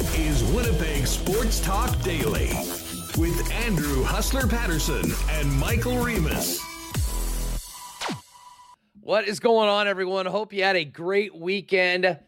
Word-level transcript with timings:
Is 0.00 0.42
Winnipeg 0.44 1.06
Sports 1.06 1.60
Talk 1.60 2.00
Daily 2.00 2.48
with 3.18 3.52
Andrew 3.52 4.02
Hustler 4.02 4.46
Paterson 4.46 5.12
and 5.28 5.52
Michael 5.52 5.98
Remis. 5.98 6.58
What 9.02 9.28
is 9.28 9.40
going 9.40 9.68
on, 9.68 9.88
everyone? 9.88 10.24
Hope 10.24 10.54
you 10.54 10.62
had 10.62 10.76
a 10.76 10.86
great 10.86 11.36
weekend. 11.36 12.18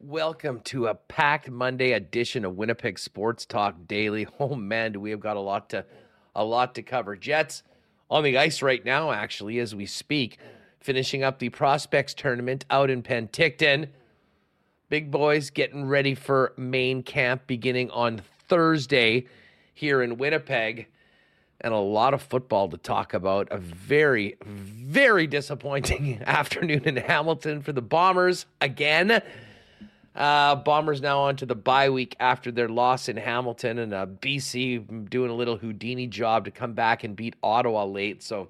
Welcome 0.00 0.58
to 0.64 0.88
a 0.88 0.96
packed 0.96 1.48
Monday 1.48 1.92
edition 1.92 2.44
of 2.44 2.56
Winnipeg 2.56 2.98
Sports 2.98 3.46
Talk 3.46 3.76
Daily. 3.86 4.26
Oh 4.40 4.56
man, 4.56 4.90
do 4.90 4.98
we 4.98 5.10
have 5.10 5.20
got 5.20 5.36
a 5.36 5.40
lot 5.40 5.70
to 5.70 5.84
a 6.34 6.44
lot 6.44 6.74
to 6.74 6.82
cover. 6.82 7.14
Jets 7.14 7.62
on 8.10 8.24
the 8.24 8.38
ice 8.38 8.60
right 8.60 8.84
now, 8.84 9.12
actually, 9.12 9.60
as 9.60 9.72
we 9.72 9.86
speak, 9.86 10.38
finishing 10.80 11.22
up 11.22 11.38
the 11.38 11.50
prospects 11.50 12.12
tournament 12.12 12.64
out 12.70 12.90
in 12.90 13.04
Penticton. 13.04 13.86
Big 14.90 15.12
boys 15.12 15.50
getting 15.50 15.86
ready 15.86 16.16
for 16.16 16.52
main 16.56 17.04
camp 17.04 17.46
beginning 17.46 17.88
on 17.92 18.22
Thursday 18.48 19.24
here 19.72 20.02
in 20.02 20.18
Winnipeg. 20.18 20.88
And 21.60 21.72
a 21.72 21.78
lot 21.78 22.12
of 22.12 22.20
football 22.20 22.68
to 22.70 22.76
talk 22.76 23.14
about. 23.14 23.46
A 23.52 23.58
very, 23.58 24.36
very 24.44 25.28
disappointing 25.28 26.20
afternoon 26.26 26.82
in 26.86 26.96
Hamilton 26.96 27.62
for 27.62 27.70
the 27.72 27.80
Bombers 27.80 28.46
again. 28.60 29.22
Uh, 30.16 30.56
Bombers 30.56 31.00
now 31.00 31.20
on 31.20 31.36
to 31.36 31.46
the 31.46 31.54
bye 31.54 31.90
week 31.90 32.16
after 32.18 32.50
their 32.50 32.68
loss 32.68 33.08
in 33.08 33.16
Hamilton, 33.16 33.78
and 33.78 33.94
uh, 33.94 34.06
BC 34.06 35.08
doing 35.08 35.30
a 35.30 35.34
little 35.34 35.56
Houdini 35.56 36.08
job 36.08 36.46
to 36.46 36.50
come 36.50 36.72
back 36.72 37.04
and 37.04 37.14
beat 37.14 37.36
Ottawa 37.44 37.84
late. 37.84 38.24
So 38.24 38.48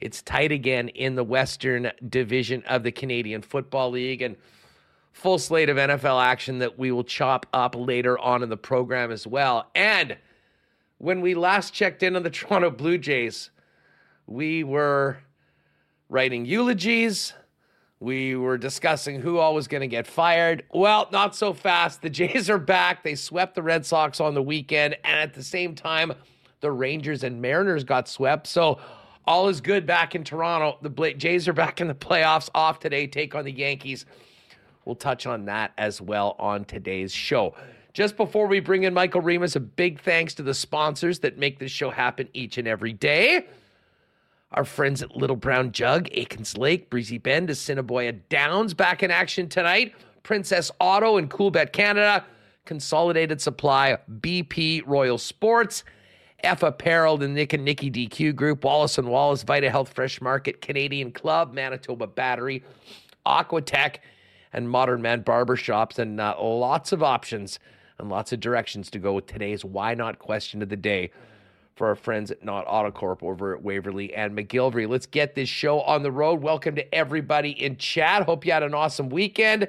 it's 0.00 0.22
tight 0.22 0.50
again 0.50 0.88
in 0.88 1.14
the 1.14 1.22
Western 1.22 1.92
Division 2.08 2.64
of 2.66 2.82
the 2.82 2.90
Canadian 2.90 3.42
Football 3.42 3.92
League. 3.92 4.22
And 4.22 4.36
full 5.12 5.38
slate 5.38 5.68
of 5.68 5.76
NFL 5.76 6.22
action 6.22 6.58
that 6.58 6.78
we 6.78 6.90
will 6.90 7.04
chop 7.04 7.46
up 7.52 7.74
later 7.76 8.18
on 8.18 8.42
in 8.42 8.48
the 8.48 8.56
program 8.56 9.10
as 9.12 9.26
well. 9.26 9.70
And 9.74 10.16
when 10.98 11.20
we 11.20 11.34
last 11.34 11.72
checked 11.72 12.02
in 12.02 12.16
on 12.16 12.22
the 12.22 12.30
Toronto 12.30 12.70
Blue 12.70 12.98
Jays, 12.98 13.50
we 14.26 14.64
were 14.64 15.18
writing 16.08 16.44
eulogies. 16.44 17.34
We 18.00 18.34
were 18.34 18.58
discussing 18.58 19.20
who 19.20 19.38
all 19.38 19.54
was 19.54 19.68
going 19.68 19.82
to 19.82 19.86
get 19.86 20.08
fired. 20.08 20.64
Well, 20.72 21.08
not 21.12 21.36
so 21.36 21.52
fast. 21.52 22.02
The 22.02 22.10
Jays 22.10 22.50
are 22.50 22.58
back. 22.58 23.04
They 23.04 23.14
swept 23.14 23.54
the 23.54 23.62
Red 23.62 23.86
Sox 23.86 24.20
on 24.20 24.34
the 24.34 24.42
weekend. 24.42 24.96
And 25.04 25.20
at 25.20 25.34
the 25.34 25.42
same 25.42 25.74
time, 25.74 26.12
the 26.60 26.72
Rangers 26.72 27.22
and 27.22 27.40
Mariners 27.40 27.84
got 27.84 28.08
swept. 28.08 28.46
So 28.46 28.80
all 29.24 29.48
is 29.48 29.60
good 29.60 29.86
back 29.86 30.14
in 30.14 30.24
Toronto. 30.24 30.78
The 30.82 31.14
Jays 31.14 31.46
are 31.46 31.52
back 31.52 31.80
in 31.80 31.88
the 31.88 31.94
playoffs 31.94 32.48
off 32.54 32.80
today, 32.80 33.06
take 33.06 33.34
on 33.34 33.44
the 33.44 33.52
Yankees. 33.52 34.04
We'll 34.84 34.96
touch 34.96 35.26
on 35.26 35.44
that 35.46 35.72
as 35.78 36.00
well 36.00 36.36
on 36.38 36.64
today's 36.64 37.12
show. 37.12 37.54
Just 37.92 38.16
before 38.16 38.46
we 38.46 38.60
bring 38.60 38.84
in 38.84 38.94
Michael 38.94 39.20
Remis, 39.20 39.54
a 39.54 39.60
big 39.60 40.00
thanks 40.00 40.34
to 40.34 40.42
the 40.42 40.54
sponsors 40.54 41.18
that 41.20 41.38
make 41.38 41.58
this 41.58 41.70
show 41.70 41.90
happen 41.90 42.28
each 42.32 42.58
and 42.58 42.66
every 42.66 42.92
day. 42.92 43.46
Our 44.52 44.64
friends 44.64 45.02
at 45.02 45.16
Little 45.16 45.36
Brown 45.36 45.72
Jug, 45.72 46.08
Aikens 46.12 46.56
Lake, 46.56 46.90
Breezy 46.90 47.18
Bend, 47.18 47.50
Assiniboia 47.50 48.12
Downs 48.12 48.74
back 48.74 49.02
in 49.02 49.10
action 49.10 49.48
tonight. 49.48 49.94
Princess 50.22 50.70
Auto 50.78 51.16
and 51.16 51.30
Coolbet 51.30 51.72
Canada, 51.72 52.24
Consolidated 52.64 53.40
Supply, 53.40 53.98
BP 54.20 54.82
Royal 54.86 55.18
Sports, 55.18 55.84
F 56.44 56.62
Apparel, 56.62 57.16
the 57.16 57.28
Nick 57.28 57.52
and 57.52 57.64
Nicky 57.64 57.90
DQ 57.90 58.34
Group, 58.34 58.64
Wallace 58.64 58.98
and 58.98 59.08
Wallace, 59.08 59.42
Vita 59.42 59.70
Health 59.70 59.92
Fresh 59.92 60.20
Market, 60.20 60.60
Canadian 60.60 61.12
Club, 61.12 61.52
Manitoba 61.54 62.06
Battery, 62.06 62.62
Aquatech, 63.26 63.96
and 64.52 64.68
Modern 64.68 65.02
Man 65.02 65.22
barbershops, 65.22 65.98
and 65.98 66.20
uh, 66.20 66.34
lots 66.40 66.92
of 66.92 67.02
options 67.02 67.58
and 67.98 68.08
lots 68.08 68.32
of 68.32 68.40
directions 68.40 68.90
to 68.90 68.98
go 68.98 69.12
with 69.12 69.26
today's 69.26 69.64
Why 69.64 69.94
Not 69.94 70.18
question 70.18 70.62
of 70.62 70.68
the 70.68 70.76
day 70.76 71.10
for 71.74 71.88
our 71.88 71.94
friends 71.94 72.30
at 72.30 72.44
Not 72.44 72.66
Autocorp 72.66 73.22
over 73.22 73.54
at 73.54 73.62
Waverley 73.62 74.12
and 74.14 74.36
McGillivray. 74.36 74.88
Let's 74.88 75.06
get 75.06 75.34
this 75.34 75.48
show 75.48 75.80
on 75.80 76.02
the 76.02 76.12
road. 76.12 76.42
Welcome 76.42 76.74
to 76.76 76.94
everybody 76.94 77.50
in 77.50 77.76
chat. 77.76 78.24
Hope 78.24 78.44
you 78.44 78.52
had 78.52 78.62
an 78.62 78.74
awesome 78.74 79.08
weekend. 79.08 79.68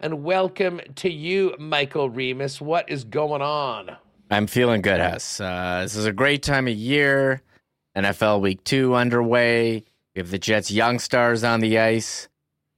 And 0.00 0.22
welcome 0.22 0.80
to 0.96 1.10
you, 1.10 1.54
Michael 1.58 2.08
Remis. 2.08 2.60
What 2.60 2.88
is 2.88 3.04
going 3.04 3.42
on? 3.42 3.96
I'm 4.30 4.46
feeling 4.46 4.80
good, 4.80 5.00
Hess. 5.00 5.40
Uh, 5.40 5.80
this 5.82 5.96
is 5.96 6.06
a 6.06 6.12
great 6.12 6.42
time 6.42 6.68
of 6.68 6.74
year. 6.74 7.42
NFL 7.96 8.40
Week 8.40 8.62
2 8.64 8.94
underway. 8.94 9.84
We 10.14 10.20
have 10.20 10.30
the 10.30 10.38
Jets' 10.38 10.70
young 10.70 10.98
stars 10.98 11.42
on 11.42 11.60
the 11.60 11.78
ice. 11.78 12.28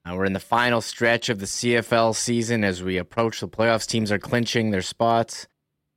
Uh, 0.04 0.14
we're 0.14 0.24
in 0.24 0.32
the 0.32 0.40
final 0.40 0.80
stretch 0.80 1.28
of 1.28 1.38
the 1.40 1.46
CFL 1.46 2.14
season 2.14 2.64
as 2.64 2.82
we 2.82 2.96
approach 2.96 3.40
the 3.40 3.48
playoffs. 3.48 3.86
Teams 3.86 4.10
are 4.10 4.18
clinching 4.18 4.70
their 4.70 4.82
spots. 4.82 5.46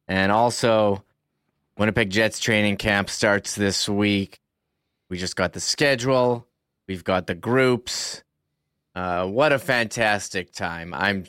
And 0.07 0.31
also, 0.31 1.03
Winnipeg 1.77 2.09
Jets 2.09 2.39
training 2.39 2.77
camp 2.77 3.09
starts 3.09 3.55
this 3.55 3.87
week. 3.87 4.39
We 5.09 5.17
just 5.17 5.35
got 5.35 5.53
the 5.53 5.59
schedule, 5.59 6.47
we've 6.87 7.03
got 7.03 7.27
the 7.27 7.35
groups. 7.35 8.23
Uh, 8.95 9.25
what 9.27 9.51
a 9.51 9.59
fantastic 9.59 10.51
time. 10.51 10.93
I'm 10.93 11.25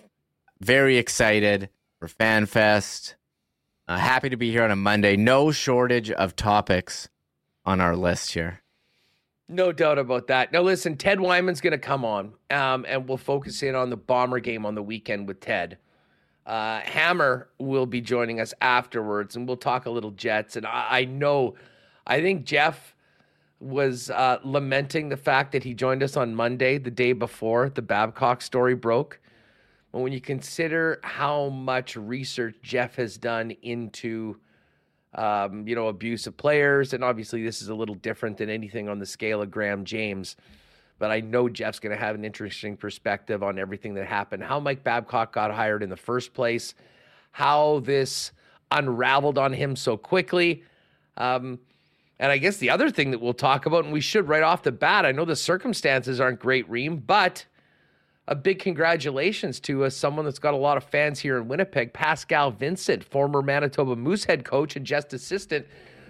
very 0.61 0.99
excited 0.99 1.71
for 1.99 2.09
FanFest. 2.09 3.15
Uh, 3.87 3.99
happy 3.99 4.31
to 4.31 4.37
be 4.37 4.51
here 4.51 4.65
on 4.65 4.71
a 4.71 4.77
Monday. 4.77 5.17
No 5.17 5.53
shortage 5.53 6.11
of 6.11 6.37
topics 6.37 7.09
on 7.65 7.81
our 7.81 7.97
list 7.97 8.33
here. 8.33 8.64
No 9.49 9.73
doubt 9.73 9.99
about 9.99 10.27
that. 10.29 10.53
Now, 10.53 10.63
listen, 10.63 10.97
Ted 10.97 11.21
Wyman's 11.21 11.61
going 11.61 11.73
to 11.73 11.79
come 11.79 12.05
on, 12.05 12.33
um, 12.51 12.87
and 12.89 13.07
we'll 13.07 13.19
focus 13.19 13.63
in 13.63 13.75
on 13.75 13.91
the 13.91 13.97
Bomber 13.97 14.41
game 14.41 14.65
on 14.65 14.75
the 14.75 14.83
weekend 14.83 15.29
with 15.29 15.41
Ted. 15.41 15.79
Uh, 16.47 16.81
Hammer 16.81 17.49
will 17.59 17.87
be 17.87 18.01
joining 18.01 18.41
us 18.41 18.55
afterwards, 18.61 19.37
and 19.37 19.47
we'll 19.47 19.57
talk 19.57 19.87
a 19.87 19.91
little 19.91 20.13
Jets. 20.13 20.57
And 20.57 20.67
I, 20.67 20.87
I 20.91 21.05
know, 21.05 21.57
I 22.07 22.21
think 22.21 22.45
Jeff 22.45 22.95
was 23.61 24.11
uh, 24.11 24.39
lamenting 24.45 25.09
the 25.09 25.17
fact 25.17 25.53
that 25.53 25.63
he 25.63 25.75
joined 25.75 26.03
us 26.03 26.17
on 26.17 26.35
Monday, 26.35 26.79
the 26.79 26.91
day 26.91 27.13
before 27.13 27.69
the 27.69 27.83
Babcock 27.83 28.43
story 28.43 28.75
broke. 28.75 29.21
But 29.93 30.01
when 30.01 30.13
you 30.13 30.21
consider 30.21 31.01
how 31.03 31.51
much 31.51 31.97
research 31.97 32.57
Jeff 32.63 32.97
has 32.97 33.17
done 33.17 33.53
into 33.63 34.37
um, 35.15 35.67
you 35.67 35.75
know, 35.75 35.89
abuse 35.89 36.27
of 36.27 36.37
players. 36.37 36.93
And 36.93 37.05
obviously, 37.05 37.45
this 37.45 37.63
is 37.63 37.69
a 37.69 37.75
little 37.75 37.95
different 37.95 38.37
than 38.37 38.51
anything 38.51 38.89
on 38.89 38.99
the 38.99 39.07
scale 39.07 39.43
of 39.43 39.51
Graham 39.51 39.85
James. 39.85 40.37
But 40.99 41.11
I 41.11 41.21
know 41.21 41.49
Jeff's 41.49 41.81
going 41.81 41.95
to 41.95 42.01
have 42.01 42.15
an 42.15 42.25
interesting 42.25 42.77
perspective 42.77 43.43
on 43.43 43.59
everything 43.59 43.95
that 43.95 44.07
happened, 44.07 44.43
how 44.43 44.61
Mike 44.61 44.85
Babcock 44.85 45.33
got 45.33 45.51
hired 45.53 45.83
in 45.83 45.91
the 45.91 45.97
first 45.97 46.33
place, 46.35 46.75
how 47.33 47.81
this 47.81 48.33
unraveled 48.71 49.39
on 49.39 49.53
him 49.53 49.77
so 49.77 49.97
quickly. 49.97 50.63
Um, 51.17 51.59
and 52.19 52.31
I 52.31 52.39
guess 52.39 52.59
the 52.59 52.71
other 52.71 52.91
thing 52.91 53.11
that 53.11 53.21
we'll 53.21 53.35
talk 53.35 53.67
about, 53.67 53.85
and 53.85 53.93
we 53.93 54.01
should 54.01 54.29
right 54.29 54.43
off 54.43 54.63
the 54.63 54.73
bat, 54.73 55.05
I 55.05 55.13
know 55.13 55.25
the 55.25 55.37
circumstances 55.37 56.21
aren't 56.21 56.39
great, 56.39 56.69
Reem, 56.71 56.99
but 56.99 57.45
a 58.27 58.35
big 58.35 58.59
congratulations 58.59 59.61
to 59.61 59.85
uh, 59.85 59.91
someone 59.91 60.25
that's 60.25 60.39
got 60.39 60.55
a 60.55 60.59
lot 60.59 60.77
of 60.77 60.85
fans 60.85 61.19
here 61.21 61.37
in 61.37 61.47
Winnipeg, 61.47 61.93
Pascal 61.93 62.51
Vincent, 62.51 63.05
former 63.05 63.43
Manitoba 63.43 63.97
Moose 63.97 64.25
head 64.25 64.45
coach 64.45 64.77
and 64.77 64.87
just 64.87 65.13
assistant, 65.13 65.67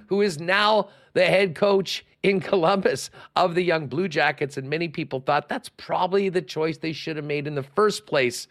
who 0.07 0.21
is 0.21 0.39
now 0.39 0.89
the 1.15 1.25
head 1.25 1.55
coach 1.55 2.05
in 2.23 2.41
Columbus 2.41 3.11
of 3.35 3.55
the 3.55 3.63
Young 3.63 3.87
Blue 3.89 4.07
Jackets. 4.07 4.57
And 4.57 4.71
many 4.71 4.89
people 4.89 5.21
thought 5.21 5.49
that's 5.49 5.69
probably 5.69 6.29
the 6.29 6.43
choice 6.43 6.79
they 6.79 6.93
should 6.93 7.17
have 7.17 7.25
made 7.25 7.47
in 7.47 7.55
the 7.55 7.63
first 7.63 8.07
place. 8.07 8.47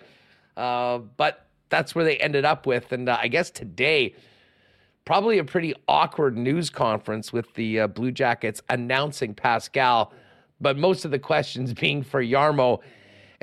Uh, 0.58 0.98
but 0.98 1.48
that's 1.70 1.96
where 1.96 2.04
they 2.04 2.18
ended 2.18 2.46
up 2.46 2.66
with. 2.68 2.92
And 2.92 3.08
uh, 3.08 3.18
I 3.20 3.30
guess 3.30 3.50
today, 3.50 4.14
probably 5.06 5.38
a 5.38 5.44
pretty 5.44 5.74
awkward 5.88 6.38
news 6.38 6.70
conference 6.70 7.32
with 7.32 7.54
the 7.54 7.82
uh, 7.82 7.88
Blue 7.88 8.12
Jackets 8.12 8.62
announcing 8.70 9.34
Pascal, 9.34 10.14
but 10.60 10.78
most 10.78 11.06
of 11.06 11.12
the 11.12 11.20
questions 11.20 11.74
being 11.74 12.04
for 12.04 12.24
Jarmo 12.24 12.82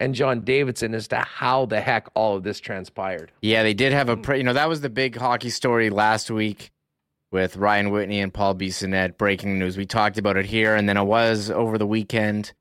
and 0.01 0.15
John 0.15 0.41
Davidson 0.41 0.95
as 0.95 1.07
to 1.09 1.19
how 1.19 1.67
the 1.67 1.81
heck 1.81 2.09
all 2.15 2.37
of 2.37 2.43
this 2.43 2.59
transpired. 2.59 3.31
Yeah, 3.43 3.63
they 3.63 3.75
did 3.75 3.93
have 3.93 4.09
a, 4.09 4.17
hmm. 4.17 4.23
pre- 4.23 4.39
you 4.39 4.45
know, 4.45 4.55
that 4.55 4.69
was 4.69 4.81
the 4.81 4.91
big 4.91 5.17
hockey 5.17 5.51
story 5.51 5.91
last 5.91 6.31
week 6.31 6.73
with 7.31 7.57
Ryan 7.57 7.91
Whitney 7.91 8.21
and 8.21 8.35
Paul 8.35 8.57
Bissonnette 8.57 9.17
breaking 9.17 9.59
news. 9.59 9.77
We 9.77 9.87
talked 9.87 10.19
about 10.19 10.37
it 10.37 10.47
here, 10.47 10.75
and 10.75 10.89
then 10.89 10.97
it 10.97 11.05
was 11.05 11.51
over 11.51 11.79
the 11.79 11.87
weekend. 11.87 12.53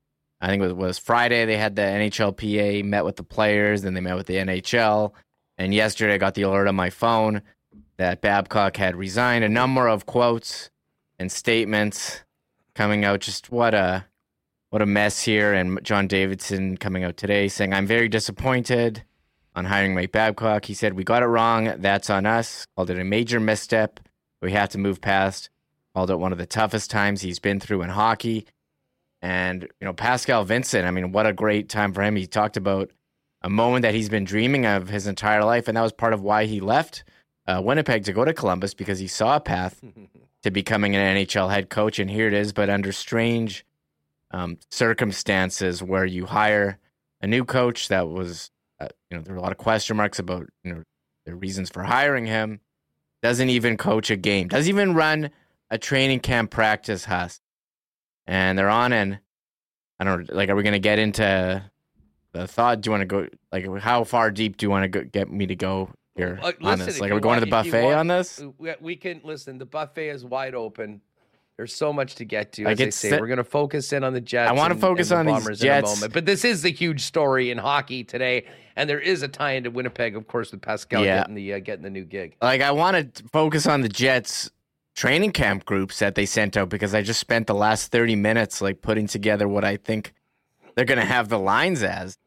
I 0.42 0.48
think 0.48 0.62
it 0.62 0.76
was 0.76 1.00
Friday. 1.00 1.46
They 1.46 1.58
had 1.58 1.76
the 1.76 1.82
NHLPA 1.82 2.84
met 2.86 3.06
with 3.06 3.16
the 3.16 3.24
players, 3.24 3.82
then 3.82 3.94
they 3.94 4.02
met 4.02 4.16
with 4.16 4.28
the 4.28 4.36
NHL. 4.36 5.14
And 5.58 5.74
yesterday, 5.74 6.14
I 6.14 6.18
got 6.18 6.36
the 6.36 6.44
alert 6.44 6.68
on 6.68 6.76
my 6.76 6.90
phone 6.90 7.42
that 7.98 8.22
Babcock 8.22 8.78
had 8.78 8.96
resigned. 8.96 9.44
A 9.44 9.50
number 9.50 9.88
of 9.88 10.06
quotes 10.06 10.70
and 11.18 11.32
statements 11.32 12.24
coming 12.76 13.04
out. 13.04 13.20
Just 13.20 13.52
what 13.52 13.74
a 13.74 14.06
what 14.70 14.82
a 14.82 14.86
mess 14.86 15.22
here. 15.22 15.54
And 15.54 15.80
John 15.84 16.08
Davidson 16.08 16.78
coming 16.78 17.04
out 17.04 17.18
today 17.18 17.48
saying, 17.48 17.74
I'm 17.74 17.88
very 17.88 18.08
disappointed 18.08 19.04
on 19.56 19.66
hiring 19.66 19.96
Mike 19.96 20.12
Babcock. 20.12 20.66
He 20.66 20.74
said, 20.74 20.94
We 20.94 21.04
got 21.04 21.24
it 21.24 21.28
wrong. 21.28 21.74
That's 21.78 22.10
on 22.10 22.26
us. 22.26 22.68
Called 22.76 22.90
it 22.90 23.00
a 23.00 23.04
major 23.04 23.40
misstep. 23.40 24.00
We 24.42 24.52
have 24.54 24.70
to 24.70 24.78
move 24.78 25.02
past. 25.02 25.50
Called 25.94 26.12
it 26.12 26.20
one 26.20 26.32
of 26.32 26.38
the 26.38 26.46
toughest 26.46 26.92
times 26.92 27.22
he's 27.22 27.40
been 27.40 27.60
through 27.60 27.82
in 27.82 27.90
hockey. 27.90 28.46
And, 29.22 29.64
you 29.64 29.86
know, 29.86 29.94
Pascal 29.94 30.46
Vincent, 30.46 30.86
I 30.86 30.92
mean, 30.92 31.12
what 31.12 31.26
a 31.26 31.34
great 31.34 31.68
time 31.68 31.94
for 31.94 32.02
him. 32.02 32.16
He 32.16 32.26
talked 32.26 32.56
about 32.56 32.92
a 33.42 33.50
moment 33.50 33.82
that 33.82 33.94
he's 33.94 34.08
been 34.08 34.24
dreaming 34.24 34.66
of 34.66 34.88
his 34.88 35.08
entire 35.08 35.44
life, 35.44 35.68
and 35.68 35.76
that 35.76 35.82
was 35.82 35.92
part 35.92 36.14
of 36.14 36.22
why 36.22 36.46
he 36.46 36.62
left 36.62 37.04
uh, 37.48 37.62
Winnipeg 37.62 38.04
to 38.06 38.14
go 38.14 38.24
to 38.24 38.34
Columbus 38.34 38.74
because 38.74 39.00
he 39.00 39.08
saw 39.08 39.38
a 39.38 39.40
path 39.40 39.82
to 40.44 40.52
becoming 40.52 40.96
an 40.96 41.18
NHL 41.18 41.50
head 41.50 41.70
coach, 41.70 42.00
and 42.00 42.10
here 42.10 42.28
it 42.28 42.34
is, 42.34 42.54
but 42.54 42.70
under 42.70 42.92
strange 42.92 43.66
um, 44.32 44.58
circumstances 44.72 45.82
where 45.82 46.06
you 46.06 46.26
hire 46.26 46.78
a 47.22 47.28
new 47.28 47.44
coach 47.46 47.88
that 47.88 48.08
was, 48.10 48.52
uh, 48.80 48.88
you 49.10 49.18
know, 49.18 49.24
there 49.24 49.34
were 49.34 49.40
a 49.40 49.42
lot 49.42 49.52
of 49.52 49.58
question 49.58 49.98
marks 49.98 50.20
about 50.20 50.48
you 50.64 50.74
know 50.74 50.84
the 51.26 51.36
reasons 51.36 51.70
for 51.70 51.84
hiring 51.84 52.26
him. 52.26 52.60
Doesn't 53.22 53.50
even 53.50 53.76
coach 53.78 54.10
a 54.10 54.16
game. 54.16 54.48
Doesn't 54.48 54.70
even 54.70 54.94
run 54.94 55.32
a 55.70 55.78
training 55.78 56.22
camp 56.22 56.52
practice. 56.52 57.06
Huss, 57.06 57.42
and 58.28 58.58
they're 58.58 58.70
on 58.70 58.94
and 58.94 59.20
I 60.00 60.06
don't 60.06 60.34
like. 60.34 60.50
Are 60.50 60.56
we 60.56 60.64
gonna 60.64 60.80
get 60.80 61.00
into 61.00 61.64
the 62.32 62.48
thought? 62.48 62.82
Do 62.82 62.88
you 62.88 62.92
want 62.92 63.02
to 63.02 63.06
go 63.06 63.28
like 63.52 63.82
how 63.82 64.04
far 64.06 64.32
deep 64.32 64.58
do 64.58 64.66
you 64.66 64.70
want 64.70 64.92
to 64.92 65.04
get 65.04 65.30
me 65.30 65.48
to 65.48 65.56
go 65.56 65.90
here 66.16 66.40
Uh, 66.42 66.48
on 66.48 66.54
listen, 66.62 66.86
this? 66.86 67.00
Like, 67.02 67.12
are 67.12 67.16
we 67.16 67.22
going 67.22 67.40
to 67.40 67.46
the 67.46 67.52
buffet 67.52 67.84
want- 67.84 67.98
on 67.98 68.08
this? 68.08 68.42
We 68.80 68.96
can 68.96 69.20
listen. 69.24 69.58
The 69.58 69.66
buffet 69.66 70.10
is 70.10 70.24
wide 70.24 70.56
open. 70.56 71.02
There's 71.60 71.76
so 71.76 71.92
much 71.92 72.16
to 72.16 72.24
get 72.24 72.54
to. 72.54 72.64
Like, 72.64 72.80
As 72.80 72.88
I 72.88 72.90
say, 72.92 73.10
the- 73.10 73.20
we're 73.20 73.28
going 73.28 73.36
to 73.36 73.44
focus 73.44 73.92
in 73.92 74.06
on 74.06 74.14
the 74.14 74.22
Jets. 74.22 74.50
I 74.50 74.54
wanna 74.54 74.76
focus 74.76 75.12
and 75.12 75.18
the 75.18 75.20
on 75.20 75.26
these 75.26 75.44
Bombers 75.44 75.60
Jets. 75.60 75.92
in 75.92 75.92
a 75.92 75.96
moment. 75.98 76.14
But 76.14 76.26
this 76.26 76.46
is 76.46 76.62
the 76.62 76.72
huge 76.72 77.02
story 77.02 77.52
in 77.52 77.58
hockey 77.58 78.06
today, 78.06 78.46
and 78.78 78.90
there 78.90 79.02
is 79.02 79.24
a 79.24 79.28
tie 79.28 79.52
into 79.52 79.70
Winnipeg, 79.70 80.16
of 80.16 80.26
course, 80.26 80.54
with 80.54 80.62
Pascal 80.62 81.04
Yeah. 81.04 81.18
getting 81.20 81.36
the 81.36 81.56
uh, 81.56 81.60
getting 81.60 81.84
the 81.84 81.90
new 81.90 82.06
gig. 82.06 82.38
Like, 82.42 82.62
I 82.62 82.72
want 82.72 83.14
to 83.14 83.24
focus 83.34 83.68
on 83.68 83.82
the 83.82 83.90
Jets 83.90 84.50
training 84.96 85.34
camp 85.34 85.66
groups 85.66 86.00
that 86.00 86.16
they 86.16 86.26
sent 86.26 86.56
out 86.56 86.70
because 86.70 86.96
I 86.96 87.02
just 87.02 87.20
spent 87.20 87.48
the 87.48 87.54
last 87.56 87.92
30 87.92 88.16
minutes 88.16 88.62
like 88.62 88.82
putting 88.82 89.08
together 89.08 89.46
what 89.46 89.66
I 89.66 89.76
think 89.76 90.14
they're 90.76 90.86
going 90.86 90.98
to 91.02 91.06
have 91.06 91.28
the 91.28 91.40
lines 91.40 91.84
as. 91.84 92.18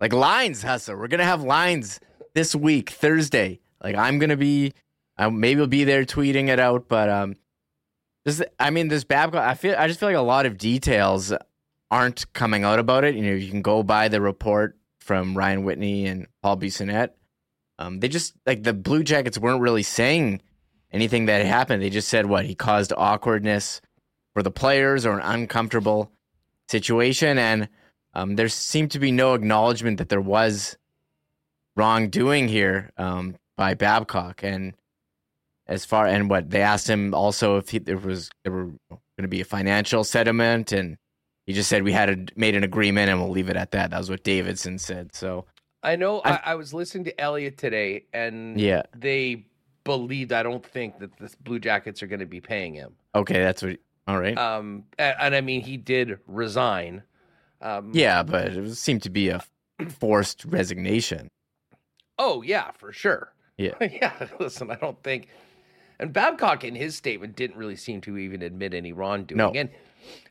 Like 0.00 0.12
lines, 0.12 0.62
Hustle. 0.62 0.94
We're 0.94 1.08
going 1.08 1.18
to 1.18 1.24
have 1.24 1.42
lines 1.42 1.98
this 2.34 2.54
week, 2.54 2.90
Thursday. 2.90 3.58
Like 3.82 3.96
I'm 3.96 4.20
going 4.20 4.30
to 4.30 4.36
be 4.36 4.74
I 5.18 5.28
maybe 5.28 5.58
will 5.60 5.66
be 5.66 5.82
there 5.82 6.04
tweeting 6.04 6.48
it 6.50 6.60
out, 6.60 6.86
but 6.86 7.08
um 7.08 7.34
I 8.58 8.70
mean 8.70 8.88
this 8.88 9.04
Babcock 9.04 9.42
I 9.42 9.54
feel 9.54 9.74
I 9.78 9.86
just 9.86 10.00
feel 10.00 10.08
like 10.08 10.16
a 10.16 10.20
lot 10.20 10.46
of 10.46 10.58
details 10.58 11.32
aren't 11.90 12.32
coming 12.32 12.64
out 12.64 12.78
about 12.78 13.04
it. 13.04 13.14
You 13.14 13.22
know, 13.22 13.34
you 13.34 13.50
can 13.50 13.62
go 13.62 13.82
by 13.82 14.08
the 14.08 14.20
report 14.20 14.76
from 14.98 15.36
Ryan 15.36 15.64
Whitney 15.64 16.06
and 16.06 16.26
Paul 16.42 16.56
Bissonnette. 16.56 17.10
Um, 17.78 18.00
they 18.00 18.08
just 18.08 18.34
like 18.46 18.62
the 18.62 18.72
Blue 18.72 19.02
Jackets 19.02 19.38
weren't 19.38 19.60
really 19.60 19.82
saying 19.82 20.40
anything 20.92 21.26
that 21.26 21.44
happened. 21.46 21.82
They 21.82 21.90
just 21.90 22.08
said 22.08 22.26
what 22.26 22.46
he 22.46 22.54
caused 22.54 22.92
awkwardness 22.96 23.80
for 24.32 24.42
the 24.42 24.50
players 24.50 25.06
or 25.06 25.18
an 25.18 25.20
uncomfortable 25.20 26.10
situation, 26.68 27.38
and 27.38 27.68
um, 28.14 28.36
there 28.36 28.48
seemed 28.48 28.90
to 28.92 28.98
be 28.98 29.12
no 29.12 29.34
acknowledgement 29.34 29.98
that 29.98 30.08
there 30.08 30.20
was 30.20 30.76
wrongdoing 31.76 32.48
here 32.48 32.90
um, 32.96 33.36
by 33.56 33.74
Babcock. 33.74 34.42
And 34.42 34.74
as 35.68 35.84
far 35.84 36.06
and 36.06 36.30
what 36.30 36.50
they 36.50 36.62
asked 36.62 36.88
him 36.88 37.14
also 37.14 37.56
if 37.56 37.68
he, 37.70 37.78
there 37.78 37.98
was 37.98 38.30
there 38.44 38.52
were 38.52 38.64
going 38.90 39.00
to 39.22 39.28
be 39.28 39.40
a 39.40 39.44
financial 39.44 40.04
settlement, 40.04 40.72
and 40.72 40.96
he 41.46 41.52
just 41.52 41.68
said 41.68 41.82
we 41.82 41.92
had 41.92 42.10
a, 42.10 42.26
made 42.38 42.54
an 42.54 42.64
agreement 42.64 43.10
and 43.10 43.20
we'll 43.20 43.30
leave 43.30 43.48
it 43.48 43.56
at 43.56 43.70
that. 43.72 43.90
That 43.90 43.98
was 43.98 44.10
what 44.10 44.22
Davidson 44.24 44.78
said. 44.78 45.14
So 45.14 45.44
I 45.82 45.96
know. 45.96 46.20
I, 46.24 46.40
I- 46.44 46.54
was 46.54 46.72
listening 46.74 47.04
to 47.04 47.20
Elliot 47.20 47.58
today, 47.58 48.04
and 48.12 48.60
yeah, 48.60 48.82
they 48.96 49.46
believed. 49.84 50.32
I 50.32 50.42
don't 50.42 50.64
think 50.64 50.98
that 50.98 51.16
the 51.18 51.32
Blue 51.42 51.58
Jackets 51.58 52.02
are 52.02 52.06
going 52.06 52.20
to 52.20 52.26
be 52.26 52.40
paying 52.40 52.74
him. 52.74 52.94
okay, 53.14 53.40
that's 53.40 53.62
what. 53.62 53.78
All 54.08 54.20
right. 54.20 54.38
Um, 54.38 54.84
and, 54.98 55.16
and 55.20 55.34
I 55.34 55.40
mean, 55.40 55.62
he 55.62 55.76
did 55.76 56.20
resign. 56.28 57.02
Um, 57.60 57.90
Yeah, 57.92 58.22
but 58.22 58.52
it 58.52 58.74
seemed 58.76 59.02
to 59.02 59.10
be 59.10 59.30
a 59.30 59.42
forced 59.98 60.44
resignation. 60.44 61.28
Oh 62.18 62.42
yeah, 62.42 62.70
for 62.72 62.92
sure. 62.92 63.32
Yeah. 63.58 63.72
yeah. 63.80 64.12
Listen, 64.38 64.70
I 64.70 64.76
don't 64.76 65.02
think. 65.02 65.28
And 65.98 66.12
Babcock, 66.12 66.64
in 66.64 66.74
his 66.74 66.94
statement, 66.94 67.36
didn't 67.36 67.56
really 67.56 67.76
seem 67.76 68.00
to 68.02 68.18
even 68.18 68.42
admit 68.42 68.74
any 68.74 68.92
wrongdoing. 68.92 69.38
No. 69.38 69.52
And, 69.52 69.70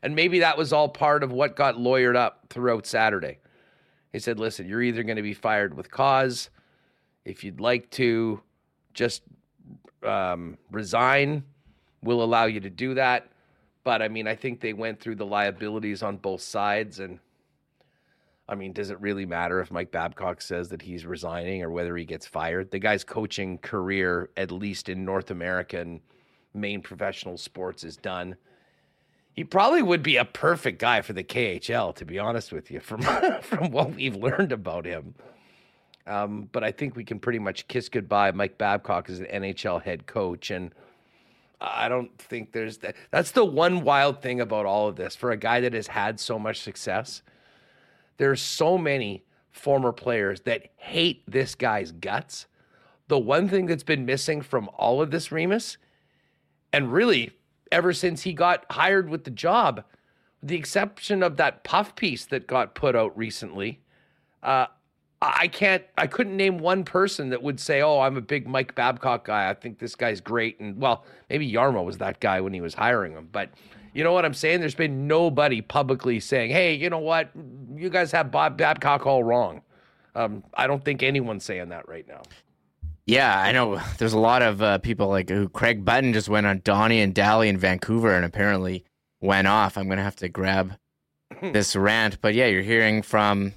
and 0.02 0.14
maybe 0.14 0.40
that 0.40 0.56
was 0.56 0.72
all 0.72 0.88
part 0.88 1.22
of 1.22 1.32
what 1.32 1.56
got 1.56 1.76
lawyered 1.76 2.16
up 2.16 2.46
throughout 2.50 2.86
Saturday. 2.86 3.38
He 4.12 4.18
said, 4.18 4.38
"Listen, 4.38 4.66
you're 4.66 4.82
either 4.82 5.02
going 5.02 5.16
to 5.16 5.22
be 5.22 5.34
fired 5.34 5.74
with 5.74 5.90
cause. 5.90 6.50
If 7.24 7.42
you'd 7.42 7.60
like 7.60 7.90
to, 7.92 8.40
just 8.94 9.22
um, 10.02 10.56
resign. 10.70 11.42
We'll 12.02 12.22
allow 12.22 12.44
you 12.44 12.60
to 12.60 12.70
do 12.70 12.94
that." 12.94 13.28
But 13.84 14.02
I 14.02 14.08
mean, 14.08 14.26
I 14.26 14.34
think 14.34 14.60
they 14.60 14.72
went 14.72 15.00
through 15.00 15.16
the 15.16 15.26
liabilities 15.26 16.02
on 16.02 16.16
both 16.16 16.40
sides, 16.40 17.00
and 17.00 17.18
I 18.48 18.54
mean, 18.54 18.72
does 18.72 18.90
it 18.90 19.00
really 19.00 19.26
matter 19.26 19.60
if 19.60 19.72
Mike 19.72 19.90
Babcock 19.90 20.40
says 20.40 20.68
that 20.68 20.82
he's 20.82 21.04
resigning 21.04 21.62
or 21.62 21.70
whether 21.70 21.96
he 21.96 22.04
gets 22.04 22.26
fired? 22.26 22.70
The 22.70 22.78
guy's 22.78 23.02
coaching 23.02 23.58
career, 23.58 24.30
at 24.36 24.52
least 24.52 24.88
in 24.88 25.04
North 25.04 25.30
American 25.30 26.00
main 26.54 26.80
professional 26.80 27.38
sports, 27.38 27.82
is 27.82 27.96
done. 27.96 28.36
He 29.32 29.42
probably 29.42 29.82
would 29.82 30.02
be 30.02 30.16
a 30.16 30.24
perfect 30.24 30.78
guy 30.78 31.02
for 31.02 31.12
the 31.12 31.24
KHL, 31.24 31.94
to 31.96 32.04
be 32.04 32.18
honest 32.18 32.52
with 32.52 32.70
you, 32.70 32.80
from 32.80 33.02
from 33.42 33.70
what 33.70 33.94
we've 33.94 34.16
learned 34.16 34.52
about 34.52 34.84
him. 34.84 35.14
Um, 36.06 36.48
but 36.52 36.62
I 36.62 36.70
think 36.70 36.94
we 36.94 37.04
can 37.04 37.18
pretty 37.18 37.40
much 37.40 37.66
kiss 37.66 37.88
goodbye 37.88 38.30
Mike 38.30 38.58
Babcock 38.58 39.10
as 39.10 39.18
an 39.18 39.26
NHL 39.26 39.82
head 39.82 40.06
coach, 40.06 40.52
and 40.52 40.72
I 41.60 41.88
don't 41.88 42.16
think 42.16 42.52
there's 42.52 42.78
that. 42.78 42.94
That's 43.10 43.32
the 43.32 43.44
one 43.44 43.82
wild 43.82 44.22
thing 44.22 44.40
about 44.40 44.66
all 44.66 44.86
of 44.86 44.94
this 44.94 45.16
for 45.16 45.32
a 45.32 45.36
guy 45.36 45.60
that 45.60 45.72
has 45.72 45.88
had 45.88 46.20
so 46.20 46.38
much 46.38 46.60
success 46.60 47.22
there's 48.18 48.40
so 48.40 48.78
many 48.78 49.24
former 49.50 49.92
players 49.92 50.40
that 50.42 50.70
hate 50.76 51.22
this 51.26 51.54
guy's 51.54 51.92
guts. 51.92 52.46
The 53.08 53.18
one 53.18 53.48
thing 53.48 53.66
that's 53.66 53.82
been 53.82 54.04
missing 54.04 54.42
from 54.42 54.68
all 54.76 55.00
of 55.00 55.10
this, 55.10 55.30
Remis, 55.30 55.78
and 56.72 56.92
really 56.92 57.32
ever 57.72 57.92
since 57.92 58.22
he 58.22 58.32
got 58.32 58.64
hired 58.70 59.08
with 59.08 59.24
the 59.24 59.30
job, 59.30 59.84
with 60.40 60.50
the 60.50 60.56
exception 60.56 61.22
of 61.22 61.36
that 61.36 61.64
puff 61.64 61.96
piece 61.96 62.26
that 62.26 62.46
got 62.46 62.74
put 62.74 62.94
out 62.94 63.16
recently, 63.16 63.80
uh, 64.42 64.66
I 65.22 65.48
can't, 65.48 65.82
I 65.96 66.06
couldn't 66.06 66.36
name 66.36 66.58
one 66.58 66.84
person 66.84 67.30
that 67.30 67.42
would 67.42 67.58
say, 67.58 67.80
"Oh, 67.80 68.00
I'm 68.00 68.16
a 68.18 68.20
big 68.20 68.46
Mike 68.46 68.74
Babcock 68.74 69.24
guy. 69.24 69.48
I 69.48 69.54
think 69.54 69.78
this 69.78 69.94
guy's 69.94 70.20
great." 70.20 70.60
And 70.60 70.80
well, 70.80 71.04
maybe 71.30 71.50
Jarmo 71.50 71.84
was 71.84 71.98
that 71.98 72.20
guy 72.20 72.40
when 72.42 72.52
he 72.52 72.60
was 72.60 72.74
hiring 72.74 73.12
him, 73.12 73.28
but 73.32 73.50
you 73.96 74.04
know 74.04 74.12
what 74.12 74.26
I'm 74.26 74.34
saying? 74.34 74.60
There's 74.60 74.74
been 74.74 75.06
nobody 75.08 75.62
publicly 75.62 76.20
saying, 76.20 76.50
"Hey, 76.50 76.74
you 76.74 76.90
know 76.90 76.98
what? 76.98 77.30
You 77.74 77.88
guys 77.88 78.12
have 78.12 78.30
Bob 78.30 78.58
Babcock 78.58 79.06
all 79.06 79.24
wrong." 79.24 79.62
Um, 80.14 80.44
I 80.52 80.66
don't 80.66 80.84
think 80.84 81.02
anyone's 81.02 81.44
saying 81.44 81.70
that 81.70 81.88
right 81.88 82.06
now. 82.06 82.20
Yeah, 83.06 83.40
I 83.40 83.52
know. 83.52 83.80
There's 83.98 84.12
a 84.12 84.18
lot 84.18 84.42
of 84.42 84.60
uh, 84.60 84.78
people 84.78 85.08
like 85.08 85.30
who 85.30 85.48
Craig 85.48 85.82
Button 85.82 86.12
just 86.12 86.28
went 86.28 86.46
on 86.46 86.60
Donnie 86.62 87.00
and 87.00 87.14
Dhali 87.14 87.48
in 87.48 87.56
Vancouver 87.56 88.14
and 88.14 88.26
apparently 88.26 88.84
went 89.22 89.46
off. 89.46 89.78
I'm 89.78 89.88
gonna 89.88 90.02
have 90.02 90.16
to 90.16 90.28
grab 90.28 90.76
this 91.40 91.74
rant, 91.74 92.20
but 92.20 92.34
yeah, 92.34 92.46
you're 92.46 92.60
hearing 92.60 93.00
from. 93.00 93.54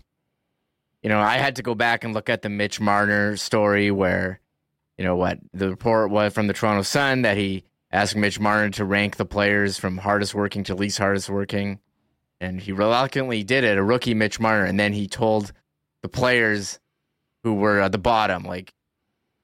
You 1.03 1.10
know, 1.10 1.19
I 1.19 1.38
had 1.38 1.58
to 1.58 1.63
go 1.63 1.75
back 1.75 2.05
and 2.05 2.13
look 2.13 2.29
at 2.29 2.43
the 2.43 2.50
Mitch 2.50 2.79
Marner 2.79 3.36
story 3.36 3.89
where, 3.91 4.39
you 4.98 5.03
know, 5.03 5.15
what 5.15 5.39
the 5.53 5.69
report 5.69 6.12
was 6.12 6.34
from 6.34 6.48
the 6.48 6.53
Toronto 6.53 6.81
Sun 6.81 7.24
that 7.24 7.38
he 7.38 7.63
asked 7.91 8.15
Mitch 8.15 8.39
Marner 8.39 8.69
to 8.72 8.86
rank 8.86 9.15
the 9.17 9.25
players 9.25 9.77
from 9.77 9.98
hardest 9.98 10.34
working 10.36 10.63
to 10.65 10.75
least 10.75 10.98
hardest 10.98 11.29
working, 11.29 11.79
and 12.39 12.60
he 12.62 12.72
reluctantly 12.72 13.43
did 13.43 13.63
it. 13.63 13.77
A 13.77 13.84
rookie 13.84 14.13
Mitch 14.13 14.39
Marner, 14.39 14.65
and 14.65 14.79
then 14.79 14.93
he 14.93 15.08
told 15.08 15.51
the 16.01 16.10
players 16.10 16.79
who 17.43 17.53
were 17.55 17.79
at 17.79 17.91
the 17.91 17.98
bottom, 17.98 18.43
like 18.43 18.74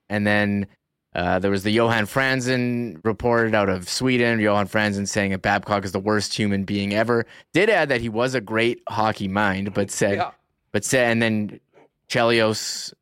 and 0.10 0.26
then 0.28 0.68
uh, 1.16 1.40
there 1.40 1.50
was 1.50 1.64
the 1.64 1.72
Johan 1.72 2.06
Franzen 2.06 3.00
reported 3.04 3.56
out 3.56 3.70
of 3.70 3.88
Sweden. 3.90 4.40
Johan 4.40 4.68
Franzen 4.68 5.08
saying 5.08 5.32
that 5.32 5.42
Babcock 5.42 5.86
is 5.86 5.94
the 5.94 6.00
worst 6.00 6.34
human 6.38 6.66
being 6.66 6.94
ever. 6.94 7.26
Did 7.54 7.70
add 7.70 7.90
that 7.90 8.02
he 8.02 8.10
was 8.10 8.36
a 8.36 8.42
great 8.42 8.82
hockey 8.90 9.28
mind, 9.30 9.74
but 9.74 9.90
said, 9.90 10.18
Yeah. 10.18 10.32
but 10.74 10.84
said, 10.84 11.10
and 11.12 11.22
then 11.22 11.60
Chelios 12.10 12.94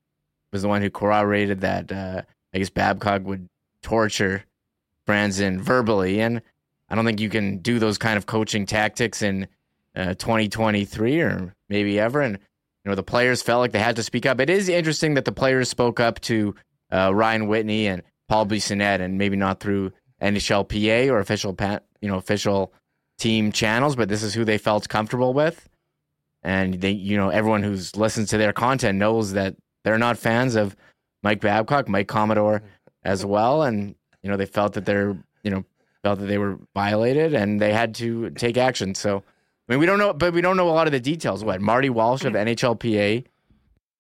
was 0.52 0.62
the 0.62 0.68
one 0.68 0.82
who 0.84 0.90
corroborated 0.92 1.62
that. 1.62 1.92
Uh, 1.92 2.22
I 2.54 2.60
guess 2.60 2.70
Babcock 2.70 3.24
would 3.26 3.50
torture 3.82 4.46
Franzen 5.08 5.60
verbally, 5.60 6.22
and 6.22 6.42
I 6.90 6.96
don't 6.96 7.06
think 7.06 7.20
you 7.20 7.30
can 7.30 7.58
do 7.60 7.80
those 7.80 7.98
kind 7.98 8.18
of 8.18 8.26
coaching 8.26 8.66
tactics 8.66 9.22
in 9.22 9.48
uh, 9.96 10.14
2023 10.16 11.22
or 11.22 11.56
maybe 11.70 12.00
ever. 12.00 12.22
And 12.22 12.38
you 12.38 12.90
know 12.90 12.96
the 12.96 13.04
players 13.04 13.42
felt 13.42 13.62
like 13.62 13.72
they 13.72 13.80
had 13.80 13.96
to 13.96 14.04
speak 14.04 14.26
up. 14.26 14.40
It 14.40 14.50
is 14.50 14.70
interesting 14.70 15.14
that 15.16 15.26
the 15.26 15.32
players 15.32 15.70
spoke 15.70 16.00
up 16.00 16.20
to 16.22 16.56
uh, 16.92 17.14
Ryan 17.14 17.48
Whitney 17.48 17.88
and 17.88 18.04
Paul 18.28 18.46
Bissonnette, 18.46 19.02
and 19.02 19.18
maybe 19.18 19.36
not 19.36 19.60
through 19.60 19.92
NHLPA 20.22 21.10
or 21.10 21.20
official, 21.20 21.56
you 22.02 22.08
know, 22.08 22.18
official 22.18 22.74
team 23.18 23.52
channels, 23.52 23.96
but 23.96 24.10
this 24.10 24.24
is 24.24 24.34
who 24.34 24.46
they 24.46 24.58
felt 24.58 24.90
comfortable 24.90 25.34
with. 25.34 25.70
And 26.42 26.82
they, 26.82 26.92
you 26.92 27.16
know, 27.16 27.30
everyone 27.30 27.64
who's 27.64 27.96
listens 27.96 28.30
to 28.30 28.38
their 28.38 28.54
content 28.54 28.98
knows 28.98 29.34
that 29.34 29.56
they're 29.84 29.98
not 29.98 30.18
fans 30.18 30.56
of 30.56 30.76
Mike 31.22 31.42
Babcock, 31.42 31.88
Mike 31.88 32.08
Commodore, 32.08 32.64
as 33.04 33.26
well, 33.26 33.64
and 33.64 33.96
you 34.24 34.30
know 34.30 34.38
they 34.38 34.46
felt 34.46 34.74
that 34.74 34.86
they're, 34.86 35.16
you 35.44 35.52
know, 35.52 35.64
felt 36.02 36.20
that 36.20 36.26
they 36.26 36.38
were 36.38 36.58
violated 36.74 37.34
and 37.34 37.62
they 37.62 37.74
had 37.74 37.96
to 37.96 38.30
take 38.32 38.58
action. 38.58 38.96
So, 38.96 39.18
I 39.68 39.74
mean, 39.74 39.80
we 39.80 39.86
don't 39.86 40.00
know, 40.00 40.14
but 40.14 40.34
we 40.34 40.42
don't 40.42 40.58
know 40.58 40.70
a 40.70 40.72
lot 40.72 40.88
of 40.88 40.94
the 40.94 41.00
details. 41.00 41.44
What 41.44 41.62
Marty 41.62 41.90
Walsh 41.90 42.26
of 42.26 42.34
NHLPA 42.34 43.26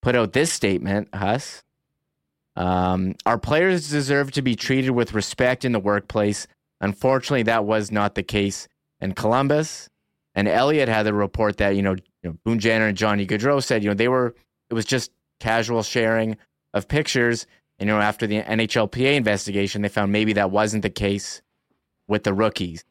put 0.01 0.15
out 0.15 0.33
this 0.33 0.51
statement, 0.51 1.09
Huss. 1.13 1.63
Um, 2.55 3.15
our 3.25 3.39
players 3.39 3.89
deserve 3.89 4.31
to 4.33 4.41
be 4.41 4.55
treated 4.55 4.91
with 4.91 5.13
respect 5.13 5.65
in 5.65 5.71
the 5.71 5.79
workplace. 5.79 6.45
Unfortunately, 6.81 7.43
that 7.43 7.65
was 7.65 7.91
not 7.91 8.15
the 8.15 8.23
case 8.23 8.67
in 8.99 9.13
Columbus. 9.13 9.89
And 10.35 10.47
Elliot 10.47 10.89
had 10.89 11.03
the 11.03 11.13
report 11.13 11.57
that, 11.57 11.75
you 11.75 11.81
know, 11.81 11.93
you 12.21 12.29
know 12.29 12.37
Boone 12.43 12.59
Jenner 12.59 12.87
and 12.87 12.97
Johnny 12.97 13.25
Gaudreau 13.25 13.63
said, 13.63 13.83
you 13.83 13.89
know, 13.89 13.95
they 13.95 14.07
were, 14.07 14.35
it 14.69 14.73
was 14.73 14.85
just 14.85 15.11
casual 15.39 15.83
sharing 15.83 16.37
of 16.73 16.87
pictures. 16.87 17.47
And, 17.83 17.89
you 17.89 17.95
know, 17.97 18.01
after 18.01 18.25
the 18.25 18.41
NHLPA 18.41 19.15
investigation, 19.15 19.81
they 19.81 19.89
found 19.89 20.13
maybe 20.13 20.31
that 20.33 20.51
wasn't 20.51 20.83
the 20.83 20.89
case 20.89 21.41
with 22.07 22.23
the 22.23 22.33
rookies. 22.33 22.85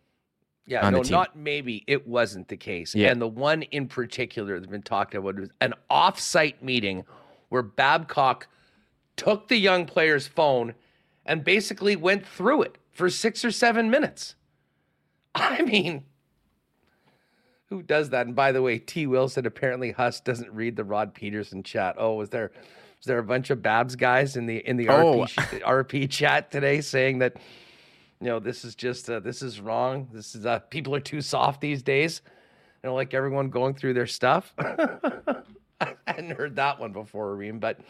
Yeah, 0.66 0.90
no, 0.90 1.00
not 1.00 1.34
maybe. 1.34 1.82
It 1.86 2.06
wasn't 2.06 2.48
the 2.48 2.58
case. 2.58 2.94
Yeah. 2.94 3.10
And 3.10 3.18
the 3.18 3.26
one 3.26 3.62
in 3.62 3.88
particular 3.88 4.60
that's 4.60 4.70
been 4.70 4.82
talked 4.82 5.14
about 5.14 5.36
was 5.36 5.48
an 5.62 5.72
off-site 5.88 6.62
meeting 6.62 7.04
where 7.48 7.62
Babcock 7.62 8.48
took 9.16 9.48
the 9.48 9.56
young 9.56 9.86
player's 9.86 10.26
phone 10.26 10.74
and 11.24 11.42
basically 11.42 11.96
went 11.96 12.26
through 12.26 12.60
it 12.60 12.76
for 12.90 13.08
six 13.08 13.46
or 13.46 13.50
seven 13.50 13.90
minutes. 13.90 14.34
I 15.34 15.62
mean, 15.62 16.04
who 17.70 17.80
does 17.80 18.10
that? 18.10 18.26
And 18.26 18.36
by 18.36 18.52
the 18.52 18.60
way, 18.60 18.78
T. 18.78 19.06
Wilson 19.06 19.46
apparently 19.46 19.92
Huss 19.92 20.20
doesn't 20.20 20.52
read 20.52 20.76
the 20.76 20.84
Rod 20.84 21.14
Pedersen 21.14 21.62
chat. 21.62 21.94
Oh, 21.96 22.16
was 22.16 22.28
there 22.28 22.52
there 23.06 23.18
a 23.18 23.24
bunch 23.24 23.50
of 23.50 23.62
Babs 23.62 23.96
guys 23.96 24.36
in 24.36 24.46
the 24.46 24.58
in 24.58 24.76
the 24.76 24.88
oh. 24.88 25.24
RP, 25.24 25.62
RP 25.62 26.10
chat 26.10 26.50
today 26.50 26.80
saying 26.80 27.18
that 27.18 27.36
you 28.20 28.28
know 28.28 28.38
this 28.38 28.64
is 28.64 28.74
just 28.74 29.10
uh, 29.10 29.20
this 29.20 29.42
is 29.42 29.60
wrong. 29.60 30.08
This 30.12 30.34
is 30.34 30.46
uh, 30.46 30.60
people 30.60 30.94
are 30.94 31.00
too 31.00 31.20
soft 31.20 31.60
these 31.60 31.82
days. 31.82 32.22
You 32.82 32.90
know, 32.90 32.94
like 32.94 33.14
everyone 33.14 33.50
going 33.50 33.74
through 33.74 33.94
their 33.94 34.06
stuff. 34.06 34.54
I 34.58 35.94
hadn't 36.06 36.36
heard 36.36 36.56
that 36.56 36.78
one 36.78 36.92
before, 36.92 37.34
Reem, 37.34 37.58
but 37.58 37.80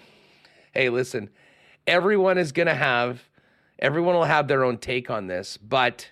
hey, 0.73 0.89
listen, 0.89 1.31
everyone 1.87 2.39
is 2.39 2.53
going 2.53 2.69
to 2.69 2.75
have, 2.75 3.23
everyone 3.79 4.15
will 4.15 4.25
have 4.25 4.49
their 4.49 4.65
own 4.65 4.79
take 4.79 5.11
on 5.11 5.27
this, 5.27 5.57
but 5.57 6.11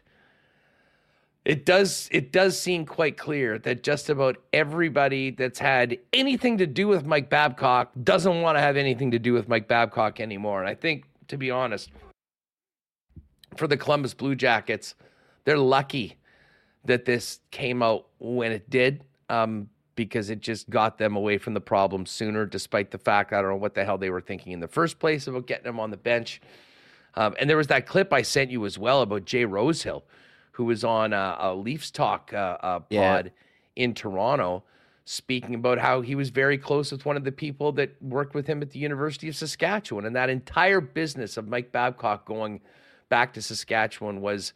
it 1.45 1.65
does 1.65 2.09
it 2.13 2.33
does 2.33 2.59
seem 2.59 2.85
quite 2.85 3.17
clear 3.17 3.59
that 3.59 3.83
just 3.83 4.11
about 4.11 4.37
everybody 4.53 5.31
that's 5.31 5.59
had 5.59 5.99
anything 6.13 6.59
to 6.59 6.67
do 6.67 6.87
with 6.87 7.05
Mike 7.07 7.31
Babcock 7.31 7.91
doesn't 8.05 8.43
want 8.43 8.57
to 8.57 8.61
have 8.61 8.77
anything 8.77 9.11
to 9.11 9.19
do 9.19 9.33
with 9.33 9.49
Mike 9.49 9.67
Babcock 9.67 10.21
anymore. 10.21 10.61
And 10.61 10.69
I 10.69 10.75
think, 10.75 11.05
to 11.29 11.39
be 11.39 11.51
honest, 11.51 11.91
for 13.57 13.67
the 13.67 13.77
Columbus 13.77 14.13
Blue 14.15 14.35
Jackets, 14.35 14.95
they're 15.45 15.59
lucky 15.59 16.17
that 16.85 17.05
this 17.05 17.41
came 17.51 17.83
out 17.83 18.07
when 18.19 18.53
it 18.53 18.69
did. 18.69 19.05
Um, 19.29 19.69
because 20.01 20.31
it 20.31 20.41
just 20.41 20.71
got 20.71 20.97
them 20.97 21.15
away 21.15 21.37
from 21.37 21.53
the 21.53 21.61
problem 21.61 22.07
sooner, 22.07 22.47
despite 22.47 22.91
the 22.91 22.97
fact 22.97 23.35
I 23.35 23.43
don't 23.43 23.51
know 23.51 23.57
what 23.57 23.75
the 23.75 23.85
hell 23.85 23.99
they 23.99 24.09
were 24.09 24.23
thinking 24.23 24.53
in 24.53 24.61
the 24.61 24.67
first 24.67 24.99
place 24.99 25.27
about 25.27 25.47
getting 25.47 25.67
him 25.67 25.79
on 25.79 25.91
the 25.91 25.99
bench. 25.99 26.41
Um, 27.17 27.35
and 27.39 27.51
there 27.51 27.59
was 27.59 27.67
that 27.67 27.87
clip 27.87 28.11
I 28.11 28.23
sent 28.23 28.51
you 28.51 28.65
as 28.65 28.79
well 28.79 29.03
about 29.03 29.27
Jay 29.27 29.45
Rosehill, 29.45 30.05
who 30.61 30.67
was 30.67 30.85
on 30.85 31.13
a, 31.13 31.37
a 31.41 31.55
Leafs 31.55 31.91
Talk 31.91 32.33
uh, 32.33 32.37
uh, 32.61 32.79
pod 32.81 32.91
yeah. 32.91 33.23
in 33.77 33.95
Toronto, 33.95 34.63
speaking 35.05 35.55
about 35.55 35.79
how 35.79 36.01
he 36.03 36.15
was 36.15 36.31
very 36.31 36.59
close 36.59 36.93
with 36.93 37.05
one 37.05 37.17
of 37.17 37.25
the 37.25 37.33
people 37.33 37.73
that 37.73 37.91
worked 38.03 38.35
with 38.35 38.47
him 38.47 38.63
at 38.63 38.71
the 38.71 38.79
University 38.79 39.29
of 39.29 39.37
Saskatchewan. 39.37 40.05
And 40.05 40.15
that 40.15 40.31
entire 40.31 40.81
business 40.81 41.37
of 41.37 41.49
Mike 41.49 41.73
Babcock 41.73 42.25
going 42.25 42.61
back 43.09 43.33
to 43.35 43.43
Saskatchewan 43.43 44.21
was, 44.21 44.53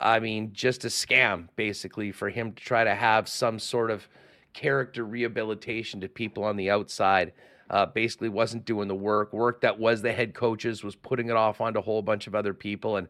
I 0.00 0.20
mean, 0.20 0.50
just 0.52 0.84
a 0.84 0.88
scam, 0.88 1.48
basically, 1.56 2.12
for 2.12 2.28
him 2.28 2.52
to 2.52 2.62
try 2.62 2.84
to 2.84 2.94
have 2.94 3.28
some 3.28 3.58
sort 3.58 3.90
of– 3.90 4.08
character 4.58 5.04
rehabilitation 5.04 6.00
to 6.00 6.08
people 6.08 6.42
on 6.42 6.56
the 6.56 6.70
outside. 6.70 7.32
Uh, 7.70 7.86
basically, 7.86 8.28
wasn't 8.28 8.64
doing 8.64 8.88
the 8.88 8.94
work. 8.94 9.32
Work 9.32 9.60
that 9.60 9.78
was 9.78 10.00
the 10.00 10.12
head 10.12 10.34
coaches 10.34 10.82
was 10.82 10.96
putting 10.96 11.28
it 11.28 11.36
off 11.36 11.60
onto 11.60 11.78
a 11.78 11.82
whole 11.82 12.00
bunch 12.00 12.26
of 12.26 12.34
other 12.34 12.54
people, 12.54 12.96
and 12.96 13.08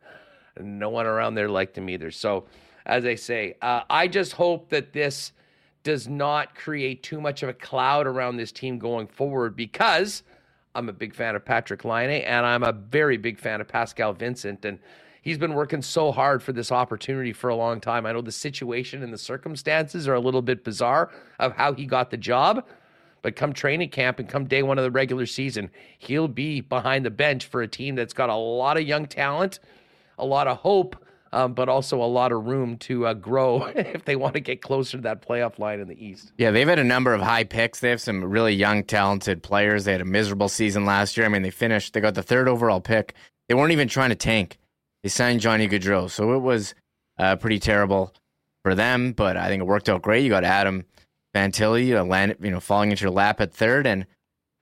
no 0.60 0.88
one 0.90 1.06
around 1.06 1.34
there 1.34 1.48
liked 1.48 1.76
him 1.76 1.88
either. 1.88 2.10
So, 2.10 2.46
as 2.86 3.04
I 3.04 3.14
say, 3.16 3.56
uh, 3.60 3.82
I 3.90 4.08
just 4.08 4.32
hope 4.32 4.70
that 4.70 4.92
this 4.92 5.32
does 5.82 6.08
not 6.08 6.54
create 6.54 7.02
too 7.02 7.20
much 7.20 7.42
of 7.42 7.48
a 7.48 7.54
cloud 7.54 8.06
around 8.06 8.36
this 8.36 8.52
team 8.52 8.78
going 8.78 9.06
forward 9.06 9.56
because 9.56 10.22
I'm 10.74 10.88
a 10.88 10.92
big 10.92 11.14
fan 11.14 11.34
of 11.34 11.44
Patrick 11.44 11.84
Laine 11.84 12.22
and 12.22 12.44
I'm 12.44 12.62
a 12.62 12.72
very 12.72 13.16
big 13.16 13.38
fan 13.38 13.60
of 13.60 13.68
Pascal 13.68 14.12
Vincent. 14.12 14.64
And 14.64 14.78
he's 15.22 15.38
been 15.38 15.54
working 15.54 15.82
so 15.82 16.12
hard 16.12 16.42
for 16.42 16.52
this 16.52 16.70
opportunity 16.70 17.32
for 17.32 17.50
a 17.50 17.56
long 17.56 17.80
time. 17.80 18.06
I 18.06 18.12
know 18.12 18.20
the 18.20 18.32
situation 18.32 19.02
and 19.02 19.12
the 19.12 19.18
circumstances 19.18 20.06
are 20.08 20.14
a 20.14 20.20
little 20.20 20.42
bit 20.42 20.64
bizarre 20.64 21.10
of 21.38 21.56
how 21.56 21.72
he 21.72 21.86
got 21.86 22.10
the 22.10 22.16
job, 22.16 22.64
but 23.22 23.34
come 23.34 23.52
training 23.52 23.90
camp 23.90 24.18
and 24.18 24.28
come 24.28 24.44
day 24.44 24.62
one 24.62 24.78
of 24.78 24.84
the 24.84 24.90
regular 24.90 25.26
season, 25.26 25.70
he'll 25.98 26.28
be 26.28 26.60
behind 26.60 27.04
the 27.04 27.10
bench 27.10 27.46
for 27.46 27.62
a 27.62 27.68
team 27.68 27.94
that's 27.94 28.14
got 28.14 28.30
a 28.30 28.34
lot 28.34 28.76
of 28.76 28.84
young 28.84 29.06
talent, 29.06 29.58
a 30.18 30.26
lot 30.26 30.46
of 30.46 30.58
hope. 30.58 30.96
Um, 31.30 31.52
but 31.52 31.68
also 31.68 32.02
a 32.02 32.08
lot 32.08 32.32
of 32.32 32.46
room 32.46 32.78
to 32.78 33.04
uh, 33.04 33.12
grow 33.12 33.66
if 33.76 34.06
they 34.06 34.16
want 34.16 34.32
to 34.32 34.40
get 34.40 34.62
closer 34.62 34.96
to 34.96 35.02
that 35.02 35.20
playoff 35.20 35.58
line 35.58 35.78
in 35.78 35.86
the 35.86 36.02
East. 36.02 36.32
Yeah, 36.38 36.50
they've 36.50 36.66
had 36.66 36.78
a 36.78 36.84
number 36.84 37.12
of 37.12 37.20
high 37.20 37.44
picks. 37.44 37.80
They 37.80 37.90
have 37.90 38.00
some 38.00 38.24
really 38.24 38.54
young, 38.54 38.82
talented 38.82 39.42
players. 39.42 39.84
They 39.84 39.92
had 39.92 40.00
a 40.00 40.06
miserable 40.06 40.48
season 40.48 40.86
last 40.86 41.18
year. 41.18 41.26
I 41.26 41.28
mean, 41.28 41.42
they 41.42 41.50
finished, 41.50 41.92
they 41.92 42.00
got 42.00 42.14
the 42.14 42.22
third 42.22 42.48
overall 42.48 42.80
pick. 42.80 43.12
They 43.46 43.54
weren't 43.54 43.72
even 43.72 43.88
trying 43.88 44.08
to 44.08 44.16
tank 44.16 44.58
they 45.02 45.08
signed 45.08 45.40
Johnny 45.40 45.68
Gaudreau. 45.68 46.10
So 46.10 46.34
it 46.34 46.40
was 46.40 46.74
uh, 47.18 47.36
pretty 47.36 47.58
terrible 47.58 48.14
for 48.62 48.74
them, 48.74 49.12
but 49.12 49.36
I 49.36 49.48
think 49.48 49.60
it 49.60 49.66
worked 49.66 49.88
out 49.88 50.02
great. 50.02 50.24
You 50.24 50.30
got 50.30 50.44
Adam 50.44 50.84
Fantilli 51.34 51.96
uh, 51.96 52.04
land, 52.04 52.36
you 52.40 52.50
know, 52.50 52.60
falling 52.60 52.90
into 52.90 53.02
your 53.02 53.12
lap 53.12 53.40
at 53.40 53.52
third, 53.52 53.86
and 53.86 54.06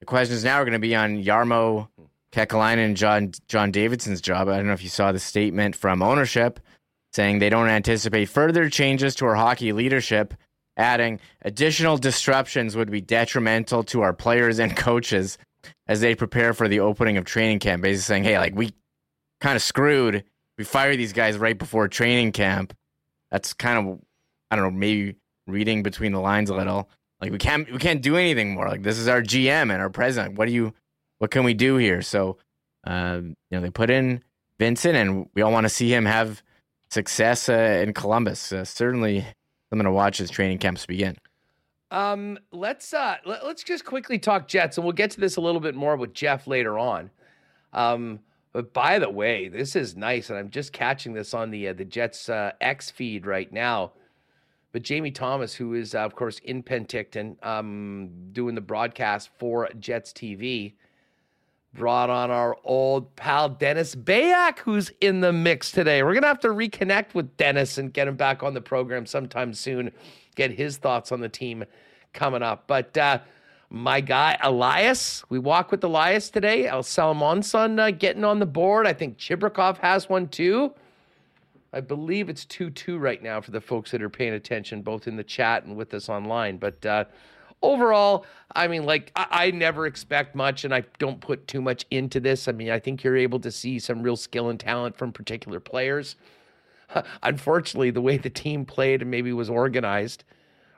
the 0.01 0.07
questions 0.07 0.45
now 0.45 0.57
are 0.57 0.65
going 0.65 0.73
to 0.73 0.79
be 0.79 0.95
on 0.95 1.23
Jarmo 1.23 1.89
Kekalainen 2.37 2.85
and 2.85 2.97
John 2.97 3.33
John 3.49 3.71
Davidson's 3.71 4.21
job. 4.21 4.49
I 4.49 4.57
don't 4.57 4.67
know 4.67 4.75
if 4.75 4.83
you 4.83 4.91
saw 4.91 5.11
the 5.11 5.19
statement 5.19 5.75
from 5.75 6.03
ownership 6.03 6.61
saying 7.15 7.39
they 7.39 7.49
don't 7.49 7.69
anticipate 7.69 8.27
further 8.27 8.69
changes 8.69 9.15
to 9.15 9.25
our 9.25 9.35
hockey 9.35 9.73
leadership, 9.73 10.35
adding 10.77 11.19
additional 11.43 11.97
disruptions 11.97 12.77
would 12.77 12.91
be 12.91 13.01
detrimental 13.01 13.83
to 13.85 14.03
our 14.03 14.13
players 14.13 14.59
and 14.59 14.77
coaches 14.77 15.39
as 15.87 16.03
they 16.03 16.15
prepare 16.15 16.53
for 16.53 16.69
the 16.69 16.81
opening 16.81 17.17
of 17.17 17.25
training 17.25 17.59
camp. 17.59 17.83
Basically 17.83 18.03
saying, 18.03 18.25
hey, 18.25 18.39
like 18.39 18.55
we 18.55 18.75
kind 19.41 19.57
of 19.57 19.63
screwed. 19.63 20.23
We 20.59 20.65
fired 20.65 20.99
these 20.99 21.15
guys 21.15 21.39
right 21.39 21.57
before 21.57 21.89
training 21.89 22.33
camp. 22.33 22.75
That's 23.31 23.55
kind 23.55 23.79
of 23.79 23.99
I 24.51 24.57
don't 24.57 24.65
know, 24.67 24.79
maybe 24.79 25.17
reading 25.47 25.83
between 25.83 26.13
the 26.13 26.21
lines 26.21 26.51
a 26.51 26.55
little. 26.55 26.91
Like 27.19 27.33
we 27.33 27.39
can't 27.39 27.71
we 27.73 27.79
can't 27.79 28.03
do 28.03 28.17
anything 28.17 28.53
more. 28.53 28.69
Like 28.69 28.83
this 28.83 28.99
is 28.99 29.09
our 29.09 29.23
GM 29.23 29.73
and 29.73 29.81
our 29.81 29.89
president. 29.89 30.37
What 30.37 30.49
do 30.49 30.53
you 30.53 30.75
what 31.19 31.31
can 31.31 31.45
we 31.45 31.55
do 31.55 31.77
here? 31.77 32.03
So 32.03 32.39
um, 32.87 33.37
you 33.51 33.59
know, 33.59 33.61
they 33.61 33.71
put 33.71 33.91
in 33.91 34.23
Vincent 34.59 34.97
and 34.97 35.29
we 35.35 35.43
all 35.43 35.53
want 35.53 35.65
to 35.65 35.71
see 35.71 35.93
him 35.93 36.07
have 36.07 36.43
success 36.89 37.49
uh, 37.49 37.83
in 37.83 37.93
Columbus. 37.93 38.53
Uh, 38.53 38.65
certainly 38.65 39.19
I'm 39.19 39.79
going 39.79 39.85
to 39.85 39.93
watch 39.93 40.19
his 40.19 40.31
training 40.31 40.59
camps 40.59 40.87
begin. 40.87 41.17
Um, 41.91 42.39
let's 42.53 42.93
uh, 42.95 43.17
let, 43.25 43.43
us 43.43 43.63
just 43.63 43.85
quickly 43.85 44.19
talk 44.19 44.49
Jets, 44.49 44.77
and 44.77 44.85
we'll 44.85 44.93
get 44.93 45.11
to 45.13 45.21
this 45.21 45.37
a 45.37 45.41
little 45.41 45.61
bit 45.61 45.75
more 45.75 45.97
with 45.97 46.13
Jeff 46.13 46.47
later 46.47 46.79
on. 46.79 47.11
Um, 47.73 48.21
but 48.53 48.73
by 48.73 48.99
the 48.99 49.11
way, 49.11 49.49
this 49.49 49.77
is 49.77 49.97
nice, 49.97 50.31
and 50.31 50.39
I'm 50.39 50.51
just 50.51 50.73
catching 50.73 51.13
this 51.13 51.33
on 51.33 51.51
the 51.51 51.69
uh, 51.69 51.73
the 51.75 51.85
Jets 51.85 52.29
uh, 52.29 52.53
X 52.61 52.91
feed 52.91 53.25
right 53.25 53.53
now. 53.53 53.93
But 54.73 54.83
Jamie 54.83 55.13
Thomas, 55.13 55.55
who 55.55 55.75
is 55.75 55.95
uh, 55.95 56.01
of 56.01 56.17
course 56.17 56.41
in 56.41 56.63
Penticton, 56.63 57.45
um, 57.47 58.11
doing 58.33 58.57
the 58.57 58.61
broadcast 58.61 59.31
for 59.39 59.69
Jets 59.79 60.13
TV, 60.13 60.75
brought 61.77 62.11
on 62.11 62.31
our 62.31 62.57
old 62.65 63.15
pal 63.17 63.49
Dennis 63.49 63.95
Beyak, 63.95 64.59
who's 64.61 64.91
in 65.01 65.21
the 65.21 65.33
mix 65.33 65.71
today. 65.71 66.03
We're 66.03 66.15
gonna 66.15 66.27
have 66.27 66.41
to 66.41 66.49
reconnect 66.49 67.15
with 67.15 67.37
Dennis 67.37 67.79
and 67.79 67.93
get 67.93 68.09
him 68.09 68.17
back 68.17 68.43
on 68.43 68.55
the 68.55 68.61
program 68.61 69.07
sometime 69.07 69.55
soon. 69.55 69.93
Get 70.35 70.51
his 70.51 70.79
thoughts 70.79 71.13
on 71.13 71.21
the 71.21 71.29
team 71.29 71.65
coming 72.13 72.43
up, 72.43 72.65
but. 72.67 72.97
Uh, 72.97 73.21
my 73.69 74.01
guy 74.01 74.39
Elias. 74.43 75.25
We 75.29 75.39
walk 75.39 75.71
with 75.71 75.83
Elias 75.83 76.31
today. 76.31 76.69
El 76.69 76.83
Salomonsson 76.83 77.81
uh, 77.81 77.91
getting 77.91 78.25
on 78.25 78.39
the 78.39 78.47
board. 78.47 78.87
I 78.87 78.93
think 78.93 79.19
Chibrikov 79.19 79.79
has 79.79 80.09
one 80.09 80.29
too. 80.29 80.73
I 81.73 81.81
believe 81.81 82.29
it's 82.29 82.45
2 82.45 82.71
2 82.71 82.99
right 82.99 83.23
now 83.23 83.41
for 83.41 83.51
the 83.51 83.61
folks 83.61 83.91
that 83.91 84.03
are 84.03 84.09
paying 84.09 84.35
attention, 84.35 84.83
both 84.83 85.07
in 85.07 85.17
the 85.17 85.25
chat 85.25 85.65
and 85.65 85.77
with 85.77 85.93
us 85.95 86.09
online. 86.09 86.59
But 86.59 86.87
uh, 86.87 87.05
overall, 87.63 88.25
I 88.55 88.69
mean, 88.69 88.85
like, 88.85 89.13
I-, 89.17 89.47
I 89.47 89.51
never 89.51 89.87
expect 89.87 90.35
much 90.35 90.65
and 90.65 90.75
I 90.75 90.85
don't 90.99 91.21
put 91.21 91.47
too 91.47 91.61
much 91.61 91.85
into 91.91 92.21
this. 92.21 92.49
I 92.49 92.53
mean, 92.53 92.71
I 92.71 92.79
think 92.79 93.03
you're 93.03 93.17
able 93.17 93.41
to 93.41 93.51
see 93.51 93.79
some 93.79 94.03
real 94.03 94.17
skill 94.17 94.49
and 94.49 94.59
talent 94.59 94.97
from 94.97 95.13
particular 95.13 95.61
players. 95.61 96.17
Unfortunately, 97.23 97.91
the 97.91 98.01
way 98.01 98.17
the 98.17 98.31
team 98.31 98.65
played 98.65 99.03
and 99.03 99.11
maybe 99.11 99.33
was 99.33 99.51
organized 99.51 100.25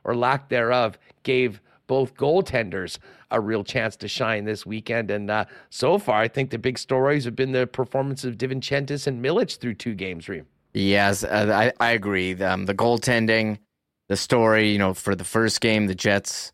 or 0.05 0.17
lack 0.17 0.49
thereof 0.49 0.99
gave 1.23 1.61
both 1.87 2.15
goaltenders 2.15 2.99
a 3.31 3.41
real 3.41 3.65
chance 3.65 3.97
to 3.97 4.09
shine 4.09 4.45
this 4.45 4.65
weekend. 4.65 5.11
And 5.11 5.31
uh, 5.31 5.47
so 5.71 5.99
far, 5.99 6.21
I 6.21 6.29
think 6.29 6.51
the 6.51 6.59
big 6.59 6.79
stories 6.79 7.25
have 7.25 7.35
been 7.35 7.53
the 7.53 7.67
performance 7.67 8.25
of 8.25 8.37
DiVincentiis 8.37 9.07
and 9.07 9.25
Milic 9.25 9.59
through 9.59 9.75
two 9.75 9.95
games, 9.95 10.29
Reem. 10.29 10.47
Yes, 10.75 11.25
uh, 11.25 11.73
I, 11.81 11.85
I 11.85 11.93
agree. 11.93 12.41
Um, 12.43 12.67
the 12.67 12.75
goaltending, 12.75 13.59
the 14.09 14.17
story, 14.17 14.71
you 14.71 14.79
know, 14.79 14.95
for 14.95 15.15
the 15.15 15.25
first 15.25 15.61
game, 15.61 15.87
the 15.87 15.95
Jets 15.95 16.53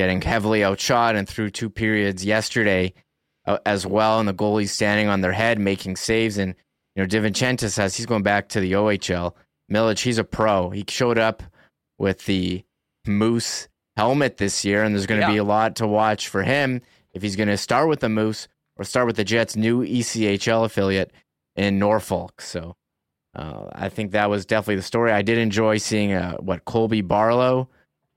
getting 0.00 0.22
heavily 0.22 0.64
outshot 0.64 1.14
and 1.14 1.28
through 1.28 1.50
two 1.50 1.68
periods 1.68 2.24
yesterday 2.24 2.90
uh, 3.44 3.58
as 3.66 3.86
well. 3.86 4.18
And 4.18 4.26
the 4.26 4.32
goalies 4.32 4.70
standing 4.70 5.08
on 5.08 5.20
their 5.20 5.32
head, 5.32 5.58
making 5.58 5.96
saves. 5.96 6.38
And, 6.38 6.54
you 6.96 7.02
know, 7.02 7.06
DiVincentiis 7.06 7.72
says 7.72 7.94
he's 7.94 8.06
going 8.06 8.22
back 8.22 8.48
to 8.48 8.60
the 8.60 8.72
OHL. 8.72 9.34
Milic, 9.70 9.98
he's 9.98 10.16
a 10.16 10.24
pro. 10.24 10.70
He 10.70 10.86
showed 10.88 11.18
up 11.18 11.42
with 11.98 12.24
the 12.24 12.64
Moose 13.06 13.68
helmet 13.98 14.38
this 14.38 14.64
year, 14.64 14.82
and 14.82 14.94
there's 14.94 15.04
going 15.04 15.20
to 15.20 15.26
yeah. 15.26 15.32
be 15.34 15.36
a 15.36 15.44
lot 15.44 15.76
to 15.76 15.86
watch 15.86 16.28
for 16.28 16.42
him 16.42 16.80
if 17.12 17.20
he's 17.20 17.36
going 17.36 17.50
to 17.50 17.58
start 17.58 17.86
with 17.86 18.00
the 18.00 18.08
Moose 18.08 18.48
or 18.76 18.84
start 18.84 19.06
with 19.06 19.16
the 19.16 19.24
Jets' 19.24 19.54
new 19.54 19.84
ECHL 19.84 20.64
affiliate 20.64 21.12
in 21.56 21.78
Norfolk. 21.78 22.40
So 22.40 22.74
uh, 23.36 23.64
I 23.72 23.90
think 23.90 24.12
that 24.12 24.30
was 24.30 24.46
definitely 24.46 24.76
the 24.76 24.82
story. 24.82 25.12
I 25.12 25.20
did 25.20 25.36
enjoy 25.36 25.76
seeing 25.76 26.14
uh, 26.14 26.38
what 26.38 26.64
Colby 26.64 27.02
Barlow 27.02 27.68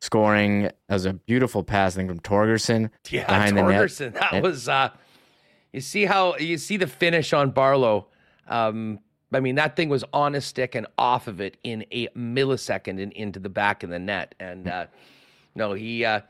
scoring 0.03 0.69
as 0.89 1.05
a 1.05 1.13
beautiful 1.13 1.63
pass, 1.63 1.95
I 1.95 1.98
think 1.98 2.10
from 2.10 2.19
Torgerson. 2.19 2.89
Yeah, 3.10 3.25
behind 3.25 3.55
Torgerson. 3.55 4.13
The 4.13 4.19
net. 4.19 4.31
That 4.31 4.43
was. 4.43 4.67
Uh, 4.67 4.89
you 5.72 5.79
see 5.79 6.05
how 6.05 6.36
you 6.38 6.57
see 6.57 6.77
the 6.77 6.88
finish 6.88 7.31
on 7.31 7.51
Barlow. 7.51 8.07
Um, 8.48 9.00
I 9.33 9.39
mean, 9.39 9.55
that 9.55 9.75
thing 9.75 9.89
was 9.89 10.03
on 10.13 10.36
a 10.36 10.41
stick 10.41 10.75
and 10.75 10.86
off 10.98 11.27
of 11.27 11.39
it 11.41 11.57
in 11.63 11.86
a 11.91 12.10
millisecond 12.10 13.01
and 13.01 13.13
into 13.13 13.39
the 13.39 13.50
back 13.50 13.81
of 13.83 13.89
the 13.89 14.00
net. 14.00 14.36
And 14.39 14.67
uh, 14.67 14.88
no, 15.55 15.74
he. 15.74 16.05
Uh, 16.05 16.22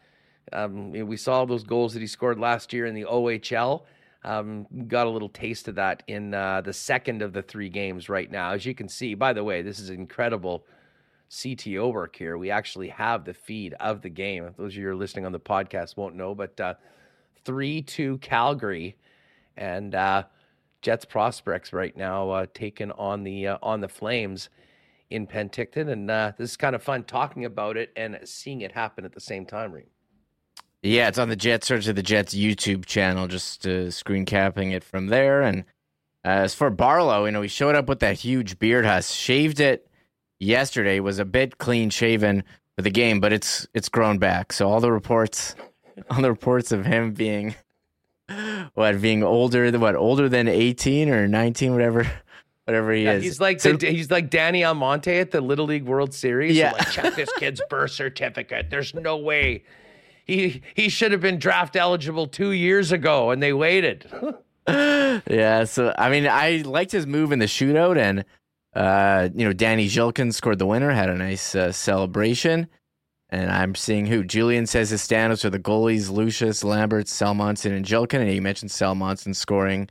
um, 0.51 0.91
we 0.91 1.17
saw 1.17 1.45
those 1.45 1.63
goals 1.63 1.93
that 1.93 2.01
he 2.01 2.07
scored 2.07 2.37
last 2.37 2.73
year 2.73 2.85
in 2.85 2.93
the 2.93 3.05
OHL. 3.05 3.83
Um, 4.23 4.67
got 4.87 5.07
a 5.07 5.09
little 5.09 5.29
taste 5.29 5.67
of 5.67 5.75
that 5.75 6.03
in 6.07 6.33
uh, 6.33 6.61
the 6.61 6.73
second 6.73 7.21
of 7.21 7.33
the 7.33 7.41
three 7.41 7.69
games 7.69 8.07
right 8.07 8.29
now. 8.29 8.51
As 8.51 8.65
you 8.65 8.75
can 8.75 8.87
see, 8.87 9.15
by 9.15 9.33
the 9.33 9.43
way, 9.43 9.61
this 9.61 9.79
is 9.79 9.89
incredible 9.89 10.63
CTO 11.33 11.91
work 11.91 12.15
here. 12.15 12.37
We 12.37 12.51
actually 12.51 12.89
have 12.89 13.25
the 13.25 13.33
feed 13.33 13.73
of 13.79 14.01
the 14.01 14.09
game. 14.09 14.53
Those 14.55 14.73
of 14.73 14.77
you 14.77 14.89
are 14.89 14.95
listening 14.95 15.25
on 15.25 15.31
the 15.31 15.39
podcast 15.39 15.97
won't 15.97 16.15
know, 16.15 16.35
but 16.35 16.59
uh, 16.59 16.75
3 17.43 17.81
2 17.81 18.19
Calgary 18.19 18.95
and 19.57 19.95
uh, 19.95 20.23
Jets 20.83 21.05
prospects 21.05 21.73
right 21.73 21.95
now 21.97 22.29
uh, 22.29 22.45
taking 22.53 22.91
on 22.91 23.23
the 23.23 23.47
uh, 23.47 23.57
on 23.63 23.81
the 23.81 23.87
Flames 23.87 24.49
in 25.09 25.25
Penticton. 25.25 25.89
And 25.89 26.09
uh, 26.11 26.33
this 26.37 26.51
is 26.51 26.57
kind 26.57 26.75
of 26.75 26.83
fun 26.83 27.03
talking 27.03 27.45
about 27.45 27.77
it 27.77 27.91
and 27.95 28.19
seeing 28.25 28.61
it 28.61 28.71
happen 28.71 29.03
at 29.03 29.13
the 29.13 29.19
same 29.19 29.45
time, 29.47 29.71
Reem. 29.71 29.87
Yeah, 30.83 31.07
it's 31.07 31.17
on 31.17 31.29
the 31.29 31.35
Jets. 31.35 31.65
Search 31.65 31.87
of 31.87 31.95
the 31.95 32.03
Jets 32.03 32.35
YouTube 32.35 32.85
channel, 32.85 33.27
just 33.27 33.65
uh, 33.65 33.89
screen 33.89 34.25
capping 34.25 34.71
it 34.71 34.83
from 34.83 35.07
there. 35.07 35.41
And 35.41 35.63
as 36.23 36.53
for 36.53 36.69
Barlow, 36.69 37.25
you 37.25 37.31
know, 37.31 37.41
he 37.41 37.47
showed 37.47 37.73
up 37.73 37.89
with 37.89 38.01
that 38.01 38.19
huge 38.19 38.59
beard 38.59 38.85
husk, 38.85 39.15
shaved 39.15 39.59
it 39.59 39.89
yesterday, 40.39 40.99
was 40.99 41.19
a 41.19 41.25
bit 41.25 41.57
clean 41.57 41.89
shaven 41.89 42.43
for 42.75 42.81
the 42.81 42.89
game, 42.89 43.19
but 43.19 43.33
it's 43.33 43.67
it's 43.73 43.89
grown 43.89 44.17
back. 44.17 44.53
So 44.53 44.69
all 44.69 44.79
the 44.79 44.91
reports, 44.91 45.55
all 46.09 46.21
the 46.21 46.29
reports 46.29 46.71
of 46.71 46.85
him 46.85 47.13
being 47.13 47.55
what 48.73 49.01
being 49.01 49.23
older 49.23 49.71
than 49.71 49.81
what 49.81 49.95
older 49.95 50.29
than 50.29 50.47
eighteen 50.47 51.09
or 51.09 51.27
nineteen, 51.27 51.71
whatever. 51.71 52.09
Whatever 52.65 52.93
he 52.93 53.03
yeah, 53.03 53.11
is, 53.15 53.23
he's 53.25 53.39
like 53.41 53.59
so, 53.59 53.73
the, 53.73 53.91
he's 53.91 54.09
like 54.09 54.29
Danny 54.29 54.63
Almonte 54.63 55.19
at 55.19 55.31
the 55.31 55.41
Little 55.41 55.65
League 55.65 55.83
World 55.83 56.13
Series. 56.13 56.55
Yeah, 56.55 56.71
like, 56.71 56.91
check 56.91 57.13
this 57.13 57.29
kid's 57.37 57.61
birth 57.69 57.91
certificate. 57.91 58.69
There's 58.69 58.93
no 58.93 59.17
way 59.17 59.65
he 60.25 60.61
he 60.73 60.87
should 60.87 61.11
have 61.11 61.19
been 61.19 61.39
draft 61.39 61.75
eligible 61.75 62.25
two 62.25 62.51
years 62.51 62.93
ago, 62.93 63.31
and 63.31 63.43
they 63.43 63.51
waited. 63.51 64.09
yeah, 64.67 65.65
so 65.65 65.93
I 65.97 66.09
mean, 66.09 66.25
I 66.25 66.63
liked 66.65 66.93
his 66.93 67.05
move 67.05 67.33
in 67.33 67.39
the 67.39 67.47
shootout, 67.47 67.97
and 67.97 68.23
uh, 68.75 69.29
you 69.33 69.45
know, 69.45 69.53
Danny 69.53 69.87
Zhilkin 69.87 70.33
scored 70.33 70.59
the 70.59 70.65
winner, 70.65 70.91
had 70.91 71.09
a 71.09 71.15
nice 71.15 71.55
uh, 71.55 71.71
celebration. 71.71 72.67
And 73.29 73.51
I'm 73.51 73.73
seeing 73.73 74.05
who 74.05 74.23
Julian 74.23 74.67
says 74.67 74.91
his 74.91 75.01
standouts 75.01 75.43
are 75.43 75.49
the 75.49 75.59
goalies 75.59 76.11
Lucius, 76.11 76.63
Lambert, 76.63 77.07
Salomonsson, 77.07 77.75
and 77.75 77.85
Zhilkin. 77.85 78.19
And 78.19 78.29
he 78.29 78.39
mentioned 78.39 78.71
Salomonsson 78.71 79.35
scoring 79.35 79.89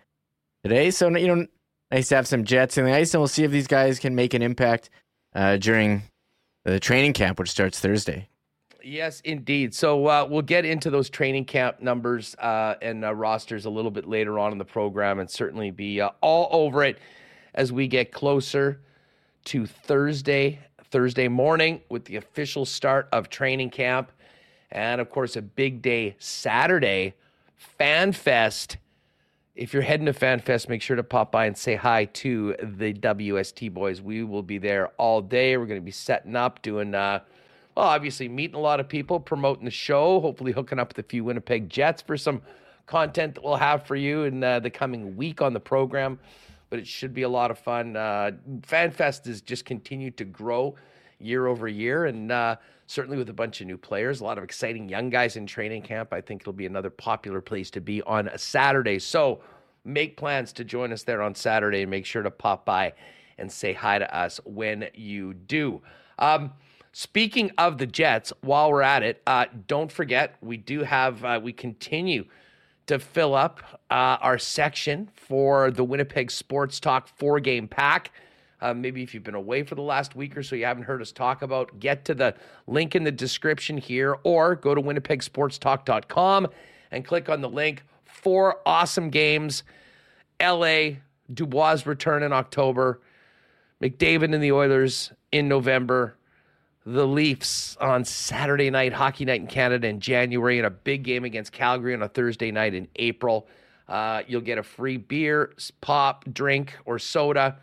today. 0.62 0.90
So, 0.92 1.08
you 1.16 1.26
know, 1.26 1.46
nice 1.90 2.08
to 2.10 2.16
have 2.16 2.28
some 2.28 2.44
Jets 2.44 2.78
in 2.78 2.84
the 2.84 2.94
ice. 2.94 3.14
And 3.14 3.20
we'll 3.20 3.28
see 3.28 3.42
if 3.42 3.50
these 3.50 3.66
guys 3.66 3.98
can 3.98 4.14
make 4.14 4.34
an 4.34 4.42
impact 4.42 4.90
uh, 5.34 5.56
during 5.56 6.02
the 6.64 6.78
training 6.78 7.14
camp, 7.14 7.38
which 7.40 7.50
starts 7.50 7.80
Thursday. 7.80 8.28
Yes, 8.84 9.20
indeed. 9.20 9.74
So 9.74 10.06
uh, 10.06 10.26
we'll 10.28 10.42
get 10.42 10.64
into 10.64 10.90
those 10.90 11.08
training 11.08 11.44
camp 11.44 11.80
numbers 11.80 12.34
uh, 12.36 12.74
and 12.82 13.04
uh, 13.04 13.14
rosters 13.14 13.64
a 13.64 13.70
little 13.70 13.90
bit 13.90 14.08
later 14.08 14.38
on 14.38 14.52
in 14.52 14.58
the 14.58 14.64
program, 14.64 15.20
and 15.20 15.30
certainly 15.30 15.70
be 15.70 16.00
uh, 16.00 16.10
all 16.20 16.48
over 16.50 16.84
it 16.84 16.98
as 17.54 17.72
we 17.72 17.86
get 17.86 18.12
closer 18.12 18.80
to 19.44 19.66
Thursday, 19.66 20.58
Thursday 20.90 21.28
morning 21.28 21.80
with 21.88 22.04
the 22.04 22.16
official 22.16 22.64
start 22.64 23.08
of 23.12 23.28
training 23.28 23.70
camp, 23.70 24.12
and 24.70 25.00
of 25.00 25.10
course 25.10 25.36
a 25.36 25.42
big 25.42 25.82
day 25.82 26.16
Saturday, 26.18 27.14
Fan 27.56 28.12
Fest. 28.12 28.76
If 29.54 29.74
you're 29.74 29.82
heading 29.82 30.06
to 30.06 30.14
Fan 30.14 30.40
Fest, 30.40 30.68
make 30.68 30.80
sure 30.80 30.96
to 30.96 31.02
pop 31.02 31.30
by 31.30 31.46
and 31.46 31.56
say 31.56 31.74
hi 31.74 32.06
to 32.06 32.56
the 32.62 32.94
WST 32.94 33.72
boys. 33.74 34.00
We 34.00 34.24
will 34.24 34.42
be 34.42 34.58
there 34.58 34.88
all 34.96 35.20
day. 35.20 35.56
We're 35.56 35.66
going 35.66 35.80
to 35.80 35.84
be 35.84 35.90
setting 35.90 36.36
up, 36.36 36.62
doing 36.62 36.94
uh, 36.94 37.20
well, 37.76 37.86
obviously 37.86 38.28
meeting 38.28 38.56
a 38.56 38.60
lot 38.60 38.80
of 38.80 38.88
people, 38.88 39.18
promoting 39.20 39.64
the 39.64 39.70
show, 39.70 40.20
hopefully 40.20 40.52
hooking 40.52 40.78
up 40.78 40.88
with 40.88 41.04
a 41.04 41.08
few 41.08 41.24
Winnipeg 41.24 41.68
Jets 41.70 42.02
for 42.02 42.16
some 42.16 42.42
content 42.86 43.34
that 43.34 43.44
we'll 43.44 43.56
have 43.56 43.86
for 43.86 43.96
you 43.96 44.24
in 44.24 44.42
uh, 44.44 44.60
the 44.60 44.70
coming 44.70 45.16
week 45.16 45.40
on 45.40 45.52
the 45.52 45.60
program. 45.60 46.18
But 46.72 46.78
it 46.78 46.86
should 46.86 47.12
be 47.12 47.20
a 47.20 47.28
lot 47.28 47.50
of 47.50 47.58
fun. 47.58 47.96
Uh, 47.96 48.30
FanFest 48.60 49.26
has 49.26 49.42
just 49.42 49.66
continued 49.66 50.16
to 50.16 50.24
grow 50.24 50.74
year 51.18 51.46
over 51.46 51.68
year, 51.68 52.06
and 52.06 52.32
uh, 52.32 52.56
certainly 52.86 53.18
with 53.18 53.28
a 53.28 53.34
bunch 53.34 53.60
of 53.60 53.66
new 53.66 53.76
players, 53.76 54.22
a 54.22 54.24
lot 54.24 54.38
of 54.38 54.44
exciting 54.44 54.88
young 54.88 55.10
guys 55.10 55.36
in 55.36 55.46
training 55.46 55.82
camp. 55.82 56.14
I 56.14 56.22
think 56.22 56.40
it'll 56.40 56.54
be 56.54 56.64
another 56.64 56.88
popular 56.88 57.42
place 57.42 57.70
to 57.72 57.82
be 57.82 58.00
on 58.04 58.28
a 58.28 58.38
Saturday. 58.38 58.98
So 59.00 59.42
make 59.84 60.16
plans 60.16 60.50
to 60.54 60.64
join 60.64 60.94
us 60.94 61.02
there 61.02 61.20
on 61.20 61.34
Saturday 61.34 61.82
and 61.82 61.90
make 61.90 62.06
sure 62.06 62.22
to 62.22 62.30
pop 62.30 62.64
by 62.64 62.94
and 63.36 63.52
say 63.52 63.74
hi 63.74 63.98
to 63.98 64.16
us 64.16 64.40
when 64.46 64.88
you 64.94 65.34
do. 65.34 65.82
Um, 66.18 66.54
Speaking 66.94 67.50
of 67.56 67.78
the 67.78 67.86
Jets, 67.86 68.34
while 68.42 68.70
we're 68.70 68.82
at 68.82 69.02
it, 69.02 69.22
uh, 69.26 69.46
don't 69.66 69.90
forget 69.90 70.36
we 70.42 70.58
do 70.58 70.82
have 70.84 71.24
uh, 71.24 71.40
we 71.42 71.52
continue 71.52 72.26
to 72.86 72.98
fill 72.98 73.34
up 73.34 73.60
uh, 73.90 74.18
our 74.20 74.38
section 74.38 75.08
for 75.14 75.70
the 75.70 75.84
Winnipeg 75.84 76.30
Sports 76.30 76.80
Talk 76.80 77.08
four 77.08 77.40
game 77.40 77.68
pack. 77.68 78.10
Uh, 78.60 78.72
maybe 78.72 79.02
if 79.02 79.12
you've 79.12 79.24
been 79.24 79.34
away 79.34 79.64
for 79.64 79.74
the 79.74 79.82
last 79.82 80.14
week 80.14 80.36
or 80.36 80.42
so, 80.42 80.54
you 80.54 80.64
haven't 80.64 80.84
heard 80.84 81.02
us 81.02 81.10
talk 81.10 81.42
about, 81.42 81.80
get 81.80 82.04
to 82.04 82.14
the 82.14 82.34
link 82.68 82.94
in 82.94 83.02
the 83.02 83.10
description 83.10 83.76
here 83.76 84.16
or 84.22 84.54
go 84.54 84.74
to 84.74 84.80
winnipegsportstalk.com 84.80 86.46
and 86.92 87.04
click 87.04 87.28
on 87.28 87.40
the 87.40 87.48
link. 87.48 87.82
Four 88.04 88.60
awesome 88.64 89.10
games. 89.10 89.64
LA, 90.40 90.90
Dubois 91.32 91.82
return 91.86 92.22
in 92.22 92.32
October, 92.32 93.00
McDavid 93.82 94.32
and 94.32 94.42
the 94.42 94.52
Oilers 94.52 95.12
in 95.32 95.48
November, 95.48 96.16
the 96.84 97.06
Leafs 97.06 97.76
on 97.80 98.04
Saturday 98.04 98.70
night, 98.70 98.92
hockey 98.92 99.24
night 99.24 99.40
in 99.40 99.46
Canada 99.46 99.86
in 99.86 100.00
January, 100.00 100.58
and 100.58 100.66
a 100.66 100.70
big 100.70 101.04
game 101.04 101.24
against 101.24 101.52
Calgary 101.52 101.94
on 101.94 102.02
a 102.02 102.08
Thursday 102.08 102.50
night 102.50 102.74
in 102.74 102.88
April. 102.96 103.46
Uh, 103.88 104.22
you'll 104.26 104.40
get 104.40 104.58
a 104.58 104.62
free 104.62 104.96
beer, 104.96 105.52
pop, 105.80 106.24
drink, 106.32 106.76
or 106.84 106.98
soda 106.98 107.56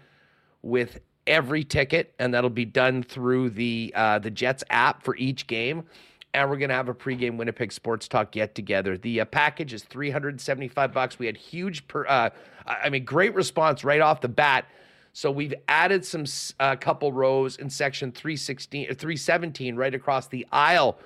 with 0.62 1.00
every 1.28 1.64
ticket, 1.64 2.14
and 2.20 2.34
that'll 2.34 2.50
be 2.50 2.66
done 2.66 3.04
through 3.04 3.50
the 3.50 3.92
uh, 3.96 4.20
the 4.20 4.32
Jets 4.32 4.64
app 4.70 5.04
for 5.04 5.16
each 5.18 5.48
game. 5.48 5.84
And 6.34 6.50
we're 6.50 6.58
gonna 6.58 6.76
have 6.76 6.90
a 6.90 6.94
pregame 6.94 7.38
Winnipeg 7.38 7.72
Sports 7.72 8.08
Talk 8.08 8.32
get 8.32 8.56
together. 8.56 8.98
The 8.98 9.22
uh, 9.22 9.26
package 9.26 9.74
is 9.74 9.84
375 9.84 10.94
bucks. 10.94 11.18
We 11.20 11.26
had 11.26 11.36
huge, 11.36 11.88
per, 11.88 12.06
uh, 12.06 12.30
I 12.66 12.90
mean, 12.90 13.04
great 13.04 13.34
response 13.34 13.84
right 13.84 14.00
off 14.00 14.22
the 14.22 14.30
bat 14.30 14.66
so 15.20 15.30
we've 15.30 15.54
added 15.68 16.06
some 16.06 16.24
a 16.62 16.64
uh, 16.64 16.76
couple 16.78 17.12
rows 17.12 17.58
in 17.58 17.70
section 17.70 18.10
316 18.10 18.86
317 18.86 19.76
right 19.76 19.94
across 19.94 20.30
the 20.30 20.48
aisle 20.50 20.98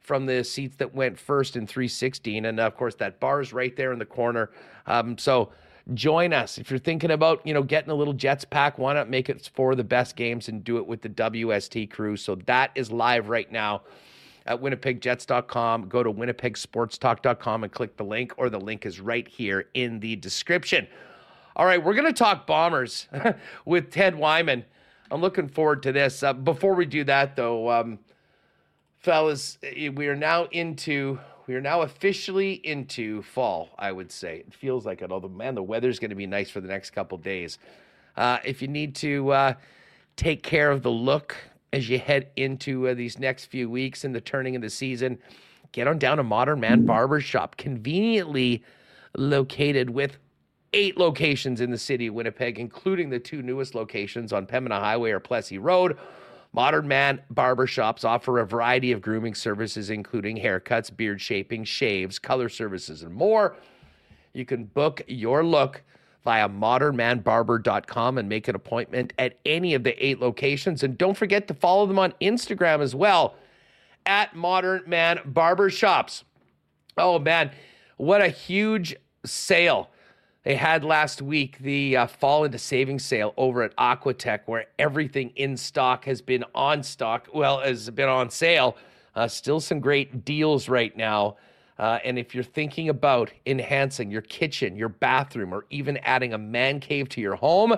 from 0.00 0.24
the 0.24 0.42
seats 0.42 0.76
that 0.76 0.94
went 0.94 1.18
first 1.18 1.56
in 1.56 1.66
316 1.66 2.46
and 2.46 2.58
of 2.58 2.74
course 2.74 2.94
that 2.94 3.20
bar 3.20 3.42
is 3.42 3.52
right 3.52 3.76
there 3.76 3.92
in 3.92 3.98
the 3.98 4.06
corner. 4.06 4.50
Um, 4.86 5.18
so 5.18 5.52
join 5.92 6.32
us 6.32 6.56
if 6.56 6.70
you're 6.70 6.78
thinking 6.78 7.10
about 7.10 7.46
you 7.46 7.52
know 7.52 7.62
getting 7.62 7.90
a 7.90 7.94
little 7.94 8.14
Jets 8.14 8.46
pack. 8.46 8.78
Why 8.78 8.94
not 8.94 9.10
make 9.10 9.28
it 9.28 9.50
for 9.54 9.74
the 9.74 9.84
best 9.84 10.16
games 10.16 10.48
and 10.48 10.64
do 10.64 10.78
it 10.78 10.86
with 10.86 11.02
the 11.02 11.10
WST 11.10 11.90
crew? 11.90 12.16
So 12.16 12.36
that 12.46 12.70
is 12.74 12.90
live 12.90 13.28
right 13.28 13.52
now 13.52 13.82
at 14.46 14.58
winnipegjets.com. 14.58 15.86
Go 15.90 16.02
to 16.02 16.10
winnipegsportstalk.com 16.10 17.64
and 17.64 17.70
click 17.70 17.98
the 17.98 18.04
link, 18.04 18.32
or 18.38 18.48
the 18.48 18.58
link 18.58 18.86
is 18.86 19.00
right 19.00 19.28
here 19.28 19.66
in 19.74 20.00
the 20.00 20.16
description. 20.16 20.86
All 21.60 21.66
right, 21.66 21.84
we're 21.84 21.92
going 21.92 22.06
to 22.06 22.14
talk 22.14 22.46
Bombers 22.46 23.06
with 23.66 23.90
Ted 23.90 24.14
Wyman. 24.14 24.64
I'm 25.10 25.20
looking 25.20 25.46
forward 25.46 25.82
to 25.82 25.92
this. 25.92 26.22
Uh, 26.22 26.32
before 26.32 26.72
we 26.72 26.86
do 26.86 27.04
that, 27.04 27.36
though, 27.36 27.70
um, 27.70 27.98
fellas, 29.00 29.58
eh, 29.62 29.90
we 29.90 30.08
are 30.08 30.16
now 30.16 30.46
into 30.52 31.20
we 31.46 31.54
are 31.54 31.60
now 31.60 31.82
officially 31.82 32.54
into 32.66 33.20
fall. 33.20 33.74
I 33.78 33.92
would 33.92 34.10
say 34.10 34.38
it 34.38 34.54
feels 34.54 34.86
like 34.86 35.02
it. 35.02 35.12
Although, 35.12 35.28
man, 35.28 35.54
the 35.54 35.62
weather's 35.62 35.98
going 35.98 36.08
to 36.08 36.16
be 36.16 36.26
nice 36.26 36.48
for 36.48 36.62
the 36.62 36.68
next 36.68 36.92
couple 36.92 37.18
days. 37.18 37.58
Uh, 38.16 38.38
if 38.42 38.62
you 38.62 38.68
need 38.68 38.94
to 38.94 39.30
uh, 39.30 39.52
take 40.16 40.42
care 40.42 40.70
of 40.70 40.82
the 40.82 40.90
look 40.90 41.36
as 41.74 41.90
you 41.90 41.98
head 41.98 42.30
into 42.36 42.88
uh, 42.88 42.94
these 42.94 43.18
next 43.18 43.44
few 43.44 43.68
weeks 43.68 44.02
in 44.02 44.14
the 44.14 44.20
turning 44.22 44.56
of 44.56 44.62
the 44.62 44.70
season, 44.70 45.18
get 45.72 45.86
on 45.86 45.98
down 45.98 46.16
to 46.16 46.22
Modern 46.22 46.58
Man 46.58 46.86
Barbershop, 46.86 47.58
conveniently 47.58 48.64
located 49.14 49.90
with 49.90 50.16
eight 50.72 50.96
locations 50.96 51.60
in 51.60 51.70
the 51.70 51.78
city 51.78 52.06
of 52.06 52.14
Winnipeg, 52.14 52.58
including 52.58 53.10
the 53.10 53.18
two 53.18 53.42
newest 53.42 53.74
locations 53.74 54.32
on 54.32 54.46
Pembina 54.46 54.78
Highway 54.78 55.10
or 55.10 55.20
Plessis 55.20 55.58
Road. 55.58 55.98
Modern 56.52 56.88
Man 56.88 57.20
barbershops 57.32 58.04
offer 58.04 58.40
a 58.40 58.46
variety 58.46 58.92
of 58.92 59.00
grooming 59.00 59.34
services, 59.34 59.90
including 59.90 60.36
haircuts, 60.36 60.94
beard 60.94 61.20
shaping, 61.20 61.64
shaves, 61.64 62.18
color 62.18 62.48
services, 62.48 63.02
and 63.02 63.14
more. 63.14 63.56
You 64.32 64.44
can 64.44 64.64
book 64.64 65.02
your 65.06 65.44
look 65.44 65.82
via 66.24 66.48
modernmanbarber.com 66.48 68.18
and 68.18 68.28
make 68.28 68.48
an 68.48 68.54
appointment 68.54 69.12
at 69.18 69.38
any 69.46 69.74
of 69.74 69.84
the 69.84 70.04
eight 70.04 70.20
locations. 70.20 70.82
And 70.82 70.98
don't 70.98 71.16
forget 71.16 71.48
to 71.48 71.54
follow 71.54 71.86
them 71.86 71.98
on 71.98 72.14
Instagram 72.20 72.80
as 72.80 72.94
well 72.94 73.34
at 74.06 74.34
Modern 74.34 74.82
Man 74.86 75.18
Barbershops. 75.18 76.24
Oh 76.96 77.18
man, 77.18 77.52
what 77.96 78.20
a 78.20 78.28
huge 78.28 78.96
sale 79.24 79.90
they 80.42 80.56
had 80.56 80.84
last 80.84 81.20
week 81.20 81.58
the 81.58 81.96
uh, 81.96 82.06
fall 82.06 82.44
into 82.44 82.58
savings 82.58 83.04
sale 83.04 83.34
over 83.36 83.62
at 83.62 83.76
Aquatech, 83.76 84.40
where 84.46 84.66
everything 84.78 85.32
in 85.36 85.56
stock 85.56 86.06
has 86.06 86.22
been 86.22 86.44
on 86.54 86.82
stock, 86.82 87.28
well, 87.34 87.60
has 87.60 87.90
been 87.90 88.08
on 88.08 88.30
sale. 88.30 88.76
Uh, 89.14 89.28
still 89.28 89.60
some 89.60 89.80
great 89.80 90.24
deals 90.24 90.68
right 90.68 90.96
now. 90.96 91.36
Uh, 91.78 91.98
and 92.04 92.18
if 92.18 92.34
you're 92.34 92.44
thinking 92.44 92.88
about 92.88 93.30
enhancing 93.46 94.10
your 94.10 94.22
kitchen, 94.22 94.76
your 94.76 94.88
bathroom, 94.88 95.52
or 95.52 95.66
even 95.70 95.98
adding 95.98 96.32
a 96.32 96.38
man 96.38 96.80
cave 96.80 97.08
to 97.10 97.20
your 97.20 97.34
home, 97.34 97.74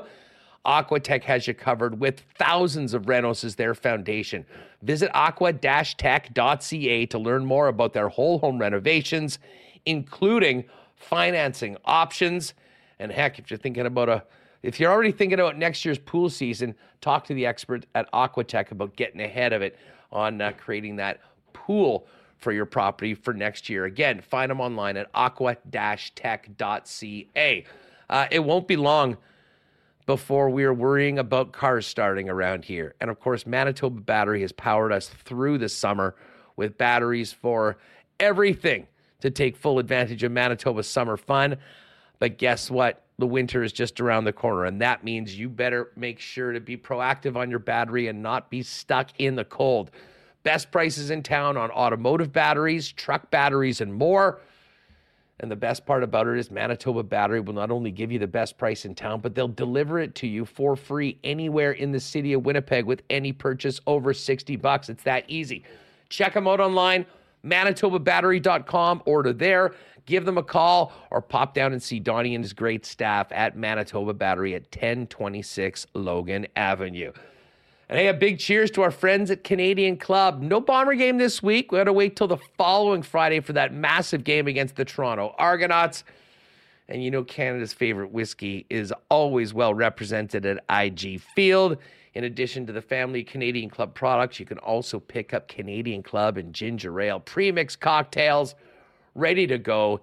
Aquatech 0.65 1.25
has 1.25 1.49
you 1.49 1.55
covered 1.55 1.99
with 1.99 2.21
thousands 2.39 2.95
of 2.95 3.07
renos 3.07 3.43
as 3.43 3.57
their 3.57 3.75
foundation. 3.75 4.47
Visit 4.83 5.11
aqua-tech.ca 5.15 7.07
to 7.07 7.19
learn 7.19 7.45
more 7.45 7.67
about 7.69 7.93
their 7.93 8.09
whole 8.09 8.39
home 8.39 8.59
renovations, 8.59 9.41
including 9.85 10.65
financing 11.03 11.77
options. 11.85 12.55
And 12.99 13.13
heck, 13.13 13.39
if 13.39 13.51
you're 13.51 13.59
thinking 13.59 13.87
about 13.87 14.09
a 14.09 14.25
if 14.63 14.79
you're 14.79 14.93
already 14.93 15.11
thinking 15.11 15.41
about 15.41 15.59
next 15.59 15.85
year's 15.85 15.99
pool 15.99 16.31
season, 16.31 16.77
talk 17.01 17.25
to 17.25 17.35
the 17.35 17.47
expert 17.47 17.85
at 17.97 18.11
Aquatech 18.13 18.71
about 18.71 18.95
getting 18.95 19.21
ahead 19.21 19.53
of 19.53 19.61
it 19.61 19.77
on 20.13 20.41
uh, 20.41 20.53
creating 20.57 20.95
that 20.97 21.21
pool 21.53 22.07
for 22.37 22.53
your 22.53 22.67
property 22.67 23.15
for 23.15 23.35
next 23.35 23.69
year. 23.69 23.87
Again, 23.87 24.21
find 24.21 24.51
them 24.51 24.61
online 24.61 24.97
at 24.97 25.09
aqua-tech.ca. 25.15 25.65
Uh, 28.09 28.27
it 28.31 28.39
won't 28.39 28.69
be 28.69 28.77
long 28.77 29.17
before 30.07 30.51
we 30.51 30.63
are 30.65 30.75
worrying 30.75 31.19
about 31.19 31.53
cars 31.53 31.87
starting 31.87 32.29
around 32.29 32.65
here. 32.65 32.95
And 33.01 33.11
of 33.11 33.19
course, 33.19 33.47
Manitoba 33.47 34.01
Battery 34.01 34.43
has 34.43 34.53
powered 34.53 34.93
us 34.93 35.09
through 35.09 35.59
the 35.59 35.69
summer 35.69 36.15
with 36.57 36.79
batteries 36.79 37.33
for 37.33 37.79
everything 38.21 38.87
to 39.23 39.31
take 39.31 39.57
full 39.57 39.79
advantage 39.79 40.23
of 40.23 40.33
Manitoba's 40.33 40.89
summer 40.89 41.17
fun. 41.17 41.57
But 42.19 42.39
guess 42.39 42.71
what? 42.71 43.05
The 43.19 43.27
winter 43.27 43.63
is 43.63 43.73
just 43.73 44.01
around 44.01 44.25
the 44.25 44.33
corner, 44.33 44.65
and 44.65 44.81
that 44.81 45.05
means 45.05 45.39
you 45.39 45.49
better 45.49 45.93
make 45.97 46.19
sure 46.19 46.53
to 46.53 46.61
be 46.61 46.77
proactive 46.77 47.37
on 47.37 47.51
your 47.51 47.59
battery 47.59 48.09
and 48.09 48.23
not 48.23 48.51
be 48.51 48.63
stuck 48.63 49.11
in 49.19 49.37
the 49.37 49.45
cold. 49.45 49.91
Best 50.43 50.73
prices 50.73 51.11
in 51.11 51.23
town 51.23 51.57
on 51.57 51.71
automotive 51.71 52.33
batteries, 52.33 52.91
truck 52.91 53.31
batteries, 53.31 53.81
and 53.81 53.95
more. 53.95 54.41
And 55.39 55.51
the 55.51 55.57
best 55.57 55.87
part 55.87 56.03
about 56.03 56.27
it 56.27 56.39
is 56.39 56.51
Manitoba 56.51 57.03
Battery 57.03 57.41
will 57.41 57.55
not 57.55 57.71
only 57.71 57.91
give 57.91 58.11
you 58.11 58.19
the 58.19 58.27
best 58.27 58.59
price 58.59 58.85
in 58.85 58.95
town, 58.95 59.21
but 59.21 59.35
they'll 59.35 59.49
deliver 59.49 59.99
it 59.99 60.15
to 60.17 60.27
you 60.27 60.45
for 60.45 60.75
free 60.77 61.19
anywhere 61.23 61.73
in 61.73 61.93
the 61.93 62.01
city 62.01 62.33
of 62.33 62.45
Winnipeg 62.45 62.87
with 62.87 63.03
any 63.11 63.33
purchase 63.33 63.81
over 63.87 64.13
60 64.15 64.57
bucks. 64.57 64.89
It's 64.89 65.03
that 65.05 65.25
easy. 65.29 65.65
Check 66.09 66.35
them 66.35 66.47
out 66.47 66.61
online 66.61 67.07
manitobabattery.com. 67.45 69.03
Order 69.07 69.33
there. 69.33 69.75
Give 70.05 70.25
them 70.25 70.37
a 70.37 70.43
call 70.43 70.93
or 71.11 71.23
pop 71.23 71.55
down 71.55 71.73
and 71.73 71.83
see 71.83 72.01
Donnie 72.01 72.35
and 72.35 72.43
his 72.43 72.53
great 72.53 72.85
staff 72.85 73.29
at 73.31 73.57
Manitoba 73.57 74.15
Battery 74.15 74.55
at 74.55 74.63
1026 74.63 75.87
Logan 75.95 76.47
Avenue. 76.57 77.13
And 77.89 77.99
hey, 77.99 78.09
a 78.09 78.15
big 78.15 78.39
cheers 78.39 78.71
to 78.73 78.83
our 78.83 78.91
friends 78.91 79.31
at 79.31 79.45
Canadian 79.45 79.99
Club. 79.99 80.41
No 80.41 80.61
Bomber 80.61 80.95
game 80.95 81.19
this 81.19 81.43
week. 81.43 81.71
We 81.71 81.79
got 81.79 81.85
to 81.85 81.93
wait 81.93 82.17
till 82.17 82.27
the 82.27 82.39
following 82.57 83.03
Friday 83.03 83.41
for 83.41 83.53
that 83.53 83.73
massive 83.73 84.25
game 84.25 84.49
against 84.49 84.77
the 84.77 84.85
Toronto 84.85 85.35
Argonauts. 85.39 86.03
And 86.89 87.05
you 87.05 87.11
know, 87.11 87.23
Canada's 87.23 87.73
favorite 87.73 88.11
whiskey 88.11 88.67
is 88.71 88.93
always 89.09 89.55
well 89.55 89.75
represented 89.75 90.47
at 90.47 90.65
IG 90.71 91.21
Field. 91.35 91.77
In 92.15 92.25
addition 92.25 92.67
to 92.67 92.73
the 92.73 92.83
family 92.83 93.25
Canadian 93.25 93.71
Club 93.71 93.95
products, 93.95 94.39
you 94.39 94.45
can 94.45 94.59
also 94.59 95.01
pick 95.01 95.33
up 95.33 95.49
Canadian 95.49 96.03
Club 96.03 96.37
and 96.37 96.53
ginger 96.53 97.01
ale 97.01 97.21
premix 97.21 97.75
cocktails 97.75 98.55
ready 99.15 99.47
to 99.47 99.59
go 99.59 100.01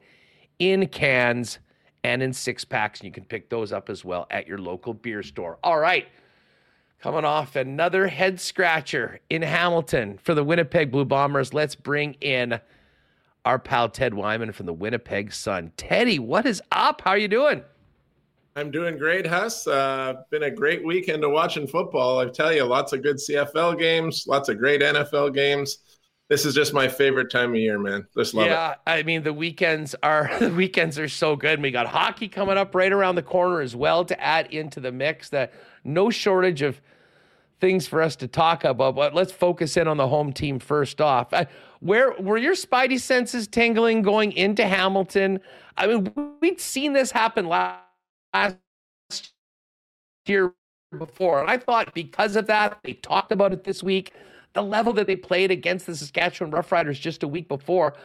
in 0.57 0.87
cans 0.87 1.59
and 2.03 2.23
in 2.23 2.33
six 2.33 2.65
packs. 2.65 2.99
And 2.99 3.05
you 3.05 3.11
can 3.11 3.25
pick 3.25 3.49
those 3.49 3.71
up 3.71 3.89
as 3.89 4.03
well 4.03 4.25
at 4.31 4.47
your 4.47 4.57
local 4.57 4.93
beer 4.93 5.21
store. 5.21 5.59
All 5.63 5.79
right. 5.79 6.07
Coming 6.99 7.25
off 7.25 7.55
another 7.55 8.07
head 8.07 8.41
scratcher 8.41 9.19
in 9.29 9.41
Hamilton 9.41 10.19
for 10.21 10.33
the 10.33 10.43
Winnipeg 10.43 10.91
Blue 10.91 11.05
Bombers. 11.05 11.53
Let's 11.53 11.75
bring 11.75 12.15
in 12.15 12.59
our 13.45 13.57
pal 13.57 13.87
Ted 13.87 14.13
Wyman 14.13 14.51
from 14.51 14.65
the 14.65 14.73
Winnipeg 14.73 15.31
Sun. 15.31 15.71
Teddy, 15.77 16.19
what 16.19 16.45
is 16.45 16.61
up? 16.71 17.01
How 17.01 17.11
are 17.11 17.17
you 17.17 17.29
doing? 17.29 17.63
I'm 18.55 18.71
doing 18.71 18.97
great, 18.97 19.25
Huss. 19.25 19.67
Uh, 19.67 20.15
been 20.31 20.43
a 20.43 20.51
great 20.51 20.83
weekend 20.85 21.23
of 21.23 21.31
watching 21.31 21.67
football. 21.67 22.19
I 22.19 22.25
tell 22.25 22.51
you, 22.51 22.63
lots 22.63 22.93
of 22.93 23.03
good 23.03 23.17
CFL 23.17 23.77
games, 23.77 24.25
lots 24.27 24.49
of 24.49 24.57
great 24.57 24.81
NFL 24.81 25.33
games. 25.33 25.77
This 26.29 26.45
is 26.45 26.53
just 26.53 26.73
my 26.73 26.87
favorite 26.87 27.31
time 27.31 27.51
of 27.51 27.55
year, 27.55 27.79
man. 27.79 28.05
Just 28.15 28.35
love 28.35 28.45
yeah, 28.45 28.71
it. 28.71 28.77
Yeah, 28.85 28.93
I 28.93 29.03
mean 29.03 29.23
the 29.23 29.33
weekends 29.33 29.95
are 30.03 30.29
the 30.39 30.51
weekends 30.51 30.99
are 30.99 31.09
so 31.09 31.35
good. 31.35 31.61
We 31.61 31.71
got 31.71 31.87
hockey 31.87 32.27
coming 32.27 32.57
up 32.57 32.75
right 32.75 32.91
around 32.91 33.15
the 33.15 33.23
corner 33.23 33.61
as 33.61 33.75
well 33.75 34.05
to 34.05 34.19
add 34.21 34.47
into 34.53 34.79
the 34.79 34.91
mix. 34.91 35.29
That 35.29 35.53
no 35.83 36.09
shortage 36.09 36.61
of 36.61 36.81
things 37.59 37.87
for 37.87 38.01
us 38.01 38.15
to 38.17 38.27
talk 38.27 38.63
about. 38.63 38.95
But 38.95 39.13
let's 39.13 39.31
focus 39.31 39.75
in 39.75 39.87
on 39.87 39.97
the 39.97 40.07
home 40.07 40.31
team 40.31 40.59
first 40.59 41.01
off. 41.01 41.33
Uh, 41.33 41.45
where 41.79 42.13
were 42.19 42.37
your 42.37 42.55
spidey 42.55 42.99
senses 42.99 43.47
tingling 43.47 44.01
going 44.01 44.31
into 44.33 44.65
Hamilton? 44.65 45.39
I 45.77 45.87
mean, 45.87 46.13
we'd 46.41 46.61
seen 46.61 46.93
this 46.93 47.11
happen 47.11 47.47
last 47.47 47.88
last 48.33 48.57
year 50.25 50.53
before. 50.97 51.41
And 51.41 51.49
I 51.49 51.57
thought 51.57 51.93
because 51.93 52.35
of 52.35 52.47
that, 52.47 52.79
they 52.83 52.93
talked 52.93 53.31
about 53.31 53.53
it 53.53 53.63
this 53.63 53.83
week, 53.83 54.13
the 54.53 54.63
level 54.63 54.93
that 54.93 55.07
they 55.07 55.15
played 55.15 55.51
against 55.51 55.85
the 55.85 55.95
Saskatchewan 55.95 56.51
Roughriders 56.51 56.99
just 56.99 57.23
a 57.23 57.27
week 57.27 57.47
before. 57.47 57.95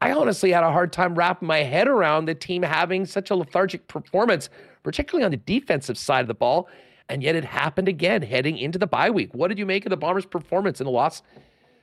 I 0.00 0.12
honestly 0.12 0.50
had 0.50 0.64
a 0.64 0.72
hard 0.72 0.92
time 0.92 1.14
wrapping 1.14 1.46
my 1.46 1.58
head 1.58 1.86
around 1.86 2.24
the 2.24 2.34
team 2.34 2.62
having 2.62 3.06
such 3.06 3.30
a 3.30 3.36
lethargic 3.36 3.86
performance, 3.86 4.48
particularly 4.82 5.24
on 5.24 5.30
the 5.30 5.36
defensive 5.36 5.96
side 5.96 6.22
of 6.22 6.28
the 6.28 6.34
ball. 6.34 6.68
And 7.08 7.22
yet 7.22 7.36
it 7.36 7.44
happened 7.44 7.88
again 7.88 8.22
heading 8.22 8.58
into 8.58 8.78
the 8.78 8.86
bye 8.86 9.10
week. 9.10 9.32
What 9.34 9.48
did 9.48 9.58
you 9.58 9.66
make 9.66 9.86
of 9.86 9.90
the 9.90 9.96
Bombers' 9.96 10.26
performance 10.26 10.80
in 10.80 10.86
the 10.86 10.90
loss 10.90 11.22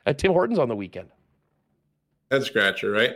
at 0.05 0.17
Tim 0.17 0.31
Hortons 0.31 0.59
on 0.59 0.67
the 0.67 0.75
weekend? 0.75 1.09
Head 2.31 2.43
scratcher, 2.43 2.91
right? 2.91 3.15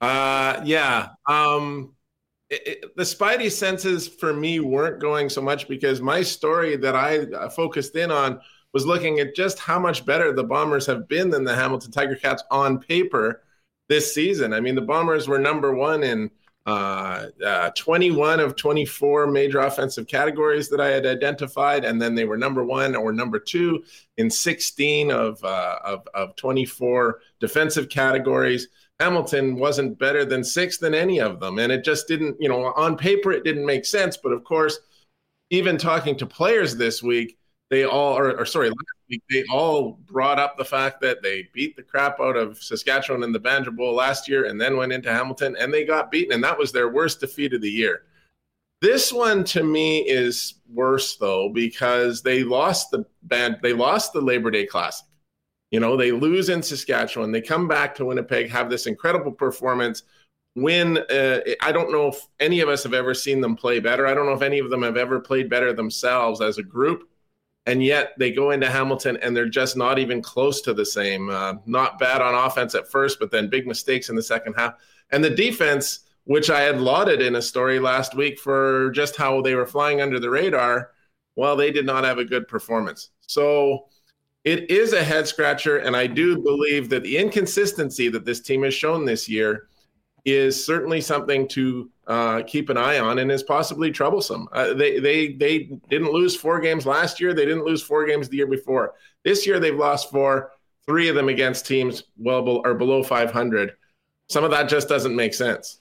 Uh, 0.00 0.62
yeah. 0.64 1.08
Um, 1.26 1.94
it, 2.50 2.96
the 2.96 3.02
spidey 3.02 3.50
senses 3.50 4.08
for 4.08 4.32
me 4.32 4.60
weren't 4.60 5.00
going 5.00 5.28
so 5.28 5.42
much 5.42 5.68
because 5.68 6.00
my 6.00 6.22
story 6.22 6.76
that 6.76 6.96
I 6.96 7.18
uh, 7.18 7.48
focused 7.50 7.96
in 7.96 8.10
on 8.10 8.40
was 8.72 8.86
looking 8.86 9.18
at 9.18 9.34
just 9.34 9.58
how 9.58 9.78
much 9.78 10.04
better 10.04 10.32
the 10.32 10.44
Bombers 10.44 10.86
have 10.86 11.08
been 11.08 11.30
than 11.30 11.44
the 11.44 11.54
Hamilton 11.54 11.90
Tiger 11.90 12.16
Cats 12.16 12.42
on 12.50 12.78
paper 12.78 13.42
this 13.88 14.14
season. 14.14 14.52
I 14.52 14.60
mean, 14.60 14.74
the 14.74 14.82
Bombers 14.82 15.28
were 15.28 15.38
number 15.38 15.74
one 15.74 16.02
in 16.02 16.30
uh, 16.66 17.28
uh, 17.44 17.70
21 17.70 18.40
of 18.40 18.54
24 18.54 19.26
major 19.28 19.60
offensive 19.60 20.06
categories 20.06 20.68
that 20.68 20.82
I 20.82 20.88
had 20.88 21.06
identified, 21.06 21.86
and 21.86 22.00
then 22.00 22.14
they 22.14 22.26
were 22.26 22.36
number 22.36 22.62
one 22.62 22.94
or 22.94 23.10
number 23.10 23.38
two 23.38 23.84
in 24.18 24.28
16 24.28 25.10
of, 25.10 25.42
uh, 25.42 25.78
of, 25.82 26.06
of 26.12 26.36
24 26.36 27.20
defensive 27.40 27.88
categories. 27.88 28.68
Hamilton 29.00 29.56
wasn't 29.56 29.98
better 29.98 30.24
than 30.24 30.42
sixth 30.42 30.80
than 30.80 30.94
any 30.94 31.20
of 31.20 31.40
them. 31.40 31.58
And 31.58 31.70
it 31.70 31.84
just 31.84 32.08
didn't, 32.08 32.36
you 32.40 32.48
know, 32.48 32.72
on 32.76 32.96
paper, 32.96 33.32
it 33.32 33.44
didn't 33.44 33.66
make 33.66 33.84
sense. 33.84 34.16
But 34.16 34.32
of 34.32 34.44
course, 34.44 34.78
even 35.50 35.78
talking 35.78 36.16
to 36.16 36.26
players 36.26 36.76
this 36.76 37.02
week, 37.02 37.38
they 37.70 37.84
all, 37.84 38.18
or, 38.18 38.38
or 38.38 38.46
sorry, 38.46 38.70
last 38.70 38.78
week, 39.08 39.22
they 39.30 39.44
all 39.52 40.00
brought 40.06 40.38
up 40.38 40.56
the 40.56 40.64
fact 40.64 41.00
that 41.02 41.22
they 41.22 41.48
beat 41.52 41.76
the 41.76 41.82
crap 41.82 42.18
out 42.18 42.36
of 42.36 42.62
Saskatchewan 42.62 43.22
in 43.22 43.32
the 43.32 43.38
Banjo 43.38 43.70
Bowl 43.70 43.94
last 43.94 44.28
year 44.28 44.46
and 44.46 44.60
then 44.60 44.76
went 44.76 44.92
into 44.92 45.12
Hamilton 45.12 45.56
and 45.58 45.72
they 45.72 45.84
got 45.84 46.10
beaten. 46.10 46.32
And 46.32 46.42
that 46.44 46.58
was 46.58 46.72
their 46.72 46.88
worst 46.88 47.20
defeat 47.20 47.54
of 47.54 47.60
the 47.60 47.70
year. 47.70 48.02
This 48.80 49.12
one 49.12 49.42
to 49.44 49.64
me 49.64 50.08
is 50.08 50.54
worse 50.72 51.16
though 51.16 51.50
because 51.52 52.22
they 52.22 52.44
lost 52.44 52.90
the 52.90 53.04
band, 53.22 53.58
they 53.62 53.72
lost 53.72 54.12
the 54.12 54.20
Labor 54.20 54.50
Day 54.50 54.66
Classic. 54.66 55.07
You 55.70 55.80
know, 55.80 55.96
they 55.96 56.12
lose 56.12 56.48
in 56.48 56.62
Saskatchewan. 56.62 57.32
They 57.32 57.42
come 57.42 57.68
back 57.68 57.94
to 57.96 58.04
Winnipeg, 58.06 58.50
have 58.50 58.70
this 58.70 58.86
incredible 58.86 59.32
performance. 59.32 60.02
Win. 60.56 60.98
Uh, 61.10 61.40
I 61.60 61.72
don't 61.72 61.92
know 61.92 62.08
if 62.08 62.26
any 62.40 62.60
of 62.60 62.68
us 62.68 62.82
have 62.84 62.94
ever 62.94 63.14
seen 63.14 63.40
them 63.40 63.54
play 63.54 63.78
better. 63.80 64.06
I 64.06 64.14
don't 64.14 64.26
know 64.26 64.32
if 64.32 64.42
any 64.42 64.58
of 64.60 64.70
them 64.70 64.82
have 64.82 64.96
ever 64.96 65.20
played 65.20 65.48
better 65.50 65.72
themselves 65.72 66.40
as 66.40 66.58
a 66.58 66.62
group. 66.62 67.08
and 67.68 67.84
yet 67.84 68.14
they 68.18 68.32
go 68.32 68.50
into 68.52 68.66
Hamilton 68.70 69.18
and 69.18 69.36
they're 69.36 69.46
just 69.48 69.76
not 69.76 69.98
even 69.98 70.22
close 70.22 70.62
to 70.62 70.72
the 70.72 70.86
same. 70.86 71.28
Uh, 71.28 71.54
not 71.66 71.98
bad 71.98 72.22
on 72.22 72.34
offense 72.34 72.74
at 72.74 72.90
first, 72.90 73.18
but 73.20 73.30
then 73.30 73.50
big 73.50 73.66
mistakes 73.66 74.08
in 74.08 74.16
the 74.16 74.22
second 74.22 74.54
half. 74.54 74.74
And 75.10 75.22
the 75.22 75.28
defense, 75.30 76.00
which 76.24 76.48
I 76.48 76.60
had 76.60 76.80
lauded 76.80 77.20
in 77.20 77.36
a 77.36 77.42
story 77.42 77.78
last 77.78 78.14
week 78.14 78.38
for 78.38 78.90
just 78.92 79.16
how 79.16 79.42
they 79.42 79.54
were 79.54 79.66
flying 79.66 80.00
under 80.00 80.18
the 80.18 80.30
radar, 80.30 80.92
well, 81.36 81.56
they 81.56 81.70
did 81.70 81.84
not 81.84 82.04
have 82.04 82.16
a 82.16 82.24
good 82.24 82.48
performance. 82.48 83.10
So 83.20 83.88
it 84.48 84.70
is 84.70 84.94
a 84.94 85.04
head 85.04 85.28
scratcher. 85.28 85.76
And 85.76 85.94
I 85.94 86.06
do 86.06 86.38
believe 86.38 86.88
that 86.88 87.02
the 87.02 87.18
inconsistency 87.18 88.08
that 88.08 88.24
this 88.24 88.40
team 88.40 88.62
has 88.62 88.72
shown 88.72 89.04
this 89.04 89.28
year 89.28 89.68
is 90.24 90.64
certainly 90.64 91.02
something 91.02 91.46
to 91.48 91.90
uh, 92.06 92.42
keep 92.46 92.70
an 92.70 92.78
eye 92.78 92.98
on 92.98 93.18
and 93.18 93.30
is 93.30 93.42
possibly 93.42 93.90
troublesome. 93.90 94.48
Uh, 94.52 94.72
they 94.72 95.00
they 95.00 95.34
they 95.34 95.70
didn't 95.90 96.12
lose 96.12 96.34
four 96.34 96.60
games 96.60 96.86
last 96.86 97.20
year. 97.20 97.34
They 97.34 97.44
didn't 97.44 97.66
lose 97.66 97.82
four 97.82 98.06
games 98.06 98.30
the 98.30 98.38
year 98.38 98.46
before. 98.46 98.94
This 99.22 99.46
year 99.46 99.60
they've 99.60 99.76
lost 99.76 100.10
four, 100.10 100.52
three 100.86 101.10
of 101.10 101.14
them 101.14 101.28
against 101.28 101.66
teams 101.66 102.04
well 102.16 102.42
be- 102.42 102.62
or 102.64 102.72
below 102.72 103.02
500. 103.02 103.72
Some 104.30 104.44
of 104.44 104.50
that 104.50 104.70
just 104.70 104.88
doesn't 104.88 105.14
make 105.14 105.34
sense. 105.34 105.80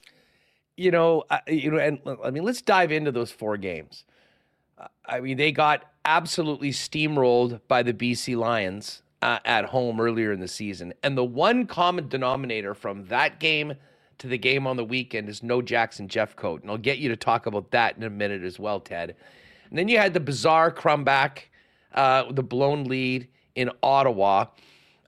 You 0.75 0.91
know, 0.91 1.23
uh, 1.29 1.39
you 1.47 1.71
know, 1.71 1.77
and 1.77 1.99
I 2.21 2.31
mean, 2.31 2.43
let's 2.43 2.61
dive 2.61 2.91
into 2.91 3.13
those 3.13 3.31
four 3.31 3.55
games. 3.55 4.03
I 5.05 5.21
mean, 5.21 5.37
they 5.37 5.53
got 5.53 5.85
absolutely 6.07 6.71
steamrolled 6.71 7.59
by 7.67 7.83
the 7.83 7.93
BC 7.93 8.35
Lions 8.35 9.03
uh, 9.21 9.39
at 9.45 9.65
home 9.65 9.99
earlier 9.99 10.31
in 10.31 10.39
the 10.39 10.47
season, 10.47 10.93
and 11.03 11.15
the 11.17 11.23
one 11.23 11.67
common 11.67 12.07
denominator 12.07 12.73
from 12.73 13.05
that 13.07 13.39
game 13.39 13.75
to 14.17 14.27
the 14.27 14.37
game 14.37 14.65
on 14.65 14.77
the 14.77 14.85
weekend 14.85 15.29
is 15.29 15.43
no 15.43 15.61
Jackson 15.61 16.07
Jeffcoat. 16.07 16.61
And 16.61 16.71
I'll 16.71 16.77
get 16.77 16.97
you 16.97 17.09
to 17.09 17.15
talk 17.15 17.45
about 17.45 17.69
that 17.71 17.97
in 17.97 18.03
a 18.03 18.09
minute 18.09 18.43
as 18.43 18.59
well, 18.59 18.79
Ted. 18.79 19.15
And 19.69 19.77
then 19.77 19.87
you 19.87 19.97
had 19.99 20.13
the 20.13 20.19
bizarre 20.19 20.71
crumback, 20.71 21.43
uh, 21.93 22.31
the 22.31 22.41
blown 22.41 22.85
lead 22.85 23.27
in 23.55 23.69
Ottawa. 23.83 24.45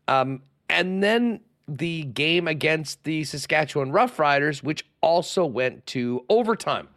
Um, 0.08 0.44
and 0.70 1.02
then 1.02 1.40
the 1.68 2.04
game 2.04 2.48
against 2.48 3.04
the 3.04 3.24
Saskatchewan 3.24 3.92
Roughriders, 3.92 4.62
which 4.62 4.86
also 5.02 5.46
went 5.46 5.86
to 5.88 6.26
overtime. 6.30 6.88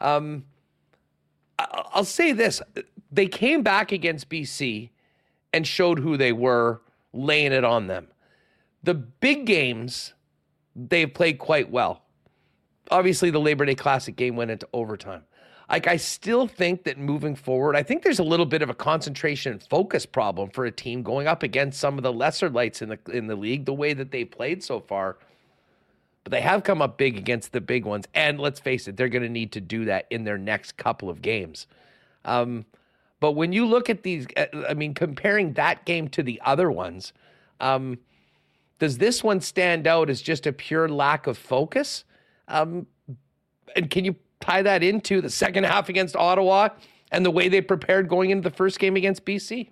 Um, 0.00 0.44
I'll 1.58 2.04
say 2.04 2.32
this 2.32 2.60
they 3.12 3.26
came 3.26 3.62
back 3.62 3.92
against 3.92 4.28
BC 4.28 4.88
and 5.52 5.66
showed 5.66 5.98
who 5.98 6.16
they 6.16 6.32
were, 6.32 6.80
laying 7.12 7.52
it 7.52 7.62
on 7.62 7.86
them. 7.86 8.08
The 8.82 8.94
big 8.94 9.44
games 9.44 10.14
they've 10.74 11.12
played 11.12 11.38
quite 11.38 11.70
well. 11.70 12.02
Obviously, 12.90 13.30
the 13.30 13.38
Labor 13.38 13.66
Day 13.66 13.74
Classic 13.74 14.16
game 14.16 14.34
went 14.34 14.50
into 14.50 14.66
overtime. 14.72 15.24
Like, 15.70 15.86
I 15.86 15.96
still 15.96 16.46
think 16.46 16.84
that 16.84 16.98
moving 16.98 17.34
forward, 17.34 17.76
I 17.76 17.82
think 17.82 18.02
there's 18.02 18.18
a 18.18 18.24
little 18.24 18.44
bit 18.44 18.60
of 18.60 18.68
a 18.68 18.74
concentration 18.74 19.52
and 19.52 19.62
focus 19.62 20.04
problem 20.04 20.50
for 20.50 20.66
a 20.66 20.70
team 20.70 21.02
going 21.02 21.26
up 21.26 21.42
against 21.42 21.80
some 21.80 21.96
of 21.96 22.02
the 22.02 22.12
lesser 22.12 22.50
lights 22.50 22.82
in 22.82 22.88
the 22.88 22.98
in 23.10 23.26
the 23.26 23.36
league, 23.36 23.64
the 23.64 23.72
way 23.72 23.94
that 23.94 24.10
they 24.10 24.24
played 24.24 24.62
so 24.62 24.80
far. 24.80 25.16
But 26.24 26.30
they 26.30 26.40
have 26.40 26.62
come 26.62 26.82
up 26.82 26.98
big 26.98 27.16
against 27.16 27.52
the 27.52 27.60
big 27.60 27.84
ones, 27.84 28.06
and 28.14 28.38
let's 28.38 28.60
face 28.60 28.86
it, 28.86 28.96
they're 28.96 29.08
going 29.08 29.22
to 29.22 29.28
need 29.28 29.52
to 29.52 29.60
do 29.60 29.84
that 29.86 30.06
in 30.10 30.24
their 30.24 30.38
next 30.38 30.76
couple 30.76 31.08
of 31.08 31.22
games. 31.22 31.66
Um, 32.24 32.66
but 33.22 33.32
when 33.32 33.52
you 33.52 33.66
look 33.66 33.88
at 33.88 34.02
these, 34.02 34.26
uh, 34.36 34.46
I 34.68 34.74
mean, 34.74 34.94
comparing 34.94 35.52
that 35.52 35.84
game 35.84 36.08
to 36.08 36.24
the 36.24 36.42
other 36.44 36.72
ones, 36.72 37.12
um, 37.60 37.98
does 38.80 38.98
this 38.98 39.22
one 39.22 39.40
stand 39.40 39.86
out 39.86 40.10
as 40.10 40.20
just 40.20 40.44
a 40.44 40.52
pure 40.52 40.88
lack 40.88 41.28
of 41.28 41.38
focus? 41.38 42.02
Um, 42.48 42.88
and 43.76 43.88
can 43.88 44.04
you 44.04 44.16
tie 44.40 44.62
that 44.62 44.82
into 44.82 45.20
the 45.20 45.30
second 45.30 45.62
half 45.62 45.88
against 45.88 46.16
Ottawa 46.16 46.70
and 47.12 47.24
the 47.24 47.30
way 47.30 47.48
they 47.48 47.60
prepared 47.60 48.08
going 48.08 48.30
into 48.30 48.50
the 48.50 48.56
first 48.56 48.80
game 48.80 48.96
against 48.96 49.24
BC? 49.24 49.70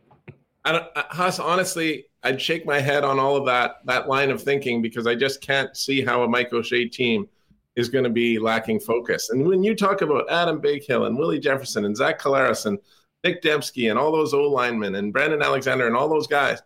I 0.64 0.70
don't, 0.70 0.86
uh, 0.94 1.02
Huss, 1.10 1.40
honestly, 1.40 2.06
I'd 2.22 2.40
shake 2.40 2.64
my 2.64 2.78
head 2.78 3.02
on 3.02 3.18
all 3.18 3.34
of 3.34 3.46
that 3.46 3.78
that 3.86 4.06
line 4.06 4.30
of 4.30 4.40
thinking 4.40 4.80
because 4.80 5.08
I 5.08 5.16
just 5.16 5.40
can't 5.40 5.76
see 5.76 6.04
how 6.04 6.22
a 6.22 6.28
Mike 6.28 6.52
O'Shea 6.52 6.86
team 6.86 7.28
is 7.74 7.88
going 7.88 8.04
to 8.04 8.10
be 8.10 8.38
lacking 8.38 8.78
focus. 8.78 9.30
And 9.30 9.44
when 9.44 9.64
you 9.64 9.74
talk 9.74 10.02
about 10.02 10.30
Adam 10.30 10.62
Bighill 10.62 11.08
and 11.08 11.18
Willie 11.18 11.40
Jefferson 11.40 11.84
and 11.84 11.96
Zach 11.96 12.20
Collaros 12.20 12.66
and 12.66 12.78
Nick 13.24 13.42
Demski 13.42 13.90
and 13.90 13.98
all 13.98 14.12
those 14.12 14.34
old 14.34 14.52
linemen 14.52 14.94
and 14.94 15.12
Brandon 15.12 15.42
Alexander 15.42 15.86
and 15.86 15.96
all 15.96 16.08
those 16.08 16.26
guys, 16.26 16.62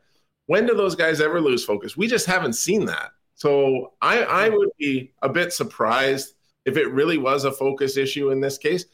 when 0.47 0.67
do 0.67 0.75
those 0.75 0.95
guys 0.95 1.21
ever 1.21 1.41
lose 1.41 1.65
focus? 1.65 1.97
We 1.97 2.07
just 2.07 2.27
haven't 2.27 2.53
seen 2.55 2.85
that. 2.87 3.11
So 3.35 3.93
I, 4.01 4.23
I 4.23 4.49
would 4.49 4.71
be 4.79 5.13
a 5.23 5.29
bit 5.29 5.53
surprised 5.53 6.35
if 6.65 6.77
it 6.77 6.93
really 6.93 7.19
was 7.19 7.45
a 7.45 7.53
focus 7.53 7.97
issue 7.97 8.31
in 8.31 8.41
this 8.41 8.59
case. 8.59 8.87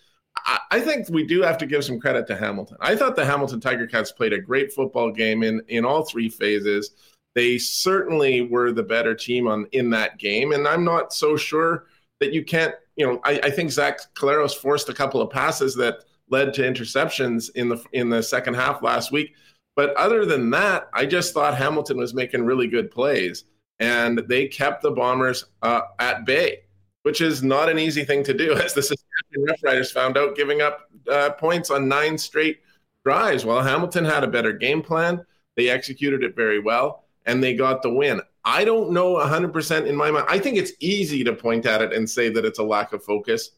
I, 0.46 0.59
I 0.70 0.81
think 0.81 1.09
we 1.11 1.27
do 1.27 1.42
have 1.42 1.59
to 1.59 1.66
give 1.66 1.85
some 1.85 2.01
credit 2.01 2.27
to 2.29 2.37
Hamilton. 2.37 2.79
I 2.81 2.96
thought 2.96 3.16
the 3.16 3.25
Hamilton 3.25 3.61
Tiger 3.61 3.87
Cats 3.87 4.12
played 4.12 4.33
a 4.33 4.40
great 4.40 4.73
football 4.73 5.11
game 5.11 5.42
in, 5.42 5.61
in 5.68 5.85
all 5.85 6.05
three 6.05 6.29
phases. 6.29 6.92
They 7.35 7.59
certainly 7.59 8.42
were 8.42 8.73
the 8.73 8.83
better 8.83 9.14
team 9.14 9.46
on 9.46 9.66
in 9.73 9.90
that 9.90 10.18
game, 10.18 10.53
and 10.53 10.66
I'm 10.66 10.85
not 10.85 11.12
so 11.12 11.37
sure 11.37 11.87
that 12.18 12.33
you 12.33 12.44
can't. 12.44 12.75
You 12.96 13.07
know, 13.07 13.20
I, 13.25 13.40
I 13.44 13.51
think 13.51 13.70
Zach 13.70 14.01
Collaros 14.14 14.55
forced 14.55 14.88
a 14.88 14.94
couple 14.94 15.23
of 15.23 15.31
passes 15.31 15.77
that 15.77 16.05
led 16.31 16.55
to 16.55 16.62
interceptions 16.62 17.51
in 17.55 17.69
the 17.69 17.85
in 17.93 18.09
the 18.09 18.23
second 18.23 18.55
half 18.55 18.83
last 18.83 19.12
week 19.12 19.35
but 19.77 19.95
other 19.97 20.27
than 20.27 20.51
that, 20.51 20.90
I 20.93 21.07
just 21.07 21.33
thought 21.33 21.57
Hamilton 21.57 21.97
was 21.97 22.12
making 22.12 22.45
really 22.45 22.66
good 22.66 22.90
plays, 22.90 23.45
and 23.79 24.19
they 24.29 24.47
kept 24.47 24.83
the 24.83 24.90
Bombers 24.90 25.47
uh, 25.62 25.81
at 25.99 26.27
bay, 26.27 26.64
which 27.03 27.21
is 27.21 27.43
not 27.43 27.69
an 27.71 27.79
easy 27.79 28.05
thing 28.05 28.23
to 28.25 28.35
do, 28.35 28.53
as 28.57 28.75
the 28.75 28.83
Saskatchewan 28.83 29.49
Roughriders 29.49 29.93
found 29.93 30.19
out, 30.19 30.37
giving 30.37 30.61
up 30.61 30.90
uh, 31.11 31.31
points 31.31 31.71
on 31.71 31.88
nine 31.88 32.19
straight 32.19 32.61
drives. 33.05 33.45
Well, 33.45 33.62
Hamilton 33.62 34.05
had 34.05 34.25
a 34.25 34.29
better 34.29 34.53
game 34.53 34.83
plan. 34.83 35.25
They 35.57 35.71
executed 35.71 36.25
it 36.25 36.37
very 36.37 36.61
well, 36.61 37.05
and 37.25 37.43
they 37.43 37.55
got 37.55 37.83
the 37.83 37.90
win. 37.90 38.21
I 38.45 38.64
don't 38.64 38.90
know 38.90 39.14
100% 39.14 39.87
in 39.87 39.97
my 39.97 40.11
mind. 40.11 40.27
I 40.29 40.38
think 40.38 40.59
it's 40.59 40.73
easy 40.81 41.25
to 41.25 41.33
point 41.33 41.66
at 41.66 41.81
it 41.81 41.93
and 41.93 42.09
say 42.09 42.29
that 42.31 42.45
it's 42.45 42.59
a 42.59 42.62
lack 42.64 42.93
of 42.93 43.05
focus, 43.05 43.53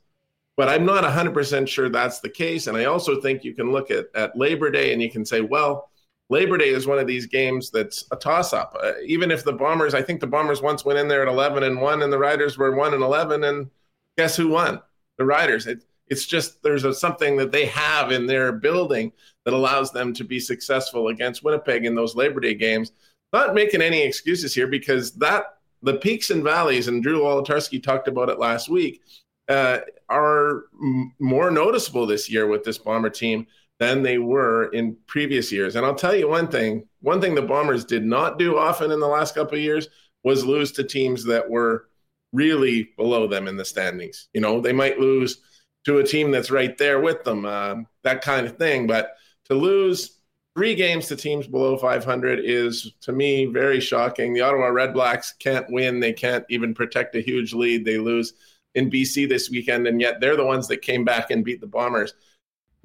but 0.56 0.68
I'm 0.68 0.84
not 0.84 1.04
100% 1.04 1.68
sure 1.68 1.88
that's 1.88 2.20
the 2.20 2.28
case. 2.28 2.66
And 2.66 2.76
I 2.76 2.84
also 2.84 3.20
think 3.20 3.44
you 3.44 3.54
can 3.54 3.72
look 3.72 3.90
at, 3.90 4.06
at 4.14 4.36
Labor 4.36 4.70
Day 4.70 4.92
and 4.92 5.00
you 5.00 5.10
can 5.10 5.24
say, 5.24 5.40
well, 5.40 5.90
Labor 6.28 6.56
Day 6.56 6.68
is 6.68 6.86
one 6.86 6.98
of 6.98 7.06
these 7.06 7.26
games 7.26 7.70
that's 7.70 8.06
a 8.10 8.16
toss 8.16 8.52
up. 8.52 8.76
Uh, 8.82 8.92
even 9.04 9.30
if 9.30 9.44
the 9.44 9.52
Bombers, 9.52 9.94
I 9.94 10.02
think 10.02 10.20
the 10.20 10.26
Bombers 10.26 10.62
once 10.62 10.84
went 10.84 10.98
in 10.98 11.08
there 11.08 11.22
at 11.22 11.28
11 11.28 11.62
and 11.62 11.80
1 11.80 12.02
and 12.02 12.12
the 12.12 12.18
Riders 12.18 12.58
were 12.58 12.74
1 12.74 12.94
and 12.94 13.02
11 13.02 13.44
and 13.44 13.70
guess 14.16 14.36
who 14.36 14.48
won? 14.48 14.80
The 15.18 15.24
Riders. 15.24 15.66
It, 15.66 15.84
it's 16.08 16.26
just 16.26 16.62
there's 16.62 16.84
a, 16.84 16.92
something 16.92 17.36
that 17.36 17.52
they 17.52 17.66
have 17.66 18.12
in 18.12 18.26
their 18.26 18.52
building 18.52 19.12
that 19.44 19.54
allows 19.54 19.92
them 19.92 20.12
to 20.14 20.24
be 20.24 20.38
successful 20.38 21.08
against 21.08 21.42
Winnipeg 21.42 21.84
in 21.84 21.94
those 21.94 22.14
Labor 22.14 22.40
Day 22.40 22.54
games. 22.54 22.92
Not 23.32 23.54
making 23.54 23.80
any 23.80 24.02
excuses 24.02 24.54
here 24.54 24.66
because 24.66 25.12
that 25.12 25.44
the 25.82 25.94
peaks 25.94 26.30
and 26.30 26.44
valleys, 26.44 26.88
and 26.88 27.02
Drew 27.02 27.20
Wolitarsky 27.20 27.82
talked 27.82 28.08
about 28.08 28.28
it 28.28 28.38
last 28.38 28.68
week, 28.68 29.00
uh, 29.48 29.78
are 30.12 30.64
m- 30.82 31.12
more 31.18 31.50
noticeable 31.50 32.06
this 32.06 32.30
year 32.30 32.46
with 32.46 32.64
this 32.64 32.78
Bomber 32.78 33.10
team 33.10 33.46
than 33.78 34.02
they 34.02 34.18
were 34.18 34.66
in 34.66 34.96
previous 35.06 35.50
years. 35.50 35.74
And 35.74 35.84
I'll 35.84 35.94
tell 35.94 36.14
you 36.14 36.28
one 36.28 36.48
thing 36.48 36.86
one 37.00 37.20
thing 37.20 37.34
the 37.34 37.42
Bombers 37.42 37.84
did 37.84 38.04
not 38.04 38.38
do 38.38 38.56
often 38.58 38.92
in 38.92 39.00
the 39.00 39.08
last 39.08 39.34
couple 39.34 39.58
of 39.58 39.64
years 39.64 39.88
was 40.22 40.44
lose 40.44 40.70
to 40.72 40.84
teams 40.84 41.24
that 41.24 41.50
were 41.50 41.88
really 42.32 42.90
below 42.96 43.26
them 43.26 43.48
in 43.48 43.56
the 43.56 43.64
standings. 43.64 44.28
You 44.32 44.40
know, 44.40 44.60
they 44.60 44.72
might 44.72 44.98
lose 44.98 45.40
to 45.84 45.98
a 45.98 46.04
team 46.04 46.30
that's 46.30 46.50
right 46.50 46.76
there 46.78 47.00
with 47.00 47.24
them, 47.24 47.44
uh, 47.44 47.76
that 48.04 48.22
kind 48.22 48.46
of 48.46 48.56
thing. 48.56 48.86
But 48.86 49.16
to 49.46 49.54
lose 49.54 50.20
three 50.54 50.74
games 50.74 51.08
to 51.08 51.16
teams 51.16 51.46
below 51.46 51.76
500 51.76 52.40
is, 52.42 52.92
to 53.02 53.12
me, 53.12 53.46
very 53.46 53.80
shocking. 53.80 54.32
The 54.32 54.42
Ottawa 54.42 54.68
Redblacks 54.68 55.38
can't 55.38 55.66
win. 55.70 55.98
They 55.98 56.12
can't 56.12 56.44
even 56.48 56.74
protect 56.74 57.16
a 57.16 57.20
huge 57.20 57.52
lead. 57.52 57.84
They 57.84 57.98
lose 57.98 58.34
in 58.74 58.90
BC 58.90 59.28
this 59.28 59.50
weekend, 59.50 59.86
and 59.86 60.00
yet 60.00 60.20
they're 60.20 60.36
the 60.36 60.44
ones 60.44 60.68
that 60.68 60.82
came 60.82 61.04
back 61.04 61.30
and 61.30 61.44
beat 61.44 61.60
the 61.60 61.66
Bombers 61.66 62.14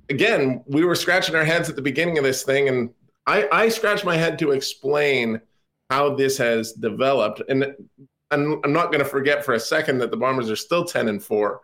again, 0.09 0.63
we 0.67 0.85
were 0.85 0.95
scratching 0.95 1.35
our 1.35 1.45
heads 1.45 1.69
at 1.69 1.75
the 1.75 1.81
beginning 1.81 2.17
of 2.17 2.23
this 2.23 2.43
thing, 2.43 2.69
and 2.69 2.89
I, 3.25 3.47
I 3.51 3.69
scratched 3.69 4.05
my 4.05 4.15
head 4.15 4.39
to 4.39 4.51
explain 4.51 5.41
how 5.89 6.15
this 6.15 6.37
has 6.37 6.73
developed. 6.73 7.41
And 7.49 7.75
I'm, 8.31 8.61
I'm 8.63 8.73
not 8.73 8.91
going 8.91 9.03
to 9.03 9.09
forget 9.09 9.43
for 9.43 9.53
a 9.53 9.59
second 9.59 9.99
that 9.99 10.11
the 10.11 10.17
Bombers 10.17 10.49
are 10.49 10.55
still 10.55 10.85
10 10.85 11.07
and 11.07 11.23
4. 11.23 11.61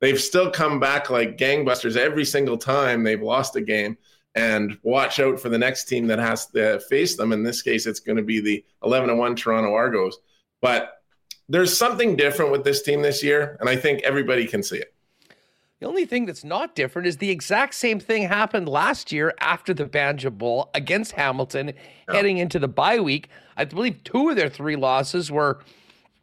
They've 0.00 0.20
still 0.20 0.50
come 0.50 0.78
back 0.78 1.10
like 1.10 1.38
gangbusters 1.38 1.96
every 1.96 2.24
single 2.24 2.58
time 2.58 3.02
they've 3.02 3.22
lost 3.22 3.56
a 3.56 3.60
game. 3.60 3.96
And 4.34 4.78
watch 4.82 5.18
out 5.18 5.40
for 5.40 5.48
the 5.48 5.56
next 5.56 5.86
team 5.86 6.06
that 6.08 6.18
has 6.18 6.46
to 6.48 6.78
face 6.80 7.16
them. 7.16 7.32
In 7.32 7.42
this 7.42 7.62
case, 7.62 7.86
it's 7.86 8.00
going 8.00 8.18
to 8.18 8.22
be 8.22 8.40
the 8.40 8.62
11 8.82 9.08
and 9.08 9.18
1 9.18 9.36
Toronto 9.36 9.72
Argos. 9.72 10.18
But 10.60 10.95
there's 11.48 11.76
something 11.76 12.16
different 12.16 12.50
with 12.50 12.64
this 12.64 12.82
team 12.82 13.02
this 13.02 13.22
year, 13.22 13.56
and 13.60 13.68
I 13.68 13.76
think 13.76 14.02
everybody 14.02 14.46
can 14.46 14.62
see 14.62 14.78
it. 14.78 14.92
The 15.78 15.86
only 15.86 16.06
thing 16.06 16.24
that's 16.24 16.42
not 16.42 16.74
different 16.74 17.06
is 17.06 17.18
the 17.18 17.30
exact 17.30 17.74
same 17.74 18.00
thing 18.00 18.22
happened 18.22 18.68
last 18.68 19.12
year 19.12 19.34
after 19.40 19.74
the 19.74 19.84
Banjo 19.84 20.30
Bowl 20.30 20.70
against 20.72 21.12
Hamilton 21.12 21.68
yeah. 22.08 22.14
heading 22.14 22.38
into 22.38 22.58
the 22.58 22.68
bye 22.68 22.98
week. 22.98 23.28
I 23.58 23.66
believe 23.66 24.02
two 24.02 24.30
of 24.30 24.36
their 24.36 24.48
three 24.48 24.76
losses 24.76 25.30
were 25.30 25.60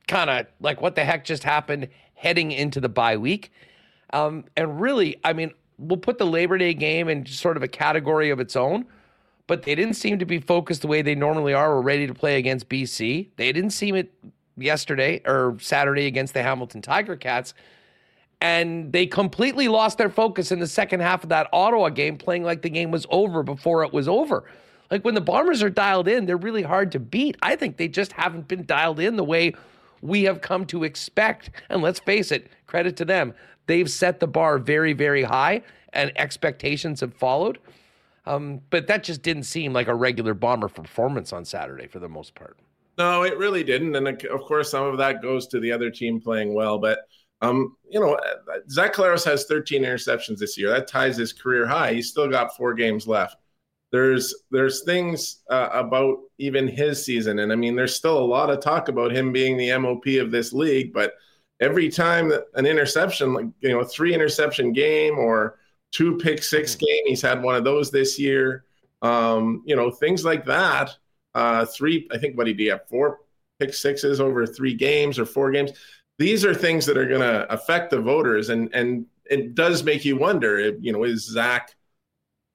kind 0.08 0.30
of 0.30 0.48
like 0.60 0.82
what 0.82 0.96
the 0.96 1.06
heck 1.06 1.24
just 1.24 1.44
happened 1.44 1.88
heading 2.16 2.52
into 2.52 2.82
the 2.82 2.90
bye 2.90 3.16
week. 3.16 3.52
Um, 4.12 4.46
and 4.58 4.82
really, 4.82 5.20
I 5.24 5.34
mean, 5.34 5.52
we'll 5.78 5.98
put 5.98 6.18
the 6.18 6.26
Labor 6.26 6.58
Day 6.58 6.74
game 6.74 7.08
in 7.08 7.26
sort 7.28 7.56
of 7.56 7.62
a 7.62 7.68
category 7.68 8.32
of 8.32 8.40
its 8.40 8.56
own, 8.56 8.86
but 9.46 9.64
they 9.64 9.76
didn't 9.76 9.96
seem 9.96 10.18
to 10.18 10.26
be 10.26 10.40
focused 10.40 10.82
the 10.82 10.88
way 10.88 11.04
they 11.04 11.16
normally 11.16 11.54
are 11.54 11.74
or 11.74 11.82
ready 11.82 12.08
to 12.08 12.14
play 12.14 12.38
against 12.38 12.70
BC. 12.70 13.30
They 13.36 13.52
didn't 13.52 13.72
seem 13.72 13.96
it 13.96 14.12
yesterday 14.58 15.22
or 15.26 15.58
Saturday 15.60 16.06
against 16.06 16.34
the 16.34 16.44
Hamilton 16.44 16.82
Tiger 16.82 17.16
Cats. 17.16 17.54
And 18.42 18.92
they 18.92 19.06
completely 19.06 19.70
lost 19.70 19.98
their 19.98 20.10
focus 20.10 20.52
in 20.52 20.60
the 20.60 20.68
second 20.68 21.00
half 21.00 21.24
of 21.24 21.30
that 21.30 21.48
Ottawa 21.54 21.90
game, 21.90 22.18
playing 22.18 22.44
like 22.44 22.62
the 22.62 22.70
game 22.70 22.92
was 22.92 23.06
over 23.10 23.42
before 23.42 23.84
it 23.84 23.94
was 23.94 24.08
over. 24.08 24.44
Like 24.92 25.06
when 25.06 25.16
the 25.16 25.22
Bombers 25.22 25.64
are 25.64 25.70
dialed 25.70 26.08
in, 26.08 26.26
they're 26.26 26.38
really 26.38 26.62
hard 26.62 26.92
to 26.92 27.00
beat. 27.00 27.38
I 27.42 27.56
think 27.56 27.78
they 27.78 27.88
just 27.88 28.12
haven't 28.12 28.48
been 28.48 28.66
dialed 28.66 29.00
in 29.00 29.16
the 29.16 29.24
way 29.24 29.54
we 30.02 30.24
have 30.24 30.42
come 30.42 30.66
to 30.66 30.84
expect. 30.84 31.52
And 31.70 31.82
let's 31.82 32.00
face 32.00 32.32
it, 32.32 32.50
credit 32.68 32.98
to 32.98 33.06
them. 33.06 33.34
They've 33.66 33.90
set 33.90 34.20
the 34.20 34.28
bar 34.28 34.60
very, 34.60 34.92
very 34.94 35.24
high, 35.24 35.64
and 35.94 36.12
expectations 36.18 37.00
have 37.00 37.14
followed. 37.14 37.60
Um, 38.26 38.62
but 38.70 38.88
that 38.88 39.04
just 39.04 39.22
didn't 39.22 39.44
seem 39.44 39.74
like 39.74 39.88
a 39.88 39.96
regular 39.96 40.34
Bomber 40.34 40.68
performance 40.68 41.34
on 41.34 41.46
Saturday 41.46 41.88
for 41.88 42.00
the 42.00 42.10
most 42.10 42.36
part. 42.36 42.58
No, 42.98 43.24
it 43.24 43.38
really 43.38 43.64
didn't. 43.64 43.96
And 43.96 44.08
of 44.08 44.42
course, 44.42 44.72
some 44.72 44.86
of 44.86 44.98
that 44.98 45.22
goes 45.22 45.48
to 45.48 45.60
the 45.60 45.72
other 45.72 45.90
team 45.90 46.22
playing 46.22 46.54
well. 46.54 46.78
But, 46.78 47.00
um, 47.42 47.76
you 47.90 48.00
know, 48.00 48.20
Zach 48.70 48.94
Collaros 48.94 49.26
has 49.26 49.46
13 49.46 49.84
interceptions 49.84 50.38
this 50.38 50.58
year. 50.58 50.70
That 50.70 50.88
ties 50.88 51.18
his 51.18 51.34
career 51.34 51.66
high. 51.66 51.94
He's 51.94 52.10
still 52.10 52.30
got 52.30 52.56
four 52.56 52.74
games 52.74 53.08
left 53.08 53.38
there's 53.94 54.34
there's 54.50 54.84
things 54.84 55.44
uh, 55.52 55.70
about 55.72 56.18
even 56.40 56.68
his 56.68 57.06
season, 57.06 57.38
and 57.38 57.54
I 57.54 57.56
mean, 57.56 57.76
there's 57.76 57.96
still 57.96 58.18
a 58.18 58.26
lot 58.26 58.50
of 58.50 58.60
talk 58.60 58.90
about 58.90 59.12
him 59.12 59.32
being 59.32 59.56
the 59.56 59.78
MOP 59.78 60.08
of 60.20 60.32
this 60.32 60.52
league. 60.52 60.92
But 60.92 61.14
every 61.60 61.90
time 61.90 62.28
that 62.30 62.46
an 62.56 62.66
interception, 62.66 63.36
like 63.36 63.46
you 63.62 63.70
know, 63.70 63.84
three 63.84 64.16
interception 64.16 64.74
game 64.74 65.20
or 65.20 65.60
two 65.92 66.18
pick 66.18 66.42
six 66.42 66.72
mm-hmm. 66.72 66.86
game, 66.88 67.04
he's 67.06 67.22
had 67.22 67.44
one 67.44 67.54
of 67.54 67.64
those 67.64 67.92
this 67.92 68.18
year. 68.18 68.66
Um, 69.04 69.62
you 69.64 69.76
know, 69.76 69.92
things 69.92 70.26
like 70.26 70.44
that. 70.46 70.98
Uh, 71.36 71.66
three, 71.66 72.08
I 72.12 72.18
think, 72.18 72.38
what 72.38 72.48
he 72.48 72.54
did 72.54 72.70
have 72.70 72.88
four 72.88 73.20
pick 73.60 73.74
sixes 73.74 74.20
over 74.20 74.46
three 74.46 74.74
games 74.74 75.18
or 75.18 75.26
four 75.26 75.52
games. 75.52 75.72
These 76.20 76.46
are 76.46 76.54
things 76.54 76.86
that 76.86 76.98
are 76.98 77.08
going 77.08 77.22
to 77.22 77.52
affect 77.52 77.92
the 77.92 78.00
voters, 78.00 78.50
and 78.50 78.74
and 78.74 79.06
it 79.26 79.56
does 79.56 79.84
make 79.84 80.06
you 80.06 80.18
wonder. 80.18 80.60
You 80.80 80.92
know, 80.94 81.04
is 81.04 81.26
Zach 81.26 81.76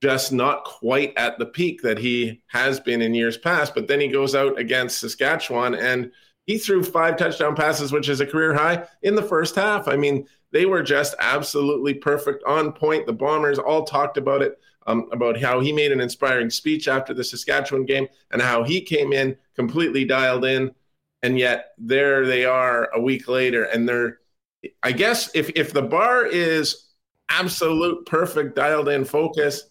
just 0.01 0.33
not 0.33 0.65
quite 0.65 1.13
at 1.17 1.39
the 1.39 1.47
peak 1.47 1.83
that 1.83 1.99
he 1.99 2.43
has 2.49 2.79
been 2.79 3.03
in 3.03 3.15
years 3.15 3.37
past. 3.37 3.75
But 3.75 3.89
then 3.89 4.01
he 4.01 4.09
goes 4.09 4.35
out 4.35 4.59
against 4.59 5.01
Saskatchewan 5.01 5.75
and 5.75 6.13
he 6.47 6.57
threw 6.57 6.83
five 6.83 7.17
touchdown 7.17 7.57
passes, 7.57 7.93
which 7.93 8.09
is 8.09 8.21
a 8.21 8.27
career 8.27 8.55
high 8.55 8.87
in 9.03 9.15
the 9.15 9.23
first 9.23 9.55
half. 9.55 9.89
I 9.89 9.97
mean, 9.97 10.27
they 10.53 10.67
were 10.67 10.83
just 10.83 11.15
absolutely 11.19 11.95
perfect 11.95 12.43
on 12.45 12.73
point. 12.73 13.07
The 13.07 13.13
Bombers 13.13 13.59
all 13.59 13.85
talked 13.85 14.17
about 14.17 14.41
it, 14.41 14.59
um, 14.89 15.07
about 15.13 15.39
how 15.39 15.61
he 15.61 15.71
made 15.71 15.93
an 15.93 16.01
inspiring 16.01 16.49
speech 16.49 16.89
after 16.89 17.13
the 17.13 17.23
Saskatchewan 17.23 17.85
game 17.85 18.09
and 18.31 18.41
how 18.41 18.65
he 18.65 18.81
came 18.81 19.13
in 19.13 19.37
completely 19.55 20.05
dialed 20.05 20.47
in. 20.47 20.73
And 21.23 21.39
yet 21.39 21.75
there 21.77 22.25
they 22.25 22.45
are 22.47 22.91
a 22.95 23.01
week 23.01 23.29
later. 23.29 23.65
And 23.65 23.87
they're, 23.87 24.19
I 24.83 24.93
guess, 24.93 25.31
if, 25.35 25.51
if 25.51 25.73
the 25.73 25.83
bar 25.83 26.25
is 26.27 26.87
absolute 27.29 28.07
perfect 28.07 28.57
dialed 28.57 28.89
in 28.89 29.05
focus, 29.05 29.65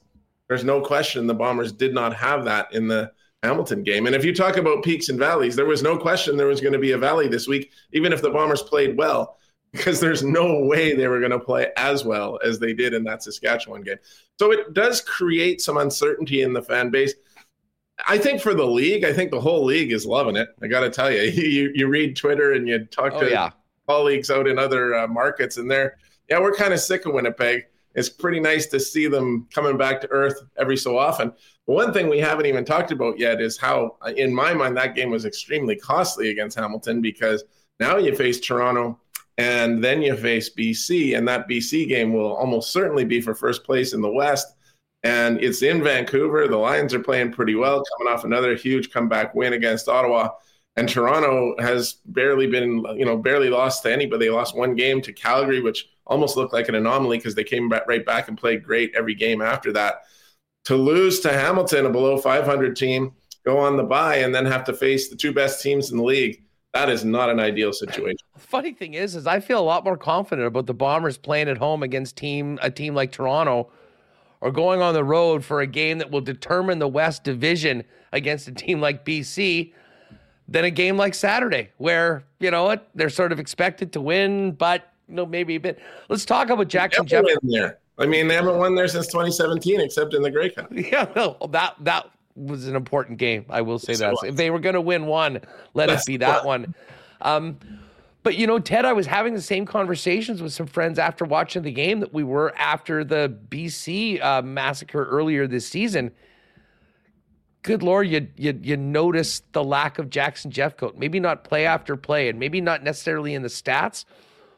there's 0.47 0.63
no 0.63 0.81
question 0.81 1.25
the 1.25 1.33
Bombers 1.33 1.71
did 1.71 1.93
not 1.95 2.15
have 2.15 2.45
that 2.45 2.73
in 2.73 2.87
the 2.87 3.11
Hamilton 3.41 3.81
game. 3.81 4.05
And 4.05 4.15
if 4.15 4.23
you 4.23 4.35
talk 4.35 4.57
about 4.57 4.83
peaks 4.83 5.09
and 5.09 5.17
valleys, 5.17 5.55
there 5.55 5.65
was 5.65 5.81
no 5.81 5.97
question 5.97 6.37
there 6.37 6.47
was 6.47 6.61
going 6.61 6.73
to 6.73 6.79
be 6.79 6.91
a 6.91 6.97
valley 6.97 7.27
this 7.27 7.47
week, 7.47 7.71
even 7.91 8.13
if 8.13 8.21
the 8.21 8.29
Bombers 8.29 8.61
played 8.61 8.97
well, 8.97 9.37
because 9.71 9.99
there's 9.99 10.23
no 10.23 10.63
way 10.63 10.95
they 10.95 11.07
were 11.07 11.19
going 11.19 11.31
to 11.31 11.39
play 11.39 11.71
as 11.77 12.05
well 12.05 12.39
as 12.43 12.59
they 12.59 12.73
did 12.73 12.93
in 12.93 13.03
that 13.03 13.23
Saskatchewan 13.23 13.81
game. 13.81 13.97
So 14.39 14.51
it 14.51 14.73
does 14.73 15.01
create 15.01 15.61
some 15.61 15.77
uncertainty 15.77 16.41
in 16.41 16.53
the 16.53 16.61
fan 16.61 16.89
base. 16.89 17.13
I 18.07 18.17
think 18.17 18.41
for 18.41 18.53
the 18.53 18.65
league, 18.65 19.03
I 19.03 19.13
think 19.13 19.31
the 19.31 19.41
whole 19.41 19.65
league 19.65 19.91
is 19.91 20.05
loving 20.05 20.35
it. 20.35 20.49
I 20.61 20.67
got 20.67 20.81
to 20.81 20.89
tell 20.89 21.11
you, 21.11 21.21
you, 21.21 21.71
you 21.73 21.87
read 21.87 22.15
Twitter 22.15 22.53
and 22.53 22.67
you 22.67 22.85
talk 22.85 23.13
oh, 23.13 23.21
to 23.21 23.29
yeah. 23.29 23.51
colleagues 23.87 24.29
out 24.29 24.47
in 24.47 24.59
other 24.59 24.95
uh, 24.95 25.07
markets, 25.07 25.57
and 25.57 25.69
they're, 25.69 25.97
yeah, 26.29 26.39
we're 26.39 26.53
kind 26.53 26.73
of 26.73 26.79
sick 26.79 27.05
of 27.05 27.13
Winnipeg 27.13 27.65
it's 27.97 28.09
pretty 28.09 28.39
nice 28.39 28.67
to 28.67 28.79
see 28.79 29.07
them 29.07 29.47
coming 29.51 29.75
back 29.75 29.99
to 30.01 30.11
earth 30.11 30.43
every 30.55 30.77
so 30.77 30.99
often. 30.99 31.33
One 31.65 31.91
thing 31.91 32.07
we 32.07 32.19
haven't 32.19 32.45
even 32.45 32.63
talked 32.63 32.91
about 32.91 33.17
yet 33.17 33.41
is 33.41 33.57
how, 33.57 33.97
in 34.15 34.33
my 34.33 34.53
mind, 34.53 34.77
that 34.77 34.93
game 34.93 35.09
was 35.09 35.25
extremely 35.25 35.75
costly 35.75 36.29
against 36.29 36.59
Hamilton 36.59 37.01
because 37.01 37.43
now 37.79 37.97
you 37.97 38.15
face 38.15 38.39
Toronto 38.39 38.99
and 39.37 39.83
then 39.83 40.01
you 40.01 40.15
face 40.15 40.49
BC, 40.49 41.17
and 41.17 41.27
that 41.27 41.47
BC 41.47 41.87
game 41.87 42.13
will 42.13 42.35
almost 42.35 42.71
certainly 42.71 43.05
be 43.05 43.21
for 43.21 43.35
first 43.35 43.63
place 43.63 43.93
in 43.93 44.01
the 44.01 44.11
West. 44.11 44.55
And 45.03 45.41
it's 45.43 45.61
in 45.61 45.83
Vancouver. 45.83 46.47
The 46.47 46.57
Lions 46.57 46.93
are 46.93 46.99
playing 46.99 47.31
pretty 47.31 47.55
well, 47.55 47.83
coming 47.97 48.11
off 48.11 48.23
another 48.23 48.55
huge 48.55 48.91
comeback 48.91 49.35
win 49.35 49.53
against 49.53 49.87
Ottawa. 49.87 50.29
And 50.75 50.89
Toronto 50.89 51.55
has 51.59 51.97
barely 52.05 52.47
been, 52.47 52.83
you 52.95 53.05
know, 53.05 53.17
barely 53.17 53.49
lost 53.49 53.83
to 53.83 53.93
anybody. 53.93 54.25
They 54.25 54.31
lost 54.31 54.55
one 54.55 54.75
game 54.75 55.01
to 55.03 55.13
Calgary, 55.13 55.61
which 55.61 55.87
almost 56.05 56.35
looked 56.35 56.53
like 56.53 56.67
an 56.69 56.75
anomaly 56.75 57.17
because 57.17 57.35
they 57.35 57.43
came 57.43 57.69
right 57.69 58.05
back 58.05 58.27
and 58.27 58.37
played 58.37 58.63
great 58.63 58.93
every 58.95 59.15
game 59.15 59.41
after 59.41 59.71
that. 59.73 60.03
To 60.65 60.75
lose 60.75 61.19
to 61.21 61.31
Hamilton, 61.31 61.85
a 61.85 61.89
below 61.89 62.17
500 62.17 62.75
team, 62.75 63.13
go 63.45 63.57
on 63.57 63.77
the 63.77 63.83
bye, 63.83 64.17
and 64.17 64.33
then 64.33 64.45
have 64.45 64.65
to 64.65 64.73
face 64.73 65.09
the 65.09 65.15
two 65.15 65.31
best 65.31 65.61
teams 65.61 65.91
in 65.91 65.97
the 65.97 66.03
league. 66.03 66.43
That 66.77 66.89
is 66.89 67.03
not 67.03 67.31
an 67.31 67.39
ideal 67.39 67.73
situation. 67.73 68.19
Funny 68.37 68.71
thing 68.71 68.93
is, 68.93 69.15
is 69.15 69.25
I 69.25 69.39
feel 69.39 69.59
a 69.59 69.65
lot 69.65 69.83
more 69.83 69.97
confident 69.97 70.47
about 70.47 70.67
the 70.67 70.75
Bombers 70.75 71.17
playing 71.17 71.49
at 71.49 71.57
home 71.57 71.81
against 71.81 72.15
team 72.15 72.59
a 72.61 72.69
team 72.69 72.93
like 72.93 73.11
Toronto, 73.11 73.71
or 74.41 74.51
going 74.51 74.79
on 74.79 74.93
the 74.93 75.03
road 75.03 75.43
for 75.43 75.61
a 75.61 75.65
game 75.65 75.97
that 75.97 76.11
will 76.11 76.21
determine 76.21 76.77
the 76.77 76.87
West 76.87 77.23
Division 77.23 77.83
against 78.11 78.47
a 78.47 78.51
team 78.51 78.79
like 78.79 79.03
BC 79.03 79.73
than 80.47 80.65
a 80.65 80.69
game 80.69 80.97
like 80.97 81.15
Saturday, 81.15 81.71
where 81.77 82.23
you 82.39 82.51
know 82.51 82.65
what 82.65 82.87
they're 82.93 83.09
sort 83.09 83.31
of 83.31 83.39
expected 83.39 83.91
to 83.93 84.01
win, 84.01 84.51
but 84.51 84.93
you 85.09 85.15
know 85.15 85.25
maybe 85.25 85.55
a 85.55 85.59
bit. 85.59 85.79
Let's 86.09 86.25
talk 86.25 86.51
about 86.51 86.67
Jackson. 86.67 87.07
There. 87.41 87.79
I 87.97 88.05
mean, 88.05 88.27
they 88.27 88.35
haven't 88.35 88.59
won 88.59 88.75
there 88.75 88.87
since 88.87 89.07
2017, 89.07 89.81
except 89.81 90.13
in 90.13 90.21
the 90.21 90.29
Grey 90.29 90.51
Cup. 90.51 90.71
Yeah, 90.71 91.07
no, 91.15 91.37
that 91.49 91.73
that 91.79 92.11
was 92.37 92.67
an 92.67 92.75
important 92.75 93.17
game. 93.17 93.45
I 93.49 93.61
will 93.61 93.79
say 93.79 93.95
that 93.95 94.15
if 94.23 94.35
they 94.35 94.49
were 94.49 94.59
going 94.59 94.75
to 94.75 94.81
win 94.81 95.05
one, 95.05 95.41
let 95.73 95.87
That's 95.87 96.03
it 96.03 96.07
be 96.07 96.17
that 96.17 96.45
one. 96.45 96.75
Um, 97.21 97.57
but 98.23 98.35
you 98.35 98.45
know, 98.45 98.59
Ted, 98.59 98.85
I 98.85 98.93
was 98.93 99.05
having 99.05 99.33
the 99.33 99.41
same 99.41 99.65
conversations 99.65 100.41
with 100.41 100.53
some 100.53 100.67
friends 100.67 100.99
after 100.99 101.25
watching 101.25 101.63
the 101.63 101.71
game 101.71 101.99
that 102.01 102.13
we 102.13 102.23
were 102.23 102.55
after 102.57 103.03
the 103.03 103.35
BC 103.49 104.23
uh, 104.23 104.41
massacre 104.41 105.05
earlier 105.05 105.47
this 105.47 105.67
season 105.67 106.11
good 107.67 107.83
lord, 107.83 108.07
you 108.07 108.27
you 108.37 108.57
you 108.63 108.77
notice 108.77 109.41
the 109.51 109.63
lack 109.63 109.99
of 109.99 110.09
Jackson 110.09 110.49
Jeffcoat. 110.49 110.97
Maybe 110.97 111.19
not 111.19 111.43
play 111.43 111.65
after 111.65 111.97
play, 111.97 112.29
and 112.29 112.39
maybe 112.39 112.61
not 112.61 112.81
necessarily 112.81 113.33
in 113.33 113.41
the 113.41 113.49
stats, 113.49 114.05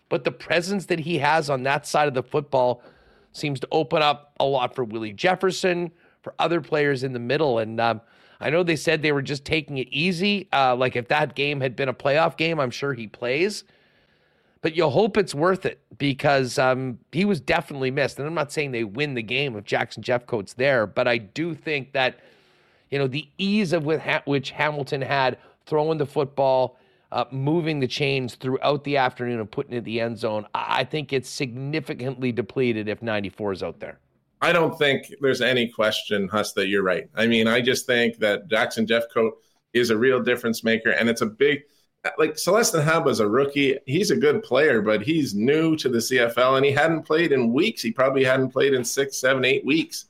but 0.09 0.23
the 0.23 0.31
presence 0.31 0.85
that 0.85 0.99
he 0.99 1.17
has 1.17 1.49
on 1.49 1.63
that 1.63 1.87
side 1.87 2.07
of 2.07 2.13
the 2.13 2.23
football 2.23 2.83
seems 3.31 3.59
to 3.61 3.67
open 3.71 4.01
up 4.01 4.33
a 4.39 4.45
lot 4.45 4.75
for 4.75 4.83
Willie 4.83 5.13
Jefferson, 5.13 5.91
for 6.21 6.33
other 6.39 6.61
players 6.61 7.03
in 7.03 7.13
the 7.13 7.19
middle. 7.19 7.59
And 7.59 7.79
um, 7.79 8.01
I 8.39 8.49
know 8.49 8.63
they 8.63 8.75
said 8.75 9.01
they 9.01 9.11
were 9.11 9.21
just 9.21 9.45
taking 9.45 9.77
it 9.77 9.87
easy. 9.91 10.47
Uh, 10.51 10.75
like 10.75 10.95
if 10.95 11.07
that 11.09 11.35
game 11.35 11.61
had 11.61 11.75
been 11.75 11.89
a 11.89 11.93
playoff 11.93 12.37
game, 12.37 12.59
I'm 12.59 12.71
sure 12.71 12.93
he 12.93 13.07
plays. 13.07 13.63
But 14.61 14.75
you 14.75 14.89
hope 14.89 15.15
it's 15.15 15.33
worth 15.33 15.65
it 15.65 15.79
because 15.97 16.59
um, 16.59 16.99
he 17.13 17.23
was 17.23 17.39
definitely 17.39 17.91
missed. 17.91 18.19
And 18.19 18.27
I'm 18.27 18.33
not 18.33 18.51
saying 18.51 18.71
they 18.71 18.83
win 18.83 19.13
the 19.13 19.23
game 19.23 19.55
if 19.55 19.63
Jackson 19.63 20.03
Jeffcoat's 20.03 20.53
there, 20.53 20.85
but 20.85 21.07
I 21.07 21.17
do 21.17 21.53
think 21.53 21.93
that 21.93 22.19
you 22.89 22.97
know, 22.97 23.07
the 23.07 23.27
ease 23.37 23.73
of 23.73 23.85
which 23.85 24.51
Hamilton 24.51 25.01
had 25.01 25.37
throwing 25.65 25.97
the 25.97 26.05
football, 26.05 26.77
uh, 27.11 27.25
moving 27.31 27.79
the 27.79 27.87
chains 27.87 28.35
throughout 28.35 28.83
the 28.83 28.97
afternoon 28.97 29.39
and 29.39 29.49
putting 29.49 29.73
it 29.73 29.79
in 29.79 29.83
the 29.83 30.01
end 30.01 30.17
zone, 30.17 30.45
I 30.53 30.83
think 30.83 31.13
it's 31.13 31.29
significantly 31.29 32.31
depleted 32.31 32.87
if 32.87 33.01
94 33.01 33.53
is 33.53 33.63
out 33.63 33.79
there. 33.79 33.99
I 34.41 34.53
don't 34.53 34.77
think 34.77 35.13
there's 35.21 35.41
any 35.41 35.67
question, 35.67 36.27
Huss, 36.27 36.53
that 36.53 36.67
you're 36.67 36.83
right. 36.83 37.09
I 37.15 37.27
mean, 37.27 37.47
I 37.47 37.61
just 37.61 37.85
think 37.85 38.17
that 38.19 38.47
Jackson 38.47 38.85
Jeffcoat 38.85 39.31
is 39.73 39.89
a 39.89 39.97
real 39.97 40.21
difference 40.21 40.63
maker, 40.63 40.91
and 40.91 41.09
it's 41.09 41.21
a 41.21 41.25
big 41.25 41.63
like 42.17 42.35
Celestin 42.35 42.83
Haba's 42.83 43.19
a 43.19 43.27
rookie. 43.27 43.77
He's 43.85 44.11
a 44.11 44.15
good 44.15 44.41
player, 44.41 44.81
but 44.81 45.01
he's 45.01 45.35
new 45.35 45.75
to 45.75 45.89
the 45.89 45.97
CFL 45.97 46.55
and 46.55 46.65
he 46.65 46.71
hadn't 46.71 47.03
played 47.03 47.33
in 47.33 47.51
weeks. 47.51 47.81
He 47.81 47.91
probably 47.91 48.23
hadn't 48.23 48.51
played 48.51 48.73
in 48.73 48.85
six, 48.85 49.19
seven, 49.19 49.43
eight 49.43 49.65
weeks 49.65 50.05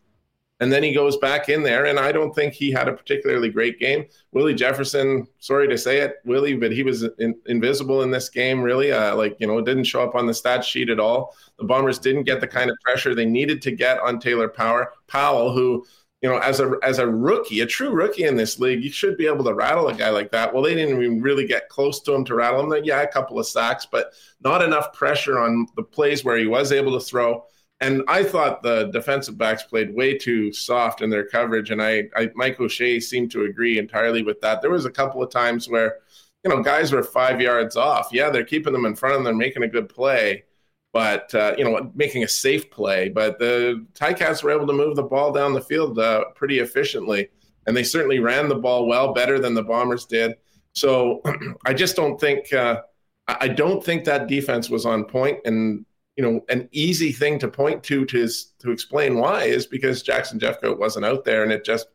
and 0.59 0.71
then 0.71 0.83
he 0.83 0.93
goes 0.93 1.17
back 1.17 1.47
in 1.47 1.63
there. 1.63 1.85
And 1.85 1.97
I 1.97 2.11
don't 2.11 2.33
think 2.35 2.53
he 2.53 2.71
had 2.71 2.87
a 2.87 2.93
particularly 2.93 3.49
great 3.49 3.79
game. 3.79 4.05
Willie 4.31 4.53
Jefferson, 4.53 5.27
sorry 5.39 5.67
to 5.69 5.77
say 5.77 5.99
it, 5.99 6.15
Willie, 6.25 6.55
but 6.55 6.71
he 6.71 6.83
was 6.83 7.03
in, 7.19 7.35
invisible 7.45 8.03
in 8.03 8.11
this 8.11 8.29
game. 8.29 8.61
Really, 8.61 8.91
uh, 8.91 9.15
like 9.15 9.37
you 9.39 9.47
know, 9.47 9.57
it 9.57 9.65
didn't 9.65 9.85
show 9.85 10.03
up 10.03 10.15
on 10.15 10.27
the 10.27 10.33
stat 10.33 10.63
sheet 10.63 10.89
at 10.89 10.99
all. 10.99 11.35
The 11.57 11.65
Bombers 11.65 11.99
didn't 11.99 12.23
get 12.23 12.41
the 12.41 12.47
kind 12.47 12.69
of 12.69 12.77
pressure 12.83 13.15
they 13.15 13.25
needed 13.25 13.61
to 13.63 13.71
get 13.71 13.99
on 13.99 14.19
Taylor 14.19 14.49
Power 14.49 14.93
Powell, 15.07 15.53
who. 15.53 15.85
You 16.21 16.27
know, 16.27 16.37
as 16.39 16.59
a 16.59 16.73
as 16.83 16.99
a 16.99 17.07
rookie, 17.07 17.61
a 17.61 17.65
true 17.65 17.91
rookie 17.91 18.25
in 18.25 18.35
this 18.35 18.59
league, 18.59 18.83
you 18.83 18.91
should 18.91 19.15
be 19.15 19.25
able 19.25 19.45
to 19.45 19.53
rattle 19.53 19.87
a 19.87 19.93
guy 19.93 20.09
like 20.09 20.31
that. 20.31 20.53
Well, 20.53 20.61
they 20.61 20.75
didn't 20.75 21.01
even 21.01 21.21
really 21.21 21.47
get 21.47 21.69
close 21.69 22.01
to 22.01 22.13
him 22.13 22.25
to 22.25 22.35
rattle 22.35 22.73
him. 22.73 22.83
Yeah, 22.83 23.01
a 23.03 23.07
couple 23.07 23.39
of 23.39 23.47
sacks, 23.47 23.87
but 23.89 24.11
not 24.43 24.61
enough 24.61 24.91
pressure 24.91 25.39
on 25.39 25.65
the 25.77 25.83
plays 25.83 26.25
where 26.25 26.35
he 26.35 26.45
was 26.45 26.73
able 26.73 26.99
to 26.99 27.05
throw 27.05 27.45
and 27.81 28.03
I 28.07 28.23
thought 28.23 28.61
the 28.61 28.85
defensive 28.91 29.37
backs 29.37 29.63
played 29.63 29.95
way 29.95 30.17
too 30.17 30.51
soft 30.51 31.01
in 31.01 31.09
their 31.09 31.25
coverage, 31.25 31.71
and 31.71 31.81
I, 31.81 32.09
I 32.15 32.29
Mike 32.35 32.59
O'Shea 32.59 32.99
seemed 32.99 33.31
to 33.31 33.45
agree 33.45 33.79
entirely 33.79 34.21
with 34.21 34.41
that. 34.41 34.61
There 34.61 34.71
was 34.71 34.85
a 34.85 34.91
couple 34.91 35.23
of 35.23 35.31
times 35.31 35.69
where, 35.69 35.99
you 36.43 36.49
know, 36.49 36.61
guys 36.61 36.91
were 36.91 37.03
five 37.03 37.39
yards 37.39 37.77
off. 37.77 38.09
Yeah, 38.11 38.29
they're 38.29 38.43
keeping 38.43 38.73
them 38.73 38.85
in 38.85 38.95
front 38.95 39.15
of 39.15 39.19
them, 39.19 39.23
they're 39.25 39.47
making 39.47 39.63
a 39.63 39.67
good 39.67 39.87
play, 39.87 40.43
but 40.91 41.33
uh, 41.33 41.55
you 41.57 41.63
know, 41.63 41.89
making 41.95 42.23
a 42.23 42.27
safe 42.27 42.69
play. 42.69 43.07
But 43.07 43.39
the 43.39 43.85
Ticats 43.93 44.43
were 44.43 44.51
able 44.51 44.67
to 44.67 44.73
move 44.73 44.97
the 44.97 45.03
ball 45.03 45.31
down 45.31 45.53
the 45.53 45.61
field 45.61 45.99
uh, 45.99 46.25
pretty 46.35 46.59
efficiently, 46.59 47.29
and 47.65 47.77
they 47.77 47.83
certainly 47.83 48.19
ran 48.19 48.49
the 48.49 48.55
ball 48.55 48.87
well, 48.87 49.13
better 49.13 49.39
than 49.39 49.53
the 49.53 49.63
Bombers 49.63 50.05
did. 50.05 50.33
So 50.73 51.21
I 51.65 51.73
just 51.73 51.95
don't 51.95 52.19
think. 52.19 52.51
Uh, 52.51 52.81
I 53.27 53.47
don't 53.47 53.85
think 53.85 54.05
that 54.05 54.27
defense 54.27 54.71
was 54.71 54.87
on 54.87 55.05
point, 55.05 55.39
and 55.45 55.85
you 56.19 56.29
know, 56.29 56.43
an 56.49 56.67
easy 56.73 57.13
thing 57.13 57.39
to 57.39 57.47
point 57.47 57.81
to 57.81 58.03
to 58.03 58.27
to 58.59 58.71
explain 58.71 59.15
why 59.15 59.43
is 59.45 59.65
because 59.65 60.03
Jackson 60.03 60.37
Jeffcoat 60.37 60.77
wasn't 60.77 61.05
out 61.05 61.23
there, 61.23 61.43
and 61.43 61.51
it 61.51 61.63
just 61.63 61.87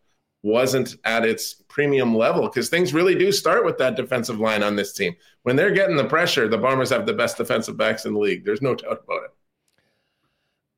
wasn't 0.42 0.96
at 1.04 1.26
its 1.26 1.62
premium 1.68 2.16
level 2.16 2.44
because 2.44 2.70
things 2.70 2.94
really 2.94 3.14
do 3.14 3.30
start 3.30 3.66
with 3.66 3.76
that 3.76 3.96
defensive 3.96 4.40
line 4.40 4.62
on 4.62 4.76
this 4.76 4.94
team. 4.94 5.14
When 5.42 5.56
they're 5.56 5.74
getting 5.74 5.96
the 5.96 6.06
pressure, 6.06 6.48
the 6.48 6.56
Bombers 6.56 6.88
have 6.88 7.04
the 7.04 7.12
best 7.12 7.36
defensive 7.36 7.76
backs 7.76 8.06
in 8.06 8.14
the 8.14 8.18
league. 8.18 8.46
There's 8.46 8.62
no 8.62 8.74
doubt 8.74 9.02
about 9.04 9.24
it. 9.24 9.30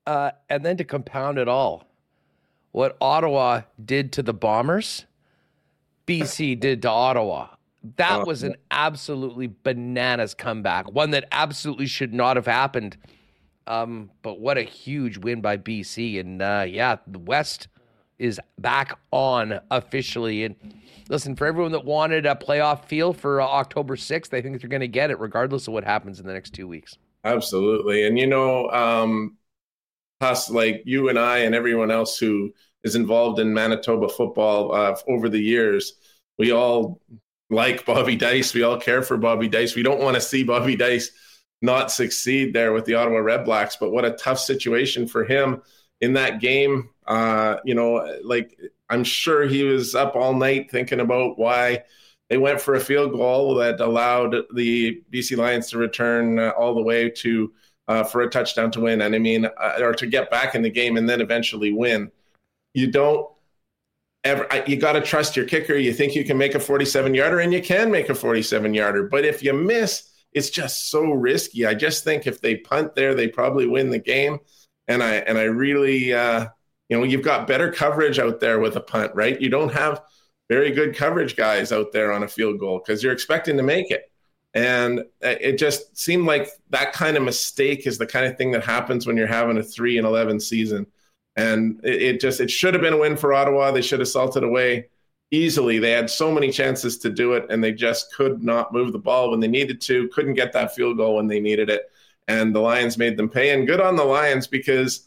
Uh, 0.08 0.30
and 0.48 0.64
then 0.64 0.76
to 0.78 0.84
compound 0.84 1.38
it 1.38 1.46
all, 1.46 1.86
what 2.72 2.96
Ottawa 3.00 3.60
did 3.84 4.12
to 4.14 4.24
the 4.24 4.34
Bombers, 4.34 5.06
BC 6.08 6.58
did 6.60 6.82
to 6.82 6.90
Ottawa. 6.90 7.50
That 7.94 8.22
oh, 8.22 8.24
was 8.24 8.42
an 8.42 8.56
absolutely 8.72 9.54
bananas 9.62 10.34
comeback, 10.34 10.90
one 10.90 11.12
that 11.12 11.28
absolutely 11.30 11.86
should 11.86 12.12
not 12.12 12.34
have 12.34 12.46
happened. 12.46 12.96
Um, 13.66 14.10
but 14.22 14.40
what 14.40 14.58
a 14.58 14.62
huge 14.62 15.18
win 15.18 15.40
by 15.40 15.56
BC. 15.56 16.20
And 16.20 16.40
uh, 16.42 16.64
yeah, 16.68 16.96
the 17.06 17.18
West 17.18 17.68
is 18.18 18.40
back 18.58 18.98
on 19.10 19.60
officially. 19.70 20.44
And 20.44 20.56
listen, 21.08 21.36
for 21.36 21.46
everyone 21.46 21.72
that 21.72 21.84
wanted 21.84 22.26
a 22.26 22.34
playoff 22.34 22.84
feel 22.84 23.12
for 23.12 23.40
uh, 23.40 23.46
October 23.46 23.96
6th, 23.96 24.32
I 24.32 24.40
think 24.40 24.60
they're 24.60 24.70
going 24.70 24.80
to 24.80 24.88
get 24.88 25.10
it 25.10 25.18
regardless 25.18 25.66
of 25.68 25.74
what 25.74 25.84
happens 25.84 26.20
in 26.20 26.26
the 26.26 26.32
next 26.32 26.54
two 26.54 26.68
weeks. 26.68 26.96
Absolutely. 27.24 28.06
And, 28.06 28.18
you 28.18 28.26
know, 28.26 28.70
um, 28.70 29.36
us, 30.20 30.48
like 30.48 30.82
you 30.86 31.08
and 31.08 31.18
I 31.18 31.38
and 31.38 31.54
everyone 31.54 31.90
else 31.90 32.18
who 32.18 32.52
is 32.84 32.94
involved 32.94 33.40
in 33.40 33.52
Manitoba 33.52 34.08
football 34.08 34.72
uh, 34.74 34.96
over 35.08 35.28
the 35.28 35.40
years, 35.40 35.94
we 36.38 36.52
all 36.52 37.00
like 37.50 37.84
Bobby 37.84 38.16
Dyce. 38.16 38.54
We 38.54 38.62
all 38.62 38.78
care 38.78 39.02
for 39.02 39.16
Bobby 39.16 39.48
Dyce. 39.48 39.74
We 39.74 39.82
don't 39.82 40.00
want 40.00 40.14
to 40.14 40.20
see 40.20 40.42
Bobby 40.44 40.76
Dyce 40.76 41.10
not 41.62 41.90
succeed 41.90 42.52
there 42.52 42.72
with 42.72 42.84
the 42.84 42.94
Ottawa 42.94 43.18
Redblacks, 43.18 43.76
but 43.80 43.90
what 43.90 44.04
a 44.04 44.12
tough 44.12 44.38
situation 44.38 45.06
for 45.06 45.24
him 45.24 45.62
in 46.00 46.12
that 46.14 46.40
game. 46.40 46.90
Uh, 47.06 47.56
you 47.64 47.74
know, 47.74 48.18
like 48.24 48.58
I'm 48.88 49.04
sure 49.04 49.46
he 49.46 49.64
was 49.64 49.94
up 49.94 50.16
all 50.16 50.34
night 50.34 50.70
thinking 50.70 51.00
about 51.00 51.38
why 51.38 51.84
they 52.28 52.38
went 52.38 52.60
for 52.60 52.74
a 52.74 52.80
field 52.80 53.12
goal 53.12 53.54
that 53.56 53.80
allowed 53.80 54.36
the 54.54 55.02
BC 55.12 55.36
Lions 55.36 55.70
to 55.70 55.78
return 55.78 56.38
uh, 56.38 56.50
all 56.50 56.74
the 56.74 56.82
way 56.82 57.08
to 57.10 57.52
uh, 57.88 58.02
for 58.02 58.22
a 58.22 58.30
touchdown 58.30 58.70
to 58.72 58.80
win. 58.80 59.00
And 59.00 59.14
I 59.14 59.18
mean, 59.18 59.46
uh, 59.46 59.78
or 59.80 59.92
to 59.94 60.06
get 60.06 60.30
back 60.30 60.54
in 60.54 60.62
the 60.62 60.70
game 60.70 60.96
and 60.96 61.08
then 61.08 61.20
eventually 61.20 61.72
win. 61.72 62.10
You 62.74 62.90
don't 62.90 63.28
ever, 64.24 64.46
you 64.66 64.76
got 64.76 64.92
to 64.92 65.00
trust 65.00 65.36
your 65.36 65.46
kicker. 65.46 65.76
You 65.76 65.92
think 65.92 66.14
you 66.14 66.24
can 66.24 66.36
make 66.36 66.54
a 66.54 66.60
47 66.60 67.14
yarder 67.14 67.40
and 67.40 67.52
you 67.52 67.62
can 67.62 67.90
make 67.90 68.08
a 68.08 68.14
47 68.14 68.74
yarder. 68.74 69.04
But 69.04 69.24
if 69.24 69.42
you 69.42 69.52
miss, 69.52 70.10
it's 70.36 70.50
just 70.50 70.90
so 70.90 71.12
risky. 71.12 71.64
I 71.64 71.72
just 71.72 72.04
think 72.04 72.26
if 72.26 72.42
they 72.42 72.58
punt 72.58 72.94
there, 72.94 73.14
they 73.14 73.26
probably 73.26 73.66
win 73.66 73.88
the 73.88 73.98
game 73.98 74.38
and 74.86 75.02
I 75.02 75.14
and 75.14 75.38
I 75.38 75.44
really, 75.44 76.12
uh, 76.12 76.46
you 76.90 76.98
know, 76.98 77.04
you've 77.04 77.22
got 77.22 77.46
better 77.46 77.72
coverage 77.72 78.18
out 78.18 78.38
there 78.40 78.60
with 78.60 78.76
a 78.76 78.80
punt, 78.80 79.12
right? 79.14 79.40
You 79.40 79.48
don't 79.48 79.72
have 79.72 80.02
very 80.50 80.72
good 80.72 80.94
coverage 80.94 81.36
guys 81.36 81.72
out 81.72 81.90
there 81.90 82.12
on 82.12 82.22
a 82.22 82.28
field 82.28 82.60
goal 82.60 82.82
because 82.84 83.02
you're 83.02 83.14
expecting 83.14 83.56
to 83.56 83.62
make 83.62 83.90
it. 83.90 84.12
And 84.52 85.04
it 85.22 85.58
just 85.58 85.96
seemed 85.96 86.26
like 86.26 86.48
that 86.70 86.92
kind 86.92 87.16
of 87.16 87.22
mistake 87.22 87.86
is 87.86 87.96
the 87.96 88.06
kind 88.06 88.26
of 88.26 88.36
thing 88.36 88.52
that 88.52 88.64
happens 88.64 89.06
when 89.06 89.16
you're 89.16 89.26
having 89.26 89.56
a 89.56 89.62
three 89.62 89.96
and 89.96 90.06
eleven 90.06 90.38
season. 90.38 90.86
And 91.34 91.80
it, 91.82 92.02
it 92.02 92.20
just 92.20 92.40
it 92.40 92.50
should 92.50 92.74
have 92.74 92.82
been 92.82 92.92
a 92.92 92.98
win 92.98 93.16
for 93.16 93.32
Ottawa. 93.32 93.70
They 93.70 93.80
should 93.80 94.00
have 94.00 94.08
salted 94.08 94.44
away 94.44 94.88
easily. 95.30 95.78
They 95.78 95.90
had 95.92 96.10
so 96.10 96.30
many 96.30 96.50
chances 96.50 96.98
to 96.98 97.10
do 97.10 97.34
it, 97.34 97.46
and 97.50 97.62
they 97.62 97.72
just 97.72 98.14
could 98.14 98.42
not 98.42 98.72
move 98.72 98.92
the 98.92 98.98
ball 98.98 99.30
when 99.30 99.40
they 99.40 99.48
needed 99.48 99.80
to. 99.82 100.08
Couldn't 100.08 100.34
get 100.34 100.52
that 100.52 100.74
field 100.74 100.96
goal 100.96 101.16
when 101.16 101.26
they 101.26 101.40
needed 101.40 101.70
it 101.70 101.90
and 102.28 102.54
the 102.54 102.60
Lions 102.60 102.98
made 102.98 103.16
them 103.16 103.28
pay. 103.28 103.50
And 103.50 103.66
good 103.66 103.80
on 103.80 103.96
the 103.96 104.04
Lions 104.04 104.46
because 104.46 105.06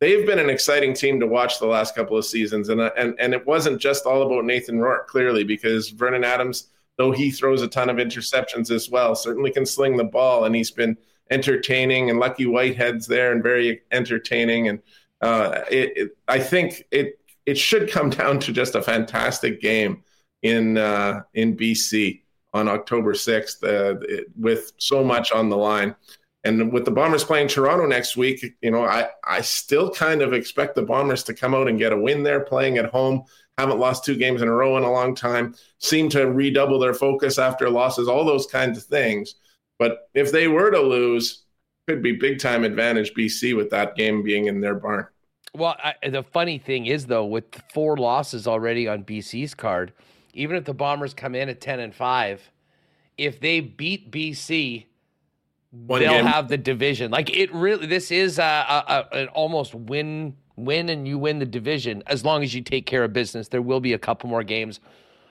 they've 0.00 0.26
been 0.26 0.38
an 0.38 0.50
exciting 0.50 0.94
team 0.94 1.20
to 1.20 1.26
watch 1.26 1.58
the 1.58 1.66
last 1.66 1.94
couple 1.94 2.16
of 2.16 2.24
seasons. 2.24 2.68
And 2.68 2.80
and 2.80 3.14
and 3.18 3.34
it 3.34 3.46
wasn't 3.46 3.80
just 3.80 4.06
all 4.06 4.22
about 4.22 4.44
Nathan 4.44 4.78
Rourke, 4.78 5.08
clearly, 5.08 5.44
because 5.44 5.90
Vernon 5.90 6.24
Adams, 6.24 6.68
though 6.96 7.12
he 7.12 7.30
throws 7.30 7.62
a 7.62 7.68
ton 7.68 7.90
of 7.90 7.96
interceptions 7.96 8.70
as 8.70 8.90
well, 8.90 9.14
certainly 9.14 9.50
can 9.50 9.66
sling 9.66 9.96
the 9.96 10.04
ball, 10.04 10.44
and 10.44 10.54
he's 10.54 10.70
been 10.70 10.96
entertaining. 11.30 12.10
And 12.10 12.18
Lucky 12.18 12.46
Whitehead's 12.46 13.06
there 13.06 13.32
and 13.32 13.42
very 13.42 13.82
entertaining. 13.92 14.68
And 14.68 14.80
uh, 15.20 15.62
it, 15.70 15.92
it, 15.96 16.16
I 16.26 16.38
think 16.38 16.84
it 16.90 17.18
it 17.48 17.56
should 17.56 17.90
come 17.90 18.10
down 18.22 18.38
to 18.40 18.52
just 18.52 18.74
a 18.74 18.82
fantastic 18.82 19.60
game 19.60 20.02
in 20.42 20.76
uh, 20.78 21.22
in 21.34 21.56
BC 21.56 22.22
on 22.54 22.68
October 22.68 23.12
6th 23.12 23.62
uh, 23.62 23.98
it, 24.02 24.26
with 24.36 24.72
so 24.78 25.02
much 25.02 25.32
on 25.32 25.48
the 25.48 25.56
line. 25.56 25.94
And 26.44 26.72
with 26.72 26.84
the 26.84 26.90
Bombers 26.90 27.24
playing 27.24 27.48
Toronto 27.48 27.84
next 27.86 28.16
week, 28.16 28.44
you 28.62 28.70
know, 28.70 28.84
I, 28.84 29.08
I 29.24 29.40
still 29.40 29.90
kind 29.90 30.22
of 30.22 30.32
expect 30.32 30.76
the 30.76 30.82
Bombers 30.82 31.24
to 31.24 31.34
come 31.34 31.54
out 31.54 31.68
and 31.68 31.78
get 31.78 31.92
a 31.92 31.98
win 31.98 32.22
there 32.22 32.40
playing 32.40 32.78
at 32.78 32.86
home. 32.86 33.24
Haven't 33.58 33.80
lost 33.80 34.04
two 34.04 34.16
games 34.16 34.40
in 34.40 34.48
a 34.48 34.52
row 34.52 34.76
in 34.76 34.84
a 34.84 34.90
long 34.90 35.14
time. 35.14 35.54
Seem 35.78 36.08
to 36.10 36.30
redouble 36.30 36.78
their 36.78 36.94
focus 36.94 37.38
after 37.38 37.68
losses, 37.68 38.08
all 38.08 38.24
those 38.24 38.46
kinds 38.46 38.78
of 38.78 38.84
things. 38.84 39.34
But 39.78 40.08
if 40.14 40.30
they 40.30 40.48
were 40.48 40.70
to 40.70 40.80
lose, 40.80 41.44
could 41.88 42.02
be 42.02 42.12
big 42.12 42.38
time 42.38 42.64
advantage 42.64 43.14
BC 43.14 43.56
with 43.56 43.70
that 43.70 43.96
game 43.96 44.22
being 44.22 44.46
in 44.46 44.60
their 44.60 44.76
barn. 44.76 45.06
Well, 45.54 45.76
I, 45.82 45.94
the 46.08 46.22
funny 46.22 46.58
thing 46.58 46.86
is 46.86 47.06
though, 47.06 47.24
with 47.24 47.44
four 47.72 47.96
losses 47.96 48.46
already 48.46 48.86
on 48.88 49.04
BC's 49.04 49.54
card, 49.54 49.92
even 50.34 50.56
if 50.56 50.64
the 50.64 50.74
Bombers 50.74 51.14
come 51.14 51.34
in 51.34 51.48
at 51.48 51.60
ten 51.60 51.80
and 51.80 51.94
five, 51.94 52.50
if 53.16 53.40
they 53.40 53.60
beat 53.60 54.10
BC, 54.10 54.86
one 55.70 56.00
they'll 56.00 56.12
game. 56.12 56.26
have 56.26 56.48
the 56.48 56.58
division. 56.58 57.10
Like 57.10 57.34
it 57.34 57.52
really, 57.52 57.86
this 57.86 58.10
is 58.10 58.38
a, 58.38 58.42
a, 58.42 59.06
a, 59.12 59.16
an 59.18 59.28
almost 59.28 59.74
win 59.74 60.36
win 60.56 60.88
and 60.88 61.06
you 61.06 61.18
win 61.18 61.38
the 61.38 61.46
division 61.46 62.02
as 62.06 62.24
long 62.24 62.42
as 62.42 62.54
you 62.54 62.60
take 62.62 62.86
care 62.86 63.04
of 63.04 63.12
business. 63.12 63.48
There 63.48 63.62
will 63.62 63.80
be 63.80 63.92
a 63.92 63.98
couple 63.98 64.28
more 64.28 64.42
games. 64.42 64.80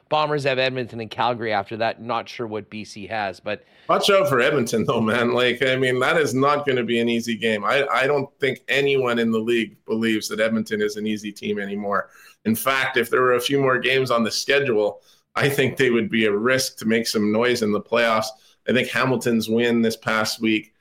Bombers 0.10 0.44
have 0.46 0.60
Edmonton 0.60 1.00
and 1.00 1.10
Calgary 1.10 1.52
after 1.52 1.78
that. 1.78 2.02
Not 2.02 2.30
sure 2.30 2.48
what 2.48 2.70
BC 2.70 3.10
has, 3.10 3.40
but 3.40 3.64
watch 3.90 4.10
out 4.10 4.30
for 4.30 4.40
Edmonton 4.40 4.86
though, 4.86 5.02
man. 5.02 5.34
Like 5.34 5.62
I 5.64 5.76
mean, 5.76 6.00
that 6.00 6.18
is 6.18 6.34
not 6.34 6.66
going 6.66 6.78
to 6.78 6.84
be 6.84 7.00
an 7.00 7.10
easy 7.10 7.36
game. 7.36 7.64
I 7.64 7.86
I 7.88 8.08
don't 8.08 8.30
think 8.40 8.62
anyone 8.68 9.20
in 9.20 9.32
the 9.32 9.40
league 9.40 9.78
believes 9.86 10.28
that 10.30 10.40
Edmonton 10.40 10.82
is 10.82 10.96
an 10.96 11.08
easy 11.08 11.32
team 11.32 11.60
anymore. 11.60 12.10
In 12.46 12.56
fact, 12.56 12.98
if 12.98 13.10
there 13.10 13.22
were 13.22 13.36
a 13.36 13.42
few 13.42 13.60
more 13.60 13.78
games 13.78 14.12
on 14.12 14.24
the 14.24 14.32
schedule, 14.32 15.02
I 15.36 15.50
think 15.50 15.78
they 15.78 15.90
would 15.90 16.10
be 16.10 16.26
a 16.26 16.36
risk 16.36 16.78
to 16.78 16.86
make 16.86 17.08
some 17.08 17.32
noise 17.32 17.62
in 17.62 17.72
the 17.72 17.82
playoffs. 17.82 18.28
I 18.68 18.74
think 18.74 18.90
Hamilton's 18.90 19.50
win 19.50 19.82
this 19.82 19.96
past 19.96 20.42
week, 20.42 20.74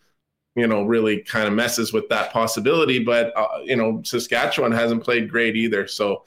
you 0.54 0.66
know, 0.66 0.84
really 0.84 1.22
kind 1.22 1.46
of 1.46 1.54
messes 1.54 1.92
with 1.92 2.08
that 2.08 2.32
possibility. 2.32 2.98
But 2.98 3.32
uh, 3.36 3.60
you 3.64 3.76
know, 3.76 4.02
Saskatchewan 4.04 4.72
hasn't 4.72 5.04
played 5.04 5.30
great 5.30 5.56
either, 5.56 5.86
so 5.86 6.24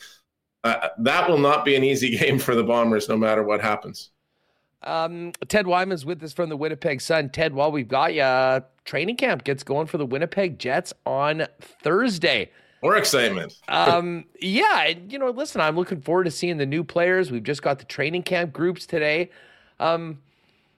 uh, 0.64 0.89
that 0.99 1.30
will 1.30 1.38
not 1.38 1.66
be 1.66 1.76
an 1.76 1.84
easy 1.84 2.18
game 2.18 2.39
for 2.39 2.55
the 2.55 2.64
Bombers, 2.64 3.10
no 3.10 3.18
matter 3.18 3.43
what 3.43 3.62
happens. 3.62 4.12
Um, 4.84 5.34
Ted 5.47 5.68
Wyman's 5.68 6.05
with 6.05 6.24
us 6.24 6.32
from 6.32 6.49
the 6.49 6.57
Winnipeg 6.57 7.01
Sun. 7.01 7.30
Ted, 7.30 7.53
while 7.53 7.72
we've 7.72 7.88
got 7.88 8.14
you, 8.14 8.22
uh, 8.22 8.62
training 8.86 9.18
camp 9.18 9.43
gets 9.43 9.64
going 9.64 9.88
for 9.88 9.97
the 9.97 10.05
Winnipeg 10.05 10.57
Jets 10.57 10.93
on 11.05 11.45
Thursday. 11.60 12.49
More 12.82 12.95
excitement. 12.95 13.60
um, 13.68 14.26
yeah, 14.41 14.93
you 15.10 15.20
know, 15.20 15.32
listen, 15.32 15.60
I'm 15.60 15.76
looking 15.76 16.01
forward 16.01 16.26
to 16.26 16.32
seeing 16.32 16.57
the 16.57 16.66
new 16.66 16.84
players. 16.84 17.30
We've 17.30 17.43
just 17.43 17.62
got 17.62 17.80
the 17.80 17.86
training 17.86 18.24
camp 18.24 18.53
groups 18.53 18.86
today. 18.86 19.32
Um, 19.82 20.20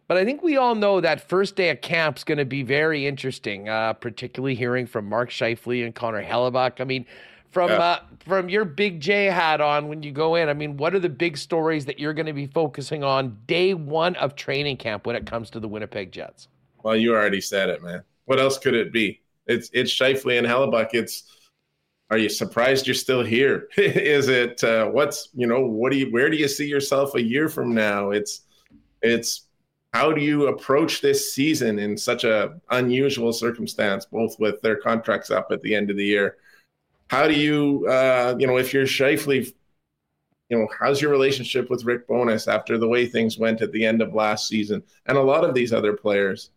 but 0.08 0.18
I 0.18 0.26
think 0.26 0.44
we 0.44 0.58
all 0.58 0.76
know 0.76 1.00
that 1.00 1.30
first 1.30 1.56
day 1.56 1.70
of 1.70 1.80
camp 1.82 2.18
is 2.18 2.24
going 2.24 2.38
to 2.40 2.46
be 2.46 2.64
very 2.64 3.06
interesting, 3.06 3.70
uh, 3.70 3.94
particularly 3.94 4.56
hearing 4.56 4.86
from 4.86 5.08
Mark 5.08 5.30
Scheifele 5.30 5.86
and 5.86 5.96
Connor 5.96 6.24
Hellebuyck. 6.24 6.82
I 6.82 6.84
mean, 6.84 7.06
from 7.52 7.70
yeah. 7.70 7.78
uh, 7.78 8.00
from 8.26 8.50
your 8.50 8.66
big 8.66 9.00
J 9.00 9.26
hat 9.26 9.62
on 9.62 9.88
when 9.88 10.04
you 10.04 10.12
go 10.12 10.36
in, 10.36 10.50
I 10.50 10.54
mean, 10.54 10.78
what 10.78 10.96
are 10.96 11.00
the 11.00 11.10
big 11.10 11.38
stories 11.38 11.86
that 11.86 12.00
you're 12.00 12.14
going 12.14 12.26
to 12.26 12.34
be 12.34 12.48
focusing 12.48 13.04
on 13.04 13.38
day 13.48 13.74
one 13.74 14.16
of 14.16 14.36
training 14.36 14.78
camp 14.78 15.06
when 15.06 15.16
it 15.16 15.26
comes 15.26 15.50
to 15.52 15.60
the 15.60 15.68
Winnipeg 15.68 16.12
Jets? 16.12 16.48
Well, 16.84 16.96
you 16.96 17.14
already 17.14 17.42
said 17.42 17.70
it, 17.70 17.84
man. 17.84 18.04
What 18.26 18.40
else 18.40 18.58
could 18.58 18.74
it 18.74 18.92
be? 18.92 19.22
It's 19.48 19.70
it's 19.74 19.92
Scheifele 19.92 20.38
and 20.38 20.48
Hellebuyck. 20.48 20.90
It's 20.94 21.24
are 22.10 22.18
you 22.18 22.30
surprised 22.30 22.88
you're 22.88 22.94
still 22.94 23.24
here? 23.24 23.70
Is 23.78 24.28
it 24.28 24.64
uh, 24.64 24.88
what's 24.88 25.30
you 25.34 25.48
know 25.48 25.66
what 25.66 25.92
do 25.92 25.98
you 25.98 26.12
where 26.12 26.30
do 26.30 26.38
you 26.38 26.48
see 26.48 26.68
yourself 26.68 27.16
a 27.16 27.22
year 27.22 27.50
from 27.50 27.74
now? 27.74 28.12
It's 28.12 28.42
it's 29.02 29.48
how 29.94 30.14
do 30.14 30.22
you 30.22 30.48
approach 30.48 31.02
this 31.02 31.34
season 31.34 31.80
in 31.80 31.98
such 31.98 32.24
a 32.24 32.60
unusual 32.70 33.34
circumstance, 33.34 34.06
both 34.06 34.40
with 34.40 34.62
their 34.62 34.78
contracts 34.78 35.32
up 35.32 35.48
at 35.52 35.62
the 35.62 35.76
end 35.76 35.90
of 35.90 35.98
the 35.98 36.06
year? 36.06 36.38
How 37.12 37.28
do 37.28 37.34
you, 37.34 37.86
uh, 37.90 38.36
you 38.40 38.48
know, 38.48 38.58
if 38.58 38.74
you're 38.74 38.86
Scheifele, 38.86 39.54
you 40.48 40.58
know, 40.58 40.66
how's 40.80 41.02
your 41.02 41.12
relationship 41.12 41.70
with 41.70 41.84
Rick 41.84 42.08
Bowness 42.08 42.48
after 42.48 42.78
the 42.78 42.88
way 42.88 43.06
things 43.06 43.38
went 43.38 43.62
at 43.62 43.74
the 43.74 43.84
end 43.84 44.02
of 44.02 44.14
last 44.14 44.48
season, 44.48 44.82
and 45.08 45.18
a 45.18 45.22
lot 45.22 45.44
of 45.44 45.54
these 45.54 45.74
other 45.74 45.92
players? 45.92 46.52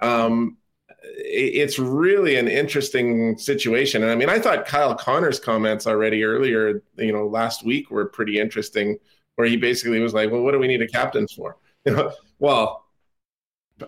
Um, 0.00 0.58
it's 1.02 1.80
really 1.80 2.36
an 2.36 2.46
interesting 2.46 3.36
situation. 3.36 4.04
And 4.04 4.12
I 4.12 4.14
mean, 4.14 4.28
I 4.28 4.38
thought 4.38 4.64
Kyle 4.64 4.94
Connor's 4.94 5.40
comments 5.40 5.88
already 5.88 6.22
earlier, 6.22 6.84
you 6.96 7.12
know, 7.12 7.26
last 7.26 7.64
week 7.64 7.90
were 7.90 8.06
pretty 8.06 8.38
interesting, 8.38 8.98
where 9.34 9.48
he 9.48 9.56
basically 9.56 9.98
was 9.98 10.14
like, 10.14 10.30
"Well, 10.30 10.42
what 10.42 10.52
do 10.52 10.60
we 10.60 10.68
need 10.68 10.82
a 10.82 10.88
captain 10.88 11.26
for?" 11.26 11.56
You 11.84 11.94
know, 11.96 12.12
well, 12.38 12.84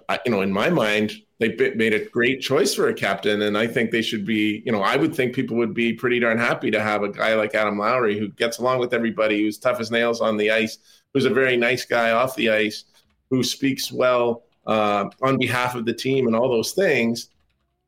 I, 0.09 0.19
you 0.25 0.33
know, 0.33 0.41
in 0.41 0.51
my 0.51 0.69
mind, 0.69 1.13
they 1.39 1.55
made 1.77 1.95
a 1.95 2.05
great 2.05 2.41
choice 2.41 2.75
for 2.75 2.89
a 2.89 2.95
captain, 2.95 3.43
and 3.43 3.57
I 3.57 3.69
think 3.69 3.91
they 3.91 4.03
should 4.03 4.27
be. 4.27 4.63
You 4.67 4.73
know, 4.73 4.83
I 4.83 4.97
would 4.97 5.15
think 5.15 5.35
people 5.35 5.57
would 5.57 5.73
be 5.73 5.93
pretty 5.93 6.19
darn 6.19 6.37
happy 6.37 6.71
to 6.73 6.81
have 6.81 7.05
a 7.05 7.09
guy 7.09 7.35
like 7.35 7.55
Adam 7.55 7.79
Lowry 7.79 8.19
who 8.19 8.29
gets 8.29 8.59
along 8.59 8.81
with 8.81 8.93
everybody, 8.93 9.43
who's 9.43 9.59
tough 9.59 9.79
as 9.79 9.91
nails 9.91 10.21
on 10.21 10.37
the 10.37 10.51
ice, 10.51 10.79
who's 11.15 11.27
a 11.27 11.31
very 11.31 11.57
nice 11.57 11.85
guy 11.85 12.11
off 12.11 12.35
the 12.35 12.51
ice, 12.51 12.85
who 13.31 13.45
speaks 13.45 13.93
well 13.93 14.43
uh, 14.67 15.09
on 15.23 15.39
behalf 15.39 15.77
of 15.77 15.85
the 15.85 15.95
team, 15.95 16.27
and 16.27 16.35
all 16.35 16.49
those 16.49 16.73
things. 16.73 17.29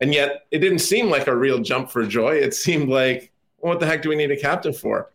And 0.01 0.15
yet, 0.15 0.47
it 0.53 0.61
didn't 0.61 0.79
seem 0.79 1.11
like 1.11 1.27
a 1.27 1.37
real 1.37 1.59
jump 1.59 1.91
for 1.91 2.07
joy. 2.07 2.37
It 2.37 2.55
seemed 2.55 2.89
like, 2.89 3.33
well, 3.59 3.73
what 3.73 3.81
the 3.81 3.87
heck 3.87 4.03
do 4.03 4.11
we 4.11 4.17
need 4.17 4.31
a 4.31 4.37
captain 4.37 4.73
for? 4.73 5.11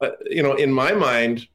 But 0.00 0.18
you 0.26 0.42
know, 0.42 0.54
in 0.54 0.72
my 0.72 0.92
mind, 0.92 1.46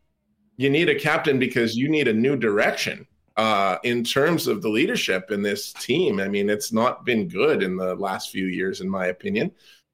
you 0.55 0.69
need 0.69 0.87
a 0.87 0.95
captain 0.95 1.37
because 1.37 1.75
you 1.75 1.89
need 1.89 2.07
a 2.07 2.13
new 2.13 2.37
direction 2.37 3.07
uh, 3.37 3.77
in 3.83 4.03
terms 4.03 4.47
of 4.47 4.61
the 4.61 4.69
leadership 4.69 5.31
in 5.31 5.41
this 5.41 5.73
team. 5.73 6.19
I 6.19 6.27
mean, 6.27 6.49
it's 6.49 6.71
not 6.71 7.05
been 7.05 7.27
good 7.27 7.63
in 7.63 7.75
the 7.77 7.95
last 7.95 8.29
few 8.29 8.45
years, 8.45 8.81
in 8.81 8.89
my 8.89 9.07
opinion. 9.07 9.51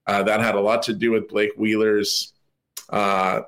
Uh, 0.07 0.23
that 0.23 0.41
had 0.41 0.55
a 0.55 0.59
lot 0.59 0.81
to 0.83 0.93
do 0.93 1.11
with 1.11 1.29
Blake 1.29 1.51
Wheeler's 1.55 2.33
uh, 2.89 3.41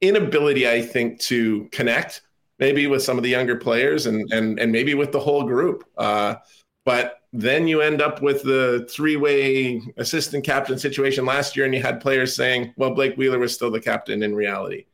inability, 0.00 0.68
I 0.68 0.80
think, 0.80 1.20
to 1.20 1.68
connect 1.70 2.22
maybe 2.58 2.86
with 2.86 3.02
some 3.02 3.16
of 3.16 3.22
the 3.22 3.30
younger 3.30 3.56
players 3.56 4.06
and 4.06 4.30
and 4.32 4.58
and 4.58 4.72
maybe 4.72 4.94
with 4.94 5.12
the 5.12 5.20
whole 5.20 5.44
group. 5.44 5.84
Uh, 5.96 6.36
but 6.84 7.20
then 7.32 7.68
you 7.68 7.82
end 7.82 8.00
up 8.00 8.22
with 8.22 8.42
the 8.42 8.88
three-way 8.90 9.82
assistant 9.98 10.44
captain 10.44 10.78
situation 10.78 11.26
last 11.26 11.56
year, 11.56 11.66
and 11.66 11.74
you 11.74 11.82
had 11.82 12.00
players 12.00 12.34
saying, 12.34 12.72
"Well, 12.76 12.94
Blake 12.94 13.16
Wheeler 13.16 13.38
was 13.38 13.54
still 13.54 13.70
the 13.70 13.80
captain 13.80 14.22
in 14.22 14.34
reality." 14.34 14.86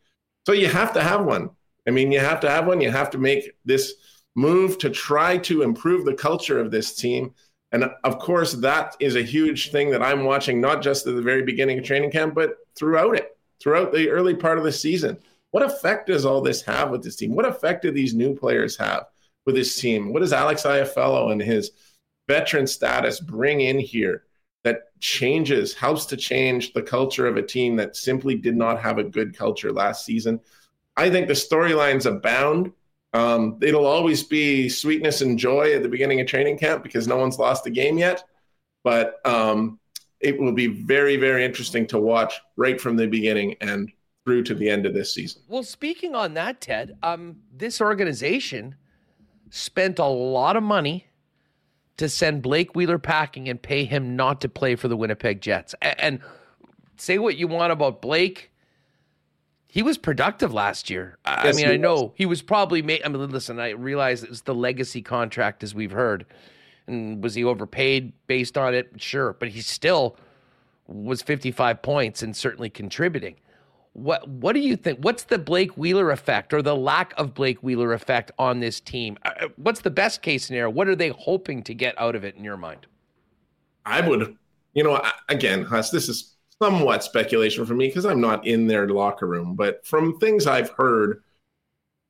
So 0.47 0.53
you 0.53 0.67
have 0.69 0.93
to 0.95 1.03
have 1.03 1.25
one. 1.25 1.51
I 1.87 1.91
mean, 1.91 2.13
you 2.13 2.21
have 2.21 2.41
to 2.41 2.51
have 2.51 2.67
one. 2.67 2.81
You 2.81 2.91
have 2.91 3.11
to 3.11 3.19
make 3.19 3.53
this 3.65 3.95
move 4.35 4.78
to 4.78 4.91
try 4.91 5.39
to 5.39 5.62
improve 5.62 6.05
the 6.05 6.14
culture 6.14 6.59
of 6.59 6.70
this 6.70 6.95
team. 6.95 7.35
And 7.72 7.91
of 8.05 8.18
course, 8.18 8.53
that 8.53 8.97
is 9.01 9.16
a 9.16 9.22
huge 9.22 9.70
thing 9.70 9.91
that 9.91 10.03
I'm 10.03 10.24
watching, 10.24 10.61
not 10.61 10.82
just 10.82 11.07
at 11.07 11.14
the 11.14 11.22
very 11.22 11.43
beginning 11.43 11.78
of 11.78 11.85
training 11.85 12.11
camp, 12.11 12.35
but 12.35 12.57
throughout 12.76 13.16
it, 13.16 13.37
throughout 13.61 13.93
the 13.93 14.11
early 14.11 14.35
part 14.35 14.59
of 14.59 14.64
the 14.64 14.72
season. 14.72 15.18
What 15.51 15.64
effect 15.64 16.09
does 16.09 16.24
all 16.24 16.41
this 16.41 16.62
have 16.62 16.91
with 16.91 17.03
this 17.03 17.16
team? 17.16 17.35
What 17.35 17.47
effect 17.47 17.82
do 17.82 17.91
these 17.91 18.14
new 18.14 18.35
players 18.35 18.76
have 18.76 19.07
with 19.47 19.55
this 19.55 19.76
team? 19.76 20.12
What 20.12 20.20
does 20.20 20.32
Alex 20.32 20.62
Iafallo 20.62 21.30
and 21.30 21.41
his 21.41 21.70
veteran 22.28 22.66
status 22.66 23.20
bring 23.20 23.61
in 23.61 23.78
here 23.78 24.24
that 24.64 24.99
changes, 25.01 25.74
helps 25.74 26.07
to 26.07 26.16
change 26.16 26.72
the 26.72 26.82
culture 26.82 27.26
of 27.26 27.37
a 27.37 27.43
team 27.43 27.76
that 27.76 27.97
simply 27.97 28.35
did 28.35 28.57
not 28.57 28.80
have 28.80 28.99
a 28.99 29.05
good 29.05 29.37
culture 29.37 29.72
last 29.72 30.05
season? 30.05 30.41
I 30.97 31.11
think 31.11 31.28
the 31.28 31.35
storylines 31.35 32.07
abound 32.07 32.72
um, 33.15 33.59
it'll 33.62 33.87
always 33.87 34.25
be 34.25 34.69
sweetness 34.69 35.21
and 35.21 35.39
joy 35.39 35.73
at 35.75 35.83
the 35.83 35.89
beginning 35.89 36.21
of 36.21 36.27
training 36.27 36.59
camp 36.59 36.83
because 36.83 37.07
no 37.07 37.17
one's 37.17 37.39
lost 37.39 37.67
a 37.67 37.71
game 37.71 37.97
yet. 37.97 38.25
But 38.83 39.25
um, 39.25 39.79
it 40.21 40.39
will 40.39 40.53
be 40.53 40.67
very, 40.67 41.17
very 41.17 41.45
interesting 41.45 41.87
to 41.89 41.99
watch 41.99 42.35
right 42.57 42.79
from 42.81 42.97
the 42.97 43.07
beginning 43.07 43.55
and 43.61 43.91
through 44.25 44.43
to 44.43 44.55
the 44.55 44.69
end 44.69 44.85
of 44.85 44.95
this 44.95 45.15
season. 45.15 45.43
Well, 45.49 45.62
speaking 45.62 46.15
on 46.15 46.35
that, 46.35 46.61
Ted, 46.61 46.97
um, 47.03 47.37
this 47.53 47.81
organization 47.81 48.75
spent 49.51 49.99
a 50.01 50.07
lot 50.07 50.57
of 50.57 50.62
money 50.62 51.07
to 51.99 52.09
send 52.09 52.43
Blake 52.43 52.75
Wheeler 52.75 52.99
packing 52.99 53.49
and 53.49 53.62
pay 53.62 53.85
him 53.85 54.17
not 54.17 54.41
to 54.41 54.49
play 54.49 54.75
for 54.75 54.89
the 54.89 54.97
Winnipeg 54.97 55.41
Jets. 55.41 55.75
And, 55.81 56.01
and 56.01 56.21
say 56.97 57.19
what 57.19 57.37
you 57.37 57.47
want 57.47 57.73
about 57.73 58.03
Blake 58.03 58.51
he 59.75 59.83
was 59.83 59.99
productive 59.99 60.55
last 60.55 60.89
year. 60.89 61.18
I 61.25 61.47
yes, 61.47 61.57
mean, 61.57 61.66
I 61.66 61.77
know 61.77 61.95
was. 61.95 62.11
he 62.14 62.27
was 62.27 62.43
probably 62.43 62.81
made. 62.81 63.03
I 63.05 63.09
mean, 63.09 63.29
listen, 63.29 63.59
I 63.59 63.70
realize 63.70 64.22
it's 64.22 64.43
the 64.43 64.55
legacy 64.55 65.03
contract, 65.03 65.64
as 65.64 65.75
we've 65.75 65.91
heard. 65.91 66.27
And 66.87 67.20
was 67.20 67.35
he 67.35 67.43
overpaid 67.43 68.12
based 68.29 68.57
on 68.57 68.72
it? 68.72 68.93
Sure, 68.99 69.33
but 69.33 69.49
he 69.49 69.61
still 69.61 70.16
was 70.87 71.22
55 71.22 71.83
points 71.83 72.22
and 72.22 72.37
certainly 72.37 72.70
contributing. 72.70 73.35
What 73.95 74.29
What 74.29 74.53
do 74.53 74.61
you 74.61 74.77
think? 74.77 75.01
What's 75.01 75.25
the 75.25 75.41
Blake 75.41 75.77
Wheeler 75.77 76.12
effect 76.12 76.55
or 76.55 76.62
the 76.62 76.77
lack 76.77 77.12
of 77.16 77.35
Blake 77.35 77.61
Wheeler 77.61 77.93
effect 77.93 78.31
on 78.39 78.61
this 78.61 78.79
team? 78.79 79.18
Uh, 79.25 79.33
uh, 79.41 79.49
what's 79.57 79.81
the 79.81 79.91
best 79.91 80.22
case 80.22 80.45
scenario? 80.45 80.70
What 80.70 80.87
are 80.87 80.95
they 80.95 81.09
hoping 81.09 81.64
to 81.64 81.75
get 81.75 82.01
out 82.01 82.14
of 82.14 82.22
it 82.22 82.37
in 82.37 82.45
your 82.45 82.57
mind? 82.57 82.87
I 83.85 84.07
would, 84.07 84.37
you 84.72 84.85
know, 84.85 85.03
again, 85.29 85.64
Huss, 85.64 85.91
this 85.91 86.09
is 86.09 86.34
somewhat 86.63 87.05
speculation 87.05 87.67
for 87.67 87.75
me 87.75 87.89
because 87.89 88.07
I'm 88.07 88.21
not 88.21 88.47
in 88.47 88.67
their 88.67 88.89
locker 88.89 89.27
room, 89.27 89.55
but 89.55 89.87
from 89.87 90.19
things 90.19 90.47
I've 90.47 90.71
heard, 90.71 91.23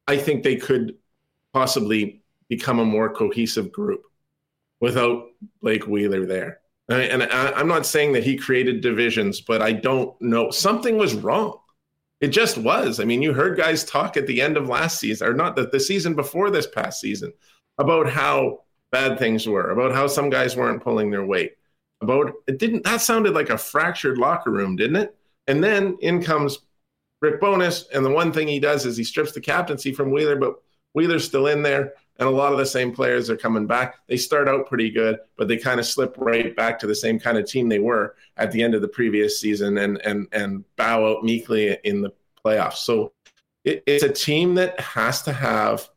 I 0.07 0.17
think 0.17 0.43
they 0.43 0.57
could 0.57 0.97
possibly 1.53 2.23
become 2.49 2.79
a 2.79 2.85
more 2.85 3.13
cohesive 3.13 3.73
group 3.73 4.03
without 4.81 5.29
Blake 5.63 5.87
Wheeler 5.87 6.27
there. 6.27 6.61
And 6.89 7.23
I'm 7.23 7.69
not 7.69 7.87
saying 7.87 8.13
that 8.13 8.25
he 8.25 8.37
created 8.37 8.83
divisions, 8.83 9.41
but 9.41 9.63
I 9.63 9.73
don't 9.73 10.21
know. 10.21 10.51
Something 10.51 10.99
was 10.99 11.15
wrong. 11.15 11.59
It 12.21 12.29
just 12.29 12.59
was. 12.59 13.01
I 13.01 13.05
mean, 13.05 13.23
you 13.23 13.33
heard 13.33 13.57
guys 13.57 13.85
talk 13.85 14.17
at 14.17 14.27
the 14.27 14.43
end 14.43 14.59
of 14.59 14.69
last 14.69 15.01
season, 15.01 15.29
or 15.29 15.33
not 15.33 15.57
the, 15.57 15.67
the 15.67 15.81
season 15.81 16.15
before 16.15 16.51
this 16.51 16.67
past 16.67 17.01
season, 17.01 17.33
about 17.79 18.11
how 18.11 18.65
bad 18.93 19.19
things 19.19 19.47
were, 19.47 19.71
about 19.71 19.93
how 19.93 20.07
some 20.07 20.29
guys 20.29 20.57
weren't 20.57 20.83
pulling 20.83 21.11
their 21.11 21.25
weight 21.25 21.53
about 22.05 22.33
it 22.47 22.59
didn't 22.59 22.85
that 22.85 23.01
sounded 23.01 23.35
like 23.35 23.51
a 23.51 23.59
fractured 23.59 24.19
locker 24.19 24.51
room, 24.51 24.77
didn't 24.77 24.97
it? 24.97 25.17
And 25.47 25.63
then 25.63 25.97
in 26.01 26.23
comes 26.23 26.59
Rick 27.21 27.41
Bowness, 27.41 27.87
and 27.93 28.05
the 28.05 28.11
one 28.11 28.33
thing 28.33 28.49
he 28.49 28.61
does 28.61 28.85
is 28.87 28.97
he 28.97 29.05
strips 29.05 29.33
the 29.33 29.41
captaincy 29.41 29.93
from 29.93 30.11
Wheeler, 30.11 30.37
but 30.37 30.57
Wheeler's 30.95 31.25
still 31.25 31.47
in 31.47 31.63
there, 31.63 31.95
and 32.19 32.29
a 32.29 32.33
lot 32.33 32.53
of 32.53 32.59
the 32.59 32.67
same 32.67 32.93
players 32.93 33.29
are 33.31 33.37
coming 33.37 33.67
back. 33.67 33.97
They 34.07 34.17
start 34.17 34.49
out 34.49 34.69
pretty 34.69 34.91
good, 34.91 35.19
but 35.37 35.49
they 35.49 35.57
kind 35.57 35.81
of 35.81 35.87
slip 35.87 36.15
right 36.19 36.55
back 36.55 36.79
to 36.81 36.87
the 36.87 36.95
same 36.95 37.19
kind 37.19 37.39
of 37.39 37.47
team 37.47 37.69
they 37.69 37.79
were 37.79 38.15
at 38.37 38.53
the 38.53 38.63
end 38.63 38.75
of 38.75 38.83
the 38.83 38.89
previous 38.89 39.41
season 39.41 39.79
and 39.79 40.01
and 40.05 40.29
and 40.33 40.65
bow 40.77 41.11
out 41.11 41.25
meekly 41.25 41.77
in 41.83 42.03
the 42.03 42.13
playoffs. 42.45 42.77
So 42.77 43.13
it, 43.65 43.83
it's 43.87 44.05
a 44.05 44.13
team 44.13 44.55
that 44.57 44.79
has 44.79 45.23
to 45.23 45.33
have 45.33 45.89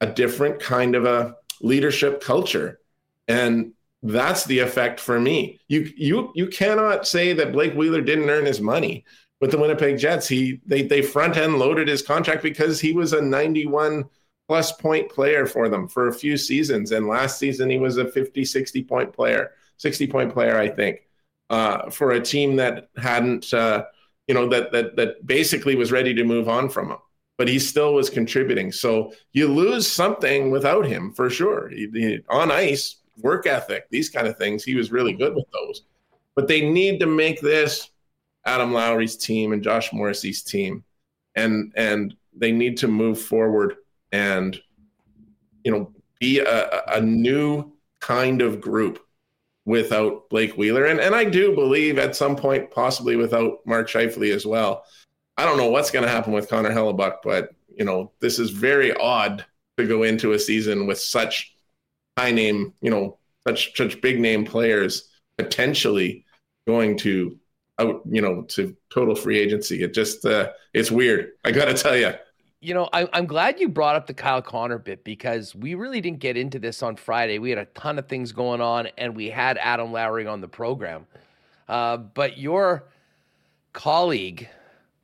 a 0.00 0.06
different 0.06 0.60
kind 0.60 0.94
of 0.94 1.04
a 1.04 1.36
leadership 1.60 2.20
culture. 2.20 2.80
And 3.26 3.72
that's 4.04 4.44
the 4.44 4.58
effect 4.58 5.00
for 5.00 5.18
me. 5.18 5.58
You 5.66 5.90
you 5.96 6.30
you 6.34 6.46
cannot 6.48 7.06
say 7.08 7.32
that 7.32 7.52
Blake 7.52 7.74
Wheeler 7.74 8.02
didn't 8.02 8.28
earn 8.28 8.44
his 8.44 8.60
money 8.60 9.04
with 9.40 9.50
the 9.50 9.58
Winnipeg 9.58 9.98
Jets. 9.98 10.28
He 10.28 10.60
they 10.66 10.82
they 10.82 11.00
front 11.00 11.38
end 11.38 11.58
loaded 11.58 11.88
his 11.88 12.02
contract 12.02 12.42
because 12.42 12.78
he 12.78 12.92
was 12.92 13.14
a 13.14 13.22
91 13.22 14.04
plus 14.46 14.72
point 14.72 15.10
player 15.10 15.46
for 15.46 15.70
them 15.70 15.88
for 15.88 16.08
a 16.08 16.12
few 16.12 16.36
seasons 16.36 16.92
and 16.92 17.08
last 17.08 17.38
season 17.38 17.70
he 17.70 17.78
was 17.78 17.96
a 17.96 18.06
50 18.06 18.44
60 18.44 18.84
point 18.84 19.10
player, 19.12 19.52
60 19.78 20.06
point 20.08 20.32
player 20.32 20.58
I 20.58 20.68
think. 20.68 21.00
Uh, 21.50 21.90
for 21.90 22.12
a 22.12 22.20
team 22.20 22.56
that 22.56 22.88
hadn't 22.96 23.52
uh, 23.54 23.84
you 24.28 24.34
know 24.34 24.48
that 24.48 24.70
that 24.72 24.96
that 24.96 25.26
basically 25.26 25.76
was 25.76 25.92
ready 25.92 26.12
to 26.14 26.24
move 26.24 26.48
on 26.48 26.68
from 26.68 26.90
him 26.90 26.98
but 27.36 27.48
he 27.48 27.58
still 27.58 27.94
was 27.94 28.10
contributing. 28.10 28.70
So 28.70 29.12
you 29.32 29.48
lose 29.48 29.90
something 29.90 30.50
without 30.50 30.86
him 30.86 31.12
for 31.12 31.28
sure. 31.30 31.68
He, 31.68 31.88
he, 31.92 32.20
on 32.28 32.52
ice, 32.52 32.96
work 33.18 33.46
ethic, 33.46 33.86
these 33.90 34.10
kind 34.10 34.26
of 34.26 34.36
things. 34.36 34.64
He 34.64 34.74
was 34.74 34.92
really 34.92 35.12
good 35.12 35.34
with 35.34 35.46
those. 35.52 35.82
But 36.34 36.48
they 36.48 36.68
need 36.68 37.00
to 37.00 37.06
make 37.06 37.40
this 37.40 37.90
Adam 38.44 38.72
Lowry's 38.72 39.16
team 39.16 39.52
and 39.52 39.62
Josh 39.62 39.92
Morrissey's 39.92 40.42
team, 40.42 40.84
and 41.34 41.72
and 41.76 42.14
they 42.36 42.52
need 42.52 42.76
to 42.78 42.88
move 42.88 43.20
forward 43.20 43.76
and 44.12 44.60
you 45.62 45.72
know 45.72 45.92
be 46.18 46.40
a, 46.40 46.82
a 46.88 47.00
new 47.00 47.72
kind 48.00 48.42
of 48.42 48.60
group 48.60 49.00
without 49.64 50.28
Blake 50.28 50.56
Wheeler. 50.56 50.86
And 50.86 51.00
and 51.00 51.14
I 51.14 51.24
do 51.24 51.54
believe 51.54 51.98
at 51.98 52.16
some 52.16 52.36
point 52.36 52.70
possibly 52.70 53.16
without 53.16 53.58
Mark 53.66 53.88
Scheifele 53.88 54.34
as 54.34 54.44
well. 54.44 54.84
I 55.36 55.44
don't 55.44 55.56
know 55.56 55.70
what's 55.70 55.90
going 55.90 56.04
to 56.04 56.10
happen 56.10 56.32
with 56.32 56.48
Connor 56.48 56.70
Hellebuyck, 56.70 57.16
but 57.22 57.50
you 57.74 57.84
know 57.84 58.12
this 58.20 58.38
is 58.38 58.50
very 58.50 58.92
odd 58.94 59.44
to 59.76 59.86
go 59.86 60.02
into 60.02 60.32
a 60.32 60.38
season 60.38 60.86
with 60.86 61.00
such 61.00 61.53
high 62.16 62.30
name, 62.30 62.72
you 62.80 62.90
know, 62.90 63.18
such 63.46 63.76
such 63.76 64.00
big 64.00 64.20
name 64.20 64.44
players 64.44 65.08
potentially 65.36 66.24
going 66.66 66.96
to 66.98 67.38
out, 67.78 68.02
you 68.08 68.22
know, 68.22 68.42
to 68.42 68.76
total 68.92 69.14
free 69.14 69.38
agency. 69.38 69.82
It 69.82 69.94
just 69.94 70.24
uh, 70.24 70.50
it's 70.72 70.90
weird. 70.90 71.32
I 71.44 71.50
got 71.50 71.66
to 71.66 71.74
tell 71.74 71.96
you. 71.96 72.12
You 72.60 72.72
know, 72.72 72.88
I, 72.94 73.06
I'm 73.12 73.26
glad 73.26 73.60
you 73.60 73.68
brought 73.68 73.94
up 73.94 74.06
the 74.06 74.14
Kyle 74.14 74.40
Connor 74.40 74.78
bit 74.78 75.04
because 75.04 75.54
we 75.54 75.74
really 75.74 76.00
didn't 76.00 76.20
get 76.20 76.38
into 76.38 76.58
this 76.58 76.82
on 76.82 76.96
Friday. 76.96 77.38
We 77.38 77.50
had 77.50 77.58
a 77.58 77.66
ton 77.66 77.98
of 77.98 78.08
things 78.08 78.32
going 78.32 78.62
on, 78.62 78.88
and 78.96 79.14
we 79.14 79.28
had 79.28 79.58
Adam 79.58 79.92
Lowry 79.92 80.26
on 80.26 80.40
the 80.40 80.48
program. 80.48 81.06
Uh, 81.68 81.98
but 81.98 82.38
your 82.38 82.84
colleague, 83.74 84.48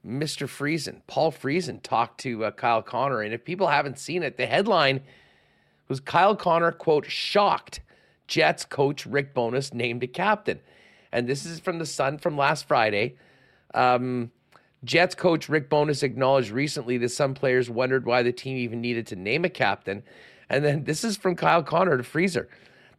Mr. 0.07 0.47
Friesen, 0.47 1.03
Paul 1.07 1.33
Friesen, 1.33 1.83
talked 1.83 2.21
to 2.21 2.47
uh, 2.47 2.51
Kyle 2.51 2.83
Connor. 2.83 3.21
And 3.21 3.35
if 3.35 3.45
people 3.45 3.67
haven't 3.67 3.99
seen 3.99 4.23
it, 4.23 4.39
the 4.39 4.47
headline 4.47 5.03
was 5.91 6.01
Kyle 6.01 6.37
Connor, 6.37 6.73
quote, 6.73 7.05
shocked 7.05 7.81
Jets 8.27 8.65
coach 8.65 9.05
Rick 9.05 9.35
Bowness 9.35 9.75
named 9.75 10.03
a 10.05 10.07
captain. 10.07 10.61
And 11.13 11.29
this 11.29 11.45
is 11.45 11.61
from 11.61 11.79
the 11.79 11.85
Sun 11.85 12.19
from 12.19 12.39
last 12.39 12.67
Friday. 12.67 13.17
Um, 13.75 14.31
Jets 14.85 15.15
coach 15.15 15.49
Rick 15.49 15.69
Bowness 15.69 16.03
acknowledged 16.03 16.51
recently 16.51 16.97
that 16.99 17.11
some 17.11 17.35
players 17.35 17.69
wondered 17.69 18.07
why 18.07 18.23
the 18.23 18.33
team 18.33 18.57
even 18.57 18.81
needed 18.81 19.07
to 19.09 19.17
name 19.17 19.45
a 19.45 19.51
captain. 19.51 20.03
And 20.49 20.65
then 20.65 20.85
this 20.85 21.05
is 21.05 21.17
from 21.17 21.37
Kyle 21.37 21.63
Connor 21.63 21.97
to 21.97 22.05
Freezer. 22.05 22.49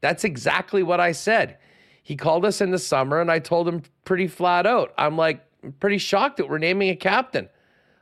That's 0.01 0.23
exactly 0.23 0.83
what 0.83 0.99
I 0.99 1.13
said. 1.13 1.57
He 2.03 2.15
called 2.15 2.45
us 2.45 2.61
in 2.61 2.71
the 2.71 2.79
summer, 2.79 3.21
and 3.21 3.31
I 3.31 3.39
told 3.39 3.67
him 3.67 3.83
pretty 4.03 4.27
flat 4.27 4.65
out. 4.65 4.93
I'm 4.97 5.15
like, 5.15 5.45
pretty 5.79 5.97
shocked 5.97 6.37
that 6.37 6.49
we're 6.49 6.57
naming 6.57 6.89
a 6.89 6.95
captain. 6.95 7.47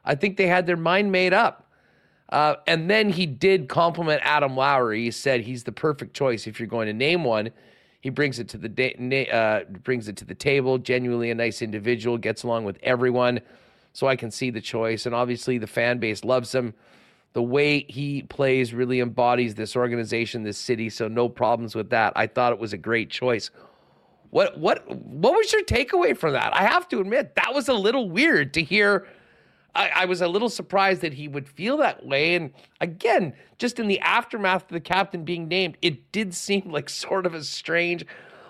I 0.03 0.15
think 0.15 0.37
they 0.37 0.47
had 0.47 0.65
their 0.65 0.77
mind 0.77 1.11
made 1.11 1.33
up. 1.33 1.68
Uh, 2.29 2.55
and 2.67 2.89
then 2.89 3.09
he 3.09 3.25
did 3.25 3.67
compliment 3.67 4.21
Adam 4.23 4.55
Lowry. 4.55 5.03
He 5.03 5.11
said 5.11 5.41
he's 5.41 5.63
the 5.63 5.71
perfect 5.71 6.13
choice 6.13 6.45
if 6.45 6.59
you're 6.59 6.67
going 6.67 6.87
to 6.87 6.93
name 6.93 7.23
one. 7.23 7.49
He 8.01 8.09
brings 8.09 8.39
it 8.39 8.47
to 8.49 8.57
the 8.57 8.69
da- 8.69 9.29
uh, 9.29 9.63
brings 9.83 10.07
it 10.07 10.15
to 10.17 10.25
the 10.25 10.35
table. 10.35 10.77
Genuinely 10.77 11.31
a 11.31 11.35
nice 11.35 11.61
individual, 11.61 12.17
gets 12.17 12.43
along 12.43 12.65
with 12.65 12.77
everyone. 12.83 13.41
So 13.93 14.07
I 14.07 14.15
can 14.15 14.31
see 14.31 14.51
the 14.51 14.61
choice, 14.61 15.05
and 15.05 15.15
obviously 15.15 15.57
the 15.57 15.67
fan 15.67 15.97
base 15.97 16.23
loves 16.23 16.53
him. 16.53 16.75
The 17.33 17.43
way 17.43 17.85
he 17.89 18.23
plays 18.23 18.73
really 18.73 19.01
embodies 19.01 19.55
this 19.55 19.75
organization, 19.75 20.43
this 20.43 20.57
city. 20.57 20.89
So 20.89 21.07
no 21.07 21.27
problems 21.27 21.75
with 21.75 21.89
that. 21.89 22.13
I 22.15 22.27
thought 22.27 22.53
it 22.53 22.59
was 22.59 22.73
a 22.73 22.77
great 22.77 23.09
choice. 23.09 23.49
What 24.29 24.57
what 24.59 24.87
what 24.95 25.33
was 25.33 25.51
your 25.51 25.63
takeaway 25.63 26.15
from 26.15 26.33
that? 26.33 26.55
I 26.55 26.61
have 26.61 26.87
to 26.89 26.99
admit 26.99 27.35
that 27.35 27.53
was 27.53 27.67
a 27.67 27.73
little 27.73 28.09
weird 28.09 28.53
to 28.53 28.63
hear. 28.63 29.07
I, 29.75 29.89
I, 29.89 30.05
was 30.05 30.21
a 30.21 30.27
little 30.27 30.49
surprised 30.49 31.01
that 31.01 31.13
he 31.13 31.27
would 31.27 31.47
feel 31.47 31.77
that 31.77 32.05
way. 32.05 32.35
And 32.35 32.51
again, 32.81 33.33
just 33.57 33.79
in 33.79 33.87
the 33.87 33.99
aftermath 33.99 34.63
of 34.63 34.69
the 34.69 34.79
captain 34.79 35.23
being 35.23 35.47
named, 35.47 35.77
it 35.81 36.11
did 36.11 36.33
seem 36.33 36.71
like 36.71 36.89
sort 36.89 37.25
of 37.25 37.33
a 37.33 37.43
strange. 37.43 38.05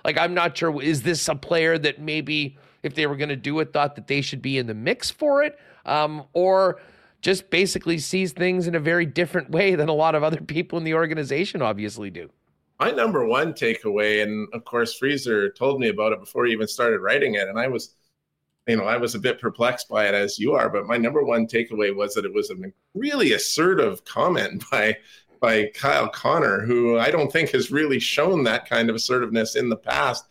Like 0.06 0.18
I'm 0.18 0.34
not 0.34 0.58
sure. 0.58 0.82
Is 0.82 1.04
this 1.04 1.28
a 1.28 1.36
player 1.36 1.78
that 1.78 2.00
maybe 2.00 2.58
if 2.84 2.96
they 2.96 3.08
were 3.08 3.18
going 3.18 3.30
to 3.30 3.36
do 3.36 3.60
it, 3.60 3.74
thought 3.74 3.96
that 3.96 4.08
they 4.08 4.22
should 4.22 4.42
be 4.42 4.58
in 4.58 4.68
the 4.68 4.74
mix 4.74 5.12
for 5.12 5.44
it, 5.44 5.60
um, 5.86 6.24
or 6.34 6.80
just 7.22 7.50
basically 7.50 7.98
sees 7.98 8.32
things 8.32 8.68
in 8.68 8.76
a 8.76 8.80
very 8.80 9.06
different 9.06 9.50
way 9.52 9.76
than 9.76 9.90
a 9.90 9.94
lot 9.94 10.16
of 10.16 10.24
other 10.24 10.40
people 10.42 10.78
in 10.78 10.86
the 10.86 10.94
organization 10.94 11.62
obviously 11.62 12.10
do 12.10 12.30
my 12.80 12.92
number 12.92 13.26
one 13.26 13.54
takeaway, 13.54 14.24
and 14.24 14.48
of 14.54 14.64
course, 14.64 14.94
Freezer 14.98 15.50
told 15.50 15.80
me 15.80 15.90
about 15.90 16.14
it 16.14 16.20
before 16.20 16.46
he 16.46 16.54
even 16.54 16.68
started 16.68 17.00
writing 17.00 17.36
it, 17.36 17.48
and 17.48 17.60
I 17.60 17.68
was, 17.68 17.96
you 18.68 18.76
know, 18.76 18.84
I 18.84 18.98
was 18.98 19.16
a 19.16 19.20
bit 19.20 19.40
perplexed 19.40 19.90
by 19.90 20.08
it 20.08 20.14
as 20.14 20.38
you 20.38 20.54
are. 20.54 20.70
But 20.70 20.86
my 20.86 20.98
number 20.98 21.24
one 21.24 21.48
takeaway 21.48 21.96
was 21.96 22.14
that 22.14 22.26
it 22.26 22.34
was 22.34 22.52
a 22.52 22.56
really 22.94 23.34
assertive 23.34 24.04
comment 24.06 24.64
by 24.72 24.98
by 25.42 25.72
Kyle 25.74 26.10
Connor, 26.10 26.60
who 26.62 27.00
I 27.00 27.12
don't 27.12 27.32
think 27.32 27.52
has 27.52 27.72
really 27.72 28.00
shown 28.00 28.44
that 28.44 28.68
kind 28.68 28.90
of 28.90 28.96
assertiveness 28.96 29.56
in 29.56 29.70
the 29.70 29.78
past, 29.78 30.26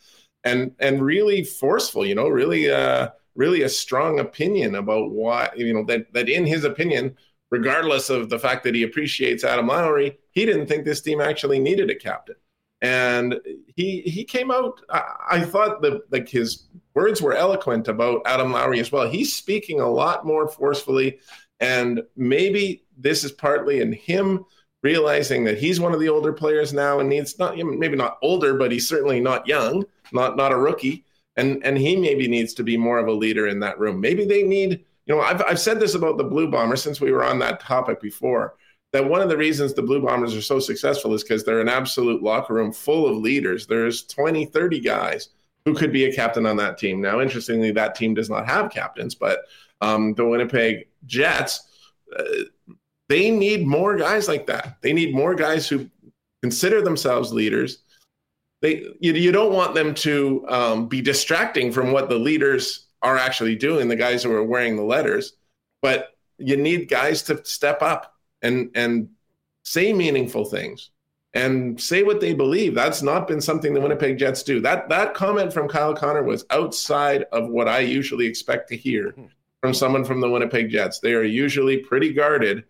and 0.44 0.72
and 0.78 1.02
really 1.02 1.44
forceful. 1.44 2.04
You 2.04 2.14
know, 2.14 2.28
really, 2.28 2.70
uh, 2.70 3.08
really 3.34 3.62
a 3.62 3.68
strong 3.68 4.20
opinion 4.20 4.74
about 4.74 5.10
why 5.10 5.50
you 5.56 5.72
know 5.72 5.84
that 5.84 6.12
that 6.12 6.28
in 6.28 6.46
his 6.46 6.64
opinion 6.64 7.16
regardless 7.50 8.10
of 8.10 8.28
the 8.28 8.38
fact 8.38 8.64
that 8.64 8.74
he 8.74 8.82
appreciates 8.82 9.44
Adam 9.44 9.68
Lowry, 9.68 10.18
he 10.32 10.44
didn't 10.44 10.66
think 10.66 10.84
this 10.84 11.00
team 11.00 11.20
actually 11.20 11.58
needed 11.58 11.90
a 11.90 11.94
captain. 11.94 12.36
And 12.80 13.40
he 13.74 14.02
he 14.02 14.22
came 14.24 14.52
out. 14.52 14.80
I, 14.88 15.14
I 15.30 15.40
thought 15.40 15.82
that 15.82 16.02
like 16.12 16.28
his 16.28 16.68
words 16.98 17.22
were 17.22 17.34
eloquent 17.34 17.86
about 17.86 18.22
Adam 18.26 18.50
Lowry 18.50 18.80
as 18.80 18.90
well. 18.90 19.08
He's 19.08 19.32
speaking 19.32 19.78
a 19.80 19.88
lot 19.88 20.26
more 20.26 20.48
forcefully, 20.48 21.20
and 21.60 22.02
maybe 22.16 22.82
this 22.96 23.22
is 23.22 23.30
partly 23.30 23.80
in 23.80 23.92
him 23.92 24.44
realizing 24.82 25.44
that 25.44 25.58
he's 25.58 25.78
one 25.78 25.94
of 25.94 26.00
the 26.00 26.08
older 26.08 26.32
players 26.32 26.72
now 26.72 26.98
and 26.98 27.08
needs 27.08 27.38
not 27.38 27.56
maybe 27.56 27.96
not 27.96 28.18
older, 28.20 28.54
but 28.54 28.72
he's 28.72 28.88
certainly 28.88 29.20
not 29.20 29.46
young, 29.46 29.84
not 30.12 30.36
not 30.36 30.50
a 30.50 30.56
rookie, 30.56 31.04
and 31.36 31.64
and 31.64 31.78
he 31.78 31.94
maybe 31.94 32.26
needs 32.26 32.52
to 32.54 32.64
be 32.64 32.76
more 32.76 32.98
of 32.98 33.06
a 33.06 33.12
leader 33.12 33.46
in 33.46 33.60
that 33.60 33.78
room. 33.78 34.00
Maybe 34.00 34.24
they 34.24 34.42
need 34.42 34.84
you 35.06 35.14
know, 35.14 35.22
I've, 35.22 35.42
I've 35.42 35.60
said 35.60 35.80
this 35.80 35.94
about 35.94 36.18
the 36.18 36.24
Blue 36.24 36.50
Bombers 36.50 36.82
since 36.82 37.00
we 37.00 37.12
were 37.12 37.24
on 37.24 37.38
that 37.38 37.60
topic 37.60 38.00
before 38.00 38.56
that 38.92 39.08
one 39.08 39.22
of 39.22 39.28
the 39.28 39.36
reasons 39.36 39.72
the 39.72 39.82
Blue 39.82 40.02
Bombers 40.02 40.34
are 40.34 40.42
so 40.42 40.58
successful 40.58 41.14
is 41.14 41.22
because 41.22 41.44
they're 41.44 41.60
an 41.60 41.68
absolute 41.68 42.22
locker 42.22 42.54
room 42.54 42.72
full 42.72 43.06
of 43.06 43.16
leaders. 43.16 43.66
There's 43.66 44.02
20, 44.02 44.46
30 44.46 44.80
guys 44.80 45.28
who 45.68 45.74
could 45.74 45.92
be 45.92 46.06
a 46.06 46.14
captain 46.14 46.46
on 46.46 46.56
that 46.56 46.78
team. 46.78 46.98
Now, 46.98 47.20
interestingly, 47.20 47.70
that 47.72 47.94
team 47.94 48.14
does 48.14 48.30
not 48.30 48.46
have 48.46 48.70
captains, 48.70 49.14
but 49.14 49.40
um, 49.82 50.14
the 50.14 50.24
Winnipeg 50.24 50.88
Jets, 51.04 51.68
uh, 52.18 52.24
they 53.10 53.30
need 53.30 53.66
more 53.66 53.96
guys 53.96 54.28
like 54.28 54.46
that. 54.46 54.78
They 54.80 54.94
need 54.94 55.14
more 55.14 55.34
guys 55.34 55.68
who 55.68 55.90
consider 56.40 56.80
themselves 56.80 57.34
leaders. 57.34 57.82
They, 58.62 58.86
you, 58.98 59.12
you 59.12 59.30
don't 59.30 59.52
want 59.52 59.74
them 59.74 59.92
to 59.94 60.46
um, 60.48 60.88
be 60.88 61.02
distracting 61.02 61.70
from 61.70 61.92
what 61.92 62.08
the 62.08 62.18
leaders 62.18 62.86
are 63.02 63.18
actually 63.18 63.54
doing, 63.54 63.88
the 63.88 63.96
guys 63.96 64.22
who 64.22 64.32
are 64.32 64.42
wearing 64.42 64.74
the 64.74 64.82
letters. 64.82 65.34
But 65.82 66.16
you 66.38 66.56
need 66.56 66.88
guys 66.88 67.22
to 67.24 67.44
step 67.44 67.82
up 67.82 68.14
and 68.40 68.70
and 68.74 69.10
say 69.64 69.92
meaningful 69.92 70.46
things 70.46 70.90
and 71.38 71.80
say 71.80 72.02
what 72.02 72.20
they 72.20 72.34
believe. 72.34 72.74
That's 72.74 73.00
not 73.00 73.28
been 73.28 73.40
something 73.40 73.72
the 73.72 73.80
Winnipeg 73.80 74.18
Jets 74.18 74.42
do. 74.42 74.60
That 74.60 74.88
that 74.88 75.14
comment 75.14 75.52
from 75.52 75.68
Kyle 75.68 75.94
Connor 75.94 76.24
was 76.24 76.44
outside 76.50 77.24
of 77.32 77.48
what 77.48 77.68
I 77.68 77.80
usually 77.80 78.26
expect 78.26 78.68
to 78.70 78.76
hear 78.76 79.12
hmm. 79.12 79.26
from 79.60 79.72
someone 79.72 80.04
from 80.04 80.20
the 80.20 80.28
Winnipeg 80.28 80.70
Jets. 80.70 80.98
They 80.98 81.14
are 81.14 81.22
usually 81.22 81.78
pretty 81.78 82.12
guarded. 82.12 82.64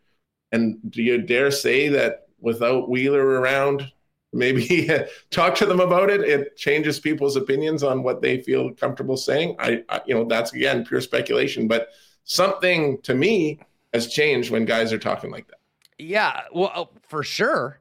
And 0.53 0.79
do 0.91 1.03
you 1.03 1.23
dare 1.23 1.51
say 1.51 1.89
that 1.89 2.29
without 2.41 2.89
Wheeler 2.89 3.25
around, 3.25 3.91
maybe 4.33 4.91
talk 5.31 5.55
to 5.55 5.66
them 5.66 5.81
about 5.81 6.11
it 6.11 6.21
it 6.21 6.55
changes 6.57 7.01
people's 7.01 7.37
opinions 7.37 7.83
on 7.83 8.03
what 8.03 8.21
they 8.21 8.43
feel 8.43 8.71
comfortable 8.75 9.16
saying 9.16 9.57
I, 9.59 9.83
I, 9.89 10.03
you 10.05 10.14
know 10.14 10.27
that's 10.27 10.53
again 10.53 10.85
pure 10.85 11.01
speculation 11.01 11.66
but 11.66 11.89
something 12.25 13.01
to 13.03 13.14
me 13.14 13.61
has 13.95 14.09
changed 14.09 14.51
when 14.51 14.66
guys 14.66 14.93
are 14.93 14.99
talking 14.99 15.31
like 15.31 15.49
that 15.49 15.61
yeah 15.99 16.43
well 16.53 16.73
oh, 16.77 16.91
for 17.09 17.23
sure 17.23 17.81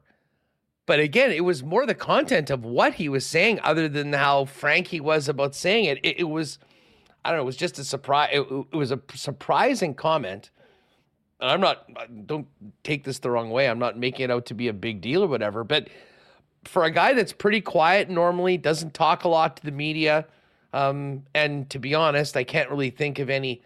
but 0.88 0.98
again 0.98 1.30
it 1.30 1.44
was 1.44 1.62
more 1.62 1.86
the 1.86 1.94
content 1.94 2.50
of 2.50 2.64
what 2.64 2.94
he 2.94 3.08
was 3.08 3.24
saying 3.24 3.60
other 3.62 3.88
than 3.88 4.12
how 4.12 4.44
frank 4.44 4.88
he 4.88 5.00
was 5.00 5.28
about 5.28 5.54
saying 5.54 5.84
it 5.84 5.98
it, 6.02 6.20
it 6.20 6.24
was 6.24 6.58
i 7.24 7.30
don't 7.30 7.38
know 7.38 7.42
it 7.42 7.46
was 7.46 7.56
just 7.56 7.78
a 7.78 7.84
surprise 7.84 8.30
it, 8.32 8.40
it 8.40 8.76
was 8.76 8.90
a 8.90 9.00
surprising 9.14 9.94
comment 9.94 10.50
and 11.40 11.48
i'm 11.48 11.60
not 11.60 11.86
don't 12.26 12.48
take 12.82 13.04
this 13.04 13.20
the 13.20 13.30
wrong 13.30 13.50
way 13.50 13.68
i'm 13.68 13.78
not 13.78 13.96
making 13.96 14.24
it 14.24 14.30
out 14.32 14.46
to 14.46 14.54
be 14.54 14.66
a 14.66 14.72
big 14.72 15.00
deal 15.00 15.22
or 15.22 15.28
whatever 15.28 15.62
but 15.62 15.88
for 16.64 16.84
a 16.84 16.90
guy 16.90 17.14
that's 17.14 17.32
pretty 17.32 17.60
quiet 17.60 18.10
normally, 18.10 18.58
doesn't 18.58 18.94
talk 18.94 19.24
a 19.24 19.28
lot 19.28 19.56
to 19.56 19.64
the 19.64 19.70
media, 19.70 20.26
um, 20.72 21.24
and 21.34 21.68
to 21.70 21.78
be 21.78 21.94
honest, 21.94 22.36
I 22.36 22.44
can't 22.44 22.70
really 22.70 22.90
think 22.90 23.18
of 23.18 23.30
any 23.30 23.62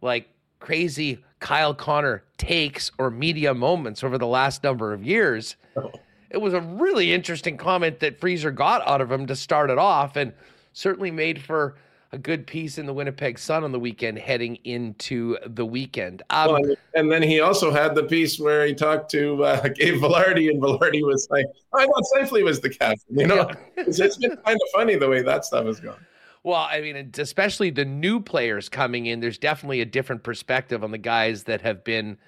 like 0.00 0.28
crazy 0.58 1.22
Kyle 1.38 1.74
Connor 1.74 2.24
takes 2.38 2.90
or 2.98 3.10
media 3.10 3.52
moments 3.54 4.02
over 4.02 4.16
the 4.16 4.26
last 4.26 4.62
number 4.62 4.92
of 4.92 5.04
years. 5.04 5.56
Oh. 5.76 5.92
It 6.30 6.38
was 6.38 6.54
a 6.54 6.60
really 6.60 7.12
interesting 7.12 7.56
comment 7.56 8.00
that 8.00 8.20
Freezer 8.20 8.50
got 8.50 8.86
out 8.86 9.00
of 9.00 9.10
him 9.10 9.26
to 9.26 9.36
start 9.36 9.70
it 9.70 9.78
off, 9.78 10.16
and 10.16 10.32
certainly 10.72 11.10
made 11.10 11.42
for 11.42 11.76
a 12.12 12.18
good 12.18 12.46
piece 12.46 12.78
in 12.78 12.86
the 12.86 12.92
Winnipeg 12.92 13.38
Sun 13.38 13.62
on 13.62 13.72
the 13.72 13.78
weekend 13.78 14.18
heading 14.18 14.56
into 14.64 15.36
the 15.46 15.64
weekend. 15.64 16.22
Um, 16.30 16.52
well, 16.52 16.74
and 16.94 17.10
then 17.10 17.22
he 17.22 17.40
also 17.40 17.70
had 17.70 17.94
the 17.94 18.02
piece 18.02 18.38
where 18.38 18.66
he 18.66 18.74
talked 18.74 19.10
to 19.12 19.44
uh, 19.44 19.68
Gabe 19.76 20.00
Vilardi, 20.00 20.50
and 20.50 20.60
Vilardi 20.60 21.02
was 21.02 21.28
like, 21.30 21.46
I 21.72 21.86
thought 21.86 22.02
Scheifele 22.14 22.44
was 22.44 22.60
the 22.60 22.70
captain. 22.70 23.18
You 23.18 23.26
know, 23.26 23.36
yeah. 23.36 23.54
it's, 23.84 24.00
it's 24.00 24.16
been 24.16 24.36
kind 24.44 24.56
of 24.56 24.68
funny 24.74 24.96
the 24.96 25.08
way 25.08 25.22
that 25.22 25.44
stuff 25.44 25.66
has 25.66 25.78
gone. 25.78 26.04
Well, 26.42 26.66
I 26.70 26.80
mean, 26.80 27.12
especially 27.18 27.70
the 27.70 27.84
new 27.84 28.18
players 28.18 28.68
coming 28.68 29.06
in, 29.06 29.20
there's 29.20 29.38
definitely 29.38 29.82
a 29.82 29.86
different 29.86 30.22
perspective 30.22 30.82
on 30.82 30.90
the 30.90 30.98
guys 30.98 31.44
that 31.44 31.60
have 31.60 31.84
been. 31.84 32.18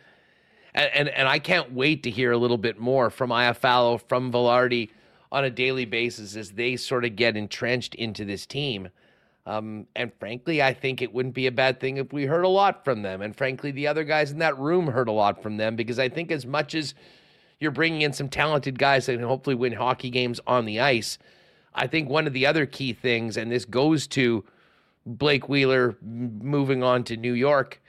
And, 0.74 0.90
and, 0.94 1.08
and 1.10 1.28
I 1.28 1.38
can't 1.38 1.72
wait 1.72 2.02
to 2.04 2.10
hear 2.10 2.32
a 2.32 2.38
little 2.38 2.58
bit 2.58 2.78
more 2.78 3.10
from 3.10 3.30
Iafallo, 3.30 4.00
from 4.08 4.32
Vilardi 4.32 4.90
on 5.30 5.44
a 5.44 5.50
daily 5.50 5.84
basis 5.84 6.36
as 6.36 6.52
they 6.52 6.76
sort 6.76 7.04
of 7.04 7.16
get 7.16 7.36
entrenched 7.36 7.94
into 7.94 8.24
this 8.24 8.46
team. 8.46 8.88
Um, 9.44 9.86
and 9.96 10.12
frankly, 10.20 10.62
I 10.62 10.72
think 10.72 11.02
it 11.02 11.12
wouldn't 11.12 11.34
be 11.34 11.46
a 11.46 11.52
bad 11.52 11.80
thing 11.80 11.96
if 11.96 12.12
we 12.12 12.26
heard 12.26 12.44
a 12.44 12.48
lot 12.48 12.84
from 12.84 13.02
them. 13.02 13.22
And 13.22 13.34
frankly, 13.34 13.72
the 13.72 13.88
other 13.88 14.04
guys 14.04 14.30
in 14.30 14.38
that 14.38 14.58
room 14.58 14.86
heard 14.86 15.08
a 15.08 15.12
lot 15.12 15.42
from 15.42 15.56
them 15.56 15.74
because 15.74 15.98
I 15.98 16.08
think 16.08 16.30
as 16.30 16.46
much 16.46 16.74
as 16.74 16.94
you're 17.58 17.72
bringing 17.72 18.02
in 18.02 18.12
some 18.12 18.28
talented 18.28 18.78
guys 18.78 19.06
that 19.06 19.14
can 19.14 19.22
hopefully 19.22 19.56
win 19.56 19.72
hockey 19.72 20.10
games 20.10 20.40
on 20.46 20.64
the 20.64 20.80
ice, 20.80 21.18
I 21.74 21.86
think 21.86 22.08
one 22.08 22.26
of 22.26 22.32
the 22.32 22.46
other 22.46 22.66
key 22.66 22.92
things, 22.92 23.36
and 23.36 23.50
this 23.50 23.64
goes 23.64 24.06
to 24.08 24.44
Blake 25.06 25.48
Wheeler 25.48 25.96
moving 26.02 26.82
on 26.82 27.02
to 27.04 27.16
New 27.16 27.32
York 27.32 27.80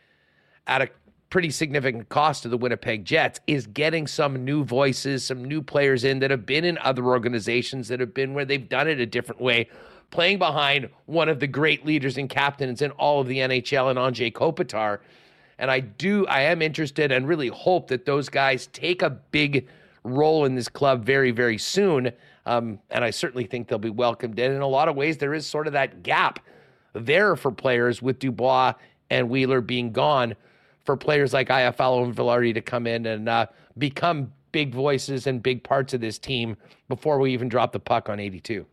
at 0.66 0.82
a 0.82 0.90
pretty 1.34 1.50
significant 1.50 2.08
cost 2.10 2.44
to 2.44 2.48
the 2.48 2.56
Winnipeg 2.56 3.04
Jets 3.04 3.40
is 3.48 3.66
getting 3.66 4.06
some 4.06 4.46
new 4.46 4.64
voices, 4.64 5.26
some 5.26 5.44
new 5.44 5.64
players 5.64 6.04
in 6.04 6.20
that 6.20 6.30
have 6.30 6.46
been 6.46 6.64
in 6.64 6.78
other 6.78 7.06
organizations 7.06 7.88
that 7.88 8.00
have 8.00 8.14
been 8.14 8.36
where 8.36 8.46
they've 8.46 8.70
done 8.70 8.88
it 8.88 9.00
a 9.00 9.06
different 9.08 9.42
way, 9.42 9.68
playing 10.12 10.38
behind 10.38 10.88
one 11.08 11.30
of 11.30 11.40
the 11.40 11.48
great 11.48 11.88
leaders 11.88 12.20
and 12.20 12.30
captains 12.30 12.84
in 12.84 12.92
all 12.92 13.20
of 13.20 13.26
the 13.26 13.40
NHL 13.40 13.90
and 13.90 13.98
Anze 13.98 14.32
Kopitar. 14.32 15.00
And 15.58 15.72
I 15.72 15.80
do, 15.80 16.28
I 16.28 16.42
am 16.42 16.62
interested 16.62 17.12
and 17.12 17.28
really 17.28 17.48
hope 17.48 17.88
that 17.88 18.06
those 18.06 18.30
guys 18.30 18.68
take 18.68 19.02
a 19.02 19.10
big 19.10 19.68
role 20.04 20.46
in 20.46 20.54
this 20.54 20.70
club 20.70 21.04
very, 21.04 21.32
very 21.32 21.58
soon. 21.58 22.12
Um, 22.46 22.78
and 22.92 23.04
I 23.04 23.10
certainly 23.10 23.46
think 23.46 23.70
they'll 23.70 23.80
be 23.80 23.90
welcomed 23.90 24.38
in. 24.38 24.52
In 24.52 24.62
a 24.62 24.68
lot 24.68 24.88
of 24.88 24.96
ways, 24.96 25.18
there 25.18 25.34
is 25.34 25.48
sort 25.48 25.66
of 25.66 25.74
that 25.74 26.04
gap 26.04 26.42
there 26.94 27.36
for 27.36 27.52
players 27.52 28.04
with 28.04 28.20
Dubois 28.20 28.74
and 29.10 29.32
Wheeler 29.32 29.62
being 29.62 29.92
gone 29.92 30.36
for 30.86 30.98
players 30.98 31.34
like 31.34 31.50
Iafallo 31.50 32.04
and 32.04 32.16
Vilardi 32.16 32.54
to 32.54 32.62
come 32.62 32.88
in 32.88 33.06
and 33.06 33.30
uh, 33.30 33.46
become 33.78 34.32
big 34.52 34.74
voices 34.74 35.28
and 35.28 35.42
big 35.42 35.64
parts 35.64 35.94
of 35.94 36.02
this 36.02 36.18
team 36.18 36.56
before 36.88 37.20
we 37.20 37.34
even 37.34 37.50
drop 37.50 37.72
the 37.72 37.80
puck 37.80 38.10
on 38.10 38.20
82. 38.20 38.66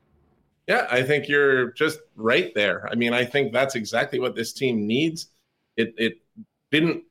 Yeah, 0.68 0.86
I 0.90 1.02
think 1.02 1.28
you're 1.28 1.72
just 1.72 2.00
right 2.14 2.54
there. 2.54 2.88
I 2.90 2.94
mean, 2.94 3.12
I 3.12 3.24
think 3.24 3.52
that's 3.52 3.74
exactly 3.74 4.20
what 4.20 4.36
this 4.36 4.52
team 4.52 4.86
needs. 4.86 5.28
It 5.76 5.94
it 5.98 6.20
didn't 6.70 7.02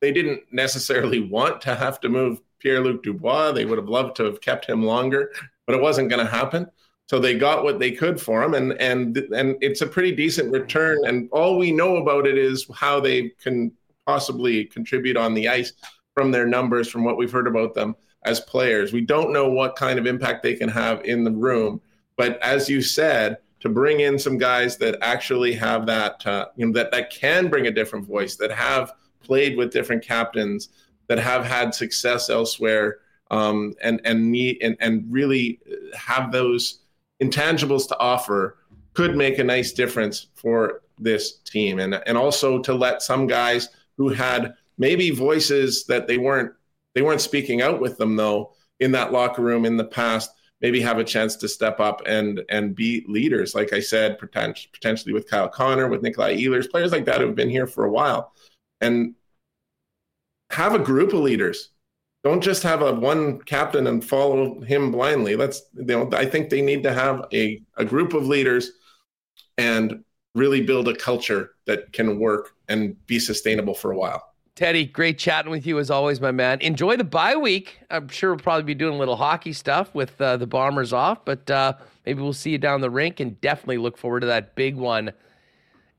they 0.00 0.12
didn't 0.12 0.42
necessarily 0.52 1.20
want 1.20 1.60
to 1.62 1.74
have 1.74 1.98
to 2.00 2.08
move 2.08 2.40
Pierre-Luc 2.60 3.02
Dubois. 3.02 3.52
They 3.52 3.64
would 3.64 3.78
have 3.78 3.88
loved 3.88 4.16
to 4.16 4.24
have 4.24 4.40
kept 4.40 4.66
him 4.66 4.84
longer, 4.84 5.32
but 5.66 5.74
it 5.74 5.82
wasn't 5.82 6.10
going 6.10 6.24
to 6.24 6.30
happen. 6.30 6.66
So 7.06 7.18
they 7.18 7.36
got 7.36 7.64
what 7.64 7.78
they 7.78 7.90
could 7.90 8.20
for 8.20 8.42
him, 8.42 8.54
and 8.54 8.72
and 8.74 9.16
and 9.16 9.56
it's 9.60 9.80
a 9.80 9.86
pretty 9.86 10.14
decent 10.14 10.52
return. 10.52 10.98
And 11.06 11.28
all 11.32 11.56
we 11.56 11.72
know 11.72 11.96
about 11.96 12.26
it 12.26 12.36
is 12.36 12.66
how 12.74 13.00
they 13.00 13.30
can 13.42 13.72
possibly 14.08 14.64
contribute 14.64 15.18
on 15.18 15.34
the 15.34 15.46
ice 15.46 15.74
from 16.14 16.30
their 16.30 16.46
numbers, 16.46 16.88
from 16.88 17.04
what 17.04 17.18
we've 17.18 17.30
heard 17.30 17.46
about 17.46 17.74
them 17.74 17.94
as 18.22 18.40
players. 18.40 18.90
We 18.90 19.02
don't 19.02 19.34
know 19.34 19.50
what 19.50 19.76
kind 19.76 19.98
of 19.98 20.06
impact 20.06 20.42
they 20.42 20.54
can 20.54 20.70
have 20.70 21.04
in 21.04 21.24
the 21.24 21.30
room, 21.30 21.82
but 22.16 22.40
as 22.42 22.70
you 22.70 22.80
said, 22.80 23.36
to 23.60 23.68
bring 23.68 24.00
in 24.00 24.18
some 24.18 24.38
guys 24.38 24.78
that 24.78 24.96
actually 25.02 25.52
have 25.52 25.84
that, 25.86 26.26
uh, 26.26 26.46
you 26.56 26.64
know, 26.64 26.72
that 26.72 26.90
that 26.90 27.10
can 27.10 27.48
bring 27.48 27.66
a 27.66 27.70
different 27.70 28.06
voice, 28.06 28.36
that 28.36 28.50
have 28.50 28.92
played 29.20 29.58
with 29.58 29.72
different 29.72 30.02
captains, 30.02 30.70
that 31.08 31.18
have 31.18 31.44
had 31.44 31.74
success 31.74 32.30
elsewhere, 32.30 33.00
um, 33.30 33.74
and 33.82 34.00
and 34.04 34.30
meet 34.30 34.62
and 34.62 34.74
and 34.80 35.04
really 35.10 35.60
have 35.94 36.32
those 36.32 36.80
intangibles 37.22 37.86
to 37.88 37.98
offer 37.98 38.56
could 38.94 39.16
make 39.16 39.38
a 39.38 39.44
nice 39.44 39.72
difference 39.72 40.28
for 40.34 40.80
this 40.98 41.40
team 41.40 41.78
and 41.78 41.94
and 42.06 42.16
also 42.16 42.58
to 42.58 42.72
let 42.72 43.02
some 43.02 43.26
guys 43.26 43.68
who 43.98 44.08
had 44.08 44.54
maybe 44.78 45.10
voices 45.10 45.84
that 45.86 46.06
they 46.06 46.16
weren't 46.16 46.52
they 46.94 47.02
weren't 47.02 47.20
speaking 47.20 47.60
out 47.60 47.80
with 47.80 47.98
them 47.98 48.16
though 48.16 48.52
in 48.80 48.92
that 48.92 49.12
locker 49.12 49.42
room 49.42 49.66
in 49.66 49.76
the 49.76 49.84
past 49.84 50.30
maybe 50.60 50.80
have 50.80 50.98
a 50.98 51.04
chance 51.04 51.36
to 51.36 51.48
step 51.48 51.80
up 51.80 52.02
and 52.06 52.42
and 52.48 52.74
be 52.74 53.04
leaders. 53.08 53.54
Like 53.54 53.72
i 53.72 53.80
said 53.80 54.18
potentially 54.18 55.12
with 55.12 55.28
kyle 55.28 55.48
connor 55.48 55.88
with 55.88 56.02
nikolai 56.02 56.36
ehlers 56.36 56.70
players 56.70 56.92
like 56.92 57.04
that 57.04 57.20
who've 57.20 57.34
been 57.34 57.50
here 57.50 57.66
for 57.66 57.84
a 57.84 57.90
while. 57.90 58.32
And 58.80 59.14
have 60.50 60.74
a 60.74 60.78
group 60.78 61.12
of 61.12 61.20
leaders. 61.20 61.70
Don't 62.24 62.42
just 62.42 62.62
have 62.62 62.82
a 62.82 62.92
one 62.92 63.40
captain 63.42 63.86
and 63.86 64.04
follow 64.04 64.60
him 64.60 64.90
blindly. 64.90 65.36
Let's, 65.36 65.62
you 65.74 65.84
know, 65.84 66.08
I 66.12 66.26
think 66.26 66.50
they 66.50 66.62
need 66.62 66.82
to 66.82 66.92
have 66.92 67.24
a, 67.32 67.62
a 67.76 67.84
group 67.84 68.12
of 68.12 68.26
leaders 68.26 68.72
and 69.56 70.04
really 70.34 70.60
build 70.60 70.88
a 70.88 70.96
culture 70.96 71.52
that 71.66 71.92
can 71.92 72.18
work 72.18 72.54
and 72.68 72.94
be 73.06 73.18
sustainable 73.18 73.74
for 73.74 73.92
a 73.92 73.96
while. 73.96 74.24
Teddy, 74.54 74.86
great 74.86 75.18
chatting 75.18 75.52
with 75.52 75.66
you 75.66 75.78
as 75.78 75.88
always, 75.88 76.20
my 76.20 76.32
man. 76.32 76.60
Enjoy 76.60 76.96
the 76.96 77.04
bye 77.04 77.36
week. 77.36 77.78
I'm 77.90 78.08
sure 78.08 78.30
we'll 78.30 78.40
probably 78.40 78.64
be 78.64 78.74
doing 78.74 78.94
a 78.94 78.98
little 78.98 79.14
hockey 79.14 79.52
stuff 79.52 79.94
with 79.94 80.20
uh, 80.20 80.36
the 80.36 80.48
Bombers 80.48 80.92
off, 80.92 81.24
but 81.24 81.48
uh, 81.48 81.74
maybe 82.04 82.20
we'll 82.20 82.32
see 82.32 82.50
you 82.50 82.58
down 82.58 82.80
the 82.80 82.90
rink 82.90 83.20
and 83.20 83.40
definitely 83.40 83.78
look 83.78 83.96
forward 83.96 84.20
to 84.20 84.26
that 84.26 84.56
big 84.56 84.74
one 84.74 85.12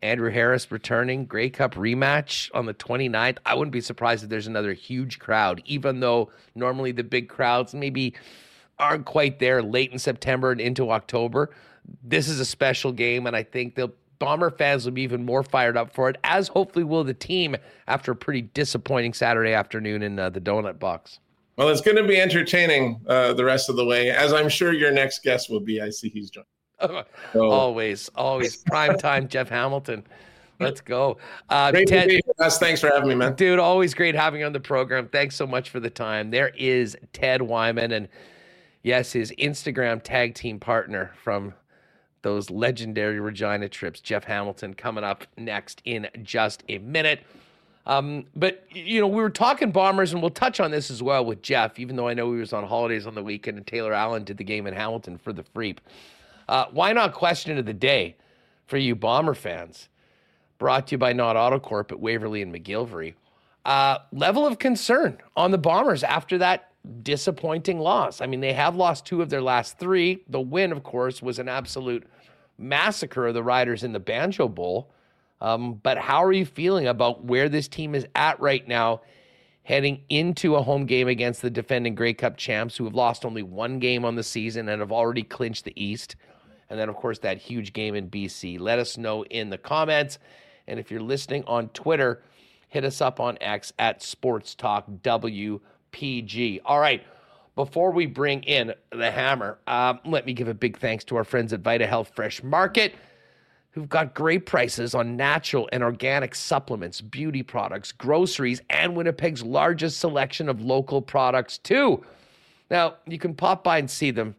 Andrew 0.01 0.30
Harris 0.30 0.72
returning, 0.72 1.26
Grey 1.26 1.49
Cup 1.49 1.76
rematch 1.76 2.49
on 2.53 2.65
the 2.65 2.74
29th. 2.74 3.38
I 3.45 3.55
wouldn't 3.55 3.74
be 3.74 3.82
surprised 3.82 4.24
if 4.24 4.30
there's 4.30 4.47
another 4.47 4.74
huge 4.74 5.20
crowd, 5.20 5.61
even 5.65 5.99
though 5.99 6.32
normally 6.55 6.91
the 6.91 7.03
big 7.03 7.28
crowds 7.28 7.74
maybe 7.74 8.13
aren't 8.78 9.05
quite 9.05 9.39
there 9.39 9.61
late 9.61 9.91
in 9.91 9.99
September 9.99 10.51
and 10.51 10.61
into 10.61 10.91
October. 10.91 11.51
This 12.03 12.30
is 12.30 12.39
a 12.39 12.45
special 12.45 12.91
game, 12.91 13.28
and 13.28 13.36
I 13.36 13.43
think 13.43 13.76
the 13.76 13.89
Bomber 14.20 14.51
fans 14.51 14.86
will 14.86 14.91
be 14.91 15.01
even 15.01 15.26
more 15.26 15.43
fired 15.43 15.78
up 15.78 15.93
for 15.93 16.09
it, 16.09 16.17
as 16.24 16.49
hopefully 16.49 16.84
will 16.84 17.03
the 17.03 17.13
team 17.13 17.55
after 17.88 18.11
a 18.11 18.15
pretty 18.15 18.41
disappointing 18.41 19.13
Saturday 19.13 19.53
afternoon 19.53 20.03
in 20.03 20.20
uh, 20.20 20.30
the 20.30 20.41
Donut 20.41 20.78
Box. 20.78 21.20
Well, 21.57 21.70
it's 21.70 21.82
going 21.82 21.97
to 21.97 22.07
be 22.07 22.20
entertaining 22.20 23.01
uh, 23.07 23.34
the 23.34 23.43
rest 23.43 23.70
of 23.70 23.76
the 23.76 23.84
way, 23.84 24.11
as 24.11 24.32
I'm 24.32 24.47
sure 24.47 24.72
your 24.72 24.91
next 24.91 25.24
guest 25.24 25.49
will 25.49 25.59
be. 25.59 25.82
I 25.82 25.89
see 25.89 26.09
he's 26.09 26.30
joined. 26.30 26.45
so, 27.34 27.51
always, 27.51 28.09
always 28.15 28.57
prime 28.57 28.97
time, 28.97 29.28
Jeff 29.30 29.49
Hamilton. 29.49 30.05
Let's 30.59 30.82
go. 30.82 31.17
Uh, 31.49 31.72
great 31.72 31.88
Ted, 31.88 32.03
to 32.03 32.09
be 32.09 32.22
with 32.26 32.39
us. 32.41 32.59
Thanks 32.59 32.82
for 32.82 32.88
having 32.88 33.07
me, 33.07 33.15
man. 33.15 33.34
Dude, 33.36 33.59
always 33.59 33.93
great 33.93 34.15
having 34.15 34.41
you 34.41 34.45
on 34.45 34.53
the 34.53 34.59
program. 34.59 35.07
Thanks 35.07 35.36
so 35.36 35.47
much 35.47 35.70
for 35.70 35.80
the 35.80 35.89
time. 35.89 36.32
There 36.32 36.49
is 36.49 36.97
Ted 37.13 37.41
Wyman, 37.41 37.91
and 37.93 38.09
yes, 38.84 39.13
his 39.13 39.32
Instagram 39.39 40.01
tag 40.03 40.36
team 40.36 40.59
partner 40.59 41.13
from 41.24 41.53
those 42.22 42.49
legendary 42.49 43.20
Regina 43.20 43.70
trips, 43.70 43.99
Jeff 43.99 44.24
Hamilton, 44.26 44.74
coming 44.74 45.03
up 45.03 45.26
next 45.38 45.82
in 45.86 46.07
just 46.24 46.63
a 46.70 46.78
minute. 46.80 47.22
Um, 47.86 48.26
but 48.36 48.65
you 48.72 49.01
know, 49.01 49.07
we 49.07 49.15
were 49.15 49.30
talking 49.30 49.72
bombers, 49.72 50.13
and 50.13 50.22
we'll 50.22 50.30
touch 50.30 50.59
on 50.59 50.72
this 50.72 50.91
as 50.91 51.01
well 51.01 51.26
with 51.26 51.41
Jeff, 51.41 51.80
even 51.80 51.95
though 51.95 52.07
I 52.07 52.13
know 52.13 52.32
he 52.34 52.39
was 52.39 52.53
on 52.53 52.65
holidays 52.67 53.07
on 53.07 53.15
the 53.15 53.24
weekend, 53.24 53.57
and 53.57 53.65
Taylor 53.65 53.93
Allen 53.93 54.24
did 54.24 54.38
the 54.38 54.43
game 54.43 54.67
in 54.67 54.74
Hamilton 54.74 55.17
for 55.17 55.34
the 55.34 55.43
Freep. 55.43 55.78
Uh, 56.47 56.65
why 56.72 56.93
not 56.93 57.13
question 57.13 57.57
of 57.57 57.65
the 57.65 57.74
day 57.74 58.15
for 58.67 58.78
you 58.78 58.95
Bomber 58.95 59.34
fans? 59.34 59.89
Brought 60.57 60.88
to 60.88 60.91
you 60.91 60.97
by 60.97 61.13
Not 61.13 61.36
Autocorp 61.36 61.91
at 61.91 61.99
Waverley 61.99 62.41
and 62.41 62.53
McGillivray. 62.53 63.13
Uh, 63.65 63.99
level 64.11 64.45
of 64.45 64.59
concern 64.59 65.17
on 65.36 65.51
the 65.51 65.57
Bombers 65.57 66.03
after 66.03 66.38
that 66.39 66.68
disappointing 67.03 67.80
loss. 67.80 68.21
I 68.21 68.25
mean, 68.25 68.39
they 68.39 68.53
have 68.53 68.75
lost 68.75 69.05
two 69.05 69.21
of 69.21 69.30
their 69.30 69.41
last 69.41 69.77
three. 69.77 70.23
The 70.30 70.39
win, 70.41 70.71
of 70.71 70.84
course, 70.84 71.21
was 71.21 71.39
an 71.39 71.49
absolute 71.49 72.07
massacre 72.57 73.27
of 73.27 73.34
the 73.34 73.43
Riders 73.43 73.84
in 73.84 73.93
the 73.93 73.99
Banjo 73.99 74.47
Bowl. 74.47 74.91
Um, 75.41 75.75
but 75.75 75.97
how 75.97 76.23
are 76.23 76.34
you 76.34 76.45
feeling 76.45 76.88
about 76.88 77.23
where 77.23 77.49
this 77.49 77.67
team 77.67 77.95
is 77.95 78.05
at 78.15 78.39
right 78.39 78.67
now, 78.67 79.01
heading 79.63 80.01
into 80.09 80.55
a 80.55 80.61
home 80.61 80.86
game 80.86 81.07
against 81.07 81.41
the 81.41 81.49
defending 81.49 81.95
Grey 81.95 82.13
Cup 82.13 82.36
champs, 82.38 82.75
who 82.75 82.84
have 82.86 82.95
lost 82.95 83.25
only 83.25 83.43
one 83.43 83.80
game 83.80 84.03
on 84.03 84.15
the 84.15 84.23
season 84.23 84.67
and 84.69 84.82
have 84.82 84.91
already 84.91 85.23
clinched 85.23 85.65
the 85.65 85.82
East? 85.82 86.15
And 86.69 86.80
then, 86.80 86.89
of 86.89 86.95
course, 86.95 87.19
that 87.19 87.38
huge 87.38 87.73
game 87.73 87.95
in 87.95 88.09
BC. 88.09 88.59
Let 88.59 88.80
us 88.80 88.97
know 88.97 89.23
in 89.25 89.49
the 89.49 89.57
comments. 89.57 90.19
And 90.67 90.80
if 90.80 90.91
you're 90.91 91.01
listening 91.01 91.43
on 91.45 91.69
Twitter, 91.69 92.21
hit 92.67 92.86
us 92.86 93.01
up 93.01 93.19
on 93.19 93.38
X 93.41 93.73
at 93.80 94.03
Sports 94.03 94.53
Talk 94.53 94.86
WPG. 95.91 96.61
All 96.65 96.79
right. 96.79 97.03
Before 97.55 97.91
we 97.91 98.05
bring 98.05 98.43
in 98.43 98.73
the 98.91 99.11
hammer, 99.11 99.57
um, 99.67 99.99
let 100.05 100.25
me 100.25 100.31
give 100.33 100.47
a 100.47 100.53
big 100.53 100.77
thanks 100.79 101.03
to 101.05 101.17
our 101.17 101.25
friends 101.25 101.51
at 101.51 101.59
Vita 101.59 101.85
Health 101.85 102.11
Fresh 102.15 102.41
Market, 102.41 102.95
who've 103.71 103.89
got 103.89 104.13
great 104.13 104.45
prices 104.45 104.95
on 104.95 105.17
natural 105.17 105.67
and 105.73 105.83
organic 105.83 106.35
supplements, 106.35 107.01
beauty 107.01 107.43
products, 107.43 107.91
groceries, 107.91 108.61
and 108.69 108.95
Winnipeg's 108.95 109.43
largest 109.43 109.99
selection 109.99 110.47
of 110.47 110.61
local 110.61 111.01
products, 111.01 111.57
too. 111.57 112.01
Now, 112.71 112.95
you 113.05 113.19
can 113.19 113.33
pop 113.33 113.63
by 113.63 113.79
and 113.79 113.89
see 113.89 114.11
them 114.11 114.35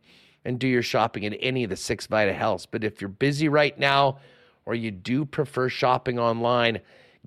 and 0.46 0.58
do 0.58 0.66
your 0.66 0.82
shopping 0.82 1.26
at 1.26 1.36
any 1.40 1.64
of 1.64 1.70
the 1.70 1.76
six 1.76 2.06
Vita 2.06 2.32
Healths. 2.32 2.64
But 2.64 2.84
if 2.84 3.02
you're 3.02 3.08
busy 3.08 3.50
right 3.50 3.78
now 3.78 4.18
or 4.64 4.74
you 4.74 4.90
do 4.90 5.26
prefer 5.26 5.68
shopping 5.68 6.18
online, 6.18 6.80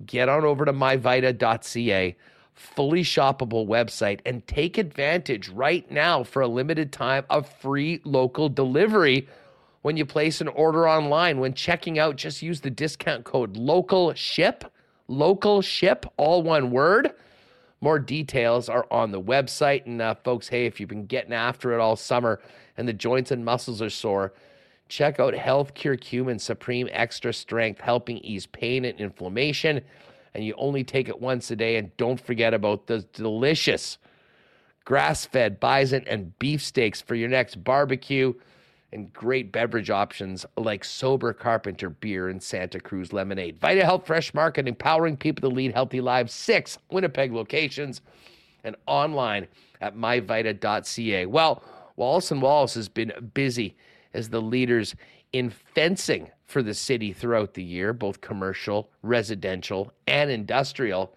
get 0.06 0.28
on 0.28 0.44
over 0.44 0.64
to 0.64 0.72
myvita.ca, 0.72 2.16
fully 2.54 3.02
shoppable 3.02 3.66
website, 3.66 4.20
and 4.24 4.46
take 4.46 4.78
advantage 4.78 5.48
right 5.48 5.90
now 5.90 6.22
for 6.22 6.42
a 6.42 6.48
limited 6.48 6.92
time 6.92 7.24
of 7.28 7.48
free 7.60 8.00
local 8.04 8.48
delivery 8.48 9.28
when 9.82 9.96
you 9.96 10.06
place 10.06 10.40
an 10.40 10.48
order 10.48 10.88
online. 10.88 11.38
When 11.40 11.52
checking 11.52 11.98
out, 11.98 12.16
just 12.16 12.42
use 12.42 12.60
the 12.60 12.70
discount 12.70 13.24
code 13.24 13.56
local 13.56 14.14
ship, 14.14 14.72
local 15.08 15.60
ship, 15.60 16.06
all 16.16 16.42
one 16.42 16.70
word. 16.70 17.12
More 17.80 17.98
details 17.98 18.70
are 18.70 18.86
on 18.90 19.10
the 19.10 19.20
website. 19.20 19.84
And 19.84 20.00
uh, 20.00 20.14
folks, 20.14 20.48
hey, 20.48 20.64
if 20.64 20.80
you've 20.80 20.88
been 20.88 21.06
getting 21.06 21.34
after 21.34 21.74
it 21.74 21.80
all 21.80 21.96
summer, 21.96 22.40
and 22.78 22.88
the 22.88 22.94
joints 22.94 23.30
and 23.30 23.44
muscles 23.44 23.82
are 23.82 23.90
sore, 23.90 24.32
check 24.88 25.20
out 25.20 25.34
Health 25.34 25.74
Cure 25.74 25.96
Cumin 25.96 26.38
Supreme 26.38 26.88
Extra 26.92 27.32
Strength, 27.32 27.80
helping 27.80 28.18
ease 28.18 28.46
pain 28.46 28.84
and 28.84 28.98
inflammation. 28.98 29.82
And 30.34 30.44
you 30.44 30.54
only 30.56 30.84
take 30.84 31.08
it 31.08 31.20
once 31.20 31.50
a 31.50 31.56
day. 31.56 31.76
And 31.76 31.96
don't 31.96 32.20
forget 32.20 32.54
about 32.54 32.86
the 32.86 33.00
delicious 33.12 33.98
grass 34.84 35.24
fed 35.24 35.60
bison 35.60 36.04
and 36.06 36.38
beef 36.38 36.62
steaks 36.62 37.00
for 37.00 37.14
your 37.14 37.28
next 37.28 37.62
barbecue. 37.64 38.34
and 38.92 39.12
great 39.12 39.50
beverage 39.50 39.90
options 39.90 40.46
like 40.56 40.84
Sober 40.84 41.32
Carpenter 41.32 41.90
beer 41.90 42.28
and 42.28 42.40
Santa 42.40 42.78
Cruz 42.78 43.12
lemonade. 43.12 43.58
Vita 43.58 43.84
Health 43.84 44.06
Fresh 44.06 44.32
Market, 44.34 44.68
empowering 44.68 45.16
people 45.16 45.48
to 45.50 45.54
lead 45.54 45.72
healthy 45.74 46.00
lives. 46.00 46.32
Six 46.32 46.78
Winnipeg 46.90 47.32
locations 47.32 48.00
and 48.62 48.76
online 48.86 49.48
at 49.80 49.96
myvita.ca. 49.96 51.26
Well, 51.26 51.64
Wallace 51.96 52.30
and 52.30 52.40
Wallace 52.40 52.74
has 52.74 52.88
been 52.88 53.12
busy 53.34 53.76
as 54.14 54.28
the 54.30 54.40
leaders 54.40 54.94
in 55.34 55.50
fencing 55.50 56.30
for 56.46 56.62
the 56.62 56.72
city 56.72 57.12
throughout 57.12 57.54
the 57.54 57.62
year, 57.62 57.92
both 57.92 58.20
commercial, 58.20 58.88
residential, 59.02 59.92
and 60.06 60.30
industrial. 60.30 61.12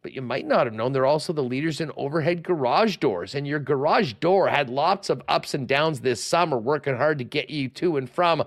But 0.00 0.12
you 0.12 0.22
might 0.22 0.46
not 0.46 0.66
have 0.66 0.74
known 0.74 0.92
they're 0.92 1.04
also 1.04 1.32
the 1.32 1.42
leaders 1.42 1.80
in 1.80 1.90
overhead 1.96 2.44
garage 2.44 2.98
doors. 2.98 3.34
And 3.34 3.44
your 3.44 3.58
garage 3.58 4.12
door 4.14 4.48
had 4.48 4.70
lots 4.70 5.10
of 5.10 5.22
ups 5.26 5.54
and 5.54 5.66
downs 5.66 6.00
this 6.00 6.22
summer, 6.22 6.56
working 6.56 6.96
hard 6.96 7.18
to 7.18 7.24
get 7.24 7.50
you 7.50 7.68
to 7.70 7.96
and 7.96 8.08
from 8.08 8.44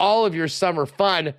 all 0.00 0.26
of 0.26 0.34
your 0.34 0.48
summer 0.48 0.86
fun. 0.86 1.34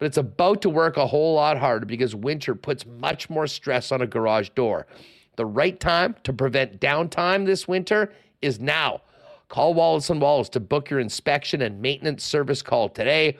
But 0.00 0.06
it's 0.06 0.16
about 0.16 0.60
to 0.62 0.70
work 0.70 0.96
a 0.96 1.06
whole 1.06 1.34
lot 1.34 1.56
harder 1.56 1.86
because 1.86 2.16
winter 2.16 2.56
puts 2.56 2.84
much 2.84 3.30
more 3.30 3.46
stress 3.46 3.92
on 3.92 4.02
a 4.02 4.08
garage 4.08 4.48
door. 4.50 4.88
The 5.36 5.46
right 5.46 5.78
time 5.78 6.16
to 6.24 6.32
prevent 6.32 6.80
downtime 6.80 7.46
this 7.46 7.68
winter 7.68 8.12
is 8.42 8.58
now. 8.58 9.02
Call 9.50 9.74
Wallace 9.74 10.08
and 10.10 10.20
Wallace 10.20 10.48
to 10.50 10.60
book 10.60 10.90
your 10.90 11.00
inspection 11.00 11.60
and 11.60 11.82
maintenance 11.82 12.22
service 12.22 12.62
call 12.62 12.88
today. 12.88 13.36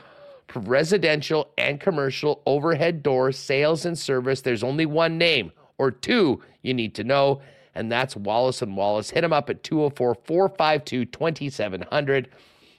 For 0.48 0.58
residential 0.58 1.52
and 1.56 1.78
commercial 1.78 2.42
overhead 2.46 3.04
door 3.04 3.30
sales 3.30 3.86
and 3.86 3.96
service, 3.96 4.40
there's 4.40 4.64
only 4.64 4.86
one 4.86 5.18
name 5.18 5.52
or 5.78 5.92
two 5.92 6.42
you 6.62 6.74
need 6.74 6.96
to 6.96 7.04
know, 7.04 7.40
and 7.76 7.92
that's 7.92 8.16
Wallace 8.16 8.60
and 8.60 8.76
Wallace. 8.76 9.10
Hit 9.10 9.20
them 9.20 9.32
up 9.32 9.48
at 9.50 9.62
204 9.62 10.16
452 10.26 11.04
2700 11.04 12.28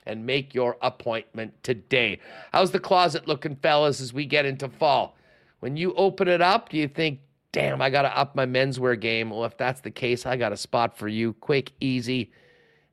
and 0.05 0.25
make 0.25 0.53
your 0.53 0.75
appointment 0.81 1.53
today. 1.63 2.19
How's 2.51 2.71
the 2.71 2.79
closet 2.79 3.29
looking, 3.29 3.55
fellas, 3.55 4.01
as 4.01 4.11
we 4.11 4.25
get 4.25 4.45
into 4.45 4.67
fall? 4.67 5.15
When 5.61 5.77
you 5.77 5.93
open 5.93 6.27
it 6.27 6.41
up, 6.41 6.67
do 6.67 6.75
you 6.75 6.89
think, 6.89 7.21
damn, 7.53 7.81
I 7.81 7.91
got 7.91 8.01
to 8.01 8.17
up 8.17 8.35
my 8.35 8.45
menswear 8.45 8.99
game? 8.99 9.29
Well, 9.29 9.45
if 9.45 9.55
that's 9.55 9.79
the 9.79 9.91
case, 9.91 10.25
I 10.25 10.35
got 10.35 10.51
a 10.51 10.57
spot 10.57 10.97
for 10.97 11.07
you. 11.07 11.31
Quick, 11.33 11.71
easy, 11.79 12.31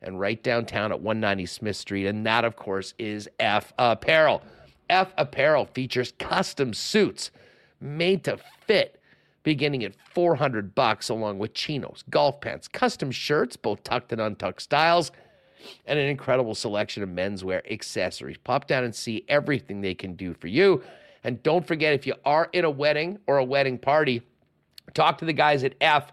and 0.03 0.21
right 0.21 0.43
downtown 0.43 0.93
at 0.93 1.01
190 1.01 1.47
Smith 1.47 1.77
Street. 1.77 2.07
And 2.07 2.25
that, 2.27 2.45
of 2.45 2.57
course, 2.57 2.95
is 2.99 3.29
EPH 3.41 3.73
Apparel. 3.79 4.43
EPH 4.91 5.13
Apparel 5.17 5.67
features 5.67 6.13
custom 6.19 6.73
suits 6.73 7.31
made 7.81 8.25
to 8.25 8.39
fit 8.67 9.01
beginning 9.43 9.85
at 9.85 9.95
400 10.13 10.75
bucks 10.75 11.09
along 11.09 11.39
with 11.39 11.55
chinos, 11.55 12.05
golf 12.11 12.41
pants, 12.41 12.69
custom 12.69 13.11
shirts, 13.11 13.57
both 13.57 13.83
tucked 13.83 14.13
and 14.13 14.21
untucked 14.21 14.61
styles, 14.61 15.11
and 15.87 15.99
an 15.99 16.07
incredible 16.07 16.55
selection 16.55 17.03
of 17.03 17.09
menswear 17.09 17.63
accessories. 17.71 18.37
Pop 18.39 18.67
down 18.67 18.85
and 18.85 18.95
see 18.95 19.25
everything 19.29 19.81
they 19.81 19.95
can 19.95 20.15
do 20.15 20.35
for 20.35 20.49
you. 20.49 20.83
And 21.25 21.43
don't 21.43 21.67
forget 21.67 21.95
if 21.95 22.07
you 22.07 22.15
are 22.25 22.49
in 22.53 22.65
a 22.65 22.71
wedding 22.71 23.19
or 23.27 23.39
a 23.39 23.45
wedding 23.45 23.79
party, 23.79 24.23
talk 24.95 25.19
to 25.19 25.25
the 25.25 25.33
guys 25.33 25.65
at 25.65 25.75
F 25.81 26.13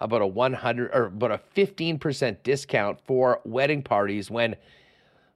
about 0.00 0.22
a 0.22 0.26
100 0.26 0.90
or 0.92 1.06
about 1.06 1.32
a 1.32 1.40
15% 1.56 2.36
discount 2.42 2.98
for 3.04 3.40
wedding 3.44 3.82
parties 3.82 4.30
when 4.30 4.56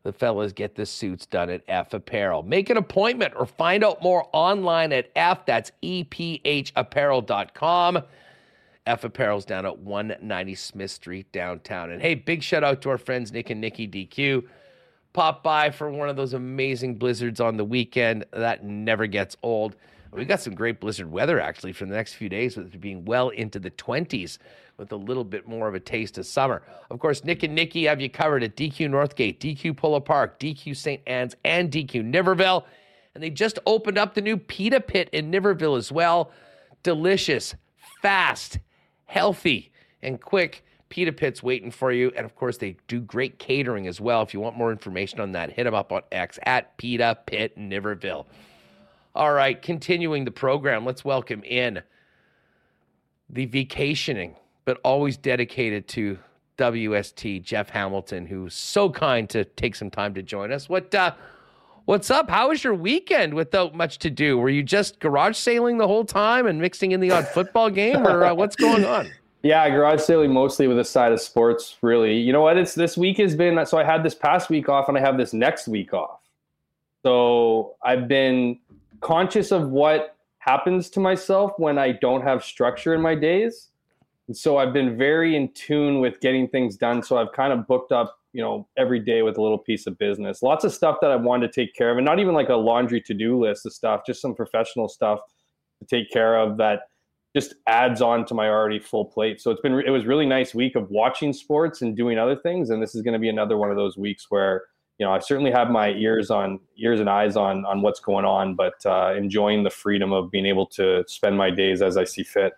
the 0.02 0.12
fellas 0.12 0.52
get 0.52 0.74
the 0.74 0.84
suits 0.86 1.26
done 1.26 1.50
at 1.50 1.64
EPH 1.66 1.92
Apparel. 1.94 2.42
Make 2.42 2.70
an 2.70 2.76
appointment 2.76 3.34
or 3.36 3.46
find 3.46 3.84
out 3.84 4.02
more 4.02 4.28
online 4.32 4.92
at 4.92 5.10
F. 5.14 5.46
That's 5.46 5.70
EPHapparel.com. 5.82 8.02
EPH 8.86 9.04
Apparel's 9.04 9.44
down 9.44 9.64
at 9.64 9.78
190 9.78 10.54
Smith 10.56 10.90
Street 10.90 11.30
downtown. 11.32 11.90
And 11.90 12.02
hey, 12.02 12.16
big 12.16 12.42
shout 12.42 12.64
out 12.64 12.82
to 12.82 12.90
our 12.90 12.98
friends 12.98 13.30
Nick 13.32 13.50
and 13.50 13.60
Nikki 13.60 13.86
DQ. 13.86 14.42
Pop 15.12 15.44
by 15.44 15.70
for 15.70 15.88
one 15.90 16.08
of 16.08 16.16
those 16.16 16.32
amazing 16.32 16.96
blizzards 16.96 17.40
on 17.40 17.56
the 17.56 17.64
weekend. 17.64 18.24
That 18.32 18.64
never 18.64 19.06
gets 19.06 19.36
old. 19.42 19.76
We 20.12 20.26
got 20.26 20.40
some 20.40 20.54
great 20.54 20.78
blizzard 20.78 21.10
weather 21.10 21.40
actually 21.40 21.72
for 21.72 21.86
the 21.86 21.94
next 21.94 22.14
few 22.14 22.28
days, 22.28 22.56
with 22.56 22.74
it 22.74 22.80
being 22.80 23.04
well 23.06 23.30
into 23.30 23.58
the 23.58 23.70
20s 23.70 24.36
with 24.76 24.92
a 24.92 24.96
little 24.96 25.24
bit 25.24 25.48
more 25.48 25.68
of 25.68 25.74
a 25.74 25.80
taste 25.80 26.18
of 26.18 26.26
summer. 26.26 26.62
Of 26.90 26.98
course, 26.98 27.24
Nick 27.24 27.42
and 27.42 27.54
Nikki 27.54 27.84
have 27.84 28.00
you 28.00 28.10
covered 28.10 28.42
at 28.42 28.56
DQ 28.56 28.90
Northgate, 28.90 29.38
DQ 29.38 29.76
Polo 29.76 30.00
Park, 30.00 30.38
DQ 30.38 30.76
St. 30.76 31.00
Anne's, 31.06 31.34
and 31.44 31.70
DQ 31.70 32.12
Niverville. 32.12 32.64
And 33.14 33.22
they 33.22 33.30
just 33.30 33.58
opened 33.64 33.96
up 33.96 34.14
the 34.14 34.20
new 34.20 34.36
Pita 34.36 34.80
Pit 34.80 35.08
in 35.12 35.30
Niverville 35.30 35.78
as 35.78 35.90
well. 35.90 36.30
Delicious, 36.82 37.54
fast, 38.02 38.58
healthy, 39.06 39.72
and 40.02 40.20
quick. 40.20 40.64
Pita 40.88 41.12
Pit's 41.12 41.42
waiting 41.42 41.70
for 41.70 41.90
you. 41.90 42.12
And 42.16 42.26
of 42.26 42.34
course, 42.36 42.58
they 42.58 42.76
do 42.86 43.00
great 43.00 43.38
catering 43.38 43.86
as 43.86 43.98
well. 43.98 44.20
If 44.20 44.34
you 44.34 44.40
want 44.40 44.58
more 44.58 44.72
information 44.72 45.20
on 45.20 45.32
that, 45.32 45.52
hit 45.52 45.64
them 45.64 45.74
up 45.74 45.90
on 45.90 46.02
X 46.12 46.38
at 46.44 46.76
Pita 46.76 47.18
Pit 47.24 47.56
Niverville. 47.56 48.26
All 49.14 49.34
right, 49.34 49.60
continuing 49.60 50.24
the 50.24 50.30
program, 50.30 50.86
let's 50.86 51.04
welcome 51.04 51.44
in 51.44 51.82
the 53.28 53.44
vacationing, 53.44 54.36
but 54.64 54.80
always 54.84 55.18
dedicated 55.18 55.86
to 55.88 56.18
WST, 56.56 57.42
Jeff 57.42 57.68
Hamilton, 57.68 58.24
who's 58.24 58.54
so 58.54 58.88
kind 58.88 59.28
to 59.28 59.44
take 59.44 59.74
some 59.74 59.90
time 59.90 60.14
to 60.14 60.22
join 60.22 60.50
us. 60.50 60.66
What 60.66 60.94
uh, 60.94 61.12
what's 61.84 62.10
up? 62.10 62.30
How 62.30 62.48
was 62.48 62.64
your 62.64 62.74
weekend 62.74 63.34
without 63.34 63.74
much 63.74 63.98
to 63.98 64.08
do? 64.08 64.38
Were 64.38 64.48
you 64.48 64.62
just 64.62 64.98
garage 64.98 65.36
sailing 65.36 65.76
the 65.76 65.86
whole 65.86 66.06
time 66.06 66.46
and 66.46 66.58
mixing 66.58 66.92
in 66.92 67.00
the 67.00 67.10
odd 67.10 67.28
football 67.28 67.68
game, 67.68 68.06
or 68.06 68.24
uh, 68.24 68.32
what's 68.34 68.56
going 68.56 68.86
on? 68.86 69.10
Yeah, 69.42 69.68
garage 69.68 70.00
sailing 70.00 70.32
mostly 70.32 70.68
with 70.68 70.78
a 70.78 70.84
side 70.84 71.12
of 71.12 71.20
sports. 71.20 71.76
Really, 71.82 72.16
you 72.16 72.32
know 72.32 72.40
what? 72.40 72.56
It's 72.56 72.74
this 72.74 72.96
week 72.96 73.18
has 73.18 73.36
been 73.36 73.66
so 73.66 73.76
I 73.76 73.84
had 73.84 74.02
this 74.02 74.14
past 74.14 74.48
week 74.48 74.70
off, 74.70 74.88
and 74.88 74.96
I 74.96 75.02
have 75.02 75.18
this 75.18 75.34
next 75.34 75.68
week 75.68 75.92
off. 75.92 76.20
So 77.02 77.74
I've 77.84 78.08
been 78.08 78.58
conscious 79.02 79.52
of 79.52 79.68
what 79.68 80.16
happens 80.38 80.90
to 80.90 81.00
myself 81.00 81.52
when 81.58 81.78
I 81.78 81.92
don't 81.92 82.22
have 82.22 82.42
structure 82.42 82.94
in 82.94 83.00
my 83.00 83.14
days. 83.14 83.68
And 84.28 84.36
so 84.36 84.56
I've 84.56 84.72
been 84.72 84.96
very 84.96 85.36
in 85.36 85.52
tune 85.52 86.00
with 86.00 86.20
getting 86.20 86.48
things 86.48 86.76
done. 86.76 87.02
So 87.02 87.18
I've 87.18 87.32
kind 87.32 87.52
of 87.52 87.66
booked 87.66 87.92
up, 87.92 88.16
you 88.32 88.40
know, 88.42 88.66
every 88.76 88.98
day 88.98 89.22
with 89.22 89.36
a 89.36 89.42
little 89.42 89.58
piece 89.58 89.86
of 89.86 89.98
business. 89.98 90.42
Lots 90.42 90.64
of 90.64 90.72
stuff 90.72 90.98
that 91.00 91.10
I 91.10 91.16
wanted 91.16 91.52
to 91.52 91.60
take 91.60 91.74
care 91.74 91.90
of, 91.90 91.98
and 91.98 92.04
not 92.04 92.18
even 92.18 92.34
like 92.34 92.48
a 92.48 92.56
laundry 92.56 93.00
to-do 93.00 93.38
list 93.38 93.66
of 93.66 93.72
stuff, 93.72 94.02
just 94.06 94.22
some 94.22 94.34
professional 94.34 94.88
stuff 94.88 95.20
to 95.80 95.86
take 95.86 96.10
care 96.10 96.38
of 96.38 96.56
that 96.58 96.82
just 97.34 97.54
adds 97.66 98.02
on 98.02 98.24
to 98.26 98.34
my 98.34 98.48
already 98.48 98.78
full 98.78 99.04
plate. 99.04 99.40
So 99.40 99.50
it's 99.50 99.60
been 99.60 99.74
it 99.80 99.90
was 99.90 100.06
really 100.06 100.26
nice 100.26 100.54
week 100.54 100.76
of 100.76 100.90
watching 100.90 101.32
sports 101.32 101.82
and 101.82 101.96
doing 101.96 102.18
other 102.18 102.36
things, 102.36 102.70
and 102.70 102.82
this 102.82 102.94
is 102.94 103.02
going 103.02 103.14
to 103.14 103.18
be 103.18 103.28
another 103.28 103.56
one 103.56 103.70
of 103.70 103.76
those 103.76 103.96
weeks 103.96 104.26
where 104.28 104.64
you 105.02 105.08
know, 105.08 105.14
I 105.14 105.18
certainly 105.18 105.50
have 105.50 105.68
my 105.68 105.88
ears 105.88 106.30
on 106.30 106.60
ears 106.76 107.00
and 107.00 107.10
eyes 107.10 107.34
on 107.34 107.64
on 107.64 107.82
what's 107.82 107.98
going 107.98 108.24
on, 108.24 108.54
but 108.54 108.74
uh, 108.86 109.14
enjoying 109.16 109.64
the 109.64 109.70
freedom 109.70 110.12
of 110.12 110.30
being 110.30 110.46
able 110.46 110.64
to 110.66 111.02
spend 111.08 111.36
my 111.36 111.50
days 111.50 111.82
as 111.82 111.96
I 111.96 112.04
see 112.04 112.22
fit. 112.22 112.52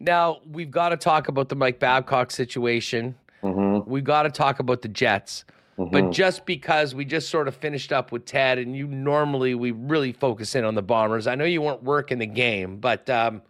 Now 0.00 0.40
we've 0.44 0.72
got 0.72 0.88
to 0.88 0.96
talk 0.96 1.28
about 1.28 1.48
the 1.48 1.54
Mike 1.54 1.78
Babcock 1.78 2.32
situation. 2.32 3.14
Mm-hmm. 3.44 3.88
We've 3.88 4.02
got 4.02 4.24
to 4.24 4.30
talk 4.30 4.58
about 4.58 4.82
the 4.82 4.88
Jets. 4.88 5.44
Mm-hmm. 5.78 5.92
But 5.92 6.10
just 6.10 6.46
because 6.46 6.96
we 6.96 7.04
just 7.04 7.30
sort 7.30 7.46
of 7.46 7.54
finished 7.54 7.92
up 7.92 8.10
with 8.10 8.24
Ted, 8.24 8.58
and 8.58 8.74
you 8.74 8.88
normally 8.88 9.54
we 9.54 9.70
really 9.70 10.12
focus 10.12 10.56
in 10.56 10.64
on 10.64 10.74
the 10.74 10.82
Bombers. 10.82 11.28
I 11.28 11.36
know 11.36 11.44
you 11.44 11.62
weren't 11.62 11.84
working 11.84 12.18
the 12.18 12.26
game, 12.26 12.78
but 12.78 13.08
um, 13.08 13.40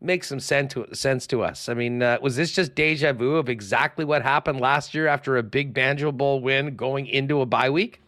makes 0.00 0.28
some 0.28 0.40
sense 0.40 0.72
to, 0.74 0.86
sense 0.94 1.26
to 1.28 1.42
us. 1.42 1.68
I 1.68 1.74
mean, 1.74 2.02
uh, 2.02 2.18
was 2.22 2.36
this 2.36 2.52
just 2.52 2.74
deja 2.74 3.12
vu 3.12 3.36
of 3.36 3.48
exactly 3.48 4.04
what 4.04 4.22
happened 4.22 4.60
last 4.60 4.94
year 4.94 5.06
after 5.06 5.36
a 5.36 5.42
big 5.42 5.74
Banjo 5.74 6.12
Bowl 6.12 6.40
win 6.40 6.76
going 6.76 7.06
into 7.06 7.40
a 7.40 7.46
bye 7.46 7.70
week? 7.70 8.00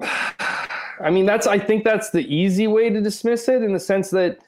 I 0.00 1.10
mean, 1.10 1.26
that's 1.26 1.46
I 1.46 1.58
think 1.58 1.84
that's 1.84 2.10
the 2.10 2.22
easy 2.32 2.66
way 2.66 2.90
to 2.90 3.00
dismiss 3.00 3.48
it 3.48 3.62
in 3.62 3.72
the 3.72 3.80
sense 3.80 4.10
that 4.10 4.38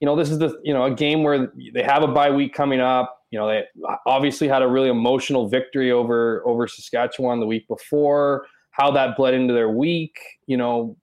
you 0.00 0.06
know 0.06 0.16
this 0.16 0.30
is 0.30 0.38
the 0.38 0.58
you 0.64 0.72
know 0.72 0.84
a 0.84 0.94
game 0.94 1.22
where 1.22 1.52
they 1.74 1.82
have 1.82 2.02
a 2.02 2.08
bye 2.08 2.30
week 2.30 2.54
coming 2.54 2.80
up. 2.80 3.18
You 3.30 3.38
know, 3.38 3.48
they 3.48 3.64
obviously 4.06 4.48
had 4.48 4.62
a 4.62 4.68
really 4.68 4.88
emotional 4.88 5.48
victory 5.48 5.92
over 5.92 6.42
over 6.46 6.66
Saskatchewan 6.66 7.40
the 7.40 7.46
week 7.46 7.68
before. 7.68 8.46
How 8.70 8.90
that 8.92 9.18
bled 9.18 9.34
into 9.34 9.52
their 9.52 9.68
week, 9.68 10.16
you 10.46 10.56
know, 10.56 10.96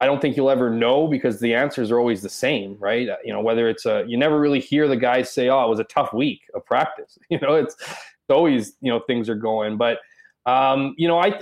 I 0.00 0.06
don't 0.06 0.20
think 0.20 0.36
you'll 0.36 0.50
ever 0.50 0.68
know 0.68 1.06
because 1.06 1.40
the 1.40 1.54
answers 1.54 1.90
are 1.90 1.98
always 1.98 2.20
the 2.20 2.28
same, 2.28 2.76
right? 2.78 3.08
You 3.24 3.32
know, 3.32 3.40
whether 3.40 3.68
it's 3.68 3.86
a, 3.86 4.04
you 4.06 4.18
never 4.18 4.38
really 4.38 4.60
hear 4.60 4.88
the 4.88 4.96
guys 4.96 5.32
say, 5.32 5.48
"Oh, 5.48 5.64
it 5.64 5.68
was 5.68 5.80
a 5.80 5.84
tough 5.84 6.12
week 6.12 6.42
of 6.54 6.64
practice." 6.64 7.18
You 7.30 7.38
know, 7.40 7.54
it's, 7.54 7.74
it's 7.74 8.30
always, 8.30 8.74
you 8.80 8.90
know, 8.92 9.00
things 9.06 9.28
are 9.28 9.34
going. 9.34 9.76
But, 9.76 9.98
um, 10.46 10.94
you 10.98 11.08
know, 11.08 11.18
I, 11.18 11.40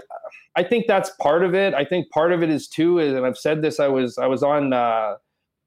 I 0.56 0.62
think 0.62 0.86
that's 0.86 1.10
part 1.20 1.44
of 1.44 1.54
it. 1.54 1.74
I 1.74 1.84
think 1.84 2.10
part 2.10 2.32
of 2.32 2.42
it 2.42 2.50
is 2.50 2.68
too, 2.68 2.98
is, 2.98 3.14
and 3.14 3.26
I've 3.26 3.38
said 3.38 3.62
this. 3.62 3.80
I 3.80 3.88
was, 3.88 4.18
I 4.18 4.26
was 4.26 4.42
on, 4.42 4.72
uh, 4.72 5.16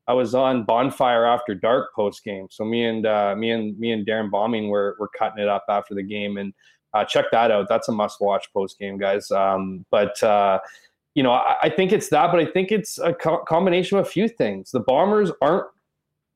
I 0.08 0.14
was 0.14 0.34
on 0.34 0.64
Bonfire 0.64 1.26
After 1.26 1.54
Dark 1.54 1.94
post 1.94 2.24
game. 2.24 2.48
So 2.50 2.64
me 2.64 2.86
and 2.86 3.06
uh, 3.06 3.36
me 3.36 3.52
and 3.52 3.78
me 3.78 3.92
and 3.92 4.08
Darren 4.08 4.32
Bombing 4.32 4.70
were 4.70 4.96
were 5.00 5.10
cutting 5.18 5.44
it 5.44 5.50
up 5.50 5.66
after 5.70 5.94
the 5.94 6.04
game, 6.04 6.38
and 6.38 6.54
uh, 6.94 7.04
check 7.04 7.26
that 7.32 7.52
out. 7.52 7.68
That's 7.68 7.90
a 7.90 7.92
must 7.92 8.22
watch 8.22 8.48
post 8.54 8.80
game, 8.80 8.98
guys. 8.98 9.30
Um, 9.32 9.86
but 9.92 10.22
uh, 10.24 10.60
you 11.18 11.24
know, 11.24 11.32
I, 11.32 11.56
I, 11.64 11.70
think 11.72 11.92
it's 11.92 12.10
that, 12.10 12.32
but 12.32 12.40
I 12.40 12.46
think 12.46 12.72
it's 12.72 13.00
a 13.00 13.12
co- 13.12 13.44
combination 13.48 13.98
of 13.98 14.06
a 14.06 14.10
few 14.10 14.28
things. 14.28 14.70
The 14.70 14.82
Bombers 14.82 15.32
aren't 15.42 15.66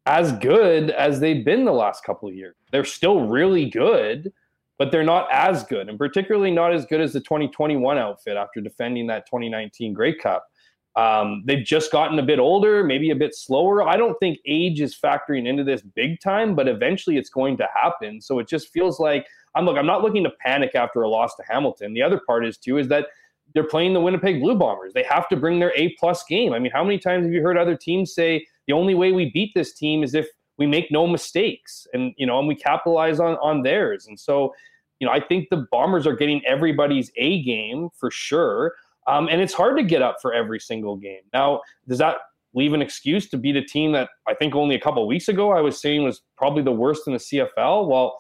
as 0.08 0.32
good 0.40 0.90
as 0.90 1.20
they've 1.20 1.46
been 1.46 1.66
the 1.66 1.72
last 1.72 2.04
couple 2.04 2.28
of 2.28 2.34
years. 2.34 2.56
They're 2.72 2.84
still 2.84 3.28
really 3.28 3.70
good, 3.70 4.34
but 4.80 4.92
they're 4.92 5.04
not 5.04 5.28
as 5.32 5.64
good, 5.66 5.88
and 5.88 6.00
particularly 6.00 6.50
not 6.50 6.74
as 6.74 6.88
good 6.88 7.00
as 7.00 7.14
the 7.14 7.20
2021 7.20 8.00
outfit 8.00 8.38
after 8.38 8.60
defending 8.60 9.06
that 9.06 9.28
2019 9.28 9.94
Grey 9.94 10.16
Cup. 10.16 10.48
Um, 10.96 11.44
they've 11.46 11.64
just 11.64 11.92
gotten 11.92 12.18
a 12.18 12.24
bit 12.24 12.40
older, 12.40 12.84
maybe 12.84 13.12
a 13.12 13.16
bit 13.16 13.36
slower. 13.36 13.88
I 13.88 13.98
don't 13.98 14.18
think 14.20 14.40
age 14.48 14.82
is 14.82 14.98
factoring 14.98 15.48
into 15.48 15.64
this 15.64 15.84
big 15.84 16.20
time, 16.22 16.56
but 16.56 16.68
eventually 16.68 17.18
it's 17.18 17.30
going 17.30 17.56
to 17.58 17.68
happen. 17.72 18.20
So 18.20 18.40
it 18.40 18.48
just 18.48 18.70
feels 18.70 19.00
like 19.00 19.28
I'm 19.54 19.66
look. 19.66 19.78
I'm 19.78 19.86
not 19.86 20.02
looking 20.02 20.24
to 20.24 20.32
panic 20.44 20.72
after 20.74 21.04
a 21.04 21.08
loss 21.08 21.36
to 21.36 21.44
Hamilton. 21.48 21.94
The 21.94 22.02
other 22.02 22.20
part 22.26 22.48
is 22.48 22.58
too 22.58 22.80
is 22.80 22.88
that 22.88 23.10
they're 23.54 23.68
playing 23.68 23.94
the 23.94 24.00
Winnipeg 24.00 24.42
Blue 24.42 24.56
Bombers. 24.56 24.94
They 24.94 25.04
have 25.04 25.28
to 25.30 25.36
bring 25.36 25.60
their 25.60 25.74
A 25.76 25.96
plus 26.00 26.24
game. 26.24 26.54
I 26.54 26.60
mean, 26.60 26.72
how 26.72 26.84
many 26.84 26.98
times 26.98 27.26
have 27.26 27.34
you 27.34 27.42
heard 27.42 27.58
other 27.58 27.76
teams 27.76 28.14
say 28.14 28.46
the 28.68 28.74
only 28.74 28.96
way 28.96 29.12
we 29.12 29.32
beat 29.32 29.52
this 29.54 29.74
team 29.74 30.04
is 30.04 30.14
if 30.14 30.28
we 30.58 30.68
make 30.68 30.92
no 30.92 31.08
mistakes 31.08 31.88
and 31.94 32.14
you 32.18 32.26
know 32.26 32.38
and 32.40 32.48
we 32.48 32.56
capitalize 32.56 33.20
on 33.20 33.36
on 33.38 33.64
theirs. 33.64 34.06
And 34.08 34.20
so, 34.20 34.54
you 35.00 35.08
know, 35.08 35.14
I 35.14 35.20
think 35.20 35.50
the 35.50 35.66
Bombers 35.72 36.06
are 36.06 36.16
getting 36.16 36.42
everybody's 36.46 37.12
A 37.18 37.42
game 37.44 37.90
for 37.96 38.12
sure. 38.12 38.74
Um, 39.08 39.28
and 39.28 39.42
it's 39.42 39.54
hard 39.54 39.76
to 39.78 39.84
get 39.84 40.02
up 40.02 40.18
for 40.22 40.34
every 40.34 40.60
single 40.60 40.96
game. 40.96 41.22
Now, 41.34 41.62
does 41.88 41.98
that 41.98 42.18
leave 42.54 42.74
an 42.74 42.82
excuse 42.82 43.30
to 43.30 43.38
beat 43.38 43.56
a 43.56 43.64
team 43.64 43.92
that 43.94 44.10
I 44.28 44.36
think 44.36 44.54
only 44.54 44.76
a 44.76 44.80
couple 44.80 45.06
weeks 45.08 45.28
ago 45.28 45.52
I 45.52 45.62
was 45.62 45.82
saying 45.82 46.04
was 46.04 46.22
probably 46.38 46.62
the 46.62 46.72
worst 46.72 47.08
in 47.08 47.14
the 47.14 47.20
CFL? 47.20 47.88
Well, 47.88 48.20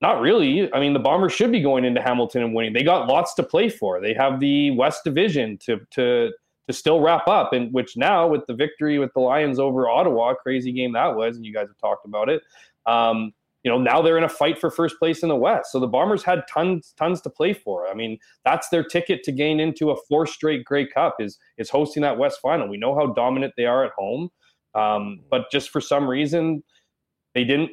not 0.00 0.20
really. 0.20 0.72
I 0.72 0.80
mean, 0.80 0.92
the 0.92 1.00
Bombers 1.00 1.32
should 1.32 1.50
be 1.50 1.60
going 1.60 1.84
into 1.84 2.00
Hamilton 2.00 2.42
and 2.42 2.54
winning. 2.54 2.72
They 2.72 2.84
got 2.84 3.08
lots 3.08 3.34
to 3.34 3.42
play 3.42 3.68
for. 3.68 4.00
They 4.00 4.14
have 4.14 4.40
the 4.40 4.70
West 4.72 5.02
Division 5.04 5.58
to 5.62 5.80
to 5.92 6.30
to 6.68 6.72
still 6.72 7.00
wrap 7.00 7.26
up, 7.26 7.52
and 7.52 7.72
which 7.72 7.96
now 7.96 8.28
with 8.28 8.46
the 8.46 8.54
victory 8.54 8.98
with 8.98 9.12
the 9.14 9.20
Lions 9.20 9.58
over 9.58 9.88
Ottawa, 9.88 10.34
crazy 10.34 10.70
game 10.70 10.92
that 10.92 11.16
was, 11.16 11.36
and 11.36 11.44
you 11.44 11.52
guys 11.52 11.68
have 11.68 11.78
talked 11.78 12.04
about 12.04 12.28
it. 12.28 12.42
Um, 12.86 13.32
you 13.64 13.70
know, 13.70 13.78
now 13.78 14.00
they're 14.00 14.18
in 14.18 14.24
a 14.24 14.28
fight 14.28 14.58
for 14.58 14.70
first 14.70 14.98
place 14.98 15.22
in 15.22 15.28
the 15.28 15.36
West. 15.36 15.72
So 15.72 15.80
the 15.80 15.88
Bombers 15.88 16.22
had 16.22 16.42
tons, 16.48 16.94
tons 16.96 17.20
to 17.22 17.30
play 17.30 17.52
for. 17.52 17.88
I 17.88 17.94
mean, 17.94 18.18
that's 18.44 18.68
their 18.68 18.84
ticket 18.84 19.24
to 19.24 19.32
gain 19.32 19.58
into 19.58 19.90
a 19.90 19.96
four 20.08 20.26
straight 20.26 20.64
Grey 20.64 20.86
Cup 20.86 21.16
is 21.18 21.38
is 21.56 21.70
hosting 21.70 22.02
that 22.02 22.18
West 22.18 22.38
Final. 22.40 22.68
We 22.68 22.76
know 22.76 22.94
how 22.94 23.12
dominant 23.14 23.54
they 23.56 23.66
are 23.66 23.84
at 23.84 23.92
home, 23.98 24.28
um, 24.74 25.20
but 25.30 25.50
just 25.50 25.70
for 25.70 25.80
some 25.80 26.08
reason, 26.08 26.62
they 27.34 27.44
didn't 27.44 27.70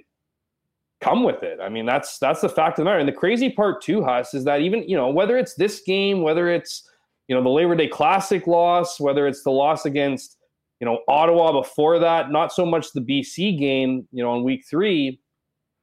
come 1.02 1.24
with 1.24 1.43
it. 1.43 1.60
I 1.62 1.70
mean, 1.70 1.86
that's 1.86 2.18
that's 2.20 2.41
the 2.41 2.50
fact 2.50 2.80
of 2.80 2.84
the 2.84 2.89
matter. 2.89 3.00
And 3.00 3.08
the 3.08 3.14
crazy 3.14 3.50
part 3.50 3.82
too, 3.82 4.04
Huss, 4.04 4.34
is 4.34 4.43
that 4.46 4.62
even 4.62 4.88
you 4.88 4.96
know 4.96 5.10
whether 5.10 5.38
it's 5.38 5.56
this 5.56 5.82
game, 5.82 6.22
whether 6.22 6.50
it's 6.50 6.88
you 7.28 7.36
know 7.36 7.43
the 7.43 7.50
Labor 7.50 7.76
Day 7.76 7.88
Classic 7.88 8.46
loss, 8.48 9.00
whether 9.00 9.28
it's 9.28 9.43
the 9.43 9.52
loss 9.52 9.86
against 9.86 10.38
you 10.80 10.86
know 10.86 11.00
Ottawa 11.08 11.52
before 11.52 12.00
that, 12.00 12.32
not 12.32 12.52
so 12.52 12.66
much 12.66 12.91
the 12.91 13.02
BC 13.02 13.58
game, 13.60 14.08
you 14.12 14.24
know, 14.24 14.36
in 14.36 14.43
Week 14.43 14.64
Three, 14.70 15.20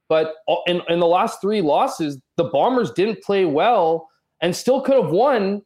but 0.09 0.35
in 0.67 0.81
in 0.89 0.99
the 0.99 1.07
last 1.07 1.41
three 1.41 1.61
losses, 1.61 2.19
the 2.37 2.45
Bombers 2.45 2.91
didn't 2.91 3.23
play 3.23 3.45
well 3.45 4.09
and 4.41 4.55
still 4.55 4.81
could 4.81 5.01
have 5.01 5.11
won 5.11 5.61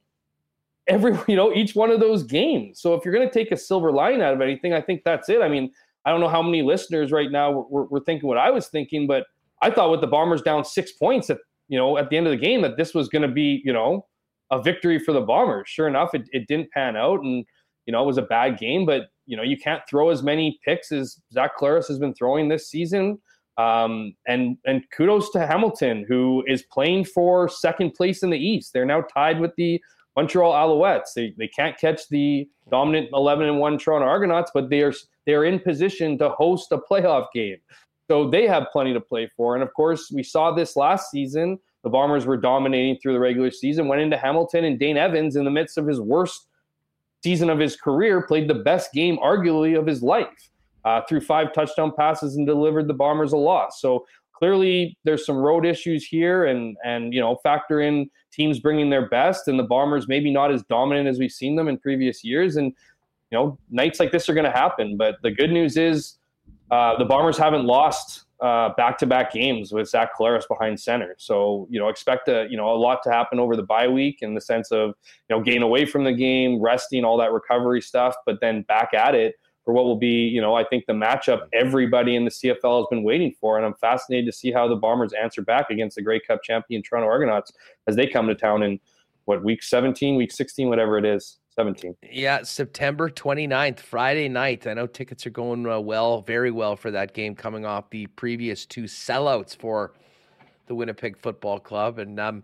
every 0.88 1.18
you 1.28 1.36
know 1.36 1.54
each 1.54 1.76
one 1.76 1.91
of 1.91 2.00
those 2.00 2.24
games. 2.24 2.80
So 2.80 2.93
if 2.93 3.04
you're 3.04 3.14
going 3.14 3.28
to 3.28 3.34
take 3.34 3.52
a 3.52 3.58
silver 3.58 3.91
line 3.91 4.22
out 4.22 4.34
of 4.34 4.41
anything, 4.41 4.74
I 4.74 4.82
think 4.82 5.04
that's 5.04 5.30
it. 5.30 5.41
I 5.41 5.50
mean, 5.50 5.72
I 6.06 6.12
don't 6.12 6.22
know 6.22 6.30
how 6.30 6.41
many 6.41 6.62
listeners 6.62 7.12
right 7.12 7.32
now 7.32 7.52
were, 7.52 7.86
were 7.86 8.00
thinking 8.00 8.28
what 8.28 8.38
I 8.38 8.52
was 8.52 8.68
thinking, 8.68 9.08
but 9.08 9.26
I 9.62 9.72
thought 9.72 9.91
with 9.91 10.01
the 10.01 10.08
Bombers 10.08 10.41
down 10.41 10.66
six 10.66 10.91
points 10.91 11.30
at 11.30 11.39
you 11.68 11.78
know 11.78 11.97
at 11.97 12.10
the 12.10 12.18
end 12.18 12.28
of 12.28 12.32
the 12.32 12.38
game 12.38 12.62
that 12.62 12.78
this 12.78 12.93
was 12.93 13.10
going 13.10 13.24
to 13.24 13.28
be 13.28 13.62
you 13.64 13.74
know 13.74 14.05
a 14.51 14.62
victory 14.62 14.99
for 14.99 15.12
the 15.12 15.22
Bombers. 15.22 15.68
Sure 15.68 15.88
enough, 15.88 16.14
it, 16.14 16.24
it 16.32 16.47
didn't 16.47 16.72
pan 16.72 16.95
out, 16.95 17.22
and 17.22 17.45
you 17.86 17.91
know 17.91 18.03
it 18.03 18.08
was 18.08 18.18
a 18.18 18.24
bad 18.24 18.58
game. 18.58 18.86
But 18.86 19.08
you 19.26 19.36
know 19.38 19.43
you 19.43 19.58
can't 19.58 19.82
throw 19.89 20.10
as 20.10 20.24
many 20.24 20.60
picks 20.66 20.91
as 20.91 21.18
Zach 21.34 21.58
Collaros 21.60 21.88
has 21.88 21.99
been 21.99 22.14
throwing 22.14 22.49
this 22.49 22.70
season. 22.70 23.20
Um, 23.58 24.14
and 24.28 24.58
and 24.66 24.84
kudos 24.95 25.32
to 25.32 25.45
Hamilton, 25.45 26.05
who 26.08 26.43
is 26.47 26.64
playing 26.72 27.05
for 27.05 27.49
second 27.49 27.95
place 27.95 28.22
in 28.22 28.30
the 28.30 28.38
East. 28.38 28.72
They're 28.72 28.86
now 28.86 29.01
tied 29.01 29.39
with 29.39 29.51
the 29.58 29.82
Montreal 30.18 30.51
Alouettes. 30.51 31.14
They, 31.16 31.34
they 31.38 31.47
can't 31.47 31.78
catch 31.78 32.01
the 32.10 32.49
dominant 32.72 33.10
11 33.14 33.47
and 33.47 33.60
1 33.60 33.78
Toronto 33.78 34.08
Argonauts, 34.08 34.51
but 34.53 34.70
they 34.70 34.82
are 34.82 34.93
they 35.26 35.34
are 35.34 35.45
in 35.45 35.60
position 35.60 36.18
to 36.18 36.30
host 36.30 36.72
a 36.72 36.80
playoff 36.80 37.28
game. 37.34 37.58
So 38.10 38.30
they 38.30 38.47
have 38.47 38.68
plenty 38.72 38.93
to 38.93 39.01
play 39.01 39.30
for. 39.36 39.55
And 39.55 39.64
of 39.64 39.74
course, 39.74 40.12
we 40.12 40.24
saw 40.24 40.51
this 40.51 40.76
last 40.76 41.12
season. 41.12 41.60
The 41.84 41.89
Bombers 41.89 42.26
were 42.26 42.38
dominating 42.38 42.97
through 43.01 43.14
the 43.14 43.20
regular 43.20 43.51
season, 43.51 43.88
went 43.88 44.01
into 44.01 44.18
Hamilton, 44.18 44.64
and 44.64 44.80
Dane 44.80 44.97
Evans, 44.97 45.36
in 45.36 45.45
the 45.45 45.51
midst 45.51 45.78
of 45.78 45.88
his 45.88 45.99
worst 45.99 46.47
season 47.24 47.49
of 47.49 47.60
his 47.60 47.76
career, 47.76 48.22
played 48.22 48.47
the 48.47 48.55
best 48.55 48.93
game, 48.93 49.18
arguably, 49.18 49.78
of 49.78 49.86
his 49.86 50.01
life. 50.01 50.49
Uh, 50.86 51.01
threw 51.08 51.20
five 51.20 51.51
touchdown 51.53 51.91
passes 51.97 52.38
and 52.38 52.47
delivered 52.47 52.88
the 52.88 52.93
Bombers 52.93 53.34
a 53.34 53.38
loss. 53.38 53.82
So 53.82 54.05
clearly, 54.32 54.97
there's 55.03 55.26
some 55.26 55.38
road 55.38 55.66
issues 55.66 56.05
here, 56.05 56.45
and 56.45 56.78
and 56.86 57.14
you 57.14 57.20
know 57.20 57.36
factor 57.43 57.82
in 57.82 58.10
teams 58.32 58.60
bringing 58.60 58.89
their 58.89 59.10
best, 59.10 59.49
and 59.49 59.60
the 59.60 59.64
Bombers 59.64 60.08
maybe 60.08 60.32
not 60.32 60.51
as 60.51 60.64
dominant 60.64 61.10
as 61.10 61.20
we've 61.20 61.32
seen 61.32 61.58
them 61.58 61.68
in 61.68 61.78
previous 61.78 62.24
years. 62.24 62.55
And 62.55 62.68
you 63.32 63.38
know 63.38 63.58
nights 63.70 63.99
like 63.99 64.14
this 64.14 64.30
are 64.30 64.34
going 64.34 64.45
to 64.45 64.51
happen. 64.51 64.95
But 64.95 65.16
the 65.24 65.32
good 65.32 65.51
news 65.51 65.76
is 65.76 66.18
uh, 66.72 66.97
the 66.97 67.05
Bombers 67.05 67.38
haven't 67.38 67.65
lost 67.65 68.26
uh, 68.41 68.70
back-to-back 68.78 69.32
games 69.32 69.72
with 69.72 69.89
Zach 69.89 70.09
Collaros 70.18 70.47
behind 70.47 70.80
center. 70.80 71.15
So 71.18 71.68
you 71.70 71.80
know, 71.80 71.89
expect 71.89 72.28
a 72.28 72.47
you 72.49 72.57
know 72.57 72.70
a 72.70 72.78
lot 72.78 73.01
to 73.03 73.11
happen 73.11 73.39
over 73.39 73.55
the 73.55 73.63
bye 73.63 73.88
week 73.88 74.20
in 74.22 74.36
the 74.36 74.41
sense 74.41 74.72
of 74.72 74.89
you 75.30 75.36
know 75.36 75.41
getting 75.41 75.63
away 75.63 75.86
from 75.86 76.03
the 76.03 76.13
game, 76.13 76.61
resting, 76.61 77.03
all 77.03 77.18
that 77.18 77.32
recovery 77.32 77.82
stuff, 77.82 78.15
but 78.26 78.39
then 78.41 78.63
back 78.63 78.93
at 78.93 79.15
it 79.15 79.36
for 79.65 79.74
what 79.74 79.86
will 79.86 79.97
be 79.97 80.28
you 80.28 80.39
know 80.39 80.55
I 80.55 80.63
think 80.63 80.86
the 80.86 80.93
matchup 80.93 81.47
everybody 81.53 82.15
in 82.15 82.26
the 82.26 82.32
CFL 82.32 82.82
has 82.82 82.88
been 82.89 83.03
waiting 83.03 83.34
for, 83.39 83.57
and 83.57 83.65
I'm 83.65 83.76
fascinated 83.76 84.32
to 84.32 84.38
see 84.38 84.51
how 84.51 84.68
the 84.68 84.76
Bombers 84.76 85.13
answer 85.13 85.41
back 85.41 85.70
against 85.70 85.95
the 85.95 86.01
Grey 86.01 86.20
Cup 86.20 86.43
champion 86.43 86.84
Toronto 86.84 87.07
Argonauts 87.07 87.51
as 87.88 87.95
they 87.95 88.07
come 88.07 88.28
to 88.28 88.36
town 88.36 88.61
in 88.61 88.80
what 89.26 89.43
week 89.43 89.61
17, 89.61 90.15
week 90.15 90.32
16, 90.32 90.70
whatever 90.70 90.97
it 90.97 91.05
is. 91.05 91.39
17. 91.58 91.95
Yeah, 92.12 92.43
September 92.43 93.10
29th, 93.10 93.80
Friday 93.80 94.30
night. 94.30 94.68
I 94.68 94.76
know 94.76 94.86
tickets 94.86 95.26
are 95.26 95.32
going 95.32 95.66
uh, 95.66 95.80
well, 95.80 96.22
very 96.22 96.51
well 96.51 96.76
for 96.76 96.91
that 96.91 97.16
game 97.16 97.34
coming 97.34 97.66
off 97.66 97.89
the 97.89 98.05
previous 98.08 98.66
two 98.68 98.84
sellouts 98.84 99.58
for 99.58 99.93
the 100.68 100.76
Winnipeg 100.76 101.18
Football 101.18 101.60
Club. 101.60 101.97
And, 101.97 102.20
um, 102.20 102.43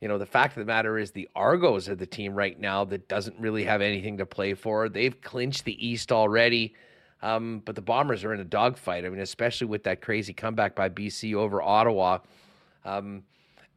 you 0.00 0.08
know, 0.08 0.18
the 0.18 0.26
fact 0.26 0.56
of 0.56 0.66
the 0.66 0.66
matter 0.66 0.98
is 0.98 1.12
the 1.12 1.28
Argos 1.36 1.88
are 1.88 1.94
the 1.94 2.06
team 2.06 2.34
right 2.34 2.58
now 2.58 2.84
that 2.86 3.06
doesn't 3.06 3.38
really 3.38 3.62
have 3.62 3.80
anything 3.80 4.18
to 4.18 4.26
play 4.26 4.54
for. 4.54 4.88
They've 4.88 5.20
clinched 5.20 5.64
the 5.64 5.86
East 5.86 6.10
already. 6.10 6.74
Um, 7.22 7.62
but 7.64 7.76
the 7.76 7.82
Bombers 7.82 8.24
are 8.24 8.34
in 8.34 8.40
a 8.40 8.44
dogfight. 8.44 9.04
I 9.04 9.10
mean, 9.10 9.20
especially 9.20 9.66
with 9.68 9.84
that 9.84 10.00
crazy 10.00 10.32
comeback 10.32 10.74
by 10.74 10.88
BC 10.88 11.34
over 11.34 11.62
Ottawa. 11.62 12.18
Um, 12.84 13.22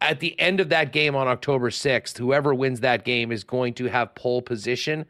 at 0.04 0.20
the 0.20 0.38
end 0.40 0.60
of 0.60 0.70
that 0.70 0.92
game 0.92 1.16
on 1.16 1.28
October 1.28 1.70
6th, 1.70 2.18
whoever 2.18 2.54
wins 2.54 2.82
that 2.82 3.06
game 3.06 3.32
is 3.32 3.46
going 3.46 3.74
to 3.76 3.86
have 3.86 4.14
pole 4.16 4.42
position, 4.42 5.06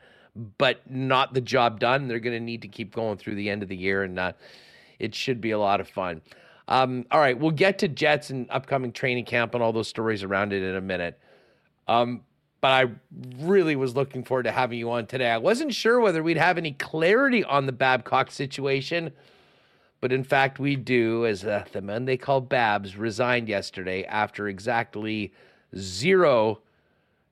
but 0.59 0.79
not 0.89 1.33
the 1.33 1.41
job 1.41 1.79
done. 1.79 2.07
They're 2.07 2.19
going 2.19 2.37
to 2.37 2.43
need 2.43 2.61
to 2.61 2.67
keep 2.67 2.93
going 2.93 3.17
through 3.17 3.35
the 3.35 3.49
end 3.49 3.63
of 3.63 3.69
the 3.69 3.75
year, 3.75 4.03
and 4.03 4.19
uh, 4.19 4.33
it 4.99 5.15
should 5.15 5.41
be 5.41 5.49
a 5.51 5.57
lot 5.57 5.81
of 5.81 5.89
fun. 5.89 6.21
Um, 6.67 7.05
all 7.09 7.19
right, 7.19 7.37
we'll 7.37 7.51
get 7.51 7.79
to 7.79 7.87
Jets 7.87 8.29
and 8.29 8.45
upcoming 8.51 8.91
training 8.91 9.25
camp 9.25 9.55
and 9.55 9.63
all 9.63 9.73
those 9.73 9.87
stories 9.87 10.21
around 10.21 10.53
it 10.53 10.61
in 10.61 10.75
a 10.75 10.81
minute. 10.81 11.19
Um, 11.87 12.21
but 12.61 12.71
I 12.71 12.85
really 13.39 13.75
was 13.75 13.95
looking 13.95 14.23
forward 14.23 14.43
to 14.43 14.51
having 14.51 14.77
you 14.77 14.91
on 14.91 15.07
today. 15.07 15.29
I 15.29 15.37
wasn't 15.37 15.73
sure 15.73 15.99
whether 15.99 16.21
we'd 16.21 16.37
have 16.37 16.57
any 16.57 16.71
clarity 16.71 17.43
on 17.43 17.65
the 17.65 17.73
Babcock 17.73 18.31
situation 18.31 19.11
but 20.03 20.11
in 20.11 20.25
fact, 20.25 20.59
we 20.59 20.75
do, 20.75 21.25
as 21.25 21.45
uh, 21.45 21.63
the 21.71 21.81
man 21.81 22.03
they 22.03 22.17
call 22.17 22.41
Babs 22.41 22.97
resigned 22.97 23.47
yesterday 23.47 24.03
after 24.03 24.49
exactly 24.49 25.31
zero 25.77 26.59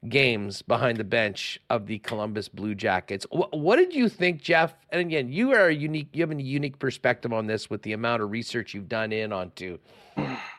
games 0.07 0.61
behind 0.61 0.97
the 0.97 1.03
bench 1.03 1.59
of 1.69 1.85
the 1.85 1.99
Columbus 1.99 2.47
Blue 2.47 2.73
Jackets. 2.73 3.27
What, 3.29 3.59
what 3.59 3.75
did 3.75 3.93
you 3.93 4.07
think, 4.07 4.41
Jeff? 4.41 4.73
And 4.89 5.01
again, 5.01 5.29
you 5.29 5.51
are 5.51 5.67
a 5.67 5.75
unique. 5.75 6.07
You 6.13 6.21
have 6.21 6.31
a 6.31 6.41
unique 6.41 6.79
perspective 6.79 7.33
on 7.33 7.45
this 7.45 7.69
with 7.69 7.81
the 7.81 7.91
amount 7.91 8.21
of 8.21 8.31
research 8.31 8.73
you've 8.73 8.87
done 8.87 9.11
in 9.11 9.33
onto, 9.33 9.77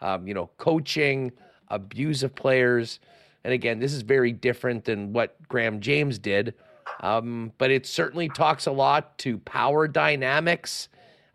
um, 0.02 0.26
you 0.26 0.34
know, 0.34 0.50
coaching, 0.58 1.32
abuse 1.68 2.22
of 2.22 2.34
players, 2.34 3.00
and 3.42 3.54
again, 3.54 3.78
this 3.78 3.94
is 3.94 4.02
very 4.02 4.32
different 4.32 4.84
than 4.84 5.14
what 5.14 5.34
Graham 5.48 5.80
James 5.80 6.18
did. 6.18 6.52
Um, 7.00 7.52
but 7.56 7.70
it 7.70 7.86
certainly 7.86 8.28
talks 8.28 8.66
a 8.66 8.72
lot 8.72 9.16
to 9.20 9.38
power 9.38 9.88
dynamics 9.88 10.90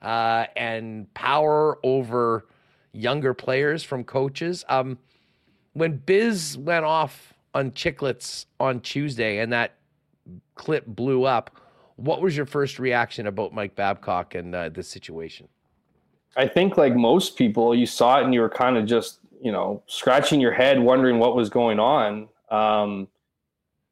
uh, 0.08 0.48
and 0.56 1.14
power 1.14 1.78
over 1.84 2.48
younger 2.94 3.34
players 3.34 3.84
from 3.84 4.06
coaches. 4.06 4.64
Um, 4.70 4.98
when 5.74 5.98
Biz 5.98 6.58
went 6.58 6.86
off 6.86 7.34
on 7.54 7.72
Chiclets 7.72 8.46
on 8.58 8.80
Tuesday 8.80 9.40
and 9.40 9.52
that 9.52 9.74
clip 10.56 10.86
blew 10.86 11.26
up, 11.26 11.60
what 11.98 12.22
was 12.22 12.38
your 12.38 12.46
first 12.46 12.80
reaction 12.80 13.28
about 13.28 13.54
Mike 13.54 13.76
Babcock 13.76 14.34
and 14.34 14.56
uh, 14.56 14.70
this 14.70 14.88
situation? 14.88 15.50
I 16.38 16.48
think, 16.48 16.78
like 16.78 16.96
most 16.96 17.36
people, 17.36 17.76
you 17.76 17.86
saw 17.86 18.20
it 18.20 18.24
and 18.24 18.34
you 18.34 18.40
were 18.40 18.50
kind 18.50 18.78
of 18.78 18.86
just, 18.86 19.20
you 19.42 19.52
know, 19.52 19.84
scratching 19.88 20.40
your 20.40 20.54
head, 20.54 20.80
wondering 20.80 21.20
what 21.20 21.36
was 21.36 21.50
going 21.50 21.80
on. 21.80 22.30
Um, 22.50 23.10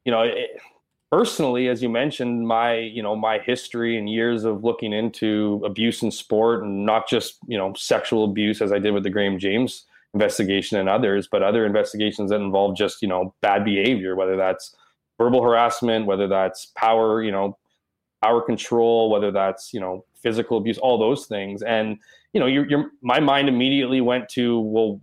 you 0.06 0.12
know, 0.12 0.22
it, 0.22 0.62
personally, 1.10 1.68
as 1.68 1.82
you 1.82 1.88
mentioned, 1.88 2.46
my 2.46 2.76
you 2.76 3.02
know 3.02 3.16
my 3.16 3.38
history 3.38 3.96
and 3.96 4.08
years 4.08 4.44
of 4.44 4.64
looking 4.64 4.92
into 4.92 5.62
abuse 5.64 6.02
in 6.02 6.10
sport, 6.10 6.62
and 6.62 6.86
not 6.86 7.08
just 7.08 7.38
you 7.46 7.58
know 7.58 7.72
sexual 7.74 8.24
abuse 8.24 8.60
as 8.60 8.72
I 8.72 8.78
did 8.78 8.92
with 8.92 9.02
the 9.02 9.10
Graham 9.10 9.38
James 9.38 9.84
investigation 10.14 10.78
and 10.78 10.88
others, 10.88 11.28
but 11.30 11.42
other 11.42 11.66
investigations 11.66 12.30
that 12.30 12.40
involve 12.40 12.76
just 12.76 13.02
you 13.02 13.08
know 13.08 13.34
bad 13.40 13.64
behavior, 13.64 14.16
whether 14.16 14.36
that's 14.36 14.74
verbal 15.18 15.42
harassment, 15.42 16.06
whether 16.06 16.28
that's 16.28 16.66
power, 16.76 17.22
you 17.22 17.32
know, 17.32 17.56
power 18.22 18.42
control, 18.42 19.10
whether 19.10 19.30
that's 19.30 19.72
you 19.72 19.80
know 19.80 20.04
physical 20.22 20.58
abuse, 20.58 20.78
all 20.78 20.98
those 20.98 21.26
things, 21.26 21.62
and 21.62 21.98
you 22.32 22.40
know, 22.40 22.46
your 22.46 22.68
your 22.68 22.90
my 23.02 23.20
mind 23.20 23.48
immediately 23.48 24.00
went 24.00 24.28
to 24.30 24.60
well, 24.60 25.00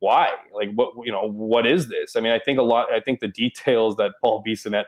why? 0.00 0.30
Like 0.54 0.70
what 0.74 0.92
you 1.04 1.10
know, 1.10 1.28
what 1.28 1.66
is 1.66 1.88
this? 1.88 2.14
I 2.14 2.20
mean, 2.20 2.32
I 2.32 2.38
think 2.38 2.58
a 2.58 2.62
lot. 2.62 2.92
I 2.92 3.00
think 3.00 3.20
the 3.20 3.28
details 3.28 3.96
that 3.96 4.12
Paul 4.22 4.44
Bissonnette 4.46 4.84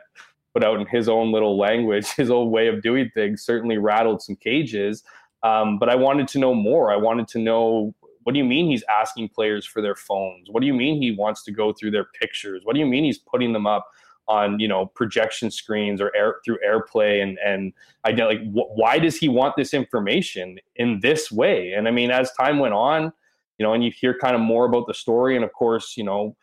put 0.53 0.63
out 0.63 0.79
in 0.79 0.87
his 0.87 1.07
own 1.09 1.31
little 1.31 1.57
language, 1.57 2.07
his 2.17 2.29
own 2.29 2.51
way 2.51 2.67
of 2.67 2.81
doing 2.81 3.09
things, 3.13 3.43
certainly 3.43 3.77
rattled 3.77 4.21
some 4.21 4.35
cages. 4.35 5.03
Um, 5.43 5.79
but 5.79 5.89
I 5.89 5.95
wanted 5.95 6.27
to 6.29 6.39
know 6.39 6.53
more. 6.53 6.91
I 6.91 6.97
wanted 6.97 7.27
to 7.29 7.39
know 7.39 7.95
what 8.23 8.33
do 8.33 8.37
you 8.37 8.45
mean 8.45 8.69
he's 8.69 8.83
asking 8.89 9.29
players 9.29 9.65
for 9.65 9.81
their 9.81 9.95
phones? 9.95 10.47
What 10.51 10.61
do 10.61 10.67
you 10.67 10.73
mean 10.73 11.01
he 11.01 11.11
wants 11.11 11.43
to 11.45 11.51
go 11.51 11.73
through 11.73 11.91
their 11.91 12.05
pictures? 12.19 12.61
What 12.63 12.73
do 12.73 12.79
you 12.79 12.85
mean 12.85 13.03
he's 13.03 13.17
putting 13.17 13.51
them 13.53 13.65
up 13.65 13.87
on 14.27 14.59
you 14.59 14.67
know 14.67 14.85
projection 14.85 15.49
screens 15.49 15.99
or 15.99 16.15
air 16.15 16.35
through 16.45 16.57
AirPlay 16.65 17.23
and 17.23 17.39
and 17.43 17.73
I 18.03 18.11
like 18.11 18.39
wh- 18.51 18.69
why 18.77 18.99
does 18.99 19.17
he 19.17 19.27
want 19.27 19.55
this 19.55 19.73
information 19.73 20.59
in 20.75 20.99
this 21.01 21.31
way? 21.31 21.73
And 21.73 21.87
I 21.87 21.91
mean, 21.91 22.11
as 22.11 22.31
time 22.33 22.59
went 22.59 22.73
on, 22.73 23.11
you 23.57 23.65
know, 23.65 23.73
and 23.73 23.83
you 23.83 23.91
hear 23.91 24.17
kind 24.17 24.35
of 24.35 24.41
more 24.41 24.65
about 24.65 24.87
the 24.87 24.93
story, 24.93 25.35
and 25.35 25.43
of 25.43 25.51
course, 25.53 25.95
you 25.97 26.03
know, 26.03 26.35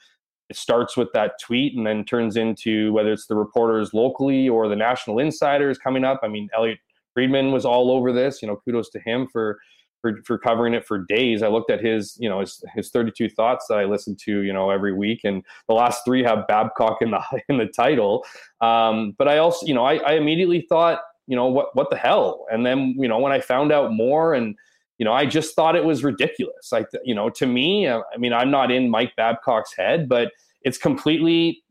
it 0.48 0.56
starts 0.56 0.96
with 0.96 1.08
that 1.12 1.32
tweet 1.40 1.76
and 1.76 1.86
then 1.86 2.04
turns 2.04 2.36
into 2.36 2.92
whether 2.92 3.12
it's 3.12 3.26
the 3.26 3.36
reporters 3.36 3.92
locally 3.92 4.48
or 4.48 4.68
the 4.68 4.76
national 4.76 5.18
insiders 5.18 5.78
coming 5.78 6.04
up. 6.04 6.20
I 6.22 6.28
mean, 6.28 6.48
Elliotte 6.56 6.78
Friedman 7.14 7.52
was 7.52 7.64
all 7.64 7.90
over 7.90 8.12
this. 8.12 8.40
You 8.40 8.48
know, 8.48 8.56
kudos 8.64 8.90
to 8.90 9.00
him 9.00 9.26
for 9.26 9.58
for 10.00 10.18
for 10.24 10.38
covering 10.38 10.74
it 10.74 10.86
for 10.86 11.04
days. 11.04 11.42
I 11.42 11.48
looked 11.48 11.70
at 11.70 11.84
his, 11.84 12.16
you 12.18 12.28
know, 12.28 12.40
his 12.40 12.62
his 12.74 12.90
32 12.90 13.28
thoughts 13.30 13.66
that 13.68 13.78
I 13.78 13.84
listened 13.84 14.18
to, 14.20 14.40
you 14.40 14.52
know, 14.52 14.70
every 14.70 14.94
week, 14.94 15.20
and 15.24 15.42
the 15.68 15.74
last 15.74 16.04
three 16.04 16.22
have 16.22 16.46
Babcock 16.46 16.98
in 17.00 17.10
the 17.10 17.22
in 17.48 17.58
the 17.58 17.66
title. 17.66 18.24
Um, 18.60 19.14
but 19.18 19.28
I 19.28 19.38
also, 19.38 19.66
you 19.66 19.74
know, 19.74 19.84
I, 19.84 19.96
I 19.96 20.12
immediately 20.12 20.66
thought, 20.68 21.00
you 21.26 21.36
know, 21.36 21.46
what 21.46 21.74
what 21.74 21.90
the 21.90 21.96
hell? 21.96 22.46
And 22.50 22.64
then, 22.64 22.94
you 22.98 23.08
know, 23.08 23.18
when 23.18 23.32
I 23.32 23.40
found 23.40 23.72
out 23.72 23.92
more 23.92 24.34
and 24.34 24.56
you 24.98 25.04
know, 25.04 25.12
I 25.12 25.26
just 25.26 25.54
thought 25.54 25.76
it 25.76 25.84
was 25.84 26.04
ridiculous. 26.04 26.70
Like, 26.72 26.88
you 27.04 27.14
know, 27.14 27.30
to 27.30 27.46
me, 27.46 27.88
I 27.88 28.02
mean, 28.18 28.32
I'm 28.32 28.50
not 28.50 28.70
in 28.70 28.90
Mike 28.90 29.12
Babcock's 29.16 29.74
head, 29.76 30.08
but 30.08 30.32
it's 30.62 30.76
completely 30.76 31.62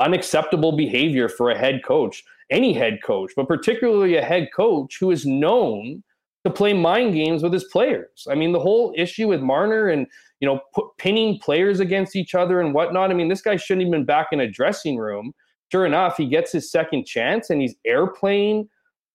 unacceptable 0.00 0.76
behavior 0.76 1.28
for 1.28 1.50
a 1.50 1.58
head 1.58 1.80
coach, 1.84 2.22
any 2.50 2.72
head 2.72 2.98
coach, 3.02 3.32
but 3.34 3.48
particularly 3.48 4.16
a 4.16 4.22
head 4.22 4.48
coach 4.54 4.98
who 5.00 5.10
is 5.10 5.24
known 5.26 6.02
to 6.44 6.50
play 6.50 6.72
mind 6.72 7.14
games 7.14 7.42
with 7.42 7.52
his 7.52 7.64
players. 7.64 8.26
I 8.30 8.34
mean, 8.34 8.52
the 8.52 8.60
whole 8.60 8.94
issue 8.96 9.28
with 9.28 9.40
Marner 9.40 9.88
and 9.88 10.06
you 10.40 10.46
know 10.46 10.60
put, 10.74 10.86
pinning 10.98 11.38
players 11.40 11.80
against 11.80 12.14
each 12.14 12.34
other 12.34 12.60
and 12.60 12.74
whatnot. 12.74 13.10
I 13.10 13.14
mean, 13.14 13.28
this 13.28 13.42
guy 13.42 13.56
shouldn't 13.56 13.82
even 13.82 13.92
been 13.92 14.04
back 14.04 14.28
in 14.30 14.40
a 14.40 14.50
dressing 14.50 14.98
room. 14.98 15.32
Sure 15.72 15.84
enough, 15.84 16.16
he 16.16 16.26
gets 16.26 16.52
his 16.52 16.70
second 16.70 17.06
chance 17.06 17.50
and 17.50 17.60
he's 17.60 17.74
airplaying 17.86 18.68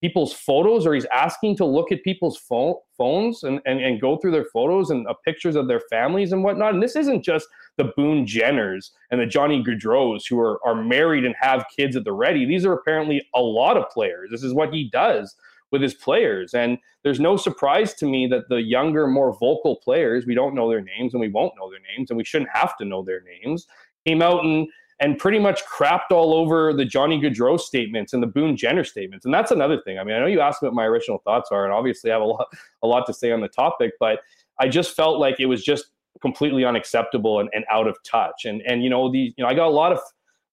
people's 0.03 0.33
photos 0.33 0.85
or 0.85 0.93
he's 0.93 1.05
asking 1.13 1.55
to 1.55 1.63
look 1.63 1.89
at 1.89 2.03
people's 2.03 2.37
phone, 2.37 2.75
phones 2.97 3.41
and, 3.43 3.61
and, 3.65 3.79
and 3.79 4.01
go 4.01 4.17
through 4.17 4.31
their 4.31 4.43
photos 4.51 4.89
and 4.89 5.07
uh, 5.07 5.13
pictures 5.23 5.55
of 5.55 5.69
their 5.69 5.79
families 5.89 6.33
and 6.33 6.43
whatnot. 6.43 6.73
And 6.73 6.83
this 6.83 6.97
isn't 6.97 7.23
just 7.23 7.47
the 7.77 7.85
Boone 7.95 8.25
Jenners 8.25 8.89
and 9.11 9.21
the 9.21 9.25
Johnny 9.25 9.63
Gaudreaus 9.63 10.23
who 10.29 10.37
are, 10.41 10.59
are 10.67 10.75
married 10.75 11.23
and 11.23 11.33
have 11.39 11.63
kids 11.77 11.95
at 11.95 12.03
the 12.03 12.11
ready. 12.11 12.45
These 12.45 12.65
are 12.65 12.73
apparently 12.73 13.25
a 13.33 13.41
lot 13.41 13.77
of 13.77 13.89
players. 13.91 14.29
This 14.29 14.43
is 14.43 14.53
what 14.53 14.73
he 14.73 14.89
does 14.91 15.33
with 15.71 15.81
his 15.81 15.93
players. 15.93 16.53
And 16.53 16.79
there's 17.05 17.21
no 17.21 17.37
surprise 17.37 17.93
to 17.93 18.05
me 18.05 18.27
that 18.27 18.49
the 18.49 18.61
younger, 18.61 19.07
more 19.07 19.31
vocal 19.39 19.77
players, 19.77 20.25
we 20.25 20.35
don't 20.35 20.53
know 20.53 20.69
their 20.69 20.81
names 20.81 21.13
and 21.13 21.21
we 21.21 21.29
won't 21.29 21.53
know 21.57 21.71
their 21.71 21.79
names 21.95 22.11
and 22.11 22.17
we 22.17 22.25
shouldn't 22.25 22.51
have 22.53 22.75
to 22.75 22.85
know 22.85 23.05
their 23.05 23.21
names, 23.21 23.67
came 24.05 24.21
out 24.21 24.43
and 24.43 24.67
and 24.99 25.17
pretty 25.17 25.39
much 25.39 25.63
crapped 25.65 26.11
all 26.11 26.33
over 26.33 26.73
the 26.73 26.85
Johnny 26.85 27.19
Gaudreau 27.19 27.59
statements 27.59 28.13
and 28.13 28.21
the 28.21 28.27
Boone 28.27 28.55
Jenner 28.55 28.83
statements. 28.83 29.25
And 29.25 29.33
that's 29.33 29.51
another 29.51 29.81
thing. 29.81 29.99
I 29.99 30.03
mean, 30.03 30.15
I 30.15 30.19
know 30.19 30.25
you 30.25 30.41
asked 30.41 30.61
what 30.61 30.73
my 30.73 30.85
original 30.85 31.19
thoughts 31.19 31.49
are, 31.51 31.65
and 31.65 31.73
obviously 31.73 32.11
I 32.11 32.15
have 32.15 32.21
a 32.21 32.25
lot 32.25 32.47
a 32.83 32.87
lot 32.87 33.05
to 33.07 33.13
say 33.13 33.31
on 33.31 33.41
the 33.41 33.47
topic, 33.47 33.93
but 33.99 34.19
I 34.59 34.67
just 34.67 34.95
felt 34.95 35.19
like 35.19 35.39
it 35.39 35.47
was 35.47 35.63
just 35.63 35.87
completely 36.21 36.63
unacceptable 36.63 37.39
and, 37.39 37.49
and 37.53 37.65
out 37.71 37.87
of 37.87 37.97
touch. 38.03 38.45
And 38.45 38.61
and 38.63 38.83
you 38.83 38.89
know, 38.89 39.11
the 39.11 39.33
you 39.35 39.43
know, 39.43 39.47
I 39.47 39.53
got 39.53 39.67
a 39.67 39.75
lot 39.75 39.91
of 39.91 39.99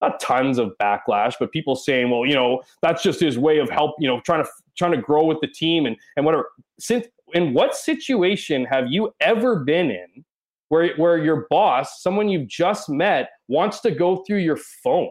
not 0.01 0.19
tons 0.19 0.59
of 0.59 0.73
backlash, 0.81 1.35
but 1.39 1.53
people 1.53 1.77
saying, 1.77 2.11
well, 2.11 2.25
you 2.25 2.35
know, 2.35 2.63
that's 2.81 3.03
just 3.03 3.21
his 3.21 3.39
way 3.39 3.59
of 3.59 3.69
help, 3.69 3.97
you 3.99 4.09
know, 4.09 4.21
trying 4.21 4.43
to 4.43 4.51
trying 4.77 4.93
to 4.93 5.01
grow 5.01 5.25
with 5.25 5.41
the 5.41 5.49
team 5.49 5.87
and 5.87 5.97
and 6.17 6.25
whatever. 6.25 6.51
Since 6.79 7.07
in 7.35 7.55
what 7.55 7.75
situation 7.75 8.65
have 8.65 8.87
you 8.89 9.13
ever 9.21 9.57
been 9.65 9.91
in 9.91 10.25
where 10.71 10.95
where 10.97 11.19
your 11.19 11.47
boss, 11.51 12.03
someone 12.03 12.29
you've 12.29 12.49
just 12.49 12.89
met, 12.89 13.31
wants 13.49 13.81
to 13.81 13.91
go 13.91 14.25
through 14.25 14.39
your 14.39 14.57
phone? 14.57 15.11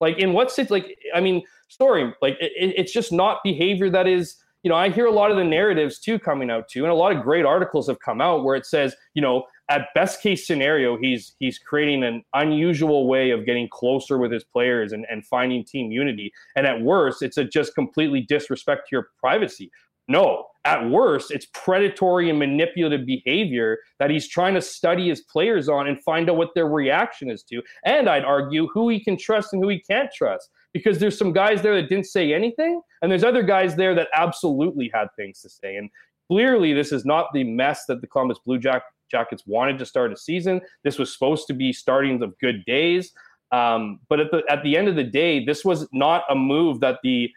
Like 0.00 0.18
in 0.18 0.32
what 0.32 0.50
sit 0.50 0.70
like 0.70 0.98
I 1.14 1.20
mean, 1.20 1.42
story 1.68 2.12
like 2.20 2.36
it, 2.40 2.52
it's 2.76 2.92
just 2.92 3.12
not 3.12 3.38
behavior 3.42 3.88
that 3.90 4.06
is 4.06 4.36
you 4.62 4.68
know, 4.68 4.76
I 4.76 4.90
hear 4.90 5.06
a 5.06 5.12
lot 5.12 5.32
of 5.32 5.36
the 5.36 5.44
narratives 5.44 5.98
too 5.98 6.20
coming 6.20 6.50
out 6.50 6.68
too, 6.68 6.84
and 6.84 6.92
a 6.92 6.94
lot 6.94 7.16
of 7.16 7.22
great 7.22 7.44
articles 7.44 7.88
have 7.88 7.98
come 7.98 8.20
out 8.20 8.44
where 8.44 8.54
it 8.54 8.64
says, 8.64 8.94
you 9.14 9.20
know, 9.20 9.44
at 9.68 9.88
best 9.94 10.22
case 10.22 10.46
scenario, 10.46 10.96
he's 10.96 11.34
he's 11.38 11.58
creating 11.58 12.04
an 12.04 12.22
unusual 12.34 13.08
way 13.08 13.30
of 13.30 13.44
getting 13.44 13.68
closer 13.70 14.18
with 14.18 14.30
his 14.30 14.44
players 14.44 14.92
and, 14.92 15.06
and 15.10 15.26
finding 15.26 15.64
team 15.64 15.90
unity. 15.90 16.32
And 16.56 16.66
at 16.66 16.80
worst, 16.80 17.22
it's 17.22 17.38
a 17.38 17.44
just 17.44 17.74
completely 17.74 18.20
disrespect 18.20 18.88
to 18.88 18.96
your 18.96 19.08
privacy. 19.18 19.70
No, 20.12 20.44
at 20.66 20.90
worst, 20.90 21.30
it's 21.30 21.46
predatory 21.54 22.28
and 22.28 22.38
manipulative 22.38 23.06
behavior 23.06 23.78
that 23.98 24.10
he's 24.10 24.28
trying 24.28 24.52
to 24.52 24.60
study 24.60 25.08
his 25.08 25.22
players 25.22 25.70
on 25.70 25.88
and 25.88 26.04
find 26.04 26.28
out 26.28 26.36
what 26.36 26.54
their 26.54 26.68
reaction 26.68 27.30
is 27.30 27.42
to. 27.44 27.62
And 27.86 28.10
I'd 28.10 28.22
argue 28.22 28.68
who 28.68 28.90
he 28.90 29.02
can 29.02 29.16
trust 29.16 29.54
and 29.54 29.62
who 29.62 29.70
he 29.70 29.80
can't 29.80 30.10
trust. 30.14 30.50
Because 30.74 30.98
there's 30.98 31.16
some 31.16 31.32
guys 31.32 31.62
there 31.62 31.74
that 31.74 31.88
didn't 31.88 32.06
say 32.06 32.34
anything, 32.34 32.82
and 33.00 33.10
there's 33.10 33.24
other 33.24 33.42
guys 33.42 33.74
there 33.74 33.94
that 33.94 34.08
absolutely 34.14 34.90
had 34.92 35.08
things 35.16 35.40
to 35.40 35.48
say. 35.48 35.76
And 35.76 35.88
clearly, 36.30 36.74
this 36.74 36.92
is 36.92 37.06
not 37.06 37.28
the 37.32 37.44
mess 37.44 37.86
that 37.88 38.02
the 38.02 38.06
Columbus 38.06 38.38
Blue 38.44 38.58
Jack 38.58 38.82
Jackets 39.10 39.44
wanted 39.46 39.78
to 39.78 39.86
start 39.86 40.12
a 40.12 40.16
season. 40.16 40.60
This 40.84 40.98
was 40.98 41.12
supposed 41.12 41.46
to 41.46 41.54
be 41.54 41.72
startings 41.72 42.22
of 42.22 42.38
good 42.38 42.64
days. 42.66 43.12
Um, 43.50 44.00
but 44.08 44.20
at 44.20 44.30
the 44.30 44.42
at 44.48 44.62
the 44.62 44.76
end 44.76 44.88
of 44.88 44.96
the 44.96 45.04
day, 45.04 45.44
this 45.44 45.64
was 45.64 45.86
not 45.92 46.24
a 46.30 46.34
move 46.34 46.80
that 46.80 46.98
the 47.02 47.30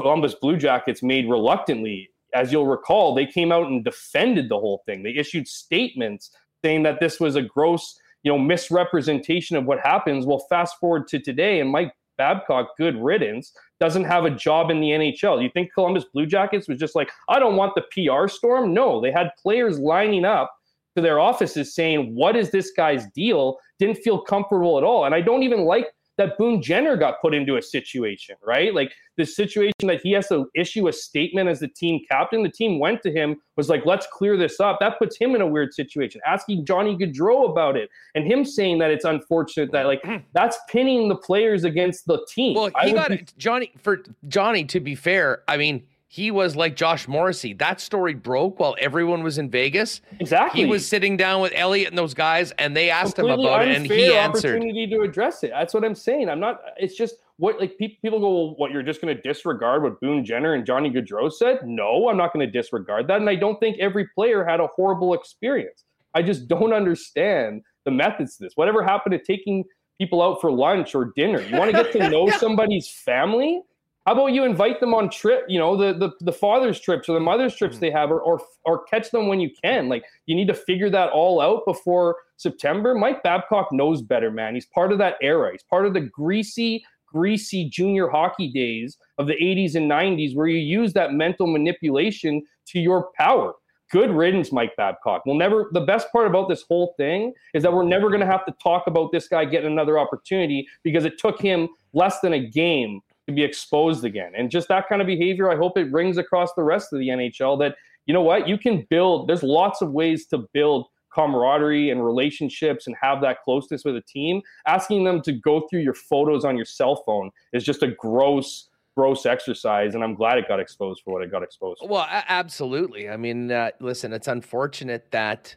Columbus 0.00 0.34
Blue 0.34 0.56
Jackets 0.56 1.02
made 1.02 1.28
reluctantly. 1.28 2.10
As 2.34 2.52
you'll 2.52 2.66
recall, 2.66 3.14
they 3.14 3.26
came 3.26 3.52
out 3.52 3.66
and 3.66 3.84
defended 3.84 4.48
the 4.48 4.58
whole 4.58 4.82
thing. 4.86 5.02
They 5.02 5.14
issued 5.16 5.48
statements 5.48 6.30
saying 6.64 6.82
that 6.84 7.00
this 7.00 7.18
was 7.18 7.36
a 7.36 7.42
gross, 7.42 7.98
you 8.22 8.30
know, 8.30 8.38
misrepresentation 8.38 9.56
of 9.56 9.64
what 9.64 9.80
happens. 9.80 10.26
Well, 10.26 10.46
fast 10.48 10.76
forward 10.78 11.08
to 11.08 11.18
today, 11.18 11.60
and 11.60 11.70
Mike 11.70 11.92
Babcock, 12.18 12.76
good 12.76 13.02
riddance, 13.02 13.52
doesn't 13.80 14.04
have 14.04 14.26
a 14.26 14.30
job 14.30 14.70
in 14.70 14.80
the 14.80 14.90
NHL. 14.90 15.42
You 15.42 15.50
think 15.50 15.72
Columbus 15.72 16.04
Blue 16.12 16.26
Jackets 16.26 16.68
was 16.68 16.78
just 16.78 16.94
like, 16.94 17.10
I 17.28 17.38
don't 17.38 17.56
want 17.56 17.74
the 17.74 17.82
PR 17.92 18.28
storm? 18.28 18.74
No, 18.74 19.00
they 19.00 19.10
had 19.10 19.30
players 19.42 19.78
lining 19.78 20.24
up 20.24 20.52
to 20.96 21.02
their 21.02 21.18
offices 21.18 21.74
saying, 21.74 22.14
What 22.14 22.36
is 22.36 22.50
this 22.50 22.72
guy's 22.76 23.06
deal? 23.14 23.58
Didn't 23.78 23.98
feel 23.98 24.20
comfortable 24.20 24.76
at 24.76 24.84
all. 24.84 25.06
And 25.06 25.14
I 25.14 25.20
don't 25.20 25.42
even 25.42 25.60
like 25.60 25.86
that 26.20 26.36
Boone 26.36 26.60
Jenner 26.60 26.96
got 26.96 27.18
put 27.22 27.34
into 27.34 27.56
a 27.56 27.62
situation, 27.62 28.36
right? 28.44 28.74
Like 28.74 28.92
the 29.16 29.24
situation 29.24 29.72
that 29.84 30.00
he 30.02 30.12
has 30.12 30.28
to 30.28 30.50
issue 30.54 30.86
a 30.86 30.92
statement 30.92 31.48
as 31.48 31.60
the 31.60 31.68
team 31.68 32.04
captain. 32.10 32.42
The 32.42 32.50
team 32.50 32.78
went 32.78 33.02
to 33.04 33.10
him, 33.10 33.36
was 33.56 33.70
like, 33.70 33.86
let's 33.86 34.06
clear 34.12 34.36
this 34.36 34.60
up. 34.60 34.80
That 34.80 34.98
puts 34.98 35.16
him 35.16 35.34
in 35.34 35.40
a 35.40 35.46
weird 35.46 35.72
situation. 35.72 36.20
Asking 36.26 36.66
Johnny 36.66 36.94
Gaudreau 36.94 37.50
about 37.50 37.76
it 37.76 37.88
and 38.14 38.26
him 38.26 38.44
saying 38.44 38.78
that 38.80 38.90
it's 38.90 39.06
unfortunate 39.06 39.72
that 39.72 39.86
like 39.86 40.02
mm. 40.02 40.22
that's 40.34 40.58
pinning 40.68 41.08
the 41.08 41.16
players 41.16 41.64
against 41.64 42.06
the 42.06 42.24
team. 42.28 42.54
Well, 42.54 42.70
he 42.82 42.92
got 42.92 43.08
be- 43.08 43.24
Johnny 43.38 43.72
for 43.78 44.02
Johnny, 44.28 44.64
to 44.64 44.78
be 44.78 44.94
fair, 44.94 45.42
I 45.48 45.56
mean, 45.56 45.86
he 46.12 46.32
was 46.32 46.56
like 46.56 46.74
Josh 46.74 47.06
Morrissey. 47.06 47.52
That 47.52 47.80
story 47.80 48.14
broke 48.14 48.58
while 48.58 48.74
everyone 48.80 49.22
was 49.22 49.38
in 49.38 49.48
Vegas. 49.48 50.00
Exactly. 50.18 50.62
He 50.62 50.66
was 50.66 50.84
sitting 50.84 51.16
down 51.16 51.40
with 51.40 51.52
Elliotte 51.54 51.90
and 51.90 51.96
those 51.96 52.14
guys, 52.14 52.50
and 52.58 52.76
they 52.76 52.90
asked 52.90 53.14
Completely 53.14 53.44
him 53.44 53.48
about 53.48 53.68
it, 53.68 53.76
and 53.76 53.86
he 53.86 54.12
answered. 54.12 54.56
Opportunity 54.56 54.88
to 54.88 55.02
address 55.02 55.44
it. 55.44 55.50
That's 55.50 55.72
what 55.72 55.84
I'm 55.84 55.94
saying. 55.94 56.28
I'm 56.28 56.40
not. 56.40 56.62
It's 56.78 56.96
just 56.96 57.14
what 57.36 57.60
like 57.60 57.78
people 57.78 58.18
go. 58.18 58.28
Well, 58.28 58.54
what 58.56 58.72
you're 58.72 58.82
just 58.82 59.00
going 59.00 59.14
to 59.14 59.22
disregard 59.22 59.84
what 59.84 60.00
Boone 60.00 60.24
Jenner 60.24 60.54
and 60.54 60.66
Johnny 60.66 60.90
Gaudreau 60.90 61.32
said? 61.32 61.60
No, 61.64 62.08
I'm 62.08 62.16
not 62.16 62.32
going 62.32 62.44
to 62.44 62.50
disregard 62.50 63.06
that, 63.06 63.20
and 63.20 63.30
I 63.30 63.36
don't 63.36 63.60
think 63.60 63.78
every 63.78 64.08
player 64.08 64.44
had 64.44 64.58
a 64.58 64.66
horrible 64.66 65.14
experience. 65.14 65.84
I 66.14 66.22
just 66.22 66.48
don't 66.48 66.72
understand 66.72 67.62
the 67.84 67.92
methods 67.92 68.36
to 68.38 68.42
this. 68.42 68.54
Whatever 68.56 68.82
happened 68.82 69.12
to 69.12 69.22
taking 69.22 69.62
people 69.96 70.22
out 70.22 70.40
for 70.40 70.50
lunch 70.50 70.96
or 70.96 71.12
dinner? 71.14 71.40
You 71.40 71.56
want 71.56 71.70
to 71.70 71.84
get 71.84 71.92
to 71.92 72.08
know 72.10 72.28
somebody's 72.30 72.90
family? 72.90 73.62
How 74.06 74.14
about 74.14 74.32
you 74.32 74.44
invite 74.44 74.80
them 74.80 74.94
on 74.94 75.10
trip, 75.10 75.44
you 75.48 75.58
know, 75.58 75.76
the 75.76 75.92
the, 75.92 76.12
the 76.24 76.32
father's 76.32 76.80
trips 76.80 77.08
or 77.08 77.12
the 77.12 77.20
mother's 77.20 77.54
trips 77.54 77.76
mm-hmm. 77.76 77.80
they 77.86 77.90
have, 77.90 78.10
or, 78.10 78.20
or 78.20 78.40
or 78.64 78.84
catch 78.84 79.10
them 79.10 79.28
when 79.28 79.40
you 79.40 79.50
can. 79.62 79.88
Like 79.88 80.04
you 80.26 80.34
need 80.34 80.48
to 80.48 80.54
figure 80.54 80.90
that 80.90 81.10
all 81.10 81.40
out 81.40 81.64
before 81.66 82.16
September. 82.36 82.94
Mike 82.94 83.22
Babcock 83.22 83.72
knows 83.72 84.00
better, 84.00 84.30
man. 84.30 84.54
He's 84.54 84.66
part 84.66 84.92
of 84.92 84.98
that 84.98 85.16
era. 85.20 85.52
He's 85.52 85.62
part 85.62 85.84
of 85.84 85.92
the 85.92 86.00
greasy, 86.00 86.82
greasy 87.06 87.68
junior 87.68 88.08
hockey 88.08 88.50
days 88.50 88.96
of 89.18 89.26
the 89.26 89.34
80s 89.34 89.74
and 89.74 89.90
90s 89.90 90.34
where 90.34 90.46
you 90.46 90.58
use 90.58 90.94
that 90.94 91.12
mental 91.12 91.46
manipulation 91.46 92.42
to 92.68 92.78
your 92.78 93.10
power 93.16 93.54
good 93.90 94.10
riddance, 94.10 94.52
Mike 94.52 94.74
Babcock. 94.76 95.26
We'll 95.26 95.36
never. 95.36 95.68
The 95.72 95.80
best 95.80 96.10
part 96.12 96.26
about 96.26 96.48
this 96.48 96.62
whole 96.62 96.94
thing 96.96 97.32
is 97.54 97.62
that 97.62 97.72
we're 97.72 97.84
never 97.84 98.08
going 98.08 98.20
to 98.20 98.26
have 98.26 98.46
to 98.46 98.54
talk 98.62 98.86
about 98.86 99.12
this 99.12 99.28
guy 99.28 99.44
getting 99.44 99.70
another 99.70 99.98
opportunity 99.98 100.66
because 100.82 101.04
it 101.04 101.18
took 101.18 101.40
him 101.40 101.68
less 101.92 102.20
than 102.20 102.32
a 102.32 102.38
game 102.38 103.00
be 103.34 103.42
exposed 103.42 104.04
again. 104.04 104.32
And 104.36 104.50
just 104.50 104.68
that 104.68 104.88
kind 104.88 105.00
of 105.00 105.06
behavior, 105.06 105.50
I 105.50 105.56
hope 105.56 105.76
it 105.78 105.90
rings 105.92 106.18
across 106.18 106.52
the 106.54 106.62
rest 106.62 106.92
of 106.92 106.98
the 106.98 107.08
NHL 107.08 107.58
that 107.60 107.76
you 108.06 108.14
know 108.14 108.22
what 108.22 108.48
you 108.48 108.58
can 108.58 108.86
build. 108.90 109.28
There's 109.28 109.42
lots 109.42 109.82
of 109.82 109.92
ways 109.92 110.26
to 110.26 110.48
build 110.52 110.86
camaraderie 111.12 111.90
and 111.90 112.04
relationships 112.04 112.86
and 112.86 112.96
have 113.00 113.20
that 113.20 113.42
closeness 113.42 113.84
with 113.84 113.96
a 113.96 114.02
team. 114.02 114.42
Asking 114.66 115.04
them 115.04 115.20
to 115.22 115.32
go 115.32 115.66
through 115.68 115.80
your 115.80 115.94
photos 115.94 116.44
on 116.44 116.56
your 116.56 116.64
cell 116.64 117.02
phone 117.04 117.30
is 117.52 117.64
just 117.64 117.82
a 117.82 117.88
gross 117.88 118.68
gross 118.96 119.24
exercise 119.24 119.94
and 119.94 120.02
i'm 120.02 120.14
glad 120.16 120.36
it 120.36 120.48
got 120.48 120.58
exposed 120.58 121.00
for 121.04 121.14
what 121.14 121.22
it 121.22 121.30
got 121.30 121.44
exposed 121.44 121.78
for. 121.78 121.88
well 121.88 122.06
absolutely 122.10 123.08
i 123.08 123.16
mean 123.16 123.50
uh, 123.50 123.70
listen 123.78 124.12
it's 124.12 124.26
unfortunate 124.26 125.08
that 125.12 125.54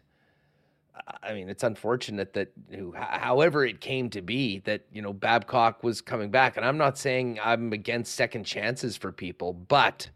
I 1.23 1.33
mean, 1.33 1.49
it's 1.49 1.63
unfortunate 1.63 2.33
that, 2.33 2.51
however, 2.93 3.65
it 3.65 3.81
came 3.81 4.09
to 4.11 4.21
be 4.21 4.59
that 4.59 4.85
you 4.91 5.01
know 5.01 5.13
Babcock 5.13 5.83
was 5.83 6.01
coming 6.01 6.29
back, 6.29 6.55
and 6.55 6.65
I'm 6.65 6.77
not 6.77 6.97
saying 6.97 7.39
I'm 7.43 7.73
against 7.73 8.15
second 8.15 8.43
chances 8.43 8.95
for 8.95 9.11
people, 9.11 9.53
but 9.53 10.09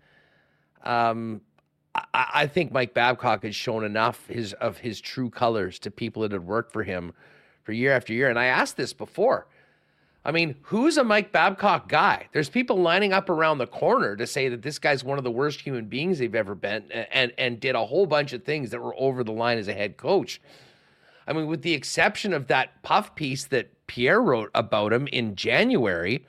um, 0.83 1.41
I, 1.95 2.03
I 2.13 2.47
think 2.47 2.71
Mike 2.71 2.93
Babcock 2.93 3.43
has 3.43 3.55
shown 3.55 3.83
enough 3.83 4.27
his 4.27 4.53
of 4.53 4.77
his 4.77 5.01
true 5.01 5.29
colors 5.29 5.79
to 5.79 5.91
people 5.91 6.21
that 6.21 6.31
had 6.31 6.45
worked 6.45 6.71
for 6.71 6.83
him 6.83 7.13
for 7.63 7.71
year 7.73 7.91
after 7.91 8.13
year. 8.13 8.29
And 8.29 8.39
I 8.39 8.45
asked 8.45 8.77
this 8.77 8.93
before. 8.93 9.47
I 10.23 10.31
mean, 10.31 10.55
who's 10.61 10.97
a 10.97 11.05
Mike 11.05 11.31
Babcock 11.31 11.87
guy? 11.87 12.27
There's 12.33 12.49
people 12.49 12.81
lining 12.81 13.13
up 13.13 13.29
around 13.29 13.59
the 13.59 13.67
corner 13.67 14.17
to 14.17 14.27
say 14.27 14.49
that 14.49 14.61
this 14.61 14.77
guy's 14.77 15.01
one 15.01 15.17
of 15.17 15.23
the 15.23 15.31
worst 15.31 15.61
human 15.61 15.85
beings 15.85 16.19
they've 16.19 16.35
ever 16.35 16.53
been, 16.53 16.83
and 16.91 17.07
and, 17.11 17.33
and 17.37 17.59
did 17.59 17.75
a 17.75 17.85
whole 17.85 18.05
bunch 18.05 18.33
of 18.33 18.43
things 18.43 18.69
that 18.71 18.81
were 18.81 18.95
over 18.97 19.23
the 19.23 19.31
line 19.31 19.57
as 19.57 19.67
a 19.67 19.73
head 19.73 19.97
coach. 19.97 20.39
I 21.27 21.33
mean, 21.33 21.47
with 21.47 21.61
the 21.61 21.73
exception 21.73 22.33
of 22.33 22.47
that 22.47 22.81
puff 22.83 23.15
piece 23.15 23.45
that 23.45 23.69
Pierre 23.87 24.21
wrote 24.21 24.49
about 24.55 24.93
him 24.93 25.07
in 25.07 25.35
January, 25.35 26.25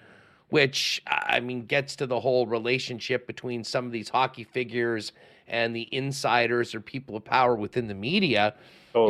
which 0.49 1.03
I 1.07 1.41
mean 1.41 1.67
gets 1.67 1.95
to 1.97 2.07
the 2.07 2.21
whole 2.21 2.47
relationship 2.47 3.27
between 3.27 3.65
some 3.65 3.87
of 3.87 3.93
these 3.93 4.09
hockey 4.09 4.45
figures 4.45 5.13
and 5.47 5.75
the 5.75 5.89
insiders 5.93 6.75
or 6.75 6.81
people 6.81 7.17
of 7.17 7.25
power 7.25 7.55
within 7.55 7.87
the 7.87 7.95
media. 7.95 8.55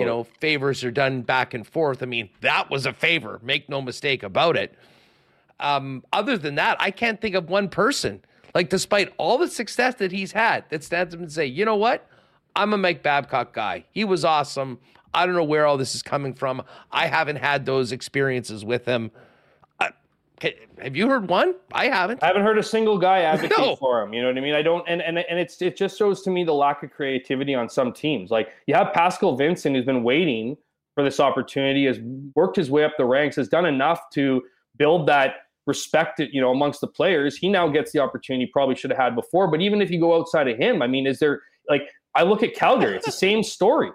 You 0.01 0.05
know, 0.05 0.25
favors 0.25 0.85
are 0.85 0.91
done 0.91 1.23
back 1.23 1.55
and 1.55 1.67
forth. 1.67 2.03
I 2.03 2.07
mean, 2.07 2.29
that 2.41 2.69
was 2.69 2.85
a 2.85 2.93
favor. 2.93 3.41
Make 3.43 3.69
no 3.69 3.81
mistake 3.81 4.23
about 4.23 4.57
it. 4.57 4.75
Um, 5.61 6.05
other 6.13 6.37
than 6.37 6.57
that, 6.57 6.77
I 6.81 6.91
can't 6.91 7.21
think 7.21 7.35
of 7.35 7.49
one 7.49 7.69
person, 7.69 8.23
like 8.55 8.69
despite 8.69 9.13
all 9.17 9.39
the 9.39 9.49
success 9.49 9.95
that 9.97 10.13
he's 10.13 10.33
had, 10.33 10.65
that 10.71 10.85
stands 10.85 11.15
up 11.15 11.21
and 11.21 11.33
say, 11.33 11.47
you 11.47 11.65
know 11.65 11.77
what? 11.77 12.07
I'm 12.55 12.73
a 12.73 12.77
Mike 12.77 13.03
Babcock 13.03 13.53
guy. 13.53 13.85
He 13.93 14.05
was 14.05 14.25
awesome. 14.25 14.79
I 15.15 15.27
don't 15.27 15.35
know 15.35 15.45
where 15.45 15.67
all 15.67 15.77
this 15.77 15.95
is 15.95 16.03
coming 16.03 16.35
from. 16.35 16.63
I 16.91 17.07
haven't 17.07 17.37
had 17.37 17.67
those 17.67 17.93
experiences 17.93 18.65
with 18.65 18.85
him. 18.85 19.11
have 20.81 20.97
you 20.97 21.09
heard 21.09 21.29
one? 21.29 21.55
I 21.73 21.87
haven't. 21.89 22.23
I 22.23 22.27
haven't 22.29 22.43
heard 22.43 22.59
a 22.59 22.63
single 22.63 22.99
guy 22.99 23.21
advocate 23.23 23.59
no. 23.59 23.77
for 23.77 24.03
him. 24.03 24.13
You 24.13 24.23
know 24.23 24.29
what 24.29 24.39
I 24.39 24.41
mean? 24.41 24.55
I 24.55 24.63
don't, 24.63 24.87
and 24.89 25.03
and 25.03 25.19
and 25.19 25.39
it's 25.39 25.61
it 25.63 25.77
just 25.77 25.99
shows 25.99 26.23
to 26.23 26.31
me 26.31 26.45
the 26.45 26.55
lack 26.55 26.83
of 26.83 26.91
creativity 26.91 27.55
on 27.55 27.69
some 27.69 27.93
teams. 27.93 28.31
Like 28.31 28.51
you 28.67 28.75
have 28.75 28.93
Pascal 28.93 29.37
Vincent, 29.37 29.75
who's 29.75 29.85
been 29.85 30.03
waiting 30.05 30.57
for 30.95 31.03
this 31.03 31.21
opportunity, 31.21 31.87
has 31.87 31.99
worked 32.35 32.57
his 32.57 32.71
way 32.71 32.85
up 32.85 32.93
the 32.99 33.05
ranks, 33.05 33.37
has 33.37 33.49
done 33.49 33.67
enough 33.67 34.11
to 34.11 34.43
build 34.77 35.09
that 35.09 35.37
respect, 35.67 36.19
you 36.19 36.41
know, 36.41 36.51
amongst 36.51 36.81
the 36.81 36.87
players. 36.87 37.37
He 37.37 37.49
now 37.49 37.69
gets 37.69 37.93
the 37.93 37.99
opportunity 37.99 38.47
he 38.47 38.51
probably 38.51 38.75
should 38.75 38.91
have 38.91 38.99
had 38.99 39.15
before. 39.15 39.49
But 39.49 39.61
even 39.61 39.83
if 39.83 39.91
you 39.91 40.01
go 40.01 40.19
outside 40.19 40.49
of 40.49 40.57
him, 40.57 40.83
I 40.83 40.87
mean, 40.87 41.07
is 41.07 41.19
there 41.19 41.43
like 41.69 41.83
I 42.15 42.23
look 42.23 42.43
at 42.43 42.55
Calgary, 42.55 42.97
it's 42.97 43.07
the 43.07 43.13
same 43.27 43.43
story 43.43 43.91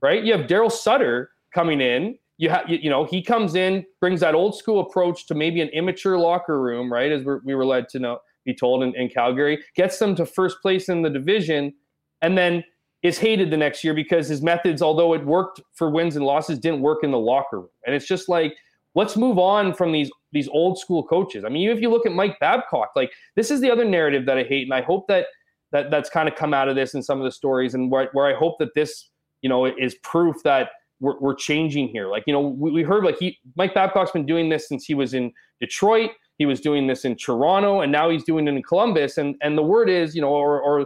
right? 0.00 0.22
You 0.22 0.32
have 0.36 0.46
Daryl 0.46 0.70
Sutter 0.70 1.30
coming 1.52 1.80
in. 1.80 2.18
You 2.36 2.50
have, 2.50 2.68
you, 2.68 2.78
you, 2.80 2.90
know, 2.90 3.04
he 3.04 3.22
comes 3.22 3.54
in, 3.54 3.84
brings 4.00 4.20
that 4.20 4.34
old 4.34 4.56
school 4.56 4.80
approach 4.80 5.26
to 5.26 5.34
maybe 5.34 5.60
an 5.60 5.68
immature 5.68 6.18
locker 6.18 6.60
room, 6.60 6.92
right? 6.92 7.10
As 7.10 7.24
we're, 7.24 7.40
we 7.44 7.54
were 7.54 7.66
led 7.66 7.88
to 7.90 7.98
know, 7.98 8.18
be 8.44 8.54
told 8.54 8.82
in, 8.82 8.94
in 8.94 9.08
Calgary, 9.08 9.62
gets 9.74 9.98
them 9.98 10.14
to 10.16 10.24
first 10.24 10.62
place 10.62 10.88
in 10.88 11.02
the 11.02 11.10
division, 11.10 11.74
and 12.22 12.38
then 12.38 12.62
is 13.02 13.18
hated 13.18 13.50
the 13.50 13.56
next 13.56 13.84
year 13.84 13.94
because 13.94 14.28
his 14.28 14.42
methods, 14.42 14.82
although 14.82 15.14
it 15.14 15.24
worked 15.24 15.60
for 15.74 15.90
wins 15.90 16.16
and 16.16 16.24
losses, 16.24 16.58
didn't 16.58 16.80
work 16.80 17.04
in 17.04 17.10
the 17.10 17.18
locker 17.18 17.60
room. 17.60 17.68
And 17.86 17.94
it's 17.94 18.06
just 18.06 18.28
like, 18.28 18.56
let's 18.94 19.16
move 19.16 19.38
on 19.38 19.74
from 19.74 19.92
these 19.92 20.10
these 20.32 20.48
old 20.48 20.78
school 20.78 21.02
coaches. 21.02 21.44
I 21.44 21.48
mean, 21.48 21.70
if 21.70 21.80
you 21.80 21.88
look 21.88 22.04
at 22.04 22.12
Mike 22.12 22.38
Babcock, 22.38 22.90
like 22.96 23.10
this 23.34 23.50
is 23.50 23.60
the 23.60 23.70
other 23.70 23.84
narrative 23.84 24.26
that 24.26 24.36
I 24.36 24.42
hate, 24.42 24.64
and 24.64 24.74
I 24.74 24.82
hope 24.82 25.06
that 25.08 25.26
that 25.72 25.90
that's 25.90 26.10
kind 26.10 26.28
of 26.28 26.34
come 26.34 26.52
out 26.52 26.68
of 26.68 26.76
this 26.76 26.94
in 26.94 27.02
some 27.02 27.18
of 27.18 27.24
the 27.24 27.32
stories, 27.32 27.74
and 27.74 27.90
where, 27.90 28.08
where 28.12 28.26
I 28.26 28.38
hope 28.38 28.58
that 28.58 28.74
this 28.74 29.10
you 29.42 29.48
know, 29.48 29.66
is 29.66 29.94
proof 30.02 30.42
that 30.44 30.70
we're, 31.00 31.18
we're 31.20 31.34
changing 31.34 31.88
here. 31.88 32.08
Like, 32.08 32.24
you 32.26 32.32
know, 32.32 32.40
we, 32.40 32.70
we 32.70 32.82
heard 32.82 33.04
like 33.04 33.18
he, 33.18 33.38
Mike 33.56 33.74
Babcock's 33.74 34.10
been 34.10 34.26
doing 34.26 34.48
this 34.48 34.68
since 34.68 34.84
he 34.84 34.94
was 34.94 35.14
in 35.14 35.32
Detroit. 35.60 36.10
He 36.38 36.46
was 36.46 36.60
doing 36.60 36.86
this 36.86 37.04
in 37.04 37.16
Toronto, 37.16 37.80
and 37.80 37.90
now 37.90 38.10
he's 38.10 38.24
doing 38.24 38.46
it 38.46 38.54
in 38.54 38.62
Columbus. 38.62 39.18
And 39.18 39.34
and 39.42 39.58
the 39.58 39.62
word 39.62 39.90
is, 39.90 40.14
you 40.14 40.20
know, 40.20 40.30
or 40.30 40.60
or 40.60 40.80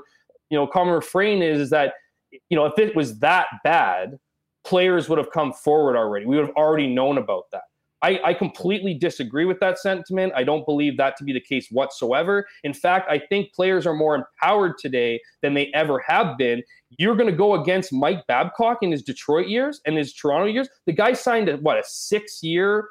you 0.50 0.58
know, 0.58 0.66
common 0.66 0.94
refrain 0.94 1.42
is 1.42 1.58
is 1.58 1.70
that, 1.70 1.94
you 2.30 2.56
know, 2.56 2.66
if 2.66 2.78
it 2.78 2.96
was 2.96 3.18
that 3.20 3.46
bad, 3.64 4.18
players 4.64 5.08
would 5.08 5.18
have 5.18 5.30
come 5.30 5.52
forward 5.52 5.96
already. 5.96 6.26
We 6.26 6.36
would 6.36 6.46
have 6.46 6.56
already 6.56 6.92
known 6.92 7.18
about 7.18 7.44
that. 7.52 7.62
I, 8.02 8.20
I, 8.24 8.34
completely 8.34 8.94
disagree 8.94 9.44
with 9.44 9.60
that 9.60 9.78
sentiment. 9.78 10.32
I 10.34 10.42
don't 10.42 10.66
believe 10.66 10.96
that 10.96 11.16
to 11.18 11.24
be 11.24 11.32
the 11.32 11.40
case 11.40 11.68
whatsoever. 11.70 12.46
In 12.64 12.74
fact, 12.74 13.08
I 13.08 13.18
think 13.18 13.52
players 13.52 13.86
are 13.86 13.94
more 13.94 14.14
empowered 14.16 14.76
today 14.78 15.20
than 15.40 15.54
they 15.54 15.70
ever 15.72 16.00
have 16.00 16.36
been. 16.36 16.62
You're 16.98 17.14
going 17.14 17.30
to 17.30 17.36
go 17.36 17.54
against 17.62 17.92
Mike 17.92 18.26
Babcock 18.26 18.78
in 18.82 18.90
his 18.90 19.02
Detroit 19.02 19.46
years 19.46 19.80
and 19.86 19.96
his 19.96 20.12
Toronto 20.12 20.46
years. 20.46 20.68
The 20.86 20.92
guy 20.92 21.12
signed 21.12 21.48
a 21.48 21.56
what 21.58 21.78
a 21.78 21.82
six 21.84 22.42
year 22.42 22.88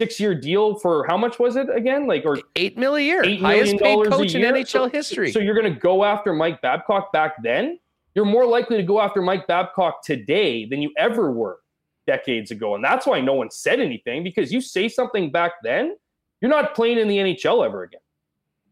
six 0.00 0.18
year 0.18 0.34
deal 0.34 0.78
for 0.78 1.06
how 1.08 1.16
much 1.16 1.38
was 1.38 1.56
it 1.56 1.68
again? 1.74 2.06
Like 2.06 2.24
or 2.24 2.38
eight 2.56 2.76
million 2.76 3.02
a 3.02 3.06
year, 3.06 3.24
eight 3.24 3.40
highest 3.40 3.78
paid 3.78 4.06
coach 4.08 4.34
in 4.34 4.42
NHL 4.42 4.66
so, 4.66 4.88
history. 4.88 5.32
So 5.32 5.38
you're 5.38 5.54
going 5.54 5.72
to 5.72 5.78
go 5.78 6.04
after 6.04 6.32
Mike 6.32 6.60
Babcock 6.60 7.12
back 7.12 7.42
then? 7.42 7.78
You're 8.14 8.26
more 8.26 8.44
likely 8.44 8.76
to 8.76 8.82
go 8.82 9.00
after 9.00 9.22
Mike 9.22 9.46
Babcock 9.46 10.04
today 10.04 10.66
than 10.66 10.82
you 10.82 10.92
ever 10.98 11.32
were 11.32 11.61
decades 12.06 12.50
ago. 12.50 12.74
And 12.74 12.84
that's 12.84 13.06
why 13.06 13.20
no 13.20 13.34
one 13.34 13.50
said 13.50 13.80
anything 13.80 14.22
because 14.24 14.52
you 14.52 14.60
say 14.60 14.88
something 14.88 15.30
back 15.30 15.52
then, 15.62 15.96
you're 16.40 16.50
not 16.50 16.74
playing 16.74 16.98
in 16.98 17.08
the 17.08 17.18
NHL 17.18 17.64
ever 17.64 17.84
again. 17.84 18.00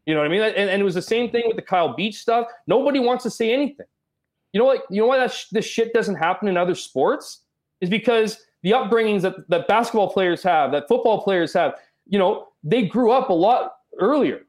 You 0.05 0.15
know 0.15 0.21
what 0.21 0.27
I 0.27 0.29
mean? 0.29 0.41
And, 0.41 0.69
and 0.69 0.81
it 0.81 0.83
was 0.83 0.95
the 0.95 1.01
same 1.01 1.29
thing 1.31 1.43
with 1.47 1.55
the 1.55 1.61
Kyle 1.61 1.93
Beach 1.95 2.17
stuff. 2.17 2.47
Nobody 2.67 2.99
wants 2.99 3.23
to 3.23 3.29
say 3.29 3.53
anything. 3.53 3.85
You 4.51 4.59
know 4.59 4.65
what? 4.65 4.83
You 4.89 5.01
know 5.01 5.07
why 5.07 5.17
that 5.17 5.31
sh- 5.31 5.45
this 5.51 5.65
shit 5.65 5.93
doesn't 5.93 6.15
happen 6.15 6.47
in 6.47 6.57
other 6.57 6.75
sports 6.75 7.43
is 7.79 7.89
because 7.89 8.43
the 8.63 8.71
upbringings 8.71 9.21
that, 9.21 9.35
that 9.49 9.67
basketball 9.67 10.11
players 10.11 10.43
have, 10.43 10.71
that 10.71 10.87
football 10.87 11.23
players 11.23 11.53
have, 11.53 11.75
you 12.07 12.19
know, 12.19 12.47
they 12.63 12.83
grew 12.83 13.11
up 13.11 13.29
a 13.29 13.33
lot 13.33 13.73
earlier 13.99 14.41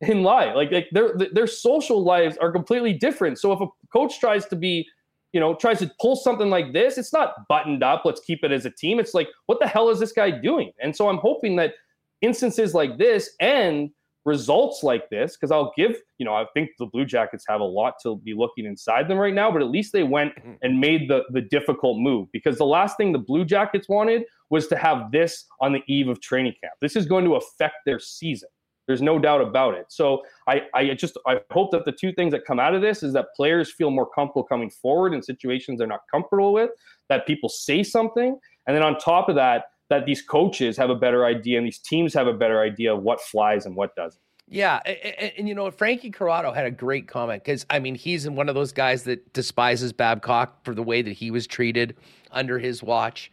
in 0.00 0.22
life. 0.22 0.54
Like, 0.54 0.72
like 0.72 0.88
their 0.92 1.16
their 1.32 1.46
social 1.46 2.02
lives 2.02 2.36
are 2.38 2.50
completely 2.50 2.92
different. 2.92 3.38
So 3.38 3.52
if 3.52 3.60
a 3.60 3.66
coach 3.92 4.18
tries 4.18 4.46
to 4.46 4.56
be 4.56 4.86
you 5.34 5.40
know, 5.40 5.54
tries 5.56 5.80
to 5.80 5.90
pull 6.00 6.14
something 6.14 6.48
like 6.48 6.72
this, 6.72 6.96
it's 6.96 7.12
not 7.12 7.34
buttoned 7.48 7.82
up. 7.82 8.02
Let's 8.04 8.20
keep 8.20 8.44
it 8.44 8.52
as 8.52 8.64
a 8.64 8.70
team. 8.70 9.00
It's 9.00 9.14
like, 9.14 9.28
what 9.46 9.58
the 9.60 9.66
hell 9.66 9.90
is 9.90 9.98
this 9.98 10.12
guy 10.12 10.30
doing? 10.30 10.70
And 10.80 10.94
so 10.94 11.08
I'm 11.08 11.18
hoping 11.18 11.56
that 11.56 11.74
instances 12.22 12.72
like 12.72 12.98
this 12.98 13.34
and 13.40 13.90
results 14.24 14.84
like 14.84 15.10
this, 15.10 15.36
because 15.36 15.50
I'll 15.50 15.72
give, 15.76 15.96
you 16.18 16.24
know, 16.24 16.34
I 16.34 16.46
think 16.54 16.70
the 16.78 16.86
Blue 16.86 17.04
Jackets 17.04 17.44
have 17.48 17.60
a 17.60 17.64
lot 17.64 17.94
to 18.04 18.16
be 18.18 18.32
looking 18.32 18.64
inside 18.64 19.08
them 19.08 19.18
right 19.18 19.34
now, 19.34 19.50
but 19.50 19.60
at 19.60 19.68
least 19.68 19.92
they 19.92 20.04
went 20.04 20.36
mm-hmm. 20.36 20.52
and 20.62 20.80
made 20.80 21.10
the 21.10 21.24
the 21.30 21.42
difficult 21.42 21.98
move 21.98 22.28
because 22.32 22.56
the 22.56 22.64
last 22.64 22.96
thing 22.96 23.12
the 23.12 23.18
Blue 23.18 23.44
Jackets 23.44 23.88
wanted 23.88 24.22
was 24.50 24.68
to 24.68 24.76
have 24.76 25.10
this 25.10 25.46
on 25.60 25.72
the 25.72 25.82
eve 25.88 26.08
of 26.08 26.20
training 26.20 26.54
camp. 26.62 26.74
This 26.80 26.94
is 26.94 27.06
going 27.06 27.24
to 27.24 27.34
affect 27.34 27.74
their 27.84 27.98
season. 27.98 28.48
There's 28.86 29.02
no 29.02 29.18
doubt 29.18 29.40
about 29.40 29.74
it. 29.74 29.86
So 29.88 30.22
I, 30.46 30.62
I 30.74 30.94
just 30.94 31.16
I 31.26 31.40
hope 31.50 31.70
that 31.72 31.84
the 31.84 31.92
two 31.92 32.12
things 32.12 32.32
that 32.32 32.44
come 32.44 32.60
out 32.60 32.74
of 32.74 32.82
this 32.82 33.02
is 33.02 33.12
that 33.14 33.26
players 33.36 33.72
feel 33.72 33.90
more 33.90 34.08
comfortable 34.08 34.44
coming 34.44 34.70
forward 34.70 35.14
in 35.14 35.22
situations 35.22 35.78
they're 35.78 35.86
not 35.86 36.02
comfortable 36.10 36.52
with, 36.52 36.70
that 37.08 37.26
people 37.26 37.48
say 37.48 37.82
something, 37.82 38.38
and 38.66 38.76
then 38.76 38.82
on 38.82 38.98
top 38.98 39.28
of 39.28 39.34
that, 39.36 39.64
that 39.90 40.06
these 40.06 40.22
coaches 40.22 40.76
have 40.76 40.90
a 40.90 40.94
better 40.94 41.24
idea 41.24 41.58
and 41.58 41.66
these 41.66 41.78
teams 41.78 42.14
have 42.14 42.26
a 42.26 42.32
better 42.32 42.60
idea 42.60 42.94
of 42.94 43.02
what 43.02 43.20
flies 43.20 43.66
and 43.66 43.76
what 43.76 43.94
doesn't. 43.96 44.20
Yeah, 44.48 44.80
and, 44.84 45.32
and, 45.38 45.48
you 45.48 45.54
know 45.54 45.70
Frankie 45.70 46.10
Corrado 46.10 46.52
had 46.52 46.66
a 46.66 46.70
great 46.70 47.08
comment 47.08 47.42
because 47.42 47.64
I 47.70 47.78
mean 47.78 47.94
he's 47.94 48.28
one 48.28 48.48
of 48.50 48.54
those 48.54 48.72
guys 48.72 49.04
that 49.04 49.32
despises 49.32 49.92
Babcock 49.92 50.64
for 50.64 50.74
the 50.74 50.82
way 50.82 51.00
that 51.00 51.12
he 51.12 51.30
was 51.30 51.46
treated 51.46 51.96
under 52.30 52.58
his 52.58 52.82
watch, 52.82 53.32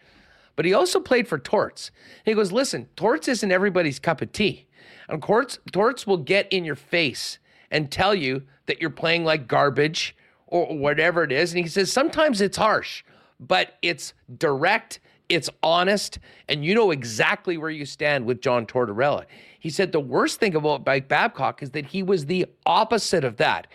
but 0.56 0.64
he 0.64 0.74
also 0.74 1.02
played 1.02 1.28
for 1.28 1.38
Torts. 1.38 1.92
he 2.24 2.34
goes, 2.34 2.54
"Listen, 2.54 2.88
Torts 2.96 3.28
isn't 3.28 3.52
everybody's 3.52 4.00
cup 4.00 4.22
of 4.22 4.32
tea." 4.32 4.68
And 5.12 5.22
courts, 5.22 5.60
torts 5.72 6.08
will 6.08 6.18
get 6.18 6.52
in 6.52 6.66
your 6.66 6.76
face 6.76 7.38
and 7.70 7.92
tell 7.92 8.16
you 8.16 8.44
that 8.66 8.82
you're 8.82 8.90
playing 8.90 9.26
like 9.26 9.48
garbage 9.48 10.16
or 10.48 10.76
whatever 10.78 11.24
it 11.24 11.32
is. 11.32 11.54
And 11.54 11.64
he 11.64 11.70
says 11.70 11.92
sometimes 11.92 12.42
it's 12.42 12.58
harsh, 12.58 13.04
but 13.40 13.78
it's 13.82 14.14
direct, 14.38 15.00
it's 15.30 15.50
honest, 15.62 16.20
and 16.50 16.66
you 16.66 16.74
know 16.74 16.92
exactly 16.92 17.58
where 17.58 17.70
you 17.70 17.86
stand 17.86 18.26
with 18.26 18.42
John 18.42 18.66
Tortorella. 18.66 19.26
He 19.60 19.70
said 19.70 19.92
the 19.92 20.00
worst 20.00 20.40
thing 20.40 20.56
about 20.56 20.86
Mike 20.86 21.08
Babcock 21.08 21.62
is 21.62 21.72
that 21.72 21.86
he 21.86 22.04
was 22.04 22.26
the 22.26 22.46
opposite 22.66 23.24
of 23.24 23.38
that. 23.38 23.68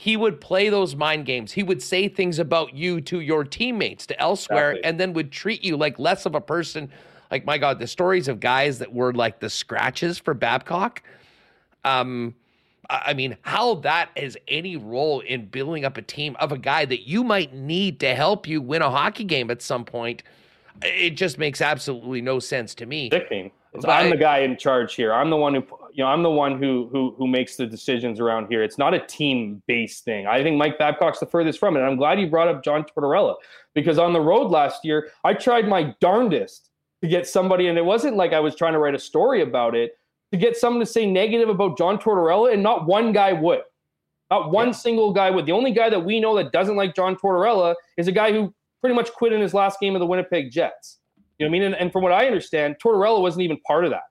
he 0.00 0.16
would 0.16 0.40
play 0.40 0.68
those 0.68 0.94
mind 0.94 1.26
games. 1.26 1.52
He 1.52 1.64
would 1.64 1.82
say 1.82 2.08
things 2.08 2.38
about 2.38 2.72
you 2.72 3.00
to 3.02 3.18
your 3.18 3.42
teammates, 3.42 4.06
to 4.06 4.20
elsewhere, 4.20 4.70
exactly. 4.70 4.88
and 4.88 5.00
then 5.00 5.12
would 5.12 5.32
treat 5.32 5.64
you 5.64 5.76
like 5.76 5.98
less 5.98 6.24
of 6.24 6.36
a 6.36 6.40
person. 6.40 6.88
Like 7.30 7.44
my 7.44 7.58
God, 7.58 7.78
the 7.78 7.86
stories 7.86 8.28
of 8.28 8.40
guys 8.40 8.78
that 8.78 8.92
were 8.92 9.12
like 9.12 9.40
the 9.40 9.50
scratches 9.50 10.18
for 10.18 10.34
Babcock. 10.34 11.02
Um, 11.84 12.34
I 12.90 13.12
mean, 13.12 13.36
how 13.42 13.74
that 13.76 14.10
has 14.16 14.36
any 14.48 14.76
role 14.76 15.20
in 15.20 15.46
building 15.46 15.84
up 15.84 15.98
a 15.98 16.02
team 16.02 16.36
of 16.40 16.52
a 16.52 16.58
guy 16.58 16.86
that 16.86 17.06
you 17.06 17.22
might 17.22 17.52
need 17.52 18.00
to 18.00 18.14
help 18.14 18.48
you 18.48 18.62
win 18.62 18.80
a 18.80 18.90
hockey 18.90 19.24
game 19.24 19.50
at 19.50 19.60
some 19.60 19.84
point, 19.84 20.22
it 20.82 21.10
just 21.10 21.38
makes 21.38 21.60
absolutely 21.60 22.22
no 22.22 22.38
sense 22.38 22.74
to 22.76 22.86
me. 22.86 23.10
Sickening. 23.10 23.50
I'm 23.86 24.10
the 24.10 24.16
guy 24.16 24.38
in 24.38 24.56
charge 24.56 24.94
here. 24.94 25.12
I'm 25.12 25.28
the 25.28 25.36
one 25.36 25.54
who, 25.54 25.62
you 25.92 26.02
know, 26.02 26.06
I'm 26.06 26.22
the 26.22 26.30
one 26.30 26.60
who 26.60 26.88
who 26.90 27.14
who 27.18 27.26
makes 27.26 27.56
the 27.56 27.66
decisions 27.66 28.18
around 28.18 28.46
here. 28.48 28.62
It's 28.62 28.78
not 28.78 28.94
a 28.94 29.00
team 29.00 29.62
based 29.66 30.04
thing. 30.04 30.26
I 30.26 30.42
think 30.42 30.56
Mike 30.56 30.78
Babcock's 30.78 31.20
the 31.20 31.26
furthest 31.26 31.58
from 31.58 31.76
it. 31.76 31.80
I'm 31.80 31.96
glad 31.96 32.18
you 32.18 32.28
brought 32.28 32.48
up 32.48 32.64
John 32.64 32.84
Tortorella 32.84 33.34
because 33.74 33.98
on 33.98 34.14
the 34.14 34.20
road 34.20 34.50
last 34.50 34.84
year, 34.84 35.10
I 35.22 35.34
tried 35.34 35.68
my 35.68 35.94
darndest 36.00 36.67
to 37.02 37.08
get 37.08 37.26
somebody, 37.26 37.68
and 37.68 37.78
it 37.78 37.84
wasn't 37.84 38.16
like 38.16 38.32
I 38.32 38.40
was 38.40 38.54
trying 38.54 38.72
to 38.72 38.78
write 38.78 38.94
a 38.94 38.98
story 38.98 39.42
about 39.42 39.74
it 39.74 39.92
to 40.32 40.36
get 40.36 40.56
someone 40.56 40.80
to 40.80 40.86
say 40.86 41.06
negative 41.06 41.48
about 41.48 41.78
John 41.78 41.98
Tortorella, 41.98 42.52
and 42.52 42.62
not 42.62 42.86
one 42.86 43.12
guy 43.12 43.32
would. 43.32 43.62
Not 44.30 44.50
one 44.50 44.68
yeah. 44.68 44.72
single 44.72 45.12
guy 45.12 45.30
would. 45.30 45.46
The 45.46 45.52
only 45.52 45.70
guy 45.70 45.88
that 45.88 46.04
we 46.04 46.20
know 46.20 46.36
that 46.36 46.52
doesn't 46.52 46.76
like 46.76 46.94
John 46.94 47.16
Tortorella 47.16 47.74
is 47.96 48.08
a 48.08 48.12
guy 48.12 48.32
who 48.32 48.52
pretty 48.80 48.94
much 48.94 49.10
quit 49.12 49.32
in 49.32 49.40
his 49.40 49.54
last 49.54 49.80
game 49.80 49.94
of 49.96 50.00
the 50.00 50.06
Winnipeg 50.06 50.50
Jets. 50.50 50.98
You 51.38 51.46
know 51.46 51.50
what 51.50 51.56
I 51.56 51.58
mean? 51.58 51.62
And, 51.62 51.74
and 51.76 51.92
from 51.92 52.02
what 52.02 52.12
I 52.12 52.26
understand, 52.26 52.76
Tortorella 52.82 53.22
wasn't 53.22 53.42
even 53.42 53.58
part 53.60 53.84
of 53.84 53.90
that. 53.90 54.02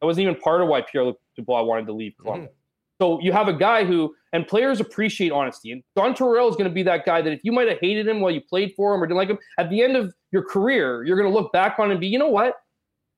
That 0.00 0.06
wasn't 0.06 0.28
even 0.28 0.40
part 0.40 0.60
of 0.60 0.68
why 0.68 0.82
Pierre 0.82 1.12
Dubois 1.34 1.62
wanted 1.62 1.86
to 1.86 1.92
leave 1.92 2.14
Columbus. 2.20 2.50
Mm-hmm. 2.50 2.63
So 3.00 3.20
you 3.20 3.32
have 3.32 3.48
a 3.48 3.52
guy 3.52 3.84
who, 3.84 4.14
and 4.32 4.46
players 4.46 4.80
appreciate 4.80 5.32
honesty. 5.32 5.72
And 5.72 5.82
John 5.96 6.14
Tortorella 6.14 6.50
is 6.50 6.56
going 6.56 6.68
to 6.68 6.74
be 6.74 6.82
that 6.84 7.04
guy 7.04 7.22
that 7.22 7.32
if 7.32 7.40
you 7.42 7.52
might 7.52 7.68
have 7.68 7.78
hated 7.80 8.06
him 8.06 8.20
while 8.20 8.30
you 8.30 8.40
played 8.40 8.72
for 8.76 8.94
him 8.94 9.02
or 9.02 9.06
didn't 9.06 9.16
like 9.16 9.28
him, 9.28 9.38
at 9.58 9.70
the 9.70 9.82
end 9.82 9.96
of 9.96 10.14
your 10.30 10.42
career, 10.42 11.04
you're 11.04 11.16
going 11.16 11.28
to 11.30 11.34
look 11.34 11.52
back 11.52 11.78
on 11.78 11.90
and 11.90 12.00
be, 12.00 12.06
you 12.06 12.18
know 12.18 12.28
what? 12.28 12.54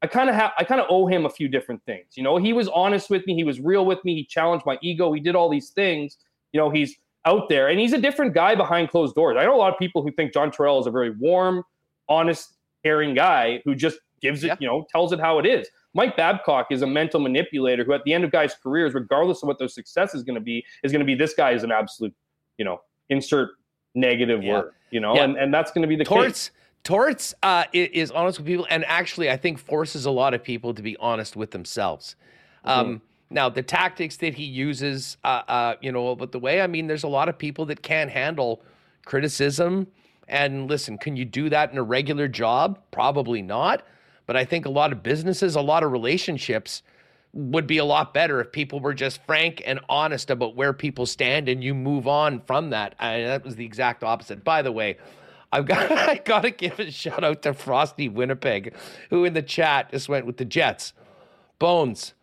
I 0.02 0.06
kind 0.06 0.28
of 0.28 0.36
have 0.36 0.52
I 0.58 0.64
kind 0.64 0.80
of 0.80 0.86
owe 0.90 1.06
him 1.06 1.24
a 1.24 1.30
few 1.30 1.48
different 1.48 1.82
things. 1.84 2.06
You 2.16 2.22
know, 2.22 2.36
he 2.36 2.52
was 2.52 2.68
honest 2.68 3.08
with 3.08 3.26
me, 3.26 3.34
he 3.34 3.44
was 3.44 3.60
real 3.60 3.86
with 3.86 4.04
me, 4.04 4.14
he 4.14 4.24
challenged 4.24 4.66
my 4.66 4.78
ego, 4.82 5.12
he 5.12 5.20
did 5.20 5.34
all 5.34 5.48
these 5.48 5.70
things. 5.70 6.18
You 6.52 6.60
know, 6.60 6.70
he's 6.70 6.94
out 7.24 7.48
there 7.48 7.68
and 7.68 7.80
he's 7.80 7.92
a 7.92 8.00
different 8.00 8.34
guy 8.34 8.54
behind 8.54 8.90
closed 8.90 9.14
doors. 9.14 9.36
I 9.38 9.44
know 9.44 9.54
a 9.54 9.58
lot 9.58 9.72
of 9.72 9.78
people 9.78 10.02
who 10.02 10.12
think 10.12 10.32
John 10.32 10.50
Tortorella 10.50 10.80
is 10.80 10.86
a 10.86 10.90
very 10.90 11.10
warm, 11.10 11.64
honest, 12.08 12.56
caring 12.84 13.14
guy 13.14 13.62
who 13.64 13.74
just 13.74 13.98
gives 14.20 14.44
it, 14.44 14.48
yeah. 14.48 14.56
you 14.60 14.66
know, 14.66 14.86
tells 14.90 15.12
it 15.12 15.20
how 15.20 15.38
it 15.38 15.46
is. 15.46 15.68
Mike 15.96 16.14
Babcock 16.14 16.66
is 16.70 16.82
a 16.82 16.86
mental 16.86 17.18
manipulator 17.18 17.82
who, 17.82 17.94
at 17.94 18.04
the 18.04 18.12
end 18.12 18.22
of 18.22 18.30
guys' 18.30 18.54
careers, 18.62 18.92
regardless 18.92 19.42
of 19.42 19.46
what 19.46 19.58
their 19.58 19.66
success 19.66 20.14
is 20.14 20.22
going 20.22 20.34
to 20.34 20.42
be, 20.42 20.62
is 20.84 20.92
going 20.92 21.00
to 21.00 21.06
be 21.06 21.14
this 21.14 21.32
guy 21.32 21.52
is 21.52 21.64
an 21.64 21.72
absolute, 21.72 22.14
you 22.58 22.66
know, 22.66 22.82
insert 23.08 23.52
negative 23.94 24.44
yeah. 24.44 24.52
word, 24.52 24.72
you 24.90 25.00
know, 25.00 25.14
yeah. 25.14 25.24
and, 25.24 25.38
and 25.38 25.54
that's 25.54 25.72
going 25.72 25.80
to 25.80 25.88
be 25.88 25.96
the 25.96 26.04
Torts, 26.04 26.50
case. 26.50 26.50
Torts 26.84 27.34
uh, 27.42 27.64
is 27.72 28.10
honest 28.10 28.38
with 28.38 28.46
people, 28.46 28.66
and 28.68 28.84
actually, 28.84 29.30
I 29.30 29.38
think 29.38 29.58
forces 29.58 30.04
a 30.04 30.10
lot 30.10 30.34
of 30.34 30.44
people 30.44 30.74
to 30.74 30.82
be 30.82 30.98
honest 30.98 31.34
with 31.34 31.50
themselves. 31.50 32.14
Mm-hmm. 32.66 32.78
Um, 32.78 33.02
now, 33.30 33.48
the 33.48 33.62
tactics 33.62 34.18
that 34.18 34.34
he 34.34 34.44
uses, 34.44 35.16
uh, 35.24 35.42
uh, 35.48 35.74
you 35.80 35.92
know, 35.92 36.14
but 36.14 36.30
the 36.30 36.38
way 36.38 36.60
I 36.60 36.66
mean, 36.66 36.88
there's 36.88 37.04
a 37.04 37.08
lot 37.08 37.30
of 37.30 37.38
people 37.38 37.64
that 37.66 37.82
can't 37.82 38.10
handle 38.10 38.62
criticism. 39.06 39.86
And 40.28 40.68
listen, 40.68 40.98
can 40.98 41.16
you 41.16 41.24
do 41.24 41.48
that 41.48 41.72
in 41.72 41.78
a 41.78 41.82
regular 41.82 42.28
job? 42.28 42.80
Probably 42.90 43.40
not. 43.40 43.82
But 44.26 44.36
I 44.36 44.44
think 44.44 44.66
a 44.66 44.70
lot 44.70 44.92
of 44.92 45.02
businesses, 45.02 45.54
a 45.54 45.60
lot 45.60 45.82
of 45.82 45.92
relationships 45.92 46.82
would 47.32 47.66
be 47.66 47.78
a 47.78 47.84
lot 47.84 48.14
better 48.14 48.40
if 48.40 48.50
people 48.50 48.80
were 48.80 48.94
just 48.94 49.22
frank 49.24 49.62
and 49.66 49.78
honest 49.88 50.30
about 50.30 50.56
where 50.56 50.72
people 50.72 51.06
stand 51.06 51.48
and 51.48 51.62
you 51.62 51.74
move 51.74 52.08
on 52.08 52.40
from 52.40 52.70
that. 52.70 52.94
And 52.98 53.26
that 53.26 53.44
was 53.44 53.56
the 53.56 53.64
exact 53.64 54.02
opposite. 54.02 54.42
By 54.42 54.62
the 54.62 54.72
way, 54.72 54.96
I've 55.52 55.66
got 55.66 55.90
I 56.08 56.16
got 56.16 56.42
to 56.42 56.50
give 56.50 56.78
a 56.78 56.90
shout 56.90 57.24
out 57.24 57.42
to 57.42 57.54
Frosty 57.54 58.08
Winnipeg, 58.08 58.74
who 59.10 59.24
in 59.24 59.34
the 59.34 59.42
chat 59.42 59.90
just 59.90 60.08
went 60.08 60.26
with 60.26 60.38
the 60.38 60.44
Jets. 60.44 60.92
Bones, 61.58 62.14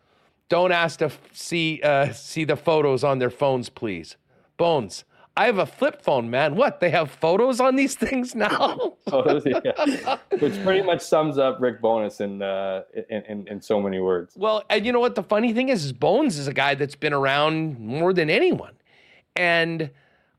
don't 0.48 0.72
ask 0.72 0.98
to 0.98 1.10
see 1.32 1.80
uh, 1.82 2.12
see 2.12 2.44
the 2.44 2.56
photos 2.56 3.04
on 3.04 3.18
their 3.18 3.30
phones, 3.30 3.68
please. 3.68 4.16
Bones, 4.56 5.04
I 5.36 5.46
have 5.46 5.58
a 5.58 5.66
flip 5.66 6.00
phone, 6.00 6.30
man. 6.30 6.54
What? 6.54 6.78
They 6.78 6.90
have 6.90 7.10
photos 7.10 7.60
on 7.60 7.74
these 7.74 7.94
things 7.96 8.34
now? 8.34 8.96
photos, 9.08 9.44
yeah. 9.46 10.18
Which 10.38 10.62
pretty 10.62 10.82
much 10.82 11.00
sums 11.00 11.38
up 11.38 11.60
Rick 11.60 11.80
Bowness 11.80 12.20
in, 12.20 12.40
uh, 12.40 12.82
in, 13.10 13.22
in, 13.22 13.48
in 13.48 13.60
so 13.60 13.80
many 13.80 14.00
words. 14.00 14.34
Well, 14.36 14.62
and 14.70 14.86
you 14.86 14.92
know 14.92 15.00
what? 15.00 15.16
The 15.16 15.22
funny 15.22 15.52
thing 15.52 15.70
is, 15.70 15.84
is 15.84 15.92
Bones 15.92 16.38
is 16.38 16.46
a 16.46 16.52
guy 16.52 16.74
that's 16.74 16.94
been 16.94 17.12
around 17.12 17.78
more 17.80 18.12
than 18.12 18.30
anyone, 18.30 18.74
and 19.34 19.90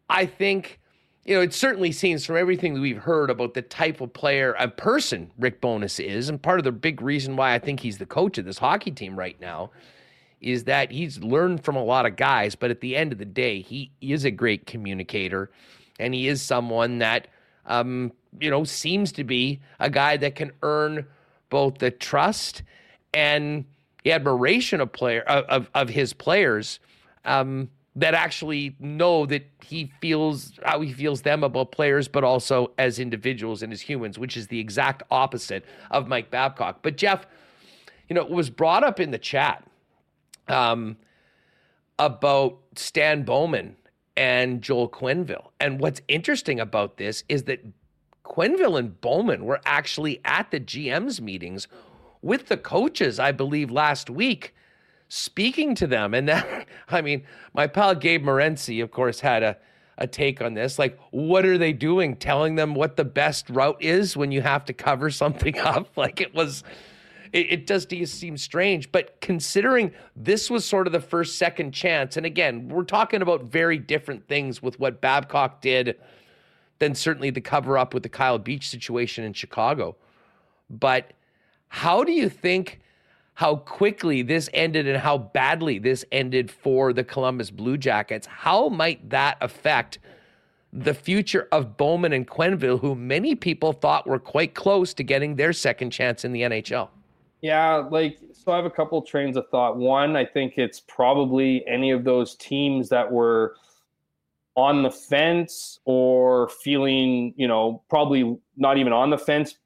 I 0.10 0.26
think 0.26 0.80
you 1.26 1.34
know, 1.36 1.42
it 1.42 1.56
certainly 1.56 1.92
seems 1.92 2.24
from 2.24 2.38
everything 2.38 2.76
that 2.76 2.82
we've 2.82 3.00
heard 3.00 3.32
about 3.32 3.56
the 3.56 3.64
type 3.64 4.00
of 4.00 4.14
player 4.14 4.56
and 4.60 4.78
person 4.78 5.32
Rick 5.40 5.60
Bowness 5.60 6.00
is, 6.00 6.30
and 6.30 6.42
part 6.42 6.60
of 6.60 6.64
the 6.64 6.72
big 6.72 7.02
reason 7.02 7.36
why 7.36 7.56
I 7.56 7.60
think 7.60 7.80
he's 7.80 7.98
the 7.98 8.06
coach 8.06 8.38
of 8.38 8.46
this 8.46 8.60
hockey 8.60 8.92
team 8.92 9.18
right 9.18 9.40
now 9.42 9.72
is 10.46 10.66
that 10.66 10.92
he's 10.92 11.18
learned 11.24 11.66
from 11.66 11.76
a 11.76 11.84
lot 11.84 12.06
of 12.06 12.16
guys, 12.16 12.54
but 12.54 12.70
at 12.70 12.80
the 12.80 12.96
end 12.96 13.12
of 13.12 13.18
the 13.18 13.26
day, 13.26 13.62
he 13.62 13.92
is 14.00 14.24
a 14.26 14.32
great 14.32 14.68
communicator, 14.68 15.50
and 16.00 16.14
he 16.14 16.28
is 16.28 16.40
someone 16.40 17.00
that, 17.00 17.28
um, 17.66 18.12
you 18.40 18.52
know, 18.52 18.64
seems 18.64 19.12
to 19.12 19.24
be 19.24 19.60
a 19.80 19.90
guy 19.90 20.16
that 20.18 20.36
can 20.36 20.52
earn 20.62 21.08
both 21.50 21.80
the 21.80 21.90
trust 21.90 22.62
and 23.12 23.66
the 24.04 24.12
admiration 24.12 24.80
of 24.82 24.92
player 24.94 25.22
of 25.22 25.68
of, 25.74 25.90
his 25.90 26.14
players. 26.14 26.80
Um, 27.26 27.70
that 27.98 28.14
actually 28.14 28.76
know 28.78 29.26
that 29.26 29.50
he 29.62 29.90
feels 30.02 30.60
how 30.64 30.82
he 30.82 30.92
feels 30.92 31.22
them 31.22 31.44
about 31.44 31.72
players, 31.72 32.10
but 32.10 32.26
also 32.26 32.72
as 32.78 33.00
individuals 33.00 33.64
and 33.64 33.72
as 33.72 33.82
humans, 33.82 34.20
which 34.20 34.36
is 34.36 34.48
the 34.48 34.60
exact 34.60 35.02
opposite 35.10 35.64
of 35.92 36.08
Mike 36.08 36.30
Babcock. 36.30 36.80
But 36.82 36.98
Jeff, 36.98 37.26
you 38.10 38.14
know, 38.14 38.26
was 38.26 38.50
brought 38.50 38.84
up 38.84 39.00
in 39.00 39.12
the 39.12 39.18
chat 39.18 39.66
um, 40.48 40.98
about 42.00 42.58
Stan 42.76 43.24
Bowman 43.24 43.76
and 44.18 44.62
Joel 44.62 44.90
Quenneville. 44.90 45.50
And 45.60 45.80
what's 45.80 46.02
interesting 46.08 46.60
about 46.60 46.98
this 46.98 47.24
is 47.30 47.44
that 47.44 47.66
Quenneville 48.24 48.80
and 48.80 49.00
Bowman 49.02 49.46
were 49.46 49.62
actually 49.66 50.22
at 50.26 50.52
the 50.52 50.60
GM's 50.60 51.22
meetings 51.22 51.68
with 52.22 52.48
the 52.48 52.58
coaches, 52.58 53.20
I 53.20 53.32
believe, 53.32 53.70
last 53.70 54.10
week 54.10 54.56
speaking 55.08 55.76
to 55.76 55.88
them. 55.88 56.14
And 56.14 56.28
that, 56.28 56.68
I 56.90 57.02
mean, 57.02 57.24
my 57.54 57.68
pal 57.68 57.96
Gabe 57.96 58.24
Morency, 58.24 58.82
of 58.84 58.92
course, 58.92 59.20
had 59.20 59.44
a, 59.44 59.58
a 59.98 60.08
take 60.08 60.42
on 60.42 60.54
this. 60.54 60.80
Like, 60.80 61.00
what 61.12 61.46
are 61.46 61.58
they 61.58 61.74
doing? 61.74 62.16
Telling 62.16 62.56
them 62.56 62.76
what 62.76 62.98
the 62.98 63.06
best 63.06 63.50
route 63.50 63.82
is 63.82 64.18
when 64.18 64.32
you 64.32 64.42
have 64.42 64.66
to 64.66 64.74
cover 64.74 65.10
something 65.10 65.58
up? 65.60 65.96
Like, 65.96 66.22
it 66.22 66.34
was, 66.34 66.64
it, 67.36 67.52
it 67.52 67.68
does 67.68 67.86
seem 68.10 68.38
strange. 68.38 68.92
But 68.92 69.20
considering 69.20 69.92
this 70.16 70.50
was 70.50 70.66
sort 70.66 70.88
of 70.88 70.94
the 70.94 71.02
first 71.02 71.38
second 71.38 71.74
chance, 71.74 72.16
and 72.16 72.26
again, 72.26 72.70
we're 72.70 72.86
talking 72.86 73.22
about 73.22 73.44
very 73.44 73.78
different 73.78 74.28
things 74.28 74.64
with 74.64 74.80
what 74.80 75.02
Babcock 75.02 75.62
did 75.62 75.98
than 76.80 76.96
certainly 76.96 77.30
the 77.30 77.42
cover 77.42 77.78
up 77.78 77.94
with 77.94 78.04
the 78.04 78.10
Kyle 78.10 78.40
Beach 78.40 78.70
situation 78.70 79.26
in 79.26 79.34
Chicago. 79.34 79.98
But 80.70 81.12
how 81.68 82.04
do 82.04 82.14
you 82.14 82.30
think? 82.30 82.82
how 83.38 83.58
quickly 83.58 84.22
this 84.22 84.50
ended 84.54 84.88
and 84.88 84.98
how 84.98 85.18
badly 85.18 85.78
this 85.78 86.06
ended 86.10 86.50
for 86.50 86.94
the 86.94 87.04
Columbus 87.04 87.52
Blue 87.52 87.78
Jackets. 87.78 88.26
How 88.26 88.70
might 88.70 89.10
that 89.10 89.38
affect 89.42 90.00
the 90.72 90.94
future 90.94 91.50
of 91.52 91.76
Bowman 91.76 92.14
and 92.14 92.26
Quenneville, 92.26 92.80
who 92.80 92.96
many 92.96 93.36
people 93.36 93.74
thought 93.74 94.08
were 94.08 94.20
quite 94.20 94.56
close 94.56 94.94
to 94.94 95.04
getting 95.04 95.36
their 95.36 95.52
second 95.52 95.92
chance 95.92 96.24
in 96.24 96.32
the 96.32 96.44
NHL? 96.44 96.88
Yeah, 97.46 97.76
like 97.92 98.18
so 98.34 98.54
I 98.54 98.56
have 98.56 98.66
a 98.66 98.72
couple 98.72 99.00
trains 99.04 99.38
of 99.38 99.48
thought. 99.50 99.78
One, 99.78 100.16
I 100.16 100.26
think 100.26 100.54
it's 100.58 100.80
probably 100.80 101.64
any 101.68 101.92
of 101.92 102.04
those 102.04 102.34
teams 102.38 102.90
that 102.90 103.12
were 103.12 103.56
on 104.56 104.82
the 104.82 104.90
fence 104.90 105.80
or 105.86 106.50
feeling, 106.50 107.36
you 107.38 107.48
know, 107.48 107.84
probably 107.88 108.40
not 108.58 108.80
even 108.80 108.94
on 108.94 109.12
the 109.12 109.20
fence, 109.20 109.58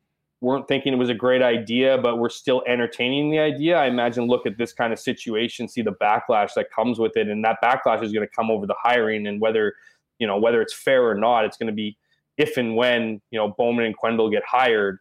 weren't 0.41 0.67
thinking 0.67 0.91
it 0.91 0.97
was 0.97 1.07
a 1.07 1.13
great 1.13 1.41
idea, 1.41 1.97
but 1.97 2.17
we're 2.17 2.27
still 2.27 2.61
entertaining 2.67 3.31
the 3.31 3.39
idea. 3.39 3.77
I 3.77 3.85
imagine 3.85 4.25
look 4.27 4.45
at 4.45 4.57
this 4.57 4.73
kind 4.73 4.91
of 4.91 4.99
situation, 4.99 5.69
see 5.69 5.81
the 5.81 5.93
backlash 5.93 6.55
that 6.55 6.69
comes 6.71 6.99
with 6.99 7.15
it, 7.15 7.29
and 7.29 7.45
that 7.45 7.59
backlash 7.63 8.03
is 8.03 8.11
going 8.11 8.27
to 8.27 8.35
come 8.35 8.51
over 8.51 8.67
the 8.67 8.75
hiring 8.77 9.25
and 9.25 9.39
whether 9.39 9.73
you 10.17 10.27
know 10.27 10.37
whether 10.37 10.61
it's 10.61 10.73
fair 10.73 11.07
or 11.07 11.15
not. 11.15 11.45
It's 11.45 11.55
going 11.55 11.67
to 11.67 11.73
be 11.73 11.97
if 12.35 12.57
and 12.57 12.75
when 12.75 13.21
you 13.31 13.39
know 13.39 13.55
Bowman 13.57 13.85
and 13.85 13.97
Quenneville 13.97 14.33
get 14.33 14.43
hired. 14.45 14.99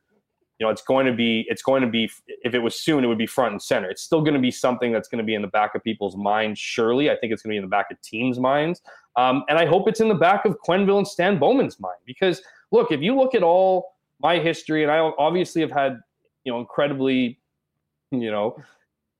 You 0.58 0.66
know, 0.66 0.70
it's 0.70 0.82
going 0.82 1.06
to 1.06 1.12
be 1.12 1.46
it's 1.48 1.62
going 1.62 1.82
to 1.82 1.88
be 1.88 2.10
if 2.42 2.54
it 2.54 2.58
was 2.58 2.74
soon, 2.74 3.04
it 3.04 3.06
would 3.06 3.18
be 3.18 3.26
front 3.26 3.52
and 3.52 3.62
center. 3.62 3.88
It's 3.90 4.02
still 4.02 4.20
going 4.20 4.34
to 4.34 4.40
be 4.40 4.50
something 4.50 4.92
that's 4.92 5.08
going 5.08 5.18
to 5.18 5.24
be 5.24 5.34
in 5.34 5.42
the 5.42 5.48
back 5.48 5.74
of 5.74 5.84
people's 5.84 6.16
minds. 6.16 6.58
Surely, 6.58 7.10
I 7.10 7.16
think 7.16 7.32
it's 7.32 7.42
going 7.42 7.50
to 7.50 7.54
be 7.54 7.58
in 7.58 7.64
the 7.64 7.68
back 7.68 7.90
of 7.90 8.00
teams' 8.02 8.38
minds, 8.38 8.82
um, 9.16 9.44
and 9.48 9.58
I 9.58 9.66
hope 9.66 9.88
it's 9.88 10.00
in 10.00 10.08
the 10.08 10.14
back 10.14 10.44
of 10.44 10.56
Quenneville 10.66 10.98
and 10.98 11.06
Stan 11.08 11.38
Bowman's 11.38 11.78
mind 11.78 11.98
because 12.06 12.42
look, 12.72 12.90
if 12.92 13.00
you 13.00 13.16
look 13.16 13.34
at 13.34 13.42
all 13.42 13.94
my 14.20 14.38
history, 14.38 14.82
and 14.82 14.90
I 14.90 14.98
obviously 14.98 15.60
have 15.62 15.70
had 15.70 16.00
you 16.44 16.52
know 16.52 16.58
incredibly 16.60 17.38
you 18.10 18.30
know 18.30 18.60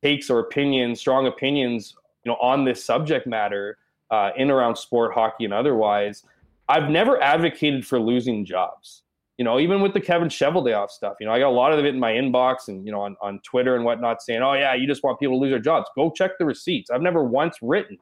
takes 0.03 0.31
or 0.31 0.41
opinions, 0.41 1.01
strong 1.01 1.27
opinions, 1.27 1.95
you 2.25 2.31
know, 2.31 2.39
on 2.41 2.65
this 2.65 2.85
subject 2.85 3.27
matter. 3.27 3.79
uh, 4.11 4.31
in 4.37 4.51
around 4.51 4.77
sport, 4.77 5.13
hockey, 5.13 5.45
and 5.45 5.53
otherwise, 5.53 6.25
I've 6.69 6.91
never 6.91 7.21
advocated 7.23 7.87
for 7.87 7.99
losing 8.01 8.45
jobs. 8.45 9.03
You 9.39 9.45
know, 9.45 9.59
even 9.61 9.81
with 9.81 9.95
the 9.95 10.01
Kevin 10.01 10.29
Cheveldayoff 10.29 10.91
stuff, 10.91 11.15
you 11.21 11.27
know, 11.27 11.33
I 11.33 11.39
got 11.39 11.49
a 11.49 11.51
lot 11.51 11.73
of 11.73 11.79
it 11.79 11.87
in 11.87 12.01
my 12.01 12.13
inbox 12.13 12.69
and, 12.69 12.85
you 12.85 12.91
know, 12.91 13.01
on, 13.01 13.17
on 13.23 13.41
Twitter 13.45 13.77
and 13.77 13.85
whatnot 13.85 14.21
saying, 14.21 14.43
oh, 14.43 14.55
yeah, 14.55 14.75
you 14.75 14.87
just 14.87 15.05
want 15.05 15.21
people 15.21 15.37
to 15.37 15.41
lose 15.41 15.51
their 15.51 15.61
jobs. 15.61 15.89
Go 15.95 16.11
check 16.11 16.33
the 16.39 16.45
receipts. 16.45 16.91
I've 16.91 17.03
never 17.03 17.23
once 17.23 17.57
written 17.63 17.97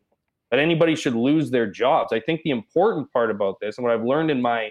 that 0.51 0.61
anybody 0.61 0.95
should 0.97 1.15
lose 1.15 1.51
their 1.51 1.67
jobs. 1.71 2.13
I 2.13 2.21
think 2.21 2.43
the 2.43 2.51
important 2.51 3.13
part 3.13 3.31
about 3.31 3.61
this 3.61 3.77
and 3.77 3.85
what 3.85 3.93
I've 3.93 4.05
learned 4.05 4.31
in 4.31 4.41
my 4.41 4.71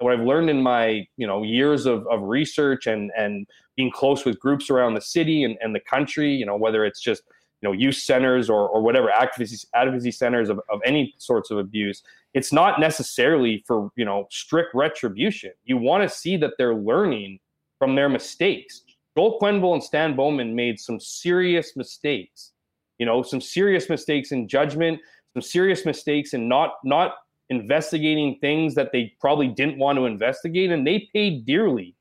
what 0.00 0.12
I've 0.12 0.24
learned 0.24 0.48
in 0.48 0.62
my 0.62 1.06
you 1.16 1.26
know 1.26 1.42
years 1.42 1.84
of, 1.84 2.06
of 2.06 2.22
research 2.22 2.86
and 2.86 3.10
and 3.16 3.46
being 3.76 3.90
close 3.90 4.24
with 4.24 4.38
groups 4.38 4.70
around 4.70 4.94
the 4.94 5.00
city 5.00 5.44
and, 5.44 5.56
and 5.60 5.74
the 5.74 5.80
country, 5.80 6.32
you 6.32 6.46
know, 6.46 6.56
whether 6.56 6.84
it's 6.84 7.00
just 7.00 7.22
you 7.60 7.68
know 7.68 7.72
youth 7.72 7.96
centers 7.96 8.48
or, 8.48 8.68
or 8.68 8.80
whatever 8.80 9.10
advocacy 9.10 9.66
advocacy 9.74 10.10
centers 10.12 10.48
of, 10.48 10.60
of 10.70 10.80
any 10.84 11.14
sorts 11.18 11.50
of 11.50 11.58
abuse 11.58 12.02
it's 12.34 12.52
not 12.52 12.78
necessarily 12.78 13.64
for 13.66 13.90
you 13.96 14.04
know 14.04 14.26
strict 14.30 14.74
retribution. 14.74 15.52
You 15.64 15.78
want 15.78 16.02
to 16.02 16.08
see 16.08 16.36
that 16.38 16.52
they're 16.58 16.74
learning 16.74 17.40
from 17.78 17.94
their 17.94 18.08
mistakes. 18.08 18.82
Joel 19.16 19.38
quenneville 19.40 19.74
and 19.74 19.82
stan 19.82 20.14
bowman 20.14 20.54
made 20.54 20.78
some 20.78 21.00
serious 21.00 21.74
mistakes 21.74 22.52
you 22.98 23.06
know 23.06 23.22
some 23.22 23.40
serious 23.40 23.88
mistakes 23.88 24.30
in 24.30 24.46
judgment 24.46 25.00
some 25.34 25.42
serious 25.42 25.84
mistakes 25.84 26.34
in 26.34 26.48
not 26.48 26.74
not 26.84 27.14
investigating 27.50 28.38
things 28.40 28.74
that 28.74 28.92
they 28.92 29.12
probably 29.20 29.48
didn't 29.48 29.78
want 29.78 29.98
to 29.98 30.06
investigate 30.06 30.70
and 30.70 30.86
they 30.86 31.08
paid 31.12 31.44
dearly 31.46 31.96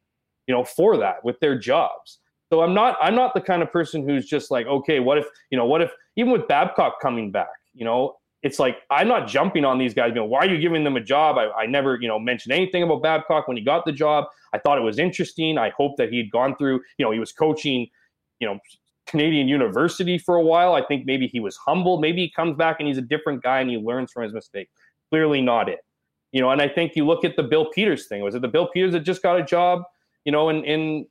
you 0.45 0.53
know 0.53 0.63
for 0.63 0.97
that 0.97 1.23
with 1.23 1.39
their 1.39 1.57
jobs 1.57 2.19
so 2.49 2.61
I'm 2.61 2.73
not 2.73 2.97
I'm 3.01 3.15
not 3.15 3.33
the 3.33 3.41
kind 3.41 3.61
of 3.61 3.71
person 3.71 4.07
who's 4.07 4.25
just 4.25 4.51
like, 4.51 4.67
okay, 4.67 4.99
what 4.99 5.17
if 5.17 5.25
you 5.49 5.57
know, 5.57 5.65
what 5.65 5.81
if 5.81 5.91
even 6.15 6.31
with 6.31 6.47
Babcock 6.47 6.99
coming 7.01 7.31
back, 7.31 7.47
you 7.73 7.85
know, 7.85 8.15
it's 8.43 8.59
like 8.59 8.77
I'm 8.89 9.07
not 9.07 9.27
jumping 9.27 9.65
on 9.65 9.77
these 9.77 9.93
guys. 9.93 10.09
You 10.09 10.15
know, 10.15 10.25
why 10.25 10.39
are 10.39 10.49
you 10.49 10.59
giving 10.59 10.83
them 10.83 10.95
a 10.95 11.01
job? 11.01 11.37
I, 11.37 11.49
I 11.51 11.65
never, 11.65 11.97
you 11.99 12.07
know, 12.07 12.19
mentioned 12.19 12.53
anything 12.53 12.83
about 12.83 13.03
Babcock 13.03 13.47
when 13.47 13.57
he 13.57 13.63
got 13.63 13.85
the 13.85 13.91
job. 13.91 14.25
I 14.53 14.59
thought 14.59 14.77
it 14.77 14.81
was 14.81 14.99
interesting. 14.99 15.57
I 15.57 15.71
hope 15.71 15.97
that 15.97 16.09
he'd 16.09 16.31
gone 16.31 16.55
through, 16.55 16.81
you 16.97 17.05
know, 17.05 17.11
he 17.11 17.19
was 17.19 17.31
coaching, 17.31 17.87
you 18.39 18.47
know, 18.47 18.59
Canadian 19.07 19.47
University 19.47 20.17
for 20.17 20.35
a 20.35 20.43
while. 20.43 20.73
I 20.73 20.85
think 20.85 21.05
maybe 21.05 21.27
he 21.27 21.39
was 21.39 21.57
humble. 21.57 21.99
Maybe 21.99 22.21
he 22.21 22.29
comes 22.29 22.55
back 22.55 22.77
and 22.79 22.87
he's 22.87 22.97
a 22.97 23.01
different 23.01 23.41
guy 23.41 23.59
and 23.59 23.69
he 23.69 23.77
learns 23.77 24.11
from 24.11 24.23
his 24.23 24.33
mistake. 24.33 24.69
Clearly 25.09 25.41
not 25.41 25.69
it. 25.69 25.79
You 26.31 26.41
know, 26.41 26.51
and 26.51 26.61
I 26.61 26.67
think 26.67 26.95
you 26.95 27.05
look 27.05 27.23
at 27.23 27.35
the 27.35 27.43
Bill 27.43 27.69
Peters 27.71 28.07
thing. 28.07 28.21
Was 28.21 28.35
it 28.35 28.41
the 28.41 28.47
Bill 28.47 28.67
Peters 28.67 28.91
that 28.93 29.01
just 29.01 29.23
got 29.23 29.39
a 29.39 29.43
job, 29.43 29.83
you 30.25 30.31
know, 30.31 30.49
in 30.49 30.63
in 30.65 31.07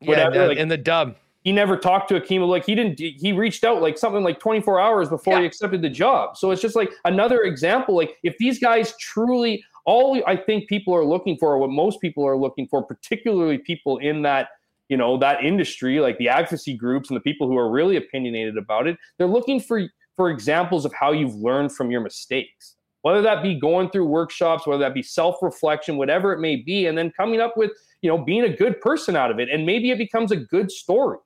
whatever. 0.00 0.34
Yeah, 0.34 0.46
like, 0.46 0.58
in 0.58 0.68
the 0.68 0.76
dub. 0.76 1.16
He 1.42 1.52
never 1.52 1.76
talked 1.76 2.08
to 2.10 2.16
Akim. 2.16 2.42
Like 2.42 2.66
he 2.66 2.74
didn't. 2.74 2.98
He 2.98 3.32
reached 3.32 3.64
out 3.64 3.80
like 3.80 3.96
something 3.96 4.22
like 4.22 4.38
24 4.40 4.80
hours 4.80 5.08
before 5.08 5.34
yeah. 5.34 5.40
he 5.40 5.46
accepted 5.46 5.82
the 5.82 5.88
job. 5.88 6.36
So 6.36 6.50
it's 6.50 6.60
just 6.60 6.76
like 6.76 6.90
another 7.04 7.42
example. 7.42 7.96
Like 7.96 8.16
if 8.22 8.36
these 8.38 8.58
guys 8.58 8.94
truly, 8.98 9.64
all 9.86 10.20
I 10.26 10.36
think 10.36 10.68
people 10.68 10.94
are 10.94 11.04
looking 11.04 11.36
for, 11.38 11.56
what 11.58 11.70
most 11.70 12.00
people 12.00 12.26
are 12.26 12.36
looking 12.36 12.66
for, 12.68 12.82
particularly 12.82 13.58
people 13.58 13.98
in 13.98 14.22
that 14.22 14.48
you 14.88 14.96
know 14.96 15.16
that 15.18 15.44
industry, 15.44 16.00
like 16.00 16.18
the 16.18 16.28
advocacy 16.28 16.74
groups 16.74 17.08
and 17.08 17.16
the 17.16 17.20
people 17.20 17.46
who 17.46 17.56
are 17.56 17.70
really 17.70 17.96
opinionated 17.96 18.58
about 18.58 18.86
it, 18.86 18.96
they're 19.16 19.26
looking 19.26 19.60
for 19.60 19.82
for 20.16 20.30
examples 20.30 20.84
of 20.84 20.92
how 20.92 21.12
you've 21.12 21.36
learned 21.36 21.72
from 21.72 21.90
your 21.90 22.00
mistakes 22.00 22.74
whether 23.02 23.22
that 23.22 23.42
be 23.42 23.54
going 23.54 23.90
through 23.90 24.04
workshops, 24.04 24.66
whether 24.66 24.80
that 24.80 24.94
be 24.94 25.02
self 25.02 25.36
reflection, 25.42 25.96
whatever 25.96 26.32
it 26.32 26.40
may 26.40 26.56
be, 26.56 26.86
and 26.86 26.98
then 26.98 27.10
coming 27.16 27.40
up 27.40 27.56
with, 27.56 27.70
you 28.02 28.10
know, 28.10 28.18
being 28.18 28.44
a 28.44 28.48
good 28.48 28.80
person 28.80 29.16
out 29.16 29.30
of 29.30 29.38
it. 29.38 29.48
And 29.48 29.66
maybe 29.66 29.90
it 29.90 29.98
becomes 29.98 30.32
a 30.32 30.36
good 30.36 30.70
story. 30.70 31.18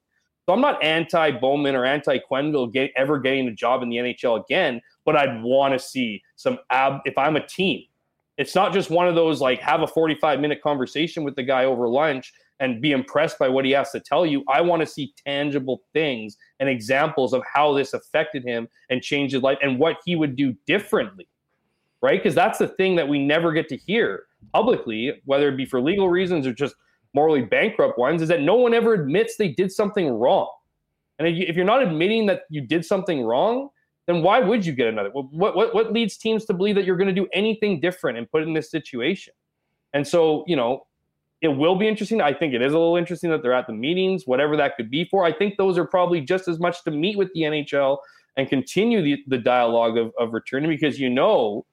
So 0.46 0.52
I'm 0.52 0.60
not 0.60 0.82
anti 0.82 1.30
Bowman 1.32 1.74
or 1.74 1.84
anti 1.84 2.18
Quenneville 2.18 2.72
get, 2.72 2.90
ever 2.96 3.18
getting 3.18 3.48
a 3.48 3.52
job 3.52 3.82
in 3.82 3.88
the 3.88 3.96
NHL 3.96 4.44
again, 4.44 4.80
but 5.04 5.16
I'd 5.16 5.42
want 5.42 5.72
to 5.72 5.78
see 5.78 6.22
some 6.36 6.58
ab. 6.70 7.00
If 7.04 7.16
I'm 7.16 7.36
a 7.36 7.46
team, 7.46 7.84
it's 8.38 8.54
not 8.54 8.72
just 8.72 8.90
one 8.90 9.06
of 9.06 9.14
those 9.14 9.40
like 9.40 9.60
have 9.60 9.82
a 9.82 9.86
45 9.86 10.40
minute 10.40 10.60
conversation 10.62 11.22
with 11.22 11.36
the 11.36 11.44
guy 11.44 11.64
over 11.64 11.88
lunch 11.88 12.32
and 12.58 12.80
be 12.80 12.92
impressed 12.92 13.38
by 13.38 13.48
what 13.48 13.64
he 13.64 13.70
has 13.72 13.90
to 13.92 14.00
tell 14.00 14.26
you. 14.26 14.44
I 14.48 14.60
want 14.60 14.80
to 14.80 14.86
see 14.86 15.14
tangible 15.24 15.82
things 15.92 16.36
and 16.58 16.68
examples 16.68 17.32
of 17.32 17.42
how 17.52 17.72
this 17.72 17.92
affected 17.92 18.44
him 18.44 18.68
and 18.90 19.02
changed 19.02 19.34
his 19.34 19.42
life 19.42 19.58
and 19.62 19.78
what 19.78 19.98
he 20.04 20.16
would 20.16 20.36
do 20.36 20.54
differently 20.66 21.28
right? 22.02 22.20
Because 22.20 22.34
that's 22.34 22.58
the 22.58 22.68
thing 22.68 22.96
that 22.96 23.08
we 23.08 23.24
never 23.24 23.52
get 23.52 23.68
to 23.68 23.76
hear 23.76 24.24
publicly, 24.52 25.20
whether 25.24 25.48
it 25.48 25.56
be 25.56 25.64
for 25.64 25.80
legal 25.80 26.08
reasons 26.08 26.46
or 26.46 26.52
just 26.52 26.74
morally 27.14 27.42
bankrupt 27.42 27.98
ones, 27.98 28.22
is 28.22 28.28
that 28.28 28.40
no 28.40 28.54
one 28.54 28.74
ever 28.74 28.94
admits 28.94 29.36
they 29.36 29.48
did 29.48 29.70
something 29.70 30.08
wrong. 30.08 30.48
And 31.18 31.28
if 31.28 31.56
you're 31.56 31.64
not 31.64 31.82
admitting 31.82 32.26
that 32.26 32.42
you 32.48 32.62
did 32.62 32.84
something 32.84 33.22
wrong, 33.22 33.68
then 34.06 34.22
why 34.22 34.40
would 34.40 34.66
you 34.66 34.72
get 34.72 34.88
another? 34.88 35.10
What 35.10 35.56
what 35.56 35.74
what 35.74 35.92
leads 35.92 36.16
teams 36.16 36.44
to 36.46 36.54
believe 36.54 36.74
that 36.74 36.84
you're 36.84 36.96
going 36.96 37.14
to 37.14 37.14
do 37.14 37.28
anything 37.32 37.80
different 37.80 38.18
and 38.18 38.30
put 38.30 38.42
in 38.42 38.52
this 38.52 38.70
situation? 38.70 39.34
And 39.94 40.06
so, 40.06 40.44
you 40.46 40.56
know, 40.56 40.86
it 41.42 41.48
will 41.48 41.76
be 41.76 41.86
interesting. 41.86 42.20
I 42.20 42.32
think 42.32 42.54
it 42.54 42.62
is 42.62 42.72
a 42.72 42.78
little 42.78 42.96
interesting 42.96 43.30
that 43.30 43.42
they're 43.42 43.52
at 43.52 43.66
the 43.66 43.72
meetings, 43.72 44.26
whatever 44.26 44.56
that 44.56 44.76
could 44.76 44.90
be 44.90 45.04
for. 45.04 45.24
I 45.24 45.32
think 45.32 45.56
those 45.58 45.76
are 45.76 45.84
probably 45.84 46.20
just 46.20 46.48
as 46.48 46.58
much 46.58 46.82
to 46.84 46.90
meet 46.90 47.18
with 47.18 47.32
the 47.34 47.42
NHL 47.42 47.98
and 48.36 48.48
continue 48.48 49.02
the, 49.02 49.22
the 49.26 49.38
dialogue 49.38 49.98
of, 49.98 50.12
of 50.18 50.32
returning 50.32 50.70
because 50.70 50.98
you 50.98 51.10
know 51.10 51.66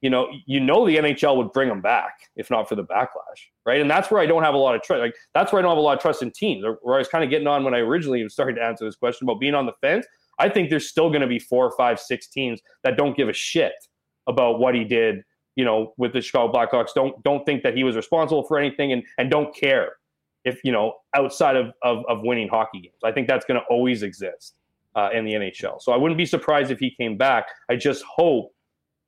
you 0.00 0.10
know, 0.10 0.28
you 0.46 0.60
know 0.60 0.86
the 0.86 0.96
NHL 0.96 1.36
would 1.36 1.52
bring 1.52 1.68
them 1.68 1.80
back 1.80 2.28
if 2.36 2.50
not 2.50 2.68
for 2.68 2.74
the 2.74 2.84
backlash, 2.84 3.48
right? 3.64 3.80
And 3.80 3.90
that's 3.90 4.10
where 4.10 4.20
I 4.20 4.26
don't 4.26 4.42
have 4.42 4.54
a 4.54 4.58
lot 4.58 4.74
of 4.74 4.82
trust. 4.82 5.00
Like 5.00 5.14
that's 5.34 5.52
where 5.52 5.58
I 5.58 5.62
don't 5.62 5.70
have 5.70 5.78
a 5.78 5.82
lot 5.82 5.96
of 5.96 6.02
trust 6.02 6.22
in 6.22 6.30
teams. 6.30 6.64
Where 6.82 6.96
I 6.96 6.98
was 6.98 7.08
kind 7.08 7.24
of 7.24 7.30
getting 7.30 7.46
on 7.46 7.64
when 7.64 7.74
I 7.74 7.78
originally 7.78 8.22
was 8.22 8.34
starting 8.34 8.56
to 8.56 8.62
answer 8.62 8.84
this 8.84 8.96
question 8.96 9.26
about 9.26 9.40
being 9.40 9.54
on 9.54 9.66
the 9.66 9.72
fence. 9.80 10.06
I 10.38 10.48
think 10.48 10.68
there's 10.68 10.88
still 10.88 11.08
going 11.08 11.22
to 11.22 11.26
be 11.26 11.38
four, 11.38 11.72
five, 11.76 11.98
six 11.98 12.28
teams 12.28 12.60
that 12.84 12.96
don't 12.98 13.16
give 13.16 13.28
a 13.28 13.32
shit 13.32 13.72
about 14.26 14.58
what 14.58 14.74
he 14.74 14.84
did. 14.84 15.22
You 15.54 15.64
know, 15.64 15.94
with 15.96 16.12
the 16.12 16.20
Chicago 16.20 16.52
Blackhawks, 16.52 16.92
don't 16.94 17.22
don't 17.22 17.44
think 17.46 17.62
that 17.62 17.74
he 17.74 17.82
was 17.82 17.96
responsible 17.96 18.44
for 18.44 18.58
anything, 18.58 18.92
and 18.92 19.02
and 19.16 19.30
don't 19.30 19.54
care 19.56 19.92
if 20.44 20.60
you 20.62 20.72
know 20.72 20.94
outside 21.14 21.56
of 21.56 21.72
of, 21.82 22.04
of 22.08 22.20
winning 22.22 22.48
hockey 22.48 22.80
games. 22.80 23.00
I 23.02 23.12
think 23.12 23.26
that's 23.26 23.46
going 23.46 23.58
to 23.58 23.66
always 23.70 24.02
exist 24.02 24.58
uh, 24.94 25.10
in 25.14 25.24
the 25.24 25.32
NHL. 25.32 25.80
So 25.80 25.92
I 25.92 25.96
wouldn't 25.96 26.18
be 26.18 26.26
surprised 26.26 26.70
if 26.70 26.78
he 26.78 26.90
came 26.90 27.16
back. 27.16 27.48
I 27.70 27.76
just 27.76 28.02
hope 28.04 28.52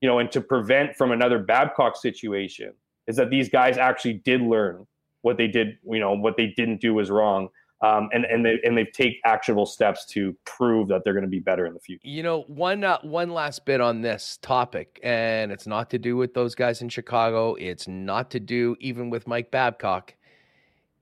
you 0.00 0.08
know, 0.08 0.18
and 0.18 0.30
to 0.32 0.40
prevent 0.40 0.96
from 0.96 1.12
another 1.12 1.38
Babcock 1.38 1.96
situation 1.96 2.72
is 3.06 3.16
that 3.16 3.30
these 3.30 3.48
guys 3.48 3.78
actually 3.78 4.14
did 4.14 4.40
learn 4.42 4.86
what 5.22 5.36
they 5.36 5.48
did, 5.48 5.78
you 5.84 5.98
know, 5.98 6.12
what 6.12 6.36
they 6.36 6.48
didn't 6.56 6.80
do 6.80 6.94
was 6.94 7.10
wrong. 7.10 7.48
Um, 7.80 8.08
and 8.12 8.24
and 8.24 8.44
they 8.44 8.58
and 8.64 8.76
they 8.76 8.86
take 8.86 9.20
actionable 9.24 9.64
steps 9.64 10.04
to 10.06 10.36
prove 10.44 10.88
that 10.88 11.04
they're 11.04 11.12
going 11.12 11.22
to 11.22 11.28
be 11.28 11.38
better 11.38 11.64
in 11.64 11.74
the 11.74 11.80
future. 11.80 12.08
You 12.08 12.24
know, 12.24 12.42
one 12.48 12.82
uh, 12.82 12.98
one 13.02 13.30
last 13.30 13.64
bit 13.66 13.80
on 13.80 14.02
this 14.02 14.36
topic, 14.42 14.98
and 15.04 15.52
it's 15.52 15.66
not 15.66 15.88
to 15.90 15.98
do 15.98 16.16
with 16.16 16.34
those 16.34 16.56
guys 16.56 16.82
in 16.82 16.88
Chicago. 16.88 17.54
It's 17.54 17.86
not 17.86 18.32
to 18.32 18.40
do 18.40 18.74
even 18.80 19.10
with 19.10 19.28
Mike 19.28 19.52
Babcock. 19.52 20.14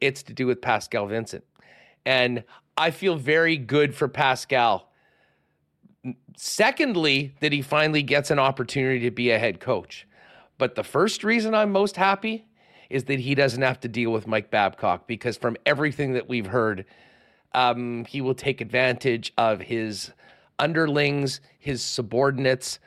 It's 0.02 0.23
to 0.24 0.35
do 0.35 0.47
with 0.47 0.60
Pascal 0.60 1.06
Vincent, 1.06 1.44
and 2.05 2.44
I 2.77 2.90
feel 2.90 3.16
very 3.16 3.56
good 3.56 3.94
for 3.94 4.06
Pascal 4.06 4.93
Secondly, 6.37 7.35
that 7.41 7.53
he 7.53 7.62
finally 7.62 8.03
gets 8.03 8.31
an 8.31 8.39
opportunity 8.39 9.01
to 9.01 9.11
be 9.11 9.31
a 9.31 9.39
head 9.39 9.61
coach. 9.61 10.07
But 10.59 10.74
the 10.74 10.85
first 10.85 11.24
reason 11.24 11.55
I'm 11.55 11.73
most 11.73 11.97
happy 11.97 12.47
is 12.89 13.05
that 13.05 13.20
he 13.20 13.35
doesn't 13.35 13.62
have 13.62 13.81
to 13.81 13.89
deal 13.89 14.11
with 14.12 14.27
Mike 14.27 14.51
Babcock 14.51 15.07
because 15.07 15.37
from 15.37 15.57
everything 15.66 16.12
that 16.12 16.28
we've 16.28 16.47
heard, 16.47 16.85
um, 17.53 18.05
he 18.05 18.20
will 18.20 18.35
take 18.35 18.61
advantage 18.61 19.33
of 19.37 19.61
his 19.61 20.12
underlings, 20.59 21.41
his 21.59 21.83
subordinates. 21.83 22.78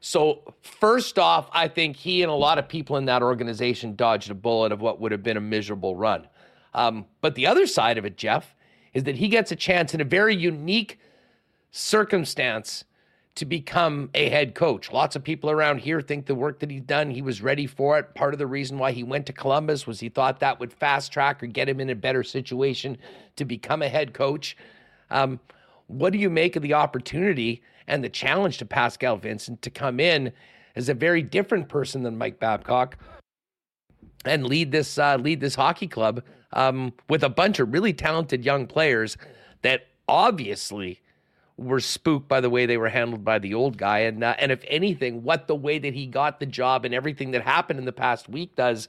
So, 0.00 0.54
first 0.62 1.18
off, 1.18 1.48
I 1.52 1.68
think 1.68 1.96
he 1.96 2.22
and 2.22 2.30
a 2.30 2.34
lot 2.34 2.58
of 2.58 2.68
people 2.68 2.96
in 2.96 3.04
that 3.06 3.22
organization 3.22 3.96
dodged 3.96 4.30
a 4.30 4.34
bullet 4.34 4.72
of 4.72 4.80
what 4.80 5.00
would 5.00 5.12
have 5.12 5.22
been 5.22 5.36
a 5.36 5.42
miserable 5.42 5.96
run. 5.96 6.26
Um, 6.72 7.06
but 7.20 7.34
the 7.34 7.46
other 7.46 7.66
side 7.66 7.98
of 7.98 8.04
it, 8.04 8.16
Jeff, 8.16 8.54
is 8.94 9.04
that 9.04 9.16
he 9.16 9.28
gets 9.28 9.52
a 9.52 9.56
chance 9.56 9.92
in 9.92 10.00
a 10.00 10.04
very 10.04 10.34
unique 10.34 10.98
circumstance 11.70 12.84
to 13.36 13.44
become 13.44 14.10
a 14.14 14.28
head 14.28 14.54
coach. 14.54 14.90
Lots 14.92 15.16
of 15.16 15.24
people 15.24 15.50
around 15.50 15.78
here 15.78 16.00
think 16.00 16.26
the 16.26 16.34
work 16.34 16.58
that 16.60 16.70
he's 16.70 16.82
done, 16.82 17.10
he 17.10 17.22
was 17.22 17.40
ready 17.40 17.66
for 17.66 17.98
it. 17.98 18.14
Part 18.14 18.34
of 18.34 18.38
the 18.38 18.46
reason 18.46 18.78
why 18.78 18.92
he 18.92 19.02
went 19.02 19.26
to 19.26 19.32
Columbus 19.32 19.86
was 19.86 20.00
he 20.00 20.08
thought 20.08 20.40
that 20.40 20.58
would 20.60 20.72
fast 20.72 21.12
track 21.12 21.42
or 21.42 21.46
get 21.46 21.68
him 21.68 21.80
in 21.80 21.90
a 21.90 21.94
better 21.94 22.22
situation 22.22 22.98
to 23.36 23.44
become 23.44 23.82
a 23.82 23.88
head 23.88 24.12
coach. 24.12 24.56
Um, 25.10 25.40
what 25.86 26.12
do 26.12 26.18
you 26.18 26.28
make 26.28 26.56
of 26.56 26.62
the 26.62 26.74
opportunity 26.74 27.62
and 27.86 28.04
the 28.04 28.08
challenge 28.08 28.58
to 28.58 28.64
Pascal 28.64 29.16
Vincent 29.16 29.62
to 29.62 29.70
come 29.70 30.00
in 30.00 30.32
as 30.76 30.88
a 30.88 30.94
very 30.94 31.22
different 31.22 31.68
person 31.68 32.02
than 32.02 32.18
Mike 32.18 32.38
Babcock 32.38 32.96
and 34.24 34.46
lead 34.46 34.70
this 34.70 34.98
uh, 34.98 35.16
lead 35.16 35.40
this 35.40 35.54
hockey 35.54 35.88
club 35.88 36.22
um, 36.52 36.92
with 37.08 37.22
a 37.22 37.28
bunch 37.28 37.58
of 37.58 37.72
really 37.72 37.92
talented 37.92 38.44
young 38.44 38.66
players 38.66 39.16
that 39.62 39.86
obviously 40.08 41.00
were 41.60 41.80
spooked 41.80 42.26
by 42.26 42.40
the 42.40 42.50
way 42.50 42.66
they 42.66 42.76
were 42.76 42.88
handled 42.88 43.24
by 43.24 43.38
the 43.38 43.54
old 43.54 43.76
guy. 43.76 44.00
And 44.00 44.24
uh, 44.24 44.34
and 44.38 44.50
if 44.50 44.64
anything, 44.66 45.22
what 45.22 45.46
the 45.46 45.54
way 45.54 45.78
that 45.78 45.94
he 45.94 46.06
got 46.06 46.40
the 46.40 46.46
job 46.46 46.84
and 46.84 46.94
everything 46.94 47.30
that 47.32 47.42
happened 47.42 47.78
in 47.78 47.84
the 47.84 47.92
past 47.92 48.28
week 48.28 48.56
does 48.56 48.88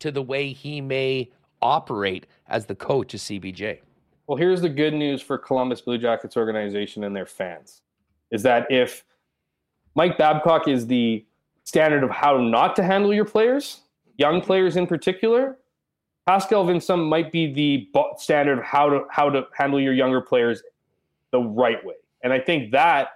to 0.00 0.10
the 0.10 0.22
way 0.22 0.52
he 0.52 0.80
may 0.80 1.30
operate 1.62 2.26
as 2.48 2.66
the 2.66 2.74
coach 2.74 3.14
of 3.14 3.20
CBJ. 3.20 3.78
Well, 4.26 4.36
here's 4.36 4.60
the 4.60 4.68
good 4.68 4.94
news 4.94 5.22
for 5.22 5.38
Columbus 5.38 5.80
Blue 5.80 5.98
Jackets 5.98 6.36
organization 6.36 7.04
and 7.04 7.14
their 7.14 7.26
fans 7.26 7.82
is 8.30 8.42
that 8.42 8.70
if 8.70 9.04
Mike 9.94 10.18
Babcock 10.18 10.68
is 10.68 10.86
the 10.86 11.24
standard 11.64 12.02
of 12.02 12.10
how 12.10 12.36
not 12.36 12.76
to 12.76 12.82
handle 12.82 13.14
your 13.14 13.24
players, 13.24 13.80
young 14.18 14.40
players 14.40 14.76
in 14.76 14.86
particular. 14.86 15.58
Pascal 16.26 16.64
Vincent 16.64 17.02
might 17.02 17.30
be 17.30 17.52
the 17.52 17.88
standard 18.16 18.58
of 18.58 18.64
how 18.64 18.88
to 18.88 19.04
how 19.10 19.28
to 19.28 19.46
handle 19.52 19.80
your 19.80 19.92
younger 19.92 20.20
players 20.20 20.62
the 21.34 21.40
right 21.40 21.84
way, 21.84 21.96
and 22.22 22.32
I 22.32 22.38
think 22.38 22.70
that 22.70 23.08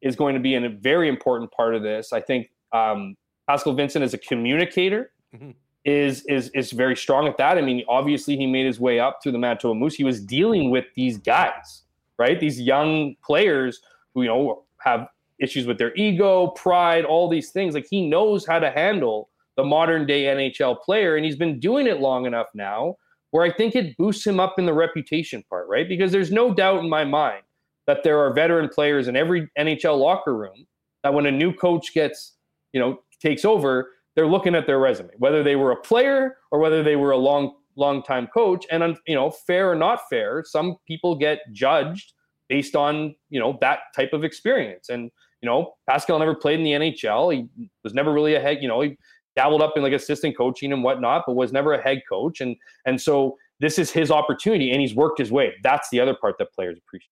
is 0.00 0.16
going 0.16 0.34
to 0.34 0.40
be 0.40 0.54
a 0.54 0.68
very 0.68 1.08
important 1.08 1.52
part 1.52 1.74
of 1.74 1.82
this. 1.82 2.12
I 2.12 2.20
think 2.20 2.48
um, 2.72 3.16
Pascal 3.46 3.74
Vincent 3.74 4.02
as 4.02 4.14
a 4.14 4.18
communicator 4.18 5.12
mm-hmm. 5.34 5.50
is 5.84 6.24
is 6.26 6.50
is 6.54 6.72
very 6.72 6.96
strong 6.96 7.28
at 7.28 7.36
that. 7.36 7.58
I 7.58 7.60
mean, 7.60 7.84
obviously 7.88 8.36
he 8.36 8.46
made 8.46 8.66
his 8.66 8.80
way 8.80 8.98
up 8.98 9.18
through 9.22 9.32
the 9.32 9.38
Manitoba 9.38 9.74
Moose. 9.74 9.94
He 9.94 10.04
was 10.04 10.20
dealing 10.24 10.70
with 10.70 10.86
these 10.94 11.18
guys, 11.18 11.82
right? 12.18 12.40
These 12.40 12.60
young 12.60 13.14
players 13.22 13.80
who 14.14 14.22
you 14.22 14.28
know 14.28 14.64
have 14.78 15.08
issues 15.38 15.66
with 15.66 15.76
their 15.76 15.94
ego, 15.96 16.48
pride, 16.48 17.04
all 17.04 17.28
these 17.28 17.50
things. 17.50 17.74
Like 17.74 17.86
he 17.90 18.08
knows 18.08 18.46
how 18.46 18.58
to 18.58 18.70
handle 18.70 19.28
the 19.56 19.64
modern 19.64 20.06
day 20.06 20.24
NHL 20.24 20.80
player, 20.80 21.16
and 21.16 21.24
he's 21.24 21.36
been 21.36 21.60
doing 21.60 21.86
it 21.86 22.00
long 22.00 22.24
enough 22.26 22.48
now 22.54 22.96
where 23.32 23.44
I 23.44 23.52
think 23.52 23.74
it 23.74 23.96
boosts 23.98 24.26
him 24.26 24.40
up 24.40 24.58
in 24.58 24.66
the 24.66 24.72
reputation 24.72 25.44
part, 25.50 25.68
right? 25.68 25.88
Because 25.88 26.12
there's 26.12 26.30
no 26.30 26.54
doubt 26.54 26.82
in 26.82 26.88
my 26.88 27.04
mind 27.04 27.42
that 27.86 28.02
there 28.02 28.18
are 28.18 28.32
veteran 28.32 28.68
players 28.68 29.08
in 29.08 29.16
every 29.16 29.48
NHL 29.58 29.98
locker 29.98 30.36
room 30.36 30.66
that 31.02 31.14
when 31.14 31.26
a 31.26 31.30
new 31.30 31.52
coach 31.52 31.94
gets, 31.94 32.34
you 32.72 32.80
know, 32.80 33.00
takes 33.20 33.44
over, 33.44 33.90
they're 34.14 34.26
looking 34.26 34.54
at 34.54 34.66
their 34.66 34.78
resume, 34.78 35.10
whether 35.18 35.42
they 35.42 35.56
were 35.56 35.72
a 35.72 35.76
player 35.76 36.38
or 36.50 36.58
whether 36.58 36.82
they 36.82 36.96
were 36.96 37.12
a 37.12 37.16
long, 37.16 37.54
long 37.76 38.02
time 38.02 38.26
coach. 38.26 38.66
And 38.70 38.96
you 39.06 39.14
know, 39.14 39.30
fair 39.30 39.70
or 39.70 39.76
not 39.76 40.00
fair, 40.08 40.42
some 40.44 40.76
people 40.86 41.14
get 41.14 41.40
judged 41.52 42.14
based 42.48 42.74
on 42.74 43.14
you 43.30 43.38
know 43.38 43.58
that 43.60 43.80
type 43.94 44.12
of 44.12 44.24
experience. 44.24 44.88
And 44.88 45.10
you 45.42 45.46
know, 45.48 45.74
Pascal 45.88 46.18
never 46.18 46.34
played 46.34 46.58
in 46.58 46.64
the 46.64 46.72
NHL. 46.72 47.34
He 47.34 47.68
was 47.84 47.94
never 47.94 48.12
really 48.12 48.34
a 48.34 48.40
head. 48.40 48.58
You 48.62 48.68
know, 48.68 48.80
he 48.80 48.96
dabbled 49.36 49.62
up 49.62 49.74
in 49.76 49.82
like 49.82 49.92
assistant 49.92 50.36
coaching 50.36 50.72
and 50.72 50.82
whatnot, 50.82 51.24
but 51.26 51.36
was 51.36 51.52
never 51.52 51.74
a 51.74 51.82
head 51.82 52.02
coach. 52.08 52.40
And 52.40 52.56
and 52.86 53.00
so 53.00 53.36
this 53.60 53.78
is 53.78 53.90
his 53.90 54.10
opportunity, 54.10 54.72
and 54.72 54.80
he's 54.80 54.94
worked 54.94 55.18
his 55.18 55.30
way. 55.30 55.54
That's 55.62 55.88
the 55.90 56.00
other 56.00 56.14
part 56.14 56.36
that 56.38 56.52
players 56.52 56.78
appreciate. 56.78 57.10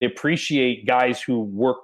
They 0.00 0.06
appreciate 0.06 0.86
guys 0.86 1.20
who 1.20 1.40
work, 1.40 1.78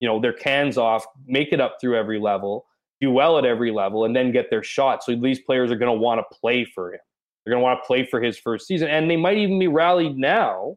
you 0.00 0.08
know, 0.08 0.20
their 0.20 0.32
cans 0.32 0.76
off, 0.78 1.04
make 1.26 1.52
it 1.52 1.60
up 1.60 1.76
through 1.80 1.96
every 1.96 2.18
level, 2.18 2.66
do 3.00 3.10
well 3.10 3.38
at 3.38 3.44
every 3.44 3.70
level, 3.70 4.04
and 4.04 4.14
then 4.14 4.32
get 4.32 4.50
their 4.50 4.62
shot. 4.62 5.02
So 5.02 5.16
these 5.16 5.40
players 5.40 5.70
are 5.70 5.76
going 5.76 5.94
to 5.94 6.00
want 6.00 6.20
to 6.20 6.36
play 6.38 6.64
for 6.64 6.92
him. 6.92 7.00
They're 7.44 7.52
going 7.52 7.60
to 7.60 7.64
want 7.64 7.82
to 7.82 7.86
play 7.86 8.06
for 8.06 8.20
his 8.20 8.38
first 8.38 8.66
season, 8.66 8.88
and 8.88 9.10
they 9.10 9.16
might 9.16 9.38
even 9.38 9.58
be 9.58 9.68
rallied 9.68 10.16
now 10.16 10.76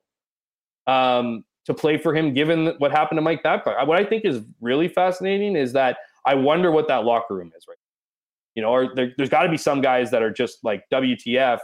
um, 0.87 1.43
to 1.65 1.73
play 1.73 1.97
for 1.97 2.15
him, 2.15 2.33
given 2.33 2.73
what 2.79 2.91
happened 2.91 3.17
to 3.17 3.21
Mike 3.21 3.43
Babcock. 3.43 3.87
What 3.87 3.99
I 3.99 4.05
think 4.05 4.25
is 4.25 4.41
really 4.61 4.87
fascinating 4.87 5.55
is 5.55 5.73
that 5.73 5.97
I 6.25 6.35
wonder 6.35 6.71
what 6.71 6.87
that 6.87 7.03
locker 7.03 7.35
room 7.35 7.51
is 7.55 7.65
right. 7.67 7.77
You 8.55 8.63
know, 8.63 8.69
or 8.69 8.95
there, 8.95 9.11
there's 9.17 9.29
got 9.29 9.43
to 9.43 9.49
be 9.49 9.57
some 9.57 9.81
guys 9.81 10.09
that 10.11 10.23
are 10.23 10.31
just 10.31 10.63
like 10.63 10.83
WTF. 10.91 11.59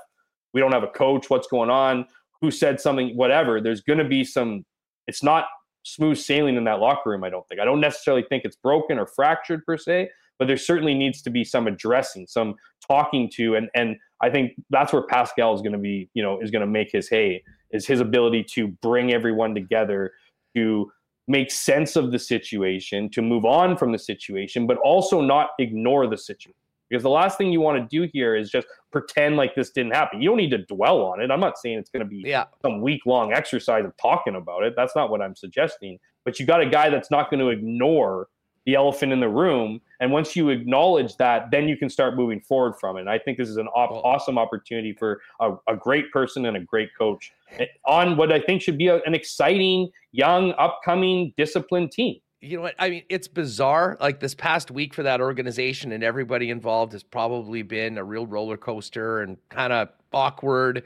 We 0.54 0.60
don't 0.60 0.74
have 0.74 0.84
a 0.84 0.88
coach. 0.88 1.30
What's 1.30 1.48
going 1.48 1.70
on? 1.70 2.06
Who 2.42 2.52
said 2.52 2.82
something? 2.82 3.16
Whatever. 3.16 3.62
There's 3.62 3.82
going 3.82 4.00
to 4.00 4.06
be 4.06 4.24
some 4.24 4.66
it's 5.08 5.24
not 5.24 5.46
smooth 5.84 6.18
sailing 6.18 6.56
in 6.56 6.64
that 6.66 6.80
locker 6.80 7.10
room. 7.10 7.24
I 7.24 7.30
don't 7.30 7.48
think. 7.48 7.60
I 7.60 7.66
don't 7.66 7.82
necessarily 7.82 8.24
think 8.30 8.46
it's 8.46 8.56
broken 8.56 9.00
or 9.00 9.08
fractured 9.08 9.66
per 9.66 9.78
se, 9.78 10.10
but 10.40 10.48
there 10.48 10.58
certainly 10.58 10.94
needs 10.94 11.22
to 11.24 11.30
be 11.30 11.44
some 11.44 11.68
addressing, 11.68 12.28
some 12.28 12.56
talking 12.88 13.30
to, 13.36 13.56
and 13.56 13.70
and 13.76 13.96
I 14.22 14.30
think 14.30 14.54
that's 14.70 14.94
where 14.94 15.04
Pascal 15.04 15.54
is 15.54 15.62
going 15.62 15.74
to 15.74 15.78
be. 15.78 16.10
You 16.14 16.24
know, 16.24 16.40
is 16.40 16.52
going 16.52 16.62
to 16.62 16.68
make 16.68 16.92
his 16.92 17.10
hay 17.10 17.44
is 17.72 17.88
his 17.88 18.00
ability 18.00 18.44
to 18.44 18.68
bring 18.82 19.14
everyone 19.14 19.56
together 19.56 20.12
to 20.56 20.92
make 21.28 21.52
sense 21.52 21.96
of 21.96 22.12
the 22.12 22.20
situation, 22.20 23.10
to 23.10 23.22
move 23.22 23.46
on 23.46 23.78
from 23.78 23.92
the 23.92 24.00
situation, 24.00 24.68
but 24.68 24.78
also 24.78 25.22
not 25.22 25.52
ignore 25.60 26.08
the 26.08 26.18
situation. 26.18 26.54
Because 26.92 27.04
the 27.04 27.10
last 27.10 27.38
thing 27.38 27.54
you 27.54 27.62
want 27.62 27.78
to 27.78 27.88
do 27.88 28.10
here 28.12 28.36
is 28.36 28.50
just 28.50 28.68
pretend 28.92 29.38
like 29.38 29.56
this 29.56 29.70
didn't 29.70 29.94
happen. 29.94 30.22
You 30.22 30.28
don't 30.28 30.38
need 30.38 30.52
to 30.52 30.58
dwell 30.66 31.02
on 31.04 31.22
it. 31.22 31.32
I'm 31.32 31.40
not 31.40 31.58
saying 31.58 31.80
it's 31.80 31.90
going 31.90 32.04
to 32.04 32.10
be 32.10 32.22
yeah. 32.26 32.46
some 32.62 32.82
week 32.82 33.06
long 33.06 33.32
exercise 33.32 33.86
of 33.86 33.96
talking 33.96 34.36
about 34.36 34.64
it. 34.64 34.74
That's 34.76 34.94
not 34.94 35.10
what 35.10 35.22
I'm 35.22 35.34
suggesting. 35.34 35.98
But 36.26 36.38
you 36.38 36.46
got 36.46 36.60
a 36.60 36.66
guy 36.66 36.90
that's 36.90 37.10
not 37.10 37.32
going 37.32 37.40
to 37.40 37.48
ignore 37.48 38.28
the 38.66 38.76
elephant 38.76 39.14
in 39.14 39.22
the 39.22 39.30
room. 39.30 39.80
And 40.02 40.12
once 40.12 40.36
you 40.36 40.50
acknowledge 40.50 41.16
that, 41.16 41.50
then 41.50 41.70
you 41.70 41.78
can 41.78 41.90
start 41.90 42.18
moving 42.18 42.42
forward 42.42 42.74
from 42.78 42.98
it. 42.98 43.02
And 43.02 43.10
I 43.10 43.18
think 43.18 43.38
this 43.38 43.48
is 43.48 43.56
an 43.56 43.68
op- 43.70 44.04
awesome 44.04 44.38
opportunity 44.38 44.92
for 44.92 45.22
a, 45.40 45.54
a, 45.70 45.78
great 45.78 46.12
person 46.12 46.46
and 46.46 46.58
a 46.58 46.60
great 46.60 46.90
coach 46.98 47.32
eh, 47.58 47.68
on 47.88 48.18
what 48.18 48.34
I 48.34 48.40
think 48.40 48.62
should 48.62 48.78
be 48.78 48.88
a, 48.88 49.02
an 49.04 49.16
exciting, 49.16 49.90
young, 50.12 50.52
upcoming, 50.60 51.34
disciplined 51.38 51.94
team 51.94 52.20
you 52.42 52.58
know 52.58 52.64
what? 52.64 52.76
I 52.80 52.90
mean, 52.90 53.04
it's 53.08 53.28
bizarre. 53.28 53.98
Like 54.02 54.20
this 54.20 54.34
past 54.34 54.72
week 54.72 54.96
for 54.96 55.04
that 55.04 55.22
organization 55.22 55.92
and 55.92 56.04
everybody 56.04 56.50
involved 56.50 56.94
has 56.94 57.04
probably 57.04 57.62
been 57.62 58.00
a 58.00 58.04
real 58.04 58.26
roller 58.26 58.58
coaster 58.58 59.22
and 59.22 59.38
kind 59.50 59.72
of 59.72 59.90
awkward 60.12 60.84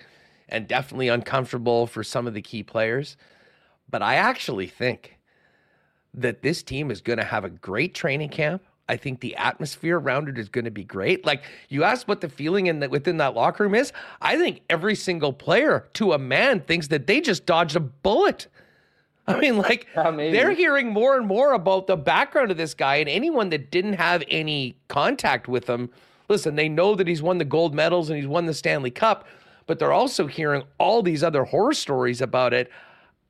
and 0.50 0.68
definitely 0.68 1.08
uncomfortable 1.08 1.88
for 1.88 2.04
some 2.04 2.28
of 2.28 2.34
the 2.34 2.42
key 2.42 2.62
players. 2.62 3.16
But 3.90 4.02
I 4.02 4.16
actually 4.16 4.68
think 4.68 5.18
that 6.14 6.42
this 6.42 6.62
team 6.62 6.92
is 6.92 7.00
going 7.00 7.20
to 7.20 7.26
have 7.26 7.46
a 7.46 7.50
great 7.50 7.96
training 7.96 8.30
camp. 8.30 8.62
I 8.88 8.98
think 8.98 9.22
the 9.22 9.36
atmosphere 9.38 9.98
around 9.98 10.28
it 10.28 10.38
is 10.38 10.50
going 10.50 10.66
to 10.66 10.72
be 10.72 10.84
great. 10.84 11.26
Like 11.26 11.44
you 11.70 11.86
asked 11.86 12.08
what 12.08 12.20
the 12.22 12.30
feeling 12.30 12.68
in 12.68 12.82
the, 12.82 12.90
within 12.90 13.18
that 13.18 13.34
locker 13.34 13.64
room 13.64 13.76
is. 13.76 13.94
I 14.22 14.38
think 14.38 14.62
every 14.70 14.96
single 14.96 15.32
player 15.32 15.88
to 15.94 16.12
a 16.12 16.20
man 16.20 16.60
thinks 16.60 16.90
that 16.90 17.08
they 17.08 17.22
just 17.22 17.46
dodged 17.46 17.78
a 17.78 17.80
bullet 17.80 18.48
I 19.28 19.40
mean, 19.40 19.58
like 19.58 19.88
yeah, 19.96 20.12
they're 20.12 20.52
hearing 20.52 20.90
more 20.90 21.18
and 21.18 21.26
more 21.26 21.54
about 21.54 21.88
the 21.88 21.98
background 21.98 22.52
of 22.52 22.58
this 22.58 22.76
guy, 22.76 22.98
and 22.98 23.10
anyone 23.10 23.50
that 23.50 23.72
didn't 23.72 23.94
have 23.94 24.24
any 24.30 24.78
contact 24.88 25.48
with 25.48 25.68
him, 25.68 25.90
listen, 26.30 26.56
they 26.56 26.70
know 26.70 26.94
that 26.94 27.08
he's 27.08 27.24
won 27.24 27.40
the 27.40 27.46
gold 27.46 27.74
medals 27.74 28.10
and 28.10 28.18
he's 28.18 28.28
won 28.28 28.46
the 28.46 28.54
Stanley 28.54 28.92
Cup, 28.92 29.28
but 29.66 29.80
they're 29.80 29.94
also 29.94 30.28
hearing 30.28 30.64
all 30.78 31.02
these 31.02 31.24
other 31.24 31.44
horror 31.44 31.74
stories 31.74 32.22
about 32.22 32.54
it. 32.54 32.70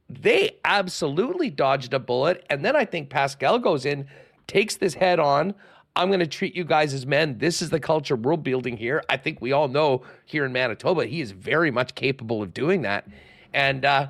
They 0.09 0.57
absolutely 0.65 1.49
dodged 1.49 1.93
a 1.93 1.99
bullet, 1.99 2.45
and 2.49 2.63
then 2.63 2.75
I 2.75 2.83
think 2.83 3.09
Pascal 3.09 3.57
goes 3.57 3.85
in, 3.85 4.05
takes 4.47 4.75
this 4.75 4.95
head 4.95 5.19
on. 5.19 5.55
I'm 5.95 6.09
going 6.09 6.19
to 6.19 6.27
treat 6.27 6.57
you 6.57 6.65
guys 6.65 6.93
as 6.93 7.05
men. 7.05 7.37
This 7.37 7.61
is 7.61 7.69
the 7.69 7.79
culture 7.79 8.17
we're 8.17 8.35
building 8.35 8.75
here. 8.75 9.01
I 9.07 9.15
think 9.15 9.39
we 9.39 9.53
all 9.53 9.69
know 9.69 10.01
here 10.25 10.43
in 10.43 10.51
Manitoba, 10.51 11.05
he 11.05 11.21
is 11.21 11.31
very 11.31 11.71
much 11.71 11.95
capable 11.95 12.43
of 12.43 12.53
doing 12.53 12.81
that, 12.81 13.07
and. 13.53 13.85
uh 13.85 14.07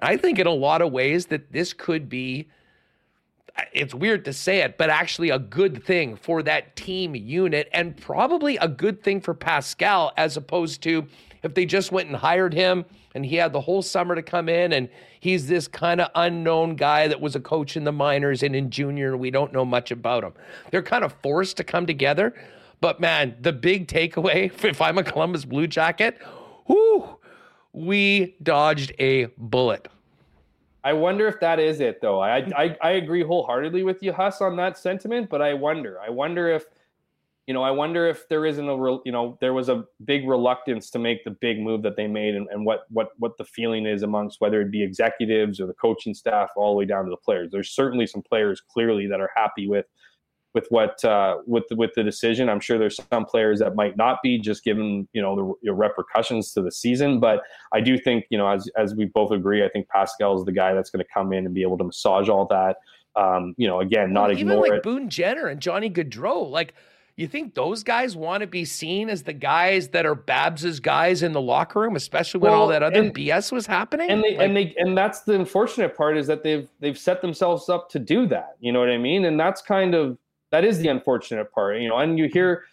I 0.00 0.16
think 0.16 0.38
in 0.38 0.46
a 0.46 0.52
lot 0.52 0.82
of 0.82 0.92
ways 0.92 1.26
that 1.26 1.52
this 1.52 1.72
could 1.72 2.08
be 2.08 2.48
it's 3.72 3.94
weird 3.94 4.24
to 4.26 4.32
say 4.32 4.58
it, 4.58 4.76
but 4.76 4.90
actually 4.90 5.30
a 5.30 5.38
good 5.38 5.82
thing 5.82 6.16
for 6.16 6.42
that 6.42 6.76
team 6.76 7.14
unit 7.14 7.68
and 7.72 7.96
probably 7.96 8.56
a 8.58 8.68
good 8.68 9.02
thing 9.02 9.20
for 9.20 9.34
Pascal 9.34 10.12
as 10.16 10.36
opposed 10.36 10.82
to 10.82 11.06
if 11.42 11.54
they 11.54 11.64
just 11.64 11.92
went 11.92 12.08
and 12.08 12.16
hired 12.16 12.52
him 12.52 12.84
and 13.14 13.24
he 13.24 13.36
had 13.36 13.52
the 13.52 13.60
whole 13.60 13.82
summer 13.82 14.14
to 14.14 14.22
come 14.22 14.48
in 14.48 14.72
and 14.72 14.88
he's 15.20 15.46
this 15.46 15.68
kind 15.68 16.00
of 16.00 16.10
unknown 16.14 16.76
guy 16.76 17.08
that 17.08 17.20
was 17.20 17.34
a 17.34 17.40
coach 17.40 17.76
in 17.76 17.84
the 17.84 17.92
minors 17.92 18.42
and 18.42 18.54
in 18.54 18.68
junior 18.70 19.12
and 19.12 19.20
we 19.20 19.30
don't 19.30 19.52
know 19.52 19.64
much 19.64 19.90
about 19.90 20.22
him. 20.22 20.34
They're 20.70 20.82
kind 20.82 21.04
of 21.04 21.14
forced 21.22 21.56
to 21.56 21.64
come 21.64 21.86
together. 21.86 22.34
But 22.80 23.00
man, 23.00 23.36
the 23.40 23.52
big 23.52 23.88
takeaway 23.88 24.52
if 24.64 24.80
I'm 24.82 24.98
a 24.98 25.04
Columbus 25.04 25.44
Blue 25.44 25.66
Jacket, 25.66 26.20
whoo, 26.66 27.15
we 27.76 28.34
dodged 28.42 28.92
a 28.98 29.26
bullet. 29.36 29.86
I 30.82 30.94
wonder 30.94 31.28
if 31.28 31.38
that 31.40 31.60
is 31.60 31.80
it, 31.80 32.00
though. 32.00 32.20
I, 32.20 32.38
I 32.56 32.76
I 32.80 32.90
agree 32.92 33.22
wholeheartedly 33.22 33.82
with 33.82 34.02
you, 34.02 34.12
Huss, 34.12 34.40
on 34.40 34.56
that 34.56 34.78
sentiment. 34.78 35.28
But 35.28 35.42
I 35.42 35.52
wonder. 35.52 36.00
I 36.00 36.08
wonder 36.08 36.48
if, 36.48 36.64
you 37.46 37.52
know, 37.52 37.62
I 37.62 37.70
wonder 37.72 38.06
if 38.06 38.28
there 38.28 38.46
isn't 38.46 38.66
a, 38.66 38.98
you 39.04 39.12
know, 39.12 39.36
there 39.40 39.52
was 39.52 39.68
a 39.68 39.84
big 40.04 40.26
reluctance 40.26 40.88
to 40.90 40.98
make 40.98 41.22
the 41.24 41.32
big 41.32 41.60
move 41.60 41.82
that 41.82 41.96
they 41.96 42.06
made, 42.06 42.34
and, 42.34 42.48
and 42.50 42.64
what 42.64 42.86
what 42.88 43.10
what 43.18 43.36
the 43.36 43.44
feeling 43.44 43.84
is 43.84 44.04
amongst 44.04 44.40
whether 44.40 44.62
it 44.62 44.70
be 44.70 44.82
executives 44.82 45.60
or 45.60 45.66
the 45.66 45.74
coaching 45.74 46.14
staff, 46.14 46.48
all 46.56 46.72
the 46.72 46.78
way 46.78 46.86
down 46.86 47.04
to 47.04 47.10
the 47.10 47.16
players. 47.16 47.50
There's 47.50 47.70
certainly 47.70 48.06
some 48.06 48.22
players 48.22 48.62
clearly 48.62 49.06
that 49.08 49.20
are 49.20 49.30
happy 49.36 49.68
with 49.68 49.86
with 50.56 50.66
what 50.70 51.04
uh, 51.04 51.36
with 51.46 51.64
the, 51.68 51.76
with 51.76 51.90
the 51.94 52.02
decision. 52.02 52.48
I'm 52.48 52.60
sure 52.60 52.78
there's 52.78 52.98
some 53.12 53.26
players 53.26 53.58
that 53.58 53.76
might 53.76 53.94
not 53.98 54.22
be, 54.22 54.38
just 54.38 54.64
given 54.64 55.06
you 55.12 55.20
know 55.20 55.56
the 55.62 55.72
repercussions 55.72 56.54
to 56.54 56.62
the 56.62 56.72
season. 56.72 57.20
But 57.20 57.42
I 57.72 57.80
do 57.82 57.98
think 57.98 58.24
you 58.30 58.38
know, 58.38 58.48
as 58.48 58.66
as 58.78 58.94
we 58.94 59.04
both 59.04 59.32
agree, 59.32 59.62
I 59.62 59.68
think 59.68 59.86
Pascal 59.88 60.38
is 60.38 60.46
the 60.46 60.52
guy 60.52 60.72
that's 60.72 60.88
going 60.88 61.04
to 61.04 61.12
come 61.12 61.34
in 61.34 61.44
and 61.44 61.54
be 61.54 61.60
able 61.60 61.76
to 61.76 61.84
massage 61.84 62.30
all 62.30 62.46
that. 62.46 62.78
Um, 63.16 63.54
you 63.58 63.68
know, 63.68 63.80
again, 63.80 64.14
not 64.14 64.30
well, 64.30 64.38
even 64.38 64.60
like 64.60 64.72
it. 64.72 64.82
Boone 64.82 65.10
Jenner 65.10 65.46
and 65.46 65.60
Johnny 65.60 65.90
Gaudreau, 65.90 66.50
like. 66.50 66.74
You 67.18 67.26
think 67.26 67.54
those 67.54 67.82
guys 67.82 68.14
want 68.14 68.42
to 68.42 68.46
be 68.46 68.66
seen 68.66 69.08
as 69.08 69.22
the 69.22 69.32
guys 69.32 69.88
that 69.88 70.04
are 70.04 70.14
Babs's 70.14 70.80
guys 70.80 71.22
in 71.22 71.32
the 71.32 71.40
locker 71.40 71.80
room, 71.80 71.96
especially 71.96 72.40
when 72.40 72.52
well, 72.52 72.60
all 72.60 72.68
that 72.68 72.82
other 72.82 73.00
and, 73.00 73.14
BS 73.14 73.52
was 73.52 73.66
happening? 73.66 74.10
And 74.10 74.22
they 74.22 74.36
like, 74.36 74.46
and 74.46 74.54
they 74.54 74.74
and 74.76 74.98
that's 74.98 75.20
the 75.22 75.32
unfortunate 75.32 75.96
part 75.96 76.18
is 76.18 76.26
that 76.26 76.42
they've 76.42 76.68
they've 76.78 76.98
set 76.98 77.22
themselves 77.22 77.70
up 77.70 77.88
to 77.92 77.98
do 77.98 78.26
that. 78.26 78.56
You 78.60 78.70
know 78.70 78.80
what 78.80 78.90
I 78.90 78.98
mean? 78.98 79.24
And 79.24 79.40
that's 79.40 79.62
kind 79.62 79.94
of 79.94 80.18
that 80.56 80.64
is 80.64 80.78
the 80.78 80.88
unfortunate 80.88 81.52
part, 81.52 81.78
you 81.78 81.88
know. 81.88 81.98
And 81.98 82.18
you 82.18 82.28
hear, 82.32 82.64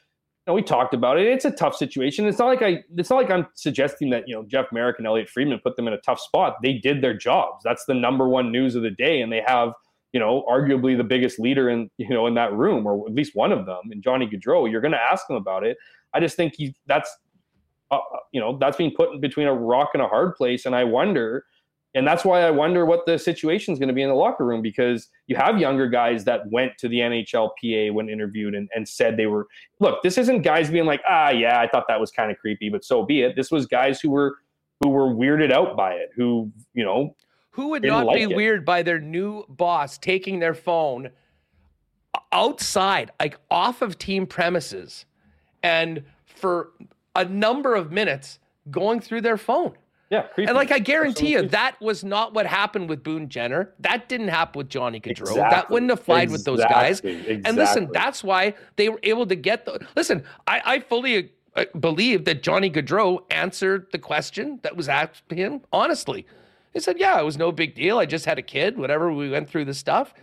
you 0.45 0.51
know, 0.51 0.53
we 0.53 0.61
talked 0.61 0.93
about 0.93 1.19
it. 1.19 1.27
It's 1.27 1.45
a 1.45 1.51
tough 1.51 1.76
situation. 1.76 2.26
It's 2.27 2.39
not 2.39 2.47
like 2.47 2.61
I. 2.61 2.84
It's 2.95 3.10
not 3.10 3.18
like 3.18 3.30
I'm 3.30 3.47
suggesting 3.55 4.10
that 4.11 4.23
you 4.27 4.34
know 4.34 4.43
Jeff 4.43 4.68
Marek 4.72 4.97
and 4.99 5.07
Elliotte 5.07 5.30
Friedman 5.30 5.60
put 5.64 5.76
them 5.76 5.88
in 5.88 5.93
a 5.93 5.99
tough 5.99 6.19
spot. 6.19 6.55
They 6.64 6.73
did 6.73 7.01
their 7.01 7.15
jobs. 7.15 7.64
That's 7.64 7.85
the 7.85 7.93
number 7.93 8.30
one 8.30 8.51
news 8.51 8.76
of 8.76 8.84
the 8.84 8.91
day, 8.91 9.22
and 9.22 9.31
they 9.31 9.43
have 9.45 9.73
you 10.14 10.19
know, 10.19 10.45
arguably 10.47 10.95
the 10.95 11.03
biggest 11.03 11.39
leader 11.39 11.69
in 11.69 11.89
you 11.97 12.10
know 12.10 12.27
in 12.27 12.35
that 12.35 12.53
room, 12.53 12.85
or 12.85 13.05
at 13.07 13.14
least 13.14 13.35
one 13.35 13.51
of 13.51 13.65
them, 13.65 13.81
and 13.91 14.01
Johnny 14.01 14.27
Gaudreau, 14.27 14.72
you're 14.72 14.80
going 14.80 14.93
to 14.93 15.01
ask 15.01 15.30
him 15.30 15.35
about 15.35 15.65
it. 15.65 15.76
I 16.14 16.19
just 16.19 16.38
think 16.38 16.53
he 16.55 16.76
that's 16.85 17.14
uh, 17.91 17.95
uh, 17.95 18.18
you 18.31 18.39
know 18.39 18.57
that's 18.60 18.77
being 18.77 18.93
put 18.95 19.11
in 19.11 19.19
between 19.19 19.47
a 19.47 19.53
rock 19.53 19.89
and 19.93 20.03
a 20.03 20.07
hard 20.07 20.35
place, 20.35 20.65
and 20.65 20.76
I 20.76 20.84
wonder, 20.84 21.45
and 21.95 22.07
that's 22.07 22.26
why 22.26 22.41
I 22.41 22.52
wonder 22.52 22.86
what 22.86 23.06
the 23.06 23.18
situation 23.20 23.74
is 23.74 23.80
going 23.80 23.88
to 23.88 23.94
be 23.94 24.02
in 24.02 24.10
the 24.10 24.15
locker 24.15 24.45
room 24.45 24.61
because 24.61 25.10
you 25.28 25.36
have 25.36 25.60
younger 25.60 25.88
guys 25.88 26.24
that 26.26 26.49
went 26.49 26.78
to 26.80 26.88
the 26.88 26.98
NHLPA 26.98 27.94
when 27.94 28.10
interviewed 28.10 28.56
and, 28.56 28.68
and 28.76 28.88
said 28.88 29.15
they 29.15 29.28
were 29.28 29.48
look. 29.80 30.02
This 30.03 30.18
isn't 30.18 30.41
guys 30.41 30.70
being 30.70 30.86
like 30.86 31.02
ah 31.07 31.30
yeah 31.30 31.60
I 31.60 31.68
thought 31.68 31.86
that 31.88 31.99
was 31.99 32.11
kind 32.11 32.32
of 32.32 32.38
creepy, 32.38 32.70
but 32.70 32.84
so 32.84 33.06
be 33.06 33.22
it. 33.22 33.36
This 33.36 33.52
was 33.52 33.65
guys 33.65 33.99
who 33.99 34.10
were 34.10 34.38
who 34.82 34.90
were 34.90 35.14
weirded 35.14 35.52
out 35.52 35.78
by 35.78 35.94
it, 35.94 36.10
who 36.15 36.52
you 36.74 36.84
know 36.84 37.15
who 37.52 37.70
would 37.70 37.84
not 37.84 38.07
like 38.07 38.18
be 38.18 38.24
it. 38.24 38.36
weird 38.36 38.65
by 38.65 38.82
their 38.82 38.99
new 38.99 39.45
boss 39.48 39.98
taking 39.98 40.40
their 40.40 40.56
phone 40.56 41.11
outside, 42.32 43.11
like 43.20 43.38
off 43.52 43.82
of 43.82 43.98
team 43.99 44.26
premises, 44.26 45.06
and 45.61 46.03
for 46.26 46.72
a 47.15 47.26
number 47.26 47.76
of 47.76 47.91
minutes 47.91 48.40
going 48.72 48.99
through 48.99 49.22
their 49.22 49.38
phone? 49.38 49.74
Yeah, 50.14 50.22
creepy. 50.27 50.48
and 50.48 50.56
like 50.56 50.72
I 50.72 50.77
guarantee 50.77 51.31
you, 51.31 51.48
that 51.49 51.81
was 51.81 52.03
not 52.03 52.35
what 52.35 52.45
happened 52.45 52.88
with 52.88 53.03
Boone 53.03 53.30
Jenner. 53.30 53.73
That 53.80 54.07
didn't 54.07 54.27
happen 54.27 54.60
with 54.60 54.69
Johnny 54.69 54.99
Gaudreau. 54.99 55.22
Exactly. 55.22 55.41
That 55.49 55.69
wouldn't 55.72 55.90
have 55.90 56.02
flied 56.02 56.30
exactly. 56.30 56.53
with 56.53 56.60
those 56.61 56.72
guys. 56.72 56.99
Exactly. 56.99 57.41
And 57.45 57.57
listen, 57.57 57.90
that's 57.91 58.23
why 58.23 58.53
they 58.76 58.90
were 58.90 58.99
able 59.02 59.26
to 59.26 59.35
get 59.35 59.65
the. 59.65 59.84
Listen, 59.95 60.23
I, 60.45 60.61
I 60.64 60.80
fully 60.81 61.31
uh, 61.56 61.65
believe 61.80 62.26
that 62.26 62.44
Johnny 62.44 62.69
Gaudreau 62.69 63.23
answered 63.31 63.88
the 63.91 63.98
question 63.98 64.60
that 64.61 64.77
was 64.77 64.88
asked 64.88 65.31
him 65.31 65.61
honestly. 65.72 66.27
He 66.73 66.80
said, 66.80 66.99
Yeah, 66.99 67.19
it 67.19 67.23
was 67.23 67.38
no 67.38 67.52
big 67.52 67.73
deal. 67.73 67.98
I 67.98 68.06
just 68.06 68.26
had 68.26 68.38
a 68.38 68.44
kid, 68.44 68.77
whatever. 68.77 69.11
We 69.11 69.31
went 69.31 69.49
through 69.49 69.65
the 69.65 69.73
stuff. 69.73 70.14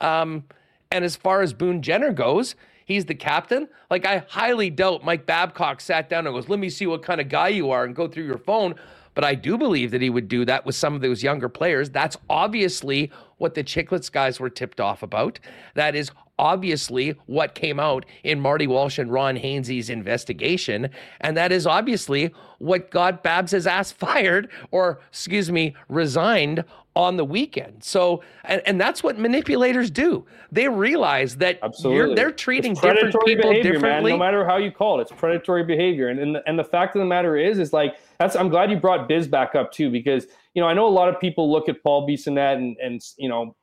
Um, 0.00 0.44
and 0.90 1.04
as 1.04 1.16
far 1.16 1.42
as 1.42 1.52
Boone 1.52 1.82
Jenner 1.82 2.12
goes, 2.12 2.54
he's 2.84 3.06
the 3.06 3.14
captain. 3.14 3.68
Like, 3.90 4.06
I 4.06 4.24
highly 4.28 4.70
doubt 4.70 5.04
Mike 5.04 5.26
Babcock 5.26 5.80
sat 5.80 6.08
down 6.08 6.26
and 6.26 6.34
goes, 6.34 6.48
Let 6.48 6.58
me 6.58 6.70
see 6.70 6.86
what 6.86 7.02
kind 7.02 7.20
of 7.20 7.28
guy 7.28 7.48
you 7.48 7.70
are 7.70 7.84
and 7.84 7.94
go 7.94 8.06
through 8.06 8.24
your 8.24 8.38
phone. 8.38 8.74
But 9.14 9.24
I 9.24 9.34
do 9.34 9.56
believe 9.56 9.90
that 9.92 10.02
he 10.02 10.10
would 10.10 10.28
do 10.28 10.44
that 10.44 10.66
with 10.66 10.74
some 10.74 10.94
of 10.94 11.00
those 11.00 11.22
younger 11.22 11.48
players. 11.48 11.90
That's 11.90 12.16
obviously 12.28 13.10
what 13.38 13.54
the 13.54 13.64
Chiclets 13.64 14.10
guys 14.10 14.40
were 14.40 14.50
tipped 14.50 14.80
off 14.80 15.02
about. 15.02 15.38
That 15.74 15.94
is 15.94 16.10
obviously 16.38 17.10
what 17.26 17.54
came 17.54 17.78
out 17.78 18.04
in 18.24 18.40
Marty 18.40 18.66
Walsh 18.66 18.98
and 18.98 19.12
Ron 19.12 19.36
Hainsey's 19.36 19.90
investigation. 19.90 20.90
And 21.20 21.36
that 21.36 21.52
is 21.52 21.66
obviously 21.66 22.34
what 22.58 22.90
got 22.90 23.22
Babs' 23.22 23.66
ass 23.66 23.92
fired, 23.92 24.50
or 24.70 25.00
excuse 25.08 25.50
me, 25.50 25.74
resigned 25.88 26.64
on 26.96 27.16
the 27.16 27.24
weekend. 27.24 27.82
So, 27.82 28.22
and, 28.44 28.62
and 28.66 28.80
that's 28.80 29.02
what 29.02 29.18
manipulators 29.18 29.90
do. 29.90 30.24
They 30.52 30.68
realize 30.68 31.36
that 31.36 31.58
they're 31.82 32.30
treating 32.30 32.74
different 32.74 33.14
people 33.24 33.52
differently. 33.52 34.12
Man, 34.12 34.18
no 34.18 34.24
matter 34.24 34.46
how 34.46 34.58
you 34.58 34.70
call 34.70 35.00
it, 35.00 35.02
it's 35.02 35.12
predatory 35.12 35.64
behavior. 35.64 36.08
And, 36.08 36.20
and, 36.20 36.34
the, 36.36 36.42
and 36.46 36.58
the 36.58 36.64
fact 36.64 36.94
of 36.94 37.00
the 37.00 37.06
matter 37.06 37.36
is, 37.36 37.58
is 37.58 37.72
like, 37.72 37.96
that's, 38.20 38.36
I'm 38.36 38.48
glad 38.48 38.70
you 38.70 38.76
brought 38.76 39.08
Biz 39.08 39.26
back 39.26 39.56
up 39.56 39.72
too, 39.72 39.90
because, 39.90 40.26
you 40.54 40.62
know, 40.62 40.68
I 40.68 40.74
know 40.74 40.86
a 40.86 40.88
lot 40.88 41.08
of 41.08 41.18
people 41.20 41.50
look 41.50 41.68
at 41.68 41.82
Paul 41.82 42.06
Bissonnette 42.06 42.56
and, 42.56 42.76
and, 42.76 43.02
you 43.16 43.28
know, 43.28 43.56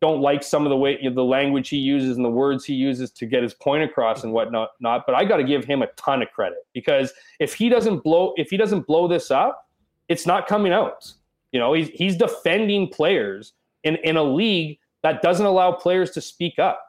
don't 0.00 0.20
like 0.20 0.42
some 0.42 0.64
of 0.66 0.70
the 0.70 0.76
way 0.76 0.98
you 1.00 1.08
know, 1.08 1.14
the 1.14 1.24
language 1.24 1.68
he 1.68 1.76
uses 1.76 2.16
and 2.16 2.24
the 2.24 2.30
words 2.30 2.64
he 2.64 2.74
uses 2.74 3.12
to 3.12 3.24
get 3.24 3.42
his 3.42 3.54
point 3.54 3.84
across 3.84 4.24
and 4.24 4.32
whatnot. 4.32 4.70
Not, 4.80 5.04
but 5.06 5.14
I 5.14 5.24
got 5.24 5.36
to 5.36 5.44
give 5.44 5.64
him 5.64 5.82
a 5.82 5.86
ton 5.96 6.22
of 6.22 6.30
credit 6.32 6.58
because 6.72 7.12
if 7.38 7.54
he 7.54 7.68
doesn't 7.68 8.02
blow 8.02 8.34
if 8.36 8.50
he 8.50 8.56
doesn't 8.56 8.84
blow 8.84 9.06
this 9.06 9.30
up, 9.30 9.68
it's 10.08 10.26
not 10.26 10.48
coming 10.48 10.72
out. 10.72 11.12
You 11.52 11.60
know, 11.60 11.72
he's 11.74 11.88
he's 11.90 12.16
defending 12.16 12.88
players 12.88 13.52
in 13.84 13.96
in 13.96 14.16
a 14.16 14.22
league 14.22 14.78
that 15.02 15.22
doesn't 15.22 15.44
allow 15.44 15.72
players 15.72 16.10
to 16.12 16.20
speak 16.20 16.58
up. 16.58 16.82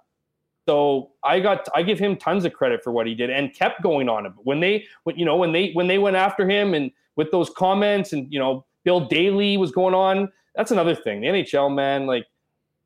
So 0.67 1.11
I 1.23 1.39
got 1.39 1.67
I 1.75 1.83
give 1.83 1.99
him 1.99 2.15
tons 2.15 2.45
of 2.45 2.53
credit 2.53 2.83
for 2.83 2.91
what 2.91 3.05
he 3.05 3.15
did 3.15 3.29
and 3.29 3.53
kept 3.53 3.81
going 3.83 4.07
on 4.07 4.25
it. 4.25 4.31
When 4.37 4.59
they 4.59 4.85
when 5.03 5.17
you 5.17 5.25
know 5.25 5.35
when 5.35 5.51
they 5.51 5.71
when 5.73 5.87
they 5.87 5.97
went 5.97 6.15
after 6.15 6.49
him 6.49 6.73
and 6.73 6.91
with 7.15 7.31
those 7.31 7.49
comments 7.49 8.13
and 8.13 8.31
you 8.31 8.39
know 8.39 8.65
Bill 8.83 9.01
Daly 9.01 9.57
was 9.57 9.71
going 9.71 9.93
on, 9.93 10.31
that's 10.55 10.71
another 10.71 10.95
thing. 10.95 11.21
The 11.21 11.27
NHL 11.27 11.73
man 11.73 12.05
like 12.05 12.25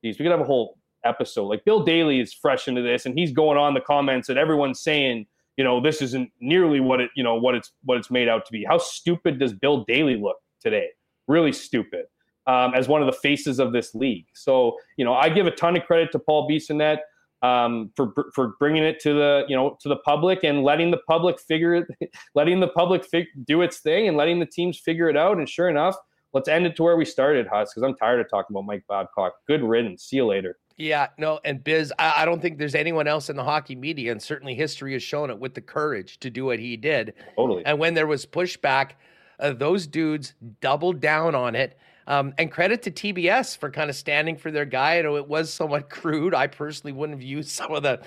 these. 0.01 0.17
We 0.17 0.23
could 0.23 0.31
have 0.31 0.41
a 0.41 0.45
whole 0.45 0.77
episode. 1.03 1.45
Like 1.45 1.65
Bill 1.65 1.83
Daly 1.83 2.19
is 2.19 2.33
fresh 2.33 2.67
into 2.67 2.81
this, 2.81 3.05
and 3.05 3.17
he's 3.17 3.31
going 3.31 3.57
on 3.57 3.73
the 3.73 3.81
comments, 3.81 4.29
and 4.29 4.39
everyone's 4.39 4.79
saying, 4.79 5.27
you 5.55 5.63
know, 5.63 5.79
this 5.79 6.01
isn't 6.01 6.31
nearly 6.39 6.79
what 6.79 6.99
it, 6.99 7.11
you 7.15 7.23
know, 7.23 7.35
what 7.35 7.53
it's 7.53 7.71
what 7.83 7.97
it's 7.97 8.09
made 8.09 8.27
out 8.27 8.45
to 8.45 8.51
be. 8.51 8.63
How 8.63 8.79
stupid 8.79 9.39
does 9.39 9.53
Bill 9.53 9.83
Daly 9.87 10.15
look 10.15 10.37
today? 10.61 10.89
Really 11.27 11.53
stupid. 11.53 12.05
Um, 12.45 12.73
as 12.73 12.87
one 12.87 13.01
of 13.01 13.07
the 13.07 13.19
faces 13.21 13.59
of 13.59 13.73
this 13.73 13.93
league. 13.93 14.25
So, 14.33 14.77
you 14.95 15.03
know, 15.03 15.13
I 15.13 15.27
give 15.27 15.47
a 15.47 15.51
ton 15.51 15.75
of 15.75 15.83
credit 15.83 16.13
to 16.13 16.19
Paul 16.19 16.49
Bissonnette 16.49 16.99
um, 17.41 17.91
for 17.95 18.13
for 18.33 18.55
bringing 18.59 18.83
it 18.83 18.99
to 19.01 19.13
the 19.13 19.45
you 19.47 19.55
know 19.55 19.77
to 19.81 19.89
the 19.89 19.97
public 19.97 20.43
and 20.43 20.63
letting 20.63 20.91
the 20.91 21.01
public 21.07 21.39
figure 21.39 21.75
it, 21.75 21.87
letting 22.35 22.59
the 22.59 22.69
public 22.69 23.05
fig- 23.05 23.27
do 23.45 23.61
its 23.61 23.79
thing 23.79 24.07
and 24.07 24.17
letting 24.17 24.39
the 24.39 24.45
teams 24.45 24.79
figure 24.79 25.09
it 25.09 25.17
out. 25.17 25.37
And 25.37 25.47
sure 25.47 25.69
enough, 25.69 25.95
let's 26.33 26.47
end 26.47 26.65
it 26.65 26.75
to 26.77 26.83
where 26.83 26.97
we 26.97 27.05
started, 27.05 27.47
Huss, 27.47 27.73
because 27.73 27.83
I'm 27.83 27.95
tired 27.95 28.19
of 28.19 28.29
talking 28.29 28.55
about 28.55 28.65
Mike 28.65 28.83
Babcock. 28.87 29.33
Good 29.47 29.63
riddance. 29.63 30.05
See 30.05 30.17
you 30.17 30.25
later. 30.25 30.57
Yeah, 30.77 31.07
no, 31.17 31.39
and 31.43 31.63
Biz, 31.63 31.91
I, 31.97 32.21
I, 32.21 32.25
don't 32.25 32.39
think 32.39 32.59
there's 32.59 32.75
anyone 32.75 33.07
else 33.07 33.31
in 33.31 33.35
the 33.35 33.43
hockey 33.43 33.75
media, 33.75 34.11
and 34.11 34.21
certainly 34.21 34.53
history 34.53 34.93
has 34.93 35.01
shown 35.01 35.31
it 35.31 35.39
with 35.39 35.55
the 35.55 35.61
courage 35.61 36.19
to 36.19 36.29
do 36.29 36.45
what 36.45 36.59
he 36.59 36.77
did. 36.77 37.15
Totally. 37.35 37.65
And 37.65 37.79
when 37.79 37.95
there 37.95 38.05
was 38.05 38.27
pushback, 38.27 38.91
uh, 39.39 39.53
those 39.53 39.87
dudes 39.87 40.33
doubled 40.61 40.99
down 40.99 41.35
on 41.35 41.55
it. 41.55 41.77
Um, 42.07 42.33
and 42.37 42.49
credit 42.49 42.81
to 42.83 42.91
TBS 42.91 43.57
for 43.57 43.69
kind 43.69 43.89
of 43.89 43.95
standing 43.95 44.37
for 44.37 44.49
their 44.49 44.63
guy. 44.63 44.97
I 44.97 45.01
know 45.01 45.17
it 45.17 45.27
was 45.27 45.51
somewhat 45.51 45.89
crude. 45.89 46.33
I 46.33 46.47
personally 46.47 46.93
wouldn't 46.93 47.19
have 47.19 47.27
used 47.27 47.49
some 47.49 47.73
of 47.73 47.83
the 47.83 48.01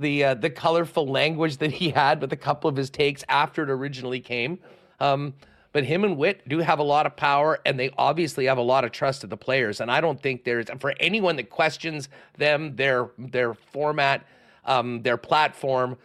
the 0.00 0.24
uh, 0.24 0.34
the 0.34 0.50
colorful 0.50 1.06
language 1.06 1.58
that 1.58 1.70
he 1.70 1.90
had 1.90 2.20
with 2.20 2.32
a 2.32 2.36
couple 2.36 2.68
of 2.68 2.76
his 2.76 2.90
takes 2.90 3.22
after 3.28 3.62
it 3.62 3.70
originally 3.70 4.20
came. 4.20 4.58
Um, 5.00 5.34
but 5.72 5.84
him 5.84 6.04
and 6.04 6.18
Whit 6.18 6.46
do 6.48 6.58
have 6.58 6.78
a 6.78 6.82
lot 6.82 7.06
of 7.06 7.16
power, 7.16 7.58
and 7.64 7.80
they 7.80 7.90
obviously 7.96 8.44
have 8.44 8.58
a 8.58 8.62
lot 8.62 8.84
of 8.84 8.92
trust 8.92 9.24
of 9.24 9.30
the 9.30 9.38
players. 9.38 9.80
And 9.80 9.90
I 9.90 10.00
don't 10.00 10.20
think 10.20 10.44
there's 10.44 10.66
for 10.78 10.94
anyone 11.00 11.36
that 11.36 11.48
questions 11.48 12.08
them, 12.36 12.76
their 12.76 13.10
their 13.16 13.54
format, 13.54 14.26
um, 14.64 15.02
their 15.02 15.16
platform. 15.16 15.96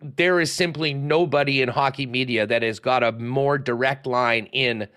There 0.00 0.40
is 0.40 0.52
simply 0.52 0.92
nobody 0.92 1.62
in 1.62 1.68
hockey 1.68 2.06
media 2.06 2.46
that 2.46 2.62
has 2.62 2.80
got 2.80 3.02
a 3.02 3.12
more 3.12 3.58
direct 3.58 4.06
line 4.06 4.46
in 4.52 4.88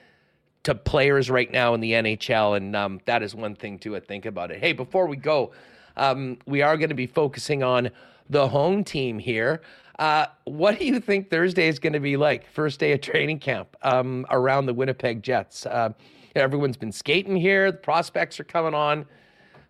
to 0.64 0.76
players 0.76 1.30
right 1.30 1.52
now 1.52 1.74
in 1.74 1.80
the 1.80 1.94
NHL, 1.94 2.58
and 2.58 2.76
um, 2.76 3.00
that 3.06 3.24
is 3.24 3.34
one 3.34 3.56
thing 3.56 3.80
to 3.80 4.00
think 4.02 4.26
about 4.26 4.52
it. 4.52 4.60
Hey, 4.60 4.74
before 4.74 5.08
we 5.08 5.16
go, 5.16 5.52
um, 5.96 6.38
we 6.46 6.62
are 6.62 6.78
going 6.78 6.90
to 6.90 6.96
be 6.96 7.08
focusing 7.08 7.64
on 7.64 7.90
the 8.30 8.48
home 8.48 8.84
team 8.84 9.20
here. 9.20 9.62
Uh, 9.98 10.28
what 10.46 10.80
do 10.80 10.86
you 10.86 11.00
think 11.00 11.30
Thursday 11.30 11.68
is 11.68 11.80
going 11.80 11.94
to 11.94 12.00
be 12.00 12.16
like? 12.16 12.50
First 12.50 12.80
day 12.80 12.94
of 12.94 13.02
training 13.02 13.40
camp 13.40 13.76
um, 13.82 14.26
around 14.30 14.66
the 14.66 14.74
Winnipeg 14.74 15.24
Jets. 15.24 15.66
Uh, 15.66 15.90
everyone's 16.36 16.78
been 16.78 16.92
skating 16.92 17.36
here. 17.36 17.72
The 17.72 17.78
prospects 17.78 18.40
are 18.40 18.46
coming 18.46 18.74
on. 18.74 19.06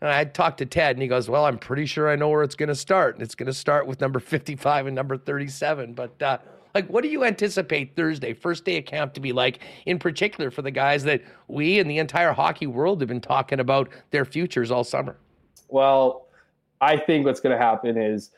And 0.01 0.09
I 0.09 0.23
talked 0.23 0.59
to 0.59 0.65
Ted, 0.65 0.95
and 0.95 1.01
he 1.01 1.07
goes, 1.07 1.29
"Well, 1.29 1.45
I'm 1.45 1.57
pretty 1.57 1.85
sure 1.85 2.09
I 2.09 2.15
know 2.15 2.29
where 2.29 2.43
it's 2.43 2.55
going 2.55 2.69
to 2.69 2.75
start. 2.75 3.15
And 3.15 3.23
it's 3.23 3.35
going 3.35 3.47
to 3.47 3.53
start 3.53 3.85
with 3.85 3.99
number 3.99 4.19
55 4.19 4.87
and 4.87 4.95
number 4.95 5.17
37." 5.17 5.93
But 5.93 6.21
uh, 6.21 6.37
like, 6.73 6.87
what 6.87 7.03
do 7.03 7.09
you 7.09 7.23
anticipate 7.23 7.95
Thursday, 7.95 8.33
first 8.33 8.63
day 8.63 8.77
of 8.77 8.85
camp, 8.85 9.13
to 9.15 9.19
be 9.19 9.33
like? 9.33 9.59
In 9.85 9.99
particular, 9.99 10.51
for 10.51 10.61
the 10.61 10.71
guys 10.71 11.03
that 11.03 11.21
we 11.47 11.79
and 11.79 11.89
the 11.89 11.97
entire 11.97 12.31
hockey 12.31 12.67
world 12.67 13.01
have 13.01 13.09
been 13.09 13.21
talking 13.21 13.59
about 13.59 13.89
their 14.11 14.25
futures 14.25 14.71
all 14.71 14.83
summer. 14.83 15.17
Well, 15.67 16.27
I 16.81 16.97
think 16.97 17.25
what's 17.25 17.39
going 17.39 17.57
to 17.57 17.63
happen 17.63 17.97
is 17.97 18.31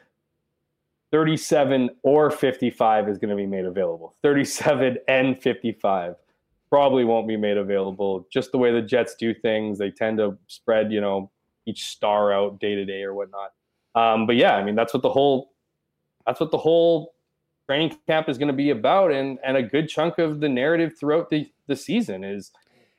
37 1.11 1.89
or 2.03 2.31
55 2.31 3.09
is 3.09 3.17
going 3.17 3.29
to 3.29 3.35
be 3.35 3.45
made 3.45 3.65
available. 3.65 4.15
37 4.23 4.97
and 5.07 5.41
55 5.41 6.15
probably 6.69 7.03
won't 7.03 7.27
be 7.27 7.35
made 7.37 7.57
available. 7.57 8.25
Just 8.31 8.51
the 8.51 8.57
way 8.57 8.71
the 8.71 8.81
Jets 8.81 9.15
do 9.15 9.33
things, 9.33 9.77
they 9.77 9.91
tend 9.91 10.17
to 10.19 10.37
spread, 10.47 10.91
you 10.91 11.01
know, 11.01 11.29
each 11.65 11.85
star 11.85 12.33
out 12.33 12.59
day 12.59 12.75
to 12.75 12.85
day 12.85 13.03
or 13.03 13.13
whatnot. 13.13 13.51
Um, 13.95 14.25
but 14.25 14.35
yeah, 14.35 14.55
I 14.55 14.63
mean, 14.63 14.75
that's 14.75 14.93
what 14.93 15.03
the 15.03 15.09
whole 15.11 15.51
that's 16.25 16.39
what 16.39 16.51
the 16.51 16.57
whole 16.57 17.13
training 17.67 17.97
camp 18.07 18.29
is 18.29 18.37
going 18.37 18.47
to 18.47 18.53
be 18.53 18.69
about, 18.69 19.11
and 19.11 19.39
and 19.43 19.57
a 19.57 19.63
good 19.63 19.89
chunk 19.89 20.17
of 20.17 20.39
the 20.39 20.49
narrative 20.49 20.93
throughout 20.99 21.29
the 21.29 21.49
the 21.67 21.75
season 21.75 22.23
is 22.23 22.51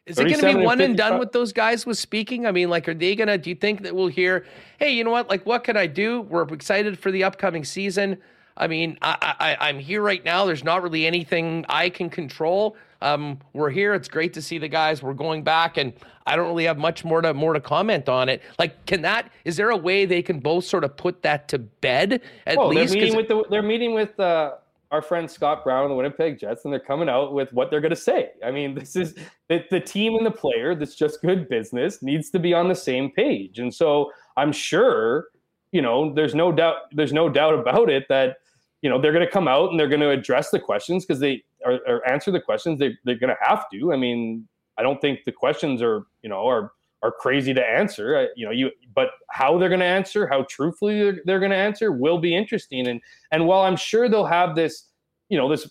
is 0.05 0.19
it 0.19 0.25
going 0.25 0.41
to 0.41 0.59
be 0.59 0.65
one 0.65 0.81
and 0.81 0.97
done 0.97 1.21
with 1.21 1.31
those 1.31 1.53
guys 1.53 1.87
with 1.87 1.97
speaking? 1.97 2.45
I 2.45 2.51
mean, 2.51 2.69
like, 2.69 2.89
are 2.89 2.95
they 2.95 3.15
going 3.15 3.29
to, 3.29 3.39
do 3.39 3.51
you 3.51 3.57
think 3.57 3.83
that 3.83 3.95
we'll 3.95 4.09
hear, 4.09 4.45
hey, 4.79 4.91
you 4.91 5.05
know 5.05 5.13
what? 5.13 5.29
Like, 5.29 5.47
what 5.47 5.63
can 5.63 5.77
I 5.77 5.87
do? 5.87 6.23
We're 6.23 6.43
excited 6.43 6.99
for 6.99 7.13
the 7.13 7.23
upcoming 7.23 7.65
season. 7.65 8.19
I 8.57 8.67
mean, 8.67 8.99
I, 9.03 9.57
I, 9.61 9.69
am 9.71 9.79
here 9.79 10.03
right 10.03 10.25
now. 10.25 10.45
There's 10.45 10.65
not 10.65 10.83
really 10.83 11.07
anything 11.07 11.65
I 11.69 11.89
can 11.89 12.11
control. 12.11 12.77
Um, 13.01 13.39
we're 13.53 13.71
here. 13.71 13.95
It's 13.95 14.09
great 14.09 14.33
to 14.35 14.43
see 14.43 14.59
the 14.59 14.69
guys. 14.69 15.03
We're 15.03 15.15
going 15.15 15.43
back, 15.43 15.77
and 15.77 15.93
I 16.27 16.37
don't 16.37 16.47
really 16.47 16.65
have 16.65 16.79
much 16.79 17.05
more 17.05 17.21
to 17.21 17.35
more 17.35 17.53
to 17.53 17.61
comment 17.61 18.09
on 18.09 18.29
it. 18.29 18.43
Like, 18.59 18.87
can 18.87 19.03
that? 19.03 19.31
Is 19.45 19.57
there 19.57 19.71
a 19.71 19.77
way 19.77 20.05
they 20.05 20.23
can 20.23 20.39
both 20.39 20.65
sort 20.65 20.85
of 20.85 20.97
put 20.97 21.23
that 21.23 21.49
to 21.49 21.59
bed 21.59 22.21
at 22.47 22.59
oh, 22.59 22.69
least? 22.69 22.93
They're 22.93 23.03
meeting 23.03 23.17
with 23.17 23.29
the. 23.29 23.45
They're 23.51 23.63
meeting 23.63 23.95
with 23.95 24.19
uh, 24.21 24.53
our 24.93 25.03
friend 25.03 25.29
Scott 25.29 25.65
Brown, 25.65 25.89
the 25.89 25.95
Winnipeg 25.95 26.39
Jets, 26.39 26.65
and 26.65 26.73
they're 26.73 26.79
coming 26.79 27.09
out 27.09 27.33
with 27.33 27.51
what 27.53 27.71
they're 27.71 27.81
going 27.81 27.91
to 27.91 27.97
say. 27.97 28.33
I 28.45 28.51
mean, 28.51 28.75
this 28.75 28.95
is 28.95 29.15
the, 29.49 29.65
the 29.71 29.81
team 29.81 30.15
and 30.17 30.25
the 30.25 30.31
player 30.31 30.75
that's 30.75 30.95
just 30.95 31.23
good 31.23 31.49
business 31.49 32.03
needs 32.03 32.29
to 32.31 32.39
be 32.39 32.53
on 32.53 32.69
the 32.69 32.75
same 32.75 33.11
page. 33.11 33.59
And 33.59 33.75
so 33.75 34.13
I'm 34.37 34.53
sure, 34.53 35.29
you 35.73 35.81
know, 35.81 36.13
there's 36.13 36.35
no 36.35 36.53
doubt, 36.53 36.93
there's 36.93 37.13
no 37.13 37.31
doubt 37.31 37.55
about 37.55 37.89
it 37.89 38.07
that, 38.11 38.37
you 38.83 38.91
know, 38.91 39.01
they're 39.01 39.13
going 39.13 39.25
to 39.25 39.31
come 39.31 39.49
out 39.49 39.71
and 39.71 39.81
they're 39.81 39.89
going 39.89 40.01
to 40.01 40.11
address 40.11 40.51
the 40.51 40.61
questions 40.61 41.07
because 41.07 41.21
they 41.21 41.43
are, 41.65 41.81
or 41.87 42.09
answer 42.11 42.31
the 42.31 42.41
questions 42.41 42.79
they, 42.79 42.97
they're 43.05 43.15
going 43.17 43.31
to 43.31 43.37
have 43.41 43.65
to. 43.73 43.93
I 43.93 43.97
mean, 43.97 44.47
I 44.77 44.83
don't 44.83 45.01
think 45.01 45.21
the 45.25 45.33
questions 45.33 45.81
are, 45.81 46.07
you 46.23 46.29
know, 46.29 46.47
are, 46.47 46.73
are 47.03 47.13
crazy 47.13 47.55
to 47.55 47.65
answer. 47.65 48.29
You 48.37 48.47
know, 48.47 48.53
you 48.53 48.71
but 48.95 49.11
how 49.31 49.59
they're 49.59 49.69
going 49.69 49.81
to 49.81 49.87
answer, 49.87 50.27
how 50.27 50.45
truthfully 50.49 51.01
they're, 51.01 51.21
they're 51.25 51.39
going 51.41 51.51
to 51.51 51.57
answer, 51.57 51.93
will 51.93 52.19
be 52.19 52.35
interesting. 52.35 52.89
And 52.89 53.01
and 53.31 53.47
while 53.47 53.63
I'm 53.63 53.77
sure 53.77 54.09
they'll 54.09 54.27
have 54.27 54.55
this, 54.55 54.89
you 55.29 55.39
know, 55.39 55.49
this 55.49 55.69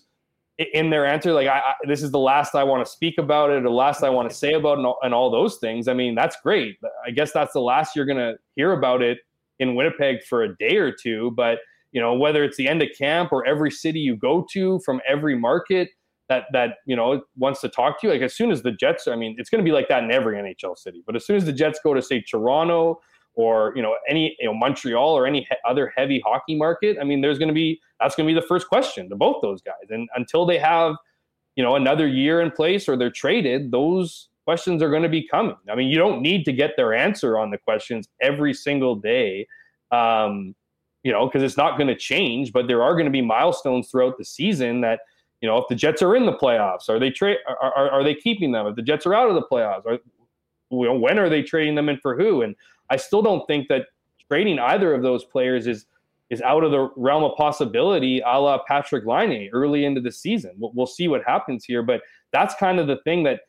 in 0.58 0.90
their 0.90 1.06
answer, 1.06 1.32
like 1.32 1.48
I, 1.48 1.58
I 1.58 1.74
this 1.86 2.02
is 2.02 2.10
the 2.10 2.18
last 2.18 2.54
I 2.54 2.64
want 2.64 2.84
to 2.84 2.90
speak 2.90 3.18
about 3.18 3.50
it, 3.50 3.54
or 3.54 3.62
the 3.62 3.70
last 3.70 4.02
I 4.02 4.10
want 4.10 4.28
to 4.30 4.36
say 4.36 4.52
about 4.54 4.74
it, 4.74 4.78
and 4.78 4.86
all, 4.86 4.98
and 5.02 5.14
all 5.14 5.30
those 5.30 5.56
things. 5.56 5.88
I 5.88 5.94
mean, 5.94 6.14
that's 6.14 6.36
great. 6.42 6.78
I 7.06 7.10
guess 7.10 7.32
that's 7.32 7.54
the 7.54 7.60
last 7.60 7.96
you're 7.96 8.06
going 8.06 8.18
to 8.18 8.36
hear 8.56 8.72
about 8.72 9.02
it 9.02 9.18
in 9.58 9.74
Winnipeg 9.74 10.24
for 10.24 10.42
a 10.42 10.56
day 10.56 10.76
or 10.76 10.92
two. 10.92 11.30
But 11.30 11.58
you 11.92 12.00
know, 12.00 12.14
whether 12.14 12.42
it's 12.42 12.56
the 12.56 12.68
end 12.68 12.82
of 12.82 12.88
camp 12.96 13.32
or 13.32 13.46
every 13.46 13.70
city 13.70 14.00
you 14.00 14.16
go 14.16 14.46
to 14.52 14.80
from 14.80 15.00
every 15.06 15.38
market 15.38 15.90
that 16.28 16.46
that 16.52 16.76
you 16.86 16.96
know 16.96 17.22
wants 17.36 17.60
to 17.60 17.68
talk 17.68 18.00
to 18.00 18.06
you. 18.06 18.12
Like 18.12 18.22
as 18.22 18.34
soon 18.34 18.50
as 18.50 18.62
the 18.62 18.72
Jets, 18.72 19.06
I 19.06 19.16
mean, 19.16 19.36
it's 19.38 19.50
going 19.50 19.62
to 19.62 19.64
be 19.64 19.72
like 19.72 19.88
that 19.88 20.02
in 20.02 20.10
every 20.10 20.36
NHL 20.36 20.78
city. 20.78 21.02
But 21.06 21.16
as 21.16 21.26
soon 21.26 21.36
as 21.36 21.44
the 21.44 21.52
Jets 21.52 21.78
go 21.82 21.94
to 21.94 22.02
say 22.02 22.20
Toronto 22.20 23.00
or 23.34 23.72
you 23.76 23.82
know 23.82 23.96
any 24.08 24.36
you 24.40 24.46
know 24.46 24.54
Montreal 24.54 25.16
or 25.16 25.26
any 25.26 25.40
he- 25.40 25.56
other 25.68 25.92
heavy 25.96 26.22
hockey 26.24 26.56
market, 26.56 26.96
I 27.00 27.04
mean, 27.04 27.20
there's 27.20 27.38
going 27.38 27.48
to 27.48 27.54
be 27.54 27.80
that's 28.00 28.14
going 28.14 28.26
to 28.26 28.34
be 28.34 28.40
the 28.40 28.46
first 28.46 28.68
question 28.68 29.08
to 29.10 29.16
both 29.16 29.42
those 29.42 29.60
guys. 29.60 29.90
And 29.90 30.08
until 30.14 30.46
they 30.46 30.58
have 30.58 30.96
you 31.56 31.62
know 31.62 31.76
another 31.76 32.06
year 32.06 32.40
in 32.40 32.50
place 32.50 32.88
or 32.88 32.96
they're 32.96 33.10
traded, 33.10 33.70
those 33.70 34.28
questions 34.44 34.82
are 34.82 34.90
going 34.90 35.04
to 35.04 35.08
be 35.08 35.26
coming. 35.26 35.56
I 35.70 35.74
mean, 35.74 35.88
you 35.88 35.98
don't 35.98 36.20
need 36.20 36.44
to 36.46 36.52
get 36.52 36.72
their 36.76 36.92
answer 36.92 37.38
on 37.38 37.50
the 37.50 37.58
questions 37.58 38.08
every 38.20 38.54
single 38.54 38.96
day. 38.96 39.46
Um, 39.92 40.54
you 41.02 41.12
know, 41.12 41.26
because 41.26 41.42
it's 41.42 41.56
not 41.56 41.76
going 41.76 41.88
to 41.88 41.96
change, 41.96 42.52
but 42.52 42.68
there 42.68 42.82
are 42.82 42.94
going 42.94 43.06
to 43.06 43.10
be 43.10 43.22
milestones 43.22 43.88
throughout 43.90 44.18
the 44.18 44.24
season 44.24 44.80
that 44.82 45.00
you 45.42 45.48
know, 45.48 45.58
if 45.58 45.66
the 45.68 45.74
Jets 45.74 46.00
are 46.02 46.14
in 46.14 46.24
the 46.24 46.32
playoffs, 46.32 46.88
are 46.88 47.00
they 47.00 47.10
trade? 47.10 47.38
Are, 47.48 47.74
are, 47.74 47.90
are, 47.90 48.04
they 48.04 48.14
keeping 48.14 48.52
them? 48.52 48.64
If 48.68 48.76
the 48.76 48.82
Jets 48.82 49.04
are 49.06 49.14
out 49.14 49.28
of 49.28 49.34
the 49.34 49.42
playoffs, 49.42 49.84
are, 49.84 49.98
you 50.70 50.84
know, 50.84 50.94
when 50.94 51.18
are 51.18 51.28
they 51.28 51.42
trading 51.42 51.74
them 51.74 51.88
and 51.88 52.00
for 52.00 52.16
who? 52.16 52.42
And 52.42 52.54
I 52.90 52.96
still 52.96 53.22
don't 53.22 53.44
think 53.48 53.66
that 53.68 53.86
trading 54.30 54.60
either 54.60 54.94
of 54.94 55.02
those 55.02 55.24
players 55.24 55.66
is 55.66 55.86
is 56.30 56.40
out 56.40 56.64
of 56.64 56.70
the 56.70 56.88
realm 56.96 57.24
of 57.24 57.36
possibility, 57.36 58.20
a 58.20 58.38
la 58.40 58.58
Patrik 58.64 59.04
Laine 59.04 59.50
early 59.52 59.84
into 59.84 60.00
the 60.00 60.10
season. 60.10 60.52
We'll, 60.56 60.72
we'll 60.74 60.86
see 60.86 61.06
what 61.06 61.22
happens 61.26 61.62
here, 61.62 61.82
but 61.82 62.00
that's 62.32 62.54
kind 62.54 62.80
of 62.80 62.86
the 62.86 62.96
thing 63.04 63.24
that 63.24 63.40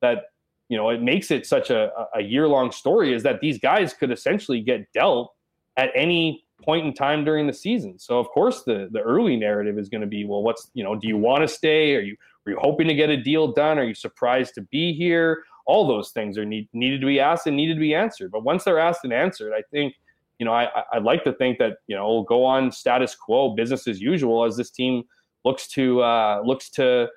that 0.00 0.26
you 0.68 0.76
know 0.76 0.88
it 0.88 1.02
makes 1.02 1.32
it 1.32 1.46
such 1.46 1.70
a, 1.70 1.90
a 2.14 2.22
year 2.22 2.46
long 2.46 2.70
story 2.70 3.12
is 3.12 3.24
that 3.24 3.40
these 3.40 3.58
guys 3.58 3.92
could 3.92 4.12
essentially 4.12 4.60
get 4.60 4.90
dealt 4.92 5.34
at 5.76 5.90
any 5.96 6.44
point 6.62 6.86
in 6.86 6.92
time 6.92 7.24
during 7.24 7.46
the 7.46 7.52
season. 7.52 7.98
So 7.98 8.18
of 8.18 8.28
course 8.28 8.62
the 8.64 8.88
the 8.92 9.00
early 9.00 9.36
narrative 9.36 9.78
is 9.78 9.88
going 9.88 10.00
to 10.00 10.06
be, 10.06 10.24
well, 10.24 10.42
what's 10.42 10.70
you 10.74 10.84
know, 10.84 10.94
do 10.94 11.08
you 11.08 11.16
want 11.16 11.42
to 11.42 11.48
stay? 11.48 11.94
Are 11.96 12.00
you 12.00 12.16
are 12.46 12.52
you 12.52 12.58
hoping 12.60 12.88
to 12.88 12.94
get 12.94 13.10
a 13.10 13.16
deal 13.16 13.52
done? 13.52 13.78
Are 13.78 13.84
you 13.84 13.94
surprised 13.94 14.54
to 14.54 14.62
be 14.62 14.92
here? 14.92 15.44
All 15.66 15.86
those 15.86 16.10
things 16.10 16.38
are 16.38 16.44
need, 16.44 16.68
needed 16.72 17.00
to 17.00 17.06
be 17.06 17.20
asked 17.20 17.46
and 17.46 17.56
needed 17.56 17.74
to 17.74 17.80
be 17.80 17.94
answered. 17.94 18.30
But 18.30 18.44
once 18.44 18.64
they're 18.64 18.78
asked 18.78 19.04
and 19.04 19.12
answered, 19.12 19.52
I 19.52 19.62
think 19.70 19.94
you 20.38 20.46
know 20.46 20.52
I 20.52 20.68
I'd 20.92 21.04
like 21.04 21.24
to 21.24 21.32
think 21.32 21.58
that 21.58 21.78
you 21.86 21.96
know 21.96 22.08
we'll 22.08 22.24
go 22.24 22.44
on 22.44 22.72
status 22.72 23.14
quo, 23.14 23.54
business 23.54 23.86
as 23.86 24.00
usual, 24.00 24.44
as 24.44 24.56
this 24.56 24.70
team 24.70 25.04
looks 25.44 25.68
to 25.68 26.02
uh, 26.02 26.42
looks 26.44 26.70
to 26.70 27.08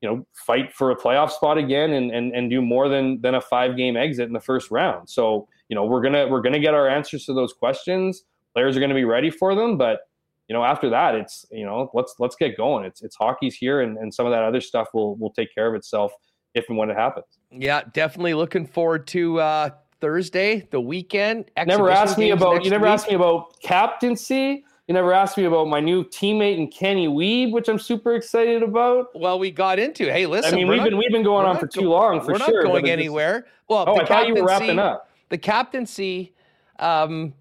you 0.00 0.08
know 0.08 0.26
fight 0.34 0.72
for 0.72 0.90
a 0.90 0.96
playoff 0.96 1.30
spot 1.30 1.58
again 1.58 1.92
and 1.92 2.10
and, 2.10 2.34
and 2.34 2.50
do 2.50 2.60
more 2.60 2.88
than 2.88 3.20
than 3.20 3.34
a 3.34 3.40
five 3.40 3.76
game 3.76 3.96
exit 3.96 4.26
in 4.26 4.32
the 4.32 4.40
first 4.40 4.70
round. 4.70 5.08
So 5.08 5.48
you 5.68 5.74
know 5.74 5.84
we're 5.84 6.02
gonna 6.02 6.26
we're 6.28 6.42
gonna 6.42 6.58
get 6.58 6.74
our 6.74 6.88
answers 6.88 7.26
to 7.26 7.34
those 7.34 7.52
questions 7.52 8.24
players 8.54 8.76
are 8.76 8.80
going 8.80 8.90
to 8.90 8.94
be 8.94 9.04
ready 9.04 9.30
for 9.30 9.54
them. 9.54 9.76
But 9.76 10.00
you 10.48 10.54
know, 10.54 10.64
after 10.64 10.90
that, 10.90 11.14
it's 11.14 11.46
you 11.50 11.64
know, 11.64 11.90
let's 11.94 12.14
let's 12.18 12.36
get 12.36 12.56
going. 12.56 12.84
It's 12.84 13.02
it's 13.02 13.16
hockey's 13.16 13.54
here, 13.54 13.80
and, 13.80 13.96
and 13.98 14.12
some 14.12 14.26
of 14.26 14.32
that 14.32 14.42
other 14.42 14.60
stuff 14.60 14.88
will 14.94 15.16
will 15.16 15.30
take 15.30 15.54
care 15.54 15.66
of 15.66 15.74
itself 15.74 16.12
if 16.54 16.68
and 16.68 16.78
when 16.78 16.90
it 16.90 16.96
happens. 16.96 17.26
Yeah, 17.50 17.82
definitely 17.92 18.34
looking 18.34 18.66
forward 18.66 19.06
to 19.08 19.40
uh, 19.40 19.70
Thursday, 20.00 20.66
the 20.70 20.80
weekend. 20.80 21.50
Never 21.66 21.90
asked 21.90 22.18
me 22.18 22.30
about 22.30 22.64
you. 22.64 22.70
Never 22.70 22.84
week. 22.84 22.92
asked 22.92 23.08
me 23.08 23.14
about 23.14 23.60
captaincy. 23.60 24.64
You 24.86 24.92
never 24.92 25.14
asked 25.14 25.38
me 25.38 25.44
about 25.44 25.66
my 25.68 25.80
new 25.80 26.04
teammate 26.04 26.58
and 26.58 26.70
Kenny 26.70 27.08
Wiebe, 27.08 27.52
which 27.52 27.68
I'm 27.68 27.78
super 27.78 28.14
excited 28.14 28.62
about. 28.62 29.18
Well, 29.18 29.38
we 29.38 29.50
got 29.50 29.78
into. 29.78 30.12
Hey, 30.12 30.26
listen. 30.26 30.52
I 30.52 30.56
mean, 30.56 30.68
we've 30.68 30.76
not, 30.76 30.90
been 30.90 30.98
we've 30.98 31.10
been 31.10 31.22
going 31.22 31.46
on 31.46 31.58
for 31.58 31.66
too 31.66 31.88
long. 31.88 32.20
For 32.20 32.32
we're 32.32 32.38
sure. 32.40 32.48
We're 32.48 32.64
not 32.64 32.72
going 32.72 32.90
anywhere. 32.90 33.46
Well, 33.66 33.86
oh, 33.88 33.96
I 33.98 34.04
thought 34.04 34.28
you 34.28 34.34
were 34.34 34.44
wrapping 34.44 34.78
up. 34.78 35.08
The 35.30 35.38
captaincy. 35.38 36.34
Um, 36.78 37.32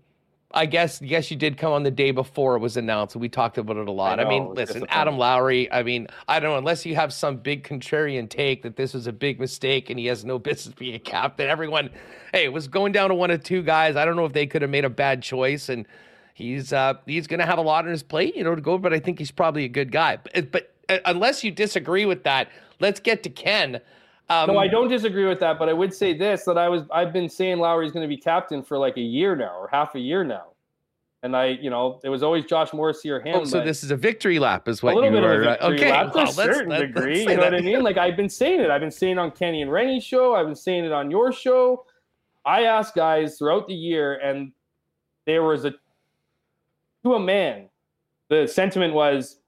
I 0.54 0.68
guess 0.68 1.02
yes, 1.02 1.32
you 1.32 1.38
did 1.38 1.58
come 1.58 1.74
on 1.74 1.84
the 1.84 1.92
day 1.92 2.12
before 2.12 2.56
it 2.56 2.60
was 2.60 2.78
announced. 2.78 3.16
We 3.16 3.28
talked 3.28 3.58
about 3.58 3.78
it 3.78 3.88
a 3.88 3.92
lot. 3.92 4.20
I, 4.20 4.24
know, 4.24 4.30
I 4.30 4.32
mean, 4.32 4.54
listen, 4.54 4.86
Adam 4.90 5.18
Lowry. 5.18 5.72
I 5.72 5.82
mean, 5.82 6.08
I 6.28 6.40
don't 6.40 6.52
know 6.52 6.58
unless 6.58 6.86
you 6.86 6.96
have 6.96 7.12
some 7.12 7.38
big 7.38 7.64
contrarian 7.64 8.30
take 8.30 8.62
that 8.62 8.76
this 8.76 8.94
was 8.94 9.08
a 9.08 9.12
big 9.12 9.40
mistake 9.40 9.90
and 9.90 9.98
he 9.98 10.06
has 10.08 10.24
no 10.24 10.38
business 10.40 10.76
being 10.76 10.94
a 10.94 11.00
captain. 11.00 11.50
Everyone, 11.50 11.90
hey, 12.34 12.46
it 12.46 12.54
was 12.54 12.68
going 12.68 12.92
down 12.92 13.10
to 13.10 13.16
one 13.16 13.32
of 13.32 13.44
two 13.44 13.64
guys. 13.64 13.96
I 13.96 14.06
don't 14.06 14.16
know 14.16 14.26
if 14.26 14.34
they 14.34 14.46
could 14.46 14.62
have 14.62 14.72
made 14.72 14.86
a 14.86 14.90
bad 14.90 15.24
choice, 15.24 15.70
and 15.70 15.88
he's 16.36 16.72
uh, 16.72 16.96
he's 17.08 17.26
going 17.26 17.40
to 17.40 17.48
have 17.48 17.58
a 17.58 17.64
lot 17.64 17.86
on 17.86 17.92
his 17.92 18.04
plate, 18.04 18.36
you 18.36 18.44
know, 18.44 18.54
to 18.54 18.62
go. 18.62 18.78
But 18.78 18.94
I 18.94 19.00
think 19.00 19.18
he's 19.18 19.32
probably 19.32 19.66
a 19.66 19.70
good 19.70 19.92
guy. 19.92 20.18
But, 20.18 20.52
but 20.52 20.74
uh, 20.88 21.00
unless 21.06 21.44
you 21.44 21.50
disagree 21.50 22.06
with 22.06 22.24
that, 22.26 22.50
let's 22.80 23.00
get 23.00 23.24
to 23.24 23.30
Ken. 23.30 23.82
Um, 24.30 24.48
no, 24.48 24.58
I 24.58 24.68
don't 24.68 24.88
disagree 24.88 25.26
with 25.26 25.40
that, 25.42 25.60
but 25.60 25.68
I 25.70 25.74
would 25.74 25.94
say 25.94 26.14
this: 26.14 26.46
that 26.46 26.58
I 26.58 26.70
was 26.70 26.84
I've 26.92 27.12
been 27.12 27.30
saying 27.30 27.60
Lowry's 27.60 27.92
going 27.92 28.04
to 28.04 28.08
be 28.08 28.18
captain 28.18 28.64
for 28.64 28.78
like 28.78 28.98
a 28.98 29.02
year 29.02 29.36
now 29.36 29.58
or 29.58 29.68
half 29.68 29.96
a 29.96 30.00
year 30.00 30.24
now, 30.24 30.54
and 31.24 31.36
I, 31.36 31.48
you 31.48 31.70
know, 31.70 32.00
it 32.04 32.10
was 32.10 32.24
always 32.24 32.46
Josh 32.46 32.72
Morrissey 32.74 33.10
or 33.10 33.20
him. 33.20 33.36
Oh, 33.36 33.44
so 33.44 33.64
this 33.64 33.84
is 33.84 33.92
a 33.92 33.98
victory 33.98 34.40
lap, 34.40 34.68
is 34.68 34.82
what 34.82 34.94
a 34.94 34.96
little 34.96 35.10
you 35.10 35.18
bit 35.18 35.24
were. 35.24 35.42
Of 35.44 35.48
a 35.48 35.50
victory 35.50 35.76
okay, 35.76 35.92
lap 35.92 36.16
well, 36.16 36.26
to 36.26 36.32
a 36.32 36.34
certain 36.34 36.70
let's, 36.70 36.82
degree. 36.82 37.16
Let's 37.16 37.20
you 37.20 37.26
know 37.36 37.42
that. 37.44 37.52
what 37.52 37.62
I 37.62 37.64
mean? 37.64 37.84
Like 37.84 37.98
I've 37.98 38.16
been 38.16 38.30
saying 38.30 38.62
it. 38.62 38.70
I've 38.70 38.82
been 38.82 38.92
saying 38.92 39.18
on 39.18 39.32
Kenny 39.32 39.62
and 39.62 39.72
Rennie's 39.72 40.04
show. 40.04 40.36
I've 40.36 40.46
been 40.46 40.56
saying 40.56 40.86
it 40.86 40.94
on 40.94 41.12
your 41.12 41.34
show. 41.34 41.86
I 42.46 42.64
asked 42.64 42.96
guys 42.96 43.38
throughout 43.38 43.68
the 43.68 43.74
year, 43.74 44.16
and 44.20 44.54
there 45.26 45.44
was 45.44 45.66
a 45.66 45.74
to 47.04 47.16
a 47.16 47.20
man. 47.20 47.70
The 48.30 48.48
sentiment 48.48 48.94
was 48.94 49.40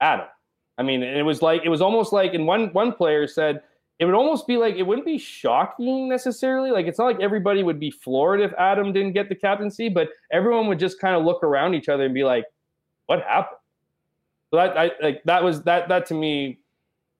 Adam. 0.00 0.28
I 0.76 0.82
mean, 0.82 1.02
it 1.02 1.22
was 1.22 1.42
like 1.42 1.62
it 1.64 1.70
was 1.70 1.80
almost 1.80 2.12
like, 2.12 2.34
and 2.34 2.46
one 2.46 2.68
one 2.72 2.92
player 2.92 3.26
said 3.26 3.62
it 3.98 4.04
would 4.04 4.14
almost 4.14 4.46
be 4.46 4.56
like 4.56 4.76
it 4.76 4.82
wouldn't 4.82 5.06
be 5.06 5.18
shocking 5.18 6.08
necessarily. 6.08 6.70
Like 6.70 6.86
it's 6.86 6.98
not 6.98 7.06
like 7.06 7.20
everybody 7.20 7.62
would 7.62 7.80
be 7.80 7.90
floored 7.90 8.40
if 8.40 8.52
Adam 8.54 8.92
didn't 8.92 9.12
get 9.12 9.28
the 9.28 9.34
captaincy, 9.34 9.88
but 9.88 10.08
everyone 10.32 10.68
would 10.68 10.78
just 10.78 11.00
kind 11.00 11.16
of 11.16 11.24
look 11.24 11.42
around 11.42 11.74
each 11.74 11.88
other 11.88 12.04
and 12.04 12.14
be 12.14 12.24
like, 12.24 12.44
"What 13.06 13.22
happened?" 13.22 13.58
So 14.50 14.56
that 14.56 14.78
I 14.78 14.92
like 15.02 15.22
that 15.24 15.42
was 15.42 15.62
that 15.64 15.88
that 15.88 16.06
to 16.06 16.14
me 16.14 16.60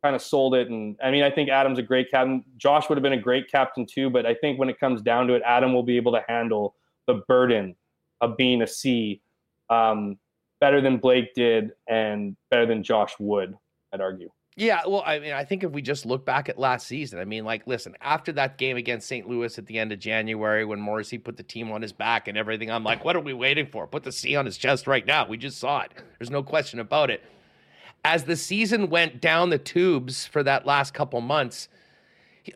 kind 0.03 0.15
of 0.15 0.23
sold 0.23 0.55
it. 0.55 0.69
And 0.69 0.97
I 1.03 1.11
mean, 1.11 1.25
I 1.25 1.31
think 1.31 1.51
Adam's 1.51 1.79
a 1.79 1.83
great 1.83 2.11
captain. 2.11 2.45
Josh 2.57 2.89
would 2.89 2.97
have 2.97 3.03
been 3.03 3.13
a 3.13 3.21
great 3.21 3.51
captain 3.51 3.85
too, 3.85 4.09
but 4.09 4.25
I 4.25 4.35
think 4.35 4.59
when 4.59 4.69
it 4.69 4.79
comes 4.79 5.03
down 5.03 5.27
to 5.27 5.35
it, 5.35 5.43
Adam 5.45 5.73
will 5.75 5.83
be 5.83 5.97
able 5.97 6.13
to 6.13 6.23
handle 6.29 6.77
the 7.07 7.15
burden 7.27 7.75
of 8.21 8.37
being 8.37 8.63
a 8.63 8.67
C 8.67 9.21
um, 9.69 10.17
better 10.61 10.81
than 10.81 10.99
Blake 10.99 11.35
did 11.35 11.73
and 11.89 12.37
better 12.51 12.67
than 12.67 12.83
Josh 12.85 13.15
would. 13.19 13.55
I'd 13.93 14.01
argue. 14.01 14.31
Yeah, 14.59 14.81
well, 14.89 15.05
I 15.07 15.21
mean, 15.21 15.33
I 15.33 15.45
think 15.45 15.63
if 15.63 15.71
we 15.71 15.81
just 15.83 16.05
look 16.05 16.25
back 16.25 16.49
at 16.49 16.59
last 16.59 16.89
season, 16.89 17.21
I 17.21 17.25
mean, 17.25 17.45
like, 17.45 17.69
listen, 17.69 17.95
after 18.01 18.33
that 18.33 18.59
game 18.59 18.77
against 18.77 19.07
St. 19.07 19.29
Louis 19.29 19.57
at 19.57 19.67
the 19.67 19.79
end 19.79 19.93
of 19.93 20.01
January 20.01 20.65
when 20.65 20.81
Morrissey 20.81 21.17
put 21.17 21.37
the 21.37 21.45
team 21.45 21.71
on 21.71 21.81
his 21.81 21.93
back 21.93 22.27
and 22.27 22.37
everything, 22.37 22.69
I'm 22.69 22.83
like, 22.83 23.05
what 23.05 23.15
are 23.15 23.21
we 23.21 23.33
waiting 23.33 23.69
for? 23.69 23.87
Put 23.87 24.03
the 24.03 24.11
C 24.11 24.35
on 24.35 24.47
his 24.47 24.57
chest 24.57 24.89
right 24.89 25.07
now. 25.07 25.29
We 25.29 25.37
just 25.37 25.59
saw 25.59 25.83
it. 25.83 25.93
There's 26.19 26.33
no 26.33 26.43
question 26.43 26.81
about 26.81 27.09
it. 27.09 27.23
As 28.05 28.25
the 28.25 28.35
season 28.35 28.91
went 28.91 29.21
down 29.21 29.51
the 29.51 29.59
tubes 29.59 30.27
for 30.27 30.43
that 30.43 30.67
last 30.67 30.93
couple 30.93 31.21
months, 31.21 31.69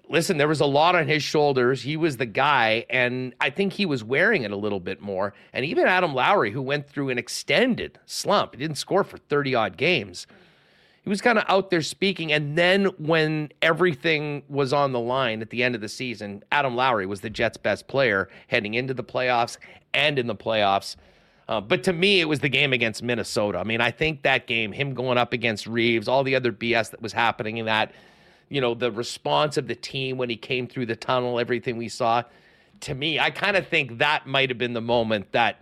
listen, 0.09 0.39
there 0.39 0.49
was 0.49 0.61
a 0.61 0.67
lot 0.67 0.97
on 0.97 1.07
his 1.07 1.23
shoulders. 1.23 1.83
He 1.83 1.97
was 1.97 2.17
the 2.17 2.27
guy, 2.27 2.85
and 2.91 3.33
I 3.41 3.51
think 3.51 3.75
he 3.75 3.87
was 3.87 4.03
wearing 4.03 4.43
it 4.43 4.51
a 4.51 4.57
little 4.57 4.81
bit 4.81 5.01
more. 5.01 5.35
And 5.53 5.65
even 5.65 5.87
Adam 5.87 6.17
Lowry, 6.17 6.51
who 6.51 6.63
went 6.63 6.89
through 6.89 7.11
an 7.11 7.19
extended 7.19 8.01
slump, 8.07 8.55
he 8.55 8.59
didn't 8.59 8.79
score 8.79 9.05
for 9.05 9.19
30 9.19 9.55
odd 9.55 9.77
games 9.77 10.27
he 11.03 11.11
was 11.11 11.21
kind 11.21 11.37
of 11.39 11.45
out 11.49 11.71
there 11.71 11.83
speaking. 11.83 12.33
And 12.33 12.57
then 12.57 12.87
when 12.99 13.51
everything 13.61 14.45
was 14.49 14.73
on 14.73 14.93
the 14.93 15.01
line 15.01 15.43
at 15.43 15.51
the 15.51 15.63
end 15.63 15.75
of 15.75 15.81
the 15.81 15.89
season, 15.89 16.45
Adam 16.53 16.77
Lowry 16.77 17.07
was 17.07 17.21
the 17.21 17.31
Jets' 17.31 17.57
best 17.57 17.89
player 17.89 18.29
heading 18.47 18.75
into 18.75 18.95
the 18.95 19.03
playoffs 19.03 19.59
and 19.93 20.19
in 20.19 20.29
the 20.29 20.37
playoffs. 20.37 20.97
Uh, 21.49 21.61
but 21.61 21.83
to 21.85 21.93
me, 21.93 22.21
it 22.21 22.29
was 22.29 22.39
the 22.39 22.49
game 22.49 22.73
against 22.73 23.03
Minnesota. 23.03 23.59
I 23.59 23.65
mean, 23.65 23.81
I 23.81 23.91
think 23.91 24.23
that 24.23 24.47
game, 24.47 24.71
him 24.71 24.95
going 24.95 25.19
up 25.19 25.33
against 25.33 25.67
Reaves, 25.67 26.07
all 26.07 26.23
the 26.23 26.37
other 26.37 26.53
BS 26.53 26.91
that 26.93 27.03
was 27.03 27.13
happening 27.13 27.57
in 27.57 27.67
that, 27.67 27.93
you 28.49 28.61
know, 28.61 28.75
the 28.75 28.93
response 28.93 29.57
of 29.57 29.67
the 29.67 29.75
team 29.75 30.19
when 30.19 30.31
he 30.31 30.37
came 30.37 30.69
through 30.69 30.87
the 30.87 30.97
tunnel, 30.97 31.41
everything 31.41 31.77
we 31.77 31.89
saw. 31.89 32.23
To 32.83 32.95
me, 32.95 33.19
I 33.19 33.31
kind 33.31 33.57
of 33.57 33.67
think 33.67 33.99
that 33.99 34.27
might 34.27 34.51
have 34.51 34.59
been 34.59 34.73
the 34.73 34.81
moment 34.81 35.33
that 35.33 35.59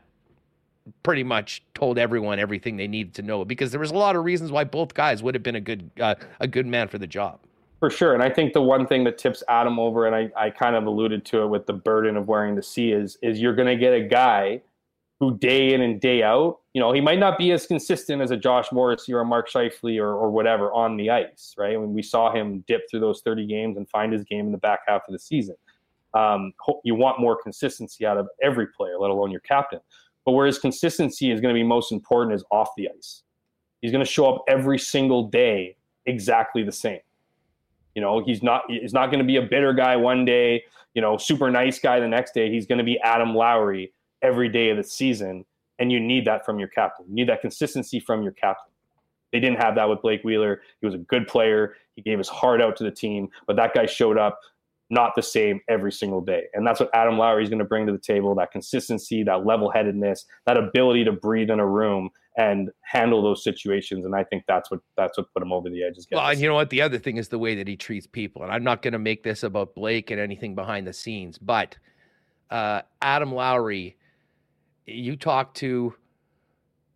pretty 1.02 1.24
much 1.24 1.62
told 1.74 1.98
everyone 1.98 2.38
everything 2.38 2.76
they 2.76 2.88
needed 2.88 3.14
to 3.14 3.22
know 3.22 3.44
because 3.44 3.70
there 3.70 3.80
was 3.80 3.90
a 3.90 3.96
lot 3.96 4.16
of 4.16 4.24
reasons 4.24 4.50
why 4.50 4.64
both 4.64 4.94
guys 4.94 5.22
would 5.22 5.34
have 5.34 5.42
been 5.42 5.56
a 5.56 5.60
good 5.60 5.90
uh, 6.00 6.14
a 6.40 6.46
good 6.46 6.66
man 6.66 6.88
for 6.88 6.98
the 6.98 7.06
job. 7.06 7.40
For 7.78 7.88
sure. 7.88 8.12
And 8.12 8.22
I 8.22 8.28
think 8.28 8.52
the 8.52 8.60
one 8.60 8.86
thing 8.86 9.04
that 9.04 9.16
tips 9.16 9.42
Adam 9.48 9.78
over, 9.78 10.06
and 10.06 10.14
I, 10.14 10.30
I 10.36 10.50
kind 10.50 10.76
of 10.76 10.84
alluded 10.84 11.24
to 11.26 11.42
it 11.42 11.46
with 11.46 11.66
the 11.66 11.72
burden 11.72 12.16
of 12.16 12.28
wearing 12.28 12.54
the 12.54 12.62
C, 12.62 12.92
is 12.92 13.16
is 13.22 13.40
you're 13.40 13.54
gonna 13.54 13.76
get 13.76 13.94
a 13.94 14.02
guy 14.02 14.62
who 15.20 15.36
day 15.36 15.74
in 15.74 15.82
and 15.82 16.00
day 16.00 16.22
out, 16.22 16.60
you 16.72 16.80
know, 16.80 16.92
he 16.92 17.00
might 17.00 17.18
not 17.18 17.36
be 17.36 17.52
as 17.52 17.66
consistent 17.66 18.22
as 18.22 18.30
a 18.30 18.36
Josh 18.38 18.72
Morrissey 18.72 19.12
or 19.12 19.20
a 19.20 19.24
Mark 19.24 19.50
Scheifele 19.50 20.00
or, 20.00 20.14
or 20.14 20.30
whatever 20.30 20.72
on 20.72 20.96
the 20.96 21.10
ice, 21.10 21.54
right? 21.58 21.78
When 21.78 21.92
we 21.92 22.02
saw 22.02 22.32
him 22.32 22.64
dip 22.66 22.88
through 22.90 23.00
those 23.00 23.20
30 23.20 23.46
games 23.46 23.76
and 23.76 23.86
find 23.90 24.14
his 24.14 24.24
game 24.24 24.46
in 24.46 24.52
the 24.52 24.58
back 24.58 24.80
half 24.88 25.02
of 25.06 25.12
the 25.12 25.18
season. 25.18 25.56
Um, 26.14 26.54
you 26.84 26.94
want 26.94 27.20
more 27.20 27.40
consistency 27.40 28.06
out 28.06 28.16
of 28.16 28.28
every 28.42 28.68
player, 28.68 28.98
let 28.98 29.10
alone 29.10 29.30
your 29.30 29.40
captain. 29.40 29.80
But 30.24 30.32
where 30.32 30.46
his 30.46 30.58
consistency 30.58 31.30
is 31.30 31.40
going 31.40 31.54
to 31.54 31.58
be 31.58 31.64
most 31.64 31.92
important 31.92 32.34
is 32.34 32.44
off 32.50 32.70
the 32.76 32.88
ice. 32.96 33.22
He's 33.80 33.92
going 33.92 34.04
to 34.04 34.10
show 34.10 34.32
up 34.32 34.44
every 34.48 34.78
single 34.78 35.24
day 35.24 35.76
exactly 36.06 36.62
the 36.62 36.72
same. 36.72 37.00
You 37.94 38.02
know, 38.02 38.22
he's 38.24 38.42
not 38.42 38.62
he's 38.68 38.92
not 38.92 39.06
going 39.06 39.18
to 39.18 39.24
be 39.24 39.36
a 39.36 39.42
bitter 39.42 39.72
guy 39.72 39.96
one 39.96 40.24
day, 40.24 40.64
you 40.94 41.02
know, 41.02 41.16
super 41.16 41.50
nice 41.50 41.78
guy 41.78 41.98
the 41.98 42.08
next 42.08 42.34
day. 42.34 42.50
He's 42.50 42.66
going 42.66 42.78
to 42.78 42.84
be 42.84 42.98
Adam 43.00 43.34
Lowry 43.34 43.92
every 44.22 44.48
day 44.48 44.70
of 44.70 44.76
the 44.76 44.84
season, 44.84 45.44
and 45.78 45.90
you 45.90 45.98
need 45.98 46.26
that 46.26 46.44
from 46.44 46.58
your 46.58 46.68
captain. 46.68 47.06
You 47.08 47.14
need 47.14 47.28
that 47.28 47.40
consistency 47.40 47.98
from 47.98 48.22
your 48.22 48.32
captain. 48.32 48.70
They 49.32 49.40
didn't 49.40 49.58
have 49.58 49.74
that 49.76 49.88
with 49.88 50.02
Blake 50.02 50.22
Wheeler. 50.24 50.62
He 50.80 50.86
was 50.86 50.94
a 50.94 50.98
good 50.98 51.26
player. 51.26 51.76
He 51.96 52.02
gave 52.02 52.18
his 52.18 52.28
heart 52.28 52.60
out 52.60 52.76
to 52.76 52.84
the 52.84 52.90
team, 52.90 53.28
but 53.46 53.56
that 53.56 53.74
guy 53.74 53.86
showed 53.86 54.18
up 54.18 54.40
not 54.90 55.14
the 55.14 55.22
same 55.22 55.60
every 55.68 55.92
single 55.92 56.20
day. 56.20 56.42
And 56.52 56.66
that's 56.66 56.80
what 56.80 56.90
Adam 56.92 57.16
Lowry 57.16 57.44
is 57.44 57.48
going 57.48 57.60
to 57.60 57.64
bring 57.64 57.86
to 57.86 57.92
the 57.92 57.98
table 57.98 58.34
that 58.34 58.50
consistency, 58.50 59.22
that 59.22 59.46
level 59.46 59.70
headedness, 59.70 60.26
that 60.46 60.56
ability 60.56 61.04
to 61.04 61.12
breathe 61.12 61.48
in 61.50 61.60
a 61.60 61.66
room 61.66 62.10
and 62.36 62.70
handle 62.82 63.22
those 63.22 63.44
situations. 63.44 64.04
And 64.04 64.14
I 64.14 64.24
think 64.24 64.44
that's 64.48 64.70
what 64.70 64.80
that's 64.96 65.16
what 65.16 65.32
put 65.32 65.42
him 65.42 65.52
over 65.52 65.70
the 65.70 65.84
edge. 65.84 65.96
Well, 66.10 66.28
and 66.28 66.40
you 66.40 66.48
know 66.48 66.54
what? 66.54 66.70
The 66.70 66.82
other 66.82 66.98
thing 66.98 67.16
is 67.16 67.28
the 67.28 67.38
way 67.38 67.54
that 67.54 67.68
he 67.68 67.76
treats 67.76 68.06
people. 68.06 68.42
And 68.42 68.52
I'm 68.52 68.64
not 68.64 68.82
going 68.82 68.92
to 68.92 68.98
make 68.98 69.22
this 69.22 69.44
about 69.44 69.74
Blake 69.74 70.10
and 70.10 70.20
anything 70.20 70.54
behind 70.54 70.86
the 70.86 70.92
scenes, 70.92 71.38
but 71.38 71.76
uh, 72.50 72.82
Adam 73.00 73.32
Lowry, 73.32 73.96
you 74.86 75.14
talk 75.14 75.54
to 75.54 75.94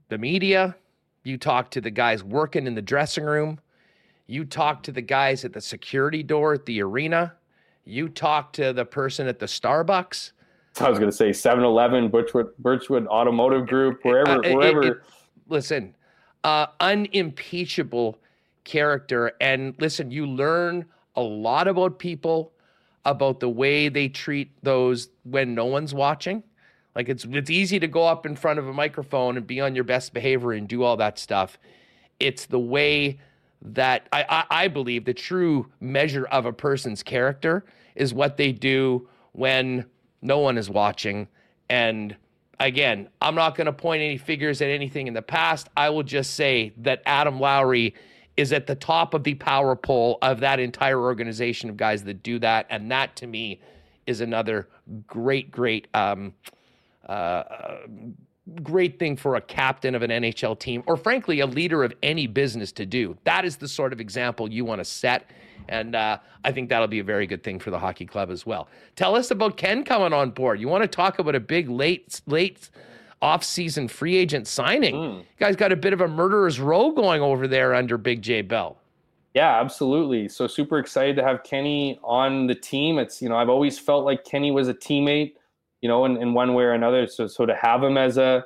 the 0.08 0.18
media, 0.18 0.74
you 1.22 1.38
talk 1.38 1.70
to 1.70 1.80
the 1.80 1.90
guys 1.90 2.24
working 2.24 2.66
in 2.66 2.74
the 2.74 2.82
dressing 2.82 3.24
room, 3.24 3.60
you 4.26 4.44
talk 4.44 4.82
to 4.82 4.92
the 4.92 5.02
guys 5.02 5.44
at 5.44 5.52
the 5.52 5.60
security 5.60 6.24
door 6.24 6.54
at 6.54 6.66
the 6.66 6.82
arena 6.82 7.34
you 7.84 8.08
talk 8.08 8.52
to 8.54 8.72
the 8.72 8.84
person 8.84 9.26
at 9.26 9.38
the 9.38 9.46
Starbucks. 9.46 10.32
I 10.80 10.90
was 10.90 10.98
going 10.98 11.10
to 11.10 11.16
say 11.16 11.30
7-Eleven, 11.30 12.08
Birchwood, 12.08 12.56
Birchwood 12.58 13.06
Automotive 13.06 13.66
Group, 13.66 14.00
wherever, 14.02 14.44
uh, 14.44 14.52
wherever. 14.52 14.82
It, 14.82 14.88
it, 14.88 14.96
listen, 15.48 15.94
uh, 16.42 16.66
unimpeachable 16.80 18.18
character, 18.64 19.32
and 19.40 19.74
listen, 19.78 20.10
you 20.10 20.26
learn 20.26 20.84
a 21.14 21.22
lot 21.22 21.68
about 21.68 21.98
people, 21.98 22.52
about 23.04 23.38
the 23.38 23.48
way 23.48 23.88
they 23.88 24.08
treat 24.08 24.50
those 24.62 25.10
when 25.22 25.54
no 25.54 25.66
one's 25.66 25.94
watching. 25.94 26.42
Like 26.96 27.08
it's 27.08 27.24
it's 27.24 27.50
easy 27.50 27.78
to 27.80 27.88
go 27.88 28.06
up 28.06 28.24
in 28.24 28.36
front 28.36 28.58
of 28.58 28.68
a 28.68 28.72
microphone 28.72 29.36
and 29.36 29.46
be 29.46 29.60
on 29.60 29.74
your 29.74 29.84
best 29.84 30.14
behavior 30.14 30.52
and 30.52 30.68
do 30.68 30.82
all 30.84 30.96
that 30.96 31.18
stuff. 31.18 31.58
It's 32.20 32.46
the 32.46 32.58
way 32.58 33.18
that 33.64 34.08
I, 34.12 34.24
I, 34.28 34.44
I 34.64 34.68
believe 34.68 35.04
the 35.04 35.14
true 35.14 35.70
measure 35.80 36.26
of 36.26 36.46
a 36.46 36.52
person's 36.52 37.02
character 37.02 37.64
is 37.94 38.12
what 38.12 38.36
they 38.36 38.52
do 38.52 39.08
when 39.32 39.86
no 40.22 40.38
one 40.38 40.58
is 40.58 40.68
watching. 40.68 41.28
And 41.70 42.16
again, 42.60 43.08
I'm 43.20 43.34
not 43.34 43.56
going 43.56 43.66
to 43.66 43.72
point 43.72 44.02
any 44.02 44.18
figures 44.18 44.60
at 44.60 44.68
anything 44.68 45.06
in 45.06 45.14
the 45.14 45.22
past. 45.22 45.68
I 45.76 45.90
will 45.90 46.02
just 46.02 46.34
say 46.34 46.72
that 46.78 47.02
Adam 47.06 47.40
Lowry 47.40 47.94
is 48.36 48.52
at 48.52 48.66
the 48.66 48.74
top 48.74 49.14
of 49.14 49.24
the 49.24 49.34
power 49.34 49.76
pole 49.76 50.18
of 50.20 50.40
that 50.40 50.58
entire 50.58 51.00
organization 51.00 51.70
of 51.70 51.76
guys 51.76 52.04
that 52.04 52.22
do 52.22 52.38
that. 52.40 52.66
And 52.68 52.90
that 52.90 53.16
to 53.16 53.26
me 53.26 53.60
is 54.06 54.20
another 54.20 54.68
great, 55.06 55.50
great 55.50 55.88
um, 55.94 56.34
uh, 57.06 57.44
great 58.62 58.98
thing 58.98 59.16
for 59.16 59.36
a 59.36 59.40
captain 59.40 59.94
of 59.94 60.02
an 60.02 60.10
NHL 60.10 60.58
team, 60.58 60.82
or 60.86 60.96
frankly, 60.96 61.40
a 61.40 61.46
leader 61.46 61.82
of 61.82 61.92
any 62.02 62.26
business 62.26 62.72
to 62.72 62.86
do. 62.86 63.16
That 63.24 63.44
is 63.44 63.56
the 63.56 63.68
sort 63.68 63.92
of 63.92 64.00
example 64.00 64.52
you 64.52 64.64
want 64.64 64.80
to 64.80 64.84
set. 64.84 65.30
And 65.68 65.94
uh, 65.94 66.18
I 66.44 66.52
think 66.52 66.68
that'll 66.68 66.88
be 66.88 66.98
a 66.98 67.04
very 67.04 67.26
good 67.26 67.42
thing 67.42 67.58
for 67.58 67.70
the 67.70 67.78
hockey 67.78 68.04
club 68.04 68.30
as 68.30 68.44
well. 68.44 68.68
Tell 68.96 69.16
us 69.16 69.30
about 69.30 69.56
Ken 69.56 69.82
coming 69.82 70.12
on 70.12 70.30
board. 70.30 70.60
You 70.60 70.68
want 70.68 70.82
to 70.82 70.88
talk 70.88 71.18
about 71.18 71.34
a 71.34 71.40
big 71.40 71.70
late, 71.70 72.20
late 72.26 72.68
off-season 73.22 73.88
free 73.88 74.16
agent 74.16 74.46
signing? 74.46 74.94
Mm. 74.94 75.18
You 75.20 75.24
guys 75.38 75.56
got 75.56 75.72
a 75.72 75.76
bit 75.76 75.94
of 75.94 76.02
a 76.02 76.08
murderer's 76.08 76.60
row 76.60 76.90
going 76.90 77.22
over 77.22 77.48
there 77.48 77.74
under 77.74 77.96
Big 77.96 78.20
J 78.20 78.42
Bell. 78.42 78.76
Yeah, 79.32 79.58
absolutely. 79.58 80.28
So 80.28 80.46
super 80.46 80.78
excited 80.78 81.16
to 81.16 81.24
have 81.24 81.42
Kenny 81.42 81.98
on 82.04 82.46
the 82.46 82.54
team. 82.54 82.98
It's 82.98 83.20
you 83.20 83.28
know 83.28 83.36
I've 83.36 83.48
always 83.48 83.78
felt 83.78 84.04
like 84.04 84.24
Kenny 84.24 84.52
was 84.52 84.68
a 84.68 84.74
teammate 84.74 85.32
you 85.84 85.88
know, 85.88 86.06
in, 86.06 86.16
in 86.16 86.32
one 86.32 86.54
way 86.54 86.64
or 86.64 86.72
another. 86.72 87.06
So, 87.06 87.26
so 87.26 87.44
to 87.44 87.54
have 87.54 87.84
him 87.84 87.98
as 87.98 88.16
a 88.16 88.42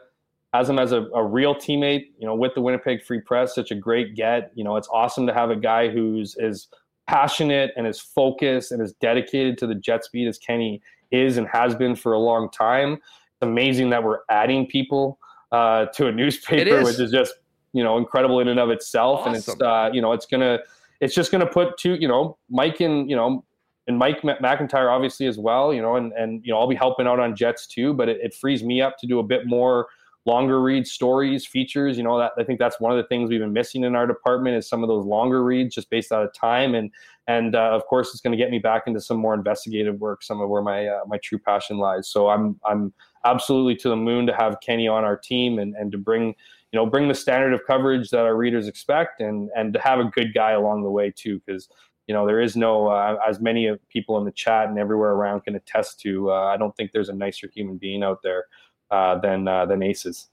as 0.54 0.68
him 0.68 0.80
as 0.80 0.90
a, 0.90 1.02
a 1.14 1.24
real 1.24 1.54
teammate, 1.54 2.06
you 2.18 2.26
know, 2.26 2.34
with 2.34 2.52
the 2.56 2.60
Winnipeg 2.60 3.04
Free 3.04 3.20
Press, 3.20 3.54
such 3.54 3.70
a 3.70 3.76
great 3.76 4.16
get. 4.16 4.50
You 4.56 4.64
know, 4.64 4.74
it's 4.76 4.88
awesome 4.92 5.24
to 5.28 5.32
have 5.32 5.48
a 5.48 5.54
guy 5.54 5.88
who's 5.88 6.34
as 6.34 6.66
passionate 7.06 7.70
and 7.76 7.86
as 7.86 8.00
focused 8.00 8.72
and 8.72 8.82
as 8.82 8.92
dedicated 8.94 9.56
to 9.58 9.68
the 9.68 9.76
jet 9.76 10.04
speed 10.04 10.26
as 10.26 10.36
Kenny 10.36 10.82
is 11.12 11.36
and 11.36 11.46
has 11.46 11.76
been 11.76 11.94
for 11.94 12.12
a 12.12 12.18
long 12.18 12.50
time. 12.50 12.94
It's 12.94 13.42
amazing 13.42 13.90
that 13.90 14.02
we're 14.02 14.18
adding 14.28 14.66
people 14.66 15.20
uh, 15.52 15.86
to 15.94 16.08
a 16.08 16.12
newspaper, 16.20 16.82
which 16.82 16.98
is 16.98 17.12
just 17.12 17.34
you 17.72 17.84
know 17.84 17.98
incredible 17.98 18.40
in 18.40 18.48
and 18.48 18.58
of 18.58 18.70
itself. 18.70 19.20
Awesome. 19.20 19.34
And 19.34 19.36
it's 19.36 19.60
uh, 19.60 19.90
you 19.92 20.02
know 20.02 20.12
it's 20.12 20.26
gonna 20.26 20.58
it's 21.00 21.14
just 21.14 21.30
gonna 21.30 21.46
put 21.46 21.78
two 21.78 21.94
you 22.00 22.08
know 22.08 22.36
Mike 22.50 22.80
and 22.80 23.08
you 23.08 23.14
know 23.14 23.44
and 23.88 23.98
Mike 23.98 24.20
McIntyre 24.20 24.92
obviously 24.92 25.26
as 25.26 25.38
well, 25.38 25.72
you 25.72 25.82
know, 25.82 25.96
and 25.96 26.12
and 26.12 26.44
you 26.44 26.52
know 26.52 26.60
I'll 26.60 26.68
be 26.68 26.76
helping 26.76 27.06
out 27.06 27.18
on 27.18 27.34
Jets 27.34 27.66
too, 27.66 27.94
but 27.94 28.08
it, 28.08 28.20
it 28.22 28.34
frees 28.34 28.62
me 28.62 28.80
up 28.80 28.98
to 28.98 29.06
do 29.06 29.18
a 29.18 29.22
bit 29.22 29.46
more 29.46 29.88
longer 30.26 30.60
read 30.60 30.86
stories, 30.86 31.46
features. 31.46 31.96
You 31.96 32.04
know, 32.04 32.18
that 32.18 32.32
I 32.38 32.44
think 32.44 32.58
that's 32.58 32.78
one 32.78 32.92
of 32.92 32.98
the 32.98 33.08
things 33.08 33.30
we've 33.30 33.40
been 33.40 33.52
missing 33.52 33.84
in 33.84 33.96
our 33.96 34.06
department 34.06 34.56
is 34.56 34.68
some 34.68 34.82
of 34.84 34.88
those 34.88 35.06
longer 35.06 35.42
reads 35.42 35.74
just 35.74 35.88
based 35.88 36.12
out 36.12 36.22
of 36.22 36.32
time, 36.34 36.74
and 36.74 36.90
and 37.26 37.56
uh, 37.56 37.70
of 37.70 37.86
course 37.86 38.10
it's 38.10 38.20
going 38.20 38.36
to 38.36 38.42
get 38.42 38.50
me 38.50 38.58
back 38.58 38.82
into 38.86 39.00
some 39.00 39.16
more 39.16 39.34
investigative 39.34 39.98
work, 39.98 40.22
some 40.22 40.40
of 40.40 40.50
where 40.50 40.62
my 40.62 40.86
uh, 40.86 41.00
my 41.06 41.18
true 41.24 41.38
passion 41.38 41.78
lies. 41.78 42.08
So 42.08 42.28
I'm 42.28 42.60
I'm 42.66 42.92
absolutely 43.24 43.74
to 43.76 43.88
the 43.88 43.96
moon 43.96 44.26
to 44.26 44.34
have 44.34 44.58
Kenny 44.60 44.86
on 44.86 45.02
our 45.02 45.16
team 45.16 45.58
and 45.58 45.74
and 45.74 45.90
to 45.92 45.98
bring 45.98 46.34
you 46.72 46.78
know 46.78 46.84
bring 46.84 47.08
the 47.08 47.14
standard 47.14 47.54
of 47.54 47.66
coverage 47.66 48.10
that 48.10 48.20
our 48.20 48.36
readers 48.36 48.68
expect 48.68 49.20
and 49.22 49.48
and 49.56 49.72
to 49.72 49.80
have 49.80 49.98
a 49.98 50.04
good 50.04 50.34
guy 50.34 50.52
along 50.52 50.82
the 50.82 50.90
way 50.90 51.10
too 51.10 51.40
because 51.46 51.68
you 52.08 52.14
know 52.14 52.26
there 52.26 52.40
is 52.40 52.56
no 52.56 52.88
uh, 52.88 53.16
as 53.26 53.38
many 53.38 53.70
people 53.88 54.18
in 54.18 54.24
the 54.24 54.32
chat 54.32 54.68
and 54.68 54.78
everywhere 54.78 55.12
around 55.12 55.42
can 55.42 55.54
attest 55.54 56.00
to 56.00 56.32
uh, 56.32 56.46
i 56.46 56.56
don't 56.56 56.74
think 56.76 56.90
there's 56.90 57.10
a 57.10 57.14
nicer 57.14 57.48
human 57.54 57.76
being 57.76 58.02
out 58.02 58.20
there 58.24 58.46
uh, 58.90 59.16
than 59.20 59.46
uh, 59.46 59.64
than 59.66 59.82
aces 59.82 60.30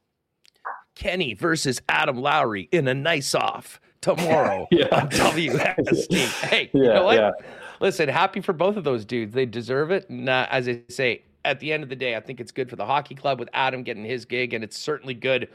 kenny 0.96 1.36
versus 1.36 1.80
adam 1.90 2.18
lowry 2.18 2.68
in 2.72 2.88
a 2.88 2.94
nice 2.94 3.36
off 3.36 3.80
tomorrow 4.02 4.68
yeah. 4.72 4.88
on 4.92 5.10
WST. 5.10 6.16
hey 6.50 6.70
yeah, 6.74 6.82
you 6.82 6.94
know 6.94 7.06
what 7.06 7.18
yeah. 7.18 7.32
listen 7.80 8.08
happy 8.08 8.40
for 8.40 8.54
both 8.54 8.78
of 8.78 8.84
those 8.84 9.04
dudes 9.06 9.34
they 9.34 9.46
deserve 9.46 9.92
it 9.92 10.10
and 10.10 10.30
uh, 10.30 10.48
as 10.50 10.68
i 10.68 10.82
say 10.90 11.22
at 11.44 11.60
the 11.60 11.72
end 11.72 11.84
of 11.84 11.90
the 11.90 11.96
day 11.96 12.16
i 12.16 12.20
think 12.20 12.40
it's 12.40 12.52
good 12.52 12.70
for 12.70 12.78
the 12.78 12.86
hockey 12.86 13.16
club 13.16 13.40
with 13.40 13.50
adam 13.54 13.84
getting 13.84 14.06
his 14.06 14.24
gig 14.24 14.54
and 14.54 14.64
it's 14.64 14.78
certainly 14.78 15.14
good 15.14 15.50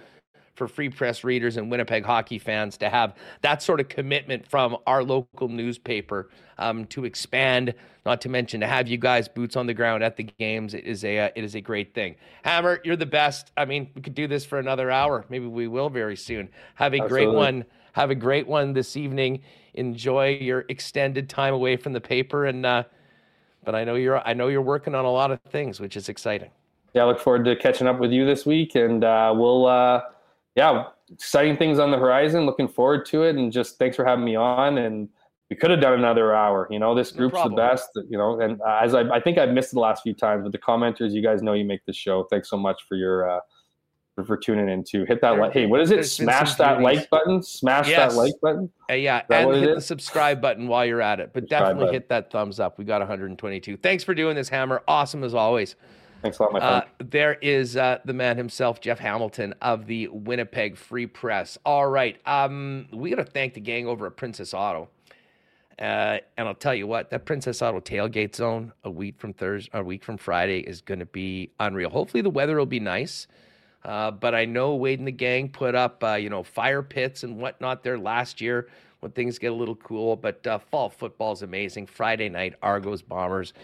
for 0.61 0.69
Free 0.69 0.91
Press 0.91 1.25
readers 1.25 1.57
and 1.57 1.71
Winnipeg 1.71 2.05
hockey 2.05 2.39
fans 2.39 2.77
to 2.77 2.91
have 2.91 3.17
that 3.41 3.63
sort 3.63 3.81
of 3.81 3.89
commitment 3.89 4.47
from 4.47 4.77
our 4.87 5.03
local 5.03 5.49
newspaper 5.49 6.29
um, 6.59 6.85
to 6.89 7.07
expand. 7.07 7.73
Not 8.05 8.21
to 8.21 8.29
mention 8.29 8.61
to 8.61 8.67
have 8.67 8.87
you 8.87 8.99
guys 8.99 9.27
boots 9.27 9.57
on 9.57 9.67
the 9.67 9.73
ground 9.73 10.03
at 10.03 10.19
the 10.19 10.25
games. 10.25 10.75
It 10.75 10.85
is 10.85 11.03
a 11.03 11.19
uh, 11.19 11.29
it 11.35 11.45
is 11.45 11.55
a 11.55 11.63
great 11.63 11.95
thing. 11.95 12.15
Hammer, 12.45 12.83
you're 12.85 12.95
the 12.95 13.07
best. 13.07 13.53
I 13.57 13.65
mean, 13.65 13.89
we 13.95 14.03
could 14.03 14.15
do 14.15 14.27
this 14.27 14.45
for 14.45 14.59
another 14.59 14.91
hour. 14.91 15.25
Maybe 15.31 15.47
we 15.47 15.67
will 15.67 15.89
very 15.89 16.17
soon. 16.17 16.51
Have 16.75 16.93
a 16.93 17.01
Absolutely. 17.01 17.25
great 17.25 17.35
one. 17.35 17.65
Have 17.95 18.11
a 18.11 18.15
great 18.15 18.47
one 18.47 18.75
this 18.75 18.99
evening. 18.99 19.41
Enjoy 19.73 20.29
your 20.43 20.67
extended 20.69 21.31
time 21.31 21.55
away 21.55 21.79
from 21.79 21.95
the 21.95 22.03
paper 22.03 22.45
and. 22.45 22.67
Uh, 22.67 22.85
but 23.65 23.75
I 23.75 23.85
know 23.85 23.95
you're 23.95 24.27
I 24.27 24.35
know 24.35 24.49
you're 24.49 24.63
working 24.63 24.95
on 24.95 25.07
a 25.07 25.11
lot 25.11 25.31
of 25.31 25.41
things, 25.51 25.81
which 25.81 25.97
is 25.97 26.11
exciting. 26.11 26.51
Yeah, 26.95 27.05
I 27.05 27.07
look 27.07 27.21
forward 27.21 27.45
to 27.45 27.55
catching 27.55 27.87
up 27.87 28.01
with 28.01 28.11
you 28.11 28.27
this 28.27 28.45
week, 28.45 28.75
and 28.75 29.05
uh, 29.05 29.33
we'll 29.37 29.67
uh, 29.67 30.01
yeah, 30.57 30.85
exciting 31.13 31.57
things 31.57 31.79
on 31.79 31.91
the 31.91 31.99
horizon. 31.99 32.47
Looking 32.47 32.69
forward 32.69 33.07
to 33.07 33.25
it, 33.25 33.37
and 33.37 33.53
just 33.53 33.79
thanks 33.79 33.97
for 33.97 34.05
having 34.05 34.25
me 34.25 34.37
on. 34.37 34.79
And 34.79 35.09
we 35.49 35.57
could 35.57 35.71
have 35.71 35.81
done 35.81 35.95
another 35.95 36.35
hour. 36.35 36.67
You 36.71 36.79
know, 36.79 36.95
this 36.95 37.13
group's 37.13 37.35
no 37.35 37.49
the 37.49 37.57
best. 37.57 37.91
You 38.09 38.19
know, 38.19 38.41
and 38.41 38.61
as 38.67 38.95
I, 38.95 39.03
I 39.03 39.21
think 39.21 39.39
I've 39.39 39.51
missed 39.51 39.73
the 39.73 39.81
last 39.81 40.03
few 40.03 40.15
times, 40.15 40.43
but 40.43 40.53
the 40.53 40.59
commenters, 40.59 41.13
you 41.13 41.23
guys 41.23 41.43
know 41.43 41.53
you 41.55 41.65
make 41.65 41.85
the 41.87 41.93
show. 41.93 42.25
Thanks 42.31 42.51
so 42.51 42.57
much 42.57 42.83
for 42.89 42.97
your. 42.97 43.31
Uh, 43.31 43.41
for, 44.15 44.25
for 44.25 44.37
tuning 44.37 44.69
in 44.69 44.83
to 44.85 45.05
hit 45.05 45.21
that 45.21 45.39
like 45.39 45.53
hey 45.53 45.67
what 45.67 45.81
is 45.81 45.91
it 45.91 46.05
smash 46.05 46.55
that 46.57 46.81
like 46.81 47.09
button 47.11 47.43
smash 47.43 47.89
yes. 47.89 48.13
that 48.13 48.19
like 48.19 48.33
button 48.43 48.69
uh, 48.91 48.95
yeah 48.95 49.23
and 49.31 49.55
hit 49.55 49.75
the 49.77 49.81
subscribe 49.81 50.41
button 50.41 50.67
while 50.67 50.85
you're 50.85 51.01
at 51.01 51.21
it 51.21 51.33
but 51.33 51.43
subscribe 51.43 51.61
definitely 51.61 51.85
button. 51.85 51.95
hit 51.95 52.09
that 52.09 52.31
thumbs 52.31 52.59
up 52.59 52.77
we 52.79 52.85
got 52.85 53.01
122 53.01 53.77
thanks 53.77 54.03
for 54.03 54.15
doing 54.15 54.35
this 54.35 54.49
hammer 54.49 54.83
awesome 54.89 55.23
as 55.23 55.33
always 55.33 55.77
Thanks 56.23 56.39
a 56.39 56.43
lot, 56.43 56.53
my 56.53 56.61
friend. 56.61 56.85
Uh, 56.85 57.05
there 57.11 57.35
is 57.35 57.77
uh, 57.77 57.99
the 58.05 58.13
man 58.13 58.37
himself, 58.37 58.81
Jeff 58.81 58.99
Hamilton 58.99 59.55
of 59.63 59.87
the 59.87 60.09
Winnipeg 60.09 60.77
Free 60.77 61.07
Press. 61.07 61.59
All 61.65 61.89
right. 61.89 62.21
Um, 62.27 62.89
we 62.93 63.11
got 63.11 63.17
to 63.17 63.25
thank 63.25 63.55
the 63.55 63.61
gang 63.61 63.87
over 63.87 64.07
at 64.07 64.17
Princess 64.17 64.53
Auto. 64.55 64.89
Uh, 65.79 66.19
and 66.37 66.47
I'll 66.47 66.55
tell 66.55 66.75
you 66.75 66.87
what, 66.87 67.09
that 67.11 67.25
Princess 67.25 67.63
Auto 67.63 67.81
tailgate 67.81 68.35
zone 68.35 68.73
a 68.85 68.91
week 68.91 69.19
from 69.19 69.33
Thursday, 69.33 69.71
a 69.73 69.83
week 69.83 70.05
from 70.05 70.19
Friday 70.19 70.61
is 70.61 70.83
going 70.83 71.01
to 71.01 71.07
be 71.07 71.53
unreal. 71.59 71.89
Hopefully 71.89 72.23
the 72.23 72.31
weather 72.31 72.57
will 72.57 72.67
be 72.67 72.81
nice. 72.81 73.27
Uh, 73.83 74.11
but 74.11 74.35
I 74.35 74.45
know 74.45 74.75
Wade 74.75 74.99
and 74.99 75.09
the 75.09 75.13
gang 75.13 75.49
put 75.49 75.75
up, 75.75 76.05
uh, 76.05 76.15
you 76.15 76.29
know, 76.29 76.43
fire 76.43 76.83
pits 76.83 77.23
and 77.23 77.39
whatnot 77.39 77.83
there 77.83 77.99
last 77.99 78.43
year 78.43 78.69
when 79.01 79.13
things 79.13 79.39
get 79.39 79.53
a 79.53 79.55
little 79.55 79.77
cool. 79.77 80.17
But 80.17 80.47
uh, 80.47 80.59
fall 80.59 80.91
football 80.91 81.33
is 81.33 81.41
amazing. 81.41 81.87
Friday 81.87 82.29
night, 82.29 82.57
Argos 82.63 83.01
Bombers 83.01 83.55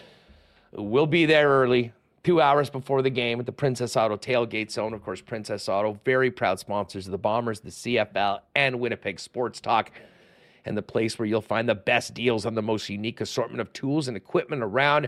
will 0.73 1.07
be 1.07 1.27
there 1.27 1.51
early, 1.51 1.93
two 2.27 2.41
hours 2.41 2.69
before 2.69 3.03
the 3.03 3.11
game 3.11 3.39
at 3.39 3.47
the 3.47 3.53
Princess 3.53 3.97
Auto 3.97 4.17
tailgate 4.17 4.73
zone. 4.73 4.93
Of 4.93 5.05
course, 5.05 5.21
Princess 5.21 5.69
Auto, 5.69 6.01
very 6.05 6.29
proud 6.29 6.59
sponsors 6.59 7.07
of 7.07 7.13
the 7.13 7.19
Bombers, 7.19 7.61
the 7.61 7.71
CFL, 7.71 8.41
and 8.57 8.81
Winnipeg 8.81 9.21
Sports 9.21 9.61
Talk 9.61 9.93
and 10.65 10.77
the 10.77 10.83
place 10.83 11.21
where 11.21 11.27
you'll 11.27 11.41
find 11.41 11.69
the 11.69 11.77
best 11.77 12.15
deals 12.15 12.45
on 12.45 12.57
the 12.57 12.63
most 12.63 12.89
unique 12.89 13.21
assortment 13.21 13.61
of 13.61 13.73
tools 13.73 14.09
and 14.09 14.17
equipment 14.17 14.65
around. 14.65 15.07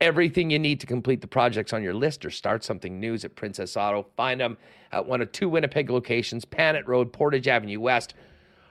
Everything 0.00 0.48
you 0.48 0.58
need 0.58 0.80
to 0.80 0.86
complete 0.86 1.20
the 1.20 1.26
projects 1.26 1.74
on 1.74 1.82
your 1.82 1.92
list 1.92 2.24
or 2.24 2.30
start 2.30 2.64
something 2.64 2.98
new 2.98 3.12
is 3.12 3.26
at 3.26 3.36
Princess 3.36 3.76
Auto. 3.76 4.06
Find 4.16 4.40
them 4.40 4.56
at 4.92 5.04
one 5.04 5.20
of 5.20 5.30
two 5.32 5.50
Winnipeg 5.50 5.90
locations, 5.90 6.46
Panet 6.46 6.88
Road, 6.88 7.12
Portage 7.12 7.46
Avenue 7.46 7.78
West, 7.78 8.14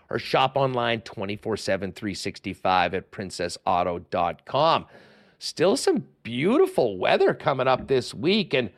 or 0.10 0.18
shop 0.18 0.58
online 0.58 1.02
24 1.02 1.58
7, 1.58 1.92
365 1.92 2.96
at 2.96 3.12
princessauto.com. 3.12 4.88
Still 5.40 5.78
some 5.78 6.08
beautiful 6.28 6.98
weather 6.98 7.34
coming 7.34 7.70
up 7.70 7.88
this 7.88 8.14
week, 8.14 8.54
and 8.54 8.70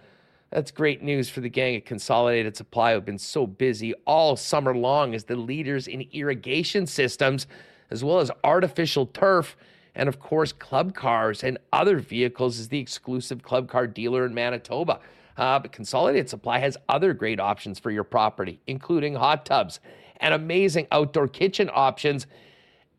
that's 0.51 0.69
great 0.69 1.01
news 1.01 1.29
for 1.29 1.41
the 1.41 1.49
gang 1.49 1.75
at 1.75 1.83
Consolidated 1.83 2.55
Supply, 2.55 2.93
who've 2.93 3.03
been 3.03 3.17
so 3.17 3.47
busy 3.47 3.95
all 4.05 4.35
summer 4.35 4.77
long 4.77 5.15
as 5.15 5.23
the 5.23 5.35
leaders 5.35 5.87
in 5.87 6.05
irrigation 6.11 6.85
systems, 6.85 7.47
as 7.89 8.03
well 8.03 8.19
as 8.19 8.29
artificial 8.43 9.07
turf, 9.07 9.57
and 9.95 10.07
of 10.07 10.19
course, 10.19 10.53
club 10.53 10.93
cars 10.93 11.43
and 11.43 11.57
other 11.73 11.97
vehicles, 11.97 12.59
as 12.59 12.67
the 12.67 12.77
exclusive 12.77 13.41
club 13.41 13.67
car 13.67 13.87
dealer 13.87 14.27
in 14.27 14.35
Manitoba. 14.35 14.99
Uh, 15.35 15.57
but 15.57 15.71
Consolidated 15.71 16.29
Supply 16.29 16.59
has 16.59 16.77
other 16.87 17.15
great 17.15 17.39
options 17.39 17.79
for 17.79 17.89
your 17.89 18.03
property, 18.03 18.59
including 18.67 19.15
hot 19.15 19.43
tubs 19.43 19.79
and 20.17 20.35
amazing 20.35 20.85
outdoor 20.91 21.27
kitchen 21.27 21.67
options. 21.73 22.27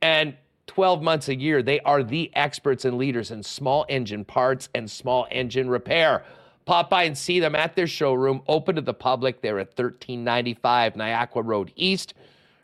And 0.03 0.35
12 0.71 1.03
months 1.03 1.29
a 1.29 1.35
year, 1.35 1.65
they 1.65 1.81
are 1.81 2.05
the 2.05 2.31
experts 2.35 2.85
and 2.85 2.97
leaders 2.97 3.33
in 3.33 3.43
small 3.43 3.85
engine 3.89 4.25
parts 4.25 4.69
and 4.73 4.89
small 4.89 5.27
engine 5.33 5.69
repair. 5.69 6.23
Pop 6.65 6.89
by 6.89 7.03
and 7.03 7.19
see 7.19 7.41
them 7.41 7.57
at 7.57 7.75
their 7.75 7.89
showroom, 7.89 8.41
open 8.47 8.77
to 8.77 8.81
the 8.81 8.95
public. 8.95 9.43
They're 9.43 9.59
at 9.59 9.71
1395 9.71 10.95
Niagara 10.95 11.43
Road 11.43 11.73
East, 11.75 12.15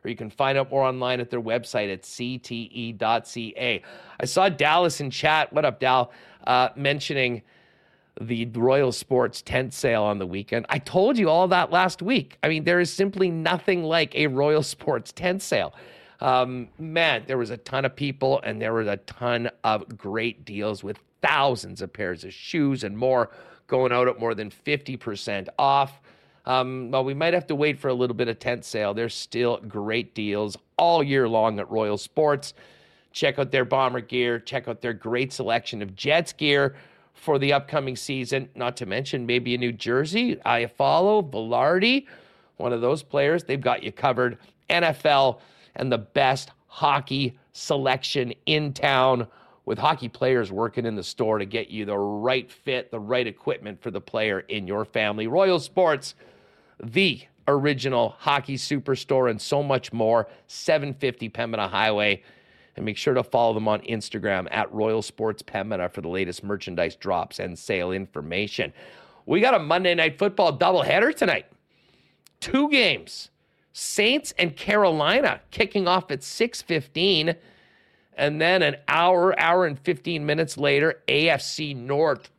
or 0.05 0.09
you 0.09 0.15
can 0.15 0.31
find 0.31 0.57
out 0.57 0.71
more 0.71 0.85
online 0.85 1.19
at 1.19 1.31
their 1.31 1.43
website 1.43 1.93
at 1.93 2.03
cte.ca. 2.03 3.83
I 4.21 4.25
saw 4.25 4.49
Dallas 4.51 5.01
in 5.01 5.11
chat. 5.11 5.53
What 5.53 5.65
up, 5.65 5.81
Dal? 5.81 6.13
Uh, 6.47 6.69
mentioning 6.77 7.43
the 8.21 8.47
Royal 8.47 8.93
Sports 8.93 9.43
tent 9.43 9.75
sale 9.75 10.05
on 10.05 10.21
the 10.21 10.27
weekend. 10.27 10.67
I 10.69 10.79
told 10.79 11.19
you 11.19 11.29
all 11.29 11.49
that 11.49 11.73
last 11.73 12.03
week. 12.03 12.39
I 12.45 12.49
mean, 12.49 12.63
there 12.63 12.79
is 12.79 12.93
simply 12.93 13.33
nothing 13.33 13.83
like 13.83 14.15
a 14.15 14.29
Royal 14.29 14.63
Sports 14.63 15.11
tent 15.11 15.43
sale. 15.43 15.75
Um, 16.21 16.69
man, 16.79 17.25
there 17.27 17.39
was 17.39 17.51
a 17.51 17.57
ton 17.57 17.85
of 17.85 17.95
people 17.95 18.41
and 18.43 18.61
there 18.61 18.73
was 18.73 18.87
a 18.89 18.97
ton 18.99 19.51
of 19.65 19.97
great 19.97 20.45
deals 20.45 20.83
with 20.83 20.99
thousands 21.23 21.83
of 21.83 21.93
pairs 21.93 22.25
of 22.25 22.33
shoes 22.33 22.85
and 22.85 22.97
more 22.97 23.31
going 23.67 23.93
out 23.93 24.09
at 24.09 24.19
more 24.19 24.35
than 24.35 24.51
50% 24.51 25.49
off. 25.59 26.01
Um, 26.47 26.91
well, 26.93 27.05
we 27.05 27.15
might 27.15 27.35
have 27.35 27.47
to 27.49 27.55
wait 27.55 27.79
for 27.79 27.89
a 27.89 27.95
little 27.95 28.15
bit 28.15 28.29
of 28.29 28.39
tent 28.39 28.65
sale. 28.65 28.95
There's 28.95 29.15
still 29.15 29.59
great 29.59 30.15
deals 30.15 30.57
all 30.79 31.03
year 31.03 31.29
long 31.29 31.59
at 31.59 31.69
Royal 31.71 31.99
Sports. 31.99 32.55
Check 33.13 33.39
out 33.39 33.51
their 33.51 33.65
bomber 33.65 34.01
gear. 34.01 34.39
Check 34.39 34.69
out 34.69 34.81
their 34.81 34.93
great 34.93 35.33
selection 35.33 35.83
of 35.83 35.97
Jets 35.97 36.33
gear 36.33 36.77
for 37.15 37.39
the 37.39 37.53
upcoming 37.53 37.97
season. 37.97 38.49
Not 38.55 38.77
to 38.77 38.87
mention 38.87 39.27
maybe 39.27 39.55
a 39.55 39.59
new 39.59 39.73
jersey, 39.73 40.37
Iafallo, 40.37 41.29
Vilardi, 41.29 42.07
one 42.59 42.73
of 42.73 42.81
those 42.81 43.03
players. 43.03 43.43
They've 43.43 43.61
got 43.61 43.83
you 43.83 43.91
covered. 43.91 44.39
NFL 44.71 45.41
and 45.77 45.91
the 45.91 45.99
best 45.99 46.51
hockey 46.67 47.39
selection 47.53 48.33
in 48.47 48.73
town 48.73 49.27
with 49.65 49.79
hockey 49.79 50.09
players 50.09 50.53
working 50.53 50.87
in 50.87 50.95
the 50.95 51.03
store 51.03 51.39
to 51.39 51.45
get 51.45 51.69
you 51.69 51.85
the 51.85 51.99
right 51.99 52.51
fit, 52.51 52.91
the 52.91 53.01
right 53.01 53.27
equipment 53.27 53.81
for 53.83 53.91
the 53.91 54.01
player 54.01 54.41
in 54.41 54.67
your 54.67 54.85
family. 54.85 55.27
Royal 55.27 55.59
Sports, 55.59 56.15
the 56.83 57.21
original 57.49 58.15
hockey 58.19 58.57
superstore, 58.57 59.31
and 59.31 59.41
so 59.41 59.63
much 59.63 59.93
more. 59.93 60.29
750 60.47 61.29
Pembina 61.31 61.69
Highway. 61.69 62.23
And 62.77 62.85
make 62.85 62.97
sure 62.97 63.15
to 63.15 63.25
follow 63.25 63.55
them 63.55 63.69
on 63.69 63.81
Instagram 63.83 64.47
at 64.51 64.73
Royal 64.73 65.03
Sports 65.03 65.43
Pembina 65.43 65.91
for 65.91 66.03
the 66.03 66.09
latest 66.09 66.45
merchandise 66.45 66.95
drops 66.95 67.39
and 67.39 67.59
sale 67.59 67.91
information. 67.91 68.73
We 69.25 69.41
got 69.41 69.55
a 69.55 69.59
Monday 69.59 69.95
Night 69.95 70.19
Football 70.19 70.59
doubleheader 70.59 71.15
tonight. 71.15 71.47
Two 72.39 72.71
games. 72.71 73.31
Saints 73.79 74.33
and 74.39 74.57
Carolina 74.57 75.39
kicking 75.51 75.87
off 75.87 76.11
at 76.11 76.23
615. 76.23 77.35
And 78.17 78.41
then 78.41 78.63
an 78.63 78.77
hour, 78.89 79.39
hour 79.39 79.67
and 79.67 79.79
15 79.79 80.25
minutes 80.25 80.57
later, 80.57 81.03
AFC 81.09 81.77
North 81.77 82.31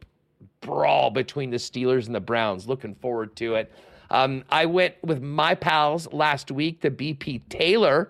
brawl 0.61 1.11
between 1.11 1.51
the 1.51 1.57
Steelers 1.57 2.07
and 2.07 2.15
the 2.15 2.19
Browns. 2.19 2.67
Looking 2.67 2.95
forward 2.95 3.35
to 3.35 3.53
it. 3.53 3.71
Um, 4.09 4.45
I 4.49 4.65
went 4.65 4.95
with 5.03 5.21
my 5.21 5.53
pals 5.53 6.11
last 6.11 6.49
week 6.49 6.81
to 6.81 6.89
BP 6.89 7.43
Taylor. 7.49 8.09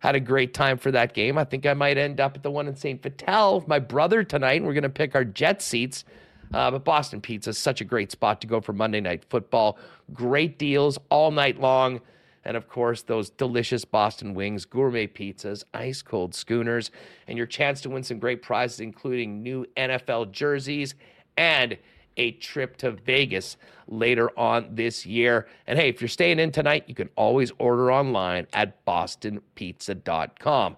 Had 0.00 0.16
a 0.16 0.20
great 0.20 0.52
time 0.52 0.76
for 0.76 0.90
that 0.90 1.14
game. 1.14 1.38
I 1.38 1.44
think 1.44 1.66
I 1.66 1.74
might 1.74 1.96
end 1.96 2.18
up 2.18 2.34
at 2.34 2.42
the 2.42 2.50
one 2.50 2.66
in 2.66 2.74
St. 2.74 3.00
Vital 3.00 3.60
with 3.60 3.68
my 3.68 3.78
brother 3.78 4.24
tonight. 4.24 4.64
We're 4.64 4.72
going 4.72 4.82
to 4.82 4.88
pick 4.88 5.14
our 5.14 5.24
jet 5.24 5.62
seats. 5.62 6.04
Uh, 6.52 6.72
but 6.72 6.84
Boston 6.84 7.20
Pizza 7.20 7.50
is 7.50 7.58
such 7.58 7.80
a 7.80 7.84
great 7.84 8.10
spot 8.10 8.40
to 8.40 8.48
go 8.48 8.60
for 8.60 8.72
Monday 8.72 9.00
Night 9.00 9.24
Football. 9.30 9.78
Great 10.12 10.58
deals 10.58 10.98
all 11.10 11.30
night 11.30 11.60
long. 11.60 12.00
And 12.46 12.56
of 12.56 12.68
course, 12.68 13.02
those 13.02 13.28
delicious 13.28 13.84
Boston 13.84 14.32
wings, 14.32 14.64
gourmet 14.64 15.08
pizzas, 15.08 15.64
ice 15.74 16.00
cold 16.00 16.32
schooners, 16.32 16.92
and 17.26 17.36
your 17.36 17.46
chance 17.46 17.80
to 17.80 17.90
win 17.90 18.04
some 18.04 18.20
great 18.20 18.40
prizes, 18.40 18.78
including 18.78 19.42
new 19.42 19.66
NFL 19.76 20.30
jerseys 20.30 20.94
and 21.36 21.76
a 22.16 22.30
trip 22.30 22.76
to 22.76 22.92
Vegas 22.92 23.56
later 23.88 24.30
on 24.38 24.68
this 24.76 25.04
year. 25.04 25.48
And 25.66 25.76
hey, 25.76 25.88
if 25.88 26.00
you're 26.00 26.06
staying 26.06 26.38
in 26.38 26.52
tonight, 26.52 26.84
you 26.86 26.94
can 26.94 27.10
always 27.16 27.50
order 27.58 27.90
online 27.90 28.46
at 28.52 28.86
bostonpizza.com. 28.86 30.76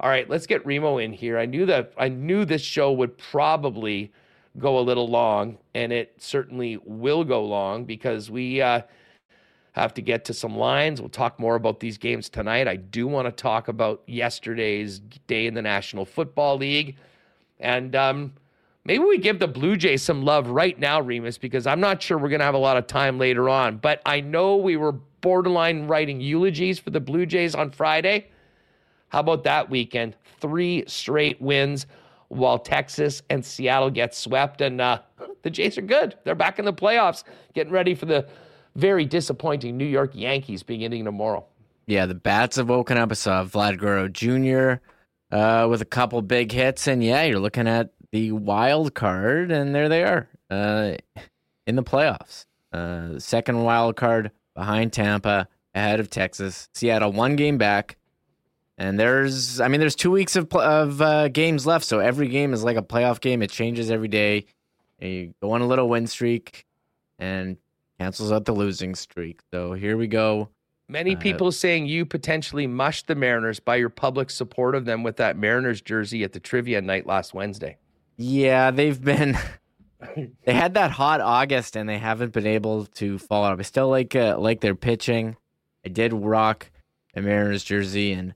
All 0.00 0.10
right, 0.10 0.28
let's 0.28 0.46
get 0.46 0.64
Remo 0.66 0.98
in 0.98 1.14
here. 1.14 1.38
I 1.38 1.46
knew 1.46 1.64
that 1.66 1.94
I 1.96 2.10
knew 2.10 2.44
this 2.44 2.62
show 2.62 2.92
would 2.92 3.16
probably 3.16 4.12
go 4.58 4.78
a 4.78 4.82
little 4.82 5.08
long, 5.08 5.56
and 5.74 5.90
it 5.90 6.12
certainly 6.18 6.78
will 6.84 7.24
go 7.24 7.42
long 7.42 7.86
because 7.86 8.30
we 8.30 8.60
uh, 8.60 8.82
have 9.80 9.94
to 9.94 10.02
get 10.02 10.24
to 10.26 10.34
some 10.34 10.56
lines. 10.56 11.00
We'll 11.00 11.10
talk 11.10 11.38
more 11.38 11.54
about 11.54 11.80
these 11.80 11.98
games 11.98 12.28
tonight. 12.28 12.68
I 12.68 12.76
do 12.76 13.06
want 13.06 13.26
to 13.26 13.32
talk 13.32 13.68
about 13.68 14.02
yesterday's 14.06 15.00
day 15.26 15.46
in 15.46 15.54
the 15.54 15.62
National 15.62 16.04
Football 16.04 16.58
League. 16.58 16.96
And 17.60 17.94
um, 17.96 18.32
maybe 18.84 19.04
we 19.04 19.18
give 19.18 19.38
the 19.38 19.48
Blue 19.48 19.76
Jays 19.76 20.02
some 20.02 20.24
love 20.24 20.48
right 20.48 20.78
now, 20.78 21.00
Remis, 21.00 21.38
because 21.38 21.66
I'm 21.66 21.80
not 21.80 22.02
sure 22.02 22.18
we're 22.18 22.28
going 22.28 22.40
to 22.40 22.44
have 22.44 22.54
a 22.54 22.58
lot 22.58 22.76
of 22.76 22.86
time 22.86 23.18
later 23.18 23.48
on. 23.48 23.76
But 23.78 24.02
I 24.06 24.20
know 24.20 24.56
we 24.56 24.76
were 24.76 24.92
borderline 24.92 25.86
writing 25.86 26.20
eulogies 26.20 26.78
for 26.78 26.90
the 26.90 27.00
Blue 27.00 27.26
Jays 27.26 27.54
on 27.54 27.70
Friday. 27.70 28.28
How 29.08 29.20
about 29.20 29.44
that 29.44 29.70
weekend? 29.70 30.16
Three 30.40 30.84
straight 30.86 31.40
wins 31.40 31.86
while 32.28 32.58
Texas 32.58 33.22
and 33.30 33.44
Seattle 33.44 33.90
get 33.90 34.14
swept. 34.14 34.60
And 34.60 34.80
uh, 34.80 35.00
the 35.42 35.50
Jays 35.50 35.78
are 35.78 35.82
good. 35.82 36.16
They're 36.24 36.34
back 36.34 36.58
in 36.58 36.64
the 36.64 36.72
playoffs, 36.72 37.24
getting 37.54 37.72
ready 37.72 37.94
for 37.94 38.06
the 38.06 38.28
very 38.78 39.04
disappointing 39.04 39.76
New 39.76 39.84
York 39.84 40.12
Yankees 40.14 40.62
beginning 40.62 41.04
tomorrow. 41.04 41.44
Yeah, 41.86 42.06
the 42.06 42.14
bats 42.14 42.56
have 42.56 42.68
woken 42.68 42.96
up. 42.96 43.10
I 43.10 43.14
saw 43.14 43.44
Vlad 43.44 43.78
Guerrero 43.78 44.08
Jr. 44.08 44.82
Uh, 45.34 45.66
with 45.68 45.82
a 45.82 45.86
couple 45.86 46.22
big 46.22 46.52
hits, 46.52 46.86
and 46.86 47.02
yeah, 47.02 47.24
you're 47.24 47.40
looking 47.40 47.66
at 47.66 47.90
the 48.12 48.32
wild 48.32 48.94
card, 48.94 49.50
and 49.50 49.74
there 49.74 49.88
they 49.88 50.04
are 50.04 50.28
uh, 50.48 50.92
in 51.66 51.76
the 51.76 51.82
playoffs. 51.82 52.46
Uh, 52.72 53.18
second 53.18 53.62
wild 53.62 53.96
card 53.96 54.30
behind 54.54 54.92
Tampa, 54.92 55.48
ahead 55.74 56.00
of 56.00 56.08
Texas. 56.08 56.68
Seattle 56.72 57.12
one 57.12 57.36
game 57.36 57.58
back, 57.58 57.96
and 58.78 58.98
there's, 58.98 59.60
I 59.60 59.68
mean, 59.68 59.80
there's 59.80 59.96
two 59.96 60.10
weeks 60.10 60.36
of 60.36 60.52
of 60.54 61.02
uh, 61.02 61.28
games 61.28 61.66
left, 61.66 61.84
so 61.84 61.98
every 61.98 62.28
game 62.28 62.52
is 62.54 62.62
like 62.62 62.76
a 62.76 62.82
playoff 62.82 63.20
game. 63.20 63.42
It 63.42 63.50
changes 63.50 63.90
every 63.90 64.08
day. 64.08 64.46
You 65.00 65.34
go 65.42 65.52
on 65.52 65.62
a 65.62 65.66
little 65.66 65.88
win 65.88 66.06
streak, 66.06 66.64
and 67.18 67.56
cancels 67.98 68.32
out 68.32 68.44
the 68.44 68.52
losing 68.52 68.94
streak. 68.94 69.40
So 69.52 69.72
here 69.72 69.96
we 69.96 70.06
go. 70.06 70.48
Many 70.88 71.16
uh, 71.16 71.18
people 71.18 71.52
saying 71.52 71.86
you 71.86 72.06
potentially 72.06 72.66
mushed 72.66 73.06
the 73.06 73.14
Mariners 73.14 73.60
by 73.60 73.76
your 73.76 73.90
public 73.90 74.30
support 74.30 74.74
of 74.74 74.84
them 74.84 75.02
with 75.02 75.16
that 75.16 75.36
Mariners 75.36 75.80
jersey 75.80 76.24
at 76.24 76.32
the 76.32 76.40
trivia 76.40 76.80
night 76.80 77.06
last 77.06 77.34
Wednesday. 77.34 77.76
Yeah, 78.16 78.70
they've 78.70 79.02
been. 79.02 79.36
they 80.16 80.54
had 80.54 80.74
that 80.74 80.90
hot 80.92 81.20
August 81.20 81.76
and 81.76 81.88
they 81.88 81.98
haven't 81.98 82.32
been 82.32 82.46
able 82.46 82.86
to 82.86 83.18
fall 83.18 83.44
out. 83.44 83.58
I 83.58 83.62
still 83.62 83.88
like 83.88 84.16
uh, 84.16 84.38
like 84.38 84.60
their 84.60 84.74
pitching. 84.74 85.36
I 85.84 85.88
did 85.88 86.12
rock 86.12 86.70
a 87.14 87.20
Mariners 87.20 87.64
jersey 87.64 88.12
and 88.12 88.34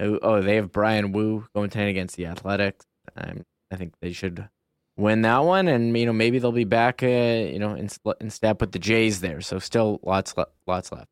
Oh, 0.00 0.18
oh, 0.22 0.42
they 0.42 0.56
have 0.56 0.72
Bryan 0.72 1.12
Woo 1.12 1.46
going 1.54 1.70
ten 1.70 1.88
against 1.88 2.16
the 2.16 2.26
Athletics. 2.26 2.84
Um, 3.16 3.44
I 3.70 3.76
think 3.76 3.94
they 4.00 4.12
should 4.12 4.48
win 4.96 5.22
that 5.22 5.44
one, 5.44 5.68
and 5.68 5.96
you 5.96 6.06
know 6.06 6.12
maybe 6.12 6.38
they'll 6.38 6.52
be 6.52 6.64
back. 6.64 7.02
Uh, 7.02 7.06
you 7.06 7.58
know, 7.58 7.74
in, 7.74 7.88
in 8.20 8.30
step 8.30 8.60
with 8.60 8.72
the 8.72 8.78
Jays 8.78 9.20
there. 9.20 9.40
So 9.40 9.58
still 9.58 10.00
lots, 10.02 10.36
le- 10.36 10.48
lots 10.66 10.92
left. 10.92 11.08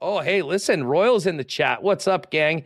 Oh, 0.00 0.20
hey, 0.20 0.42
listen, 0.42 0.84
Royals 0.84 1.26
in 1.26 1.38
the 1.38 1.44
chat. 1.44 1.82
What's 1.82 2.06
up, 2.06 2.30
gang? 2.30 2.64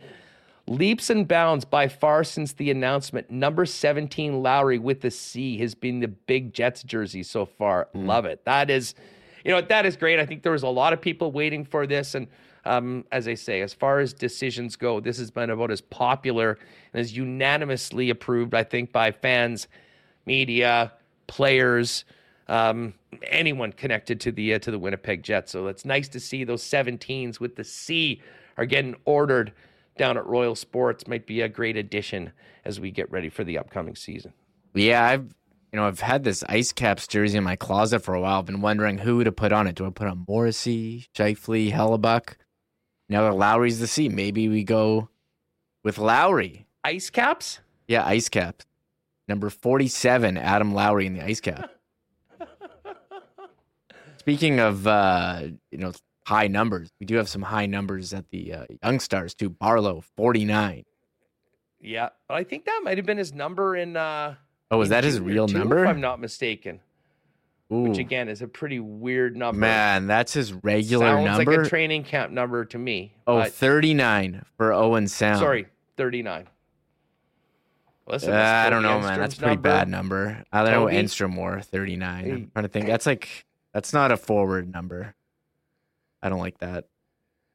Leaps 0.67 1.09
and 1.09 1.27
bounds 1.27 1.65
by 1.65 1.87
far 1.87 2.23
since 2.23 2.53
the 2.53 2.69
announcement. 2.69 3.31
Number 3.31 3.65
17, 3.65 4.43
Lowry 4.43 4.77
with 4.77 5.01
the 5.01 5.11
C 5.11 5.57
has 5.57 5.73
been 5.73 6.01
the 6.01 6.07
big 6.07 6.53
Jets 6.53 6.83
jersey 6.83 7.23
so 7.23 7.45
far. 7.45 7.87
Mm. 7.95 8.05
Love 8.05 8.25
it. 8.25 8.43
That 8.45 8.69
is, 8.69 8.95
you 9.43 9.51
know, 9.51 9.61
that 9.61 9.85
is 9.85 9.95
great. 9.95 10.19
I 10.19 10.25
think 10.25 10.43
there 10.43 10.51
was 10.51 10.63
a 10.63 10.67
lot 10.67 10.93
of 10.93 11.01
people 11.01 11.31
waiting 11.31 11.65
for 11.65 11.87
this. 11.87 12.15
And 12.15 12.27
um, 12.65 13.05
as 13.11 13.27
I 13.27 13.33
say, 13.33 13.61
as 13.61 13.73
far 13.73 13.99
as 13.99 14.13
decisions 14.13 14.75
go, 14.75 14.99
this 14.99 15.17
has 15.17 15.31
been 15.31 15.49
about 15.49 15.71
as 15.71 15.81
popular 15.81 16.59
and 16.93 16.99
as 16.99 17.15
unanimously 17.15 18.09
approved, 18.09 18.53
I 18.53 18.63
think, 18.63 18.91
by 18.91 19.11
fans, 19.11 19.67
media, 20.25 20.91
players, 21.27 22.05
um, 22.47 22.93
anyone 23.23 23.71
connected 23.71 24.19
to 24.21 24.31
the 24.31 24.55
uh, 24.55 24.59
to 24.59 24.71
the 24.71 24.79
Winnipeg 24.79 25.23
Jets. 25.23 25.51
So 25.51 25.67
it's 25.67 25.85
nice 25.85 26.07
to 26.09 26.19
see 26.19 26.43
those 26.43 26.63
17s 26.63 27.39
with 27.39 27.55
the 27.55 27.63
C 27.63 28.21
are 28.57 28.65
getting 28.65 28.95
ordered 29.05 29.53
down 29.97 30.17
at 30.17 30.25
Royal 30.25 30.55
Sports. 30.55 31.07
Might 31.07 31.25
be 31.25 31.41
a 31.41 31.49
great 31.49 31.77
addition 31.77 32.31
as 32.65 32.79
we 32.79 32.91
get 32.91 33.09
ready 33.11 33.29
for 33.29 33.43
the 33.43 33.57
upcoming 33.57 33.95
season. 33.95 34.33
Yeah, 34.73 35.05
I've 35.05 35.33
you 35.71 35.79
know 35.79 35.85
I've 35.87 36.01
had 36.01 36.23
this 36.23 36.43
Ice 36.49 36.71
Caps 36.71 37.07
jersey 37.07 37.37
in 37.37 37.43
my 37.43 37.55
closet 37.55 37.99
for 37.99 38.13
a 38.13 38.21
while. 38.21 38.39
I've 38.39 38.45
been 38.45 38.61
wondering 38.61 38.97
who 38.97 39.23
to 39.23 39.31
put 39.31 39.51
on 39.51 39.67
it. 39.67 39.75
Do 39.75 39.85
I 39.85 39.89
put 39.89 40.07
on 40.07 40.25
Morrissey, 40.27 41.07
Scheifele, 41.15 41.71
Hellebuyck? 41.71 42.35
Now 43.09 43.23
that 43.23 43.35
Lowry's 43.35 43.79
the 43.79 43.87
C, 43.87 44.09
maybe 44.09 44.47
we 44.47 44.63
go 44.63 45.09
with 45.83 45.97
Lowry. 45.97 46.65
Ice 46.83 47.09
Caps? 47.09 47.59
Yeah, 47.87 48.05
Ice 48.05 48.29
Caps. 48.29 48.65
Number 49.31 49.49
47, 49.49 50.35
Adam 50.37 50.73
Lowry 50.73 51.05
in 51.05 51.13
the 51.13 51.23
Ice 51.23 51.39
Cap. 51.39 51.71
Speaking 54.17 54.59
of 54.59 54.85
uh, 54.85 55.43
you 55.71 55.77
know 55.77 55.93
high 56.25 56.47
numbers, 56.47 56.89
we 56.99 57.05
do 57.05 57.15
have 57.15 57.29
some 57.29 57.41
high 57.41 57.65
numbers 57.65 58.13
at 58.13 58.29
the 58.29 58.53
uh, 58.53 58.65
Young 58.83 58.99
Stars 58.99 59.33
too. 59.33 59.49
Barlow 59.49 60.03
forty 60.17 60.43
nine. 60.43 60.83
Yeah, 61.79 62.09
but 62.27 62.33
I 62.33 62.43
think 62.43 62.65
that 62.65 62.81
might 62.83 62.97
have 62.97 63.05
been 63.05 63.17
his 63.17 63.33
number 63.33 63.77
in. 63.77 63.95
Uh, 63.95 64.35
oh, 64.69 64.81
is 64.81 64.89
that 64.89 65.05
his 65.05 65.17
real 65.21 65.47
too, 65.47 65.59
number? 65.59 65.85
If 65.85 65.89
I'm 65.89 66.01
not 66.01 66.19
mistaken. 66.19 66.81
Ooh. 67.71 67.83
Which 67.83 67.99
again 67.99 68.27
is 68.27 68.41
a 68.41 68.49
pretty 68.49 68.81
weird 68.81 69.37
number. 69.37 69.61
Man, 69.61 70.07
that's 70.07 70.33
his 70.33 70.51
regular 70.51 71.05
number 71.05 71.25
Sounds 71.25 71.37
number. 71.37 71.57
like 71.57 71.65
a 71.67 71.69
training 71.69 72.03
camp 72.03 72.33
number 72.33 72.65
to 72.65 72.77
me. 72.77 73.15
Oh, 73.25 73.45
39 73.45 74.43
for 74.57 74.73
Owen 74.73 75.07
Sound. 75.07 75.39
Sorry, 75.39 75.67
39. 75.95 76.49
Listen, 78.11 78.33
uh, 78.33 78.63
I 78.65 78.69
don't 78.69 78.83
know, 78.83 78.99
man. 78.99 79.17
That's 79.19 79.35
a 79.35 79.37
pretty 79.37 79.55
number. 79.55 79.69
bad 79.69 79.87
number. 79.87 80.43
I 80.51 80.65
don't 80.65 80.73
know 80.73 80.85
Enstrom 80.93 81.33
wore 81.33 81.61
39. 81.61 82.23
Hey. 82.25 82.31
I'm 82.31 82.51
trying 82.51 82.63
to 82.63 82.69
think. 82.69 82.87
That's 82.87 83.05
like 83.05 83.45
that's 83.73 83.93
not 83.93 84.11
a 84.11 84.17
forward 84.17 84.69
number. 84.69 85.15
I 86.21 86.27
don't 86.27 86.39
like 86.39 86.57
that. 86.57 86.87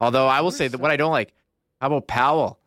Although 0.01 0.27
I 0.27 0.41
will 0.41 0.49
say 0.49 0.67
that 0.67 0.79
what 0.79 0.89
I 0.89 0.97
don't 0.97 1.11
like, 1.11 1.31
how 1.79 1.87
about 1.87 2.07
Powell 2.07 2.59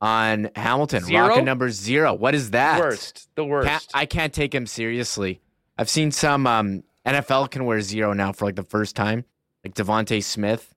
on 0.00 0.50
Hamilton? 0.56 1.04
Zero? 1.04 1.28
Rocket 1.28 1.44
number 1.44 1.70
zero. 1.70 2.14
What 2.14 2.34
is 2.34 2.50
that? 2.50 2.80
Worst. 2.80 3.28
The 3.36 3.44
worst. 3.44 3.68
Can't, 3.68 3.86
I 3.94 4.06
can't 4.06 4.32
take 4.32 4.52
him 4.52 4.66
seriously. 4.66 5.40
I've 5.78 5.88
seen 5.88 6.10
some 6.10 6.48
um, 6.48 6.82
NFL 7.06 7.52
can 7.52 7.64
wear 7.64 7.80
zero 7.80 8.12
now 8.12 8.32
for 8.32 8.44
like 8.44 8.56
the 8.56 8.64
first 8.64 8.96
time. 8.96 9.24
Like 9.64 9.74
DeVonta 9.74 10.20
Smith, 10.22 10.74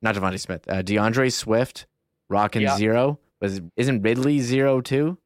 not 0.00 0.16
DeVonta 0.16 0.40
Smith, 0.40 0.64
uh, 0.68 0.82
D'Andre 0.82 1.28
Swift, 1.28 1.86
rocking 2.28 2.62
yeah. 2.62 2.76
zero. 2.76 3.20
Was 3.40 3.60
isn't 3.76 4.02
Ridley 4.02 4.40
zero 4.40 4.80
too? 4.80 5.18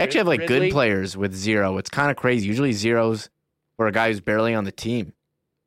They 0.00 0.04
actually 0.04 0.20
have 0.20 0.28
like 0.28 0.40
Ridley. 0.40 0.68
good 0.68 0.72
players 0.72 1.14
with 1.14 1.34
zero. 1.34 1.76
It's 1.76 1.90
kind 1.90 2.10
of 2.10 2.16
crazy. 2.16 2.46
Usually 2.46 2.72
zeros 2.72 3.28
for 3.76 3.86
a 3.86 3.92
guy 3.92 4.08
who's 4.08 4.22
barely 4.22 4.54
on 4.54 4.64
the 4.64 4.72
team. 4.72 5.12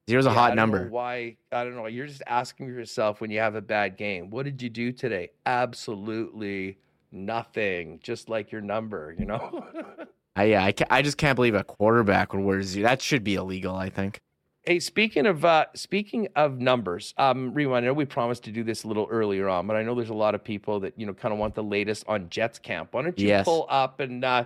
Zero's 0.10 0.26
a 0.26 0.30
yeah, 0.30 0.34
hot 0.34 0.56
number. 0.56 0.88
why? 0.90 1.38
I 1.52 1.64
don't 1.64 1.76
know. 1.76 1.86
You're 1.86 2.08
just 2.08 2.24
asking 2.26 2.66
yourself 2.68 3.22
when 3.22 3.30
you 3.30 3.38
have 3.38 3.54
a 3.54 3.62
bad 3.62 3.96
game. 3.96 4.32
What 4.32 4.46
did 4.46 4.60
you 4.60 4.70
do 4.70 4.92
today? 4.92 5.30
Absolutely 5.46 6.80
nothing. 7.12 8.00
Just 8.02 8.28
like 8.28 8.52
your 8.52 8.62
number, 8.62 9.16
you 9.18 9.26
know. 9.26 9.68
I, 10.36 10.46
yeah, 10.46 10.64
I, 10.64 10.74
I 10.90 11.04
just 11.04 11.18
can't 11.18 11.36
believe 11.36 11.54
a 11.54 11.64
quarterback 11.64 12.34
would 12.34 12.42
wear 12.42 12.64
zero. 12.64 12.90
That 12.90 13.04
should 13.04 13.24
be 13.24 13.36
illegal. 13.36 13.76
I 13.76 13.92
think. 13.92 14.20
Hey, 14.66 14.80
speaking 14.80 15.26
of 15.26 15.44
uh, 15.44 15.66
speaking 15.76 16.30
of 16.38 16.60
numbers, 16.60 17.14
um, 17.18 17.54
rewind. 17.54 17.84
I 17.84 17.88
know 17.88 17.94
we 17.94 18.06
promised 18.06 18.46
to 18.46 18.52
do 18.52 18.64
this 18.64 18.86
a 18.86 18.88
little 18.88 19.08
earlier 19.12 19.50
on, 19.50 19.68
but 19.68 19.76
I 19.76 19.84
know 19.84 19.94
there's 19.94 20.10
a 20.10 20.14
lot 20.14 20.36
of 20.36 20.44
people 20.44 20.80
that 20.82 20.94
you 20.96 21.06
know 21.06 21.14
kind 21.14 21.34
of 21.34 21.40
want 21.40 21.54
the 21.54 21.64
latest 21.64 22.06
on 22.08 22.30
Jets 22.30 22.60
camp. 22.60 22.90
Why 22.94 23.02
don't 23.02 23.20
you 23.20 23.28
yes. 23.28 23.44
pull 23.44 23.66
up 23.70 24.00
and, 24.00 24.24
uh, 24.24 24.46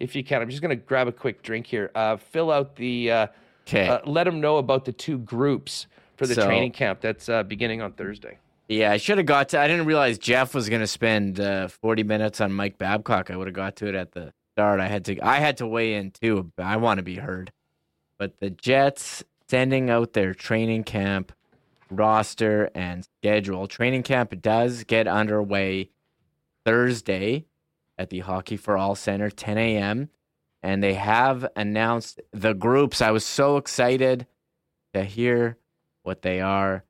if 0.00 0.14
you 0.14 0.22
can, 0.22 0.42
I'm 0.42 0.50
just 0.50 0.60
going 0.60 0.76
to 0.76 0.84
grab 0.84 1.08
a 1.08 1.12
quick 1.12 1.42
drink 1.42 1.66
here. 1.66 1.90
Uh, 1.94 2.16
fill 2.16 2.50
out 2.50 2.76
the 2.76 3.10
uh, 3.10 3.26
Uh, 3.72 4.00
let 4.04 4.24
them 4.24 4.40
know 4.40 4.58
about 4.58 4.84
the 4.84 4.92
two 4.92 5.18
groups 5.18 5.86
for 6.16 6.26
the 6.26 6.34
so, 6.34 6.44
training 6.44 6.72
camp 6.72 7.00
that's 7.00 7.30
uh, 7.30 7.42
beginning 7.42 7.80
on 7.80 7.92
Thursday. 7.92 8.36
Yeah, 8.68 8.92
I 8.92 8.98
should 8.98 9.16
have 9.16 9.26
got 9.26 9.48
to. 9.50 9.60
I 9.60 9.66
didn't 9.66 9.86
realize 9.86 10.18
Jeff 10.18 10.54
was 10.54 10.68
going 10.68 10.80
to 10.82 10.86
spend 10.86 11.40
uh, 11.40 11.68
40 11.68 12.02
minutes 12.02 12.40
on 12.42 12.52
Mike 12.52 12.76
Babcock. 12.76 13.30
I 13.30 13.36
would 13.36 13.46
have 13.46 13.54
got 13.54 13.76
to 13.76 13.86
it 13.86 13.94
at 13.94 14.12
the 14.12 14.32
start. 14.54 14.80
I 14.80 14.88
had 14.88 15.06
to. 15.06 15.18
I 15.20 15.38
had 15.38 15.56
to 15.58 15.66
weigh 15.66 15.94
in 15.94 16.10
too. 16.10 16.52
I 16.58 16.76
want 16.76 16.98
to 16.98 17.02
be 17.02 17.16
heard. 17.16 17.52
But 18.18 18.38
the 18.40 18.50
Jets 18.50 19.24
sending 19.48 19.90
out 19.90 20.12
their 20.12 20.34
training 20.34 20.84
camp 20.84 21.32
roster 21.90 22.70
and 22.74 23.06
schedule. 23.20 23.66
Training 23.66 24.02
camp 24.02 24.40
does 24.40 24.84
get 24.84 25.06
underway 25.06 25.90
Thursday 26.64 27.46
at 27.96 28.10
the 28.10 28.20
Hockey 28.20 28.56
for 28.56 28.76
All 28.76 28.94
Center, 28.94 29.30
10 29.30 29.58
a.m 29.58 30.08
and 30.64 30.82
they 30.82 30.94
have 30.94 31.46
announced 31.56 32.22
the 32.32 32.54
groups. 32.54 33.02
I 33.02 33.10
was 33.10 33.24
so 33.24 33.58
excited 33.58 34.26
to 34.94 35.04
hear 35.04 35.58
what 36.04 36.22
they 36.22 36.40
are. 36.40 36.84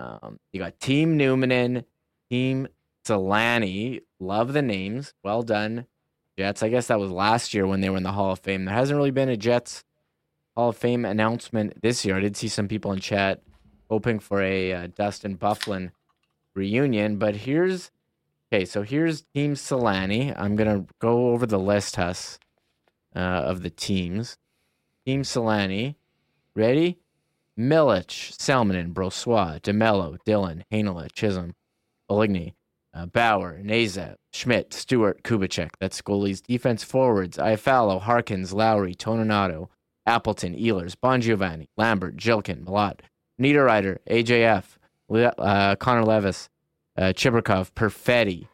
Um, 0.00 0.40
you 0.52 0.58
got 0.58 0.80
Team 0.80 1.16
Numminen, 1.16 1.84
Team 2.28 2.66
Selanne. 3.06 4.00
Love 4.18 4.52
the 4.52 4.60
names. 4.60 5.14
Well 5.22 5.44
done, 5.44 5.86
Jets. 6.36 6.64
I 6.64 6.68
guess 6.68 6.88
that 6.88 6.98
was 6.98 7.12
last 7.12 7.54
year 7.54 7.64
when 7.64 7.80
they 7.80 7.90
were 7.90 7.96
in 7.96 8.02
the 8.02 8.10
Hall 8.10 8.32
of 8.32 8.40
Fame. 8.40 8.64
There 8.64 8.74
hasn't 8.74 8.96
really 8.96 9.12
been 9.12 9.28
a 9.28 9.36
Jets 9.36 9.84
Hall 10.56 10.70
of 10.70 10.76
Fame 10.76 11.04
announcement 11.04 11.80
this 11.82 12.04
year. 12.04 12.16
I 12.16 12.20
did 12.20 12.36
see 12.36 12.48
some 12.48 12.68
people 12.68 12.92
in 12.92 13.00
chat 13.00 13.42
hoping 13.88 14.18
for 14.18 14.42
a 14.42 14.72
uh, 14.72 14.88
Dustin 14.94 15.36
Byfuglien 15.36 15.90
reunion, 16.54 17.16
but 17.16 17.36
here's 17.36 17.90
okay. 18.52 18.64
So 18.64 18.82
here's 18.82 19.22
Team 19.34 19.54
Selanne. 19.54 20.34
I'm 20.38 20.56
gonna 20.56 20.86
go 20.98 21.30
over 21.30 21.46
the 21.46 21.58
list, 21.58 21.96
Huss 21.96 22.38
uh, 23.14 23.18
of 23.18 23.62
the 23.62 23.70
teams. 23.70 24.38
Team 25.06 25.22
Selanne, 25.22 25.96
ready? 26.54 26.98
Milic, 27.58 28.32
Salminen, 28.38 28.94
Brossoit, 28.94 29.60
DeMelo, 29.60 30.16
Dillon, 30.24 30.64
Heinola, 30.72 31.12
Chisholm, 31.12 31.54
Oligny, 32.10 32.54
uh, 32.94 33.04
Bauer, 33.06 33.60
Nazat, 33.62 34.16
Schmidt, 34.32 34.72
Stewart, 34.72 35.22
Kubicek. 35.22 35.70
That's 35.78 36.00
goalies. 36.00 36.42
Defense 36.42 36.82
forwards, 36.82 37.36
Iafallo, 37.36 38.00
Harkins, 38.00 38.54
Lowry, 38.54 38.94
Toninato, 38.94 39.68
Appleton, 40.06 40.54
Ehlers, 40.54 40.94
Bongiovanni, 40.94 41.68
Lambert, 41.76 42.16
Zhilkin, 42.16 42.64
Malott, 42.64 43.00
Niederreiter, 43.40 43.98
AJF, 44.08 44.76
uh, 45.38 45.76
Connor 45.76 46.04
Levis, 46.04 46.48
uh, 46.96 47.12
Chibrikov, 47.14 47.72
Perfetti, 47.72 48.48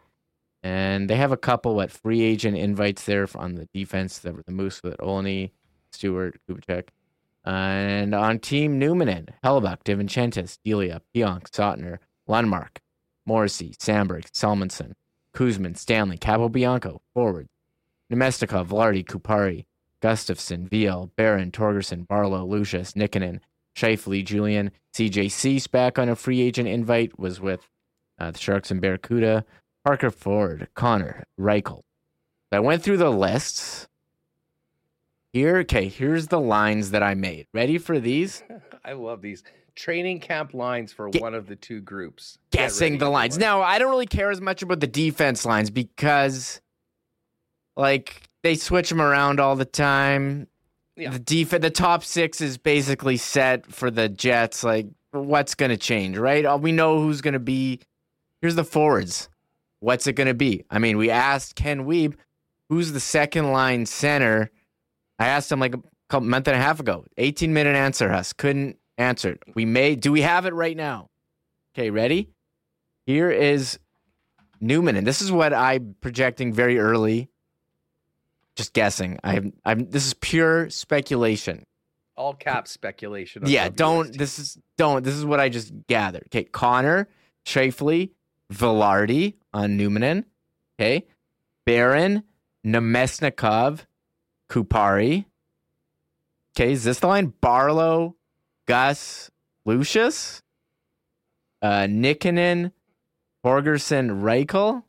and 0.63 1.09
they 1.09 1.17
have 1.17 1.33
a 1.33 1.37
couple 1.37 1.75
what 1.75 1.91
free 1.91 2.23
agent 2.23 2.57
invites 2.57 3.05
there 3.05 3.27
on 3.37 3.55
the 3.55 3.69
defense. 3.73 4.19
The, 4.19 4.33
the 4.45 4.53
Moose 4.53 4.83
with 4.83 4.97
Olney, 5.01 5.53
Stewart, 5.93 6.39
Kubicek. 6.49 6.89
And 7.45 8.15
on 8.15 8.41
Team 8.41 8.79
Numminen, 8.79 9.29
Hellebuyck, 9.45 9.85
DiVincentiis, 9.85 10.59
Delia, 10.65 11.01
Pionk, 11.15 11.49
Sautner, 11.51 11.99
Lundmark, 12.29 12.79
Morrissey, 13.25 13.75
Samberg, 13.79 14.25
Salomonsson, 14.33 14.93
Kuzman, 15.35 15.77
Stanley, 15.77 16.19
Capobianco, 16.19 16.99
forward, 17.15 17.49
Namestnikov, 18.13 18.67
Vilardi, 18.67 19.05
Kupari, 19.05 19.65
Gustafsson, 20.03 20.69
VL, 20.69 21.11
Barron, 21.17 21.51
Torgerson, 21.51 22.07
Barlow, 22.07 22.45
Lucius, 22.45 22.93
Nikkanen, 22.93 23.41
Scheifele, 23.77 24.25
Julian, 24.25 24.71
CJ 24.95 25.31
Suess 25.31 25.67
back 25.67 25.99
on 25.99 26.09
a 26.09 26.17
free 26.17 26.41
agent 26.41 26.69
invite 26.69 27.19
was 27.19 27.41
with 27.41 27.69
uh, 28.19 28.31
the 28.31 28.39
Sharks 28.39 28.71
and 28.71 28.81
Barracuda. 28.81 29.45
Parker 29.85 30.11
Ford, 30.11 30.69
Connor, 30.75 31.25
Reichel. 31.41 31.83
I 32.53 32.61
went 32.61 32.83
through 32.83 32.97
the 32.97 33.11
lists. 33.11 33.89
Here, 35.33 35.59
okay, 35.59 35.89
here's 35.89 36.27
the 36.29 36.41
lines 36.41 36.91
that 36.91 37.03
I 37.03 37.15
made. 37.15 37.47
Ready 37.55 37.79
for 37.79 38.01
these? 38.01 38.43
I 38.85 38.93
love 38.93 39.23
these 39.23 39.45
training 39.75 40.21
camp 40.21 40.55
lines 40.55 40.93
for 40.93 41.09
one 41.09 41.35
of 41.35 41.47
the 41.47 41.57
two 41.57 41.81
groups. 41.81 42.39
Guessing 42.51 42.99
the 42.99 43.09
lines. 43.09 43.39
Now, 43.39 43.63
I 43.63 43.79
don't 43.79 43.91
really 43.91 44.07
care 44.07 44.31
as 44.31 44.41
much 44.41 44.63
about 44.63 44.81
the 44.81 44.87
defense 44.87 45.45
lines 45.45 45.71
because, 45.71 46.61
like, 47.77 48.28
they 48.43 48.55
switch 48.55 48.89
them 48.89 49.01
around 49.01 49.41
all 49.41 49.57
the 49.57 49.65
time. 49.65 50.47
Yeah. 50.97 51.11
The 51.11 51.19
def- 51.19 51.61
the 51.61 51.71
top 51.71 52.05
six 52.05 52.41
is 52.41 52.59
basically 52.59 53.17
set 53.17 53.67
for 53.73 53.91
the 53.91 54.09
Jets. 54.09 54.65
Like, 54.65 54.87
what's 55.13 55.55
going 55.55 55.71
to 55.71 55.77
change, 55.77 56.19
right? 56.19 56.45
Uh, 56.45 56.59
we 56.61 56.73
know 56.73 57.01
who's 57.01 57.21
going 57.21 57.35
to 57.35 57.41
be. 57.41 57.81
Here's 58.41 58.55
the 58.55 58.65
forwards. 58.65 59.29
What's 59.81 60.07
it 60.07 60.15
going 60.15 60.27
to 60.27 60.35
be? 60.35 60.65
I 60.71 60.79
mean, 60.79 60.97
we 60.97 61.11
asked 61.11 61.55
Ken 61.55 61.87
Wiebe, 61.87 62.17
who's 62.69 62.93
the 62.93 63.01
second 63.01 63.53
line 63.53 63.87
center. 63.87 64.51
I 65.19 65.29
asked 65.29 65.51
him 65.51 65.61
like 65.61 65.75
a 65.75 65.83
couple 66.09 66.29
month 66.29 66.49
and 66.49 66.57
a 66.57 66.61
half 66.61 66.81
ago. 66.81 67.05
18 67.17 67.53
minute 67.53 67.77
answer 67.77 68.11
us. 68.11 68.33
Couldn't 68.33 68.77
answer 68.97 69.31
it. 69.33 69.43
We 69.55 69.65
may 69.65 69.95
do 69.95 70.11
we 70.13 70.23
have 70.23 70.47
it 70.47 70.55
right 70.55 70.77
now? 70.77 71.11
Okay, 71.75 71.91
ready? 71.91 72.31
Here 73.07 73.31
is 73.31 73.79
Newman, 74.61 74.97
and 74.97 75.07
this 75.07 75.23
is 75.23 75.31
what 75.31 75.55
I'm 75.55 75.95
projecting 76.01 76.53
very 76.53 76.79
early. 76.79 77.31
Just 78.59 78.73
guessing. 78.73 79.21
I'm 79.23 79.53
I'm 79.65 79.89
this 79.89 80.05
is 80.05 80.15
pure 80.15 80.69
speculation. 80.69 81.65
All 82.17 82.35
cap 82.35 82.67
speculation. 82.67 83.45
Yeah, 83.47 83.69
don't 83.69 84.13
this 84.19 84.41
is 84.41 84.59
don't 84.77 85.05
this 85.05 85.15
is 85.15 85.25
what 85.25 85.39
I 85.39 85.49
just 85.49 85.73
gathered. 85.87 86.25
Okay, 86.27 86.43
Connor, 86.43 87.09
Scheifele, 87.47 88.11
Vilardi 88.53 89.35
on 89.55 89.79
Numminen. 89.79 90.25
Okay. 90.75 91.07
Barron, 91.65 92.25
Namestnikov, 92.67 93.87
Kupari. 94.51 95.27
Okay, 96.57 96.73
is 96.73 96.83
this 96.83 96.99
the 96.99 97.07
line? 97.07 97.33
Barlow, 97.41 98.17
Gus, 98.67 99.31
Lucius, 99.65 100.43
uh, 101.63 101.87
Nikkanen, 101.87 102.73
Borgerson, 103.45 104.21
Reichel. 104.21 104.83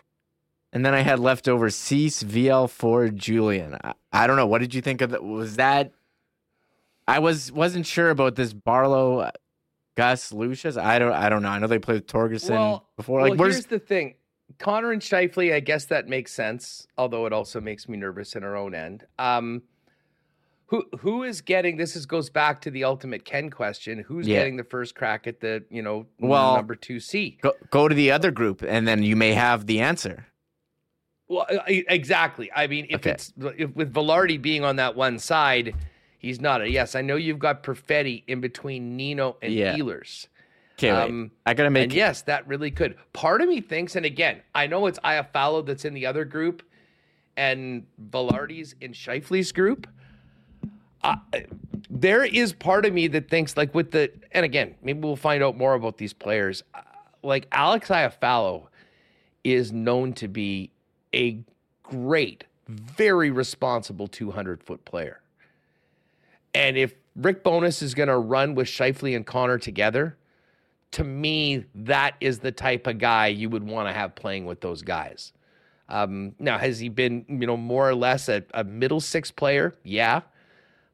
And 0.72 0.86
then 0.86 0.94
I 0.94 1.00
had 1.02 1.20
leftover 1.20 1.70
Suess, 1.70 2.22
VL4, 2.24 3.16
Julian. 3.16 3.78
I, 3.84 3.94
I 4.14 4.28
don't 4.28 4.38
know. 4.38 4.46
What 4.46 4.60
did 4.60 4.74
you 4.76 4.82
think 4.82 5.02
of 5.02 5.12
that? 5.12 5.24
Was 5.24 5.56
that 5.56 5.94
I 7.08 7.20
was 7.20 7.52
wasn't 7.52 7.88
sure 7.88 8.12
about 8.12 8.36
this 8.36 8.54
Barlow, 8.54 9.32
Gus, 9.98 10.32
Lucius. 10.32 10.78
I 10.78 11.00
don't 11.00 11.14
I 11.14 11.30
don't 11.30 11.42
know. 11.42 11.50
I 11.50 11.58
know 11.60 11.68
they 11.68 11.80
played 11.80 11.96
with 11.96 12.08
Torgerson 12.08 12.50
Well, 12.52 12.88
before. 12.98 13.22
well, 13.22 13.30
Like 13.32 13.40
where's 13.40 13.56
here's 13.56 13.66
the 13.66 13.80
thing. 13.80 14.16
Connor 14.60 14.92
and 14.92 15.02
Scheifele, 15.02 15.54
I 15.54 15.60
guess 15.60 15.86
that 15.86 16.08
makes 16.08 16.32
sense, 16.34 16.88
although 16.98 17.26
it 17.28 17.34
also 17.34 17.62
makes 17.62 17.88
me 17.88 17.98
nervous 17.98 18.36
in 18.36 18.44
our 18.44 18.56
own 18.56 18.74
end. 18.76 19.06
Um, 19.18 19.64
who 20.68 20.84
who 21.00 21.24
is 21.24 21.42
getting 21.42 21.78
this? 21.78 21.96
Is 21.96 22.06
goes 22.06 22.30
back 22.30 22.62
to 22.62 22.70
the 22.72 22.84
ultimate 22.84 23.26
Ken 23.26 23.50
question. 23.50 24.00
Who's 24.08 24.28
Yeah. 24.28 24.38
getting 24.40 24.58
the 24.58 24.64
first 24.64 24.94
crack 24.94 25.26
at 25.26 25.40
the 25.40 25.64
you 25.72 25.82
know 25.82 26.06
Well, 26.20 26.54
number 26.54 26.76
two 26.76 27.00
C? 27.00 27.40
go, 27.42 27.54
go 27.72 27.88
to 27.88 27.96
the 27.96 28.12
other 28.12 28.30
group 28.30 28.62
and 28.62 28.88
then 28.88 29.02
you 29.02 29.16
may 29.16 29.34
have 29.34 29.66
the 29.66 29.80
answer. 29.80 30.28
Well, 31.30 31.46
exactly. 31.68 32.52
I 32.56 32.68
mean, 32.68 32.88
if 32.90 32.98
Okay. 32.98 33.12
it's 33.12 33.32
if, 33.58 33.76
with 33.76 33.94
Vilardi 33.94 34.42
being 34.42 34.64
on 34.64 34.76
that 34.78 34.96
one 34.96 35.20
side, 35.20 35.76
he's 36.18 36.42
not 36.42 36.62
a 36.62 36.70
yes. 36.70 36.96
I 36.96 37.02
know 37.02 37.16
you've 37.16 37.40
got 37.40 37.62
Perfetti 37.64 38.24
in 38.28 38.42
between 38.42 38.98
Nino 38.98 39.38
and 39.42 39.54
Yeah. 39.54 39.76
Ehlers. 39.78 40.28
Okay. 40.78 40.90
Um, 40.90 41.32
I 41.46 41.54
gotta 41.54 41.68
and 41.68 41.74
make 41.74 41.94
yes, 41.94 42.24
that 42.24 42.48
really 42.48 42.72
could. 42.72 42.96
Part 43.14 43.42
of 43.42 43.48
me 43.50 43.62
thinks, 43.62 43.96
and 43.96 44.06
again, 44.06 44.42
I 44.56 44.66
know 44.66 44.88
it's 44.88 44.98
Iafallo 45.00 45.66
that's 45.66 45.86
in 45.86 45.94
the 45.94 46.06
other 46.06 46.26
group, 46.26 46.64
and 47.38 47.86
Vilardi's 48.10 48.76
in 48.82 48.94
Scheifele's 48.94 49.52
group. 49.52 49.88
Uh, 51.04 51.16
there 51.90 52.24
is 52.24 52.54
part 52.54 52.86
of 52.86 52.94
me 52.94 53.08
that 53.08 53.30
thinks, 53.30 53.56
like 53.56 53.76
with 53.76 53.92
the, 53.92 54.12
and 54.32 54.46
again, 54.46 54.74
maybe 54.82 55.00
we'll 55.00 55.16
find 55.16 55.44
out 55.44 55.58
more 55.58 55.74
about 55.74 55.98
these 55.98 56.14
players. 56.14 56.64
Uh, 56.74 56.82
Like 57.24 57.48
Alex 57.52 57.90
Iafallo 57.90 58.68
is 59.44 59.72
known 59.74 60.14
to 60.14 60.28
be 60.28 60.72
a 61.14 61.40
great, 61.84 62.46
very 62.68 63.32
responsible 63.32 64.08
200 64.08 64.64
foot 64.64 64.84
player. 64.86 65.22
And 66.54 66.78
if 66.78 66.94
Rick 67.16 67.44
Bowness 67.44 67.82
is 67.82 67.94
going 67.94 68.10
to 68.10 68.18
run 68.18 68.56
with 68.56 68.68
Scheifele 68.68 69.16
and 69.16 69.26
Connor 69.26 69.58
together, 69.58 70.18
to 70.92 71.04
me, 71.04 71.66
that 71.76 72.16
is 72.20 72.40
the 72.40 72.52
type 72.52 72.88
of 72.88 72.98
guy 72.98 73.28
you 73.28 73.50
would 73.50 73.64
want 73.64 73.88
to 73.88 73.94
have 73.94 74.16
playing 74.16 74.46
with 74.46 74.62
those 74.62 74.82
guys. 74.82 75.34
Um, 75.88 76.34
now, 76.40 76.58
has 76.58 76.80
he 76.80 76.90
been, 76.90 77.26
you 77.28 77.48
know, 77.48 77.58
more 77.58 77.90
or 77.90 77.96
less 77.96 78.30
a, 78.30 78.44
a 78.54 78.64
middle 78.64 79.00
six 79.00 79.32
player? 79.32 79.76
Yeah. 79.84 80.22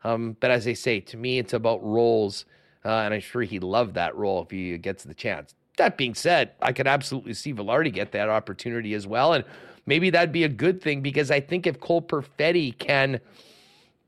Um, 0.03 0.37
but 0.39 0.51
as 0.51 0.67
I 0.67 0.73
say, 0.73 0.99
to 1.01 1.17
me, 1.17 1.39
it's 1.39 1.53
about 1.53 1.83
roles, 1.83 2.45
uh, 2.83 2.89
and 2.89 3.13
I'm 3.13 3.21
sure 3.21 3.41
he'd 3.41 3.63
love 3.63 3.93
that 3.95 4.15
role 4.15 4.43
if 4.43 4.51
he 4.51 4.77
gets 4.77 5.03
the 5.03 5.13
chance. 5.13 5.55
That 5.77 5.97
being 5.97 6.13
said, 6.13 6.51
I 6.61 6.71
could 6.71 6.87
absolutely 6.87 7.33
see 7.33 7.53
Vilardi 7.53 7.91
get 7.91 8.11
that 8.13 8.29
opportunity 8.29 8.93
as 8.93 9.07
well, 9.07 9.33
and 9.33 9.43
maybe 9.85 10.09
that'd 10.09 10.31
be 10.31 10.43
a 10.43 10.49
good 10.49 10.81
thing 10.81 11.01
because 11.01 11.31
I 11.31 11.39
think 11.39 11.67
if 11.67 11.79
Cole 11.79 12.01
Perfetti 12.01 12.77
can 12.77 13.19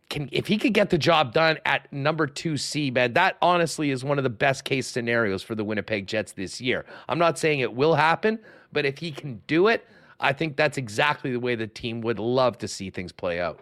can 0.10 0.30
if 0.32 0.48
he 0.48 0.58
could 0.58 0.74
get 0.74 0.90
the 0.90 0.98
job 0.98 1.34
done 1.34 1.58
at 1.66 1.92
number 1.92 2.28
two 2.28 2.58
C, 2.58 2.92
man, 2.92 3.14
that 3.14 3.38
honestly 3.42 3.92
is 3.92 4.04
one 4.04 4.18
of 4.18 4.24
the 4.24 4.30
best 4.30 4.64
case 4.64 4.88
scenarios 4.88 5.44
for 5.44 5.56
the 5.56 5.64
Winnipeg 5.64 6.08
Jets 6.08 6.32
this 6.34 6.62
year. 6.62 6.86
I'm 7.10 7.20
not 7.20 7.38
saying 7.38 7.60
it 7.60 7.74
will 7.74 7.96
happen, 7.96 8.40
but 8.72 8.86
if 8.86 8.98
he 8.98 9.12
can 9.12 9.42
do 9.48 9.68
it, 9.68 9.86
I 10.20 10.34
think 10.34 10.56
that's 10.56 10.78
exactly 10.78 11.32
the 11.32 11.40
way 11.40 11.56
the 11.56 11.68
team 11.68 12.02
would 12.02 12.20
love 12.20 12.58
to 12.60 12.68
see 12.68 12.90
things 12.90 13.12
play 13.12 13.40
out. 13.40 13.60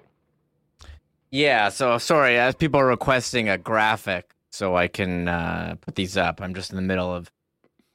Yeah, 1.32 1.70
so 1.70 1.98
sorry, 1.98 2.38
as 2.38 2.56
people 2.56 2.80
are 2.80 2.86
requesting 2.86 3.50
a 3.50 3.58
graphic 3.58 4.32
so 4.52 4.76
I 4.76 4.88
can 4.88 5.28
uh, 5.28 5.76
put 5.82 5.96
these 5.96 6.16
up. 6.16 6.42
I'm 6.42 6.54
just 6.54 6.70
in 6.70 6.78
the 6.78 6.82
middle 6.82 7.14
of 7.14 7.30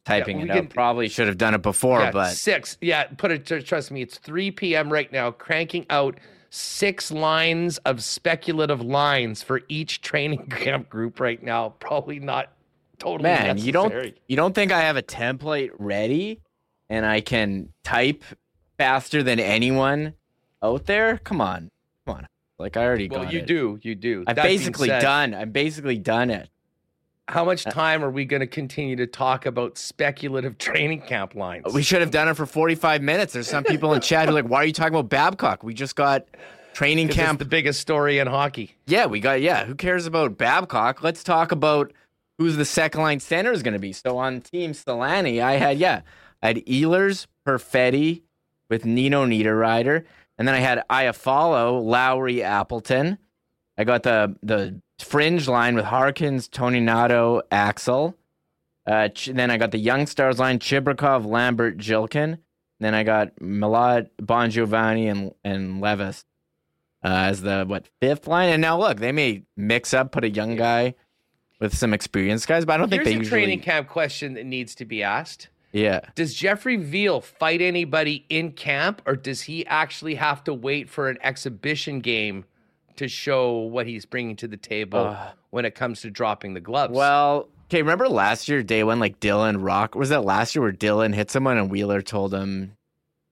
typing 0.05 0.39
we 0.39 0.45
it 0.45 0.53
can- 0.53 0.67
Probably 0.69 1.09
should 1.09 1.27
have 1.29 1.39
done 1.39 1.55
it 1.55 1.63
before, 1.63 2.01
yeah, 2.01 2.11
but 2.11 2.31
six. 2.33 2.77
Yeah, 2.81 3.05
put 3.17 3.31
it. 3.31 3.67
Trust 3.67 3.91
me, 3.91 4.03
it's 4.03 4.19
3 4.19 4.51
p.m. 4.53 4.93
right 4.93 5.11
now. 5.13 5.31
Cranking 5.31 5.87
out 5.91 6.19
six 6.51 7.11
lines 7.13 7.79
of 7.79 8.03
speculative 8.03 8.81
lines 8.81 9.43
for 9.43 9.61
each 9.69 10.01
training 10.01 10.47
camp 10.51 10.89
group 10.91 11.21
right 11.21 11.43
now. 11.43 11.71
Probably 11.79 12.19
not 12.19 12.53
totally 12.99 13.23
man, 13.31 13.57
you 13.57 13.73
don't 13.73 14.15
you 14.27 14.37
don't 14.37 14.55
think 14.55 14.73
I 14.73 14.81
have 14.81 14.97
a 14.97 15.03
template 15.03 15.71
ready 15.79 16.41
and 16.91 17.07
I 17.07 17.21
can 17.23 17.73
type 17.85 18.25
faster 18.77 19.23
than 19.23 19.39
anyone 19.41 20.15
out 20.63 20.85
there? 20.87 21.19
Come 21.19 21.41
on, 21.41 21.71
come 22.07 22.17
on. 22.17 22.27
Like 22.59 22.77
I 22.77 22.85
already 22.85 23.09
Well, 23.09 23.23
got 23.25 23.33
you 23.33 23.39
it. 23.39 23.47
do. 23.47 23.79
You 23.83 23.95
do. 23.95 24.25
I'm 24.27 24.35
That 24.35 24.43
basically 24.43 24.89
said, 24.89 25.01
done. 25.01 25.35
I'm 25.35 25.51
basically 25.51 25.97
done 25.99 26.29
it. 26.31 26.51
How 27.31 27.45
much 27.45 27.67
Uh, 27.67 27.71
time 27.71 28.05
are 28.05 28.11
we 28.11 28.25
going 28.25 28.41
to 28.41 28.47
continue 28.47 28.97
to 28.97 29.07
talk 29.07 29.47
about 29.47 29.79
speculative 29.79 30.59
training 30.59 31.03
camp 31.03 31.35
lines? 31.35 31.73
We 31.73 31.83
should 31.83 32.01
have 32.01 32.11
done 32.11 32.29
it 32.29 32.35
for 32.35 32.47
45 32.47 33.03
minutes. 33.03 33.33
There's 33.33 33.49
some 33.49 33.65
people 33.65 33.95
in 33.95 34.01
chat 34.01 34.29
who 34.29 34.31
are 34.37 34.43
like, 34.43 34.51
"Why 34.51 34.59
are 34.59 34.65
you 34.67 34.73
talking 34.73 34.95
about 34.95 35.09
Babcock? 35.09 35.63
We 35.63 35.73
just 35.75 35.97
got 35.97 36.27
training 36.73 37.09
camp 37.09 37.39
the 37.39 37.45
biggest 37.45 37.81
story 37.81 38.19
in 38.19 38.27
hockey. 38.27 38.77
Yeah, 38.87 39.07
we 39.07 39.21
got 39.21 39.41
yeah. 39.41 39.65
Who 39.65 39.75
cares 39.75 40.07
about 40.07 40.39
Babcock? 40.39 41.03
Let's 41.03 41.23
talk 41.23 41.53
about 41.53 41.93
who's 42.39 42.57
the 42.57 42.65
second 42.65 43.03
line 43.03 43.21
center 43.21 43.53
is 43.53 43.63
going 43.63 43.75
to 43.75 43.81
be. 43.81 43.93
So 43.93 44.19
on 44.19 44.41
Team 44.41 44.73
Selanne, 44.73 45.43
I 45.43 45.53
had 45.55 45.79
yeah, 45.79 46.03
I 46.43 46.49
had 46.49 46.57
Ehlers, 46.67 47.27
Perfetti 47.47 48.23
with 48.69 48.85
Nino 48.85 49.25
Niederreiter, 49.27 50.05
and 50.39 50.47
then 50.49 50.55
I 50.55 50.59
had 50.61 50.83
Iafallo, 50.91 51.83
Lowry, 51.85 52.43
Appleton. 52.43 53.19
I 53.77 53.85
got 53.85 54.03
the 54.03 54.37
the 54.43 54.81
fringe 55.03 55.49
line 55.49 55.75
with 55.75 55.85
Harkins, 55.87 56.49
Toninato, 56.49 57.43
Axel. 57.51 58.17
Uh, 58.87 59.09
then 59.29 59.51
I 59.51 59.57
got 59.59 59.71
the 59.71 59.79
Young 59.79 60.07
Stars 60.07 60.39
line: 60.39 60.59
Chibrikov, 60.59 61.27
Lambert, 61.27 61.79
Zhilkin. 61.79 62.39
Then 62.81 62.95
I 62.95 63.03
got 63.03 63.37
Malott, 63.37 64.09
Bon 64.19 64.51
Giovanni, 64.51 65.09
and 65.09 65.33
and 65.45 65.81
Levis 65.81 66.25
uh, 67.05 67.09
as 67.09 67.43
the 67.43 67.65
what 67.67 67.89
fifth 68.01 68.27
line. 68.27 68.49
And 68.51 68.63
now 68.63 68.79
look, 68.79 68.99
they 68.99 69.13
may 69.13 69.45
mix 69.57 69.93
up, 69.95 70.13
put 70.13 70.25
a 70.25 70.31
young 70.31 70.57
guy 70.57 70.95
with 71.61 71.77
some 71.77 71.93
experienced 71.93 72.49
guys, 72.49 72.65
but 72.65 72.73
I 72.73 72.77
don't 72.79 72.89
think 72.89 73.03
Here's 73.03 73.13
they 73.13 73.17
a 73.17 73.19
usually. 73.19 73.41
training 73.43 73.61
camp 73.61 73.89
question 73.89 74.35
that 74.35 74.47
needs 74.47 74.75
to 74.77 74.85
be 74.87 75.03
asked. 75.03 75.49
Yeah, 75.73 76.01
Does 76.17 76.35
Jeffrey 76.35 76.77
Viel 76.77 77.21
fight 77.23 77.61
anybody 77.61 78.27
in 78.29 78.51
camp, 78.53 79.03
or 79.07 79.15
does 79.15 79.43
he 79.43 79.65
actually 79.67 80.17
have 80.17 80.43
to 80.45 80.53
wait 80.55 80.91
for 80.91 81.09
an 81.09 81.17
exhibition 81.23 82.01
game 82.01 82.45
to 82.97 83.09
show 83.09 83.59
what 83.59 83.87
he's 83.87 84.05
bringing 84.07 84.37
to 84.37 84.49
the 84.49 84.57
table 84.57 84.99
Uh, 85.01 85.31
when 85.51 85.65
it 85.65 85.75
comes 85.75 86.01
to 86.03 86.11
dropping 86.11 86.55
the 86.55 86.61
gloves? 86.61 86.93
Well, 86.95 87.49
okay. 87.67 87.83
Remember 87.83 88.09
last 88.09 88.49
year, 88.49 88.63
day 88.63 88.85
one, 88.85 88.99
like 89.01 89.21
Dylan 89.21 89.57
Rock 89.65 89.95
was 89.95 90.09
that 90.11 90.25
last 90.25 90.55
year 90.55 90.63
where 90.63 90.73
Dillon 90.73 91.13
hit 91.13 91.31
someone 91.31 91.57
and 91.59 91.71
Wheeler 91.71 92.03
told 92.03 92.33
him 92.35 92.77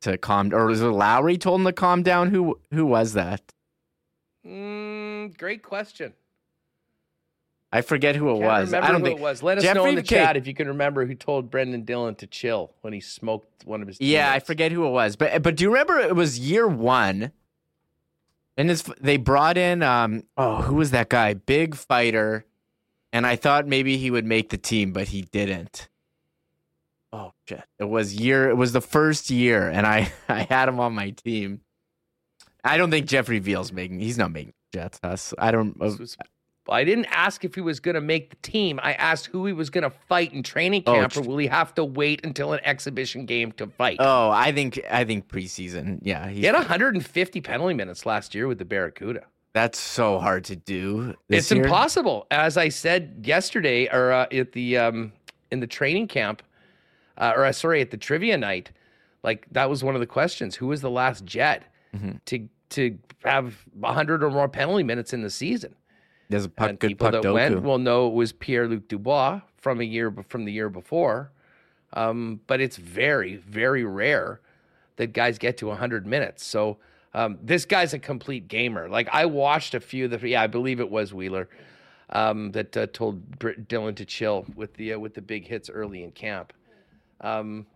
to 0.03 0.17
calm, 0.17 0.53
or 0.55 0.67
was 0.67 0.81
it 0.81 0.87
Lowry 0.87 1.37
told 1.39 1.61
him 1.61 1.67
to 1.67 1.73
calm 1.73 2.03
down? 2.03 2.31
Who 2.31 2.59
who 2.73 2.87
was 2.87 3.15
that? 3.15 3.43
Mm, 4.47 5.37
great 5.37 5.63
question. 5.63 6.13
I 7.71 7.83
forget 7.83 8.17
who 8.17 8.31
it 8.31 8.39
was. 8.41 8.73
I 8.73 8.81
don't 8.91 9.01
who 9.01 9.07
think. 9.09 9.19
it 9.19 9.23
was. 9.23 9.43
Let 9.43 9.59
us 9.59 9.75
know 9.75 9.85
in 9.85 9.95
the 9.95 10.03
chat 10.03 10.39
if 10.39 10.47
you 10.47 10.55
can 10.55 10.69
remember 10.69 11.05
who 11.05 11.15
told 11.15 11.51
Brenden 11.51 11.85
Dillon 11.85 12.15
to 12.15 12.27
chill 12.27 12.73
when 12.81 12.95
he 12.95 13.01
smoked 13.01 13.67
one 13.67 13.83
of 13.83 13.89
his. 13.89 14.01
Yeah, 14.01 14.33
I 14.33 14.39
forget 14.39 14.73
who 14.73 14.87
it 14.87 14.91
was, 14.91 15.17
but 15.17 15.43
but 15.43 15.57
do 15.57 15.65
you 15.65 15.71
remember 15.71 15.99
it 15.99 16.17
was 16.17 16.39
year 16.39 16.67
one, 16.67 17.31
and 18.59 18.69
they 19.01 19.17
brought 19.17 19.57
in 19.57 19.83
um 19.83 20.25
oh 20.37 20.57
who 20.63 20.75
was 20.75 20.91
that 20.91 21.09
guy 21.09 21.33
big 21.33 21.75
fighter, 21.75 22.45
and 23.13 23.27
I 23.27 23.37
thought 23.37 23.67
maybe 23.67 23.97
he 23.97 24.11
would 24.11 24.27
make 24.27 24.51
the 24.51 24.59
team, 24.59 24.93
but 24.93 25.09
he 25.09 25.23
didn't. 25.23 25.89
Oh 27.13 27.33
shit! 27.49 27.65
It 27.79 27.85
was 27.85 28.15
year. 28.15 28.51
It 28.51 28.57
was 28.57 28.73
the 28.73 28.83
first 28.83 29.31
year, 29.31 29.71
and 29.71 29.87
I 29.87 30.13
I 30.29 30.43
had 30.43 30.69
him 30.69 30.81
on 30.81 30.93
my 30.95 31.11
team. 31.11 31.63
I 32.65 32.77
don't 32.77 32.91
think 32.91 33.07
Jeffrey 33.07 33.39
Viel's 33.39 33.73
making. 33.73 34.01
He's 34.01 34.19
not 34.19 34.33
making 34.33 34.55
Jets. 34.75 34.99
Us. 35.03 35.33
I 35.39 35.53
don't. 35.53 35.81
I 36.73 36.85
didn't 36.85 37.07
ask 37.07 37.45
if 37.45 37.55
he 37.55 37.61
was 37.61 37.81
going 37.81 37.95
to 37.95 38.01
make 38.01 38.31
the 38.31 38.37
team. 38.37 38.79
I 38.83 38.93
asked 38.95 39.27
who 39.27 39.47
he 39.47 39.53
was 39.53 39.71
going 39.71 39.83
to 39.85 39.93
fight 40.09 40.33
in 40.33 40.43
training 40.43 40.83
Oh, 40.87 40.95
camp, 40.95 41.13
tr- 41.13 41.21
or 41.21 41.23
will 41.23 41.39
he 41.39 41.47
have 41.47 41.75
to 41.77 41.85
wait 41.85 42.25
until 42.25 42.53
an 42.53 42.61
exhibition 42.65 43.27
game 43.27 43.53
to 43.53 43.67
fight? 43.67 43.97
Oh, 44.01 44.31
I 44.31 44.53
think 44.53 44.81
I 44.91 45.05
think 45.05 45.29
preseason. 45.29 45.99
Yeah, 46.03 46.29
he 46.29 46.45
had 46.45 46.55
150 46.55 47.41
penalty 47.41 47.75
minutes 47.75 48.05
last 48.07 48.35
year 48.35 48.47
with 48.47 48.59
the 48.59 48.65
Barracuda. 48.65 49.25
that's 49.55 49.79
so 49.79 50.19
hard 50.19 50.45
to 50.45 50.57
do. 50.57 51.15
this 51.29 51.45
it's 51.45 51.53
year. 51.53 51.65
impossible. 51.65 52.27
As 52.31 52.57
I 52.57 52.69
said 52.69 53.23
yesterday, 53.25 53.89
or 53.93 54.13
uh, 54.13 54.27
at 54.31 54.53
the 54.53 54.77
um, 54.79 55.13
in 55.51 55.61
the 55.61 55.67
training 55.67 56.07
camp, 56.09 56.43
uh, 57.17 57.33
or 57.35 57.45
uh, 57.45 57.53
sorry, 57.53 57.81
at 57.81 57.91
the 57.91 57.97
trivia 57.97 58.37
night, 58.37 58.71
like 59.23 59.47
that 59.53 59.69
was 59.71 59.83
one 59.83 59.95
of 59.95 60.01
the 60.01 60.07
questions: 60.07 60.55
Who 60.57 60.67
was 60.67 60.81
the 60.81 60.91
last 60.91 61.25
Jet 61.25 61.65
Mhm. 61.97 62.21
to 62.27 62.49
to 62.71 62.99
have 63.25 63.65
100 63.73 64.23
or 64.23 64.31
more 64.31 64.47
penalty 64.49 64.83
minutes 64.85 65.15
in 65.15 65.23
the 65.23 65.31
season? 65.31 65.75
There's 66.29 66.45
a 66.45 66.49
puck, 66.49 66.71
and 66.71 66.79
good 66.79 66.89
people 66.89 67.11
puck 67.11 67.23
that 67.23 67.33
went 67.33 67.63
will 67.63 67.79
know 67.79 68.09
it 68.09 68.15
was 68.15 68.33
Pierre 68.33 68.69
Luc 68.69 68.89
Dubois 68.89 69.41
from 69.57 69.81
a 69.81 69.85
year 69.85 70.15
from 70.29 70.45
the 70.45 70.53
year 70.53 70.69
before. 70.69 71.33
Um, 71.95 72.41
but 72.47 72.61
it's 72.61 72.77
very, 72.77 73.37
very 73.37 73.85
rare 73.85 74.41
that 74.97 75.13
guys 75.13 75.39
get 75.39 75.57
to 75.59 75.67
100 75.69 76.07
minutes. 76.07 76.45
So 76.45 76.77
um, 77.15 77.39
this 77.43 77.65
guy's 77.65 77.95
a 77.95 77.99
complete 77.99 78.49
gamer. 78.49 78.89
Like 78.89 79.09
I 79.11 79.27
watched 79.27 79.75
a 79.75 79.81
few 79.81 80.05
of 80.05 80.11
the, 80.11 80.29
yeah, 80.29 80.43
I 80.43 80.47
believe 80.47 80.81
it 80.81 80.91
was 80.91 81.15
Wheeler 81.15 81.49
um, 82.11 82.53
that 82.53 82.77
uh, 82.77 82.87
told 82.93 83.39
Br- 83.39 83.53
Dillon 83.53 83.95
to 83.95 84.05
chill 84.05 84.45
with 84.55 84.75
the 84.75 84.95
uh, 84.95 84.99
with 84.99 85.15
the 85.15 85.23
big 85.23 85.47
hits 85.47 85.71
early 85.71 86.03
in 86.03 86.11
camp. 86.13 86.53
Um, 87.21 87.67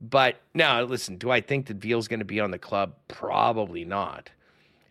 but 0.00 0.36
now, 0.52 0.82
listen, 0.82 1.16
do 1.16 1.30
I 1.30 1.40
think 1.40 1.66
that 1.66 1.76
Viel's 1.78 2.08
going 2.08 2.18
to 2.18 2.24
be 2.24 2.40
on 2.40 2.50
the 2.50 2.58
club? 2.58 2.94
Probably 3.08 3.84
not. 3.84 4.30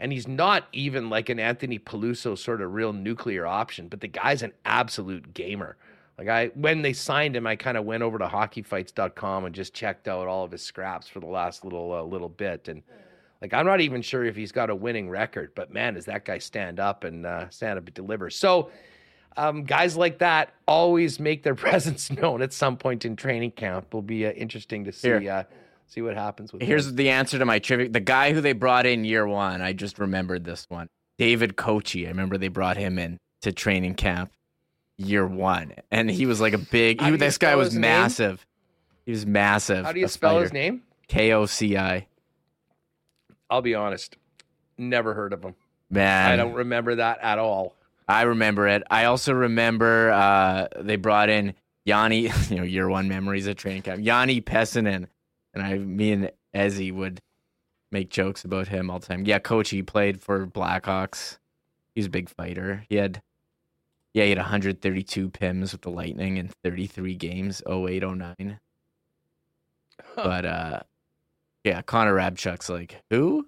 And 0.03 0.11
he's 0.11 0.27
not 0.27 0.67
even 0.73 1.09
like 1.09 1.29
an 1.29 1.39
Anthony 1.39 1.79
Peluso 1.79 2.37
sort 2.37 2.61
of 2.61 2.73
real 2.73 2.91
nuclear 2.91 3.45
option, 3.45 3.87
but 3.87 4.01
the 4.01 4.09
guy's 4.09 4.41
an 4.41 4.51
absolute 4.65 5.33
gamer. 5.33 5.77
Like 6.17 6.27
I 6.27 6.47
when 6.55 6.81
they 6.81 6.91
signed 6.91 7.37
him, 7.37 7.47
I 7.47 7.55
kind 7.55 7.77
of 7.77 7.85
went 7.85 8.03
over 8.03 8.17
to 8.17 8.27
hockeyfights.com 8.27 9.45
and 9.45 9.55
just 9.55 9.73
checked 9.73 10.09
out 10.09 10.27
all 10.27 10.43
of 10.43 10.51
his 10.51 10.61
scraps 10.61 11.07
for 11.07 11.21
the 11.21 11.27
last 11.27 11.63
little 11.63 11.93
uh, 11.93 12.03
little 12.03 12.27
bit 12.27 12.67
and 12.67 12.83
like 13.41 13.53
I'm 13.53 13.65
not 13.65 13.79
even 13.79 14.01
sure 14.01 14.25
if 14.25 14.35
he's 14.35 14.51
got 14.51 14.69
a 14.69 14.75
winning 14.75 15.09
record, 15.09 15.53
but 15.55 15.71
man, 15.71 15.93
does 15.93 16.03
that 16.05 16.25
guy 16.25 16.37
stand 16.37 16.81
up 16.81 17.05
and 17.05 17.25
uh, 17.25 17.49
stand 17.49 17.79
up 17.79 17.85
and 17.85 17.93
deliver. 17.93 18.29
So 18.29 18.71
um, 19.37 19.63
guys 19.63 19.95
like 19.95 20.17
that 20.17 20.53
always 20.67 21.17
make 21.17 21.43
their 21.43 21.55
presence 21.69 22.11
known 22.11 22.41
at 22.41 22.51
some 22.51 22.75
point 22.75 23.05
in 23.05 23.15
training 23.15 23.51
camp. 23.51 23.93
Will 23.93 24.01
be 24.01 24.25
uh, 24.25 24.31
interesting 24.31 24.83
to 24.83 24.91
see 24.91 25.29
uh, 25.29 25.43
see 25.87 26.01
what 26.01 26.15
happens 26.15 26.51
with. 26.51 26.61
Here's 26.61 26.93
the 26.93 27.09
answer 27.09 27.39
to 27.39 27.45
my 27.45 27.59
trivia. 27.59 27.89
The 27.89 27.99
guy 27.99 28.33
who 28.33 28.41
they 28.41 28.53
brought 28.53 28.85
in 28.85 29.05
year 29.05 29.27
one, 29.27 29.61
I 29.61 29.73
just 29.73 29.99
remembered 29.99 30.43
this 30.43 30.65
one. 30.69 30.87
David 31.17 31.55
Koci. 31.55 32.05
I 32.05 32.09
remember 32.09 32.37
they 32.37 32.47
brought 32.47 32.77
him 32.77 32.97
in 32.97 33.17
to 33.41 33.51
training 33.51 33.95
camp 33.95 34.31
year 34.97 35.25
one, 35.25 35.73
and 35.91 36.09
he 36.09 36.25
was 36.25 36.41
like 36.41 36.53
a 36.53 36.57
big. 36.57 37.01
He, 37.01 37.11
this 37.17 37.37
guy 37.37 37.55
was 37.55 37.67
his 37.67 37.75
name? 37.75 37.81
massive. 37.81 38.45
He 39.05 39.11
was 39.11 39.25
massive. 39.25 39.85
How 39.85 39.91
do 39.91 39.99
you 39.99 40.07
spell 40.07 40.39
his 40.39 40.53
name? 40.53 40.83
K 41.07 41.31
O 41.33 41.45
C 41.45 41.77
I. 41.77 42.07
I'll 43.49 43.61
be 43.61 43.75
honest, 43.75 44.17
never 44.77 45.13
heard 45.13 45.33
of 45.33 45.43
him. 45.43 45.55
Man, 45.89 46.31
I 46.31 46.35
don't 46.35 46.53
remember 46.53 46.95
that 46.95 47.19
at 47.21 47.37
all. 47.37 47.75
I 48.07 48.23
remember 48.23 48.67
it. 48.67 48.83
I 48.89 49.05
also 49.05 49.33
remember 49.33 50.11
uh, 50.11 50.67
they 50.79 50.95
brought 50.95 51.29
in 51.29 51.53
Yanni, 51.85 52.31
you 52.49 52.55
know, 52.55 52.63
year 52.63 52.89
one 52.89 53.07
memories 53.07 53.47
at 53.47 53.57
training 53.57 53.83
camp. 53.83 54.03
Yanni 54.03 54.41
Pessinen. 54.41 55.07
And 55.53 55.63
I, 55.63 55.77
me 55.77 56.11
and 56.11 56.31
Ezzy 56.55 56.93
would 56.93 57.19
make 57.91 58.09
jokes 58.09 58.43
about 58.43 58.67
him 58.69 58.89
all 58.89 58.99
the 58.99 59.07
time. 59.07 59.25
Yeah, 59.25 59.39
coach, 59.39 59.69
he 59.69 59.81
played 59.83 60.21
for 60.21 60.47
Blackhawks. 60.47 61.37
He 61.93 61.99
was 61.99 62.07
a 62.07 62.09
big 62.11 62.29
fighter. 62.29 62.85
He 62.89 62.95
had, 62.95 63.21
yeah, 64.13 64.23
he 64.23 64.29
had 64.29 64.39
132 64.39 65.29
PIMs 65.29 65.71
with 65.73 65.81
the 65.81 65.91
Lightning 65.91 66.37
in 66.37 66.49
33 66.63 67.15
games, 67.15 67.61
08, 67.69 68.03
09. 68.03 68.59
But, 70.15 70.45
uh, 70.45 70.79
yeah, 71.63 71.81
Connor 71.83 72.15
Rabchuk's 72.15 72.69
like, 72.69 73.01
who? 73.09 73.47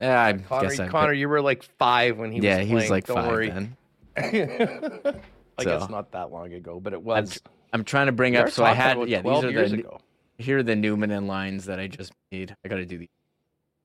Yeah, 0.00 0.22
I 0.22 0.32
Connor, 0.34 0.68
guess 0.68 0.78
I 0.78 0.88
Connor, 0.88 1.12
you 1.14 1.28
were 1.28 1.40
like 1.40 1.62
five 1.62 2.18
when 2.18 2.30
he 2.30 2.40
was 2.40 2.44
playing. 2.44 2.58
yeah, 2.58 2.58
was 2.60 2.68
he 2.68 2.74
was 2.74 2.90
like 2.90 3.06
Don't 3.06 3.16
five 3.16 3.26
worry. 3.28 3.48
then. 3.48 3.76
I 5.58 5.64
guess 5.64 5.88
not 5.88 6.12
that 6.12 6.30
long 6.30 6.52
ago, 6.52 6.80
but 6.80 6.92
it 6.92 7.02
was. 7.02 7.40
I'm 7.72 7.84
trying 7.84 8.06
to 8.06 8.12
bring 8.12 8.36
up. 8.36 8.50
So 8.50 8.64
I 8.64 8.74
had 8.74 9.08
yeah. 9.08 9.22
These 9.22 9.44
are 9.44 9.50
years 9.50 9.70
the 9.70 9.78
ago. 9.80 10.00
Here 10.38 10.58
are 10.58 10.62
the 10.62 10.74
Numminen 10.74 11.26
lines 11.26 11.64
that 11.66 11.80
I 11.80 11.86
just 11.86 12.12
made. 12.30 12.54
I 12.64 12.68
got 12.68 12.76
to 12.76 12.86
do 12.86 12.98
these. 12.98 13.08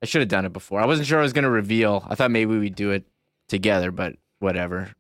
I 0.02 0.06
should 0.06 0.22
have 0.22 0.30
done 0.30 0.45
it 0.45 0.53
before. 0.53 0.82
I 0.82 0.86
wasn't 0.86 1.07
sure 1.07 1.19
I 1.19 1.23
was 1.23 1.34
to 1.44 1.49
reveal. 1.49 2.06
I 2.10 2.15
thought 2.15 2.32
maybe 2.32 2.57
we'd 2.57 2.76
do 2.76 2.91
it 2.91 3.06
together, 3.48 3.91
but 3.91 4.15
whatever. 4.40 4.91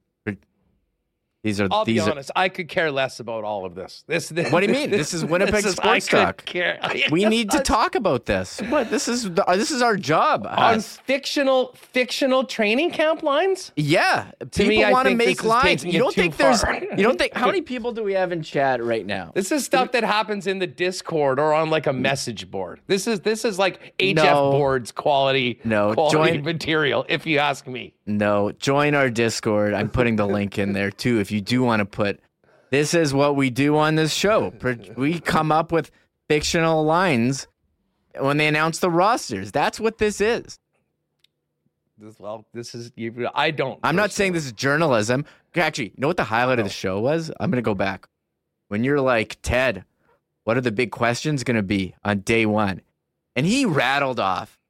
These 1.43 1.59
are 1.59 1.67
I'll 1.71 1.85
be 1.85 1.93
these 1.93 2.05
are. 2.07 2.11
honest. 2.11 2.29
I 2.35 2.49
could 2.49 2.67
care 2.69 2.91
less 2.91 3.19
about 3.19 3.43
all 3.43 3.65
of 3.65 3.73
this. 3.73 4.03
This. 4.07 4.29
this 4.29 4.51
What 4.51 4.59
do 4.59 4.67
you 4.67 4.73
mean? 4.73 4.91
This 5.01 5.11
is 5.13 5.25
Winnipeg 5.25 5.65
I 5.65 5.69
Sports 5.71 6.07
could 6.07 6.17
Talk. 6.53 6.53
We 7.11 7.25
need 7.25 7.49
to 7.51 7.61
talk 7.61 7.95
about 7.95 8.25
this. 8.27 8.59
What 8.69 8.91
this 8.91 9.07
is 9.07 9.31
the, 9.33 9.43
uh, 9.49 9.55
this 9.57 9.71
is 9.71 9.81
our 9.81 9.97
job. 9.97 10.45
on 10.45 10.75
Huss. 10.75 10.97
fictional 11.05 11.73
fictional 11.75 12.43
training 12.43 12.91
camp 12.91 13.23
lines. 13.23 13.71
yeah, 13.75 14.31
To 14.51 14.63
me, 14.63 14.69
people 14.77 14.85
I 14.85 14.91
want 14.91 15.07
to 15.07 15.15
make 15.15 15.43
lines. 15.43 15.83
You 15.83 15.97
don't 15.99 16.13
think 16.13 16.37
there's 16.37 16.63
you 16.95 17.03
don't 17.03 17.17
think 17.17 17.33
how 17.33 17.47
many 17.47 17.61
people 17.73 17.91
do 17.91 18.03
we 18.03 18.13
have 18.13 18.31
in 18.31 18.43
chat 18.43 18.83
right 18.83 19.05
now? 19.05 19.31
This 19.33 19.51
is 19.51 19.65
stuff 19.65 19.93
that 19.93 20.03
happens 20.03 20.45
in 20.45 20.59
the 20.59 20.67
Discord 20.67 21.39
or 21.39 21.53
on 21.53 21.71
like 21.71 21.87
a 21.87 21.93
message 21.93 22.51
board. 22.51 22.81
This 22.85 23.07
is 23.07 23.21
this 23.21 23.45
is 23.45 23.57
like 23.57 23.95
HF 23.97 24.15
No. 24.15 24.51
boards 24.51 24.91
quality 24.91 25.59
No, 25.63 25.93
quality 25.95 26.33
join- 26.33 26.43
material. 26.43 27.03
If 27.09 27.25
you 27.25 27.39
ask 27.39 27.65
me, 27.65 27.95
No, 28.17 28.51
join 28.51 28.95
our 28.95 29.09
Discord. 29.09 29.73
I'm 29.73 29.89
putting 29.89 30.15
the 30.15 30.25
link 30.25 30.57
in 30.57 30.73
there 30.73 30.91
too. 30.91 31.19
If 31.19 31.31
you 31.31 31.41
do 31.41 31.63
want 31.63 31.79
to 31.79 31.85
put, 31.85 32.19
this 32.69 32.93
is 32.93 33.13
what 33.13 33.35
we 33.35 33.49
do 33.49 33.77
on 33.77 33.95
this 33.95 34.13
show. 34.13 34.53
We 34.95 35.19
come 35.19 35.51
up 35.51 35.71
with 35.71 35.91
fictional 36.29 36.83
lines 36.83 37.47
when 38.17 38.37
they 38.37 38.47
announce 38.47 38.79
the 38.79 38.89
rosters. 38.89 39.51
That's 39.51 39.79
what 39.79 39.97
this 39.97 40.21
is. 40.21 40.57
this, 41.97 42.19
well, 42.19 42.45
this 42.53 42.73
is 42.73 42.91
you. 42.95 43.27
I 43.35 43.51
don't. 43.51 43.79
I'm 43.83 43.95
not 43.95 44.11
saying 44.11 44.33
this 44.33 44.45
is 44.45 44.53
journalism. 44.53 45.25
Actually, 45.55 45.89
you 45.89 45.95
know 45.97 46.07
what 46.07 46.17
the 46.17 46.23
highlight 46.23 46.59
of 46.59 46.65
the 46.65 46.71
show 46.71 46.99
was? 46.99 47.31
I'm 47.39 47.51
gonna 47.51 47.61
go 47.61 47.75
back. 47.75 48.07
When 48.69 48.83
you're 48.83 49.01
like 49.01 49.37
Ted, 49.41 49.83
what 50.45 50.55
are 50.55 50.61
the 50.61 50.71
big 50.71 50.91
questions 50.91 51.43
gonna 51.43 51.63
be 51.63 51.93
on 52.03 52.19
day 52.19 52.45
one? 52.45 52.81
And 53.35 53.45
he 53.45 53.65
rattled 53.65 54.19
off 54.19 54.60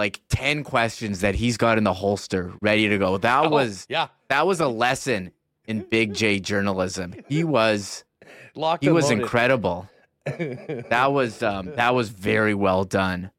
like 0.00 0.20
ten 0.30 0.64
questions 0.64 1.20
that 1.20 1.34
he's 1.34 1.56
got 1.58 1.76
in 1.78 1.84
the 1.84 1.92
holster, 1.92 2.52
ready 2.62 2.88
to 2.88 2.96
go. 2.98 3.18
That 3.18 3.44
Oh, 3.46 3.50
was 3.50 3.86
yeah. 3.90 4.08
that 4.28 4.46
was 4.46 4.58
a 4.60 4.68
lesson 4.68 5.30
in 5.66 5.82
Big 5.90 6.14
J 6.14 6.40
journalism. 6.40 7.14
He 7.28 7.44
was 7.44 8.04
Locked 8.54 8.82
he 8.82 8.90
was 8.90 9.04
loaded. 9.04 9.20
incredible. 9.22 9.88
That 10.88 11.12
was 11.12 11.42
um, 11.42 11.64
that 11.76 11.94
was 11.94 12.08
very 12.08 12.54
well 12.54 12.84
done 12.84 13.30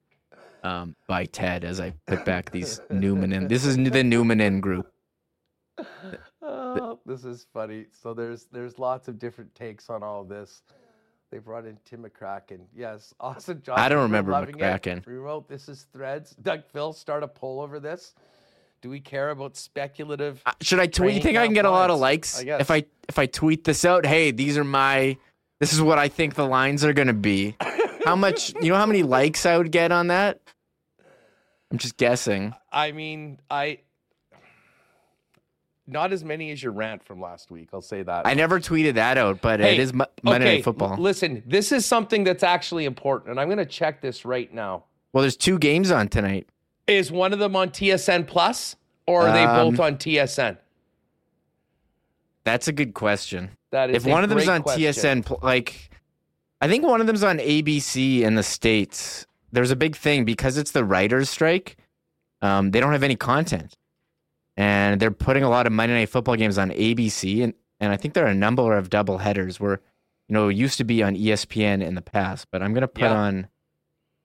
um, 0.64 0.96
by 1.08 1.26
Ted. 1.26 1.64
As 1.64 1.80
I 1.80 1.94
put 2.06 2.26
back 2.26 2.52
these 2.52 2.80
Numminen. 2.92 3.50
This 3.50 3.66
is 3.66 3.76
the 3.78 4.04
Numminen 4.14 4.62
group. 4.62 4.88
Oh, 6.44 7.00
this 7.06 7.24
is 7.24 7.46
funny. 7.54 7.86
So 7.92 8.14
there's 8.14 8.46
there's 8.52 8.80
lots 8.80 9.08
of 9.08 9.20
different 9.20 9.54
takes 9.56 9.90
on 9.90 10.04
all 10.04 10.22
of 10.22 10.28
this. 10.30 10.62
They 11.32 11.38
brought 11.38 11.66
in 11.66 11.78
Tim 11.86 12.04
McCracken. 12.04 12.60
Yes, 12.76 13.14
awesome 13.20 13.62
job. 13.62 13.80
I 13.80 13.88
don't 13.88 14.04
remember 14.04 14.32
it. 14.44 14.56
McCracken. 14.56 15.06
We 15.06 15.14
wrote 15.14 15.48
this 15.48 15.70
is 15.70 15.88
threads. 15.94 16.36
Doug 16.42 16.64
Phil, 16.74 16.92
start 16.94 17.24
a 17.24 17.28
poll 17.28 17.62
over 17.62 17.80
this. 17.80 18.14
Do 18.82 18.90
we 18.90 19.00
care 19.00 19.30
about 19.30 19.56
speculative? 19.56 20.42
Uh, 20.46 20.52
Should 20.62 20.80
I 20.80 20.88
tweet? 20.88 21.16
You 21.16 21.22
think 21.22 21.38
I 21.38 21.46
can 21.46 21.54
get 21.54 21.66
a 21.66 21.72
lot 21.72 21.90
of 21.90 22.00
likes 22.00 22.40
I 22.40 22.60
if 22.60 22.70
I 22.70 22.84
if 23.08 23.18
I 23.18 23.28
tweet 23.28 23.64
this 23.64 23.86
out? 23.86 24.06
Hey, 24.06 24.32
these 24.32 24.58
are 24.58 24.64
my. 24.64 25.18
This 25.60 25.72
is 25.74 25.82
what 25.82 26.00
I 26.00 26.08
think 26.10 26.34
the 26.34 26.48
lines 26.48 26.84
are 26.84 26.92
gonna 26.92 27.14
be. 27.14 27.56
How 28.06 28.16
much? 28.16 28.54
You 28.62 28.72
know 28.72 28.78
how 28.78 28.88
many 28.88 29.04
likes 29.04 29.46
I 29.46 29.56
would 29.56 29.72
get 29.72 29.92
on 29.92 30.08
that? 30.08 30.42
I'm 31.72 31.78
just 31.78 31.98
guessing. 31.98 32.56
I 32.72 32.92
mean, 32.92 33.40
I 33.50 33.80
not 35.92 36.12
as 36.14 36.24
many 36.24 36.52
as 36.52 36.64
your 36.64 36.72
rant 36.72 37.04
from 37.04 37.20
last 37.22 37.52
week. 37.52 37.70
I'll 37.74 37.82
say 37.82 38.02
that. 38.04 38.26
I 38.26 38.34
never 38.34 38.60
tweeted 38.60 38.96
that 38.96 39.18
out, 39.18 39.42
but 39.42 39.60
Hey, 39.60 39.74
it 39.76 39.80
is 39.80 39.94
Mo- 39.94 40.06
Monday 40.24 40.46
okay, 40.48 40.56
Night 40.58 40.64
Football. 40.64 40.96
Listen, 40.98 41.44
this 41.46 41.72
is 41.72 41.86
something 41.86 42.24
that's 42.24 42.44
actually 42.44 42.86
important, 42.86 43.32
and 43.32 43.40
I'm 43.40 43.48
going 43.48 43.58
to 43.58 43.66
check 43.66 44.02
this 44.02 44.24
right 44.26 44.52
now. 44.54 44.86
well, 45.14 45.22
there's 45.22 45.38
two 45.38 45.60
games 45.60 45.92
on 45.92 46.08
tonight. 46.08 46.48
Is 46.88 47.12
one 47.12 47.34
of 47.34 47.40
them 47.40 47.56
on 47.56 47.70
TSN 47.70 48.26
Plus, 48.28 48.76
or 49.06 49.28
are 49.28 49.34
they 49.34 49.44
Um, 49.44 49.72
both 49.72 49.80
on 49.80 49.98
TSN? 49.98 50.58
That's 52.44 52.68
a 52.68 52.72
good 52.74 52.94
question. 52.94 53.52
That 53.72 53.90
is 53.92 53.98
if 53.98 54.06
one 54.12 54.24
of 54.24 54.30
them's 54.30 54.48
on 54.48 54.64
question. 54.64 55.22
TSN, 55.22 55.44
like 55.44 55.90
I 56.60 56.68
think 56.68 56.86
one 56.86 57.00
of 57.02 57.08
them's 57.08 57.24
on 57.24 57.38
ABC 57.38 58.22
in 58.22 58.36
the 58.36 58.44
states. 58.44 59.26
There's 59.52 59.72
a 59.72 59.76
big 59.76 59.96
thing 59.96 60.26
because 60.26 60.58
it's 60.58 60.72
the 60.72 60.84
writers' 60.84 61.30
strike. 61.30 61.78
Um, 62.42 62.72
they 62.72 62.80
don't 62.80 62.92
have 62.94 63.04
any 63.04 63.16
content, 63.16 63.78
and 64.58 65.00
they're 65.00 65.12
putting 65.12 65.44
a 65.44 65.50
lot 65.50 65.66
of 65.68 65.74
Monday 65.74 65.96
Night 65.96 66.10
Football 66.10 66.36
games 66.36 66.58
on 66.58 66.70
ABC, 66.72 67.44
and 67.44 67.54
and 67.80 67.92
I 67.92 67.98
think 67.98 68.14
there 68.14 68.26
are 68.26 68.30
a 68.30 68.36
number 68.36 68.78
of 68.78 68.90
double 68.90 69.18
headers 69.18 69.60
where, 69.60 69.82
you 70.28 70.34
know, 70.34 70.50
it 70.50 70.56
used 70.56 70.78
to 70.78 70.84
be 70.84 71.02
on 71.02 71.16
ESPN 71.16 71.82
in 71.84 71.96
the 71.96 72.02
past, 72.02 72.48
but 72.52 72.62
I'm 72.62 72.74
gonna 72.74 72.88
put 72.88 73.04
Yeah. 73.04 73.14
on 73.16 73.48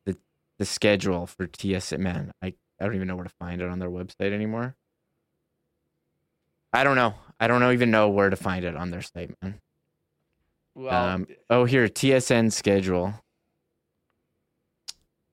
the 0.04 0.16
the 0.58 0.64
schedule 0.66 1.26
for 1.26 1.46
TSN. 1.46 2.00
Man, 2.00 2.32
I 2.42 2.54
I 2.80 2.84
don't 2.84 2.94
even 2.94 3.08
know 3.08 3.16
where 3.16 3.24
to 3.24 3.34
find 3.38 3.62
it 3.62 3.68
on 3.68 3.78
their 3.78 3.88
website 3.90 4.32
anymore. 4.32 4.76
I 6.72 6.84
don't 6.84 6.96
know. 6.96 7.14
I 7.40 7.46
don't 7.46 7.60
know 7.60 7.72
even 7.72 7.90
know 7.90 8.10
where 8.10 8.28
to 8.28 8.36
find 8.36 8.64
it 8.64 8.76
on 8.76 8.90
their 8.90 9.00
site, 9.02 9.30
man. 9.42 9.60
Well, 10.74 10.92
um, 10.94 11.26
oh, 11.48 11.64
here 11.64 11.88
TSN 11.88 12.52
schedule. 12.52 13.14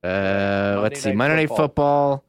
Uh, 0.04 0.80
let's 0.82 1.02
see. 1.02 1.10
Night 1.10 1.18
Monday 1.18 1.36
Night 1.36 1.50
Football. 1.50 2.24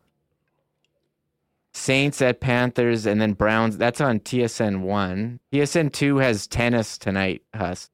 Saints 1.76 2.22
at 2.22 2.40
Panthers, 2.40 3.04
and 3.04 3.20
then 3.20 3.32
Browns. 3.32 3.76
That's 3.76 4.00
on 4.00 4.20
TSN 4.20 4.80
one. 4.82 5.40
TSN 5.52 5.92
two 5.92 6.18
has 6.18 6.46
tennis 6.46 6.96
tonight. 6.96 7.42
Huss. 7.54 7.90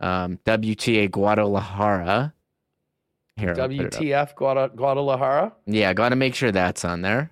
Um, 0.00 0.38
WTA 0.44 1.08
Guadalajara. 1.10 2.34
Here, 3.36 3.50
I'll 3.50 3.68
put 3.68 3.72
it 3.72 3.94
up. 3.94 4.00
WTF 4.02 4.34
Guada- 4.34 4.74
Guadalajara. 4.74 5.52
Yeah, 5.66 5.94
got 5.94 6.08
to 6.10 6.16
make 6.16 6.34
sure 6.34 6.50
that's 6.50 6.84
on 6.84 7.02
there. 7.02 7.30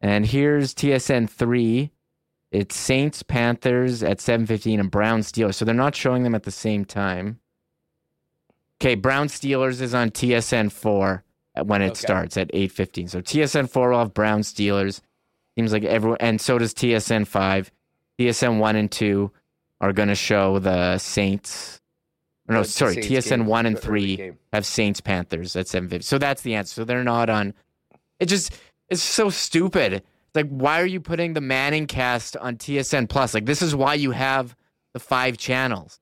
And 0.00 0.24
here's 0.26 0.74
TSN 0.74 1.28
three. 1.28 1.90
It's 2.50 2.76
Saints 2.76 3.22
Panthers 3.22 4.02
at 4.02 4.20
seven 4.20 4.46
fifteen 4.46 4.80
and 4.80 4.90
Brown 4.90 5.20
Steelers. 5.20 5.54
So 5.54 5.64
they're 5.64 5.74
not 5.74 5.94
showing 5.94 6.22
them 6.22 6.34
at 6.34 6.44
the 6.44 6.50
same 6.50 6.84
time. 6.84 7.38
Okay, 8.80 8.94
Brown 8.94 9.28
Steelers 9.28 9.80
is 9.80 9.92
on 9.94 10.10
TSN 10.10 10.70
four 10.72 11.23
when 11.62 11.82
it 11.82 11.90
Okay. 11.92 11.94
starts 12.00 12.36
at 12.36 12.50
eight 12.52 12.72
fifteen. 12.72 13.08
So 13.08 13.20
TSN 13.20 13.68
four 13.70 13.90
will 13.90 13.98
have 14.00 14.14
Brown 14.14 14.40
Steelers. 14.40 15.00
Seems 15.56 15.72
like 15.72 15.84
everyone, 15.84 16.18
and 16.20 16.40
so 16.40 16.58
does 16.58 16.74
TSN 16.74 17.26
five. 17.26 17.70
TSN 18.18 18.58
one 18.58 18.76
and 18.76 18.90
two 18.90 19.30
are 19.80 19.92
going 19.92 20.08
to 20.08 20.14
show 20.14 20.58
the 20.58 20.98
Saints. 20.98 21.80
No, 22.48 22.62
The 22.62 22.68
sorry, 22.68 22.94
Saints 22.94 23.08
TSN 23.08 23.28
game, 23.38 23.46
one 23.46 23.66
and 23.66 23.78
three 23.78 24.32
have 24.52 24.66
Saints 24.66 25.00
Panthers 25.00 25.56
at 25.56 25.66
750. 25.66 26.04
So 26.04 26.18
that's 26.18 26.42
the 26.42 26.54
answer. 26.54 26.74
So 26.74 26.84
they're 26.84 27.02
not 27.04 27.30
on 27.30 27.54
it 28.20 28.26
just 28.26 28.52
it's 28.88 29.02
so 29.02 29.30
stupid. 29.30 30.02
Like 30.34 30.48
why 30.48 30.80
are 30.80 30.86
you 30.86 31.00
putting 31.00 31.32
the 31.34 31.40
Manning 31.40 31.86
cast 31.86 32.36
on 32.36 32.56
TSN 32.56 33.08
plus? 33.08 33.32
Like 33.34 33.46
this 33.46 33.62
is 33.62 33.74
why 33.74 33.94
you 33.94 34.10
have 34.10 34.54
the 34.92 34.98
five 35.00 35.38
channels 35.38 35.98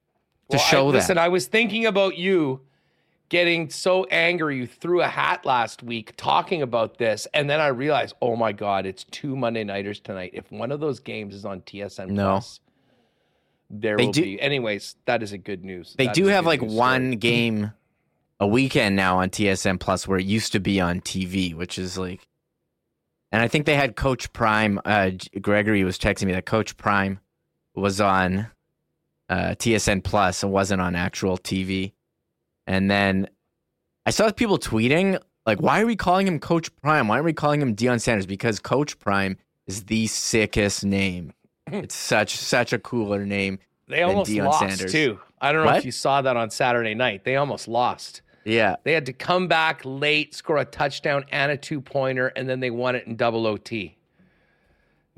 to 0.51 0.57
Well, 0.57 0.67
I- 0.67 0.71
show 0.71 0.91
that. 0.93 0.99
Listen, 0.99 1.19
I 1.19 1.29
was 1.29 1.47
thinking 1.47 1.87
about 1.87 2.17
you 2.19 2.61
getting 3.33 3.71
so 3.71 4.05
angry 4.11 4.59
you 4.59 4.67
threw 4.67 5.01
a 5.01 5.09
hat 5.09 5.47
last 5.47 5.83
week 5.83 6.13
talking 6.19 6.61
about 6.61 6.99
this, 6.99 7.27
and 7.33 7.49
then 7.49 7.61
I 7.61 7.69
realized, 7.69 8.15
oh 8.21 8.37
my 8.37 8.53
god, 8.53 8.85
it's 8.85 9.05
two 9.05 9.35
Monday 9.35 9.65
nighters 9.65 10.01
tonight. 10.01 10.33
If 10.35 10.53
one 10.53 10.71
of 10.71 10.81
those 10.81 11.01
games 11.01 11.35
is 11.35 11.47
on 11.47 11.63
TSN 11.63 12.11
No. 12.11 12.33
Plus, 12.33 12.61
there 13.71 13.97
They 13.97 14.05
will 14.05 14.13
do- 14.13 14.23
be. 14.23 14.39
Anyways, 14.41 14.97
that 15.07 15.23
is 15.23 15.33
a 15.33 15.39
good 15.39 15.65
news. 15.65 15.95
they 15.97 16.07
That 16.07 16.15
do 16.15 16.27
have 16.27 16.45
like 16.45 16.61
one 16.61 17.05
story. 17.13 17.17
game 17.17 17.73
a 18.39 18.47
weekend 18.47 18.97
now 18.97 19.17
on 19.19 19.31
TSN 19.31 19.81
plus 19.81 20.07
where 20.07 20.19
it 20.19 20.27
used 20.27 20.53
to 20.53 20.61
be 20.61 20.79
on 20.79 21.01
TV, 21.01 21.55
which 21.55 21.79
is 21.79 21.97
like 21.97 22.29
and 23.33 23.41
I 23.41 23.49
think 23.49 23.65
they 23.65 23.77
had 23.77 23.97
Coach 23.97 24.31
Prime 24.35 24.79
uh 24.85 25.11
Gregory 25.41 25.85
was 25.85 25.99
texting 25.99 26.27
me 26.27 26.33
that 26.33 26.45
Coach 26.45 26.77
Prime 26.77 27.19
was 27.75 27.99
on 27.99 28.49
uh 29.31 29.55
TSN 29.59 30.05
plus 30.05 30.43
and 30.43 30.53
wasn't 30.53 30.83
on 30.83 30.95
actual 30.95 31.39
TV. 31.39 31.93
And 32.67 32.91
then 32.91 33.29
I 34.07 34.11
saw 34.11 34.31
people 34.31 34.59
tweeting 34.59 35.21
like 35.47 35.61
why 35.61 35.81
are 35.81 35.87
we 35.87 35.97
calling 35.97 36.27
him 36.27 36.39
Coach 36.39 36.75
Prime? 36.77 37.09
Why 37.09 37.17
aren't 37.17 37.25
we 37.25 37.33
calling 37.33 37.61
him 37.61 37.75
Deion 37.75 38.01
Sanders? 38.01 38.27
Because 38.27 38.59
Coach 38.61 38.99
Prime 38.99 39.37
is 39.67 39.85
the 39.85 40.07
sickest 40.07 40.85
name. 40.85 41.33
Hmm. 41.69 41.77
It's 41.77 41.95
such 41.95 42.37
such 42.37 42.73
a 42.73 42.79
cooler 42.79 43.25
name. 43.27 43.59
They 43.89 44.03
almost 44.03 44.31
Deion 44.31 44.45
lost 44.47 44.61
Sanders. 44.61 44.93
too. 44.93 45.19
I 45.41 45.53
don't 45.53 45.63
know 45.65 45.67
What? 45.73 45.79
if 45.79 45.85
you 45.85 45.93
saw 45.93 46.23
that 46.23 46.37
on 46.37 46.51
Saturday 46.51 46.95
night. 46.95 47.25
They 47.25 47.37
almost 47.37 47.67
lost. 47.67 48.23
Yeah. 48.45 48.77
They 48.85 48.93
had 48.93 49.07
to 49.07 49.13
come 49.13 49.49
back 49.49 49.83
late, 49.85 50.35
score 50.35 50.59
a 50.59 50.65
touchdown 50.65 51.25
and 51.31 51.51
a 51.53 51.57
two 51.57 51.81
pointer, 51.81 52.29
and 52.29 52.49
then 52.49 52.61
they 52.61 52.71
won 52.71 52.95
it 52.97 53.07
in 53.07 53.17
double 53.17 53.47
OT. 53.47 53.97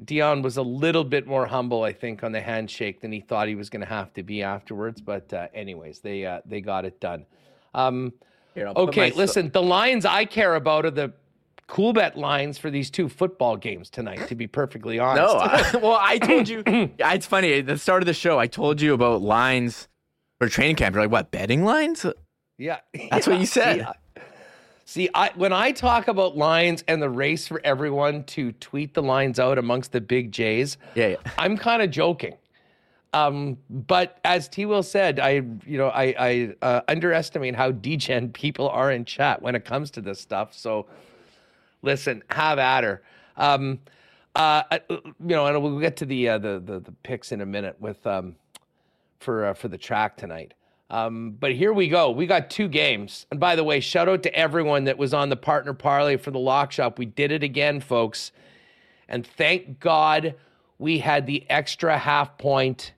Deion 0.03 0.43
was 0.43 0.57
a 0.57 0.63
little 0.63 1.05
bit 1.05 1.27
more 1.27 1.47
humble, 1.47 1.83
I 1.85 1.93
think, 1.93 2.25
on 2.25 2.33
the 2.33 2.41
handshake 2.41 3.01
than 3.01 3.13
he 3.13 3.21
thought 3.21 3.47
he 3.49 3.55
was 3.55 3.71
going 3.71 3.81
to 3.83 3.87
have 3.89 4.13
to 4.15 4.23
be 4.23 4.43
afterwards. 4.43 5.01
But 5.01 5.33
uh, 5.33 5.49
anyways, 5.55 6.01
they 6.01 6.27
uh, 6.27 6.41
they 6.45 6.61
got 6.61 6.85
it 6.85 6.99
done. 7.01 7.27
Um, 7.75 8.13
Here, 8.55 8.67
okay, 8.69 9.13
listen, 9.13 9.51
the 9.51 9.63
lines 9.63 10.05
I 10.05 10.25
care 10.25 10.57
about 10.57 10.85
are 10.85 10.91
the 10.91 11.13
cool 11.67 11.93
bet 11.93 12.17
lines 12.19 12.59
for 12.59 12.71
these 12.71 12.91
two 12.91 13.09
football 13.09 13.57
games 13.57 13.89
tonight. 13.89 14.27
To 14.29 14.35
be 14.35 14.47
perfectly 14.47 14.99
honest, 14.99 15.33
No, 15.35 15.39
I, 15.41 15.77
well, 15.83 15.99
I 16.01 16.19
told 16.19 16.49
you. 16.49 16.63
It's 16.67 17.27
funny. 17.27 17.55
At 17.55 17.67
the 17.67 17.79
start 17.79 18.03
of 18.03 18.07
the 18.07 18.15
show, 18.15 18.39
I 18.39 18.47
told 18.49 18.81
you 18.81 18.95
about 18.95 19.23
lines 19.23 19.89
for 20.41 20.49
training 20.49 20.77
camp. 20.77 20.95
You're 20.95 21.05
like, 21.05 21.13
what 21.13 21.31
betting 21.31 21.65
lines? 21.65 22.05
Yeah, 22.59 22.79
That's 23.11 23.27
what 23.27 23.39
you 23.39 23.47
said. 23.59 23.81
I- 23.83 23.95
See, 24.87 25.09
I, 25.15 25.31
when 25.35 25.53
I 25.53 25.73
talk 25.73 26.09
about 26.09 26.37
lines 26.37 26.85
and 26.89 27.01
the 27.01 27.09
race 27.09 27.49
for 27.49 27.61
everyone 27.65 28.25
to 28.25 28.53
tweet 28.53 28.93
the 28.93 29.03
lines 29.03 29.39
out 29.39 29.57
amongst 29.57 29.93
the 29.93 30.01
big 30.01 30.31
J's, 30.31 30.77
Yeah, 30.95 31.09
yeah. 31.09 31.17
I'm 31.39 31.57
kind 31.57 31.81
of 31.83 31.91
joking. 31.91 32.35
Um, 33.15 33.59
but 33.71 34.19
as 34.25 34.49
T. 34.49 34.67
Will 34.67 34.83
said, 34.83 35.21
I 35.21 35.35
you 35.67 35.79
know 35.79 35.89
I, 35.89 36.15
I 36.19 36.55
uh, 36.63 36.81
underestimate 36.89 37.55
how 37.55 37.71
degen 37.71 38.31
people 38.31 38.69
are 38.69 38.91
in 38.91 39.05
chat 39.05 39.41
when 39.41 39.55
it 39.55 39.65
comes 39.65 39.93
to 39.93 40.01
this 40.01 40.21
stuff. 40.21 40.53
So 40.53 40.87
listen, 41.83 42.25
have 42.29 42.59
at 42.59 42.83
her. 42.83 43.03
Um, 43.37 43.79
uh, 44.35 44.65
uh, 44.69 44.79
you 44.91 45.11
know, 45.21 45.47
and 45.47 45.63
we'll 45.63 45.79
get 45.79 45.97
to 45.99 46.07
the 46.07 46.29
uh, 46.29 46.39
the, 46.39 46.61
the 46.65 46.81
the 46.81 46.93
picks 47.05 47.31
in 47.31 47.41
a 47.41 47.47
minute 47.47 47.77
with 47.81 48.05
um, 48.05 48.35
for 49.21 49.47
uh, 49.47 49.55
for 49.55 49.69
the 49.69 49.79
track 49.79 50.17
tonight. 50.17 50.55
Um, 50.91 51.37
but 51.39 51.53
here 51.53 51.73
we 51.73 51.89
go. 51.89 52.11
We 52.11 52.27
got 52.27 52.51
two 52.51 52.69
games. 52.69 53.27
And 53.31 53.41
by 53.41 53.57
the 53.57 53.65
way, 53.65 53.81
shout 53.81 54.09
out 54.09 54.23
to 54.25 54.35
everyone 54.35 54.85
that 54.85 54.99
was 54.99 55.15
on 55.15 55.29
the 55.29 55.37
partner 55.37 55.73
parlay 55.73 56.17
for 56.17 56.31
the 56.31 56.39
lock 56.39 56.73
shop. 56.73 56.99
We 56.99 57.07
did 57.07 57.33
it 57.33 57.43
again, 57.43 57.81
folks. 57.81 58.33
And 59.09 59.27
thank 59.27 59.81
God 59.81 60.35
we 60.79 60.99
had 60.99 61.27
the 61.27 61.49
extra 61.51 61.97
half 61.99 62.37
point 62.39 62.93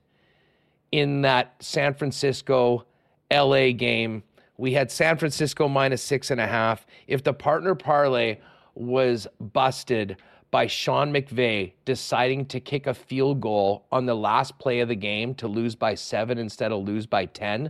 in 0.91 1.21
that 1.21 1.55
San 1.59 1.93
Francisco 1.93 2.85
LA 3.31 3.71
game. 3.71 4.23
We 4.57 4.73
had 4.73 4.91
San 4.91 5.17
Francisco 5.17 5.67
minus 5.67 6.01
six 6.01 6.31
and 6.31 6.41
a 6.41 6.47
half. 6.47 6.85
If 7.07 7.23
the 7.23 7.33
partner 7.33 7.75
parlay 7.75 8.37
was 8.73 9.27
busted 9.39 10.17
by 10.49 10.67
Sean 10.67 11.11
McVay 11.11 11.73
deciding 11.85 12.45
to 12.47 12.59
kick 12.59 12.87
a 12.87 12.93
field 12.93 13.41
goal 13.41 13.85
on 13.91 14.05
the 14.05 14.15
last 14.15 14.57
play 14.59 14.79
of 14.79 14.87
the 14.87 14.95
game 14.95 15.35
to 15.35 15.47
lose 15.47 15.75
by 15.75 15.95
seven 15.95 16.37
instead 16.37 16.71
of 16.71 16.83
lose 16.83 17.05
by 17.05 17.25
10, 17.25 17.69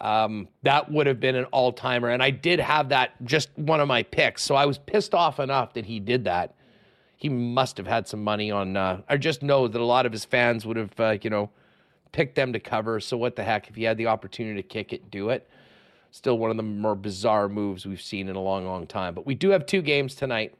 um, 0.00 0.48
that 0.62 0.90
would 0.90 1.06
have 1.06 1.20
been 1.20 1.36
an 1.36 1.44
all 1.46 1.72
timer. 1.72 2.10
And 2.10 2.22
I 2.22 2.30
did 2.30 2.60
have 2.60 2.90
that 2.90 3.12
just 3.24 3.48
one 3.56 3.80
of 3.80 3.88
my 3.88 4.02
picks. 4.02 4.42
So 4.42 4.54
I 4.54 4.66
was 4.66 4.78
pissed 4.78 5.14
off 5.14 5.40
enough 5.40 5.74
that 5.74 5.86
he 5.86 6.00
did 6.00 6.24
that. 6.24 6.54
He 7.16 7.28
must 7.28 7.76
have 7.76 7.86
had 7.86 8.08
some 8.08 8.22
money 8.22 8.50
on, 8.50 8.76
uh, 8.76 9.00
I 9.08 9.16
just 9.16 9.42
know 9.42 9.68
that 9.68 9.80
a 9.80 9.84
lot 9.84 10.06
of 10.06 10.12
his 10.12 10.24
fans 10.24 10.66
would 10.66 10.76
have, 10.76 11.00
uh, 11.00 11.16
you 11.22 11.30
know, 11.30 11.50
picked 12.10 12.34
them 12.34 12.52
to 12.52 12.60
cover. 12.60 13.00
So 13.00 13.16
what 13.16 13.36
the 13.36 13.44
heck? 13.44 13.68
If 13.68 13.76
he 13.76 13.84
had 13.84 13.96
the 13.96 14.08
opportunity 14.08 14.60
to 14.60 14.68
kick 14.68 14.92
it, 14.92 15.10
do 15.10 15.30
it. 15.30 15.48
Still 16.10 16.36
one 16.36 16.50
of 16.50 16.56
the 16.56 16.62
more 16.62 16.96
bizarre 16.96 17.48
moves 17.48 17.86
we've 17.86 18.02
seen 18.02 18.28
in 18.28 18.36
a 18.36 18.40
long, 18.42 18.66
long 18.66 18.86
time. 18.86 19.14
But 19.14 19.24
we 19.24 19.34
do 19.34 19.50
have 19.50 19.64
two 19.64 19.80
games 19.80 20.14
tonight. 20.14 20.54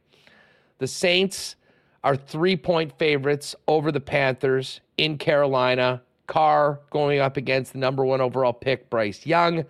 The 0.83 0.89
Saints 0.89 1.55
are 2.03 2.17
three 2.17 2.57
point 2.57 2.99
favorites 2.99 3.55
over 3.69 3.93
the 3.93 4.01
Panthers 4.01 4.81
in 4.97 5.17
Carolina. 5.17 6.03
Carr 6.27 6.81
going 6.91 7.21
up 7.21 7.37
against 7.37 7.73
the 7.73 7.79
number 7.79 8.05
one 8.05 8.21
overall 8.21 8.53
pick, 8.53 8.91
Bryce 8.91 9.25
Young, 9.25 9.65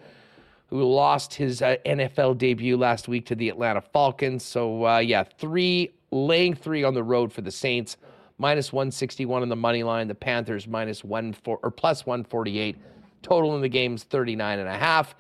who 0.69 0.83
lost 0.83 1.35
his 1.35 1.61
uh, 1.61 1.77
NFL 1.85 2.39
debut 2.39 2.79
last 2.79 3.09
week 3.09 3.27
to 3.27 3.35
the 3.35 3.51
Atlanta 3.51 3.83
Falcons. 3.83 4.43
So, 4.43 4.87
uh, 4.87 4.99
yeah, 5.01 5.23
three, 5.23 5.93
laying 6.13 6.55
three 6.55 6.83
on 6.83 6.95
the 6.95 7.03
road 7.03 7.31
for 7.31 7.43
the 7.43 7.51
Saints, 7.51 7.99
minus 8.39 8.73
161 8.73 9.43
on 9.43 9.51
the 9.51 9.55
money 9.55 9.83
line. 9.83 10.09
The 10.09 10.15
Panthers 10.15 10.67
minus 10.67 11.05
one 11.05 11.35
four, 11.35 11.61
or 11.63 11.71
plus 11.71 12.07
148. 12.07 12.75
Total 13.21 13.55
in 13.55 13.61
the 13.61 13.69
game's 13.69 14.05
39 14.05 14.61
and 14.61 14.69
a 14.69 14.79
half. 14.79 15.15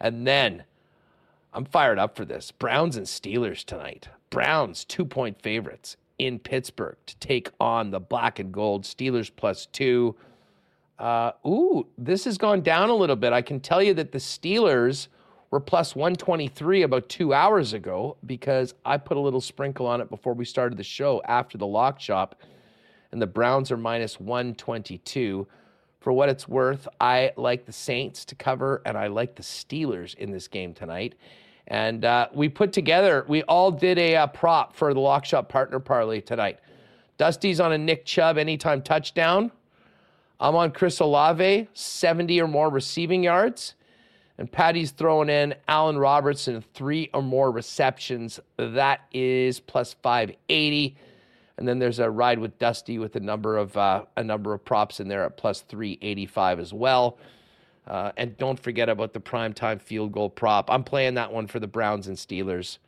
And 0.00 0.26
then 0.26 0.64
I'm 1.54 1.64
fired 1.64 1.98
up 1.98 2.14
for 2.14 2.26
this. 2.26 2.50
Browns 2.50 2.98
and 2.98 3.06
Steelers 3.06 3.64
tonight. 3.64 4.08
Browns 4.30 4.84
two 4.84 5.04
point 5.04 5.40
favorites 5.40 5.96
in 6.18 6.38
Pittsburgh 6.38 6.96
to 7.06 7.16
take 7.18 7.50
on 7.60 7.90
the 7.90 8.00
black 8.00 8.38
and 8.38 8.52
gold 8.52 8.84
Steelers 8.84 9.30
plus 9.34 9.66
two. 9.66 10.14
Uh, 10.98 11.32
ooh, 11.46 11.86
this 11.98 12.24
has 12.24 12.38
gone 12.38 12.60
down 12.60 12.88
a 12.88 12.94
little 12.94 13.16
bit. 13.16 13.32
I 13.32 13.42
can 13.42 13.60
tell 13.60 13.82
you 13.82 13.94
that 13.94 14.12
the 14.12 14.18
Steelers 14.18 15.08
were 15.50 15.60
plus 15.60 15.94
123 15.94 16.82
about 16.82 17.08
two 17.08 17.32
hours 17.32 17.72
ago 17.72 18.16
because 18.26 18.74
I 18.84 18.96
put 18.96 19.16
a 19.16 19.20
little 19.20 19.40
sprinkle 19.40 19.86
on 19.86 20.00
it 20.00 20.10
before 20.10 20.34
we 20.34 20.44
started 20.44 20.78
the 20.78 20.84
show 20.84 21.22
after 21.26 21.58
the 21.58 21.66
lock 21.66 22.00
shop. 22.00 22.42
And 23.12 23.22
the 23.22 23.26
Browns 23.26 23.70
are 23.70 23.76
minus 23.76 24.18
122. 24.18 25.46
For 26.00 26.12
what 26.12 26.28
it's 26.28 26.46
worth, 26.48 26.86
I 27.00 27.32
like 27.36 27.64
the 27.64 27.72
Saints 27.72 28.24
to 28.26 28.34
cover, 28.34 28.82
and 28.84 28.98
I 28.98 29.06
like 29.06 29.36
the 29.36 29.42
Steelers 29.42 30.14
in 30.16 30.32
this 30.32 30.48
game 30.48 30.74
tonight. 30.74 31.14
And 31.68 32.04
uh, 32.04 32.28
we 32.34 32.48
put 32.48 32.72
together, 32.72 33.24
we 33.26 33.42
all 33.44 33.70
did 33.70 33.98
a 33.98 34.16
uh, 34.16 34.26
prop 34.26 34.76
for 34.76 34.92
the 34.92 35.00
Lock 35.00 35.24
Shop 35.24 35.48
Partner 35.48 35.80
Parlay 35.80 36.20
tonight. 36.20 36.58
Dusty's 37.16 37.60
on 37.60 37.72
a 37.72 37.78
Nick 37.78 38.04
Chubb 38.04 38.36
anytime 38.36 38.82
touchdown. 38.82 39.50
I'm 40.40 40.56
on 40.56 40.72
Chris 40.72 41.00
Olave, 41.00 41.68
70 41.72 42.40
or 42.40 42.48
more 42.48 42.68
receiving 42.68 43.22
yards. 43.22 43.74
And 44.36 44.50
Patty's 44.50 44.90
throwing 44.90 45.28
in 45.28 45.54
Allen 45.68 45.96
Robertson, 45.96 46.62
three 46.74 47.08
or 47.14 47.22
more 47.22 47.50
receptions. 47.52 48.40
That 48.56 49.02
is 49.12 49.60
plus 49.60 49.94
580. 50.02 50.96
And 51.56 51.68
then 51.68 51.78
there's 51.78 52.00
a 52.00 52.10
ride 52.10 52.40
with 52.40 52.58
Dusty 52.58 52.98
with 52.98 53.14
a 53.14 53.20
number 53.20 53.56
of 53.56 53.76
uh, 53.76 54.06
a 54.16 54.24
number 54.24 54.52
of 54.52 54.64
props 54.64 54.98
in 54.98 55.06
there 55.06 55.24
at 55.24 55.36
plus 55.36 55.60
385 55.60 56.58
as 56.58 56.72
well. 56.72 57.16
Uh, 57.86 58.12
and 58.16 58.36
don't 58.38 58.58
forget 58.58 58.88
about 58.88 59.12
the 59.12 59.20
primetime 59.20 59.80
field 59.80 60.12
goal 60.12 60.30
prop. 60.30 60.70
I'm 60.70 60.84
playing 60.84 61.14
that 61.14 61.32
one 61.32 61.46
for 61.46 61.60
the 61.60 61.66
Browns 61.66 62.06
and 62.06 62.16
Steelers. 62.16 62.78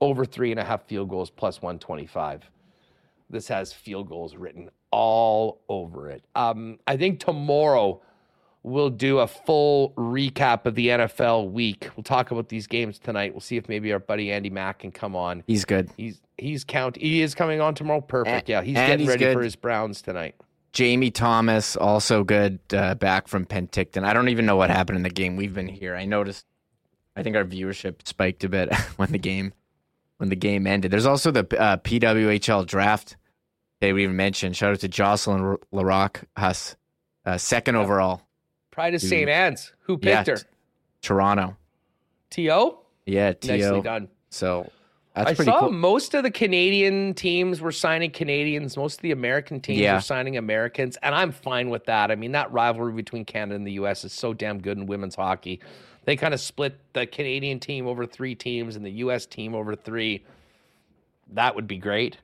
Over 0.00 0.24
three 0.24 0.50
and 0.50 0.60
a 0.60 0.64
half 0.64 0.84
field 0.84 1.08
goals 1.08 1.30
plus 1.30 1.62
125. 1.62 2.50
This 3.30 3.48
has 3.48 3.72
field 3.72 4.08
goals 4.08 4.36
written 4.36 4.68
all 4.90 5.60
over 5.68 6.10
it. 6.10 6.24
Um, 6.34 6.78
I 6.86 6.96
think 6.96 7.18
tomorrow 7.18 8.00
we'll 8.62 8.90
do 8.90 9.18
a 9.20 9.26
full 9.26 9.90
recap 9.96 10.66
of 10.66 10.74
the 10.74 10.88
NFL 10.88 11.50
week. 11.50 11.88
We'll 11.96 12.04
talk 12.04 12.30
about 12.30 12.48
these 12.48 12.66
games 12.66 12.98
tonight. 12.98 13.32
We'll 13.32 13.40
see 13.40 13.56
if 13.56 13.68
maybe 13.68 13.92
our 13.92 13.98
buddy 13.98 14.30
Andy 14.30 14.50
Mack 14.50 14.80
can 14.80 14.92
come 14.92 15.16
on. 15.16 15.42
He's 15.46 15.64
good. 15.64 15.90
He's 15.96 16.20
he's 16.38 16.64
count. 16.64 16.96
He 16.96 17.22
is 17.22 17.34
coming 17.34 17.60
on 17.60 17.74
tomorrow. 17.74 18.00
Perfect. 18.00 18.48
And- 18.48 18.48
yeah, 18.48 18.62
he's 18.62 18.74
getting 18.74 19.00
he's 19.00 19.08
ready 19.08 19.24
good. 19.24 19.34
for 19.34 19.42
his 19.42 19.56
Browns 19.56 20.02
tonight. 20.02 20.34
Jamie 20.72 21.10
Thomas, 21.10 21.76
also 21.76 22.24
good, 22.24 22.58
uh, 22.72 22.94
back 22.94 23.28
from 23.28 23.44
Penticton. 23.44 24.04
I 24.04 24.12
don't 24.12 24.28
even 24.30 24.46
know 24.46 24.56
what 24.56 24.70
happened 24.70 24.96
in 24.96 25.02
the 25.02 25.10
game. 25.10 25.36
We've 25.36 25.52
been 25.54 25.68
here. 25.68 25.94
I 25.94 26.04
noticed. 26.06 26.46
I 27.14 27.22
think 27.22 27.36
our 27.36 27.44
viewership 27.44 28.06
spiked 28.06 28.42
a 28.44 28.48
bit 28.48 28.74
when 28.96 29.12
the 29.12 29.18
game 29.18 29.52
when 30.16 30.28
the 30.30 30.36
game 30.36 30.66
ended. 30.66 30.90
There's 30.90 31.04
also 31.06 31.30
the 31.30 31.40
uh, 31.60 31.76
PWHL 31.78 32.66
draft. 32.66 33.16
They 33.80 33.92
we 33.92 34.04
even 34.04 34.16
mentioned. 34.16 34.56
Shout 34.56 34.72
out 34.72 34.80
to 34.80 34.88
Jocelyn 34.88 35.42
R- 35.42 35.60
Larocque, 35.72 36.22
Huss, 36.38 36.76
uh, 37.26 37.36
second 37.36 37.76
overall, 37.76 38.22
Pride 38.70 38.94
of 38.94 39.02
St. 39.02 39.28
Anne's. 39.28 39.72
Who 39.80 39.98
picked 39.98 40.28
Yeah, 40.28 40.34
her? 40.34 40.36
t- 40.38 40.44
Toronto. 41.02 41.56
To. 42.30 42.76
Yeah, 43.04 43.32
Nicely 43.44 43.58
To. 43.60 43.82
done. 43.82 44.08
So 44.30 44.70
that's 45.14 45.30
I 45.30 45.34
pretty 45.34 45.50
saw 45.50 45.60
cool. 45.60 45.72
most 45.72 46.14
of 46.14 46.22
the 46.22 46.30
Canadian 46.30 47.12
teams 47.14 47.60
were 47.60 47.72
signing 47.72 48.10
Canadians. 48.10 48.76
Most 48.76 48.96
of 48.98 49.02
the 49.02 49.10
American 49.12 49.60
teams 49.60 49.80
Yeah. 49.80 49.94
were 49.96 50.00
signing 50.00 50.36
Americans, 50.38 50.96
and 51.02 51.14
I'm 51.14 51.32
fine 51.32 51.68
with 51.70 51.84
that. 51.86 52.10
I 52.10 52.14
mean, 52.14 52.32
that 52.32 52.50
rivalry 52.52 52.92
between 52.92 53.24
Canada 53.24 53.54
and 53.56 53.66
the 53.66 53.72
U.S. 53.72 54.04
is 54.04 54.12
so 54.12 54.32
damn 54.32 54.60
good 54.60 54.78
in 54.78 54.86
women's 54.86 55.14
hockey. 55.14 55.60
They 56.04 56.16
kind 56.16 56.32
of 56.34 56.40
split 56.40 56.78
the 56.94 57.06
Canadian 57.06 57.60
team 57.60 57.86
over 57.86 58.06
three 58.06 58.34
teams 58.34 58.74
and 58.76 58.84
the 58.84 58.90
U.S. 58.90 59.26
team 59.26 59.54
over 59.54 59.76
three. 59.76 60.24
That 61.32 61.54
would 61.54 61.66
be 61.66 61.76
great. 61.78 62.18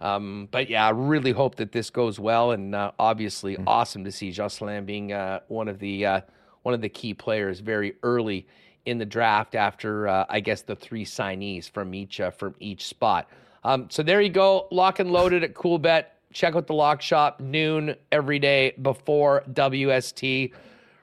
Um, 0.00 0.48
but 0.50 0.70
yeah, 0.70 0.86
I 0.86 0.90
really 0.90 1.32
hope 1.32 1.56
that 1.56 1.72
this 1.72 1.90
goes 1.90 2.20
well, 2.20 2.52
and 2.52 2.74
uh, 2.74 2.92
obviously, 2.98 3.56
Mm. 3.56 3.64
awesome 3.66 4.04
to 4.04 4.12
see 4.12 4.30
Jocelyn 4.30 4.84
being 4.84 5.12
uh, 5.12 5.40
one 5.48 5.66
of 5.68 5.80
the 5.80 6.06
uh, 6.06 6.20
one 6.62 6.72
of 6.74 6.80
the 6.80 6.88
key 6.88 7.14
players 7.14 7.58
very 7.60 7.94
early 8.04 8.46
in 8.88 8.98
the 8.98 9.06
draft 9.06 9.54
after 9.54 10.08
uh, 10.08 10.24
I 10.28 10.40
guess 10.40 10.62
the 10.62 10.76
three 10.76 11.04
signees 11.04 11.70
from 11.70 11.94
each 11.94 12.20
uh, 12.20 12.30
from 12.30 12.54
each 12.60 12.86
spot. 12.86 13.28
Um, 13.64 13.88
so 13.90 14.02
there 14.02 14.20
you 14.20 14.30
go, 14.30 14.68
lock 14.70 14.98
and 14.98 15.10
loaded 15.10 15.44
at 15.44 15.54
Coolbet. 15.54 16.06
Check 16.32 16.54
out 16.54 16.66
the 16.66 16.74
lock 16.74 17.00
shop 17.02 17.40
noon 17.40 17.96
every 18.12 18.38
day 18.38 18.74
before 18.82 19.42
WST. 19.52 20.52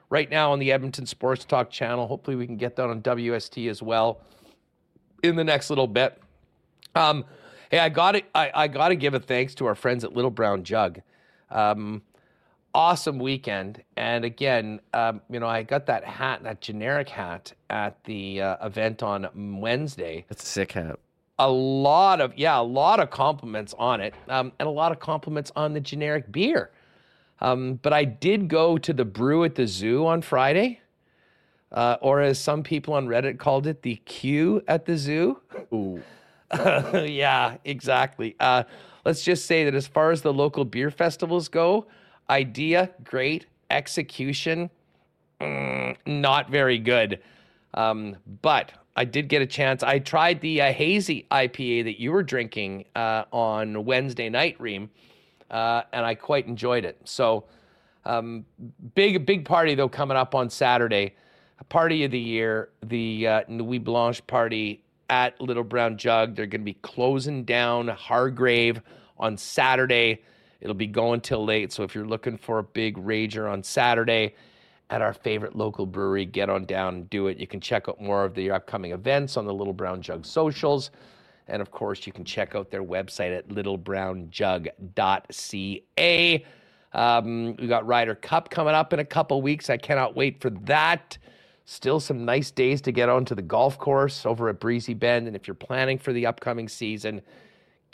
Right 0.08 0.30
now 0.30 0.52
on 0.52 0.60
the 0.60 0.70
Edmonton 0.70 1.04
Sports 1.04 1.44
Talk 1.44 1.68
channel. 1.68 2.06
Hopefully, 2.06 2.36
we 2.36 2.46
can 2.46 2.56
get 2.56 2.76
that 2.76 2.88
on 2.88 3.02
WST 3.02 3.68
as 3.68 3.82
well 3.82 4.20
in 5.24 5.34
the 5.34 5.42
next 5.42 5.68
little 5.68 5.88
bit. 5.88 6.20
Um, 6.94 7.24
hey, 7.70 7.80
I 7.80 7.88
got 7.88 8.12
to 8.12 8.22
I, 8.34 8.50
I 8.54 8.68
got 8.68 8.88
to 8.88 8.96
give 8.96 9.14
a 9.14 9.20
thanks 9.20 9.54
to 9.56 9.66
our 9.66 9.74
friends 9.74 10.04
at 10.04 10.12
Little 10.12 10.30
Brown 10.30 10.62
Jug. 10.62 11.00
Um, 11.50 12.02
awesome 12.76 13.18
weekend, 13.18 13.82
and 13.96 14.22
again, 14.22 14.80
um, 14.92 15.22
you 15.30 15.40
know, 15.40 15.46
I 15.46 15.62
got 15.62 15.86
that 15.86 16.04
hat, 16.04 16.42
that 16.42 16.60
generic 16.60 17.08
hat, 17.08 17.54
at 17.70 18.04
the 18.04 18.42
uh, 18.42 18.66
event 18.66 19.02
on 19.02 19.60
Wednesday. 19.60 20.26
That's 20.28 20.42
a 20.42 20.46
sick 20.46 20.72
hat. 20.72 20.98
A 21.38 21.50
lot 21.50 22.20
of 22.20 22.36
yeah, 22.36 22.60
a 22.60 22.62
lot 22.62 23.00
of 23.00 23.10
compliments 23.10 23.74
on 23.78 24.02
it, 24.02 24.14
um, 24.28 24.52
and 24.60 24.68
a 24.68 24.70
lot 24.70 24.92
of 24.92 25.00
compliments 25.00 25.50
on 25.56 25.72
the 25.72 25.80
generic 25.80 26.30
beer. 26.30 26.70
Um, 27.40 27.80
but 27.82 27.94
I 27.94 28.04
did 28.04 28.48
go 28.48 28.76
to 28.76 28.92
the 28.92 29.06
brew 29.06 29.44
at 29.44 29.54
the 29.54 29.66
zoo 29.66 30.06
on 30.06 30.20
Friday, 30.20 30.80
uh, 31.72 31.96
or 32.02 32.20
as 32.20 32.38
some 32.38 32.62
people 32.62 32.92
on 32.92 33.06
Reddit 33.06 33.38
called 33.38 33.66
it, 33.66 33.80
the 33.82 33.96
queue 34.04 34.62
at 34.68 34.84
the 34.84 34.98
zoo. 34.98 35.40
Ooh. 35.72 36.02
yeah, 36.54 37.56
exactly. 37.64 38.36
Uh, 38.38 38.64
let's 39.06 39.22
just 39.22 39.46
say 39.46 39.64
that 39.64 39.74
as 39.74 39.86
far 39.86 40.10
as 40.10 40.20
the 40.20 40.32
local 40.32 40.66
beer 40.66 40.90
festivals 40.90 41.48
go, 41.48 41.86
idea 42.30 42.90
great, 43.04 43.46
execution 43.70 44.70
mm, 45.40 45.96
not 46.06 46.50
very 46.50 46.78
good. 46.78 47.20
Um, 47.74 48.16
but 48.42 48.72
I 48.96 49.04
did 49.04 49.28
get 49.28 49.42
a 49.42 49.46
chance. 49.46 49.82
I 49.82 49.98
tried 49.98 50.40
the 50.40 50.62
uh, 50.62 50.72
hazy 50.72 51.26
IPA 51.30 51.84
that 51.84 52.00
you 52.00 52.12
were 52.12 52.22
drinking 52.22 52.86
uh, 52.94 53.24
on 53.32 53.84
Wednesday 53.84 54.30
night, 54.30 54.56
Reem, 54.58 54.90
uh, 55.50 55.82
and 55.92 56.06
I 56.06 56.14
quite 56.14 56.46
enjoyed 56.46 56.84
it. 56.84 56.98
So, 57.04 57.44
um, 58.04 58.46
big 58.94 59.26
big 59.26 59.44
party 59.44 59.74
though 59.74 59.88
coming 59.88 60.16
up 60.16 60.34
on 60.34 60.48
Saturday, 60.48 61.14
a 61.58 61.64
party 61.64 62.04
of 62.04 62.10
the 62.10 62.18
year, 62.18 62.70
the 62.84 63.26
uh, 63.26 63.40
Nuit 63.48 63.84
Blanche 63.84 64.26
party 64.26 64.82
at 65.10 65.38
Little 65.40 65.64
Brown 65.64 65.98
Jug. 65.98 66.34
They're 66.34 66.46
going 66.46 66.62
to 66.62 66.64
be 66.64 66.78
closing 66.82 67.44
down 67.44 67.88
Hargrave 67.88 68.80
on 69.18 69.36
Saturday. 69.36 70.22
It'll 70.60 70.74
be 70.74 70.86
going 70.86 71.20
till 71.20 71.44
late. 71.44 71.72
So 71.72 71.82
if 71.82 71.94
you're 71.94 72.06
looking 72.06 72.38
for 72.38 72.58
a 72.58 72.62
big 72.62 72.96
rager 72.96 73.50
on 73.50 73.62
Saturday 73.62 74.34
at 74.90 75.02
our 75.02 75.12
favorite 75.12 75.56
local 75.56 75.86
brewery, 75.86 76.24
get 76.24 76.48
on 76.48 76.64
down 76.64 76.94
and 76.94 77.10
do 77.10 77.26
it. 77.26 77.38
You 77.38 77.46
can 77.46 77.60
check 77.60 77.88
out 77.88 78.00
more 78.00 78.24
of 78.24 78.34
the 78.34 78.50
upcoming 78.50 78.92
events 78.92 79.36
on 79.36 79.46
the 79.46 79.54
Little 79.54 79.72
Brown 79.72 80.00
Jug 80.00 80.24
socials. 80.24 80.90
And 81.48 81.62
of 81.62 81.70
course, 81.70 82.06
you 82.06 82.12
can 82.12 82.24
check 82.24 82.54
out 82.54 82.70
their 82.70 82.84
website 82.84 83.36
at 83.36 83.48
littlebrownjug.ca. 83.48 86.44
Um, 86.92 87.56
we 87.56 87.66
got 87.66 87.86
Ryder 87.86 88.14
Cup 88.14 88.50
coming 88.50 88.74
up 88.74 88.92
in 88.92 89.00
a 89.00 89.04
couple 89.04 89.42
weeks. 89.42 89.70
I 89.70 89.76
cannot 89.76 90.16
wait 90.16 90.40
for 90.40 90.50
that. 90.50 91.18
Still 91.66 92.00
some 92.00 92.24
nice 92.24 92.50
days 92.50 92.80
to 92.82 92.92
get 92.92 93.08
onto 93.08 93.34
the 93.34 93.42
golf 93.42 93.78
course 93.78 94.24
over 94.24 94.48
at 94.48 94.60
Breezy 94.60 94.94
Bend. 94.94 95.26
And 95.26 95.36
if 95.36 95.46
you're 95.46 95.54
planning 95.54 95.98
for 95.98 96.12
the 96.12 96.26
upcoming 96.26 96.68
season, 96.68 97.20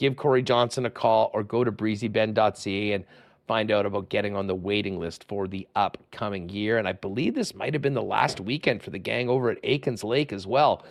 give 0.02 0.16
Corey 0.16 0.42
Johnson 0.42 0.84
a 0.84 0.90
call 0.90 1.30
or 1.32 1.44
go 1.44 1.62
to 1.62 1.70
breezybend.ca 1.70 2.92
and 2.92 3.04
find 3.46 3.70
out 3.70 3.86
about 3.86 4.08
getting 4.08 4.34
on 4.34 4.48
the 4.48 4.54
waiting 4.54 4.98
list 4.98 5.22
for 5.28 5.46
the 5.46 5.68
upcoming 5.76 6.48
year. 6.48 6.76
And 6.76 6.88
I 6.88 6.92
believe 6.92 7.36
this 7.36 7.54
might 7.54 7.72
have 7.72 7.82
been 7.82 7.94
the 7.94 8.02
last 8.02 8.40
weekend 8.40 8.82
for 8.82 8.90
the 8.90 8.98
gang 8.98 9.28
over 9.28 9.48
at 9.48 9.58
Aikens 9.62 10.02
Lake 10.02 10.32
as 10.32 10.44
well. 10.44 10.84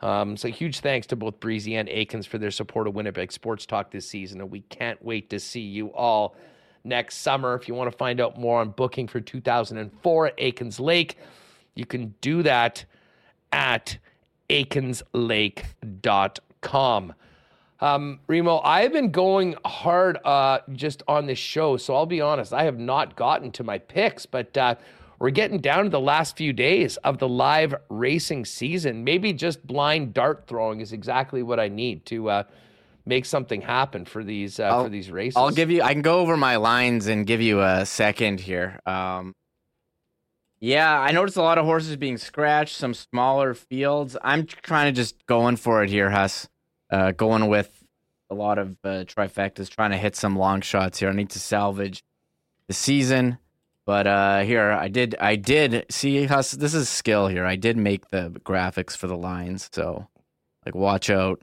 Um, 0.00 0.38
so 0.38 0.48
huge 0.48 0.80
thanks 0.80 1.06
to 1.08 1.16
both 1.16 1.40
Breezy 1.40 1.74
and 1.74 1.90
Aikens 1.90 2.24
for 2.24 2.38
their 2.38 2.50
support 2.50 2.88
of 2.88 2.94
Winnipeg 2.94 3.32
Sports 3.32 3.66
Talk 3.66 3.90
this 3.90 4.08
season. 4.08 4.40
And 4.40 4.50
we 4.50 4.62
can't 4.62 5.04
wait 5.04 5.28
to 5.28 5.38
see 5.38 5.60
you 5.60 5.88
all 5.88 6.34
next 6.84 7.18
summer. 7.18 7.54
If 7.54 7.68
you 7.68 7.74
want 7.74 7.92
to 7.92 7.98
find 7.98 8.18
out 8.18 8.40
more 8.40 8.62
on 8.62 8.70
booking 8.70 9.08
for 9.08 9.20
2004 9.20 10.26
at 10.26 10.34
Aikens 10.38 10.80
Lake, 10.80 11.18
you 11.74 11.84
can 11.84 12.14
do 12.22 12.42
that 12.42 12.86
at 13.52 13.98
aikenslake.com. 14.48 17.12
Um, 17.80 18.20
Remo, 18.28 18.60
I've 18.60 18.92
been 18.92 19.10
going 19.10 19.56
hard 19.64 20.18
uh, 20.24 20.60
just 20.72 21.02
on 21.08 21.26
this 21.26 21.38
show, 21.38 21.76
so 21.76 21.94
I'll 21.94 22.06
be 22.06 22.20
honest, 22.20 22.52
I 22.52 22.64
have 22.64 22.78
not 22.78 23.16
gotten 23.16 23.50
to 23.52 23.64
my 23.64 23.78
picks, 23.78 24.26
but 24.26 24.56
uh, 24.56 24.76
we're 25.18 25.30
getting 25.30 25.58
down 25.58 25.84
to 25.84 25.90
the 25.90 26.00
last 26.00 26.36
few 26.36 26.52
days 26.52 26.96
of 26.98 27.18
the 27.18 27.28
live 27.28 27.74
racing 27.88 28.44
season. 28.44 29.04
Maybe 29.04 29.32
just 29.32 29.66
blind 29.66 30.14
dart 30.14 30.44
throwing 30.46 30.80
is 30.80 30.92
exactly 30.92 31.42
what 31.42 31.58
I 31.58 31.68
need 31.68 32.06
to 32.06 32.30
uh, 32.30 32.42
make 33.06 33.24
something 33.24 33.60
happen 33.60 34.04
for 34.04 34.24
these 34.24 34.60
uh, 34.60 34.82
for 34.82 34.88
these 34.88 35.10
races. 35.10 35.36
I'll 35.36 35.50
give 35.50 35.70
you. 35.70 35.82
I 35.82 35.92
can 35.92 36.02
go 36.02 36.20
over 36.20 36.36
my 36.36 36.56
lines 36.56 37.06
and 37.06 37.26
give 37.26 37.40
you 37.40 37.60
a 37.60 37.84
second 37.84 38.40
here. 38.40 38.80
Um, 38.86 39.34
yeah, 40.60 40.98
I 40.98 41.12
noticed 41.12 41.36
a 41.36 41.42
lot 41.42 41.58
of 41.58 41.66
horses 41.66 41.96
being 41.96 42.16
scratched, 42.16 42.76
some 42.76 42.94
smaller 42.94 43.52
fields. 43.52 44.16
I'm 44.22 44.46
trying 44.46 44.92
to 44.92 44.96
just 44.96 45.26
going 45.26 45.56
for 45.56 45.82
it 45.82 45.90
here, 45.90 46.10
Huss. 46.10 46.48
Uh, 46.94 47.10
going 47.10 47.48
with 47.48 47.82
a 48.30 48.34
lot 48.36 48.56
of 48.56 48.76
uh, 48.84 49.02
trifectas, 49.02 49.68
trying 49.68 49.90
to 49.90 49.96
hit 49.96 50.14
some 50.14 50.36
long 50.38 50.60
shots 50.60 51.00
here. 51.00 51.08
I 51.08 51.12
need 51.12 51.30
to 51.30 51.40
salvage 51.40 52.04
the 52.68 52.72
season, 52.72 53.38
but 53.84 54.06
uh, 54.06 54.42
here 54.42 54.70
I 54.70 54.86
did. 54.86 55.16
I 55.20 55.34
did 55.34 55.86
see 55.90 56.24
Huss. 56.26 56.52
This 56.52 56.72
is 56.72 56.88
skill 56.88 57.26
here. 57.26 57.44
I 57.44 57.56
did 57.56 57.76
make 57.76 58.10
the 58.10 58.30
graphics 58.44 58.96
for 58.96 59.08
the 59.08 59.16
lines, 59.16 59.68
so 59.72 60.06
like 60.64 60.76
watch 60.76 61.10
out. 61.10 61.42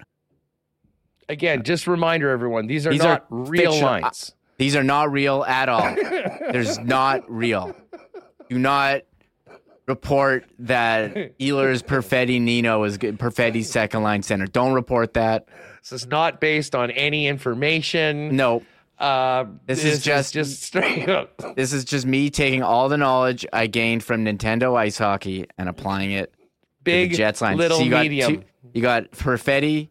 Again, 1.28 1.64
just 1.64 1.86
reminder 1.86 2.30
everyone, 2.30 2.68
these 2.68 2.88
are 2.88 2.92
These 2.92 3.04
not 3.04 3.24
are 3.24 3.26
real 3.30 3.72
fictional- 3.74 3.92
lines. 3.92 4.34
These 4.58 4.78
are 4.78 4.84
not 4.86 5.12
real 5.12 5.44
at 5.44 5.68
all. 5.68 5.96
There's 6.52 6.80
not 6.80 7.30
real. 7.30 7.76
Do 8.50 8.58
not 8.58 9.02
report 9.88 10.46
that 10.60 11.14
Ehlers 11.40 11.84
Perfetti 11.84 12.40
Nino 12.42 12.84
is 12.84 12.98
good. 12.98 13.18
Perfetti's 13.20 13.70
second 13.70 14.04
line 14.04 14.22
center. 14.24 14.46
Don't 14.48 14.74
report 14.74 15.14
that. 15.16 15.48
This 15.82 15.92
is 16.04 16.08
not 16.08 16.40
based 16.40 16.76
on 16.76 16.92
any 16.92 17.28
information. 17.28 18.36
No, 18.36 18.64
Uh, 19.00 19.46
This 19.66 19.84
is 19.84 20.04
just- 20.04 20.34
just 20.34 20.62
straight 20.62 21.10
up. 21.10 21.42
this 21.56 21.74
is 21.74 21.84
just 21.86 22.06
me 22.06 22.30
taking 22.30 22.62
all 22.64 22.88
the 22.88 22.98
knowledge 22.98 23.46
I 23.52 23.68
gained 23.68 24.04
from 24.04 24.24
Nintendo 24.26 24.76
Ice 24.78 24.98
Hockey 25.00 25.46
and 25.58 25.68
applying 25.68 26.12
it 26.12 26.34
Big, 26.84 27.14
Jets 27.16 27.42
line. 27.42 27.58
little, 27.58 27.78
So 27.80 27.84
you 27.84 27.90
got 27.90 28.04
medium. 28.04 28.36
two- 28.38 28.44
you 28.74 28.82
got 28.82 29.12
Perfetti 29.12 29.90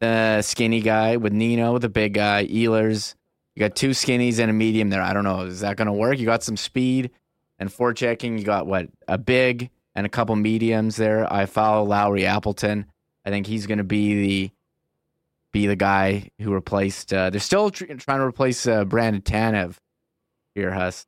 the 0.00 0.42
skinny 0.42 0.80
guy, 0.80 1.16
with 1.16 1.32
Nino, 1.32 1.78
the 1.78 1.88
big 1.88 2.14
guy, 2.14 2.46
Ehlers. 2.46 3.14
You 3.56 3.60
got 3.60 3.74
two 3.74 3.90
skinnies 3.90 4.38
and 4.38 4.48
a 4.48 4.52
medium 4.54 4.90
there. 4.90 5.02
I 5.02 5.12
don't 5.12 5.24
know. 5.24 5.40
Is 5.42 5.60
that 5.60 5.76
going 5.76 5.86
to 5.86 5.92
work? 5.92 6.18
You 6.18 6.26
got 6.26 6.44
some 6.44 6.56
speed 6.56 7.10
and 7.58 7.70
forechecking. 7.70 8.38
You 8.38 8.44
got 8.44 8.66
what? 8.66 8.88
A 9.06 9.18
big 9.18 9.70
and 9.94 10.06
a 10.06 10.08
couple 10.08 10.36
mediums 10.36 10.96
there. 10.96 11.30
I 11.32 11.46
follow 11.46 11.84
Lowry 11.84 12.24
Appleton. 12.26 12.86
I 13.24 13.30
think 13.30 13.46
he's 13.46 13.66
going 13.66 13.78
to 13.78 13.84
be 13.84 14.14
the 14.14 14.50
be 15.52 15.66
the 15.66 15.76
guy 15.76 16.30
who 16.40 16.52
replaced. 16.52 17.12
Uh, 17.12 17.30
they're 17.30 17.40
still 17.40 17.70
tr- 17.70 17.84
trying 17.84 18.18
to 18.18 18.24
replace 18.24 18.66
uh, 18.66 18.84
Brandon 18.84 19.22
Tanev 19.22 19.76
here, 20.54 20.72
Huss. 20.72 21.06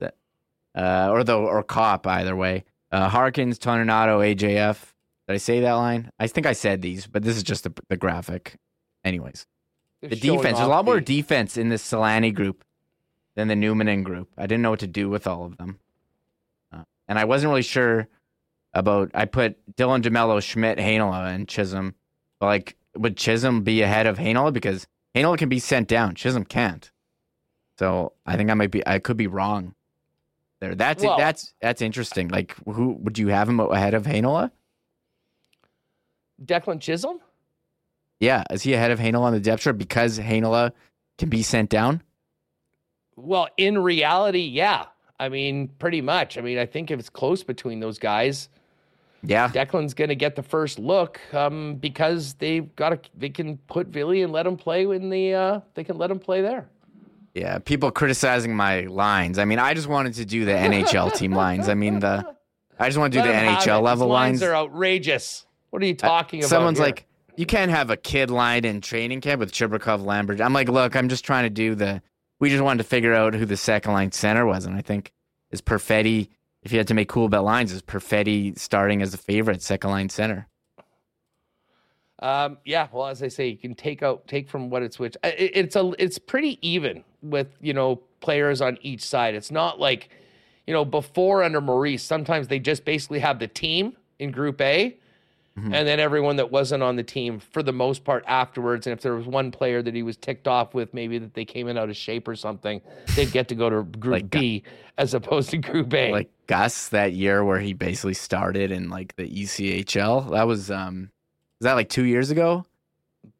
Uh, 0.74 1.08
or 1.10 1.24
the 1.24 1.36
or 1.36 1.62
Copp 1.62 2.06
either 2.06 2.34
way. 2.36 2.64
Uh, 2.92 3.08
Harkins, 3.08 3.58
Toninato, 3.58 4.18
AJF. 4.34 4.92
Did 5.28 5.34
I 5.34 5.36
say 5.36 5.60
that 5.60 5.72
line? 5.74 6.10
I 6.18 6.26
think 6.26 6.46
I 6.46 6.52
said 6.52 6.82
these, 6.82 7.06
but 7.06 7.22
this 7.22 7.36
is 7.36 7.42
just 7.42 7.64
the, 7.64 7.72
the 7.88 7.96
graphic. 7.96 8.56
Anyways, 9.04 9.46
They're 10.00 10.10
the 10.10 10.16
defense. 10.16 10.56
There's 10.56 10.66
a 10.66 10.70
lot 10.70 10.84
more 10.84 11.00
defense 11.00 11.56
in 11.56 11.68
this 11.68 11.88
Selanne 11.88 12.34
group 12.34 12.64
than 13.36 13.48
the 13.48 13.54
Numminen 13.54 14.02
group. 14.02 14.28
I 14.36 14.42
didn't 14.42 14.62
know 14.62 14.70
what 14.70 14.80
to 14.80 14.86
do 14.88 15.08
with 15.08 15.26
all 15.26 15.44
of 15.44 15.56
them, 15.56 15.78
and 17.10 17.18
I 17.18 17.26
wasn't 17.26 17.50
really 17.50 17.62
sure 17.62 18.08
about. 18.72 19.10
I 19.12 19.26
put 19.26 19.58
Dylan 19.76 20.00
DeMelo, 20.00 20.40
Schmidt, 20.42 20.78
Heinola, 20.78 21.34
and 21.34 21.46
Chisholm. 21.46 21.94
But 22.38 22.46
like, 22.46 22.76
would 22.96 23.18
Chisholm 23.18 23.62
be 23.62 23.82
ahead 23.82 24.06
of 24.06 24.16
Heinola 24.16 24.52
because 24.52 24.86
Heinola 25.14 25.36
can 25.36 25.48
be 25.48 25.58
sent 25.58 25.88
down, 25.88 26.14
Chisholm 26.14 26.44
can't. 26.44 26.90
So 27.78 28.12
I 28.24 28.36
think 28.36 28.48
I 28.48 28.54
might 28.54 28.70
be. 28.70 28.86
I 28.86 29.00
could 29.00 29.16
be 29.16 29.26
wrong. 29.26 29.74
There. 30.60 30.74
That's 30.74 31.02
Well- 31.02 31.18
that's 31.18 31.52
that's 31.60 31.82
interesting. 31.82 32.28
Like, 32.28 32.54
who 32.64 32.92
would 33.00 33.18
you 33.18 33.28
have 33.28 33.48
him 33.48 33.58
ahead 33.58 33.94
of 33.94 34.04
Heinola? 34.04 34.52
Declan 36.42 36.80
Chisholm. 36.80 37.18
Yeah, 38.20 38.44
is 38.50 38.62
he 38.62 38.74
ahead 38.74 38.90
of 38.90 38.98
Heinola 39.00 39.22
on 39.22 39.32
the 39.32 39.40
depth 39.40 39.62
chart 39.62 39.78
because 39.78 40.18
Heinola 40.18 40.72
can 41.18 41.28
be 41.28 41.42
sent 41.42 41.70
down? 41.70 42.02
Well, 43.16 43.48
in 43.56 43.78
reality, 43.78 44.40
yeah. 44.42 44.86
I 45.20 45.28
mean, 45.28 45.68
pretty 45.78 46.00
much. 46.00 46.36
I 46.38 46.40
mean, 46.40 46.58
I 46.58 46.66
think 46.66 46.90
if 46.90 46.98
it's 46.98 47.10
close 47.10 47.44
between 47.44 47.78
those 47.78 47.98
guys, 47.98 48.48
Yeah, 49.22 49.48
Declan's 49.50 49.94
going 49.94 50.08
to 50.08 50.16
get 50.16 50.34
the 50.34 50.42
first 50.42 50.78
look 50.78 51.20
um, 51.34 51.76
because 51.76 52.34
they've 52.34 52.74
got 52.74 52.90
to. 52.90 53.10
They 53.16 53.28
can 53.28 53.58
put 53.68 53.90
Villy 53.92 54.24
and 54.24 54.32
let 54.32 54.46
him 54.46 54.56
play 54.56 54.82
in 54.84 55.10
the. 55.10 55.34
Uh, 55.34 55.60
they 55.74 55.84
can 55.84 55.98
let 55.98 56.10
him 56.10 56.18
play 56.18 56.40
there. 56.40 56.66
yeah. 57.34 57.58
People 57.58 57.90
criticizing 57.90 58.56
my 58.56 58.80
lines. 58.82 59.38
I 59.38 59.44
mean, 59.44 59.58
I 59.58 59.74
just 59.74 59.88
wanted 59.88 60.14
to 60.14 60.24
do 60.24 60.44
the 60.44 60.52
NHL 60.68 61.14
team 61.14 61.32
lines. 61.32 61.68
I 61.68 61.74
mean, 61.74 62.00
the 62.00 62.24
I 62.78 62.88
just 62.88 62.98
want 62.98 63.12
to 63.12 63.18
do 63.20 63.28
Let 63.28 63.60
the. 63.60 63.70
NHL 63.70 63.82
level 63.82 64.08
lines. 64.08 64.40
lines. 64.40 64.50
are 64.50 64.54
outrageous. 64.54 65.44
What 65.68 65.82
are 65.82 65.86
you 65.86 65.94
talking 65.94 66.40
about? 66.40 66.48
Someone's 66.48 66.78
here? 66.78 66.86
like, 66.86 67.06
you 67.36 67.44
can't 67.44 67.70
have 67.70 67.90
a 67.90 67.96
kid 67.96 68.30
line 68.30 68.64
in 68.64 68.80
training 68.80 69.20
camp 69.20 69.38
with 69.38 69.52
Chibrikov, 69.52 70.02
Lambert. 70.04 70.40
I'm 70.40 70.52
like, 70.54 70.68
look, 70.70 70.96
I'm 70.96 71.08
just 71.10 71.24
trying 71.24 71.44
to 71.44 71.50
do 71.50 71.74
the. 71.74 72.00
We 72.40 72.48
just 72.48 72.62
wanted 72.62 72.82
to 72.82 72.88
figure 72.88 73.14
out 73.14 73.34
who 73.34 73.44
the 73.44 73.56
second 73.56 73.92
line 73.92 74.12
center 74.12 74.46
was, 74.46 74.64
and 74.64 74.74
I 74.74 74.80
think 74.80 75.12
is 75.50 75.60
Perfetti. 75.60 76.28
If 76.62 76.72
you 76.72 76.78
had 76.78 76.88
to 76.88 76.94
make 76.94 77.08
cool 77.08 77.28
bet 77.28 77.44
lines, 77.44 77.72
is 77.72 77.82
Perfetti 77.82 78.58
starting 78.58 79.02
as 79.02 79.12
the 79.12 79.18
favorite 79.18 79.62
second 79.62 79.90
line 79.90 80.08
center? 80.08 80.48
Um, 82.20 82.58
yeah, 82.64 82.88
well, 82.92 83.06
as 83.06 83.22
I 83.22 83.28
say, 83.28 83.48
you 83.48 83.56
can 83.56 83.74
take 83.74 84.02
out 84.02 84.26
take 84.26 84.48
from 84.48 84.68
what 84.68 84.82
it's 84.82 84.98
which 84.98 85.16
it, 85.24 85.52
it's 85.54 85.76
a 85.76 85.92
it's 85.98 86.18
pretty 86.18 86.58
even 86.66 87.02
with 87.22 87.48
you 87.60 87.72
know 87.72 88.02
players 88.20 88.60
on 88.60 88.78
each 88.82 89.02
side. 89.02 89.34
It's 89.34 89.50
not 89.50 89.80
like 89.80 90.10
you 90.66 90.74
know 90.74 90.84
before 90.84 91.42
under 91.42 91.60
Maurice. 91.60 92.02
Sometimes 92.02 92.48
they 92.48 92.58
just 92.58 92.84
basically 92.84 93.20
have 93.20 93.38
the 93.38 93.48
team 93.48 93.96
in 94.18 94.30
Group 94.30 94.60
A, 94.60 94.96
Mhm. 95.60 95.74
and 95.74 95.86
then 95.88 96.00
everyone 96.00 96.36
that 96.36 96.50
wasn't 96.50 96.82
on 96.82 96.96
the 96.96 97.02
team 97.02 97.38
for 97.38 97.62
the 97.62 97.72
most 97.72 98.04
part 98.04 98.24
afterwards. 98.26 98.86
And 98.86 98.92
if 98.92 99.00
there 99.02 99.14
was 99.14 99.26
one 99.26 99.50
player 99.50 99.82
that 99.82 99.94
he 99.94 100.02
was 100.02 100.16
ticked 100.16 100.48
off 100.48 100.74
with, 100.74 100.92
maybe 100.94 101.18
that 101.18 101.34
they 101.34 101.44
came 101.44 101.68
in 101.68 101.76
out 101.76 101.90
of 101.90 101.96
shape 101.96 102.26
or 102.28 102.34
something, 102.36 102.80
they'd 103.16 103.32
get 103.32 103.48
to 103.48 103.54
go 103.54 103.68
to 103.70 103.82
Group 103.82 104.12
Like, 104.12 104.30
B 104.30 104.62
as 104.98 105.14
opposed 105.14 105.50
to 105.50 105.58
Group 105.58 105.92
A. 105.94 106.12
Like 106.12 106.30
Gus 106.46 106.88
that 106.88 107.12
year 107.12 107.44
where 107.44 107.58
he 107.60 107.72
basically 107.72 108.14
started 108.14 108.70
in 108.70 108.88
like 108.90 109.16
the 109.16 109.28
ECHL. 109.28 110.30
That 110.30 110.46
was 110.46 110.70
um, 110.70 111.10
was 111.60 111.64
that 111.64 111.74
like 111.74 111.88
two 111.88 112.04
years 112.04 112.30
ago? 112.30 112.64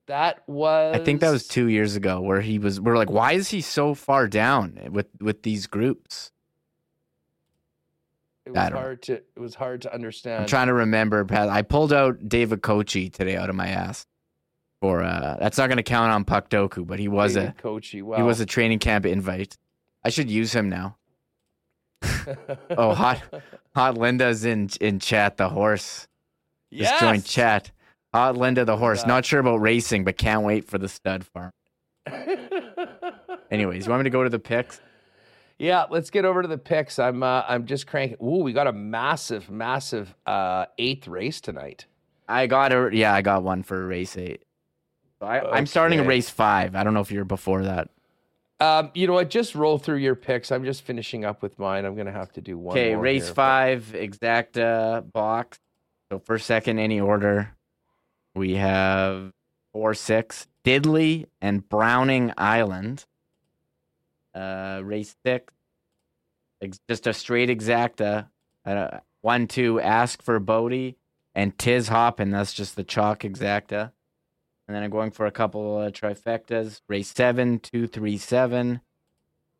that 0.07 0.43
was 0.49 0.97
I 0.97 1.05
think 1.05 1.21
that 1.21 1.31
was 1.31 1.47
two 1.47 1.69
years 1.69 1.95
ago 1.95 2.21
where 2.21 2.41
he 2.41 2.59
was. 2.59 2.81
We're 2.81 2.97
like, 2.97 3.11
why 3.11 3.33
is 3.33 3.49
he 3.49 3.61
so 3.61 3.95
far 3.95 4.27
down 4.27 4.89
with 4.91 5.07
with 5.21 5.43
these 5.43 5.67
groups? 5.69 6.33
It 8.51 8.59
was 8.59 8.62
don't 8.64 8.72
know. 8.72 8.81
hard 8.81 9.02
to 9.02 9.12
it 9.14 9.39
was 9.39 9.55
hard 9.55 9.82
to 9.82 9.94
understand. 9.94 10.43
I'm 10.43 10.48
trying 10.48 10.66
to 10.66 10.74
remember. 10.74 11.24
Pat. 11.24 11.48
I 11.48 11.62
pulled 11.62 11.93
out 11.93 12.28
David 12.28 12.62
Koci 12.62 13.12
today 13.12 13.36
out 13.36 13.48
of 13.48 13.56
my 13.56 13.68
ass. 13.68 14.06
For 14.81 15.02
uh, 15.02 15.36
that's 15.39 15.59
not 15.59 15.66
going 15.66 15.77
to 15.77 15.82
count 15.82 16.10
on 16.10 16.24
Puck 16.24 16.48
Doku, 16.48 16.86
but 16.86 16.98
he 16.98 17.06
was 17.06 17.36
a 17.36 17.40
David 17.40 17.59
Koci. 17.59 18.02
Wow. 18.02 18.16
he 18.16 18.22
was 18.22 18.40
a 18.40 18.47
training 18.47 18.78
camp 18.78 19.05
invite. 19.05 19.59
I 20.02 20.09
should 20.09 20.31
use 20.31 20.52
him 20.52 20.68
now. 20.68 20.97
Oh, 22.70 22.94
hot 22.94 23.22
hot 23.74 23.98
Linda's 23.98 24.44
in 24.44 24.70
in 24.81 25.01
chat. 25.01 25.37
The 25.37 25.48
horse 25.48 26.06
just 26.72 27.01
joined 27.01 27.24
chat. 27.24 27.70
Hot 28.14 28.37
Linda 28.37 28.64
the 28.64 28.77
horse. 28.77 29.03
that. 29.03 29.09
Not 29.09 29.24
sure 29.24 29.40
about 29.40 29.56
racing, 29.59 30.04
but 30.04 30.16
can't 30.16 30.43
wait 30.43 30.64
for 30.66 30.79
the 30.79 30.88
stud 30.88 31.24
farm. 31.24 31.53
Anyways, 33.51 33.87
you 33.87 33.90
want 33.90 34.01
me 34.01 34.04
to 34.04 34.11
go 34.11 34.22
to 34.22 34.30
the 34.30 34.38
picks? 34.38 34.80
Yeah, 35.61 35.85
let's 35.90 36.09
get 36.09 36.24
over 36.24 36.40
to 36.40 36.48
the 36.48 36.56
picks. 36.56 36.98
I'm 36.98 37.22
uh, 37.22 37.45
I'm 37.47 37.66
just 37.66 37.87
cranking. 37.87 38.16
Ooh, 38.22 38.43
we 38.43 38.55
got 38.55 38.66
a 38.66 38.72
massive, 38.72 39.51
massive 39.51 40.14
uh, 40.27 40.64
eighth 40.79 41.06
race 41.06 41.40
tonight. 41.40 41.85
I 42.27 42.47
got 42.47 42.72
a 42.72 42.89
yeah, 42.93 43.13
I 43.13 43.21
got 43.21 43.43
one 43.43 43.63
for 43.63 43.87
race 43.87 44.16
eight. 44.16 44.43
I, 45.21 45.40
I'm 45.40 45.66
starting 45.66 46.01
a 46.01 46.05
race 46.05 46.30
five. 46.30 46.74
I 46.74 46.82
don't 46.82 46.95
know 46.95 47.01
if 47.01 47.13
you're 47.13 47.27
before 47.27 47.64
that. 47.64 47.90
Um, 48.59 48.90
you 48.95 49.06
know 49.06 49.13
what? 49.13 49.29
Just 49.29 49.55
roll 49.55 49.77
through 49.77 49.98
your 49.98 50.14
picks. 50.14 50.51
I'm 50.51 50.64
just 50.64 50.82
finishing 50.82 51.27
up 51.27 51.43
with 51.43 51.59
mine. 51.59 51.85
I'm 51.85 51.95
gonna 51.95 52.11
have 52.11 52.32
to 52.32 52.40
do 52.40 52.56
one. 52.56 52.72
Okay, 52.72 52.97
race 52.97 53.24
here, 53.24 53.30
but- 53.30 53.35
five, 53.35 53.93
exacta 53.95 55.13
box. 55.13 55.59
So 56.11 56.19
first, 56.21 56.47
second, 56.47 56.79
any 56.79 57.01
order. 57.01 57.55
We 58.35 58.55
have 58.55 59.32
four, 59.74 59.93
six, 59.93 60.47
Diddley 60.64 61.27
and 61.43 61.69
Browning 61.69 62.32
Island. 62.39 63.05
Uh, 64.35 64.81
race 64.85 65.17
six, 65.25 65.53
ex- 66.63 66.81
just 66.89 67.07
a 67.07 67.13
straight 67.13 67.49
exacta. 67.49 68.29
Uh, 68.65 68.99
one, 69.23 69.47
two, 69.47 69.81
ask 69.81 70.23
for 70.23 70.39
Bodie 70.39 70.97
and 71.35 71.57
Tiz 71.59 71.89
Hoppin. 71.89 72.31
That's 72.31 72.53
just 72.53 72.77
the 72.77 72.85
chalk 72.85 73.21
exacta. 73.21 73.93
And 74.69 74.77
then 74.77 74.83
I'm 74.85 74.91
going 74.91 75.11
for 75.11 75.27
a 75.27 75.33
couple 75.33 75.79
uh, 75.79 75.91
trifectas. 75.91 76.81
Race 76.89 77.13
seven, 77.15 77.59
two, 77.59 77.87
three, 77.89 78.19
seven. 78.19 78.81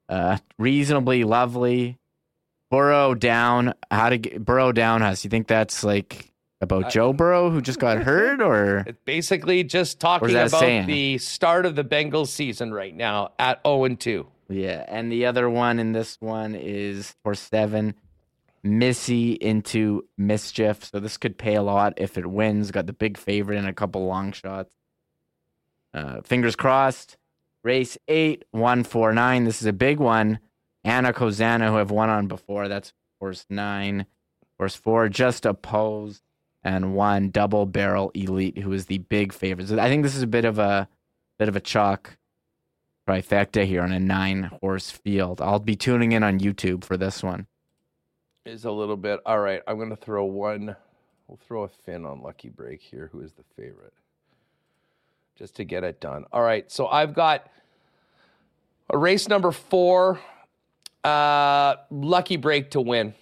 Uh, 0.09 0.39
reasonably 0.59 1.25
lovely. 1.25 1.99
Burrow 2.71 3.15
down. 3.15 3.75
How 3.91 4.11
to 4.11 4.19
get 4.19 4.45
Burrow 4.45 4.71
down? 4.71 5.01
Has 5.01 5.25
you 5.25 5.31
think 5.31 5.49
that's 5.49 5.83
like 5.83 6.33
about 6.61 6.85
I- 6.87 6.89
Joe 6.91 7.13
Burrow 7.13 7.51
who 7.51 7.61
just 7.61 7.81
got 7.81 7.99
hurt, 7.99 8.41
or 8.43 8.87
basically 9.05 9.65
just 9.65 9.99
talking 9.99 10.31
about 10.31 10.51
saying? 10.51 10.87
the 10.87 11.19
start 11.19 11.67
of 11.67 11.75
the 11.75 11.85
Bengals 11.85 12.29
season 12.29 12.73
right 12.73 12.95
now 12.95 13.33
at 13.39 13.61
0 13.67 13.85
and 13.85 13.99
2. 13.99 14.27
Yeah? 14.51 14.85
And 14.89 15.11
the 15.11 15.27
other 15.27 15.49
one 15.49 15.79
in 15.79 15.93
this 15.93 16.17
one 16.21 16.55
is 16.55 17.15
for 17.23 17.35
seven. 17.35 17.95
Missy 18.63 19.33
into 19.33 20.05
mischief. 20.19 20.85
So 20.85 21.01
this 21.01 21.17
could 21.17 21.39
pay 21.39 21.55
a 21.55 21.63
lot 21.63 21.95
if 21.97 22.19
it 22.19 22.27
wins. 22.27 22.71
Got 22.71 22.87
the 22.87 22.93
big 22.93 23.17
favorite 23.17 23.57
and 23.57 23.67
a 23.67 23.73
couple 23.73 24.05
long 24.07 24.33
shots. 24.33 24.75
Uh, 25.95 26.21
fingers 26.23 26.57
crossed. 26.57 27.17
Race 27.63 27.97
eight, 28.09 28.45
one 28.51 28.85
four 28.85 29.13
nine. 29.13 29.45
This 29.45 29.61
is 29.61 29.67
a 29.67 29.73
big 29.73 29.99
one. 29.99 30.41
Anna 30.85 31.13
Kozana, 31.13 31.69
who 31.69 31.77
I've 31.77 31.91
won 31.91 32.09
on 32.09 32.27
before. 32.27 32.69
That's 32.69 32.93
horse 33.19 33.45
nine. 33.51 34.07
Horse 34.59 34.77
four, 34.77 35.09
just 35.09 35.47
opposed. 35.47 36.23
And 36.63 36.95
one 36.95 37.31
double 37.31 37.65
barrel 37.65 38.11
elite, 38.15 38.59
who 38.59 38.73
is 38.73 38.87
the 38.87 38.99
big 38.99 39.33
favorite. 39.33 39.69
So 39.69 39.79
I 39.79 39.89
think 39.89 40.03
this 40.03 40.17
is 40.17 40.23
a 40.23 40.27
bit 40.27 40.45
of 40.45 40.59
a 40.59 40.87
bit 41.39 41.49
of 41.49 41.57
a 41.57 41.61
chalk 41.61 42.19
trifecta 43.11 43.67
here 43.67 43.83
on 43.83 43.93
a 43.93 43.99
nine 43.99 44.45
horse 44.61 44.91
field. 44.91 45.41
I'll 45.41 45.59
be 45.59 45.77
tuning 45.77 46.13
in 46.13 46.23
on 46.23 46.39
YouTube 46.39 46.85
for 46.85 46.97
this 46.97 47.23
one. 47.23 47.47
Is 48.47 48.65
a 48.65 48.71
little 48.71 48.97
bit. 48.97 49.21
All 49.27 49.39
right, 49.39 49.63
I'm 49.67 49.77
going 49.77 49.91
to 49.91 49.97
throw 49.97 50.25
one. 50.25 50.77
We'll 51.27 51.39
throw 51.47 51.65
a 51.65 51.69
fin 51.69 52.07
on 52.07 52.23
Lucky 52.23 52.49
Break 52.49 52.81
here, 52.81 53.09
who 53.13 53.21
is 53.21 53.33
the 53.33 53.45
favorite, 53.57 53.93
just 55.37 55.57
to 55.57 55.65
get 55.65 55.85
it 55.85 56.01
done. 56.01 56.25
All 56.33 56.43
right, 56.43 56.71
so 56.71 56.87
I've 56.87 57.15
got 57.15 57.49
a 58.89 58.99
race 58.99 59.29
number 59.29 59.53
four, 59.53 60.21
uh, 61.05 61.77
Lucky 61.91 62.37
Break 62.37 62.71
to 62.73 62.81
win. 62.81 63.15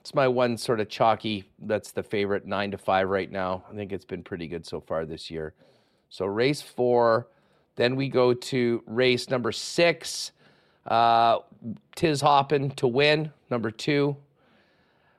It's 0.00 0.14
my 0.14 0.28
one 0.28 0.56
sort 0.56 0.78
of 0.78 0.88
chalky. 0.88 1.44
That's 1.58 1.90
the 1.90 2.02
favorite, 2.02 2.46
nine 2.46 2.70
to 2.72 2.78
five 2.78 3.08
right 3.08 3.30
now. 3.30 3.64
I 3.70 3.74
think 3.74 3.92
it's 3.92 4.04
been 4.04 4.22
pretty 4.22 4.46
good 4.46 4.64
so 4.64 4.80
far 4.80 5.04
this 5.04 5.30
year. 5.30 5.54
So 6.08 6.26
race 6.26 6.62
four, 6.62 7.26
then 7.76 7.96
we 7.96 8.08
go 8.08 8.34
to 8.34 8.82
race 8.86 9.30
number 9.30 9.52
six. 9.52 10.32
Uh, 10.86 11.38
Tiz 11.94 12.20
Hoppin 12.20 12.70
to 12.72 12.88
win, 12.88 13.32
number 13.50 13.70
two. 13.70 14.16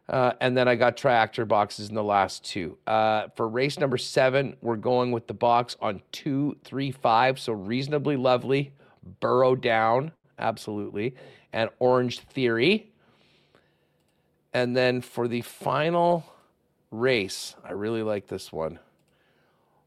Uh, 0.10 0.32
and 0.40 0.56
then 0.56 0.68
I 0.68 0.76
got 0.76 0.96
triactor 0.96 1.48
boxes 1.48 1.90
in 1.90 1.96
the 1.96 2.04
last 2.04 2.46
two. 2.46 2.78
Uh, 2.88 3.28
for 3.36 3.48
race 3.48 3.78
number 3.78 3.98
seven, 3.98 4.56
we're 4.62 4.78
going 4.78 5.12
with 5.12 5.28
the 5.28 5.34
box 5.34 5.76
on 5.82 6.02
two, 6.12 6.56
three, 6.64 6.92
five. 6.92 7.40
So 7.40 7.54
reasonably 7.54 8.16
lovely. 8.16 8.72
Burrow 9.20 9.56
down, 9.56 10.14
absolutely. 10.40 11.16
And 11.52 11.70
Orange 11.80 12.20
Theory. 12.20 12.92
And 14.54 14.76
then 14.76 15.02
for 15.02 15.28
the 15.28 15.42
final 15.42 16.26
race, 16.90 17.56
I 17.64 17.74
really 17.74 18.02
like 18.02 18.28
this 18.28 18.52
one. 18.52 18.80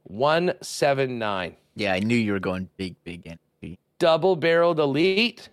179. 0.04 1.56
Yeah, 1.74 1.92
I 1.92 2.00
knew 2.00 2.16
you 2.16 2.32
were 2.32 2.40
going 2.40 2.68
big, 2.76 2.96
big 3.04 3.26
energy. 3.26 3.78
Double 3.98 4.36
barreled 4.36 4.80
elite, 4.80 5.48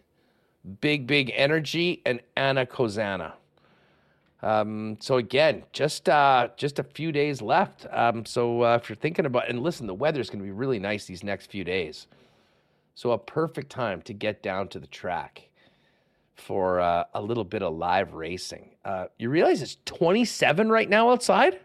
big, 0.82 1.08
big 1.08 1.32
energy, 1.36 2.02
and 2.06 2.22
Anna 2.36 2.66
Kozana. 2.66 3.34
Um, 4.42 4.98
so 5.00 5.18
again, 5.18 5.64
just 5.74 6.08
uh, 6.08 6.50
just 6.58 6.80
a 6.80 6.84
few 6.84 7.12
days 7.12 7.42
left. 7.42 7.86
Um, 7.92 8.26
so 8.26 8.64
uh, 8.64 8.76
if 8.76 8.90
you're 8.90 8.96
thinking 8.96 9.26
about, 9.26 9.50
and 9.50 9.62
listen, 9.62 9.88
the 9.88 9.94
weather's 9.94 10.30
going 10.30 10.40
to 10.40 10.46
be 10.46 10.52
really 10.52 10.80
nice 10.80 11.06
these 11.06 11.24
next 11.24 11.50
few 11.50 11.64
days. 11.64 12.08
So 12.96 13.12
a 13.12 13.18
perfect 13.18 13.70
time 13.70 14.02
to 14.04 14.14
get 14.14 14.42
down 14.42 14.68
to 14.70 14.80
the 14.80 14.88
track 14.88 15.50
for 16.36 16.80
uh, 16.80 17.06
a 17.14 17.22
little 17.22 17.44
bit 17.44 17.64
of 17.64 17.76
live 17.76 18.14
racing. 18.14 18.70
Uh, 18.86 19.06
you 19.18 19.30
realize 19.30 19.62
it's 19.62 19.78
27 19.86 20.70
right 20.70 20.90
now 20.90 21.12
outside. 21.12 21.60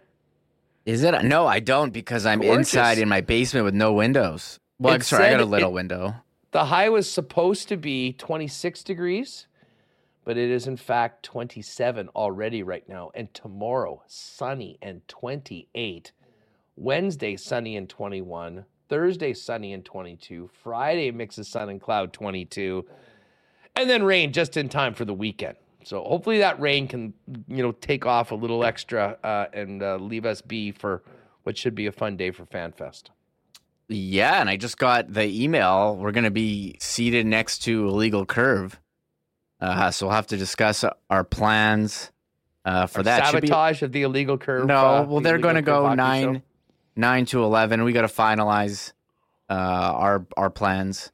Is 0.85 1.03
it? 1.05 1.23
No, 1.25 1.47
I 1.47 1.61
don't 1.61 1.93
because 1.93 2.27
I'm 2.27 2.41
Gorgeous. 2.41 2.69
inside 2.75 2.99
in 2.99 3.09
my 3.09 3.21
basement 3.21 3.65
with 3.65 3.75
no 3.75 3.93
windows. 3.93 4.59
Well, 4.79 4.95
It 4.95 5.05
sorry, 5.05 5.27
I 5.27 5.31
got 5.33 5.41
a 5.41 5.45
little 5.45 5.71
it- 5.71 5.75
window. 5.75 6.15
The 6.51 6.67
high 6.67 6.89
was 6.91 7.11
supposed 7.11 7.69
to 7.69 7.77
be 7.79 8.13
26 8.13 8.83
degrees, 8.83 9.47
but 10.25 10.37
it 10.37 10.51
is 10.51 10.67
in 10.67 10.77
fact 10.77 11.23
27 11.23 12.09
already 12.09 12.63
right 12.63 12.87
now. 12.89 13.11
And 13.15 13.33
tomorrow, 13.33 14.03
sunny 14.07 14.79
and 14.83 15.07
28. 15.09 16.13
Wednesday, 16.77 17.37
sunny 17.37 17.77
and 17.77 17.89
21. 17.89 18.65
Thursday, 18.89 19.33
sunny 19.33 19.73
and 19.73 19.85
22. 19.85 20.51
Friday, 20.63 21.11
mix 21.11 21.39
of 21.39 21.47
sun 21.47 21.71
and 21.71 21.81
cloud, 21.81 22.13
22. 22.13 22.85
And 23.75 23.89
then 23.89 24.03
rain 24.03 24.33
just 24.33 24.57
in 24.59 24.69
time 24.69 24.93
for 24.93 25.07
the 25.07 25.15
weekend. 25.15 25.57
So 25.85 26.03
hopefully 26.03 26.39
that 26.39 26.61
rain 26.61 26.89
can, 26.89 27.15
you 27.49 27.63
know, 27.63 27.73
take 27.73 28.07
off 28.07 28.31
a 28.31 28.35
little 28.35 28.65
extra 28.65 29.19
uh, 29.23 29.47
and 29.53 29.83
uh, 29.83 29.97
leave 29.97 30.25
us 30.25 30.41
be 30.41 30.73
for 30.73 31.03
what 31.43 31.57
should 31.59 31.75
be 31.75 31.87
a 31.87 31.93
fun 31.93 32.17
day 32.17 32.31
for 32.31 32.45
FanFest. 32.47 33.05
Yeah, 33.89 34.41
and 34.41 34.49
I 34.49 34.57
just 34.57 34.79
got 34.79 35.13
the 35.13 35.25
email. 35.25 35.97
We're 35.97 36.13
going 36.13 36.25
to 36.25 36.31
be 36.31 36.77
seated 36.81 37.27
next 37.27 37.59
to 37.65 37.89
Illegal 37.89 38.25
Curve. 38.25 38.79
Uh, 39.61 39.91
so 39.91 40.07
we'll 40.07 40.15
have 40.15 40.27
to 40.29 40.37
discuss 40.37 40.85
our 41.11 41.25
plans 41.25 42.11
uh, 42.65 42.87
for 42.87 43.01
Our 43.01 43.05
that. 43.05 43.27
Should 43.27 43.43
be- 43.43 43.49
sabotage 43.49 43.83
of 43.83 43.93
the 43.93 44.03
illegal 44.03 44.39
curve. 44.39 44.67
no, 44.67 44.77
uh, 44.77 45.05
well, 45.05 45.21
the 45.21 45.29
they're 45.29 45.39
going 45.39 45.57
to 45.57 45.63
go 45.63 45.93
nine, 45.95 46.35
show. 46.37 46.43
nine 46.97 47.27
to 47.27 47.43
eleven. 47.43 47.85
We 47.85 47.93
got 47.93 48.03
to 48.03 48.09
finalize 48.09 48.93
uh, 49.51 49.53
our 49.55 50.27
our 50.37 50.51
plans 50.51 51.13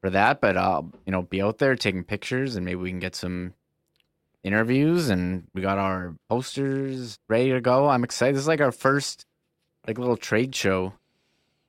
for 0.00 0.10
that. 0.10 0.40
But 0.40 0.56
I'll 0.56 0.90
you 1.04 1.12
know 1.12 1.22
be 1.22 1.42
out 1.42 1.58
there 1.58 1.76
taking 1.76 2.04
pictures, 2.04 2.56
and 2.56 2.64
maybe 2.64 2.76
we 2.76 2.90
can 2.90 3.00
get 3.00 3.14
some 3.14 3.54
interviews. 4.44 5.08
And 5.08 5.48
we 5.54 5.62
got 5.62 5.78
our 5.78 6.14
posters 6.28 7.18
ready 7.28 7.50
to 7.50 7.60
go. 7.60 7.88
I'm 7.88 8.04
excited. 8.04 8.36
This 8.36 8.42
is 8.42 8.48
like 8.48 8.60
our 8.60 8.72
first 8.72 9.26
like 9.86 9.98
little 9.98 10.16
trade 10.16 10.54
show 10.54 10.92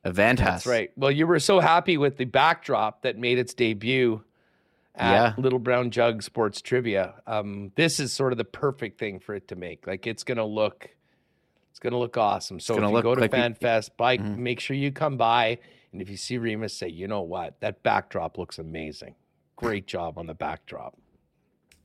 event. 0.04 0.40
That's 0.40 0.68
right. 0.68 0.92
Well, 0.96 1.12
you 1.12 1.26
were 1.26 1.40
so 1.40 1.60
happy 1.60 1.98
with 1.98 2.18
the 2.18 2.26
backdrop 2.26 3.02
that 3.02 3.18
made 3.18 3.40
its 3.40 3.54
debut 3.54 4.24
at 4.94 5.12
Yeah. 5.12 5.34
Little 5.38 5.60
Brown 5.60 5.90
Jug 5.92 6.22
Sports 6.22 6.62
Trivia. 6.62 7.16
Um, 7.26 7.72
this 7.76 8.00
is 8.00 8.14
sort 8.14 8.32
of 8.32 8.38
the 8.38 8.46
perfect 8.46 9.00
thing 9.00 9.20
for 9.20 9.34
it 9.36 9.48
to 9.50 9.56
make. 9.56 9.88
Like 9.88 10.06
it's 10.08 10.24
gonna 10.24 10.46
look, 10.46 10.90
it's 11.72 11.80
gonna 11.80 11.98
look 11.98 12.18
awesome. 12.18 12.60
So 12.60 12.76
if 12.76 12.82
you 12.82 13.02
go 13.02 13.16
to 13.16 13.22
like 13.22 13.32
FanFest, 13.32 13.92
buy, 13.98 14.18
Mhm. 14.18 14.38
make 14.38 14.60
sure 14.60 14.78
you 14.78 14.92
come 14.92 15.18
by, 15.18 15.58
and 15.92 16.02
if 16.02 16.10
you 16.10 16.16
see 16.18 16.38
Remis, 16.38 16.74
say, 16.74 16.88
you 16.88 17.08
know 17.08 17.22
what, 17.22 17.60
that 17.62 17.84
backdrop 17.84 18.38
looks 18.38 18.58
amazing. 18.60 19.16
Great 19.58 19.88
job 19.88 20.18
on 20.18 20.28
the 20.28 20.34
backdrop. 20.34 20.98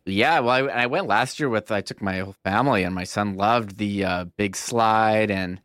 Yeah, 0.07 0.41
well, 0.41 0.51
I, 0.71 0.83
I 0.83 0.87
went 0.87 1.07
last 1.07 1.39
year 1.39 1.49
with 1.49 1.71
I 1.71 1.81
took 1.81 2.01
my 2.03 2.21
whole 2.21 2.35
family, 2.45 2.85
and 2.85 2.95
my 2.95 3.05
son 3.05 3.37
loved 3.37 3.77
the 3.77 4.05
uh, 4.05 4.25
big 4.37 4.57
slide 4.57 5.31
and, 5.31 5.61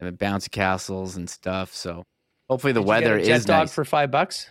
and 0.00 0.08
the 0.08 0.12
bouncy 0.12 0.50
castles 0.50 1.16
and 1.16 1.28
stuff. 1.28 1.72
So 1.74 2.04
hopefully 2.48 2.72
the 2.72 2.80
Did 2.80 2.88
you 2.88 2.94
get 2.94 3.02
weather 3.02 3.18
is 3.18 3.44
dog 3.44 3.62
nice. 3.64 3.74
for 3.74 3.84
five 3.84 4.10
bucks. 4.10 4.50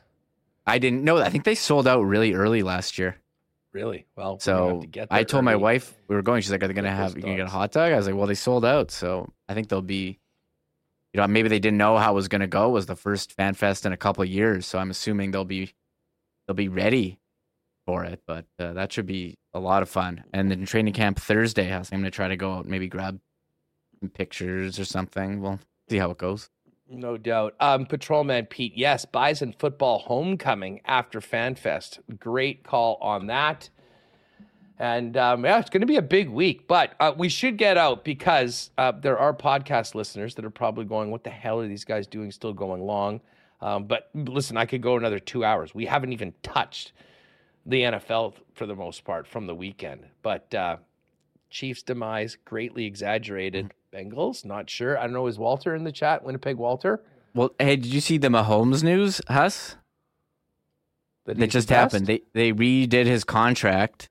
I 0.68 0.80
didn't 0.80 1.04
know. 1.04 1.18
I 1.18 1.30
think 1.30 1.44
they 1.44 1.56
sold 1.56 1.88
out 1.88 2.02
really 2.02 2.34
early 2.34 2.64
last 2.64 2.98
year. 2.98 3.18
Really? 3.72 4.08
Well, 4.16 4.34
have 4.34 4.42
So 4.42 4.82
to 4.82 5.08
I 5.12 5.24
told 5.24 5.44
my 5.44 5.56
wife 5.56 5.94
we 6.08 6.16
were 6.16 6.22
going. 6.22 6.42
She's 6.42 6.52
like, 6.52 6.64
"Are 6.64 6.68
they 6.68 6.74
gonna 6.74 6.90
have? 6.90 7.10
those 7.10 7.18
You 7.18 7.22
gonna 7.24 7.36
get 7.36 7.48
a 7.48 7.50
hot 7.50 7.72
dog?" 7.72 7.92
I 7.92 7.98
was 7.98 8.08
like, 8.08 8.16
"Well, 8.16 8.26
they 8.26 8.34
sold 8.34 8.64
out." 8.64 8.90
So 8.90 9.32
I 9.50 9.54
think 9.54 9.68
they'll 9.68 9.82
be. 9.82 10.20
You 11.14 11.22
know, 11.22 11.28
maybe 11.28 11.48
they 11.50 11.60
didn't 11.60 11.78
know 11.78 11.98
how 11.98 12.12
it 12.12 12.16
was 12.16 12.28
gonna 12.28 12.48
go. 12.48 12.68
It 12.70 12.72
was 12.74 12.86
the 12.88 12.96
first 12.96 13.34
fan 13.34 13.54
fest 13.54 13.86
in 13.86 13.94
a 13.94 13.98
couple 13.98 14.24
of 14.24 14.30
years, 14.30 14.66
so 14.66 14.80
I'm 14.80 14.90
assuming 14.90 15.32
they'll 15.32 15.46
be, 15.46 15.74
they'll 16.46 16.56
be 16.56 16.68
ready 16.68 17.20
for 17.86 18.04
it. 18.04 18.22
But 18.26 18.46
uh, 18.60 18.74
that 18.74 18.92
should 18.92 19.06
be 19.06 19.38
a 19.54 19.60
lot 19.60 19.82
of 19.82 19.90
fun. 19.90 20.24
And 20.34 20.50
then 20.50 20.66
training 20.66 20.94
camp 20.94 21.20
Thursday, 21.20 21.74
I'm 21.74 21.84
gonna 21.90 22.12
try 22.12 22.28
to 22.28 22.38
go 22.38 22.54
out, 22.54 22.66
maybe 22.66 22.88
grab 22.88 23.20
pictures 24.14 24.80
or 24.80 24.86
something. 24.86 25.42
We'll 25.42 25.60
see 25.90 25.98
how 25.98 26.12
it 26.12 26.18
goes. 26.18 26.50
No 26.88 27.18
doubt. 27.18 27.56
Um, 27.60 27.86
Patrolman 27.88 28.46
Pete, 28.46 28.74
yes, 28.76 29.06
Bison 29.06 29.56
football 29.58 30.00
homecoming 30.00 30.82
after 30.86 31.20
FanFest. 31.20 32.00
Great 32.20 32.64
call 32.64 32.98
on 33.02 33.28
that. 33.28 33.70
And 34.78 35.16
um, 35.18 35.46
yeah, 35.46 35.60
it's 35.60 35.70
going 35.70 35.82
to 35.82 35.88
be 35.88 35.96
a 35.96 36.02
big 36.02 36.30
week, 36.30 36.68
but 36.68 36.94
uh, 37.00 37.14
we 37.18 37.30
should 37.30 37.58
get 37.58 37.78
out 37.78 38.04
because 38.04 38.72
uh, 38.78 38.92
there 38.92 39.18
are 39.18 39.34
podcast 39.34 39.96
listeners 39.96 40.36
that 40.36 40.44
are 40.44 40.50
probably 40.50 40.84
going, 40.84 41.12
"What 41.12 41.24
the 41.24 41.30
hell 41.30 41.62
are 41.62 41.68
these 41.68 41.86
guys 41.86 42.08
doing? 42.08 42.30
Still 42.30 42.54
going 42.54 42.82
long?" 42.82 43.22
Um, 43.62 43.86
but 43.86 44.10
listen, 44.14 44.58
I 44.58 44.66
could 44.66 44.82
go 44.82 44.98
another 44.98 45.18
two 45.18 45.46
hours. 45.46 45.74
We 45.74 45.86
haven't 45.86 46.12
even 46.12 46.34
touched 46.44 46.92
the 47.66 47.82
NFL 47.82 48.34
for 48.54 48.66
the 48.66 48.76
most 48.76 49.04
part 49.04 49.28
from 49.28 49.48
the 49.48 49.56
weekend, 49.56 50.06
but 50.22 50.54
uh, 50.54 50.78
Chiefs 51.50 51.84
demise 51.84 52.38
greatly 52.46 52.86
exaggerated. 52.86 53.74
Bengals, 53.94 54.46
not 54.46 54.70
sure. 54.70 54.98
I 54.98 55.04
don't 55.04 55.14
know. 55.14 55.28
Is 55.28 55.40
Walter 55.40 55.74
in 55.74 55.84
the 55.84 55.92
chat? 55.92 56.24
Winnipeg 56.24 56.58
Walter. 56.58 57.02
Well, 57.34 57.52
hey, 57.60 57.78
did 57.78 57.88
you 57.94 58.02
see 58.02 58.18
the 58.18 58.28
Mahomes 58.28 58.84
news, 58.84 59.22
Huss? 59.28 59.78
That 61.26 61.38
That 61.38 61.50
just 61.50 61.70
happened. 61.70 62.06
They 62.08 62.22
they 62.34 62.52
redid 62.52 63.06
his 63.06 63.24
contract. 63.24 64.10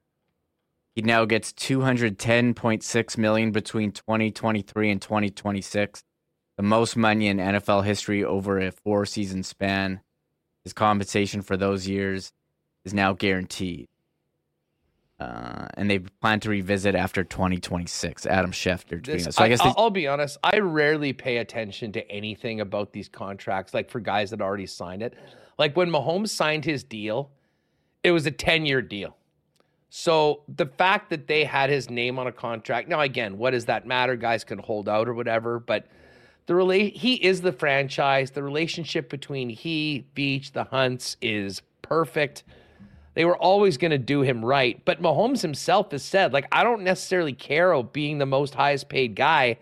He 0.94 1.02
now 1.02 1.24
gets 1.24 1.52
210.6 1.52 3.18
million 3.18 3.50
between 3.50 3.91
2023 3.91 4.91
and 4.91 5.02
2026. 5.02 6.02
The 6.57 6.62
most 6.62 6.97
money 6.97 7.26
in 7.26 7.39
NFL 7.39 7.84
history 7.84 8.23
over 8.24 8.60
a 8.60 8.70
four 8.70 9.05
season 9.05 9.42
span. 9.42 10.00
His 10.62 10.73
compensation 10.73 11.42
for 11.42 11.57
those 11.57 11.89
years 11.89 12.33
is 12.84 12.94
now 12.94 13.12
guaranteed. 13.12 13.88
Uh, 15.18 15.68
and 15.74 15.88
they 15.88 16.00
plan 16.00 16.40
to 16.40 16.50
revisit 16.50 16.94
after 16.94 17.22
2026. 17.24 18.26
Adam 18.26 18.50
Schefter 18.50 19.00
tweeting 19.00 19.24
This- 19.24 19.34
So 19.36 19.44
I, 19.44 19.48
guess 19.48 19.62
they, 19.62 19.68
will 19.68 19.74
I'll 19.78 19.90
be 19.90 20.08
honest. 20.08 20.38
I 20.42 20.58
rarely 20.58 21.12
pay 21.12 21.38
attention 21.38 21.92
to 21.92 22.10
anything 22.10 22.60
about 22.60 22.92
these 22.92 23.08
contracts, 23.08 23.72
like 23.72 23.90
for 23.90 24.00
guys 24.00 24.30
that 24.30 24.42
already 24.42 24.66
signed 24.66 25.02
it. 25.02 25.14
Like 25.56 25.76
when 25.76 25.88
Mahomes 25.88 26.30
signed 26.30 26.64
his 26.64 26.82
deal, 26.82 27.30
it 28.02 28.10
was 28.10 28.26
a 28.26 28.30
10 28.30 28.66
year 28.66 28.82
deal. 28.82 29.16
So 29.88 30.42
the 30.48 30.66
fact 30.66 31.10
that 31.10 31.28
they 31.28 31.44
had 31.44 31.70
his 31.70 31.88
name 31.88 32.18
on 32.18 32.26
a 32.26 32.32
contract, 32.32 32.88
now 32.88 33.00
again, 33.00 33.38
what 33.38 33.52
does 33.52 33.66
that 33.66 33.86
matter? 33.86 34.16
Guys 34.16 34.42
can 34.42 34.58
hold 34.58 34.88
out 34.88 35.08
or 35.08 35.14
whatever, 35.14 35.60
but 35.60 35.86
the 36.46 36.54
rela- 36.54 36.92
he 36.92 37.14
is 37.14 37.40
the 37.40 37.52
franchise. 37.52 38.32
The 38.32 38.42
relationship 38.42 39.08
between 39.08 39.48
he, 39.48 40.04
Veach, 40.16 40.50
the 40.52 40.64
Hunts 40.64 41.16
is 41.22 41.62
perfect. 41.82 42.42
They 43.15 43.25
were 43.25 43.36
always 43.36 43.76
going 43.76 43.93
to 43.93 43.99
do 43.99 44.23
him 44.23 44.44
right. 44.44 44.81
But 44.84 45.01
Mahomes 45.01 45.41
himself 45.41 45.93
has 45.93 46.02
said, 46.02 46.33
like, 46.33 46.47
I 46.51 46.65
don't 46.65 46.83
necessarily 46.83 47.33
care 47.33 47.73
about 47.73 47.93
being 47.93 48.18
the 48.18 48.26
most 48.26 48.55
highest 48.55 48.89
paid 48.89 49.15
guy. 49.15 49.59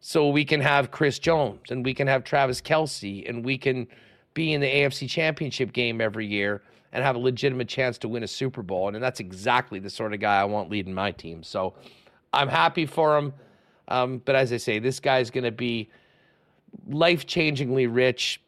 So 0.00 0.28
we 0.28 0.44
can 0.44 0.60
have 0.60 0.90
Chris 0.90 1.18
Jones 1.18 1.70
and 1.70 1.84
we 1.84 1.94
can 1.94 2.06
have 2.08 2.24
Travis 2.24 2.60
Kelce 2.60 3.28
and 3.28 3.44
we 3.44 3.58
can 3.58 3.86
be 4.34 4.52
in 4.52 4.60
the 4.60 4.66
AFC 4.66 5.08
championship 5.08 5.72
game 5.72 6.00
every 6.00 6.26
year 6.26 6.62
and 6.92 7.04
have 7.04 7.16
a 7.16 7.18
legitimate 7.18 7.68
chance 7.68 7.98
to 7.98 8.08
win 8.08 8.22
a 8.22 8.28
Super 8.28 8.62
Bowl. 8.62 8.88
And 8.88 9.02
that's 9.02 9.20
exactly 9.20 9.78
the 9.78 9.90
sort 9.90 10.12
of 10.12 10.20
guy 10.20 10.40
I 10.40 10.44
want 10.44 10.70
leading 10.70 10.92
my 10.92 11.12
team. 11.12 11.42
So 11.42 11.74
I'm 12.32 12.48
happy 12.48 12.86
for 12.86 13.16
him. 13.16 13.32
Um, 13.88 14.22
but 14.24 14.34
as 14.34 14.52
I 14.52 14.56
say, 14.56 14.78
this 14.78 15.00
guy's 15.00 15.30
going 15.30 15.44
to 15.44 15.52
be 15.52 15.88
life 16.88 17.26
changingly 17.26 17.88
rich 17.92 18.40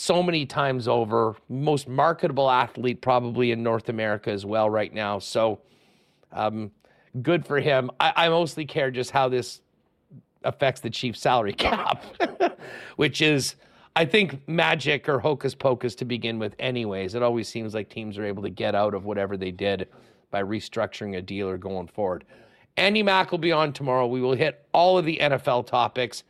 so 0.00 0.22
many 0.22 0.46
times 0.46 0.88
over. 0.88 1.36
Most 1.48 1.86
marketable 1.86 2.50
athlete 2.50 3.02
probably 3.02 3.52
in 3.52 3.62
North 3.62 3.90
America 3.90 4.30
as 4.30 4.46
well 4.46 4.70
right 4.70 4.92
now. 4.92 5.18
So 5.18 5.60
um, 6.32 6.70
good 7.20 7.44
for 7.44 7.60
him. 7.60 7.90
I, 8.00 8.12
I 8.16 8.28
mostly 8.30 8.64
care 8.64 8.90
just 8.90 9.10
how 9.10 9.28
this 9.28 9.60
affects 10.42 10.80
the 10.80 10.88
Chiefs 10.88 11.20
salary 11.20 11.52
cap, 11.58 12.02
which 12.96 13.20
is, 13.20 13.56
I 13.94 14.06
think, 14.06 14.48
magic 14.48 15.06
or 15.06 15.18
hocus 15.18 15.54
pocus 15.54 15.94
to 15.96 16.06
begin 16.06 16.38
with, 16.38 16.54
anyways. 16.58 17.14
It 17.14 17.22
always 17.22 17.48
seems 17.48 17.74
like 17.74 17.90
teams 17.90 18.16
are 18.16 18.24
able 18.24 18.42
to 18.42 18.50
get 18.50 18.74
out 18.74 18.94
of 18.94 19.04
whatever 19.04 19.36
they 19.36 19.50
did 19.50 19.86
by 20.30 20.42
restructuring 20.42 21.18
a 21.18 21.22
deal 21.22 21.46
or 21.46 21.58
going 21.58 21.88
forward. 21.88 22.24
Andy 22.78 23.02
Mack 23.02 23.32
will 23.32 23.38
be 23.38 23.52
on 23.52 23.74
tomorrow. 23.74 24.06
We 24.06 24.22
will 24.22 24.34
hit 24.34 24.64
all 24.72 24.96
of 24.96 25.04
the 25.04 25.18
NFL 25.20 25.66
topics 25.66 26.24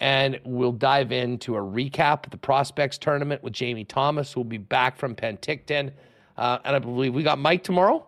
and 0.00 0.40
we'll 0.44 0.72
dive 0.72 1.12
into 1.12 1.56
a 1.56 1.60
recap 1.60 2.24
of 2.24 2.30
the 2.30 2.38
prospects 2.38 2.96
tournament 2.98 3.42
with 3.42 3.52
Jamie 3.52 3.84
Thomas, 3.84 4.32
who 4.32 4.40
will 4.40 4.44
be 4.44 4.58
back 4.58 4.96
from 4.96 5.14
Penticton. 5.14 5.92
Uh, 6.36 6.58
and 6.64 6.74
I 6.74 6.78
believe 6.78 7.14
we 7.14 7.22
got 7.22 7.38
Mike 7.38 7.62
tomorrow. 7.62 8.06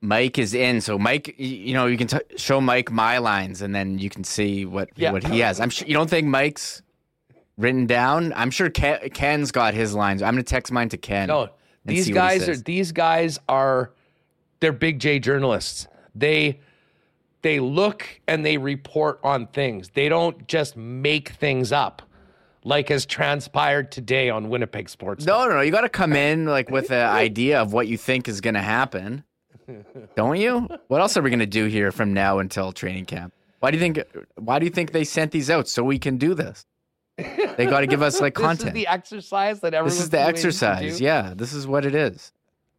Mike 0.00 0.38
is 0.38 0.54
in, 0.54 0.80
so 0.80 0.98
Mike, 0.98 1.34
you 1.38 1.74
know, 1.74 1.86
you 1.86 1.96
can 1.96 2.08
t- 2.08 2.18
show 2.36 2.60
Mike 2.60 2.90
my 2.90 3.18
lines, 3.18 3.62
and 3.62 3.74
then 3.74 3.98
you 3.98 4.10
can 4.10 4.24
see 4.24 4.64
what 4.64 4.90
yeah. 4.96 5.12
what 5.12 5.24
he 5.24 5.38
has. 5.40 5.60
I'm 5.60 5.70
sure 5.70 5.86
you 5.86 5.94
don't 5.94 6.10
think 6.10 6.26
Mike's 6.26 6.82
written 7.56 7.86
down. 7.86 8.32
I'm 8.34 8.50
sure 8.50 8.68
Ken, 8.68 9.00
has 9.40 9.52
got 9.52 9.74
his 9.74 9.94
lines. 9.94 10.22
I'm 10.22 10.34
gonna 10.34 10.42
text 10.42 10.72
mine 10.72 10.88
to 10.88 10.96
Ken. 10.96 11.28
No, 11.28 11.50
these 11.84 12.10
guys 12.10 12.48
are 12.48 12.56
these 12.56 12.90
guys 12.90 13.38
are 13.48 13.92
they're 14.58 14.72
big 14.72 14.98
J 14.98 15.20
journalists. 15.20 15.86
They 16.16 16.60
they 17.42 17.60
look 17.60 18.20
and 18.26 18.44
they 18.44 18.56
report 18.56 19.20
on 19.22 19.46
things. 19.48 19.90
They 19.90 20.08
don't 20.08 20.46
just 20.48 20.76
make 20.76 21.30
things 21.30 21.72
up 21.72 22.02
like 22.64 22.88
has 22.88 23.06
transpired 23.06 23.90
today 23.90 24.30
on 24.30 24.48
Winnipeg 24.48 24.88
Sports. 24.88 25.26
No, 25.26 25.46
no, 25.48 25.54
no. 25.54 25.60
You 25.60 25.72
got 25.72 25.82
to 25.82 25.88
come 25.88 26.12
in 26.12 26.46
like 26.46 26.70
with 26.70 26.90
an 26.90 27.08
idea 27.14 27.60
of 27.60 27.72
what 27.72 27.88
you 27.88 27.96
think 27.96 28.28
is 28.28 28.40
going 28.40 28.54
to 28.54 28.62
happen. 28.62 29.24
Don't 30.16 30.38
you? 30.38 30.68
What 30.88 31.00
else 31.00 31.16
are 31.16 31.22
we 31.22 31.30
going 31.30 31.40
to 31.40 31.46
do 31.46 31.66
here 31.66 31.92
from 31.92 32.12
now 32.12 32.38
until 32.38 32.72
training 32.72 33.06
camp? 33.06 33.32
Why 33.60 33.70
do 33.70 33.76
you 33.76 33.80
think? 33.80 34.02
Why 34.34 34.58
do 34.58 34.64
you 34.64 34.70
think 34.70 34.92
they 34.92 35.04
sent 35.04 35.30
these 35.30 35.48
out 35.48 35.68
so 35.68 35.84
we 35.84 35.98
can 35.98 36.18
do 36.18 36.34
this? 36.34 36.66
They 37.16 37.66
got 37.66 37.80
to 37.80 37.86
give 37.86 38.02
us 38.02 38.20
like 38.20 38.34
content. 38.34 38.58
this 38.58 38.68
is 38.68 38.72
the 38.72 38.86
exercise 38.88 39.60
that 39.60 39.74
everyone. 39.74 39.90
This 39.90 40.00
is 40.00 40.10
the 40.10 40.20
exercise. 40.20 41.00
Yeah, 41.00 41.32
this 41.36 41.52
is 41.52 41.66
what 41.66 41.84
it 41.84 41.94
is. 41.94 42.32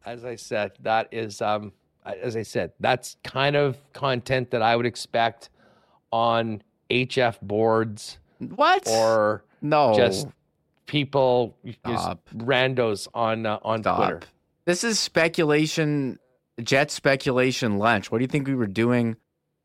As 0.04 0.24
I 0.24 0.34
said, 0.34 0.72
that 0.80 1.08
is 1.12 1.40
um, 1.40 1.72
as 2.04 2.36
I 2.36 2.42
said, 2.42 2.72
that's 2.80 3.16
kind 3.24 3.56
of 3.56 3.76
content 3.92 4.50
that 4.50 4.62
I 4.62 4.76
would 4.76 4.86
expect 4.86 5.50
on 6.12 6.62
HF 6.90 7.40
boards. 7.40 8.18
What? 8.38 8.86
Or 8.88 9.44
no, 9.62 9.94
just 9.96 10.28
people, 10.86 11.56
just 11.86 12.08
randos 12.36 13.08
on 13.14 13.46
uh, 13.46 13.58
on 13.62 13.82
Stop. 13.82 13.96
Twitter. 13.96 14.20
This 14.66 14.84
is 14.84 14.98
speculation 14.98 16.18
jet 16.62 16.90
speculation 16.90 17.78
lunch. 17.78 18.10
What 18.10 18.18
do 18.18 18.24
you 18.24 18.28
think 18.28 18.46
we 18.46 18.54
were 18.54 18.66
doing? 18.66 19.16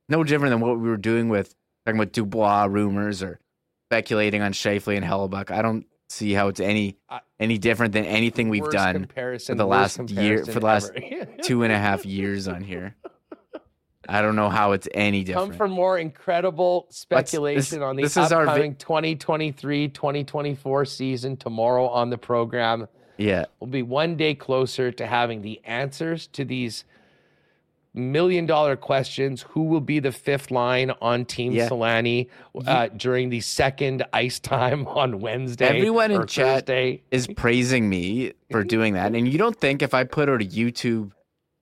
No 0.08 0.24
different 0.24 0.52
than 0.52 0.62
what 0.62 0.80
we 0.80 0.90
were 0.90 0.98
doing 0.98 1.30
with 1.30 1.54
talking 1.86 2.00
about 2.00 2.14
Dubois 2.14 2.66
rumors 2.66 3.22
or 3.22 3.40
speculating 3.88 4.42
on 4.42 4.54
Scheifele 4.54 4.96
and 4.96 5.06
Hellebuyck. 5.06 5.52
I 5.52 5.62
don't 5.62 5.86
see 6.10 6.34
how 6.34 6.48
it's 6.48 6.60
any 6.60 6.98
any 7.40 7.58
different 7.58 7.94
than 7.94 8.06
anything 8.06 8.50
we've 8.50 8.70
done 8.70 9.08
for 9.16 9.56
the 9.56 9.66
last 9.66 10.00
year 10.10 10.46
for 10.46 10.60
the 10.60 10.66
last 10.66 10.92
two 11.44 11.64
and 11.64 11.72
a 11.72 11.78
half 11.78 12.06
years 12.06 12.48
on 12.48 12.62
here. 12.62 12.96
I 14.08 14.22
don't 14.24 14.36
know 14.36 14.50
how 14.50 14.72
it's 14.72 14.88
any 14.94 15.24
different. 15.24 15.52
Come 15.52 15.58
for 15.58 15.68
more 15.68 16.00
incredible 16.00 16.88
speculation 16.90 17.80
this, 17.80 17.86
on 17.86 17.96
the 17.96 18.02
this 18.04 18.18
upcoming 18.18 18.76
2023-2024 18.76 20.88
season 20.88 21.38
tomorrow 21.38 21.88
on 21.88 22.10
the 22.10 22.18
program. 22.18 22.88
Yeah. 23.18 23.46
We'll 23.60 23.70
be 23.70 23.84
one 23.84 24.16
day 24.16 24.34
closer 24.34 24.92
to 24.92 25.06
having 25.06 25.44
the 25.44 25.62
answers 25.64 26.26
to 26.28 26.44
these 26.44 26.86
million 28.00 28.46
dollar 28.46 28.76
questions. 28.76 29.44
Who 29.50 29.64
will 29.64 29.82
be 29.82 30.00
the 30.00 30.12
fifth 30.12 30.52
line 30.52 30.92
on 31.02 31.26
Team 31.26 31.52
yeah. 31.52 31.70
Selanne 31.70 32.28
uh, 32.66 32.88
during 32.90 33.30
the 33.30 33.42
second 33.42 34.06
ice 34.14 34.40
time 34.40 34.88
on 34.88 35.20
Wednesday? 35.20 35.68
Everyone 35.68 36.12
in 36.12 36.26
chat 36.28 36.68
Thursday? 36.68 37.04
is 37.12 37.28
praising 37.28 37.90
me 37.90 38.34
for 38.52 38.64
doing 38.64 38.94
that. 38.94 39.14
And 39.14 39.28
you 39.28 39.38
don't 39.38 39.56
think 39.56 39.82
if 39.82 39.94
I 39.94 40.04
put 40.04 40.30
out 40.30 40.42
a 40.42 40.46
YouTube 40.46 41.12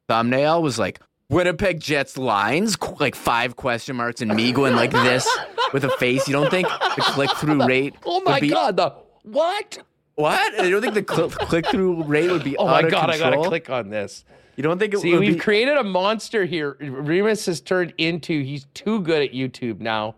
thumbnail 0.07 0.61
was 0.61 0.79
like, 0.79 0.99
Winnipeg 1.29 1.81
Jets 1.81 2.17
lines, 2.17 2.77
like 2.99 3.13
five 3.15 3.57
question 3.57 3.97
marks, 3.97 4.21
and 4.21 4.33
me 4.33 4.53
going 4.53 4.75
like 4.75 4.91
this 4.91 5.27
with 5.73 5.83
a 5.83 5.89
face. 5.97 6.25
You 6.27 6.33
don't 6.33 6.49
think 6.49 6.67
the 6.69 7.01
click 7.01 7.29
through 7.35 7.65
rate? 7.65 7.95
Oh 8.05 8.21
my 8.21 8.39
be- 8.39 8.49
god! 8.49 8.77
The 8.77 8.93
what? 9.23 9.79
What? 10.15 10.59
I 10.59 10.69
don't 10.69 10.81
think 10.81 10.93
the 10.93 11.13
cl- 11.13 11.29
click 11.29 11.67
through 11.67 12.03
rate 12.03 12.31
would 12.31 12.43
be. 12.45 12.55
Oh 12.55 12.65
my 12.65 12.81
god! 12.83 13.09
Control. 13.09 13.11
I 13.11 13.35
gotta 13.35 13.49
click 13.49 13.69
on 13.69 13.89
this. 13.89 14.23
You 14.57 14.63
don't 14.63 14.79
think 14.79 14.95
it 14.95 14.99
See, 14.99 15.11
would 15.11 15.19
we've 15.19 15.33
be... 15.35 15.39
created 15.39 15.77
a 15.77 15.83
monster 15.83 16.43
here. 16.43 16.75
Remis 16.79 17.45
has 17.45 17.61
turned 17.61 17.93
into 17.97 18.43
he's 18.43 18.65
too 18.73 19.01
good 19.01 19.21
at 19.21 19.31
YouTube 19.31 19.79
now, 19.79 20.15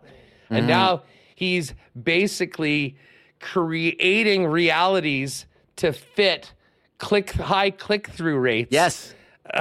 and 0.48 0.60
mm-hmm. 0.60 0.68
now 0.68 1.02
he's 1.36 1.74
basically 2.02 2.96
creating 3.38 4.46
realities 4.46 5.46
to 5.76 5.92
fit 5.92 6.54
click 6.98 7.32
high 7.32 7.70
click 7.70 8.08
through 8.08 8.38
rates. 8.38 8.72
Yes. 8.72 9.14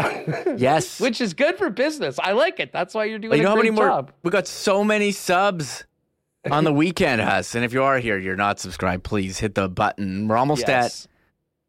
yes. 0.57 0.99
Which 0.99 1.19
is 1.19 1.33
good 1.33 1.57
for 1.57 1.69
business. 1.69 2.19
I 2.19 2.31
like 2.33 2.59
it. 2.59 2.71
That's 2.71 2.93
why 2.93 3.05
you're 3.05 3.19
doing 3.19 3.37
you 3.37 3.43
know 3.43 3.49
how 3.49 3.55
many 3.55 3.69
job. 3.69 4.05
More, 4.05 4.13
we 4.23 4.31
got 4.31 4.47
so 4.47 4.83
many 4.83 5.11
subs 5.11 5.85
on 6.49 6.63
the 6.63 6.73
weekend, 6.83 7.21
Huss. 7.21 7.55
And 7.55 7.65
if 7.65 7.73
you 7.73 7.83
are 7.83 7.97
here, 7.99 8.17
you're 8.17 8.35
not 8.35 8.59
subscribed, 8.59 9.03
please 9.03 9.39
hit 9.39 9.55
the 9.55 9.67
button. 9.67 10.27
We're 10.27 10.37
almost 10.37 10.67
yes. 10.67 11.05
at 11.05 11.08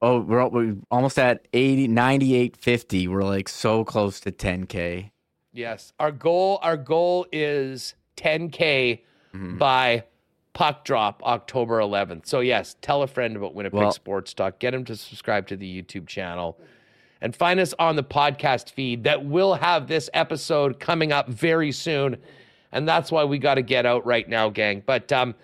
oh, 0.03 0.21
we're, 0.21 0.47
we're 0.49 0.77
almost 0.91 1.19
at 1.19 1.47
80, 1.53 1.89
98, 1.89 2.57
50. 2.57 3.09
We're 3.09 3.23
like 3.23 3.49
so 3.49 3.85
close 3.85 4.21
to 4.21 4.33
10k. 4.33 5.11
Yes, 5.53 5.93
our 5.99 6.13
goal 6.13 6.61
our 6.63 6.77
goal 6.77 7.27
is 7.33 7.95
10k 8.17 9.01
mm-hmm. 9.35 9.59
by 9.59 10.05
puck 10.53 10.85
drop 10.85 11.23
October 11.25 11.79
11th. 11.81 12.27
So 12.27 12.41
yes, 12.41 12.77
tell 12.83 13.03
a 13.03 13.07
friend 13.07 13.37
about 13.37 13.55
Winnipeg 13.55 13.79
well, 13.79 13.93
Sports 13.93 14.33
Talk. 14.33 14.59
Get 14.59 14.75
him 14.75 14.85
to 14.85 14.97
subscribe 14.97 15.49
to 15.49 15.57
the 15.57 15.83
YouTube 15.83 16.07
channel. 16.07 16.59
And 17.23 17.37
find 17.37 17.61
us 17.61 17.75
on 17.79 17.97
the 17.97 18.03
podcast 18.03 18.71
feed 18.71 19.05
that 19.05 19.27
will 19.27 19.55
have 19.55 19.89
this 19.89 20.09
episode 20.15 20.81
coming 20.81 21.13
up 21.13 21.29
very 21.29 21.71
soon 21.71 22.17
and 22.73 22.87
that's 22.87 23.11
why 23.11 23.25
we 23.25 23.39
got 23.39 23.55
to 23.55 23.63
get 23.63 23.87
out 23.87 24.07
right 24.07 24.29
now, 24.29 24.49
gang. 24.49 24.83
But 24.85 25.13
um, 25.13 25.35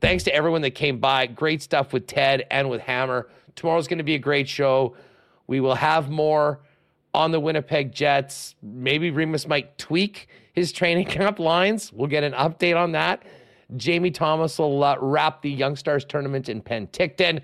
thanks 0.00 0.24
to 0.24 0.34
everyone 0.34 0.62
that 0.62 0.72
came 0.72 0.98
by. 0.98 1.26
Great 1.26 1.62
stuff 1.62 1.92
with 1.92 2.06
Ted 2.06 2.46
and 2.50 2.68
with 2.68 2.82
Hammer. 2.82 3.28
Tomorrow's 3.56 3.88
going 3.88 3.98
to 3.98 4.04
be 4.04 4.14
a 4.14 4.18
great 4.18 4.48
show. 4.48 4.96
We 5.46 5.60
will 5.60 5.74
have 5.74 6.10
more 6.10 6.60
on 7.12 7.30
the 7.30 7.40
Winnipeg 7.40 7.92
Jets. 7.92 8.56
Maybe 8.62 9.10
Remis 9.10 9.46
might 9.46 9.78
tweak 9.78 10.28
his 10.52 10.72
training 10.72 11.06
camp 11.08 11.38
lines. 11.38 11.92
We'll 11.92 12.08
get 12.08 12.24
an 12.24 12.32
update 12.32 12.76
on 12.76 12.92
that. 12.92 13.22
Jamie 13.76 14.10
Thomas 14.10 14.58
will 14.58 14.82
uh, 14.82 14.96
wrap 15.00 15.42
the 15.42 15.50
Young 15.50 15.76
Stars 15.76 16.04
tournament 16.04 16.48
in 16.48 16.60
Penticton. 16.60 17.40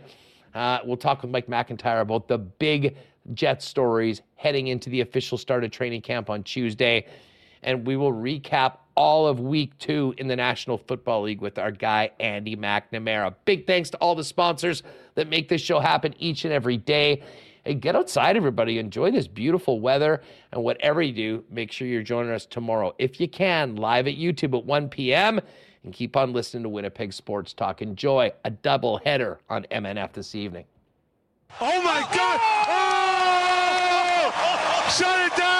Uh, 0.54 0.78
we'll 0.84 0.96
talk 0.96 1.22
with 1.22 1.30
Mike 1.30 1.46
McIntyre 1.46 2.00
about 2.00 2.28
the 2.28 2.38
big 2.38 2.96
Jet 3.34 3.62
stories 3.62 4.22
heading 4.34 4.68
into 4.68 4.90
the 4.90 5.02
official 5.02 5.38
start 5.38 5.62
of 5.62 5.70
training 5.70 6.02
camp 6.02 6.30
on 6.30 6.42
Tuesday. 6.42 7.06
And 7.62 7.86
we 7.86 7.96
will 7.96 8.12
recap 8.12 8.78
all 8.94 9.26
of 9.26 9.40
week 9.40 9.76
two 9.78 10.14
in 10.18 10.28
the 10.28 10.36
National 10.36 10.78
Football 10.78 11.22
League 11.22 11.40
with 11.40 11.58
our 11.58 11.70
guy, 11.70 12.10
Andy 12.20 12.56
McNamara. 12.56 13.34
Big 13.44 13.66
thanks 13.66 13.90
to 13.90 13.96
all 13.98 14.14
the 14.14 14.24
sponsors 14.24 14.82
that 15.14 15.28
make 15.28 15.48
this 15.48 15.60
show 15.60 15.80
happen 15.80 16.14
each 16.18 16.44
and 16.44 16.52
every 16.52 16.76
day. 16.76 17.22
Hey, 17.64 17.74
get 17.74 17.94
outside, 17.94 18.36
everybody. 18.36 18.78
Enjoy 18.78 19.10
this 19.10 19.26
beautiful 19.26 19.80
weather. 19.80 20.22
And 20.52 20.62
whatever 20.62 21.02
you 21.02 21.12
do, 21.12 21.44
make 21.50 21.72
sure 21.72 21.86
you're 21.86 22.02
joining 22.02 22.32
us 22.32 22.46
tomorrow, 22.46 22.94
if 22.98 23.20
you 23.20 23.28
can, 23.28 23.76
live 23.76 24.06
at 24.06 24.16
YouTube 24.16 24.56
at 24.56 24.64
1 24.64 24.88
p.m. 24.88 25.40
And 25.84 25.92
keep 25.92 26.16
on 26.16 26.32
listening 26.32 26.62
to 26.64 26.68
Winnipeg 26.68 27.12
Sports 27.12 27.52
Talk. 27.52 27.82
Enjoy 27.82 28.32
a 28.44 28.50
double 28.50 28.98
header 28.98 29.40
on 29.48 29.64
MNF 29.70 30.12
this 30.12 30.34
evening. 30.34 30.64
Oh, 31.60 31.82
my 31.82 32.00
God! 32.14 32.40
Oh! 32.68 32.90
Shut 34.90 35.32
it 35.32 35.36
down! 35.36 35.59